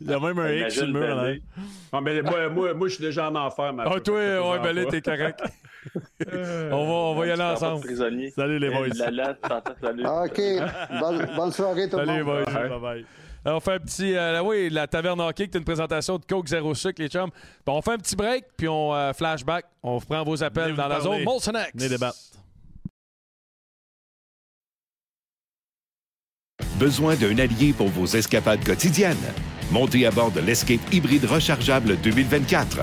Il 0.00 0.10
y 0.10 0.14
a 0.14 0.20
même 0.20 0.38
un 0.38 0.50
X 0.52 0.74
sur 0.74 0.86
le 0.86 0.92
mur. 0.92 1.14
là. 1.16 1.32
Ah, 1.92 2.00
mais 2.00 2.22
moi, 2.22 2.48
moi, 2.48 2.74
moi, 2.74 2.88
je 2.88 2.94
suis 2.94 3.04
déjà 3.04 3.28
en 3.30 3.34
enfer. 3.36 3.72
ma 3.72 3.84
Ah, 3.84 4.00
toi, 4.00 4.14
ouais, 4.16 4.86
t'es 4.86 5.00
correct. 5.00 5.42
on 6.72 6.86
va, 6.86 6.92
on 6.92 7.14
va 7.14 7.26
y 7.26 7.30
aller 7.30 7.42
ensemble. 7.42 7.86
Salut 8.34 8.58
les 8.58 8.70
boys. 8.70 8.88
La 8.88 9.34
salut. 9.80 10.02
Ah, 10.06 10.22
OK. 10.24 10.40
Bonne, 11.00 11.28
bonne 11.36 11.52
soirée, 11.52 11.88
tout 11.88 11.98
le 11.98 12.06
Salut, 12.06 12.22
monde. 12.24 12.44
boys. 12.44 12.52
Bye 12.52 12.80
bye. 12.80 13.04
Alors, 13.04 13.23
on 13.44 13.60
fait 13.60 13.74
un 13.74 13.78
petit. 13.78 14.14
euh, 14.16 14.42
oui, 14.42 14.70
la 14.70 14.86
taverne 14.86 15.20
hockey, 15.20 15.48
qui 15.48 15.56
est 15.56 15.58
une 15.58 15.64
présentation 15.64 16.18
de 16.18 16.24
Coke 16.24 16.48
Zéro 16.48 16.74
Sucre, 16.74 17.00
les 17.02 17.08
chums. 17.08 17.30
Bon, 17.66 17.76
on 17.78 17.82
fait 17.82 17.92
un 17.92 17.98
petit 17.98 18.16
break, 18.16 18.44
puis 18.56 18.68
on 18.68 18.94
euh, 18.94 19.12
flashback. 19.12 19.66
On 19.82 20.00
prend 20.00 20.24
vos 20.24 20.42
appels 20.42 20.64
Venez 20.64 20.76
dans 20.76 20.88
la 20.88 20.96
parler. 20.98 21.18
zone 21.18 21.24
Molson 21.24 21.52
X. 21.52 21.70
Venez 21.74 21.88
débattre. 21.88 22.16
Besoin 26.78 27.14
d'un 27.16 27.38
allié 27.38 27.72
pour 27.72 27.88
vos 27.88 28.06
escapades 28.06 28.64
quotidiennes? 28.64 29.16
Montez 29.70 30.06
à 30.06 30.10
bord 30.10 30.30
de 30.30 30.40
l'Escape 30.40 30.80
hybride 30.92 31.24
rechargeable 31.24 31.96
2024. 32.02 32.80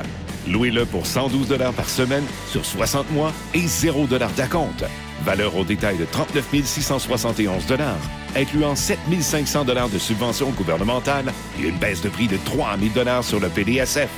Louez-le 0.47 0.85
pour 0.85 1.05
112 1.05 1.55
par 1.75 1.89
semaine 1.89 2.25
sur 2.47 2.65
60 2.65 3.11
mois 3.11 3.31
et 3.53 3.67
0 3.67 4.07
d'acompte. 4.07 4.83
Valeur 5.23 5.55
au 5.55 5.63
détail 5.63 5.97
de 5.97 6.05
39 6.05 6.65
671 6.65 7.65
incluant 8.35 8.75
7 8.75 8.99
500 9.19 9.65
de 9.65 9.99
subventions 9.99 10.49
gouvernementales 10.51 11.31
et 11.59 11.67
une 11.67 11.77
baisse 11.77 12.01
de 12.01 12.09
prix 12.09 12.27
de 12.27 12.37
3 12.37 12.77
000 12.77 13.21
sur 13.21 13.39
le 13.39 13.49
PDSF. 13.49 14.09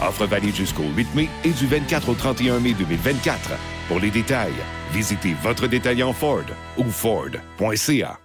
Offre 0.00 0.26
valide 0.26 0.54
jusqu'au 0.54 0.84
8 0.94 1.14
mai 1.14 1.28
et 1.44 1.50
du 1.50 1.66
24 1.66 2.08
au 2.10 2.14
31 2.14 2.60
mai 2.60 2.74
2024. 2.74 3.50
Pour 3.88 3.98
les 3.98 4.10
détails, 4.10 4.52
visitez 4.92 5.34
votre 5.42 5.66
détaillant 5.66 6.12
Ford 6.12 6.44
ou 6.76 6.84
Ford.ca. 6.84 8.18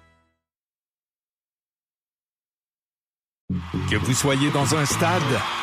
Que 3.90 3.96
vous 3.98 4.14
soyez 4.14 4.50
dans 4.52 4.76
un 4.76 4.86
stade, 4.86 5.22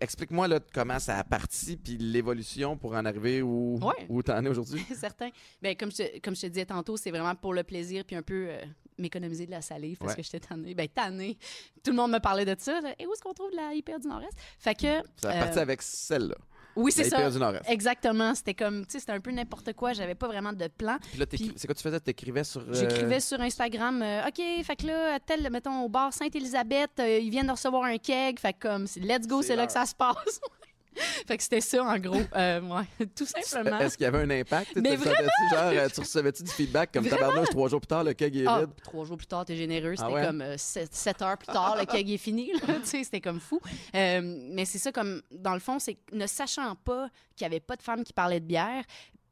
Explique-moi 0.00 0.46
là, 0.48 0.60
comment 0.72 0.98
ça 0.98 1.18
a 1.18 1.24
parti, 1.24 1.76
puis 1.76 1.96
l'évolution 1.98 2.76
pour 2.76 2.92
en 2.94 3.04
arriver 3.04 3.42
où, 3.42 3.78
Ouais. 3.82 4.06
où 4.08 4.22
tu 4.22 4.30
en 4.30 4.44
es 4.44 4.48
aujourd'hui. 4.48 4.82
Certain. 4.94 5.30
Ben, 5.62 5.76
comme, 5.76 5.90
je, 5.90 6.18
comme 6.20 6.34
je 6.36 6.42
te 6.42 6.46
disais 6.46 6.66
tantôt, 6.66 6.96
c'est 6.96 7.10
vraiment 7.10 7.34
pour 7.34 7.52
le 7.54 7.62
plaisir 7.64 8.04
puis 8.04 8.16
un 8.16 8.22
peu 8.22 8.46
euh, 8.48 8.62
m'économiser 8.98 9.46
de 9.46 9.50
la 9.50 9.60
salive 9.62 9.96
parce 9.98 10.12
Ouais. 10.12 10.16
que 10.16 10.22
j'étais 10.22 10.40
tannée. 10.40 10.74
Ben, 10.74 10.88
tannée. 10.88 11.36
Tout 11.82 11.90
le 11.90 11.96
monde 11.96 12.12
me 12.12 12.18
parlait 12.18 12.44
de 12.44 12.54
ça. 12.58 12.80
Et 12.98 13.06
où 13.06 13.12
est-ce 13.12 13.22
qu'on 13.22 13.34
trouve 13.34 13.50
la 13.54 13.74
hyper 13.74 13.98
du 14.00 14.08
Nord-Est? 14.08 14.36
Fait 14.58 14.74
que. 14.74 15.02
Ça 15.16 15.30
a 15.30 15.36
euh, 15.36 15.40
parti 15.40 15.58
avec 15.58 15.82
celle-là. 15.82 16.36
Oui, 16.78 16.92
c'est 16.92 17.04
ça. 17.04 17.18
IPA 17.20 17.30
du 17.30 17.38
Nord-Est. 17.38 17.68
Exactement. 17.70 18.34
C'était 18.34 18.54
comme, 18.54 18.86
tu 18.86 18.92
sais, 18.92 19.00
c'était 19.00 19.12
un 19.12 19.20
peu 19.20 19.30
n'importe 19.30 19.72
quoi. 19.74 19.92
J'avais 19.92 20.14
pas 20.14 20.26
vraiment 20.28 20.52
de 20.52 20.68
plan. 20.68 20.96
Puis 21.10 21.18
là, 21.18 21.26
c'est 21.56 21.66
quoi 21.66 21.74
tu 21.74 21.82
faisais? 21.82 22.00
T'écrivais 22.00 22.44
sur. 22.44 22.60
euh, 22.60 22.72
J'écrivais 22.72 23.20
sur 23.20 23.40
Instagram, 23.40 24.00
euh, 24.02 24.26
OK, 24.28 24.64
fait 24.64 24.76
que 24.76 24.86
là, 24.86 25.14
à 25.14 25.20
tel, 25.20 25.48
mettons, 25.50 25.82
au 25.82 25.88
bar 25.88 26.12
Sainte-Élisabeth, 26.12 27.00
euh, 27.00 27.18
ils 27.18 27.30
viennent 27.30 27.46
de 27.46 27.52
recevoir 27.52 27.84
un 27.84 27.98
keg. 27.98 28.38
Fait 28.38 28.52
que 28.52 28.68
comme, 28.68 28.86
let's 28.96 29.26
go, 29.26 29.42
c'est 29.42 29.56
là 29.56 29.66
que 29.66 29.72
ça 29.72 29.84
se 29.86 29.94
passe. 29.94 30.40
fait 31.26 31.36
que 31.36 31.42
c'était 31.42 31.60
ça, 31.60 31.82
en 31.84 31.98
gros. 31.98 32.20
Euh, 32.36 32.60
ouais, 32.60 33.06
tout 33.16 33.26
simplement. 33.26 33.78
Est-ce 33.78 33.96
qu'il 33.96 34.04
y 34.04 34.06
avait 34.06 34.22
un 34.22 34.30
impact? 34.30 34.76
Mais 34.76 34.90
Tu 34.90 34.96
vraiment! 34.96 35.28
genre, 35.52 35.60
euh, 35.72 35.88
tu 35.94 36.00
recevais-tu 36.00 36.42
du 36.42 36.50
feedback 36.50 36.92
comme 36.92 37.06
tabarnouche, 37.06 37.48
trois 37.50 37.68
jours 37.68 37.80
plus 37.80 37.86
tard, 37.86 38.04
le 38.04 38.12
keg 38.14 38.36
est 38.36 38.44
Ah, 38.46 38.60
vide? 38.60 38.70
trois 38.82 39.04
jours 39.04 39.16
plus 39.16 39.26
tard, 39.26 39.44
t'es 39.44 39.56
généreux. 39.56 39.94
Ah 39.98 40.02
C'était 40.02 40.12
ouais? 40.12 40.26
comme 40.26 40.44
7 40.90 41.22
heures 41.22 41.38
plus 41.38 41.46
tard, 41.52 41.76
le 41.78 41.84
keg 41.86 42.10
est 42.10 42.16
fini. 42.18 42.50
Tu 42.88 43.04
C'était 43.04 43.20
comme 43.20 43.40
fou. 43.40 43.60
Euh, 43.94 44.20
mais 44.52 44.64
c'est 44.64 44.78
ça, 44.78 44.92
comme 44.92 45.22
dans 45.30 45.54
le 45.54 45.60
fond, 45.60 45.78
c'est 45.78 45.96
ne 46.12 46.26
sachant 46.26 46.74
pas 46.76 47.08
qu'il 47.36 47.46
n'y 47.46 47.54
avait 47.54 47.60
pas 47.60 47.76
de 47.76 47.82
femmes 47.82 48.04
qui 48.04 48.12
parlaient 48.12 48.40
de 48.40 48.46
bière, 48.46 48.84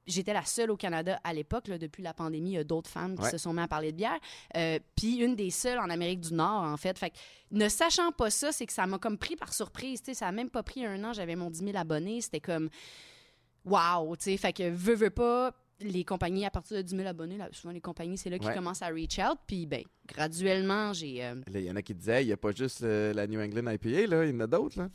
J'étais 0.07 0.33
la 0.33 0.45
seule 0.45 0.71
au 0.71 0.77
Canada 0.77 1.21
à 1.25 1.33
l'époque, 1.35 1.65
depuis 1.67 2.03
la 2.03 2.15
pandémie, 2.15 2.51
il 2.51 2.55
y 2.55 2.59
a 2.59 2.65
d'autres 2.65 2.89
femmes 2.91 3.17
qui 3.17 3.23
Ouais. 3.25 3.31
se 3.31 3.39
sont 3.39 3.53
mis 3.53 3.61
à 3.61 3.69
parler 3.69 3.91
de 3.93 3.97
bière. 3.97 4.19
Euh, 4.57 4.79
Puis 4.95 5.17
une 5.17 5.35
des 5.35 5.51
seules 5.51 5.79
en 5.79 5.91
Amérique 5.91 6.21
du 6.21 6.33
Nord, 6.35 6.63
en 6.63 6.77
fait. 6.77 6.97
Fait 6.99 7.11
que, 7.11 7.17
ne 7.51 7.69
sachant 7.69 8.13
pas 8.13 8.31
ça, 8.31 8.53
c'est 8.53 8.67
que 8.67 8.73
ça 8.73 8.87
m'a 8.87 8.99
comme 8.99 9.19
pris 9.19 9.37
par 9.37 9.53
surprise. 9.53 10.01
Tu 10.01 10.07
sais, 10.07 10.15
ça 10.15 10.29
a 10.29 10.33
même 10.33 10.49
pas 10.51 10.63
pris 10.63 10.85
un 10.87 11.03
an, 11.05 11.13
j'avais 11.13 11.35
mon 11.37 11.51
10 11.51 11.59
000 11.65 11.77
abonnés. 11.77 12.21
C'était 12.21 12.41
comme, 12.41 12.69
wow, 13.65 14.17
tu 14.17 14.25
sais. 14.25 14.37
Fait 14.37 14.53
que, 14.53 14.69
veux, 14.71 14.95
veux 14.95 15.11
pas, 15.11 15.53
les 15.81 16.05
compagnies, 16.05 16.47
à 16.47 16.51
partir 16.51 16.77
de 16.77 16.83
10 16.83 16.97
000 16.97 17.09
abonnés, 17.09 17.37
là, 17.37 17.49
souvent 17.53 17.73
les 17.75 17.81
compagnies, 17.81 18.17
c'est 18.17 18.31
là 18.31 18.39
qu'ils 18.39 18.49
Ouais. 18.49 18.55
commencent 18.55 18.83
à 18.83 18.89
reach 18.89 19.19
out. 19.19 19.39
Puis, 19.47 19.67
ben, 19.67 19.83
graduellement, 20.07 20.93
j'ai. 20.93 21.23
euh, 21.25 21.35
Il 21.53 21.61
y 21.61 21.71
en 21.71 21.77
a 21.77 21.83
qui 21.83 21.95
disaient, 21.95 22.23
il 22.23 22.27
n'y 22.29 22.33
a 22.33 22.37
pas 22.37 22.53
juste 22.53 22.83
euh, 22.83 23.13
la 23.13 23.27
New 23.27 23.41
England 23.41 23.71
IPA, 23.73 24.07
là, 24.07 24.25
il 24.25 24.31
y 24.33 24.37
en 24.37 24.41
a 24.41 24.47
d'autres. 24.47 24.79
Là. 24.79 24.89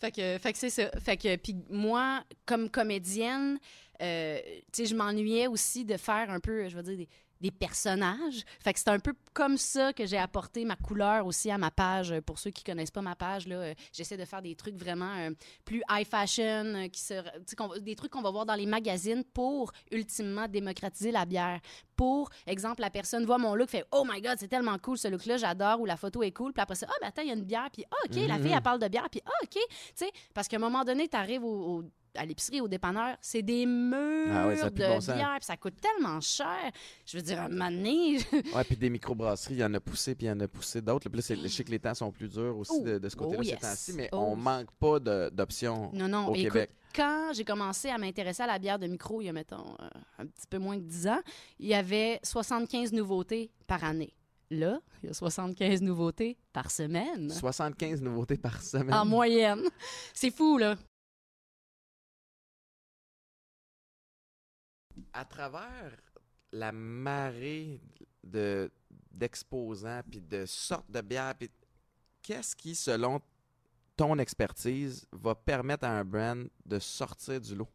fait 0.00 0.10
que, 0.10 0.38
fait 0.38 0.52
que 0.52 0.58
c'est 0.58 0.70
ça. 0.70 0.90
Fait 0.98 1.16
que, 1.16 1.36
puis 1.36 1.56
moi, 1.68 2.24
comme 2.46 2.68
comédienne, 2.70 3.58
euh, 4.00 4.38
tu 4.72 4.82
sais, 4.82 4.86
je 4.86 4.94
m'ennuyais 4.94 5.46
aussi 5.46 5.84
de 5.84 5.96
faire 5.96 6.30
un 6.30 6.40
peu, 6.40 6.68
je 6.68 6.76
veux 6.76 6.82
dire, 6.82 6.96
des, 6.96 7.08
des 7.40 7.50
personnages. 7.50 8.44
Fait 8.62 8.72
que 8.74 8.78
c'est 8.78 8.88
un 8.90 8.98
peu 8.98 9.14
comme 9.32 9.56
ça 9.56 9.92
que 9.94 10.04
j'ai 10.04 10.18
apporté 10.18 10.64
ma 10.66 10.76
couleur 10.76 11.24
aussi 11.26 11.50
à 11.50 11.56
ma 11.56 11.70
page. 11.70 12.14
Pour 12.26 12.38
ceux 12.38 12.50
qui 12.50 12.62
connaissent 12.62 12.90
pas 12.90 13.00
ma 13.00 13.16
page, 13.16 13.46
là, 13.48 13.56
euh, 13.56 13.74
j'essaie 13.94 14.18
de 14.18 14.24
faire 14.26 14.42
des 14.42 14.54
trucs 14.54 14.76
vraiment 14.76 15.14
euh, 15.16 15.30
plus 15.64 15.82
high 15.90 16.06
fashion, 16.06 16.44
euh, 16.74 16.88
qui 16.88 17.00
se, 17.00 17.14
des 17.80 17.94
trucs 17.96 18.10
qu'on 18.12 18.20
va 18.20 18.30
voir 18.30 18.44
dans 18.44 18.54
les 18.54 18.66
magazines 18.66 19.24
pour 19.24 19.72
ultimement 19.90 20.48
démocratiser 20.48 21.10
la 21.12 21.24
bière. 21.24 21.60
Pour 21.96 22.30
exemple, 22.46 22.80
la 22.82 22.90
personne 22.90 23.24
voit 23.24 23.38
mon 23.38 23.54
look, 23.54 23.70
fait 23.70 23.84
Oh 23.92 24.04
my 24.06 24.20
god, 24.20 24.36
c'est 24.38 24.48
tellement 24.48 24.78
cool 24.78 24.98
ce 24.98 25.08
look-là, 25.08 25.36
j'adore, 25.38 25.80
ou 25.80 25.86
la 25.86 25.96
photo 25.96 26.22
est 26.22 26.32
cool. 26.32 26.52
Puis 26.52 26.62
après 26.62 26.74
ça, 26.74 26.86
ah, 26.90 26.94
ben 27.00 27.08
attends, 27.08 27.22
il 27.22 27.28
y 27.28 27.30
a 27.30 27.34
une 27.34 27.44
bière, 27.44 27.68
puis 27.72 27.84
ah, 27.90 27.96
ok, 28.04 28.16
la 28.28 28.38
fille, 28.38 28.52
elle 28.56 28.62
parle 28.62 28.78
de 28.80 28.88
bière, 28.88 29.08
puis 29.10 29.22
ah, 29.24 29.30
ok. 29.42 29.50
Tu 29.52 29.60
sais, 29.94 30.10
parce 30.34 30.46
qu'à 30.48 30.56
un 30.56 30.60
moment 30.60 30.84
donné, 30.84 31.08
tu 31.08 31.16
arrives 31.16 31.44
au, 31.44 31.78
au- 31.80 31.84
à 32.16 32.24
l'épicerie, 32.26 32.60
au 32.60 32.68
dépanneur, 32.68 33.16
c'est 33.20 33.42
des 33.42 33.66
murs 33.66 34.28
Ah 34.32 34.46
ouais, 34.48 34.56
ça 34.56 34.66
a 34.66 34.70
de 34.70 34.74
de 34.74 34.86
bon 34.86 34.98
bière, 34.98 35.36
puis 35.36 35.44
ça 35.46 35.56
coûte 35.56 35.74
tellement 35.80 36.20
cher. 36.20 36.70
Je 37.06 37.16
veux 37.16 37.22
dire, 37.22 37.40
un 37.42 37.48
donné, 37.48 38.18
Ouais, 38.54 38.64
puis 38.64 38.76
des 38.76 38.90
microbrasseries, 38.90 39.54
il 39.54 39.60
y 39.60 39.64
en 39.64 39.72
a 39.74 39.80
poussé, 39.80 40.14
puis 40.14 40.26
il 40.26 40.30
y 40.30 40.32
en 40.32 40.40
a 40.40 40.48
poussé 40.48 40.80
d'autres. 40.82 41.08
Puis 41.08 41.16
là, 41.18 41.22
c'est- 41.22 41.36
je 41.36 41.48
sais 41.48 41.64
que 41.64 41.70
les 41.70 41.78
temps 41.78 41.94
sont 41.94 42.10
plus 42.12 42.28
durs 42.28 42.56
aussi 42.58 42.72
Oh, 42.74 42.82
de, 42.82 42.98
de 42.98 43.08
ce 43.08 43.16
côté-là 43.16 43.38
oh 43.40 43.44
ces 43.44 43.50
yes. 43.50 43.60
temps-ci, 43.60 43.92
mais 43.94 44.08
Oh. 44.12 44.16
on 44.30 44.36
manque 44.36 44.70
pas 44.78 44.98
de- 45.00 45.30
d'options 45.32 45.90
Non, 45.92 46.08
non, 46.08 46.28
au 46.28 46.34
écoute, 46.34 46.52
Québec. 46.52 46.70
quand 46.94 47.30
j'ai 47.34 47.44
commencé 47.44 47.88
à 47.88 47.98
m'intéresser 47.98 48.42
à 48.42 48.46
la 48.46 48.58
bière 48.58 48.78
de 48.78 48.86
micro, 48.86 49.20
il 49.20 49.26
y 49.26 49.28
a, 49.28 49.32
mettons, 49.32 49.76
euh, 49.80 49.88
un 50.18 50.26
petit 50.26 50.46
peu 50.48 50.58
moins 50.58 50.76
que 50.76 50.84
10 50.84 51.06
ans, 51.08 51.20
il 51.58 51.66
y 51.68 51.74
avait 51.74 52.18
75 52.22 52.92
nouveautés 52.92 53.50
par 53.66 53.84
année. 53.84 54.12
Là, 54.52 54.80
il 55.04 55.06
y 55.06 55.10
a 55.10 55.14
75 55.14 55.80
nouveautés 55.80 56.36
par 56.52 56.72
semaine. 56.72 57.30
75 57.30 58.02
nouveautés 58.02 58.36
par 58.36 58.60
semaine. 58.62 58.92
En 58.92 59.04
moyenne. 59.06 59.62
C'est 60.12 60.32
fou, 60.34 60.58
là. 60.58 60.74
À 65.12 65.24
travers 65.24 65.96
la 66.52 66.72
marée 66.72 67.80
de 68.22 68.70
d'exposants 69.12 70.02
puis 70.08 70.20
de 70.20 70.46
sortes 70.46 70.90
de 70.90 71.00
bières, 71.00 71.34
qu'est-ce 72.22 72.54
qui, 72.56 72.74
selon 72.74 73.20
ton 73.96 74.18
expertise, 74.18 75.06
va 75.12 75.34
permettre 75.34 75.84
à 75.84 75.90
un 75.98 76.04
brand 76.04 76.48
de 76.64 76.78
sortir 76.78 77.40
du 77.40 77.54
lot, 77.54 77.68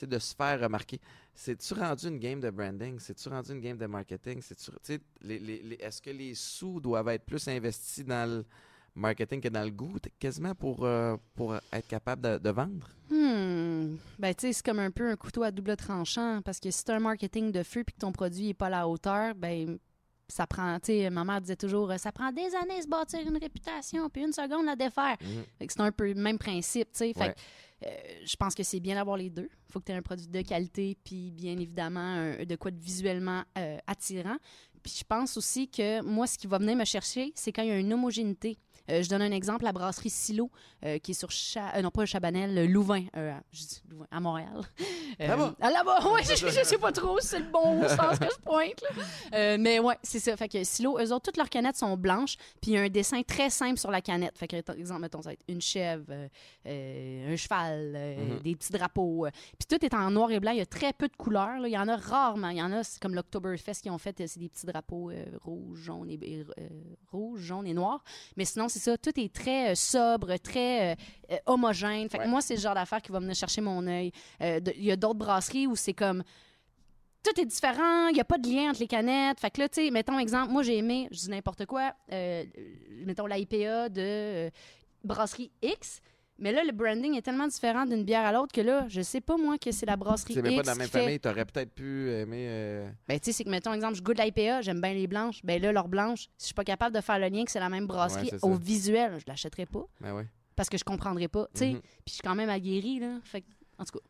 de 0.00 0.18
se 0.18 0.34
faire 0.34 0.60
remarquer? 0.60 1.00
C'est-tu 1.34 1.74
rendu 1.74 2.06
une 2.06 2.18
game 2.18 2.40
de 2.40 2.50
branding? 2.50 2.98
C'est-tu 2.98 3.28
rendu 3.28 3.52
une 3.52 3.60
game 3.60 3.76
de 3.76 3.86
marketing? 3.86 4.40
Les- 5.20 5.38
les- 5.38 5.62
les- 5.62 5.76
Est-ce 5.76 6.00
que 6.00 6.10
les 6.10 6.34
sous 6.34 6.80
doivent 6.80 7.08
être 7.08 7.24
plus 7.26 7.46
investis 7.48 8.04
dans 8.04 8.28
le 8.30 8.44
marketing 8.94 9.40
que 9.40 9.48
dans 9.48 9.62
le 9.64 9.70
goût, 9.70 9.94
quasiment 10.18 10.54
pour, 10.54 10.84
euh, 10.84 11.16
pour 11.34 11.54
être 11.72 11.86
capable 11.88 12.22
de, 12.22 12.38
de 12.38 12.50
vendre? 12.50 12.88
Hmm. 13.10 13.96
Ben, 14.18 14.34
tu 14.34 14.46
sais, 14.46 14.52
c'est 14.52 14.64
comme 14.64 14.78
un 14.78 14.90
peu 14.90 15.08
un 15.10 15.16
couteau 15.16 15.42
à 15.42 15.50
double 15.50 15.76
tranchant 15.76 16.40
parce 16.44 16.60
que 16.60 16.70
si 16.70 16.84
tu 16.84 16.92
un 16.92 17.00
marketing 17.00 17.50
de 17.52 17.62
feu 17.62 17.82
puis 17.84 17.94
que 17.94 18.00
ton 18.00 18.12
produit 18.12 18.46
n'est 18.48 18.54
pas 18.54 18.66
à 18.66 18.70
la 18.70 18.88
hauteur, 18.88 19.34
ben 19.34 19.78
ça 20.28 20.46
prend, 20.46 20.78
tu 20.78 20.92
sais, 20.92 21.10
ma 21.10 21.24
mère 21.24 21.40
disait 21.40 21.56
toujours, 21.56 21.90
euh, 21.90 21.96
ça 21.96 22.12
prend 22.12 22.30
des 22.30 22.54
années 22.54 22.78
à 22.78 22.82
se 22.82 22.86
bâtir 22.88 23.18
une 23.26 23.36
réputation 23.36 24.08
puis 24.08 24.22
une 24.22 24.32
seconde 24.32 24.64
la 24.66 24.76
défaire. 24.76 25.16
Que 25.18 25.66
c'est 25.68 25.80
un 25.80 25.90
peu 25.90 26.06
le 26.12 26.14
même 26.14 26.38
principe, 26.38 26.92
tu 26.92 26.98
sais. 26.98 27.12
Fait 27.12 27.20
Ouais. 27.20 27.34
que, 27.34 27.86
euh, 27.88 27.90
je 28.24 28.36
pense 28.36 28.54
que 28.54 28.62
c'est 28.62 28.78
bien 28.78 28.94
d'avoir 28.94 29.16
les 29.16 29.28
deux. 29.30 29.48
faut 29.72 29.80
que 29.80 29.86
tu 29.86 29.92
aies 29.92 29.96
un 29.96 30.02
produit 30.02 30.28
de 30.28 30.42
qualité 30.42 30.96
puis 31.02 31.30
bien 31.32 31.58
évidemment 31.58 32.00
un- 32.00 32.44
de 32.44 32.56
quoi 32.56 32.70
de 32.70 32.78
visuellement 32.78 33.42
euh, 33.58 33.78
attirant. 33.88 34.36
Puis 34.82 34.94
je 35.00 35.04
pense 35.04 35.36
aussi 35.36 35.68
que 35.68 36.00
moi, 36.02 36.26
ce 36.26 36.38
qui 36.38 36.46
va 36.46 36.58
venir 36.58 36.74
me 36.76 36.84
chercher, 36.84 37.32
c'est 37.34 37.52
quand 37.52 37.62
il 37.62 37.68
y 37.68 37.72
a 37.72 37.78
une 37.78 37.92
homogénéité. 37.92 38.56
Euh, 38.90 39.02
je 39.02 39.08
donne 39.08 39.22
un 39.22 39.30
exemple, 39.32 39.64
la 39.64 39.72
brasserie 39.72 40.10
Silo, 40.10 40.50
euh, 40.84 40.98
qui 40.98 41.12
est 41.12 41.14
sur, 41.14 41.30
Cha- 41.30 41.74
euh, 41.76 41.82
non 41.82 41.90
pas 41.90 42.04
Chabanel, 42.06 42.66
Louvain, 42.70 43.04
je 43.52 43.60
dis 43.60 43.82
Louvain, 43.88 44.06
à 44.10 44.20
Montréal. 44.20 44.60
Là-bas? 45.18 45.54
ah, 45.60 45.70
Là-bas, 45.70 45.98
oui, 46.14 46.20
je, 46.24 46.34
je 46.36 46.64
sais 46.64 46.78
pas 46.78 46.92
trop 46.92 47.18
si 47.20 47.28
c'est 47.28 47.38
le 47.40 47.50
bon 47.50 47.82
sens 47.88 48.18
que 48.18 48.24
je 48.26 48.40
pointe. 48.42 48.82
là. 49.32 49.58
Mais 49.58 49.78
ouais, 49.78 49.96
c'est 50.02 50.18
ça. 50.20 50.36
Fait 50.36 50.48
que 50.48 50.62
Silo, 50.64 50.98
eux 50.98 51.12
autres, 51.12 51.26
toutes 51.26 51.36
leurs 51.36 51.50
canettes 51.50 51.76
sont 51.76 51.96
blanches, 51.96 52.36
puis 52.60 52.72
il 52.72 52.74
y 52.74 52.76
a 52.78 52.82
un 52.82 52.88
dessin 52.88 53.22
très 53.22 53.50
simple 53.50 53.78
sur 53.78 53.90
la 53.90 54.00
canette. 54.00 54.36
Fait 54.38 54.48
que, 54.48 54.60
par 54.62 54.76
exemple, 54.76 55.00
mettons, 55.02 55.22
ça 55.22 55.30
va 55.30 55.32
être 55.34 55.44
une 55.48 55.60
chèvre, 55.60 56.12
un 56.66 57.36
cheval, 57.36 57.92
Mhm. 58.18 58.40
des 58.42 58.56
petits 58.56 58.72
drapeaux. 58.72 59.26
Puis 59.58 59.66
tout 59.68 59.84
est 59.84 59.94
en 59.94 60.10
noir 60.10 60.30
et 60.30 60.40
blanc. 60.40 60.52
Il 60.52 60.58
y 60.58 60.62
a 60.62 60.66
très 60.66 60.92
peu 60.92 61.08
de 61.08 61.16
couleurs. 61.16 61.60
là. 61.60 61.68
Il 61.68 61.72
y 61.72 61.78
en 61.78 61.88
a 61.88 61.96
rarement. 61.96 62.48
Il 62.48 62.56
y 62.58 62.62
en 62.62 62.72
a, 62.72 62.82
c'est 62.82 63.00
comme 63.00 63.14
l'Octoberfest 63.14 63.82
qui 63.82 63.90
ont 63.90 63.98
fait, 63.98 64.16
c'est 64.26 64.38
des 64.40 64.48
petits 64.48 64.66
drapeaux 64.66 65.10
euh, 65.10 65.24
rouge, 65.42 65.78
jaune 65.80 66.10
et, 66.10 66.14
et, 66.22 66.40
euh, 66.58 66.68
rouge, 67.12 67.40
jaune 67.40 67.66
et 67.66 67.74
noir. 67.74 68.02
Mais 68.36 68.44
sinon, 68.44 68.68
c'est 68.68 68.79
ça. 68.80 68.98
Tout 68.98 69.18
est 69.18 69.32
très 69.32 69.70
euh, 69.70 69.74
sobre, 69.74 70.36
très 70.38 70.92
euh, 70.92 70.94
euh, 71.32 71.36
homogène. 71.46 72.08
Fait 72.08 72.18
que 72.18 72.28
moi, 72.28 72.40
c'est 72.40 72.54
le 72.54 72.60
genre 72.60 72.74
d'affaire 72.74 73.00
qui 73.00 73.12
va 73.12 73.20
venir 73.20 73.34
chercher 73.34 73.60
mon 73.60 73.86
œil. 73.86 74.12
Il 74.40 74.84
y 74.84 74.90
a 74.90 74.96
d'autres 74.96 75.18
brasseries 75.18 75.66
où 75.66 75.76
c'est 75.76 75.94
comme 75.94 76.22
tout 77.22 77.38
est 77.38 77.44
différent, 77.44 78.08
il 78.08 78.14
n'y 78.14 78.20
a 78.20 78.24
pas 78.24 78.38
de 78.38 78.48
lien 78.48 78.70
entre 78.70 78.80
les 78.80 78.86
canettes. 78.86 79.38
Fait 79.40 79.50
que 79.50 79.60
là, 79.60 79.68
tu 79.68 79.84
sais, 79.84 79.90
mettons 79.90 80.18
exemple, 80.18 80.50
moi 80.52 80.62
j'ai 80.62 80.78
aimé, 80.78 81.06
je 81.10 81.18
dis 81.18 81.30
n'importe 81.30 81.66
quoi, 81.66 81.92
mettons 82.08 83.26
l'IPA 83.26 83.90
de 83.90 84.50
brasserie 85.04 85.50
X, 85.62 86.00
Mais 86.40 86.52
là, 86.52 86.64
le 86.64 86.72
branding 86.72 87.14
est 87.16 87.22
tellement 87.22 87.46
différent 87.46 87.84
d'une 87.84 88.02
bière 88.04 88.24
à 88.24 88.32
l'autre 88.32 88.52
que 88.52 88.62
là, 88.62 88.86
je 88.88 89.02
sais 89.02 89.20
pas, 89.20 89.36
moi, 89.36 89.58
que 89.58 89.70
c'est 89.72 89.84
la 89.86 89.96
brasserie 89.96 90.34
C'est 90.34 90.42
même 90.42 90.54
pas 90.54 90.60
X 90.60 90.66
dans 90.66 90.72
la 90.72 90.78
même 90.78 90.86
qui 90.86 90.92
fait- 90.92 91.00
famille. 91.00 91.20
T'aurais 91.20 91.44
peut-être 91.44 91.72
pu 91.74 92.10
aimer. 92.10 92.46
euh, 92.48 92.90
Ben, 93.06 93.20
tu 93.20 93.26
sais, 93.26 93.32
c'est 93.32 93.44
que, 93.44 93.50
mettons, 93.50 93.72
exemple, 93.74 93.94
je 93.94 94.02
goûte 94.02 94.18
l'IPA, 94.18 94.62
j'aime 94.62 94.80
bien 94.80 94.94
les 94.94 95.06
blanches. 95.06 95.40
Ben 95.44 95.60
là, 95.60 95.70
leurs 95.70 95.88
blanches, 95.88 96.22
si 96.36 96.40
je 96.40 96.44
suis 96.46 96.54
pas 96.54 96.64
capable 96.64 96.94
de 96.96 97.00
faire 97.02 97.18
le 97.18 97.28
lien 97.28 97.44
que 97.44 97.50
c'est 97.50 97.60
la 97.60 97.68
même 97.68 97.86
brasserie 97.86 98.22
Ouais, 98.24 98.30
c'est 98.30 98.38
ça. 98.38 98.46
au 98.46 98.54
visuel, 98.54 99.18
je 99.20 99.24
l'achèterai 99.28 99.66
pas 99.66 99.84
Ben 100.00 100.14
ouais. 100.14 100.26
parce 100.56 100.68
que 100.70 100.78
je 100.78 100.84
comprendrais 100.84 101.28
pas. 101.28 101.46
Tu 101.52 101.58
sais, 101.58 101.72
Mhm. 101.74 101.80
puis 101.80 101.90
je 102.08 102.12
suis 102.14 102.22
quand 102.22 102.34
même 102.34 102.48
aguerrie, 102.48 103.00
là. 103.00 103.18
Fait 103.24 103.42
que, 103.42 103.46
en 103.78 103.84
tout 103.84 103.98
cas. 103.98 104.04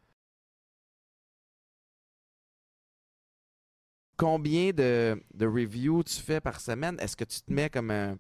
Combien 4.17 4.71
de, 4.71 5.21
de 5.35 5.47
reviews 5.47 6.03
tu 6.05 6.21
fais 6.21 6.41
par 6.41 6.61
semaine? 6.61 6.97
Est-ce 7.01 7.17
que 7.17 7.25
tu 7.25 7.41
te 7.41 7.51
mets 7.53 7.71
comme 7.71 7.91
un, 7.91 8.19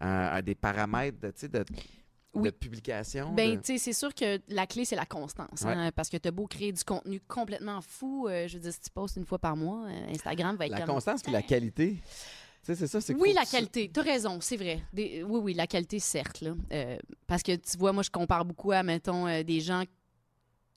un- 0.00 0.28
un 0.36 0.42
des 0.42 0.54
paramètres 0.54 1.18
de, 1.18 1.28
tu 1.32 1.40
sais, 1.40 1.48
de, 1.48 1.64
de 2.42 2.50
publication? 2.50 3.32
Ben, 3.34 3.52
de- 3.56 3.60
tu 3.60 3.72
sais, 3.72 3.78
c'est 3.78 3.92
sûr 3.92 4.14
que 4.14 4.40
la 4.48 4.66
clé, 4.66 4.84
c'est 4.84 4.96
la 4.96 5.06
constance. 5.06 5.62
Ouais. 5.62 5.72
hein, 5.72 5.90
parce 5.94 6.08
que 6.08 6.16
tu 6.16 6.28
as 6.28 6.30
beau 6.30 6.46
créer 6.46 6.72
du 6.72 6.82
contenu 6.84 7.20
complètement 7.28 7.80
fou. 7.80 8.26
euh, 8.28 8.46
je 8.48 8.54
veux 8.54 8.60
dire, 8.62 8.72
si 8.72 8.80
tu 8.80 8.90
postes 8.90 9.16
une 9.16 9.26
fois 9.26 9.38
par 9.38 9.56
mois, 9.56 9.86
euh, 9.86 10.12
Instagram 10.12 10.56
va 10.56 10.66
être 10.66 10.72
La 10.72 10.78
comme... 10.80 10.94
constance 10.94 11.22
puis 11.22 11.32
la 11.32 11.42
qualité. 11.42 11.96
Tu 12.64 12.74
sais, 12.74 12.86
c'est 12.86 13.00
ça. 13.00 13.14
Oui, 13.18 13.32
la 13.32 13.44
qualité. 13.44 13.88
Tu 13.92 14.00
as 14.00 14.02
raison, 14.02 14.38
c'est 14.40 14.56
vrai. 14.56 14.82
Des- 14.92 15.22
oui, 15.22 15.40
oui, 15.40 15.54
la 15.54 15.66
qualité, 15.68 16.00
certes. 16.00 16.40
Là. 16.40 16.54
Euh, 16.72 16.96
parce 17.28 17.42
que 17.44 17.54
tu 17.54 17.78
vois, 17.78 17.92
moi, 17.92 18.02
je 18.02 18.10
compare 18.10 18.44
beaucoup 18.44 18.72
à, 18.72 18.82
mettons, 18.82 19.28
euh, 19.28 19.44
des 19.44 19.60
gens 19.60 19.84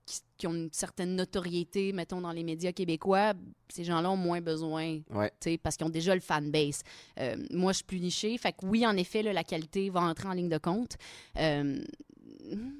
qui, 0.10 0.22
qui 0.40 0.48
ont 0.48 0.54
une 0.54 0.70
certaine 0.72 1.16
notoriété, 1.16 1.94
mettons, 1.94 2.20
dans 2.22 2.32
les 2.32 2.44
médias 2.44 2.72
québécois. 2.72 3.34
Ces 3.70 3.84
gens-là 3.84 4.10
ont 4.10 4.18
moins 4.18 4.42
besoin, 4.42 5.00
Ouais. 5.12 5.32
parce 5.62 5.78
qu'ils 5.78 5.86
ont 5.86 5.90
déjà 5.92 6.16
le 6.16 6.22
fanbase. 6.22 6.82
Euh, 7.20 7.36
moi, 7.52 7.72
je 7.74 7.78
suis 7.78 7.86
plus 7.86 8.00
nichée. 8.00 8.38
Fait 8.38 8.52
que 8.54 8.66
oui, 8.66 8.86
en 8.88 8.98
effet, 8.98 9.22
là, 9.22 9.32
la 9.34 9.44
qualité 9.44 9.90
va 9.90 10.02
entrer 10.02 10.28
en 10.28 10.34
ligne 10.34 10.50
de 10.50 10.58
compte. 10.58 10.98
Euh, 11.38 11.80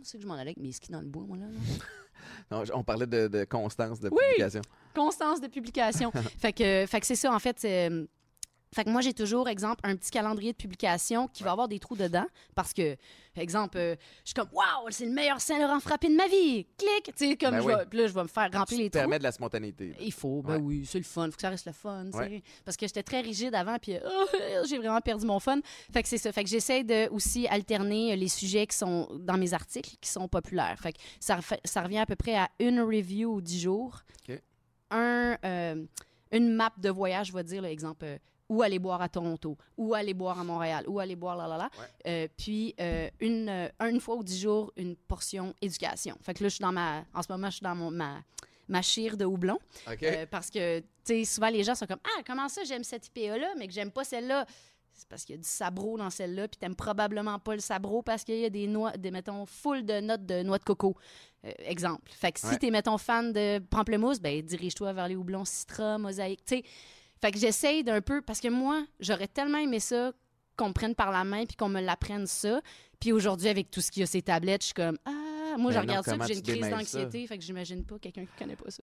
c'est 0.04 0.18
que 0.18 0.24
je 0.24 0.28
m'en 0.28 0.34
allais 0.34 0.52
avec 0.52 0.58
mes 0.58 0.72
skis 0.72 0.92
dans 0.92 1.02
le 1.02 1.08
bois, 1.08 1.24
moi, 1.28 1.38
là. 1.38 1.46
là. 1.46 1.52
Non, 2.52 2.64
on 2.74 2.84
parlait 2.84 3.08
de, 3.08 3.28
de 3.28 3.44
constance 3.46 4.00
de 4.00 4.10
Oui! 4.10 4.18
publication. 4.32 4.62
Constance 4.94 5.40
de 5.40 5.48
publication. 5.48 6.12
fait 6.38 6.52
que, 6.52 6.86
fait 6.88 7.00
que 7.00 7.06
c'est 7.06 7.16
ça, 7.16 7.34
en 7.34 7.40
fait. 7.40 7.64
Euh, 8.72 8.76
Fait 8.76 8.84
que 8.84 8.90
moi, 8.90 9.02
j'ai 9.02 9.14
toujours, 9.14 9.48
exemple, 9.50 9.80
un 9.84 9.96
petit 9.96 10.12
calendrier 10.12 10.52
de 10.52 10.58
publication 10.58 11.28
qui 11.28 11.44
va 11.44 11.52
avoir 11.52 11.68
des 11.68 11.80
trous 11.80 11.96
dedans 11.96 12.26
parce 12.56 12.74
que, 12.74 12.96
exemple, 13.36 13.78
euh, 13.78 13.96
je 14.24 14.30
suis 14.30 14.34
comme, 14.36 14.50
waouh, 14.54 14.88
c'est 14.90 15.06
le 15.06 15.12
meilleur 15.12 15.40
Saint-Laurent 15.42 15.80
frappé 15.80 16.08
de 16.10 16.16
ma 16.16 16.28
vie. 16.28 16.66
Clic! 16.78 17.16
Tu 17.16 17.30
sais, 17.30 17.38
comme 17.38 17.52
Ben 17.52 17.62
je 17.62 17.68
oui. 17.68 17.74
là, 17.74 18.08
je 18.08 18.14
vais 18.14 18.24
me 18.24 18.28
faire 18.28 18.50
remplir 18.52 18.66
Tu 18.68 18.76
les 18.84 18.90
te 18.90 18.98
trous. 18.98 19.02
permets 19.02 19.18
de 19.20 19.24
la 19.24 19.32
spontanéité. 19.32 19.96
Il 20.00 20.14
faut, 20.14 20.42
ben 20.42 20.56
Ouais. 20.58 20.62
oui, 20.62 20.86
c'est 20.86 20.98
le 21.00 21.04
fun. 21.04 21.26
Faut 21.28 21.36
que 21.36 21.42
ça 21.42 21.50
reste 21.50 21.66
le 21.66 21.72
fun, 21.74 22.06
tu 22.06 22.12
sais. 22.12 22.18
Ouais. 22.20 22.44
Parce 22.66 22.78
que 22.78 22.86
j'étais 22.86 23.04
très 23.04 23.22
rigide 23.22 23.56
avant, 23.56 23.78
puis 23.80 23.96
euh, 23.96 24.00
j'ai 24.68 24.78
vraiment 24.78 25.02
perdu 25.02 25.26
mon 25.26 25.40
fun. 25.40 25.60
Fait 25.92 26.04
que 26.04 26.10
c'est 26.10 26.18
ça. 26.18 26.32
Fait 26.32 26.44
que 26.44 26.50
j'essaie 26.50 26.84
de 26.84 27.10
aussi 27.12 27.48
alterner 27.48 28.16
les 28.16 28.28
sujets 28.28 28.68
qui 28.68 28.78
sont 28.78 29.08
dans 29.20 29.38
mes 29.38 29.54
articles, 29.54 29.96
qui 30.02 30.10
sont 30.10 30.28
populaires. 30.28 30.78
Fait 30.80 30.94
que 30.94 31.00
ça, 31.20 31.40
ça 31.66 31.82
revient 31.82 32.00
à 32.00 32.06
peu 32.06 32.16
près 32.16 32.36
à 32.36 32.50
une 32.60 32.82
review 32.82 33.34
ou 33.36 33.42
dix 33.42 33.60
jours. 33.62 34.00
OK. 34.28 34.40
Un, 34.92 35.38
euh, 35.46 35.86
une 36.32 36.50
map 36.54 36.72
de 36.78 36.90
voyage, 36.90 37.28
je 37.28 37.34
vais 37.34 37.44
dire, 37.44 37.62
là, 37.62 37.72
exemple, 37.72 38.06
où 38.50 38.62
aller 38.64 38.80
boire 38.80 39.02
à 39.02 39.08
Toronto, 39.10 39.56
où 39.78 39.94
aller 39.94 40.14
boire 40.14 40.40
à 40.40 40.44
Montréal, 40.44 40.84
où 40.88 41.00
aller 41.00 41.16
boire 41.16 41.38
là, 41.38 41.48
là, 41.48 41.58
là. 41.58 41.70
Euh, 42.08 42.28
puis 42.36 42.74
euh, 42.82 43.08
une, 43.20 43.48
euh, 43.48 43.70
une 43.82 44.00
fois 44.02 44.16
ou 44.16 44.24
dix 44.24 44.42
jours, 44.42 44.74
une 44.76 44.96
portion 44.96 45.54
éducation. 45.62 46.18
Fait 46.22 46.34
que 46.34 46.44
là, 46.44 46.50
je 46.50 46.56
suis 46.56 46.62
dans 46.64 46.72
ma... 46.72 47.04
En 47.14 47.22
ce 47.22 47.32
moment, 47.32 47.48
je 47.50 47.58
suis 47.58 47.64
dans 47.64 47.76
mon, 47.76 47.92
ma, 47.92 48.24
ma 48.68 48.82
chire 48.82 49.16
de 49.18 49.26
houblon. 49.26 49.60
OK. 49.88 50.02
Euh, 50.04 50.26
parce 50.30 50.50
que, 50.50 50.80
tu 50.80 50.86
sais, 51.04 51.26
souvent, 51.26 51.50
les 51.50 51.64
gens 51.64 51.76
sont 51.76 51.86
comme 51.86 52.00
Ah, 52.18 52.22
comment 52.26 52.50
ça, 52.50 52.64
j'aime 52.64 52.84
cette 52.84 53.08
IPA-là, 53.08 53.54
mais 53.58 53.68
que 53.68 53.74
j'aime 53.74 53.92
pas 53.92 54.04
celle-là? 54.04 54.46
C'est 54.92 55.08
parce 55.08 55.24
qu'il 55.24 55.36
y 55.36 55.40
a 55.40 55.42
du 55.42 55.48
sabro 55.48 55.98
dans 55.98 56.10
celle-là, 56.10 56.48
puis 56.50 56.58
t'aimes 56.58 56.76
probablement 56.76 57.40
pas 57.40 57.54
le 57.54 57.62
sabro 57.62 58.02
parce 58.02 58.26
qu'il 58.26 58.36
y 58.40 58.44
a 58.46 58.50
des 58.50 58.68
noix, 58.68 58.92
des, 58.98 59.12
mettons, 59.12 59.46
full 59.46 59.86
de 59.86 60.02
notes 60.02 60.26
de 60.26 60.44
noix 60.44 60.58
de 60.58 60.64
coco. 60.66 60.94
Euh, 61.46 61.52
exemple. 61.60 62.12
Fait 62.12 62.34
que 62.34 62.40
si 62.42 62.48
Ouais. 62.48 62.58
t'es, 62.58 62.70
mettons, 62.70 62.98
fan 62.98 63.32
de 63.32 63.60
pamplemousse, 63.60 64.20
ben 64.20 64.42
dirige-toi 64.42 64.92
vers 64.92 65.08
les 65.08 65.16
houblons 65.16 65.46
citra, 65.46 65.98
mosaïque, 65.98 66.44
tu 66.44 66.58
sais. 66.58 66.64
Fait 67.22 67.32
que 67.32 67.38
j'essaye 67.40 67.84
d'un 67.84 68.02
peu, 68.02 68.22
parce 68.22 68.40
que 68.40 68.48
moi, 68.48 68.86
j'aurais 69.00 69.28
tellement 69.28 69.58
aimé 69.58 69.80
ça 69.80 70.12
qu'on 70.56 70.70
me 70.70 70.74
prenne 70.74 70.96
par 70.96 71.12
la 71.12 71.24
main 71.24 71.46
puis 71.46 71.56
qu'on 71.56 71.70
me 71.70 71.82
l'apprenne 71.82 72.28
ça. 72.28 72.62
Puis 73.00 73.12
aujourd'hui, 73.12 73.48
avec 73.50 73.72
tout 73.72 73.82
ce 73.82 73.92
qu'il 73.92 74.02
y 74.02 74.04
a 74.04 74.08
ces 74.08 74.22
tablettes, 74.22 74.62
je 74.62 74.66
suis 74.68 74.74
comme 74.74 74.98
Ah, 75.06 75.56
moi, 75.58 75.72
je 75.72 75.78
non, 75.78 75.82
regarde 75.84 76.06
ça 76.06 76.12
comment 76.12 76.26
puis 76.26 76.34
j'ai 76.34 76.40
une 76.40 76.46
crise 76.46 76.64
ça? 76.64 76.70
d'anxiété. 76.72 77.28
Fait 77.28 77.38
que 77.38 77.44
j'imagine 77.44 77.86
pas 77.86 77.98
quelqu'un 78.00 78.26
qui 78.26 78.32
connaît 78.38 78.56
pas 78.56 78.70
ça. 78.70 78.84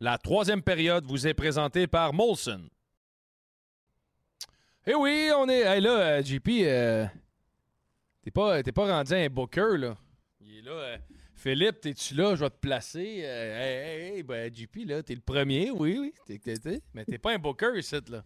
La 0.00 0.16
troisième 0.16 0.62
période 0.62 1.04
vous 1.06 1.26
est 1.26 1.34
présentée 1.34 1.88
par 1.88 2.12
Molson. 2.12 2.68
Eh 4.86 4.94
oui, 4.94 5.30
on 5.36 5.48
est. 5.48 5.62
Hey, 5.62 5.80
là, 5.80 5.90
euh, 6.18 6.22
JP, 6.22 6.48
euh, 6.62 7.06
t'es 8.22 8.30
pas, 8.30 8.62
pas 8.62 8.86
rendu 8.96 9.12
un 9.12 9.28
booker, 9.28 9.76
là. 9.76 9.96
Il 10.40 10.58
est 10.58 10.62
là. 10.62 10.70
euh, 10.70 10.98
Philippe, 11.34 11.80
t'es-tu 11.80 12.14
là? 12.14 12.34
Je 12.36 12.44
vais 12.44 12.50
te 12.50 12.56
placer. 12.58 13.22
Euh, 13.24 13.60
hey, 13.60 14.16
hey, 14.16 14.22
ben, 14.22 14.54
JP, 14.54 14.86
là, 14.86 15.02
t'es 15.02 15.14
le 15.16 15.20
premier, 15.20 15.70
oui, 15.72 15.98
oui. 15.98 16.14
Mais 16.94 17.04
t'es 17.04 17.18
pas 17.18 17.32
un 17.32 17.38
booker 17.38 17.72
ici, 17.76 17.96
là. 18.08 18.22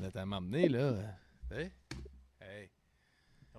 Là, 0.00 0.10
t'as 0.12 0.24
m'emmené, 0.24 0.68
là. 0.68 0.94
Hey. 1.50 1.70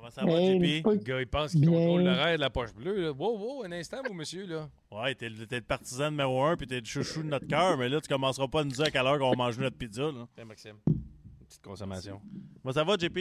Comment 0.07 0.11
ça 0.11 0.25
va, 0.25 0.41
Hey, 0.41 0.79
JP? 0.81 0.85
le 0.85 0.95
gars, 0.97 1.19
il 1.21 1.27
pense 1.27 1.51
qu'il 1.51 1.65
contrôle 1.65 2.03
l'horaire 2.03 2.35
de 2.35 2.41
la 2.41 2.49
poche 2.49 2.73
bleue. 2.73 3.01
Là. 3.01 3.11
Wow, 3.11 3.37
wow, 3.37 3.63
un 3.65 3.71
instant, 3.73 3.97
vous, 4.07 4.13
monsieur, 4.13 4.45
là. 4.45 4.69
Ouais, 4.91 5.13
t'es 5.15 5.29
le, 5.29 5.45
t'es 5.45 5.57
le 5.57 5.61
partisan 5.63 6.11
numéro 6.11 6.43
un, 6.43 6.55
puis 6.55 6.65
t'es 6.67 6.79
le 6.79 6.85
chouchou 6.85 7.23
de 7.23 7.27
notre 7.27 7.47
cœur, 7.47 7.77
mais 7.77 7.89
là, 7.89 7.99
tu 7.99 8.07
commenceras 8.07 8.47
pas 8.47 8.61
à 8.61 8.63
nous 8.63 8.71
dire 8.71 8.85
à 8.85 8.91
quelle 8.91 9.05
heure 9.05 9.21
on 9.21 9.31
va 9.31 9.35
manger 9.35 9.61
notre 9.61 9.77
pizza. 9.77 10.03
Là. 10.11 10.27
Maxime. 10.45 10.77
Une 10.87 11.45
petite 11.45 11.61
consommation. 11.61 12.21
Comment 12.61 12.73
ça 12.73 12.83
va, 12.83 12.95
JP? 12.97 13.17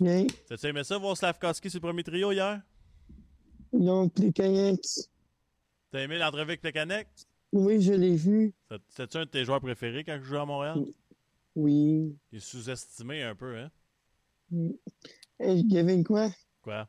Bien. 0.00 0.26
T'as-tu 0.48 0.66
aimé 0.66 0.82
ça, 0.84 0.96
voir 0.96 1.16
Slavkowski 1.16 1.68
sur 1.68 1.78
le 1.78 1.82
premier 1.88 2.02
trio 2.02 2.32
hier? 2.32 2.62
Donc, 3.72 4.18
les 4.18 4.32
Canucks, 4.32 4.80
T'as 5.92 6.00
aimé 6.00 6.18
l'entrevue 6.18 6.42
avec 6.42 6.60
Plekanec? 6.62 7.08
oui, 7.52 7.80
je 7.82 7.92
l'ai 7.92 8.14
vu. 8.14 8.54
C'était-tu 8.88 9.16
un 9.18 9.24
de 9.24 9.30
tes 9.30 9.44
joueurs 9.44 9.60
préférés 9.60 10.04
quand 10.04 10.16
je 10.20 10.24
jouais 10.24 10.38
à 10.38 10.44
Montréal? 10.46 10.84
Oui. 11.56 12.16
Il 12.32 12.36
est 12.38 12.40
sous-estimé 12.40 13.22
un 13.24 13.34
peu, 13.34 13.56
hein? 13.58 13.70
Hey, 15.42 15.64
Gavin, 15.64 16.02
quoi? 16.02 16.28
Quoi? 16.62 16.86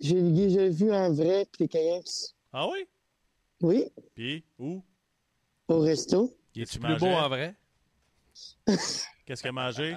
Déjà 0.00 0.68
vu 0.68 0.92
en 0.92 1.12
vrai, 1.12 1.46
Canucks. 1.68 2.34
Ah 2.52 2.68
oui? 2.68 2.86
Oui, 3.60 3.84
Puis, 4.14 4.44
où? 4.58 4.84
au 5.68 5.80
resto. 5.80 6.36
Il 6.54 6.62
est-tu 6.62 6.74
Tu 6.74 6.78
plus 6.80 6.96
beau 6.98 7.06
en 7.06 7.28
vrai? 7.28 7.54
Qu'est-ce 9.24 9.40
qu'il 9.42 9.48
a 9.48 9.52
mangé? 9.52 9.96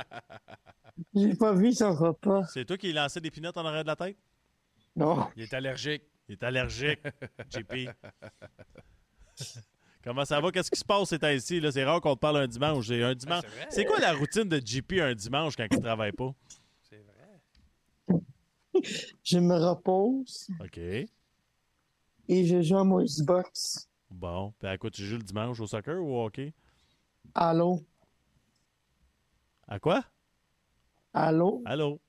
J'ai 1.14 1.35
pas 1.35 1.53
vu 1.53 1.74
son 1.74 1.93
repas. 1.93 2.43
C'est 2.53 2.66
toi 2.66 2.77
qui 2.77 2.93
lançais 2.93 3.19
des 3.22 3.32
pinottes 3.32 3.58
en 3.58 3.66
arrière 3.66 3.84
de 3.84 3.88
la 3.90 3.95
tête? 3.95 4.17
Non. 4.95 5.27
Il 5.35 5.43
est 5.43 5.53
allergique. 5.53 6.03
Il 6.27 6.34
est 6.34 6.43
allergique, 6.43 7.00
JP. 7.51 7.90
Comment 10.03 10.25
ça 10.25 10.40
va? 10.40 10.51
Qu'est-ce 10.51 10.72
qui 10.72 10.80
se 10.80 10.85
passe 10.85 11.09
ces 11.09 11.19
temps-ci? 11.19 11.59
là? 11.59 11.72
C'est 11.72 11.84
rare 11.84 12.00
qu'on 12.01 12.16
te 12.16 12.19
parle 12.19 12.38
un 12.38 12.48
dimanche. 12.48 12.88
C'est 12.88 13.03
un 13.03 13.14
dimanche. 13.16 13.42
c'est 13.43 13.56
vrai. 13.56 13.67
c'est 13.69 13.85
quoi 13.85 14.00
la 14.00 14.14
routine 14.14 14.43
de 14.50 14.59
JP 14.64 14.93
un 15.01 15.14
dimanche 15.14 15.56
quand 15.56 15.66
il 15.69 15.80
travaille 15.80 16.11
pas? 16.11 16.34
Je 19.24 19.40
me 19.40 19.56
repose 19.56 20.48
OK. 20.60 20.78
et 20.78 21.08
je 22.30 22.62
joue 22.62 22.78
à 22.78 22.84
mon 22.84 23.04
Xbox. 23.04 23.90
Bon. 24.10 24.54
Puis 24.60 24.68
à 24.68 24.78
quoi 24.78 24.90
tu 24.92 25.04
joues 25.04 25.18
le 25.18 25.24
dimanche? 25.24 25.60
Au 25.60 25.68
soccer 25.68 25.95
ou 26.02 26.16
au 26.16 26.26
hockey? 26.26 26.54
Allô? 27.34 27.84
À 29.68 29.80
quoi? 29.80 30.04
Allô? 31.14 31.62
Allô? 31.66 32.00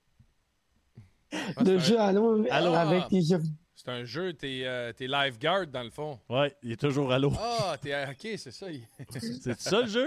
Le 1.61 1.79
jeu 1.79 1.99
Allô, 1.99 2.45
Allô? 2.51 2.75
avec 2.75 3.03
Ah. 3.05 3.09
les 3.11 3.23
jeux. 3.23 3.43
C'est 3.75 3.89
un 3.89 4.05
jeu, 4.05 4.33
t'es, 4.33 4.63
euh, 4.65 4.93
t'es 4.93 5.07
lifeguard 5.07 5.67
dans 5.67 5.83
le 5.83 5.91
fond. 5.91 6.19
Ouais, 6.29 6.55
il 6.63 6.73
est 6.73 6.81
toujours 6.81 7.13
allô. 7.13 7.31
Ah, 7.39 7.77
t'es. 7.81 7.95
Ok, 8.09 8.27
c'est 8.39 8.51
ça. 8.51 8.71
il- 8.71 8.87
C'est 9.43 9.61
ça 9.61 9.83
le 9.83 9.87
jeu? 9.89 10.07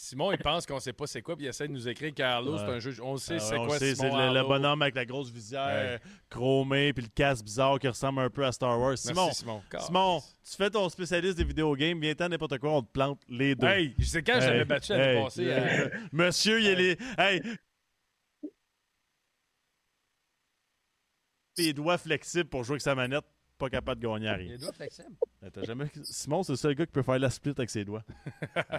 Simon, 0.00 0.30
il 0.30 0.38
pense 0.38 0.64
qu'on 0.64 0.78
sait 0.78 0.92
pas 0.92 1.08
c'est 1.08 1.22
quoi, 1.22 1.34
puis 1.34 1.46
il 1.46 1.48
essaie 1.48 1.66
de 1.66 1.72
nous 1.72 1.88
écrire 1.88 2.14
Carlo, 2.14 2.56
c'est 2.56 2.64
Ouais. 2.66 2.74
un 2.74 2.78
jeu. 2.78 2.94
On 3.02 3.16
sait 3.16 3.34
Ah, 3.34 3.40
c'est 3.40 3.56
quoi 3.56 3.80
sait, 3.80 3.96
Simon. 3.96 4.16
C'est 4.16 4.32
le, 4.32 4.46
bonhomme 4.46 4.80
avec 4.80 4.94
la 4.94 5.04
grosse 5.04 5.28
visière 5.28 5.66
Ouais. 5.66 6.00
chromée 6.30 6.92
puis 6.92 7.02
le 7.02 7.10
casque 7.12 7.44
bizarre 7.44 7.80
qui 7.80 7.88
ressemble 7.88 8.20
un 8.20 8.30
peu 8.30 8.46
à 8.46 8.52
Star 8.52 8.78
Wars. 8.78 8.96
Simon, 8.96 9.32
Simon. 9.32 9.60
Simon, 9.80 10.20
tu 10.48 10.56
fais 10.56 10.70
ton 10.70 10.88
spécialiste 10.88 11.36
des 11.36 11.42
vidéogames, 11.42 12.00
viens-t'en 12.00 12.28
n'importe 12.28 12.58
quoi, 12.58 12.74
on 12.74 12.82
te 12.82 12.92
plante 12.92 13.20
les 13.28 13.56
deux. 13.56 13.66
Hey, 13.66 13.96
je 13.98 14.04
sais 14.04 14.22
quand 14.22 14.40
j'avais 14.40 14.64
battu 14.64 14.92
l'année 14.92 15.20
passée, 15.20 15.52
hein. 15.52 15.90
Monsieur, 16.12 16.60
il 16.60 16.74
les... 16.76 16.96
Hey! 17.18 17.42
Les 21.56 21.72
doigts 21.72 21.98
flexibles 21.98 22.48
pour 22.48 22.62
jouer 22.62 22.74
avec 22.74 22.82
sa 22.82 22.94
manette, 22.94 23.24
pas 23.58 23.68
capable 23.68 24.00
de 24.00 24.06
gagner 24.06 24.28
à 24.28 24.34
rien. 24.34 24.52
Les 24.52 24.58
doigts 24.58 24.72
flexibles. 24.72 25.16
Euh, 25.42 25.50
t'as 25.52 25.64
jamais... 25.64 25.86
Simon, 26.02 26.42
c'est 26.42 26.52
le 26.52 26.56
seul 26.56 26.74
gars 26.74 26.86
qui 26.86 26.92
peut 26.92 27.02
faire 27.02 27.18
la 27.18 27.30
split 27.30 27.54
avec 27.56 27.70
ses 27.70 27.84
doigts. 27.84 28.04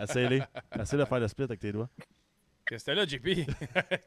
Essaye-les. 0.02 0.42
Essaye 0.80 1.00
de 1.00 1.06
faire 1.06 1.20
la 1.20 1.28
split 1.28 1.44
avec 1.44 1.60
tes 1.60 1.72
doigts. 1.72 1.90
C'était 2.78 2.94
là, 2.94 3.06
JP. 3.06 3.28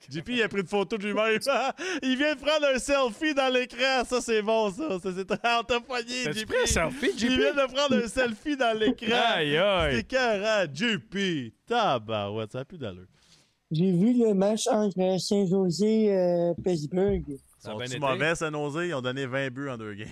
JP, 0.09 0.29
il 0.29 0.43
a 0.43 0.49
pris 0.49 0.61
une 0.61 0.67
photo 0.67 0.97
de 0.97 1.05
lui-même. 1.05 1.41
il 2.03 2.17
vient 2.17 2.35
de 2.35 2.41
prendre 2.41 2.67
un 2.73 2.79
selfie 2.79 3.35
dans 3.35 3.53
l'écran. 3.53 4.05
Ça, 4.05 4.21
c'est 4.21 4.41
bon, 4.41 4.71
ça. 4.71 5.01
ça 5.01 5.11
c'est 5.15 5.31
on 5.33 5.65
t'a 5.65 5.81
poigné, 5.81 6.33
JP. 6.33 6.47
pris 6.47 6.63
un 6.63 6.67
selfie, 6.67 7.19
JP? 7.19 7.29
Il 7.29 7.39
vient 7.39 7.55
de 7.55 7.73
prendre 7.73 8.05
un 8.05 8.09
selfie 8.09 8.57
dans 8.57 8.79
l'écran. 8.79 9.35
Aïe, 9.35 9.57
aïe. 9.57 9.97
C'est 9.97 10.05
carré, 10.05 10.71
JP. 10.73 11.55
Tabarouette, 11.67 12.53
ça 12.53 12.59
n'a 12.59 12.65
plus 12.65 12.79
d'allure. 12.79 13.07
J'ai 13.71 13.91
vu 13.91 14.13
le 14.13 14.35
match 14.35 14.67
entre 14.69 15.19
Saint-José 15.19 16.05
et 16.05 16.53
Pittsburgh. 16.63 17.39
Ils 17.65 17.69
sont 17.71 17.79
mauvais, 18.01 18.35
San 18.35 18.53
Jose? 18.55 18.87
Ils 18.89 18.95
ont 18.95 19.03
donné 19.03 19.27
20 19.27 19.51
buts 19.51 19.69
en 19.69 19.77
deux 19.79 19.95
games. 19.95 20.09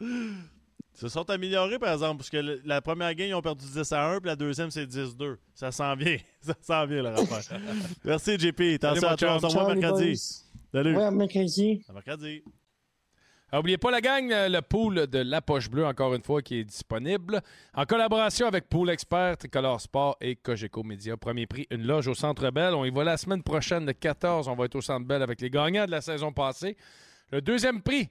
se 0.94 1.08
sont 1.08 1.28
améliorés, 1.28 1.78
par 1.78 1.92
exemple, 1.92 2.18
parce 2.18 2.30
que 2.30 2.36
le- 2.36 2.60
la 2.64 2.80
première 2.80 3.14
game, 3.14 3.28
ils 3.28 3.34
ont 3.34 3.42
perdu 3.42 3.64
10 3.66 3.92
à 3.92 4.10
1, 4.12 4.20
puis 4.20 4.28
la 4.28 4.36
deuxième, 4.36 4.70
c'est 4.70 4.86
10-2. 4.86 5.36
Ça 5.54 5.70
s'en 5.72 5.94
vient. 5.96 6.16
Ça 6.40 6.54
s'en 6.62 6.86
vient, 6.86 7.02
le 7.02 7.08
rapport. 7.08 7.40
Merci, 8.04 8.38
JP. 8.38 8.60
Attention 8.82 9.08
à 9.08 9.16
toi. 9.16 9.36
On 9.36 9.40
se 9.40 9.46
revoit 9.56 9.74
mercredi. 9.74 10.16
Salut. 10.72 10.96
Ouais, 10.96 11.10
mercredi. 11.10 11.82
À 11.88 11.92
mercredi. 11.92 12.42
Ah, 13.52 13.60
Oubliez 13.60 13.78
pas 13.78 13.92
la 13.92 14.00
gang, 14.00 14.32
euh, 14.32 14.48
le 14.48 14.60
pool 14.60 15.06
de 15.06 15.18
La 15.18 15.40
Poche 15.40 15.70
Bleue, 15.70 15.86
encore 15.86 16.12
une 16.14 16.22
fois, 16.22 16.42
qui 16.42 16.56
est 16.56 16.64
disponible. 16.64 17.40
En 17.74 17.84
collaboration 17.84 18.48
avec 18.48 18.68
Pool 18.68 18.90
Expert, 18.90 19.36
Tricolore 19.38 19.80
Sport 19.80 20.16
et 20.20 20.34
Cogeco 20.34 20.82
Média. 20.82 21.16
Premier 21.16 21.46
prix, 21.46 21.64
une 21.70 21.86
loge 21.86 22.08
au 22.08 22.14
Centre 22.14 22.50
Bell. 22.50 22.74
On 22.74 22.84
y 22.84 22.90
va 22.90 23.04
la 23.04 23.16
semaine 23.16 23.44
prochaine, 23.44 23.86
le 23.86 23.92
14. 23.92 24.48
On 24.48 24.56
va 24.56 24.64
être 24.64 24.74
au 24.74 24.80
Centre 24.80 25.06
Bell 25.06 25.22
avec 25.22 25.40
les 25.40 25.48
gagnants 25.48 25.86
de 25.86 25.92
la 25.92 26.00
saison 26.00 26.32
passée. 26.32 26.76
Le 27.30 27.40
deuxième 27.40 27.82
prix, 27.82 28.08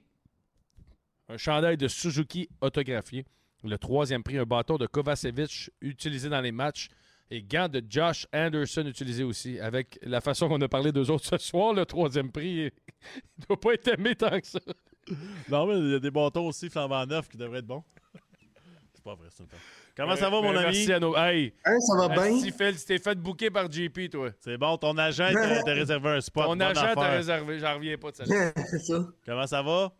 un 1.28 1.36
chandail 1.36 1.76
de 1.76 1.86
Suzuki 1.86 2.48
autographié. 2.62 3.26
Le 3.62 3.76
troisième 3.76 4.22
prix, 4.22 4.38
un 4.38 4.44
bâton 4.44 4.78
de 4.78 4.86
Kovacevic 4.86 5.70
utilisé 5.82 6.30
dans 6.30 6.40
les 6.40 6.52
matchs. 6.52 6.88
Et 7.30 7.42
gants 7.42 7.68
de 7.68 7.82
Josh 7.86 8.26
Anderson 8.32 8.86
utilisés 8.86 9.24
aussi. 9.24 9.60
Avec 9.60 9.98
la 10.00 10.22
façon 10.22 10.48
qu'on 10.48 10.60
a 10.62 10.68
parlé 10.68 10.92
d'eux 10.92 11.10
autres 11.10 11.26
ce 11.26 11.36
soir, 11.36 11.74
le 11.74 11.84
troisième 11.84 12.32
prix, 12.32 12.70
il 13.38 13.44
doit 13.46 13.60
pas 13.60 13.74
être 13.74 13.88
aimé 13.88 14.14
tant 14.14 14.40
que 14.40 14.46
ça. 14.46 14.60
Non, 15.48 15.66
mais 15.66 15.78
il 15.78 15.90
y 15.92 15.94
a 15.94 15.98
des 15.98 16.10
bâtons 16.10 16.46
aussi 16.48 16.68
flambant 16.70 17.04
neufs 17.06 17.28
qui 17.28 17.36
devraient 17.36 17.58
être 17.60 17.66
bons. 17.66 17.84
C'est 18.94 19.02
pas 19.04 19.14
vrai, 19.14 19.28
c'est 19.30 19.42
une. 19.44 19.48
Comment 19.96 20.16
ça 20.16 20.28
va, 20.28 20.36
Euh, 20.38 20.42
mon 20.42 20.50
ben, 20.52 20.56
ami? 20.58 20.64
Merci 20.64 20.92
à 20.92 20.98
nos. 21.00 21.16
Hey! 21.16 21.54
Hein, 21.64 21.78
ça 21.80 21.96
va 21.96 22.08
bien? 22.08 22.36
Asti, 22.36 22.50
Phil, 22.52 22.76
tu 22.76 22.84
t'es 22.84 22.98
fait 22.98 23.14
booker 23.14 23.50
par 23.50 23.70
JP, 23.70 24.10
toi. 24.10 24.30
C'est 24.40 24.58
bon, 24.58 24.76
ton 24.76 24.98
agent 24.98 25.30
t'a 25.32 25.62
t'a 25.62 25.72
réservé 25.72 26.08
un 26.10 26.20
spot. 26.20 26.42
Ton 26.44 26.48
bonne 26.50 26.62
agent 26.62 26.94
t'a 26.94 27.10
réservé, 27.12 27.58
j'en 27.58 27.74
reviens 27.76 27.96
pas 27.96 28.10
de 28.10 28.16
ça. 28.16 28.24
c'est 28.26 28.78
ça. 28.80 29.06
Comment 29.24 29.46
ça 29.46 29.62
va? 29.62 29.92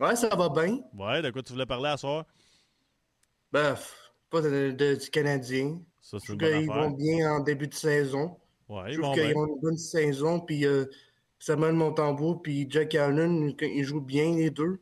Ouais, 0.00 0.14
ça 0.16 0.28
va 0.34 0.48
bien. 0.48 0.78
Ouais, 0.94 1.20
de 1.22 1.30
quoi 1.30 1.42
tu 1.42 1.52
voulais 1.52 1.66
parler 1.66 1.88
à 1.88 1.96
soir? 1.96 2.24
Ben, 3.52 3.74
pff, 3.74 4.12
pas 4.30 4.40
de, 4.42 4.70
de- 4.70 4.94
du 4.94 5.10
Canadien. 5.10 5.78
Ça, 6.00 6.18
c'est 6.20 6.26
Je 6.28 6.32
une 6.32 6.38
trouve 6.38 6.50
bonne 6.50 6.60
qu'ils 6.62 6.70
affaire. 6.70 6.82
vont 6.84 6.90
bien 6.96 7.32
en 7.32 7.40
début 7.40 7.66
de 7.68 7.74
saison. 7.74 8.36
Ouais, 8.68 8.84
Je 8.86 8.92
ils 8.92 8.94
trouve 9.00 9.06
vont 9.06 9.14
qu'ils 9.14 9.26
bien. 9.32 9.36
ont 9.36 9.46
une 9.46 9.60
bonne 9.60 9.78
saison. 9.78 10.40
Puis 10.40 10.64
euh, 10.66 10.84
Samuel 11.38 11.74
Montembeau 11.74 12.36
puis 12.36 12.66
Jack 12.68 12.94
Allen, 12.94 13.54
ils 13.60 13.84
jouent 13.84 14.00
bien 14.00 14.34
les 14.34 14.50
deux. 14.50 14.78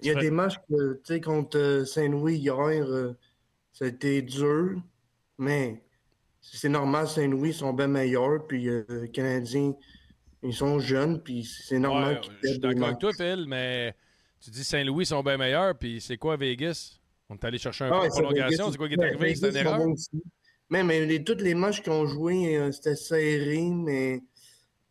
Il 0.00 0.06
y 0.06 0.10
a 0.10 0.14
des 0.14 0.30
matchs 0.30 0.58
que, 0.68 0.94
tu 0.94 1.00
sais, 1.04 1.20
contre 1.20 1.58
euh, 1.58 1.84
Saint-Louis 1.84 2.36
hier, 2.36 2.56
euh, 2.58 3.16
ça 3.72 3.84
a 3.84 3.88
été 3.88 4.22
dur. 4.22 4.80
Mais 5.38 5.82
c'est 6.40 6.68
normal, 6.68 7.08
Saint-Louis 7.08 7.52
sont 7.52 7.72
bien 7.72 7.88
meilleurs. 7.88 8.46
Puis 8.46 8.68
euh, 8.68 8.84
les 8.88 9.10
Canadiens, 9.10 9.74
ils 10.42 10.54
sont 10.54 10.78
jeunes. 10.78 11.20
Puis 11.22 11.44
c'est 11.44 11.78
normal 11.80 12.14
Ouais, 12.14 12.20
qu'ils 12.20 12.32
je 12.42 12.48
suis 12.48 12.58
d'accord 12.60 12.86
avec 12.86 12.98
toi, 12.98 13.12
Phil, 13.12 13.44
mais 13.48 13.94
tu 14.40 14.50
dis 14.50 14.62
Saint-Louis 14.62 15.04
sont 15.04 15.22
bien 15.22 15.36
meilleurs, 15.36 15.76
puis 15.76 16.00
c'est 16.00 16.16
quoi 16.16 16.36
Vegas? 16.36 17.00
On 17.28 17.34
est 17.34 17.44
allé 17.44 17.58
chercher 17.58 17.84
un 17.84 17.88
Ah 17.88 17.90
peu 17.90 18.00
ouais, 18.02 18.08
de 18.08 18.12
prolongation, 18.12 18.70
c'est 18.70 18.78
quoi 18.78 18.88
qui 18.88 18.94
est 18.94 19.02
arrivé? 19.02 19.34
C'est 19.34 19.50
une 19.50 19.56
erreur? 19.56 19.80
Mais, 20.70 20.84
mais 20.84 21.04
les, 21.06 21.24
tous 21.24 21.42
les 21.42 21.54
matchs 21.54 21.82
qu'ils 21.82 21.92
ont 21.92 22.06
joués, 22.06 22.56
euh, 22.56 22.70
c'était 22.70 22.94
serré, 22.94 23.68
mais 23.70 24.22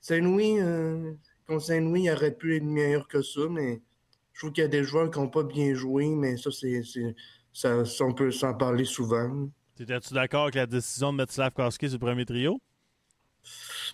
Saint-Louis, 0.07 0.61
euh, 0.61 1.11
contre 1.45 1.65
Saint-Louis, 1.65 2.03
il 2.03 2.11
aurait 2.11 2.31
pu 2.31 2.55
être 2.55 2.63
meilleur 2.63 3.09
que 3.09 3.21
ça, 3.21 3.41
mais 3.49 3.81
je 4.31 4.39
trouve 4.39 4.53
qu'il 4.53 4.61
y 4.61 4.65
a 4.65 4.69
des 4.69 4.85
joueurs 4.85 5.11
qui 5.11 5.19
n'ont 5.19 5.27
pas 5.27 5.43
bien 5.43 5.73
joué, 5.73 6.07
mais 6.07 6.37
ça, 6.37 6.49
c'est, 6.49 6.81
ça, 7.51 7.83
ça, 7.83 8.05
on 8.05 8.13
peut 8.13 8.31
s'en 8.31 8.53
parler 8.53 8.85
souvent. 8.85 9.49
T'étais-tu 9.75 10.13
d'accord 10.13 10.43
avec 10.43 10.55
la 10.55 10.65
décision 10.65 11.11
de 11.11 11.17
mettre 11.17 11.33
Slavkowski 11.33 11.89
sur 11.89 11.99
le 11.99 12.05
premier 12.05 12.23
trio? 12.23 12.57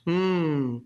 Hmm. 0.06 0.82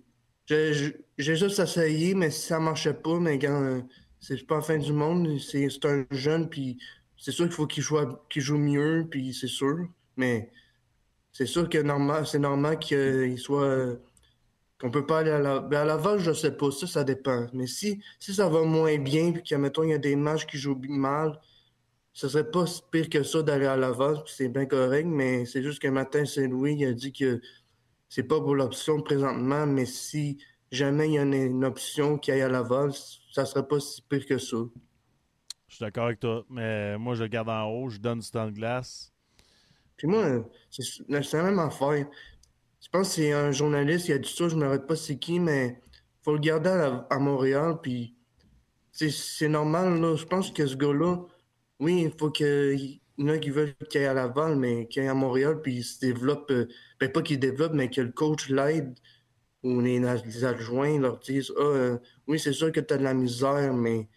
J'ai 0.45 0.95
juste 1.17 1.59
essayé, 1.59 2.15
mais 2.15 2.31
ça 2.31 2.57
marchait 2.57 2.93
pas, 2.93 3.19
mais 3.19 3.37
quand 3.37 3.61
euh, 3.63 3.81
c'est 4.21 4.47
pas 4.47 4.55
la 4.55 4.61
fin 4.61 4.77
du 4.77 4.93
monde, 4.93 5.37
c'est 5.39 5.69
c'est 5.69 5.85
un 5.87 6.05
jeune, 6.09 6.47
puis 6.47 6.77
c'est 7.17 7.33
sûr 7.33 7.47
qu'il 7.47 7.53
faut 7.53 7.67
qu'il 7.67 7.83
joue, 7.83 7.97
qu'il 8.29 8.41
joue 8.41 8.57
mieux, 8.57 9.05
puis 9.11 9.33
c'est 9.33 9.47
sûr, 9.47 9.89
mais 10.15 10.49
c'est 11.33 11.45
sûr 11.45 11.67
que 11.67 11.79
normal, 11.79 12.25
c'est 12.25 12.39
normal 12.39 12.79
qu'il 12.79 13.37
soit 13.37 13.99
euh, 14.77 14.81
qu'on 14.81 14.91
peut 14.91 15.05
pas 15.05 15.19
aller 15.19 15.31
à 15.31 15.39
la 15.39 15.59
ben 15.59 15.81
à 15.81 15.85
Laval, 15.85 16.19
je 16.19 16.33
sais 16.33 16.55
pas, 16.55 16.71
ça, 16.71 16.87
ça 16.87 17.03
dépend. 17.03 17.47
Mais 17.53 17.67
si, 17.67 18.01
si 18.19 18.33
ça 18.33 18.49
va 18.49 18.63
moins 18.63 18.97
bien, 18.97 19.31
puis 19.31 19.43
que 19.43 19.55
mettons, 19.55 19.83
il 19.83 19.91
y 19.91 19.93
a 19.93 19.97
des 19.97 20.15
matchs 20.15 20.45
qui 20.45 20.57
jouent 20.57 20.79
mal, 20.87 21.39
ce 22.13 22.29
serait 22.29 22.49
pas 22.49 22.65
si 22.65 22.81
pire 22.91 23.09
que 23.09 23.23
ça 23.23 23.43
d'aller 23.43 23.67
à 23.67 23.77
Laval, 23.77 24.23
puis 24.23 24.33
c'est 24.35 24.49
bien 24.49 24.65
correct, 24.65 25.05
mais 25.05 25.45
c'est 25.45 25.61
juste 25.61 25.79
que 25.79 25.87
Martin 25.87 26.25
Saint-Louis, 26.25 26.75
il 26.79 26.85
a 26.85 26.93
dit 26.93 27.13
que 27.13 27.39
c'est 28.09 28.23
pas 28.23 28.39
pour 28.39 28.55
l'option 28.55 29.01
présentement, 29.01 29.67
mais 29.67 29.85
si 29.85 30.39
jamais 30.71 31.07
il 31.09 31.13
y 31.13 31.19
a 31.19 31.23
une, 31.23 31.63
option 31.65 32.17
qui 32.17 32.31
aille 32.31 32.41
à 32.41 32.49
Laval, 32.49 32.91
ça 33.31 33.45
serait 33.45 33.67
pas 33.67 33.79
si 33.79 34.01
pire 34.01 34.25
que 34.25 34.37
ça. 34.37 34.57
Je 35.67 35.75
suis 35.75 35.83
d'accord 35.83 36.05
avec 36.05 36.19
toi, 36.19 36.43
mais 36.49 36.97
moi, 36.97 37.13
je 37.15 37.23
le 37.23 37.29
garde 37.29 37.49
en 37.49 37.65
haut, 37.65 37.89
je 37.89 37.99
donne 37.99 38.19
du 38.19 38.31
temps 38.31 38.47
de 38.47 38.51
glace. 38.51 39.13
Puis 39.97 40.07
moi, 40.07 40.43
c'est 40.69 40.83
c'est 40.83 41.37
la 41.37 41.43
même 41.43 41.59
affaire. 41.59 42.07
Je 42.87 42.91
pense 42.91 43.09
que 43.09 43.15
c'est 43.15 43.33
un 43.33 43.51
journaliste 43.51 44.05
qui 44.05 44.13
a 44.13 44.17
dit 44.17 44.33
ça, 44.33 44.47
je 44.47 44.55
ne 44.55 44.61
me 44.61 44.67
rappelle 44.67 44.85
pas 44.87 44.95
c'est 44.95 45.17
qui, 45.19 45.39
mais 45.41 45.81
faut 46.23 46.31
le 46.33 46.39
garder 46.39 46.69
à, 47.09 47.19
Montréal, 47.19 47.79
puis 47.81 48.15
c'est- 48.91 49.49
normal, 49.49 49.99
là. 50.01 50.15
Je 50.15 50.25
pense 50.25 50.51
que 50.51 50.65
ce 50.65 50.75
gars-là, 50.77 51.19
oui, 51.79 52.03
il 52.05 52.11
faut 52.17 52.31
qu'il 52.31 53.01
y 53.17 53.23
en 53.23 53.27
a 53.29 53.37
qui 53.39 53.49
veulent 53.51 53.75
qu'il 53.89 54.01
aille 54.01 54.07
à 54.07 54.13
Laval, 54.13 54.55
mais 54.57 54.87
qu'il 54.87 55.01
aille 55.03 55.09
à 55.09 55.13
Montréal, 55.15 55.61
puis 55.61 55.77
il 55.77 55.83
se 55.83 55.99
développe, 55.99 56.49
euh, 56.51 56.67
ben 56.99 57.11
pas 57.11 57.21
qu'il 57.21 57.39
développe, 57.39 57.73
mais 57.73 57.89
que 57.89 58.01
le 58.01 58.11
coach 58.11 58.49
l'aide, 58.49 58.97
ou 59.63 59.81
les, 59.81 59.99
les 59.99 60.45
adjoints 60.45 60.99
leur 60.99 61.19
disent, 61.19 61.53
ah, 61.57 61.61
euh, 61.61 61.97
oui, 62.27 62.39
c'est 62.39 62.53
sûr 62.53 62.71
que 62.71 62.79
tu 62.81 62.93
as 62.93 62.97
de 62.97 63.03
la 63.03 63.13
misère, 63.13 63.73
mais 63.73 64.07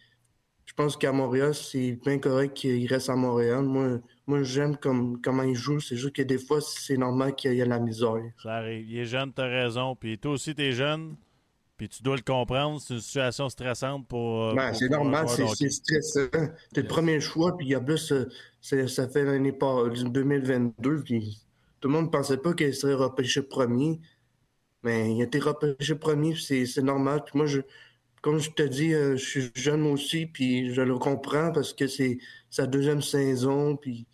je 0.66 0.74
pense 0.74 0.96
qu'à 0.96 1.12
Montréal, 1.12 1.54
c'est 1.54 1.92
bien 2.04 2.18
correct 2.18 2.54
qu'il 2.56 2.86
reste 2.88 3.10
à 3.10 3.16
Montréal. 3.16 3.62
Moi, 3.64 4.00
moi 4.30 4.42
j'aime 4.42 4.76
comme, 4.76 5.20
comment 5.20 5.42
il 5.42 5.54
joue. 5.54 5.80
C'est 5.80 5.96
juste 5.96 6.14
que 6.16 6.22
des 6.22 6.38
fois, 6.38 6.60
c'est 6.60 6.96
normal 6.96 7.34
qu'il 7.34 7.52
y 7.52 7.60
ait 7.60 7.64
de 7.64 7.68
la 7.68 7.78
misère. 7.78 8.22
Ça 8.42 8.54
arrive. 8.56 8.88
Il 8.90 8.98
est 8.98 9.04
jeune, 9.04 9.32
t'as 9.32 9.46
raison. 9.48 9.94
Puis 9.96 10.18
toi 10.18 10.32
aussi, 10.32 10.54
t'es 10.54 10.72
jeune. 10.72 11.16
Puis 11.76 11.88
tu 11.88 12.02
dois 12.02 12.16
le 12.16 12.22
comprendre. 12.22 12.80
C'est 12.80 12.94
une 12.94 13.00
situation 13.00 13.48
stressante 13.48 14.06
pour. 14.06 14.44
euh, 14.44 14.54
Ben, 14.54 14.68
pour- 14.68 14.78
c'est 14.78 14.88
normal, 14.90 15.26
c'est 15.28 15.46
c'est 15.56 15.70
stressant. 15.70 16.28
T'es 16.74 16.82
le 16.82 16.88
premier 16.88 17.20
choix, 17.20 17.56
puis 17.56 17.66
il 17.66 17.70
y 17.70 17.74
a 17.74 17.80
plus, 17.80 18.12
euh, 18.12 18.26
c'est- 18.60 18.86
ça 18.86 19.08
fait 19.08 19.24
l'année 19.24 19.52
pas 19.52 19.88
2022, 19.88 21.02
puis 21.02 21.38
tout 21.80 21.88
le 21.88 21.94
monde 21.94 22.06
ne 22.06 22.10
pensait 22.10 22.36
pas 22.36 22.52
qu'il 22.54 22.74
serait 22.74 22.94
repêché 22.94 23.42
premier. 23.42 23.98
Mais 24.82 25.12
il 25.14 25.20
a 25.20 25.24
été 25.24 25.38
repêché 25.38 25.94
premier, 25.94 26.32
puis 26.32 26.42
c'est 26.42 26.66
c'est 26.66 26.82
normal. 26.82 27.22
Puis 27.24 27.32
moi, 27.36 27.46
je, 27.46 27.60
comme 28.22 28.38
je 28.38 28.50
te 28.50 28.62
dis, 28.62 28.92
euh, 28.92 29.16
je 29.16 29.24
suis 29.24 29.50
jeune 29.54 29.86
aussi, 29.86 30.26
puis 30.26 30.74
je 30.74 30.82
le 30.82 30.98
comprends 30.98 31.52
parce 31.52 31.72
que 31.72 31.86
c'est 31.86 32.18
sa 32.50 32.66
deuxième 32.66 33.00
saison, 33.02 33.76
puis, 33.76 34.06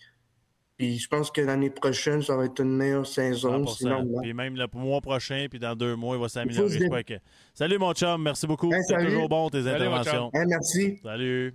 puis 0.77 0.99
je 0.99 1.09
pense 1.09 1.31
que 1.31 1.41
l'année 1.41 1.71
prochaine, 1.71 2.23
ça 2.23 2.37
va 2.37 2.45
être 2.45 2.61
une 2.63 2.77
meilleure 2.77 3.07
saison. 3.07 3.67
C'est 3.67 3.85
100%. 3.85 3.89
normal. 3.89 4.23
Puis 4.23 4.35
même 4.35 4.57
le 4.57 4.67
mois 4.75 5.01
prochain, 5.01 5.47
puis 5.49 5.59
dans 5.59 5.75
deux 5.75 5.97
mois, 5.97 6.17
il 6.17 6.21
va 6.23 6.29
s'améliorer. 6.29 6.69
je 6.79 6.85
crois 6.87 7.03
que- 7.03 7.15
Salut, 7.55 7.79
mon 7.79 7.93
chum. 7.95 8.23
Merci 8.23 8.47
beaucoup. 8.47 8.73
Hey, 8.73 8.81
C'est 8.87 8.95
salut. 8.95 9.07
toujours 9.07 9.29
bon, 9.29 9.49
tes 9.49 9.63
Salut, 9.63 9.77
interventions. 9.77 10.31
merci. 10.35 10.99
Salut. 11.03 11.55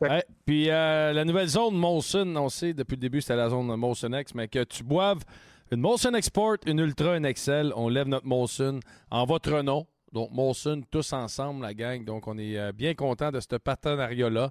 Ouais, 0.00 0.24
Puis 0.46 0.70
euh, 0.70 1.12
la 1.12 1.24
nouvelle 1.26 1.48
zone 1.48 1.74
Molson, 1.74 2.34
on 2.36 2.48
sait 2.48 2.72
depuis 2.72 2.94
le 2.94 3.00
début 3.00 3.20
c'était 3.20 3.36
la 3.36 3.50
zone 3.50 3.66
Molson 3.76 4.10
X, 4.18 4.34
mais 4.34 4.48
que 4.48 4.64
tu 4.64 4.82
boives 4.82 5.18
une 5.72 5.80
Molson 5.80 6.14
Export, 6.14 6.56
une 6.66 6.78
Ultra, 6.78 7.16
une 7.18 7.26
Excel, 7.26 7.72
on 7.76 7.88
lève 7.90 8.08
notre 8.08 8.26
Molson 8.26 8.80
en 9.10 9.26
votre 9.26 9.60
nom. 9.60 9.86
Donc 10.12 10.30
Molson, 10.32 10.80
tous 10.90 11.12
ensemble, 11.12 11.62
la 11.62 11.74
gang. 11.74 12.02
Donc 12.04 12.26
on 12.28 12.38
est 12.38 12.58
euh, 12.58 12.72
bien 12.72 12.94
content 12.94 13.30
de 13.30 13.40
ce 13.40 13.56
partenariat-là. 13.56 14.50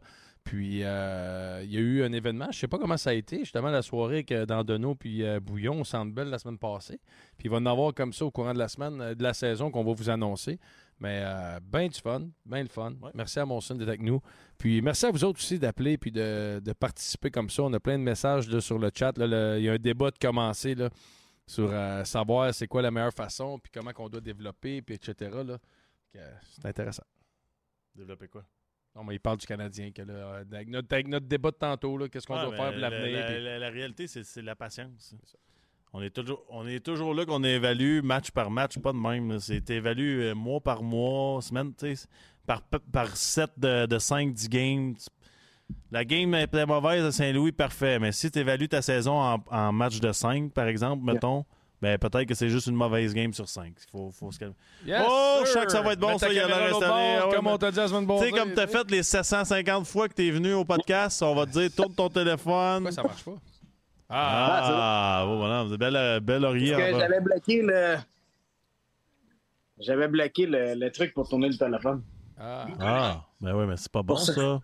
Puis 0.50 0.84
euh, 0.84 1.62
il 1.64 1.72
y 1.72 1.78
a 1.78 1.80
eu 1.80 2.04
un 2.04 2.12
événement, 2.12 2.48
je 2.50 2.58
sais 2.58 2.68
pas 2.68 2.80
comment 2.80 2.98
ça 2.98 3.12
a 3.12 3.14
été, 3.14 3.38
justement 3.38 3.70
la 3.70 3.84
soirée 3.84 4.24
que 4.24 4.46
dans 4.46 4.64
Deneau 4.64 4.96
puis 4.96 5.22
euh, 5.22 5.40
Bouillon 5.40 5.82
au 5.82 5.84
Centre 5.84 6.12
Bell 6.12 6.28
la 6.28 6.40
semaine 6.40 6.58
passée. 6.58 7.00
Puis 7.38 7.46
il 7.46 7.52
va 7.52 7.58
en 7.58 7.68
avoir 7.68 7.94
comme 7.94 8.14
ça 8.14 8.26
au 8.26 8.32
courant 8.32 8.56
de 8.56 8.58
la 8.58 8.68
semaine, 8.68 9.00
euh, 9.00 9.14
de 9.14 9.22
la 9.22 9.36
saison 9.36 9.70
qu'on 9.70 9.84
va 9.84 9.94
vous 9.94 10.10
annoncer. 10.10 10.60
Mais 11.00 11.22
euh, 11.24 11.60
ben 11.62 11.88
du 11.88 12.00
fun, 12.00 12.30
ben 12.48 12.64
le 12.64 12.68
fun. 12.68 12.94
Merci 13.14 13.38
à 13.38 13.46
Molson 13.46 13.76
d'être 13.76 13.90
avec 13.90 14.02
nous. 14.02 14.22
Puis 14.58 14.82
merci 14.82 15.06
à 15.06 15.12
vous 15.12 15.24
autres 15.24 15.38
aussi 15.38 15.60
d'appeler 15.60 16.00
puis 16.00 16.12
de, 16.12 16.60
de 16.66 16.74
participer 16.74 17.30
comme 17.30 17.52
ça. 17.52 17.62
On 17.62 17.74
a 17.74 17.80
plein 17.80 18.00
de 18.00 18.04
messages 18.04 18.50
là, 18.50 18.60
sur 18.60 18.80
le 18.80 18.90
chat. 18.92 19.14
il 19.20 19.64
y 19.64 19.70
a 19.70 19.74
un 19.74 19.78
débat 19.78 20.10
de 20.10 20.18
commencer 20.18 20.74
là, 20.74 20.90
sur 21.46 21.72
savoir 22.08 22.56
c'est 22.56 22.68
quoi 22.68 22.82
la 22.82 22.90
meilleure 22.90 23.14
façon, 23.14 23.60
puis 23.60 23.72
comment 23.72 23.94
qu'on 23.94 24.10
doit 24.10 24.20
développer, 24.20 24.82
puis 24.82 24.96
etc. 24.96 25.30
C'est 26.12 26.66
intéressant. 26.66 27.06
Développer 27.94 28.28
quoi? 28.30 28.44
Non, 29.00 29.06
mais 29.06 29.16
il 29.16 29.20
parle 29.20 29.38
du 29.38 29.46
Canadien. 29.48 29.92
Que, 29.92 30.02
là, 30.02 30.14
euh, 30.14 30.44
avec, 30.52 30.68
notre, 30.68 30.94
avec 30.94 31.08
notre 31.08 31.26
débat 31.26 31.52
de 31.52 31.56
tantôt, 31.56 31.98
qu'est-ce 32.10 32.28
qu'on 32.28 32.36
doit 32.36 32.56
faire 32.58 32.72
pour 32.72 32.82
la, 32.82 32.90
l'avenir. 32.90 33.18
la- 33.20 33.26
puis- 33.32 33.44
la- 33.44 33.60
la 33.60 33.70
réalité, 33.70 34.08
c'est 34.08 34.42
la 34.42 34.56
patience. 34.56 35.16
On 35.94 36.02
est 36.02 36.10
toujours, 36.10 36.44
on 36.50 36.68
est 36.68 36.86
toujours 36.86 37.14
là 37.14 37.26
qu'on 37.26 37.44
évalue 37.44 38.02
match 38.04 38.30
par 38.32 38.52
match, 38.52 38.78
pas 38.78 38.92
de 38.92 38.98
même. 38.98 39.40
C'est 39.40 39.70
évalué 39.70 40.30
euh, 40.30 40.36
mois 40.36 40.60
par 40.60 40.84
mois, 40.84 41.42
semaine, 41.42 41.72
par, 42.46 42.62
par 42.62 43.16
set 43.16 43.52
de, 43.58 43.86
de 43.86 43.98
5-10 43.98 44.50
games. 44.50 44.96
La 45.92 46.04
game 46.04 46.34
était 46.36 46.66
mauvaise 46.66 47.04
à 47.06 47.12
Saint-Louis, 47.12 47.52
parfait. 47.54 48.00
Mais 48.00 48.12
si 48.12 48.30
tu 48.30 48.40
évalues 48.40 48.68
ta 48.68 48.82
saison 48.82 49.14
en, 49.20 49.44
en 49.50 49.72
match 49.72 50.00
de 50.00 50.12
5, 50.12 50.52
par 50.52 50.68
exemple, 50.68 51.04
mettons, 51.06 51.46
ben 51.82 51.98
peut-être 51.98 52.26
que 52.26 52.34
c'est 52.36 52.50
juste 52.50 52.68
une 52.68 52.76
mauvaise 52.76 53.14
game 53.14 53.34
sur 53.34 53.48
5. 53.48 53.74
Il 53.78 53.90
faut, 53.90 54.12
faut 54.12 54.32
se 54.32 54.40
calmer. 54.40 54.56
Yes, 54.86 55.02
oh, 55.08 55.38
je 55.42 55.46
sir. 55.46 55.54
sens 55.54 55.66
que 55.66 55.72
ça 55.72 55.82
va 55.82 55.94
être 55.94 56.00
bon, 56.00 56.12
Mets 56.12 56.18
ça. 56.18 56.30
Il 56.30 56.36
y 56.36 56.40
a 56.40 56.48
l'air 56.48 56.76
installé. 56.76 56.86
Ah 57.20 57.28
ouais, 57.28 57.36
comme 57.36 57.48
on 57.48 57.58
t'a 57.58 57.72
dit 57.72 57.78
la 57.78 57.88
semaine 57.88 58.08
Tu 58.08 58.26
sais, 58.26 58.32
comme 58.32 58.54
tu 58.54 58.60
as 58.60 58.68
fait 58.68 58.92
les 58.92 59.04
750 59.04 59.88
fois 59.88 60.10
que 60.10 60.14
tu 60.14 60.28
es 60.28 60.32
venu 60.32 60.54
au 60.54 60.66
podcast, 60.66 61.22
on 61.24 61.36
va 61.36 61.46
te 61.46 61.52
dire 61.52 61.70
tourne 61.74 61.94
ton 61.94 62.10
téléphone. 62.10 62.84
Pourquoi 62.84 62.92
ça 62.92 63.04
marche 63.04 63.24
pas? 63.24 63.38
Ah, 64.10 65.24
bon, 65.26 65.38
voilà, 65.38 65.64
vous 65.64 65.78
belle, 65.78 66.20
belle 66.22 66.42
que 66.42 66.48
en 66.48 66.92
bas. 66.92 67.00
j'avais 67.00 67.22
bloqué 67.22 67.62
le. 67.62 67.98
J'avais 69.80 70.08
bloqué 70.08 70.46
le, 70.46 70.74
le 70.76 70.92
truc 70.92 71.14
pour 71.14 71.30
tourner 71.30 71.48
le 71.48 71.58
téléphone. 71.58 72.04
Ah, 72.38 73.26
ben 73.40 73.54
oui, 73.54 73.66
mais 73.68 73.78
c'est 73.78 73.92
pas 73.92 74.02
bon, 74.02 74.16
ça. 74.16 74.34
ça. 74.34 74.60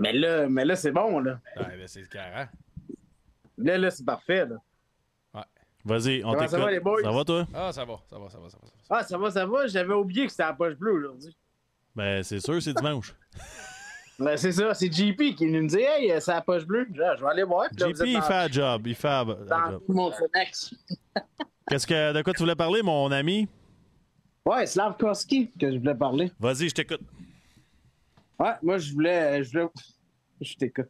Mais 0.00 0.12
là, 0.12 0.48
mais 0.48 0.64
là 0.64 0.76
c'est 0.76 0.92
bon, 0.92 1.18
là. 1.18 1.40
Ouais, 1.56 1.76
ben, 1.76 1.86
c'est 1.86 2.08
carré. 2.08 2.46
Là, 3.58 3.78
là, 3.78 3.90
c'est 3.90 4.04
parfait, 4.04 4.46
là. 4.46 4.56
Vas-y, 5.86 6.24
on 6.24 6.32
t'écoute. 6.32 6.48
ça 6.48 6.58
va, 6.58 6.70
les 6.72 6.80
boys? 6.80 7.00
Ça 7.00 7.12
va, 7.12 7.24
toi? 7.24 7.46
Ah, 7.54 7.72
ça 7.72 7.84
va, 7.84 8.00
ça 8.10 8.18
va, 8.18 8.28
ça 8.28 8.38
va, 8.38 8.48
ça 8.48 8.58
va. 8.60 8.68
Ah, 8.90 9.02
ça 9.04 9.16
va, 9.16 9.30
ça 9.30 9.46
va. 9.46 9.66
J'avais 9.68 9.94
oublié 9.94 10.26
que 10.26 10.32
c'était 10.32 10.42
la 10.42 10.52
poche 10.52 10.74
bleue 10.74 10.94
aujourd'hui. 10.94 11.36
Ben, 11.94 12.24
c'est 12.24 12.40
sûr, 12.40 12.60
c'est 12.60 12.74
dimanche. 12.74 13.14
Ben, 14.18 14.34
c'est 14.38 14.52
ça, 14.52 14.72
c'est 14.72 14.90
JP 14.90 15.34
qui 15.36 15.44
nous 15.44 15.66
dit 15.66 15.76
Hey, 15.78 16.10
c'est 16.22 16.32
la 16.32 16.40
poche 16.40 16.64
bleue. 16.64 16.88
Je 16.90 17.22
vais 17.22 17.30
aller 17.30 17.42
voir. 17.42 17.68
Puis 17.68 17.80
là, 17.80 17.88
vous 17.88 17.94
JP, 17.94 18.06
il 18.06 18.22
fait 18.22 18.32
un 18.32 18.48
job. 18.48 18.86
Il 18.86 18.94
fait 18.94 19.08
un 19.08 19.26
mon. 19.88 20.10
Qu'est-ce 21.68 21.86
que, 21.86 22.14
de 22.14 22.22
quoi 22.22 22.32
tu 22.32 22.38
voulais 22.38 22.54
parler, 22.54 22.80
mon 22.80 23.12
ami? 23.12 23.46
Ouais, 24.46 24.64
Slavkovski 24.64 25.52
que 25.60 25.70
je 25.70 25.76
voulais 25.76 25.94
parler. 25.94 26.32
Vas-y, 26.40 26.70
je 26.70 26.74
t'écoute. 26.74 27.02
Ouais, 28.38 28.52
moi, 28.62 28.78
je 28.78 28.90
voulais. 28.94 29.44
Je, 29.44 29.50
voulais... 29.50 29.68
je 30.40 30.54
t'écoute. 30.54 30.88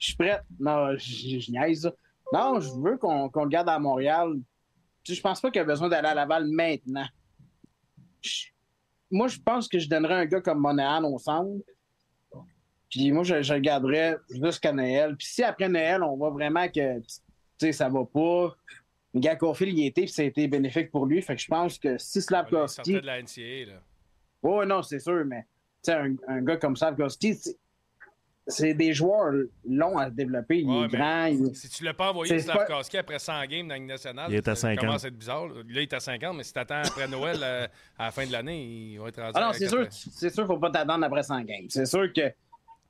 Je 0.00 0.06
suis 0.06 0.16
prête. 0.16 0.42
Non, 0.58 0.96
je, 0.96 1.38
je 1.38 1.52
niaise. 1.52 1.84
là. 1.84 1.92
Non, 2.34 2.60
je 2.60 2.70
veux 2.80 2.96
qu'on 2.98 3.28
qu'on 3.30 3.44
le 3.44 3.48
garde 3.50 3.68
à 3.68 3.78
Montréal. 3.78 4.34
Je 5.06 5.20
pense 5.20 5.40
pas 5.40 5.50
qu'il 5.50 5.60
y 5.60 5.62
a 5.62 5.64
besoin 5.64 5.88
d'aller 5.88 6.08
à 6.08 6.14
Laval 6.14 6.46
maintenant. 6.46 7.06
Je- 8.20 8.46
Moi, 9.10 9.28
je 9.28 9.38
pense 9.38 9.68
que 9.68 9.78
je 9.78 9.88
donnerais 9.88 10.14
un 10.14 10.24
gars 10.26 10.40
comme 10.40 10.58
Monahan 10.58 11.04
au 11.04 11.18
centre. 11.18 11.62
Puis 12.90 13.10
moi, 13.12 13.22
je, 13.24 13.42
je 13.42 13.54
le 13.54 13.60
garderais 13.60 14.16
jusqu'à 14.30 14.72
Noël. 14.72 15.16
Puis 15.16 15.26
si 15.26 15.42
après 15.42 15.68
Noël, 15.68 16.02
on 16.02 16.16
voit 16.16 16.30
vraiment 16.30 16.66
que 16.68 17.00
ça 17.72 17.88
va 17.88 18.04
pas. 18.04 18.54
Le 19.12 19.20
gars 19.20 19.36
Caulfield, 19.36 19.76
il 19.78 19.86
était, 19.86 20.02
puis 20.02 20.10
ça 20.10 20.22
a 20.22 20.24
été 20.24 20.48
bénéfique 20.48 20.90
pour 20.90 21.06
lui. 21.06 21.20
Fait 21.22 21.36
que 21.36 21.42
je 21.42 21.46
pense 21.48 21.78
que 21.78 21.98
si 21.98 22.18
Il 22.18 22.22
Slavkovski. 22.22 22.76
sortait 22.92 23.00
de 23.00 23.06
la 23.06 23.20
NCA, 23.22 23.72
là. 23.72 23.80
Oui, 24.42 24.66
non, 24.66 24.82
c'est 24.82 24.98
sûr, 25.00 25.24
mais 25.24 25.46
un, 25.88 26.14
un 26.28 26.42
gars 26.42 26.56
comme 26.56 26.76
Slavkovski, 26.76 27.36
c'est- 28.46 28.74
des 28.74 28.92
joueurs 28.92 29.32
longs 29.68 29.96
à 29.98 30.06
se 30.06 30.14
développer. 30.14 30.58
Il 30.60 30.66
Ouais, 30.68 30.84
est 30.86 30.88
grand. 30.88 31.26
il- 31.26 31.54
Si 31.54 31.68
tu 31.68 31.84
l'as 31.84 31.94
pas 31.94 32.10
envoyé 32.10 32.38
C'est 32.38 32.44
Slavkovski 32.50 32.98
après 32.98 33.18
100 33.18 33.44
games 33.46 33.62
dans 33.68 33.74
la 33.74 33.78
Ligue 33.78 33.88
nationale, 33.88 34.26
Il 34.30 34.36
est 34.36 34.48
à 34.48 34.54
ça 34.54 34.68
50. 34.68 34.80
commence 34.84 35.04
à 35.04 35.08
être 35.08 35.18
bizarre. 35.18 35.46
Là, 35.48 35.54
il 35.68 35.78
est 35.78 35.92
à 35.92 36.00
50, 36.00 36.36
mais 36.36 36.42
si 36.44 36.52
t'attends 36.52 36.82
après 36.84 37.08
Noël 37.08 37.38
euh, 37.42 37.66
à 37.98 38.04
la 38.06 38.10
fin 38.10 38.26
de 38.26 38.32
l'année, 38.32 38.62
il 38.92 38.98
va 39.00 39.08
être 39.08 39.20
rendu 39.20 39.32
Ah 39.34 39.46
non, 39.46 39.52
c'est 39.52 39.64
80. 39.64 39.90
sûr, 39.90 40.12
c'est 40.12 40.30
sûr, 40.34 40.46
faut 40.46 40.58
pas 40.58 40.70
t'attendre 40.70 41.04
après 41.04 41.22
100 41.22 41.40
games. 41.42 41.66
C'est 41.68 41.86
sûr 41.86 42.12
que 42.12 42.32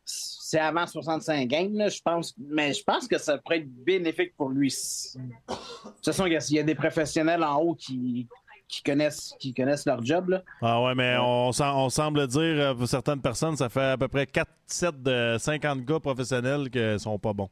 c'est 0.05 0.59
avant 0.59 0.87
65 0.87 1.49
games, 1.49 1.75
là, 1.75 1.89
je 1.89 2.01
pense, 2.03 2.35
mais 2.39 2.73
je 2.75 2.85
pense 2.85 3.09
que 3.09 3.17
ça 3.19 3.39
pourrait 3.39 3.59
être 3.61 3.85
bénéfique 3.85 4.37
pour 4.37 4.51
lui. 4.51 4.69
De 4.69 5.55
toute 5.55 6.05
façon, 6.05 6.27
il 6.27 6.35
y 6.35 6.37
a- 6.37 6.47
il 6.51 6.57
y 6.57 6.59
a 6.59 6.63
des 6.63 6.75
professionnels 6.75 7.43
en 7.43 7.59
haut 7.61 7.75
qui, 7.75 8.29
qui 8.69 8.83
connaissent, 8.83 9.35
qui 9.39 9.53
connaissent 9.55 9.87
leur 9.87 10.05
job. 10.05 10.31
Là. 10.31 10.43
Ah 10.63 10.83
ouais, 10.83 10.95
mais 10.95 11.17
on, 11.19 11.53
sem- 11.53 11.75
on 11.75 11.89
semble 11.91 12.27
dire, 12.27 12.41
euh, 12.41 12.75
pour 12.75 12.89
certaines 12.89 13.21
personnes, 13.21 13.57
ça 13.57 13.69
fait 13.69 13.83
à 13.93 13.97
peu 13.97 14.09
près 14.09 14.27
4 14.27 14.51
sets 14.67 14.93
de 14.93 15.37
50 15.39 15.85
gars 15.85 16.01
professionnels 16.01 16.71
qui 16.71 16.99
sont 16.99 17.19
pas 17.19 17.33
bons. 17.33 17.51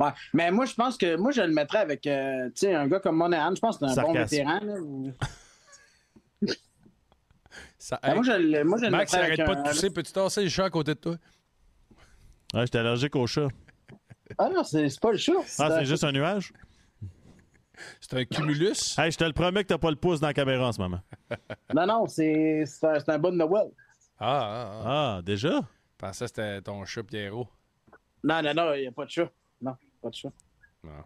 Ouais. 0.00 0.10
Mais 0.32 0.50
moi, 0.50 0.64
je 0.66 0.74
pense 0.74 0.96
que 0.96 1.16
moi, 1.16 1.30
je 1.30 1.42
le 1.42 1.52
mettrais 1.52 1.78
avec 1.78 2.06
euh, 2.06 2.46
tu 2.48 2.52
sais, 2.66 2.74
un 2.74 2.86
gars 2.86 3.00
comme 3.00 3.16
Monahan. 3.16 3.54
Je 3.54 3.60
pense 3.60 3.78
que 3.78 3.86
c'est 3.88 3.98
un 3.98 4.02
bon 4.02 4.12
vétéran. 4.12 4.60
là, 4.62 4.74
ou- 4.80 5.12
Ça, 7.78 7.98
Ben, 8.02 8.14
moi, 8.14 8.22
je 8.24 8.32
le- 8.32 8.64
moi, 8.64 8.78
je 8.78 8.84
le 8.86 8.90
Max, 8.90 9.14
arrête 9.14 9.36
pas 9.44 9.52
un- 9.52 9.62
de 9.62 9.68
tousser. 9.70 9.90
Peux-tu 9.90 10.12
tasser 10.12 10.42
le 10.42 10.48
chat 10.48 10.64
à 10.66 10.70
côté 10.70 10.94
de 10.94 11.00
toi? 11.00 11.16
Ouais, 12.54 12.62
j'étais 12.62 12.78
allergique 12.78 13.14
au 13.16 13.26
chat. 13.26 13.48
Ah 14.36 14.48
non, 14.52 14.62
c'est 14.64 14.88
c'est 14.88 15.00
pas 15.00 15.12
le 15.12 15.18
chat. 15.18 15.32
Ah, 15.58 15.70
c'est 15.78 15.84
juste 15.86 16.04
un 16.04 16.12
nuage? 16.12 16.52
C'est 18.00 18.14
un 18.14 18.24
cumulus? 18.24 18.98
Hey, 18.98 19.10
je 19.10 19.16
te 19.16 19.24
le 19.24 19.32
promets 19.32 19.62
que 19.62 19.68
t'as 19.68 19.78
pas 19.78 19.90
le 19.90 19.96
pouce 19.96 20.20
dans 20.20 20.26
la 20.28 20.34
caméra 20.34 20.68
en 20.68 20.72
ce 20.72 20.80
moment. 20.80 21.00
Non, 21.74 21.86
non, 21.86 22.06
c'est 22.06 22.64
c'est 22.66 22.86
un, 22.86 22.98
c'est 22.98 23.10
un 23.10 23.18
bon 23.18 23.36
Noël. 23.36 23.68
Ah, 24.18 24.28
ah, 24.28 24.70
ah. 24.70 25.16
Ah, 25.16 25.22
déjà? 25.22 25.50
Je 25.50 25.98
pensais 25.98 26.24
que 26.24 26.28
c'était 26.28 26.62
ton 26.62 26.84
chat 26.84 27.02
Pierrot. 27.02 27.48
Non, 28.24 28.42
non, 28.42 28.54
non, 28.54 28.74
il 28.74 28.82
n'y 28.82 28.86
a 28.86 28.92
pas 28.92 29.04
de 29.04 29.10
chat. 29.10 29.30
Non, 29.60 29.76
pas 30.02 30.08
de 30.08 30.14
chat. 30.14 30.32
Non. 30.82 31.04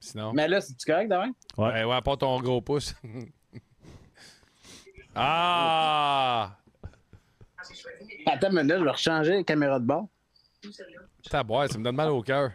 Sinon? 0.00 0.32
Mais 0.32 0.48
là, 0.48 0.60
c'est-tu 0.60 0.84
correct, 0.84 1.08
demain? 1.08 1.32
Ouais. 1.56 1.72
Ben, 1.72 1.86
ouais, 1.86 2.00
pas 2.00 2.16
ton 2.16 2.40
gros 2.40 2.60
pouce. 2.60 2.94
ah! 5.14 6.56
Attends 8.26 8.50
une 8.50 8.56
minute, 8.56 8.78
je 8.78 8.84
vais 8.84 8.90
rechanger 8.90 9.36
la 9.36 9.44
caméra 9.44 9.78
de 9.78 9.84
bord. 9.84 10.08
T'as 11.30 11.42
boire, 11.42 11.70
ça 11.70 11.78
me 11.78 11.84
donne 11.84 11.96
mal 11.96 12.10
au 12.10 12.22
cœur. 12.22 12.52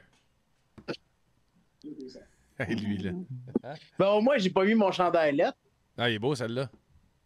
Hey, 2.68 2.76
lui, 2.76 2.98
là. 2.98 3.12
Ben, 4.00 4.08
au 4.10 4.22
moins, 4.22 4.38
j'ai 4.38 4.50
pas 4.50 4.64
mis 4.66 4.74
mon 4.76 4.92
chandail 4.92 5.36
lettre. 5.36 5.58
Ah, 5.98 6.10
il 6.10 6.16
est 6.16 6.20
beau, 6.20 6.34
celle-là. 6.36 6.70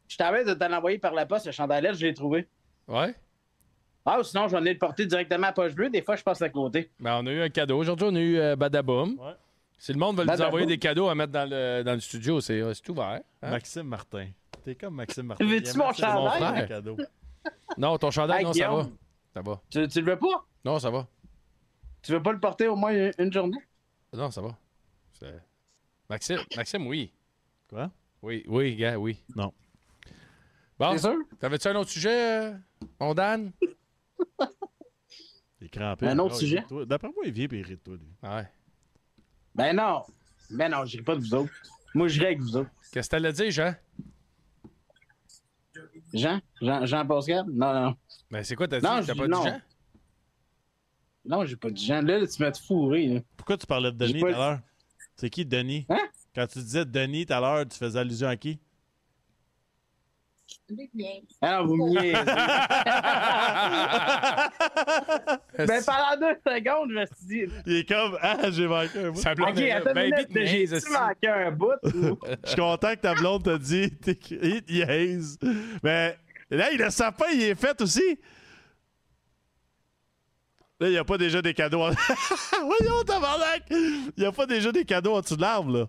Je 0.07 0.17
t'avais 0.17 0.43
de 0.43 0.53
te 0.53 0.63
l'envoyer 0.65 0.97
par 0.97 1.13
la 1.13 1.25
poste, 1.25 1.45
le 1.45 1.51
chandail 1.53 1.81
lettre, 1.83 1.97
je 1.97 2.05
l'ai 2.05 2.13
trouvé. 2.13 2.47
Ouais? 2.87 3.15
Ah, 4.05 4.19
ou 4.19 4.23
sinon, 4.23 4.47
je 4.47 4.53
vais 4.53 4.59
venir 4.59 4.73
le 4.73 4.79
porter 4.79 5.05
directement 5.05 5.47
à 5.47 5.53
poche 5.53 5.73
bleue. 5.73 5.89
Des 5.89 6.01
fois, 6.01 6.15
je 6.15 6.23
passe 6.23 6.41
à 6.41 6.49
côté. 6.49 6.91
Ben, 6.99 7.19
on 7.21 7.27
a 7.27 7.31
eu 7.31 7.41
un 7.41 7.49
cadeau. 7.49 7.77
Aujourd'hui, 7.77 8.07
on 8.09 8.15
a 8.15 8.19
eu 8.19 8.37
euh, 8.37 8.55
Badaboum. 8.55 9.17
Si 9.77 9.93
le 9.93 9.99
monde 9.99 10.17
veut 10.19 10.25
nous 10.25 10.41
envoyer 10.41 10.65
des 10.67 10.77
cadeaux 10.77 11.07
à 11.07 11.15
mettre 11.15 11.31
dans 11.31 11.49
le, 11.49 11.81
dans 11.83 11.93
le 11.93 11.99
studio, 11.99 12.41
c'est 12.41 12.59
euh, 12.59 12.73
ouvert. 12.89 13.21
hein? 13.41 13.49
Maxime 13.51 13.83
Martin. 13.83 14.27
T'es 14.63 14.75
comme 14.75 14.95
Maxime 14.95 15.27
Martin. 15.27 15.45
Veux-tu 15.45 15.63
Il 15.63 15.69
aime 15.69 15.77
mon 15.77 15.93
chandail? 15.93 16.67
Non, 17.77 17.97
ton 17.97 18.11
chandail, 18.11 18.39
Hey, 18.39 18.45
non, 18.45 18.53
ça 18.53 18.69
va. 18.69 18.87
Ça 19.33 19.41
va. 19.41 19.61
Tu, 19.69 19.87
tu 19.87 20.01
le 20.01 20.11
veux 20.11 20.19
pas? 20.19 20.45
Non, 20.65 20.77
ça 20.77 20.89
va. 20.89 21.07
Tu 22.03 22.11
veux 22.11 22.21
pas 22.21 22.33
le 22.33 22.39
porter 22.39 22.67
au 22.67 22.75
moins 22.75 22.91
une 23.17 23.31
journée? 23.31 23.57
Non, 24.13 24.29
ça 24.29 24.41
va. 24.41 24.49
C'est- 25.21 25.41
Maxime, 26.09 26.39
Maxime, 26.57 26.87
oui. 26.87 27.13
Quoi? 27.69 27.91
Oui, 28.23 28.43
oui, 28.47 28.75
gars, 28.75 28.97
oui. 28.97 29.17
Non. 29.35 29.53
Bon, 30.79 30.95
t'avais-tu 31.39 31.67
un 31.67 31.75
autre 31.75 31.91
sujet, 31.91 32.41
euh, 32.49 32.57
mon 32.99 33.13
Dan? 33.13 33.51
Il 35.61 35.67
est 35.67 35.69
crampé. 35.69 36.07
Un 36.07 36.17
autre 36.17 36.33
Ah, 36.35 36.39
sujet? 36.39 36.63
D'après 36.87 37.09
moi, 37.09 37.23
il 37.23 37.31
vient 37.31 37.45
et 37.45 37.49
il 37.51 37.59
irrite 37.59 37.83
toi. 37.83 37.95
lui. 37.95 38.07
Ouais. 38.23 38.47
Ben 39.53 39.75
non. 39.75 40.01
Ben 40.49 40.71
non, 40.71 40.85
j'irai 40.85 41.03
pas 41.03 41.15
de 41.15 41.19
vous 41.21 41.35
autres. 41.35 41.53
Moi, 41.93 42.07
j'irai 42.07 42.25
avec 42.27 42.39
vous 42.39 42.57
autres. 42.57 42.71
Qu'est-ce 42.91 43.07
que 43.07 43.11
t'allais 43.11 43.31
dire, 43.31 43.51
Jean? 43.51 43.75
Jean? 46.13 46.41
Jean, 46.61 46.85
Jean 46.87 47.05
Pascal? 47.05 47.45
Non, 47.47 47.73
non. 47.73 47.95
Ben, 48.31 48.43
c'est 48.43 48.55
quoi, 48.55 48.67
t'as 48.67 48.79
dit? 48.79 48.85
Non, 48.85 48.95
T'as 49.05 49.13
je- 49.13 49.17
pas 49.19 49.27
non. 49.27 49.43
dit 49.43 49.49
Jean? 49.49 49.61
Non, 51.25 51.45
j'ai 51.45 51.55
pas 51.57 51.69
dit 51.69 51.85
Jean. 51.85 52.01
Là, 52.01 52.25
tu 52.25 52.41
m'as 52.41 52.53
fourré. 52.59 53.05
Là. 53.07 53.19
Pourquoi 53.37 53.57
tu 53.57 53.67
parlais 53.67 53.91
de 53.91 53.97
Denis 53.97 54.19
tout 54.19 54.25
à 54.25 54.31
l'heure? 54.31 54.59
C'est 55.21 55.29
qui 55.29 55.45
Denis? 55.45 55.85
Hein? 55.87 55.99
Quand 56.33 56.47
tu 56.47 56.57
disais 56.57 56.83
Denis 56.83 57.27
tout 57.27 57.33
à 57.33 57.39
l'heure, 57.39 57.63
tu 57.67 57.77
faisais 57.77 57.99
allusion 57.99 58.27
à 58.27 58.35
qui? 58.35 58.57
Ah 61.41 61.57
non, 61.59 61.65
vous 61.67 61.75
me 61.85 61.89
niaisez. 61.91 62.13
ben, 65.67 65.83
pendant 65.85 66.17
deux 66.19 66.35
secondes, 66.43 66.89
je 66.89 66.95
me 66.95 67.05
suis 67.05 67.25
dit. 67.27 67.45
Il 67.67 67.75
est 67.77 67.87
comme 67.87 68.17
Ah, 68.19 68.49
j'ai 68.49 68.67
manqué 68.67 68.97
un 68.99 69.11
bout. 69.11 69.21
Ça 69.21 69.35
blonde, 69.35 69.49
Ok, 69.51 69.59
elle- 69.59 69.71
attends 69.73 69.93
ben, 69.93 70.11
esti. 70.11 70.91
manqué 70.91 71.27
un 71.27 71.51
bout? 71.51 71.67
ou- 71.83 72.17
Je 72.43 72.49
suis 72.49 72.55
content 72.59 72.95
que 72.95 73.01
ta 73.01 73.13
blonde 73.13 73.43
t'a 73.43 73.59
dit 73.59 73.93
il 74.67 74.81
haise. 74.89 75.37
Mais 75.83 76.17
là, 76.49 76.71
il 76.71 76.79
le 76.79 76.89
sait 76.89 77.11
pas, 77.15 77.31
il 77.31 77.43
est 77.43 77.53
fait 77.55 77.79
aussi. 77.79 78.17
Là, 80.81 80.87
il 80.87 80.91
n'y 80.93 80.97
a 80.97 81.03
pas 81.05 81.17
déjà 81.19 81.41
des 81.43 81.53
cadeaux. 81.53 81.81
En... 81.83 81.91
Voyons, 82.65 83.03
tabarnak! 83.05 83.63
Il 83.69 84.11
n'y 84.17 84.25
a 84.25 84.31
pas 84.31 84.47
déjà 84.47 84.71
des 84.71 84.83
cadeaux 84.83 85.13
en 85.15 85.21
dessous 85.21 85.35
de 85.35 85.41
l'arbre, 85.41 85.71
là. 85.71 85.85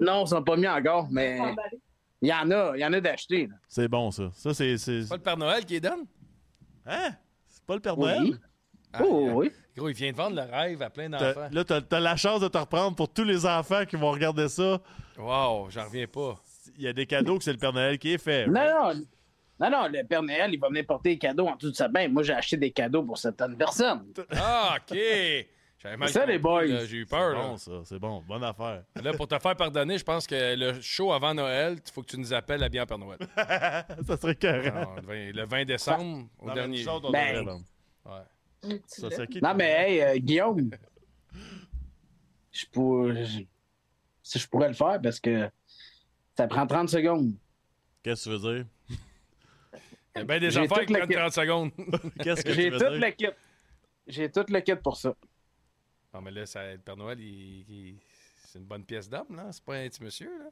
Non, 0.00 0.24
ils 0.24 0.28
sont 0.28 0.42
pas 0.42 0.56
mis 0.56 0.68
encore, 0.68 1.08
mais 1.10 1.38
il 2.22 2.28
y 2.28 2.32
en 2.32 2.50
a, 2.50 2.72
il 2.76 2.80
y 2.80 2.84
en 2.86 2.92
a 2.92 3.00
d'achetés. 3.00 3.46
là. 3.48 3.56
C'est 3.68 3.88
bon, 3.88 4.10
ça. 4.10 4.30
Ça, 4.34 4.54
c'est. 4.54 4.78
c'est- 4.78 5.02
C'est 5.02 5.08
pas 5.08 5.16
le 5.16 5.22
Père 5.22 5.36
Noël 5.36 5.64
qui 5.64 5.74
les 5.74 5.80
donne? 5.80 6.06
Hein? 6.86 7.10
C'est 7.48 7.64
pas 7.64 7.74
le 7.74 7.80
Père 7.80 7.98
Oui. 7.98 8.04
Noël? 8.06 8.38
Ah, 8.94 9.00
Oh, 9.04 9.30
oui. 9.34 9.50
Gros, 9.76 9.88
il 9.88 9.94
vient 9.94 10.12
de 10.12 10.16
vendre 10.16 10.36
le 10.36 10.42
rêve 10.42 10.82
à 10.82 10.90
plein 10.90 11.08
d'enfants. 11.08 11.48
Là, 11.50 11.64
t'as 11.64 11.80
as 11.90 12.00
la 12.00 12.16
chance 12.16 12.40
de 12.40 12.48
te 12.48 12.58
reprendre 12.58 12.94
pour 12.94 13.08
tous 13.12 13.24
les 13.24 13.44
enfants 13.46 13.84
qui 13.86 13.96
vont 13.96 14.10
regarder 14.12 14.48
ça. 14.48 14.80
Wow, 15.18 15.68
j'en 15.70 15.84
reviens 15.84 16.06
pas. 16.06 16.40
Il 16.76 16.82
y 16.84 16.88
a 16.88 16.92
des 16.92 17.06
cadeaux 17.06 17.38
que 17.38 17.44
c'est 17.44 17.52
le 17.52 17.58
Père 17.58 17.72
Noël 17.72 17.98
qui 17.98 18.12
est 18.12 18.18
fait. 18.18 18.46
Non, 18.46 18.60
non, 18.94 19.02
non, 19.62 19.70
non, 19.70 19.88
le 19.88 20.02
Père 20.04 20.22
Noël, 20.22 20.50
il 20.52 20.58
va 20.58 20.68
venir 20.68 20.84
porter 20.86 21.10
des 21.10 21.18
cadeaux 21.18 21.46
en 21.46 21.54
dessous 21.54 21.70
de 21.70 21.76
sa 21.76 21.86
bain. 21.86 22.08
Moi, 22.08 22.24
j'ai 22.24 22.32
acheté 22.32 22.56
des 22.56 22.72
cadeaux 22.72 23.04
pour 23.04 23.16
certaines 23.16 23.56
personnes. 23.56 24.12
Ah, 24.32 24.76
OK. 24.76 24.98
J'avais 25.78 26.08
ça, 26.08 26.26
les 26.26 26.38
boys. 26.38 26.84
J'ai 26.84 26.98
eu 26.98 27.06
peur. 27.06 27.32
C'est 27.32 27.36
là. 27.36 27.48
bon, 27.48 27.56
ça. 27.56 27.72
C'est 27.84 27.98
bon. 27.98 28.24
Bonne 28.26 28.44
affaire. 28.44 28.82
Là, 29.02 29.12
pour 29.14 29.28
te 29.28 29.38
faire 29.38 29.56
pardonner, 29.56 29.98
je 29.98 30.04
pense 30.04 30.26
que 30.26 30.56
le 30.56 30.80
show 30.80 31.12
avant 31.12 31.34
Noël, 31.34 31.78
il 31.84 31.92
faut 31.92 32.02
que 32.02 32.08
tu 32.08 32.18
nous 32.18 32.32
appelles 32.32 32.62
à 32.62 32.68
bien 32.68 32.86
Père 32.86 32.98
Noël. 32.98 33.18
ça 33.36 34.16
serait 34.16 34.36
carré. 34.36 34.70
le, 34.70 35.02
20, 35.02 35.32
le 35.32 35.44
20 35.44 35.64
décembre, 35.64 36.28
au 36.38 36.48
Non, 36.48 36.54
dernier. 36.54 36.84
on 36.88 37.10
Ben-. 37.10 37.46
Ouais. 38.04 38.80
Ça 38.86 39.26
qui, 39.26 39.40
Non, 39.42 39.54
mais 39.54 39.70
hey, 39.70 40.02
euh, 40.02 40.18
Guillaume, 40.18 40.70
je 42.52 42.66
pourrais, 42.66 43.24
je 43.26 44.46
pourrais 44.48 44.68
le 44.68 44.74
faire 44.74 45.00
parce 45.02 45.18
que 45.18 45.48
ça 46.36 46.46
prend 46.46 46.66
30 46.66 46.88
secondes. 46.88 47.32
Qu'est-ce 48.02 48.24
que 48.28 48.36
tu 48.36 48.40
veux 48.40 48.54
dire? 48.56 48.66
Il 50.14 50.18
y 50.18 50.22
a 50.22 50.24
bien 50.24 50.40
des 50.40 50.50
J'ai 50.50 50.60
affaires 50.60 50.84
qui 50.86 50.92
le 50.92 50.98
prennent 51.00 51.08
kit. 51.08 51.14
30 51.16 51.32
secondes. 51.32 51.70
Qu'est-ce 52.22 52.42
que 52.44 52.52
J'ai 52.54 52.70
tu 52.70 52.76
tout 52.78 52.84
veux 52.84 52.90
le 52.98 52.98
dire? 53.00 53.16
kit. 53.16 53.26
J'ai 54.06 54.30
tout 54.30 54.44
le 54.48 54.60
kit 54.60 54.74
pour 54.76 54.96
ça. 54.96 55.14
Non, 56.12 56.20
mais 56.20 56.30
là, 56.30 56.44
ça, 56.46 56.72
le 56.72 56.78
Père 56.78 56.96
Noël, 56.96 57.18
il- 57.20 57.64
il- 57.68 57.98
c'est 58.46 58.58
une 58.58 58.66
bonne 58.66 58.84
pièce 58.84 59.08
d'homme, 59.08 59.34
là. 59.34 59.48
C'est 59.52 59.64
pas 59.64 59.76
un 59.76 59.88
petit 59.88 60.02
monsieur, 60.02 60.30
là. 60.38 60.50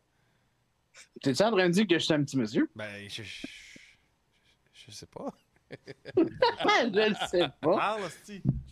T'es-tu 1.22 1.42
en 1.42 1.50
train 1.52 1.66
de 1.68 1.72
dire 1.72 1.86
que 1.86 1.98
je 1.98 2.04
suis 2.04 2.14
un 2.14 2.24
petit 2.24 2.36
monsieur? 2.38 2.68
Ben, 2.74 3.08
je, 3.08 3.22
je, 3.22 3.46
je 4.72 4.90
sais 4.90 5.06
pas. 5.06 5.32
je 6.16 7.08
le 7.10 7.14
sais 7.28 7.48
pas. 7.60 7.76
Parle. 7.76 8.02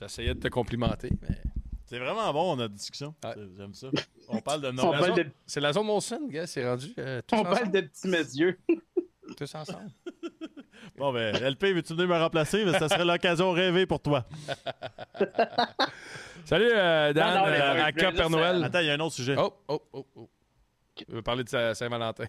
J'essayais 0.00 0.34
de 0.34 0.40
te 0.40 0.48
complimenter, 0.48 1.10
mais. 1.22 1.36
C'est 1.84 1.98
vraiment 1.98 2.30
bon, 2.32 2.56
notre 2.56 2.74
discussion. 2.74 3.14
Ouais. 3.24 3.34
J'aime 3.56 3.72
ça. 3.74 3.88
On 4.28 4.40
parle 4.40 4.60
de 4.62 4.70
parle 4.72 5.14
de- 5.16 5.30
C'est 5.46 5.60
la 5.60 5.72
zone 5.72 5.86
Molson, 5.86 6.26
gars, 6.28 6.46
c'est 6.46 6.66
rendu. 6.68 6.92
euh, 6.98 7.22
tous 7.26 7.36
On 7.36 7.42
parle 7.44 7.70
de 7.70 7.80
petits 7.82 8.08
messieurs. 8.08 8.58
Tous 9.36 9.54
ensemble. 9.54 9.90
Bon, 10.96 11.12
ben, 11.12 11.34
LP, 11.36 11.64
veux-tu 11.74 11.92
venir 11.94 12.08
me 12.08 12.18
remplacer? 12.18 12.64
Mais 12.64 12.72
ça 12.78 12.88
serait 12.88 13.04
l'occasion 13.04 13.52
rêvée 13.52 13.86
pour 13.86 14.00
toi. 14.00 14.24
Salut, 16.44 16.70
euh, 16.72 17.12
Dan, 17.12 17.34
Non, 17.34 17.40
non, 17.44 17.50
mais 17.50 17.60
euh, 17.60 17.84
à 17.84 17.92
Cap 17.92 18.14
Père 18.14 18.30
Noël. 18.30 18.64
Attends, 18.64 18.80
il 18.80 18.86
y 18.86 18.90
a 18.90 18.94
un 18.94 19.00
autre 19.00 19.14
sujet. 19.14 19.34
Oh, 19.38 19.52
oh, 19.68 19.82
oh, 19.92 20.06
oh. 20.16 20.28
Je 21.08 21.14
veux 21.14 21.22
parler 21.22 21.44
de 21.44 21.48
Sa- 21.48 21.74
Saint-Valentin. 21.74 22.24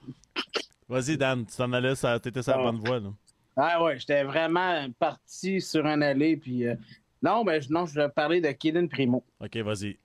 Vas-y, 0.88 1.16
Dan, 1.18 1.44
tu 1.44 1.56
t'en 1.56 1.72
allais, 1.72 1.94
ça- 1.94 2.18
t'étais 2.18 2.42
sur 2.42 2.52
la 2.52 2.58
Ah. 2.60 2.62
bonne 2.62 2.78
voie. 2.80 3.00
Là. 3.00 3.08
Ah 3.56 3.82
ouais, 3.82 3.98
j'étais 3.98 4.22
vraiment 4.22 4.86
parti 4.98 5.60
sur 5.60 5.84
un 5.84 6.00
allée. 6.00 6.36
Puis, 6.36 6.66
euh, 6.66 6.76
non, 7.22 7.44
ben, 7.44 7.60
je- 7.60 7.70
non, 7.72 7.84
je 7.86 7.92
voulais 7.94 8.08
parler 8.08 8.40
de 8.40 8.50
Kaden 8.52 8.88
Primo. 8.88 9.24
OK, 9.40 9.56
vas-y. 9.58 9.98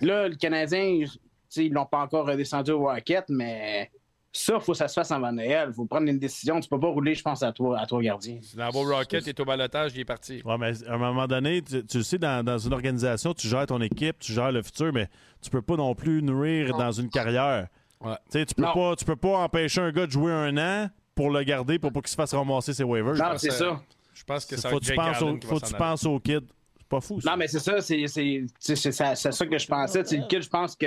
Là, 0.00 0.28
le 0.28 0.34
Canadien, 0.36 1.04
tu 1.04 1.18
sais, 1.48 1.66
ils 1.66 1.72
l'ont 1.72 1.86
pas 1.86 1.98
encore 1.98 2.26
redescendu 2.26 2.72
au 2.72 2.80
Rocket, 2.86 3.26
mais 3.28 3.90
ça, 4.38 4.54
il 4.56 4.60
faut 4.60 4.72
que 4.72 4.78
ça 4.78 4.88
se 4.88 4.94
fasse 4.94 5.10
avant 5.10 5.32
Noël. 5.32 5.68
Il 5.70 5.74
faut 5.74 5.84
prendre 5.86 6.08
une 6.08 6.18
décision. 6.18 6.58
Tu 6.60 6.68
peux 6.68 6.78
pas 6.80 6.88
rouler, 6.88 7.14
je 7.14 7.22
pense, 7.22 7.42
à 7.42 7.52
toi, 7.52 7.78
à 7.78 7.86
toi 7.86 8.02
gardien. 8.02 8.38
Dans 8.56 8.70
beau 8.70 8.82
Rocket, 8.84 9.26
est 9.28 9.40
au 9.40 9.44
balotage, 9.44 9.92
il 9.94 10.00
est 10.00 10.04
parti. 10.04 10.42
Ouais, 10.44 10.56
mais 10.58 10.72
à 10.86 10.94
un 10.94 10.98
moment 10.98 11.26
donné, 11.26 11.62
tu, 11.62 11.84
tu 11.84 11.98
le 11.98 12.02
sais, 12.02 12.18
dans, 12.18 12.44
dans 12.44 12.58
une 12.58 12.72
organisation, 12.72 13.34
tu 13.34 13.48
gères 13.48 13.66
ton 13.66 13.80
équipe, 13.80 14.18
tu 14.18 14.32
gères 14.32 14.52
le 14.52 14.62
futur, 14.62 14.92
mais 14.92 15.08
tu 15.42 15.50
peux 15.50 15.62
pas 15.62 15.76
non 15.76 15.94
plus 15.94 16.22
nourrir 16.22 16.76
dans 16.76 16.92
une 16.92 17.08
carrière. 17.08 17.68
Ouais. 18.00 18.12
Tu 18.30 18.38
sais, 18.38 18.46
tu 18.46 18.54
peux 18.54 18.62
Non. 18.62 18.74
pas, 18.74 18.96
tu 18.96 19.04
peux 19.04 19.16
pas 19.16 19.38
empêcher 19.38 19.80
un 19.80 19.90
gars 19.90 20.06
de 20.06 20.12
jouer 20.12 20.30
un 20.32 20.56
an 20.58 20.90
pour 21.14 21.30
le 21.30 21.42
garder 21.44 21.78
pour 21.78 21.92
pas 21.92 22.00
qu'il 22.00 22.10
se 22.10 22.14
fasse 22.14 22.34
ramasser 22.34 22.74
ses 22.74 22.84
waivers. 22.84 23.14
Non, 23.14 23.38
c'est 23.38 23.50
ça. 23.50 23.80
Je 24.12 24.22
pense 24.24 24.44
que 24.44 24.56
ça 24.56 24.68
va 24.68 24.74
faut 24.74 24.80
que 24.80 24.84
tu 24.84 24.94
penses 24.94 25.22
au, 25.22 25.38
faut 25.46 25.60
que 25.60 25.66
tu 25.66 25.74
penses 25.74 26.04
au 26.04 26.18
kid. 26.20 26.40
C'est 26.78 26.88
pas 26.88 27.00
fou, 27.00 27.20
ça. 27.20 27.30
Non, 27.30 27.36
mais 27.36 27.48
c'est 27.48 27.58
ça, 27.58 27.80
c'est 27.80 28.06
c'est- 28.06 28.44
c'est- 28.58 28.76
c'est 28.76 28.92
ça, 28.92 29.14
ça 29.16 29.46
que 29.46 29.58
je 29.58 29.66
pensais. 29.66 30.02
Le 30.02 30.26
kid, 30.28 30.42
je 30.42 30.48
pense 30.48 30.76
que 30.76 30.86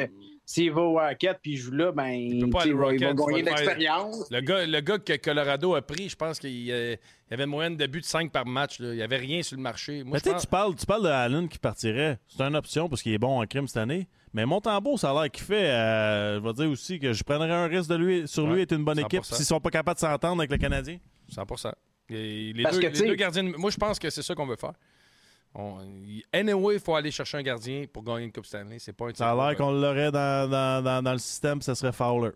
s'il 0.52 0.72
va 0.72 0.82
au 0.82 0.94
Rocket 0.94 1.38
puis 1.44 1.52
il 1.52 1.58
joue 1.58 1.72
là, 1.72 1.92
ben, 1.92 2.08
Il 2.08 2.40
peut 2.40 2.46
tu 2.46 2.50
pas 2.52 2.60
sais, 2.60 2.64
aller 2.64 2.72
il 2.72 2.76
au 2.76 2.78
va, 2.80 2.94
il 2.94 3.00
gagner 3.00 3.14
vas 3.14 3.14
de 3.14 3.30
le 3.38 3.44
faire- 3.44 3.56
l'expérience. 3.58 4.32
Le 4.32 4.42
gars, 4.42 4.66
le 4.66 4.80
gars 4.82 4.98
que 4.98 5.16
Colorado 5.18 5.76
a 5.76 5.82
pris, 5.84 6.10
je 6.10 6.16
pense 6.16 6.40
qu'il 6.40 6.72
euh, 6.72 6.96
avait 7.30 7.44
une 7.44 7.50
moyenne 7.52 7.78
de 7.78 7.86
buts 7.86 8.00
de 8.02 8.06
5 8.06 8.32
par 8.32 8.48
match. 8.48 8.80
là. 8.80 8.90
Il 8.94 8.96
n'y 8.96 9.04
avait 9.04 9.18
rien 9.18 9.44
sur 9.44 9.58
le 9.58 9.62
marché. 9.62 10.04
Moi, 10.04 10.18
Mais 10.24 10.32
pense- 10.32 10.42
tu 10.42 10.48
parles, 10.48 10.76
tu 10.76 10.88
parles 10.88 11.04
de 11.04 11.10
Allen 11.10 11.48
qui 11.48 11.60
partirait. 11.60 12.18
C'est 12.28 12.42
une 12.42 12.56
option 12.56 12.90
parce 12.90 13.04
qu'il 13.04 13.14
est 13.14 13.20
bon 13.20 13.40
en 13.40 13.46
crime 13.46 13.68
cette 13.68 13.78
année. 13.78 14.08
Mais 14.34 14.46
Montembeau, 14.48 14.98
ça 14.98 15.12
a 15.12 15.22
l'air 15.22 15.32
qu'il 15.32 15.44
fait. 15.44 15.70
euh, 15.70 16.40
je 16.40 16.44
vais 16.48 16.54
dire 16.54 16.70
aussi 16.72 17.00
que 17.00 17.14
je 17.14 17.24
prendrais 17.24 17.52
un 17.52 17.68
risque 17.68 17.90
de 17.92 17.96
lui, 17.96 18.28
sur 18.28 18.46
lui 18.48 18.54
Ouais, 18.56 18.62
être 18.64 18.74
une 18.74 18.84
bonne 18.86 18.98
100%. 18.98 19.06
équipe 19.06 19.26
s'ils 19.26 19.46
sont 19.46 19.60
pas 19.60 19.70
capables 19.70 19.96
de 19.98 20.02
s'entendre 20.02 20.42
avec 20.42 20.50
le 20.52 20.58
Canadien. 20.58 20.98
100 21.30 21.46
Et 22.10 22.54
les 22.54 22.64
Parce 22.64 22.80
deux, 22.80 22.90
que, 22.90 22.94
les 22.98 23.08
deux 23.08 23.14
gardiens. 23.16 23.44
de- 23.44 23.56
Moi, 23.56 23.70
je 23.70 23.78
pense 23.78 24.00
que 24.00 24.10
c'est 24.10 24.24
ça 24.24 24.34
qu'on 24.34 24.48
veut 24.48 24.56
faire. 24.56 24.74
On... 25.56 25.80
Anyway, 26.32 26.76
il 26.76 26.80
faut 26.80 26.96
aller 26.96 27.12
chercher 27.12 27.38
un 27.38 27.42
gardien 27.44 27.86
pour 27.92 28.04
gagner 28.04 28.26
une 28.26 28.32
Coupe 28.32 28.46
Stanley. 28.46 28.78
C'est 28.80 28.94
pas 28.94 29.08
un 29.08 29.14
Ça 29.14 29.32
a 29.32 29.36
l'air 29.36 29.58
qu'on 29.58 29.72
l'aurait 29.72 30.12
dans, 30.12 30.50
dans, 30.50 30.84
dans, 30.84 31.04
dans 31.04 31.12
le 31.14 31.18
système, 31.18 31.58
puis 31.60 31.66
ça 31.66 31.76
serait 31.76 31.92
Fowler. 31.92 32.32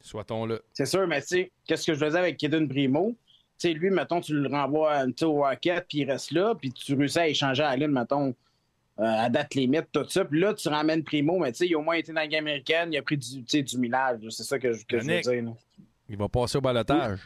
Soit-on 0.00 0.46
là. 0.46 0.58
C'est 0.72 0.86
sûr, 0.86 1.06
mais 1.06 1.20
tu 1.20 1.28
sais, 1.28 1.52
qu'est-ce 1.66 1.86
que 1.86 1.94
je 1.94 2.04
faisais 2.04 2.18
avec 2.18 2.36
Kaden 2.36 2.68
Primo? 2.68 3.14
Tu 3.58 3.68
sais, 3.68 3.74
lui, 3.74 3.90
mettons, 3.90 4.20
tu 4.20 4.34
le 4.34 4.48
renvoies 4.48 5.06
tu 5.08 5.12
sais, 5.18 5.24
au 5.26 5.34
Rocket, 5.34 5.86
puis 5.88 5.98
il 5.98 6.10
reste 6.10 6.32
là, 6.32 6.54
puis 6.56 6.72
tu 6.72 6.94
réussis 6.94 7.18
à 7.20 7.28
échanger 7.28 7.62
à 7.62 7.76
Lynn, 7.76 7.92
mettons, 7.92 8.34
euh, 8.98 9.02
à 9.04 9.28
date 9.30 9.54
limite, 9.54 9.86
tout 9.92 10.04
ça. 10.08 10.24
Puis 10.24 10.40
là, 10.40 10.54
tu 10.54 10.68
ramènes 10.68 11.04
Primo, 11.04 11.38
mais 11.38 11.52
tu 11.52 11.58
sais, 11.58 11.66
il 11.68 11.74
a 11.74 11.78
au 11.78 11.82
moins 11.82 11.94
été 11.94 12.12
dans 12.12 12.20
la 12.20 12.26
game 12.26 12.44
américaine, 12.44 12.92
il 12.92 12.98
a 12.98 13.02
pris 13.02 13.16
du, 13.16 13.44
tu 13.44 13.44
sais, 13.46 13.62
du 13.62 13.78
millage. 13.78 14.18
C'est 14.30 14.42
ça 14.42 14.58
que, 14.58 14.72
je- 14.72 14.84
que 14.84 14.98
je 14.98 15.04
veux 15.04 15.20
dire. 15.20 15.44
là. 15.44 15.52
Il 16.08 16.16
va 16.16 16.28
passer 16.28 16.58
au 16.58 16.60
balotage. 16.60 17.20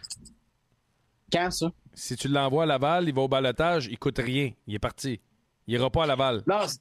Quand 1.33 1.51
ça? 1.51 1.73
Si 1.95 2.17
tu 2.17 2.29
l'envoies 2.29 2.65
à 2.65 2.67
Laval, 2.67 3.09
il 3.09 3.15
va 3.15 3.23
au 3.23 3.29
balotage, 3.29 3.87
il 3.87 3.99
coûte 3.99 4.19
rien. 4.19 4.51
Il 4.67 4.75
est 4.75 4.79
parti. 4.79 5.21
Il 5.67 5.75
ira 5.75 5.91
pas 5.91 6.05
à 6.05 6.07
Laval. 6.07 6.43
Non, 6.47 6.61
c'est- 6.67 6.81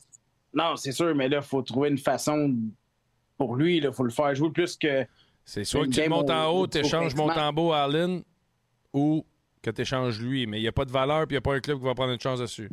non, 0.53 0.75
c'est 0.75 0.91
sûr, 0.91 1.15
mais 1.15 1.27
là, 1.29 1.37
il 1.37 1.43
faut 1.43 1.61
trouver 1.61 1.89
une 1.89 1.97
façon 1.97 2.55
pour 3.37 3.55
lui, 3.55 3.77
il 3.77 3.91
faut 3.91 4.03
le 4.03 4.11
faire 4.11 4.33
jouer 4.35 4.49
plus 4.51 4.75
que. 4.77 5.05
C'est 5.43 5.63
soit 5.63 5.85
que 5.85 5.91
tu 5.91 6.09
montes 6.09 6.29
en 6.29 6.47
au- 6.47 6.59
haut, 6.59 6.61
au- 6.63 6.67
tu 6.67 6.79
échanges 6.79 7.13
au 7.13 7.17
Montembeau 7.17 7.71
à 7.71 7.83
Allen 7.83 8.23
ou 8.93 9.25
que 9.61 9.69
tu 9.71 9.81
échanges 9.81 10.19
lui. 10.21 10.47
Mais 10.47 10.59
il 10.59 10.61
n'y 10.61 10.67
a 10.67 10.71
pas 10.71 10.85
de 10.85 10.91
valeur 10.91 11.27
puis 11.27 11.35
il 11.35 11.37
n'y 11.37 11.37
a 11.37 11.41
pas 11.41 11.53
un 11.55 11.59
club 11.59 11.79
qui 11.79 11.85
va 11.85 11.93
prendre 11.95 12.13
une 12.13 12.19
chance 12.19 12.39
dessus. 12.39 12.69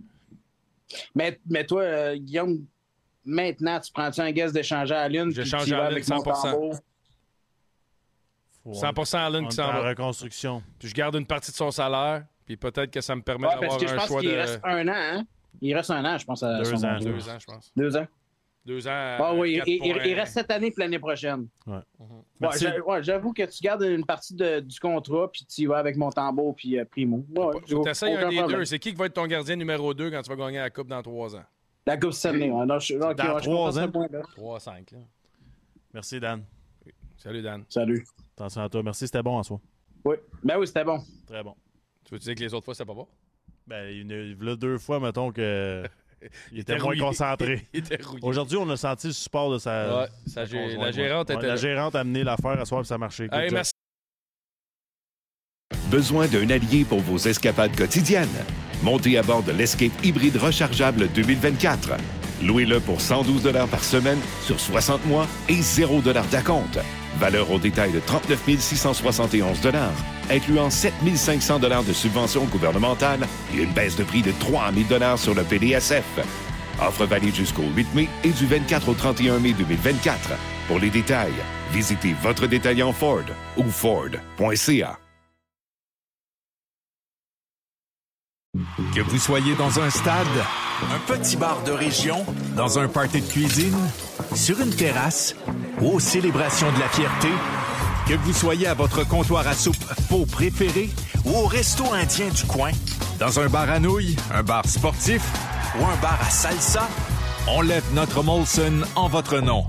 Mais, 1.14 1.38
mais 1.46 1.64
toi, 1.66 1.82
euh, 1.82 2.16
Guillaume, 2.16 2.64
maintenant, 3.24 3.80
tu 3.80 3.90
prends-tu 3.92 4.20
un 4.20 4.30
guess 4.32 4.52
d'échanger 4.52 4.94
à 4.94 5.08
Lune? 5.08 5.30
y 5.30 5.40
vas 5.42 5.58
à 5.58 5.64
Lune 5.64 5.74
avec 5.74 6.04
100%. 6.04 6.70
Montembeau? 8.64 8.94
Faut- 8.94 9.04
100 9.04 9.18
Allen 9.26 9.44
on 9.44 9.48
qui 9.48 9.56
s'en 9.56 9.64
en 9.68 9.72
va. 9.72 9.88
reconstruction. 9.88 10.62
Puis 10.78 10.88
je 10.88 10.94
garde 10.94 11.14
une 11.16 11.26
partie 11.26 11.50
de 11.50 11.56
son 11.56 11.70
salaire, 11.70 12.24
puis 12.46 12.56
peut-être 12.56 12.90
que 12.90 13.00
ça 13.00 13.14
me 13.16 13.22
permet 13.22 13.46
Ouais, 13.46 13.54
d'avoir 13.54 13.70
parce 13.70 13.82
que 13.82 13.88
je 13.88 13.94
un 13.94 13.96
pense 13.96 14.06
choix 14.08 14.20
qu'il 14.20 14.30
de. 14.30 14.36
reste 14.36 14.60
un 14.64 14.88
an, 14.88 14.92
hein? 14.94 15.24
Il 15.60 15.74
reste 15.76 15.90
un 15.90 16.04
an, 16.04 16.18
je 16.18 16.24
pense. 16.24 16.42
À 16.42 16.58
Deux 16.58 16.64
son 16.64 16.84
ans. 16.84 16.98
Deux 16.98 17.28
ans, 17.28 17.38
je 17.38 17.46
pense. 17.46 17.72
Deux 17.76 17.96
ans. 17.96 18.06
Deux 18.64 18.86
ans. 18.86 19.16
Ah 19.18 19.34
oui, 19.34 19.60
il, 19.66 19.74
il- 19.84 20.06
il 20.06 20.14
reste 20.14 20.34
cette 20.34 20.50
année 20.52 20.70
puis 20.70 20.80
l'année 20.84 21.00
prochaine. 21.00 21.48
Ouais. 21.66 21.78
Ouais, 22.40 23.02
J'avoue 23.02 23.32
que 23.32 23.42
tu 23.42 23.60
gardes 23.60 23.82
une 23.82 24.06
partie 24.06 24.34
de- 24.36 24.60
du 24.60 24.78
contrat 24.78 25.28
puis 25.32 25.44
tu 25.44 25.62
y 25.62 25.66
vas 25.66 25.78
avec 25.78 25.96
Montembeau 25.96 26.52
puis 26.52 26.78
euh, 26.78 26.84
Primo. 26.84 27.26
Ouais, 27.36 27.82
t'essayer 27.84 28.14
aucun 28.16 28.26
un 28.26 28.30
des 28.30 28.36
problème. 28.36 28.58
deux. 28.60 28.64
C'est 28.64 28.78
qui 28.78 28.90
qui 28.92 28.96
va 28.96 29.06
être 29.06 29.14
ton 29.14 29.26
gardien 29.26 29.56
numéro 29.56 29.92
2 29.92 30.12
quand 30.12 30.22
tu 30.22 30.30
vas 30.30 30.36
gagner 30.36 30.58
la 30.58 30.70
Coupe 30.70 30.86
dans 30.86 31.02
trois 31.02 31.34
ans? 31.34 31.42
La 31.84 31.96
Coupe 31.96 32.12
ouais. 32.24 32.48
Non, 32.48 32.78
je, 32.78 32.94
Dans 32.96 33.12
trois 33.40 33.78
ans? 33.80 33.90
point-là. 33.90 34.20
3-5. 34.36 34.94
Merci, 35.92 36.20
Dan. 36.20 36.44
Salut, 37.16 37.42
Dan. 37.42 37.64
Salut. 37.68 38.04
Attention 38.36 38.62
à 38.62 38.68
toi. 38.68 38.82
Merci, 38.82 39.06
c'était 39.06 39.22
bon 39.22 39.36
en 39.38 39.42
soi. 39.42 39.60
Oui. 40.04 40.16
Ben 40.42 40.58
oui, 40.58 40.66
c'était 40.66 40.84
bon. 40.84 41.00
Très 41.26 41.42
bon. 41.42 41.54
Tu 42.04 42.14
veux 42.14 42.18
dire 42.18 42.34
que 42.34 42.40
les 42.40 42.54
autres 42.54 42.64
fois, 42.64 42.74
c'était 42.74 42.86
pas 42.86 42.94
bon? 42.94 43.06
Ben, 43.66 43.88
il 43.90 44.10
y 44.10 44.44
en 44.44 44.46
a 44.52 44.56
deux 44.56 44.78
fois, 44.78 44.98
mettons, 45.00 45.30
que. 45.32 45.84
Il 46.52 46.60
était 46.60 46.78
moins 46.78 46.96
concentré. 46.96 47.66
Il 47.72 47.80
était 47.80 48.02
rouillé. 48.02 48.20
Aujourd'hui, 48.24 48.56
on 48.56 48.68
a 48.70 48.76
senti 48.76 49.08
le 49.08 49.12
support 49.12 49.52
de 49.52 49.58
sa. 49.58 50.02
Ouais, 50.02 50.08
sa 50.26 50.44
gé- 50.44 50.62
conjointe, 50.62 50.80
la 50.84 50.92
gérante 50.92 51.28
Ouais, 51.28 51.34
était 51.34 51.42
La 51.46 51.54
là. 51.54 51.56
gérante 51.56 51.94
a 51.96 52.00
amené 52.00 52.22
l'affaire 52.24 52.60
à 52.60 52.64
soir, 52.64 52.80
puis 52.82 52.88
ça 52.88 52.94
a 52.94 52.98
marché. 52.98 53.28
Hey, 53.32 53.50
merci. 53.52 53.72
Besoin 55.90 56.26
d'un 56.26 56.48
allié 56.50 56.84
pour 56.84 57.00
vos 57.00 57.18
escapades 57.18 57.76
quotidiennes? 57.76 58.28
Montez 58.82 59.18
à 59.18 59.22
bord 59.22 59.42
de 59.42 59.52
l'Escape 59.52 59.92
hybride 60.04 60.36
rechargeable 60.36 61.08
2024. 61.12 61.90
Louez-le 62.42 62.80
pour 62.80 63.00
112 63.00 63.52
par 63.70 63.84
semaine 63.84 64.18
sur 64.42 64.58
60 64.58 65.04
mois 65.06 65.26
et 65.48 65.60
0 65.60 66.00
d'acompte. 66.00 66.78
Valeur 67.22 67.52
au 67.52 67.58
détail 67.60 67.92
de 67.92 68.00
39 68.00 68.58
671 68.58 69.60
incluant 70.28 70.70
7 70.70 70.92
500 71.14 71.60
de 71.60 71.92
subventions 71.92 72.46
gouvernementales 72.46 73.28
et 73.54 73.62
une 73.62 73.70
baisse 73.70 73.94
de 73.94 74.02
prix 74.02 74.22
de 74.22 74.32
3 74.40 74.72
000 74.72 75.16
sur 75.16 75.32
le 75.32 75.44
PDSF. 75.44 76.18
Offre 76.80 77.06
valide 77.06 77.36
jusqu'au 77.36 77.62
8 77.76 77.94
mai 77.94 78.08
et 78.24 78.30
du 78.30 78.46
24 78.46 78.88
au 78.88 78.94
31 78.94 79.38
mai 79.38 79.52
2024. 79.52 80.30
Pour 80.66 80.80
les 80.80 80.90
détails, 80.90 81.30
visitez 81.70 82.12
votre 82.20 82.48
détaillant 82.48 82.92
Ford 82.92 83.22
ou 83.56 83.70
Ford.ca. 83.70 84.98
Que 88.96 89.00
vous 89.00 89.18
soyez 89.18 89.54
dans 89.54 89.78
un 89.78 89.90
stade, 89.90 90.26
un 90.92 90.98
petit 91.06 91.36
bar 91.36 91.62
de 91.62 91.70
région, 91.70 92.26
dans 92.56 92.80
un 92.80 92.88
party 92.88 93.20
de 93.20 93.26
cuisine, 93.26 93.78
sur 94.34 94.60
une 94.60 94.74
terrasse 94.74 95.34
aux 95.80 96.00
célébrations 96.00 96.70
de 96.72 96.80
la 96.80 96.88
fierté, 96.88 97.28
que 98.06 98.14
vous 98.14 98.32
soyez 98.32 98.66
à 98.66 98.74
votre 98.74 99.06
comptoir 99.06 99.46
à 99.46 99.54
soupe 99.54 99.84
faux 100.08 100.26
préféré 100.26 100.90
ou 101.24 101.30
au 101.36 101.46
resto 101.46 101.84
indien 101.92 102.28
du 102.28 102.44
coin, 102.44 102.70
dans 103.18 103.40
un 103.40 103.48
bar 103.48 103.70
à 103.70 103.78
nouilles, 103.78 104.16
un 104.32 104.42
bar 104.42 104.66
sportif 104.66 105.22
ou 105.78 105.84
un 105.84 105.96
bar 106.00 106.18
à 106.20 106.30
salsa, 106.30 106.88
on 107.48 107.60
lève 107.60 107.84
notre 107.94 108.22
Molson 108.22 108.82
en 108.94 109.08
votre 109.08 109.38
nom. 109.38 109.64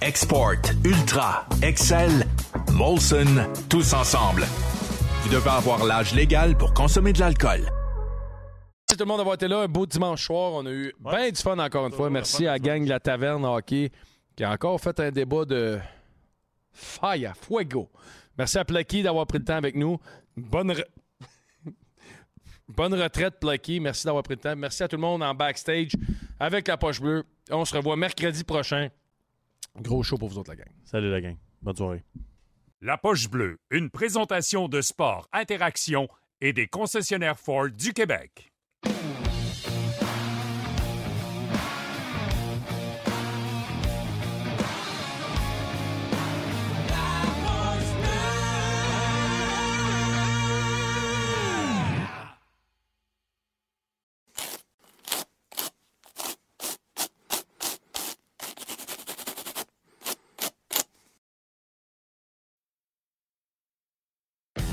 Export, 0.00 0.62
Ultra, 0.84 1.46
Excel, 1.62 2.26
Molson, 2.72 3.46
tous 3.68 3.92
ensemble. 3.92 4.46
Vous 5.22 5.28
devez 5.30 5.50
avoir 5.50 5.84
l'âge 5.84 6.14
légal 6.14 6.56
pour 6.56 6.72
consommer 6.72 7.12
de 7.12 7.20
l'alcool. 7.20 7.68
Tout 8.96 8.96
le 8.98 9.04
monde 9.04 9.18
d'avoir 9.18 9.34
été 9.34 9.48
là. 9.48 9.60
Un 9.60 9.68
beau 9.68 9.84
dimanche 9.86 10.24
soir. 10.24 10.52
On 10.54 10.64
a 10.66 10.70
eu 10.70 10.94
bien 10.98 11.30
du 11.30 11.40
fun 11.40 11.58
encore 11.58 11.86
une 11.86 11.92
fois. 11.92 12.08
Merci 12.10 12.46
à 12.46 12.52
la 12.52 12.58
gang 12.58 12.82
de 12.84 12.88
la 12.88 13.00
Taverne 13.00 13.44
Hockey 13.44 13.90
qui 14.36 14.44
a 14.44 14.52
encore 14.52 14.80
fait 14.80 14.98
un 15.00 15.10
débat 15.10 15.44
de 15.44 15.78
fire, 16.72 17.34
fuego. 17.36 17.90
Merci 18.38 18.58
à 18.58 18.64
Plucky 18.64 19.02
d'avoir 19.02 19.26
pris 19.26 19.38
le 19.38 19.44
temps 19.44 19.56
avec 19.56 19.74
nous. 19.74 19.98
Bonne, 20.36 20.72
re- 20.72 20.84
Bonne 22.68 22.94
retraite, 22.94 23.34
Plucky. 23.40 23.80
Merci 23.80 24.06
d'avoir 24.06 24.22
pris 24.22 24.34
le 24.34 24.40
temps. 24.40 24.56
Merci 24.56 24.82
à 24.84 24.88
tout 24.88 24.96
le 24.96 25.02
monde 25.02 25.22
en 25.22 25.34
backstage 25.34 25.90
avec 26.38 26.68
la 26.68 26.76
poche 26.76 27.00
bleue. 27.00 27.24
On 27.50 27.64
se 27.64 27.76
revoit 27.76 27.96
mercredi 27.96 28.44
prochain. 28.44 28.88
Gros 29.80 30.02
show 30.02 30.16
pour 30.16 30.28
vous 30.28 30.38
autres, 30.38 30.50
la 30.50 30.56
gang. 30.56 30.68
Salut, 30.84 31.10
la 31.10 31.20
gang. 31.20 31.36
Bonne 31.60 31.76
soirée. 31.76 32.04
La 32.80 32.96
Poche 32.96 33.28
Bleue, 33.28 33.58
une 33.72 33.90
présentation 33.90 34.68
de 34.68 34.80
sport, 34.80 35.28
interaction 35.32 36.06
et 36.40 36.52
des 36.52 36.68
concessionnaires 36.68 37.36
Ford 37.38 37.68
du 37.70 37.92
Québec. 37.92 38.47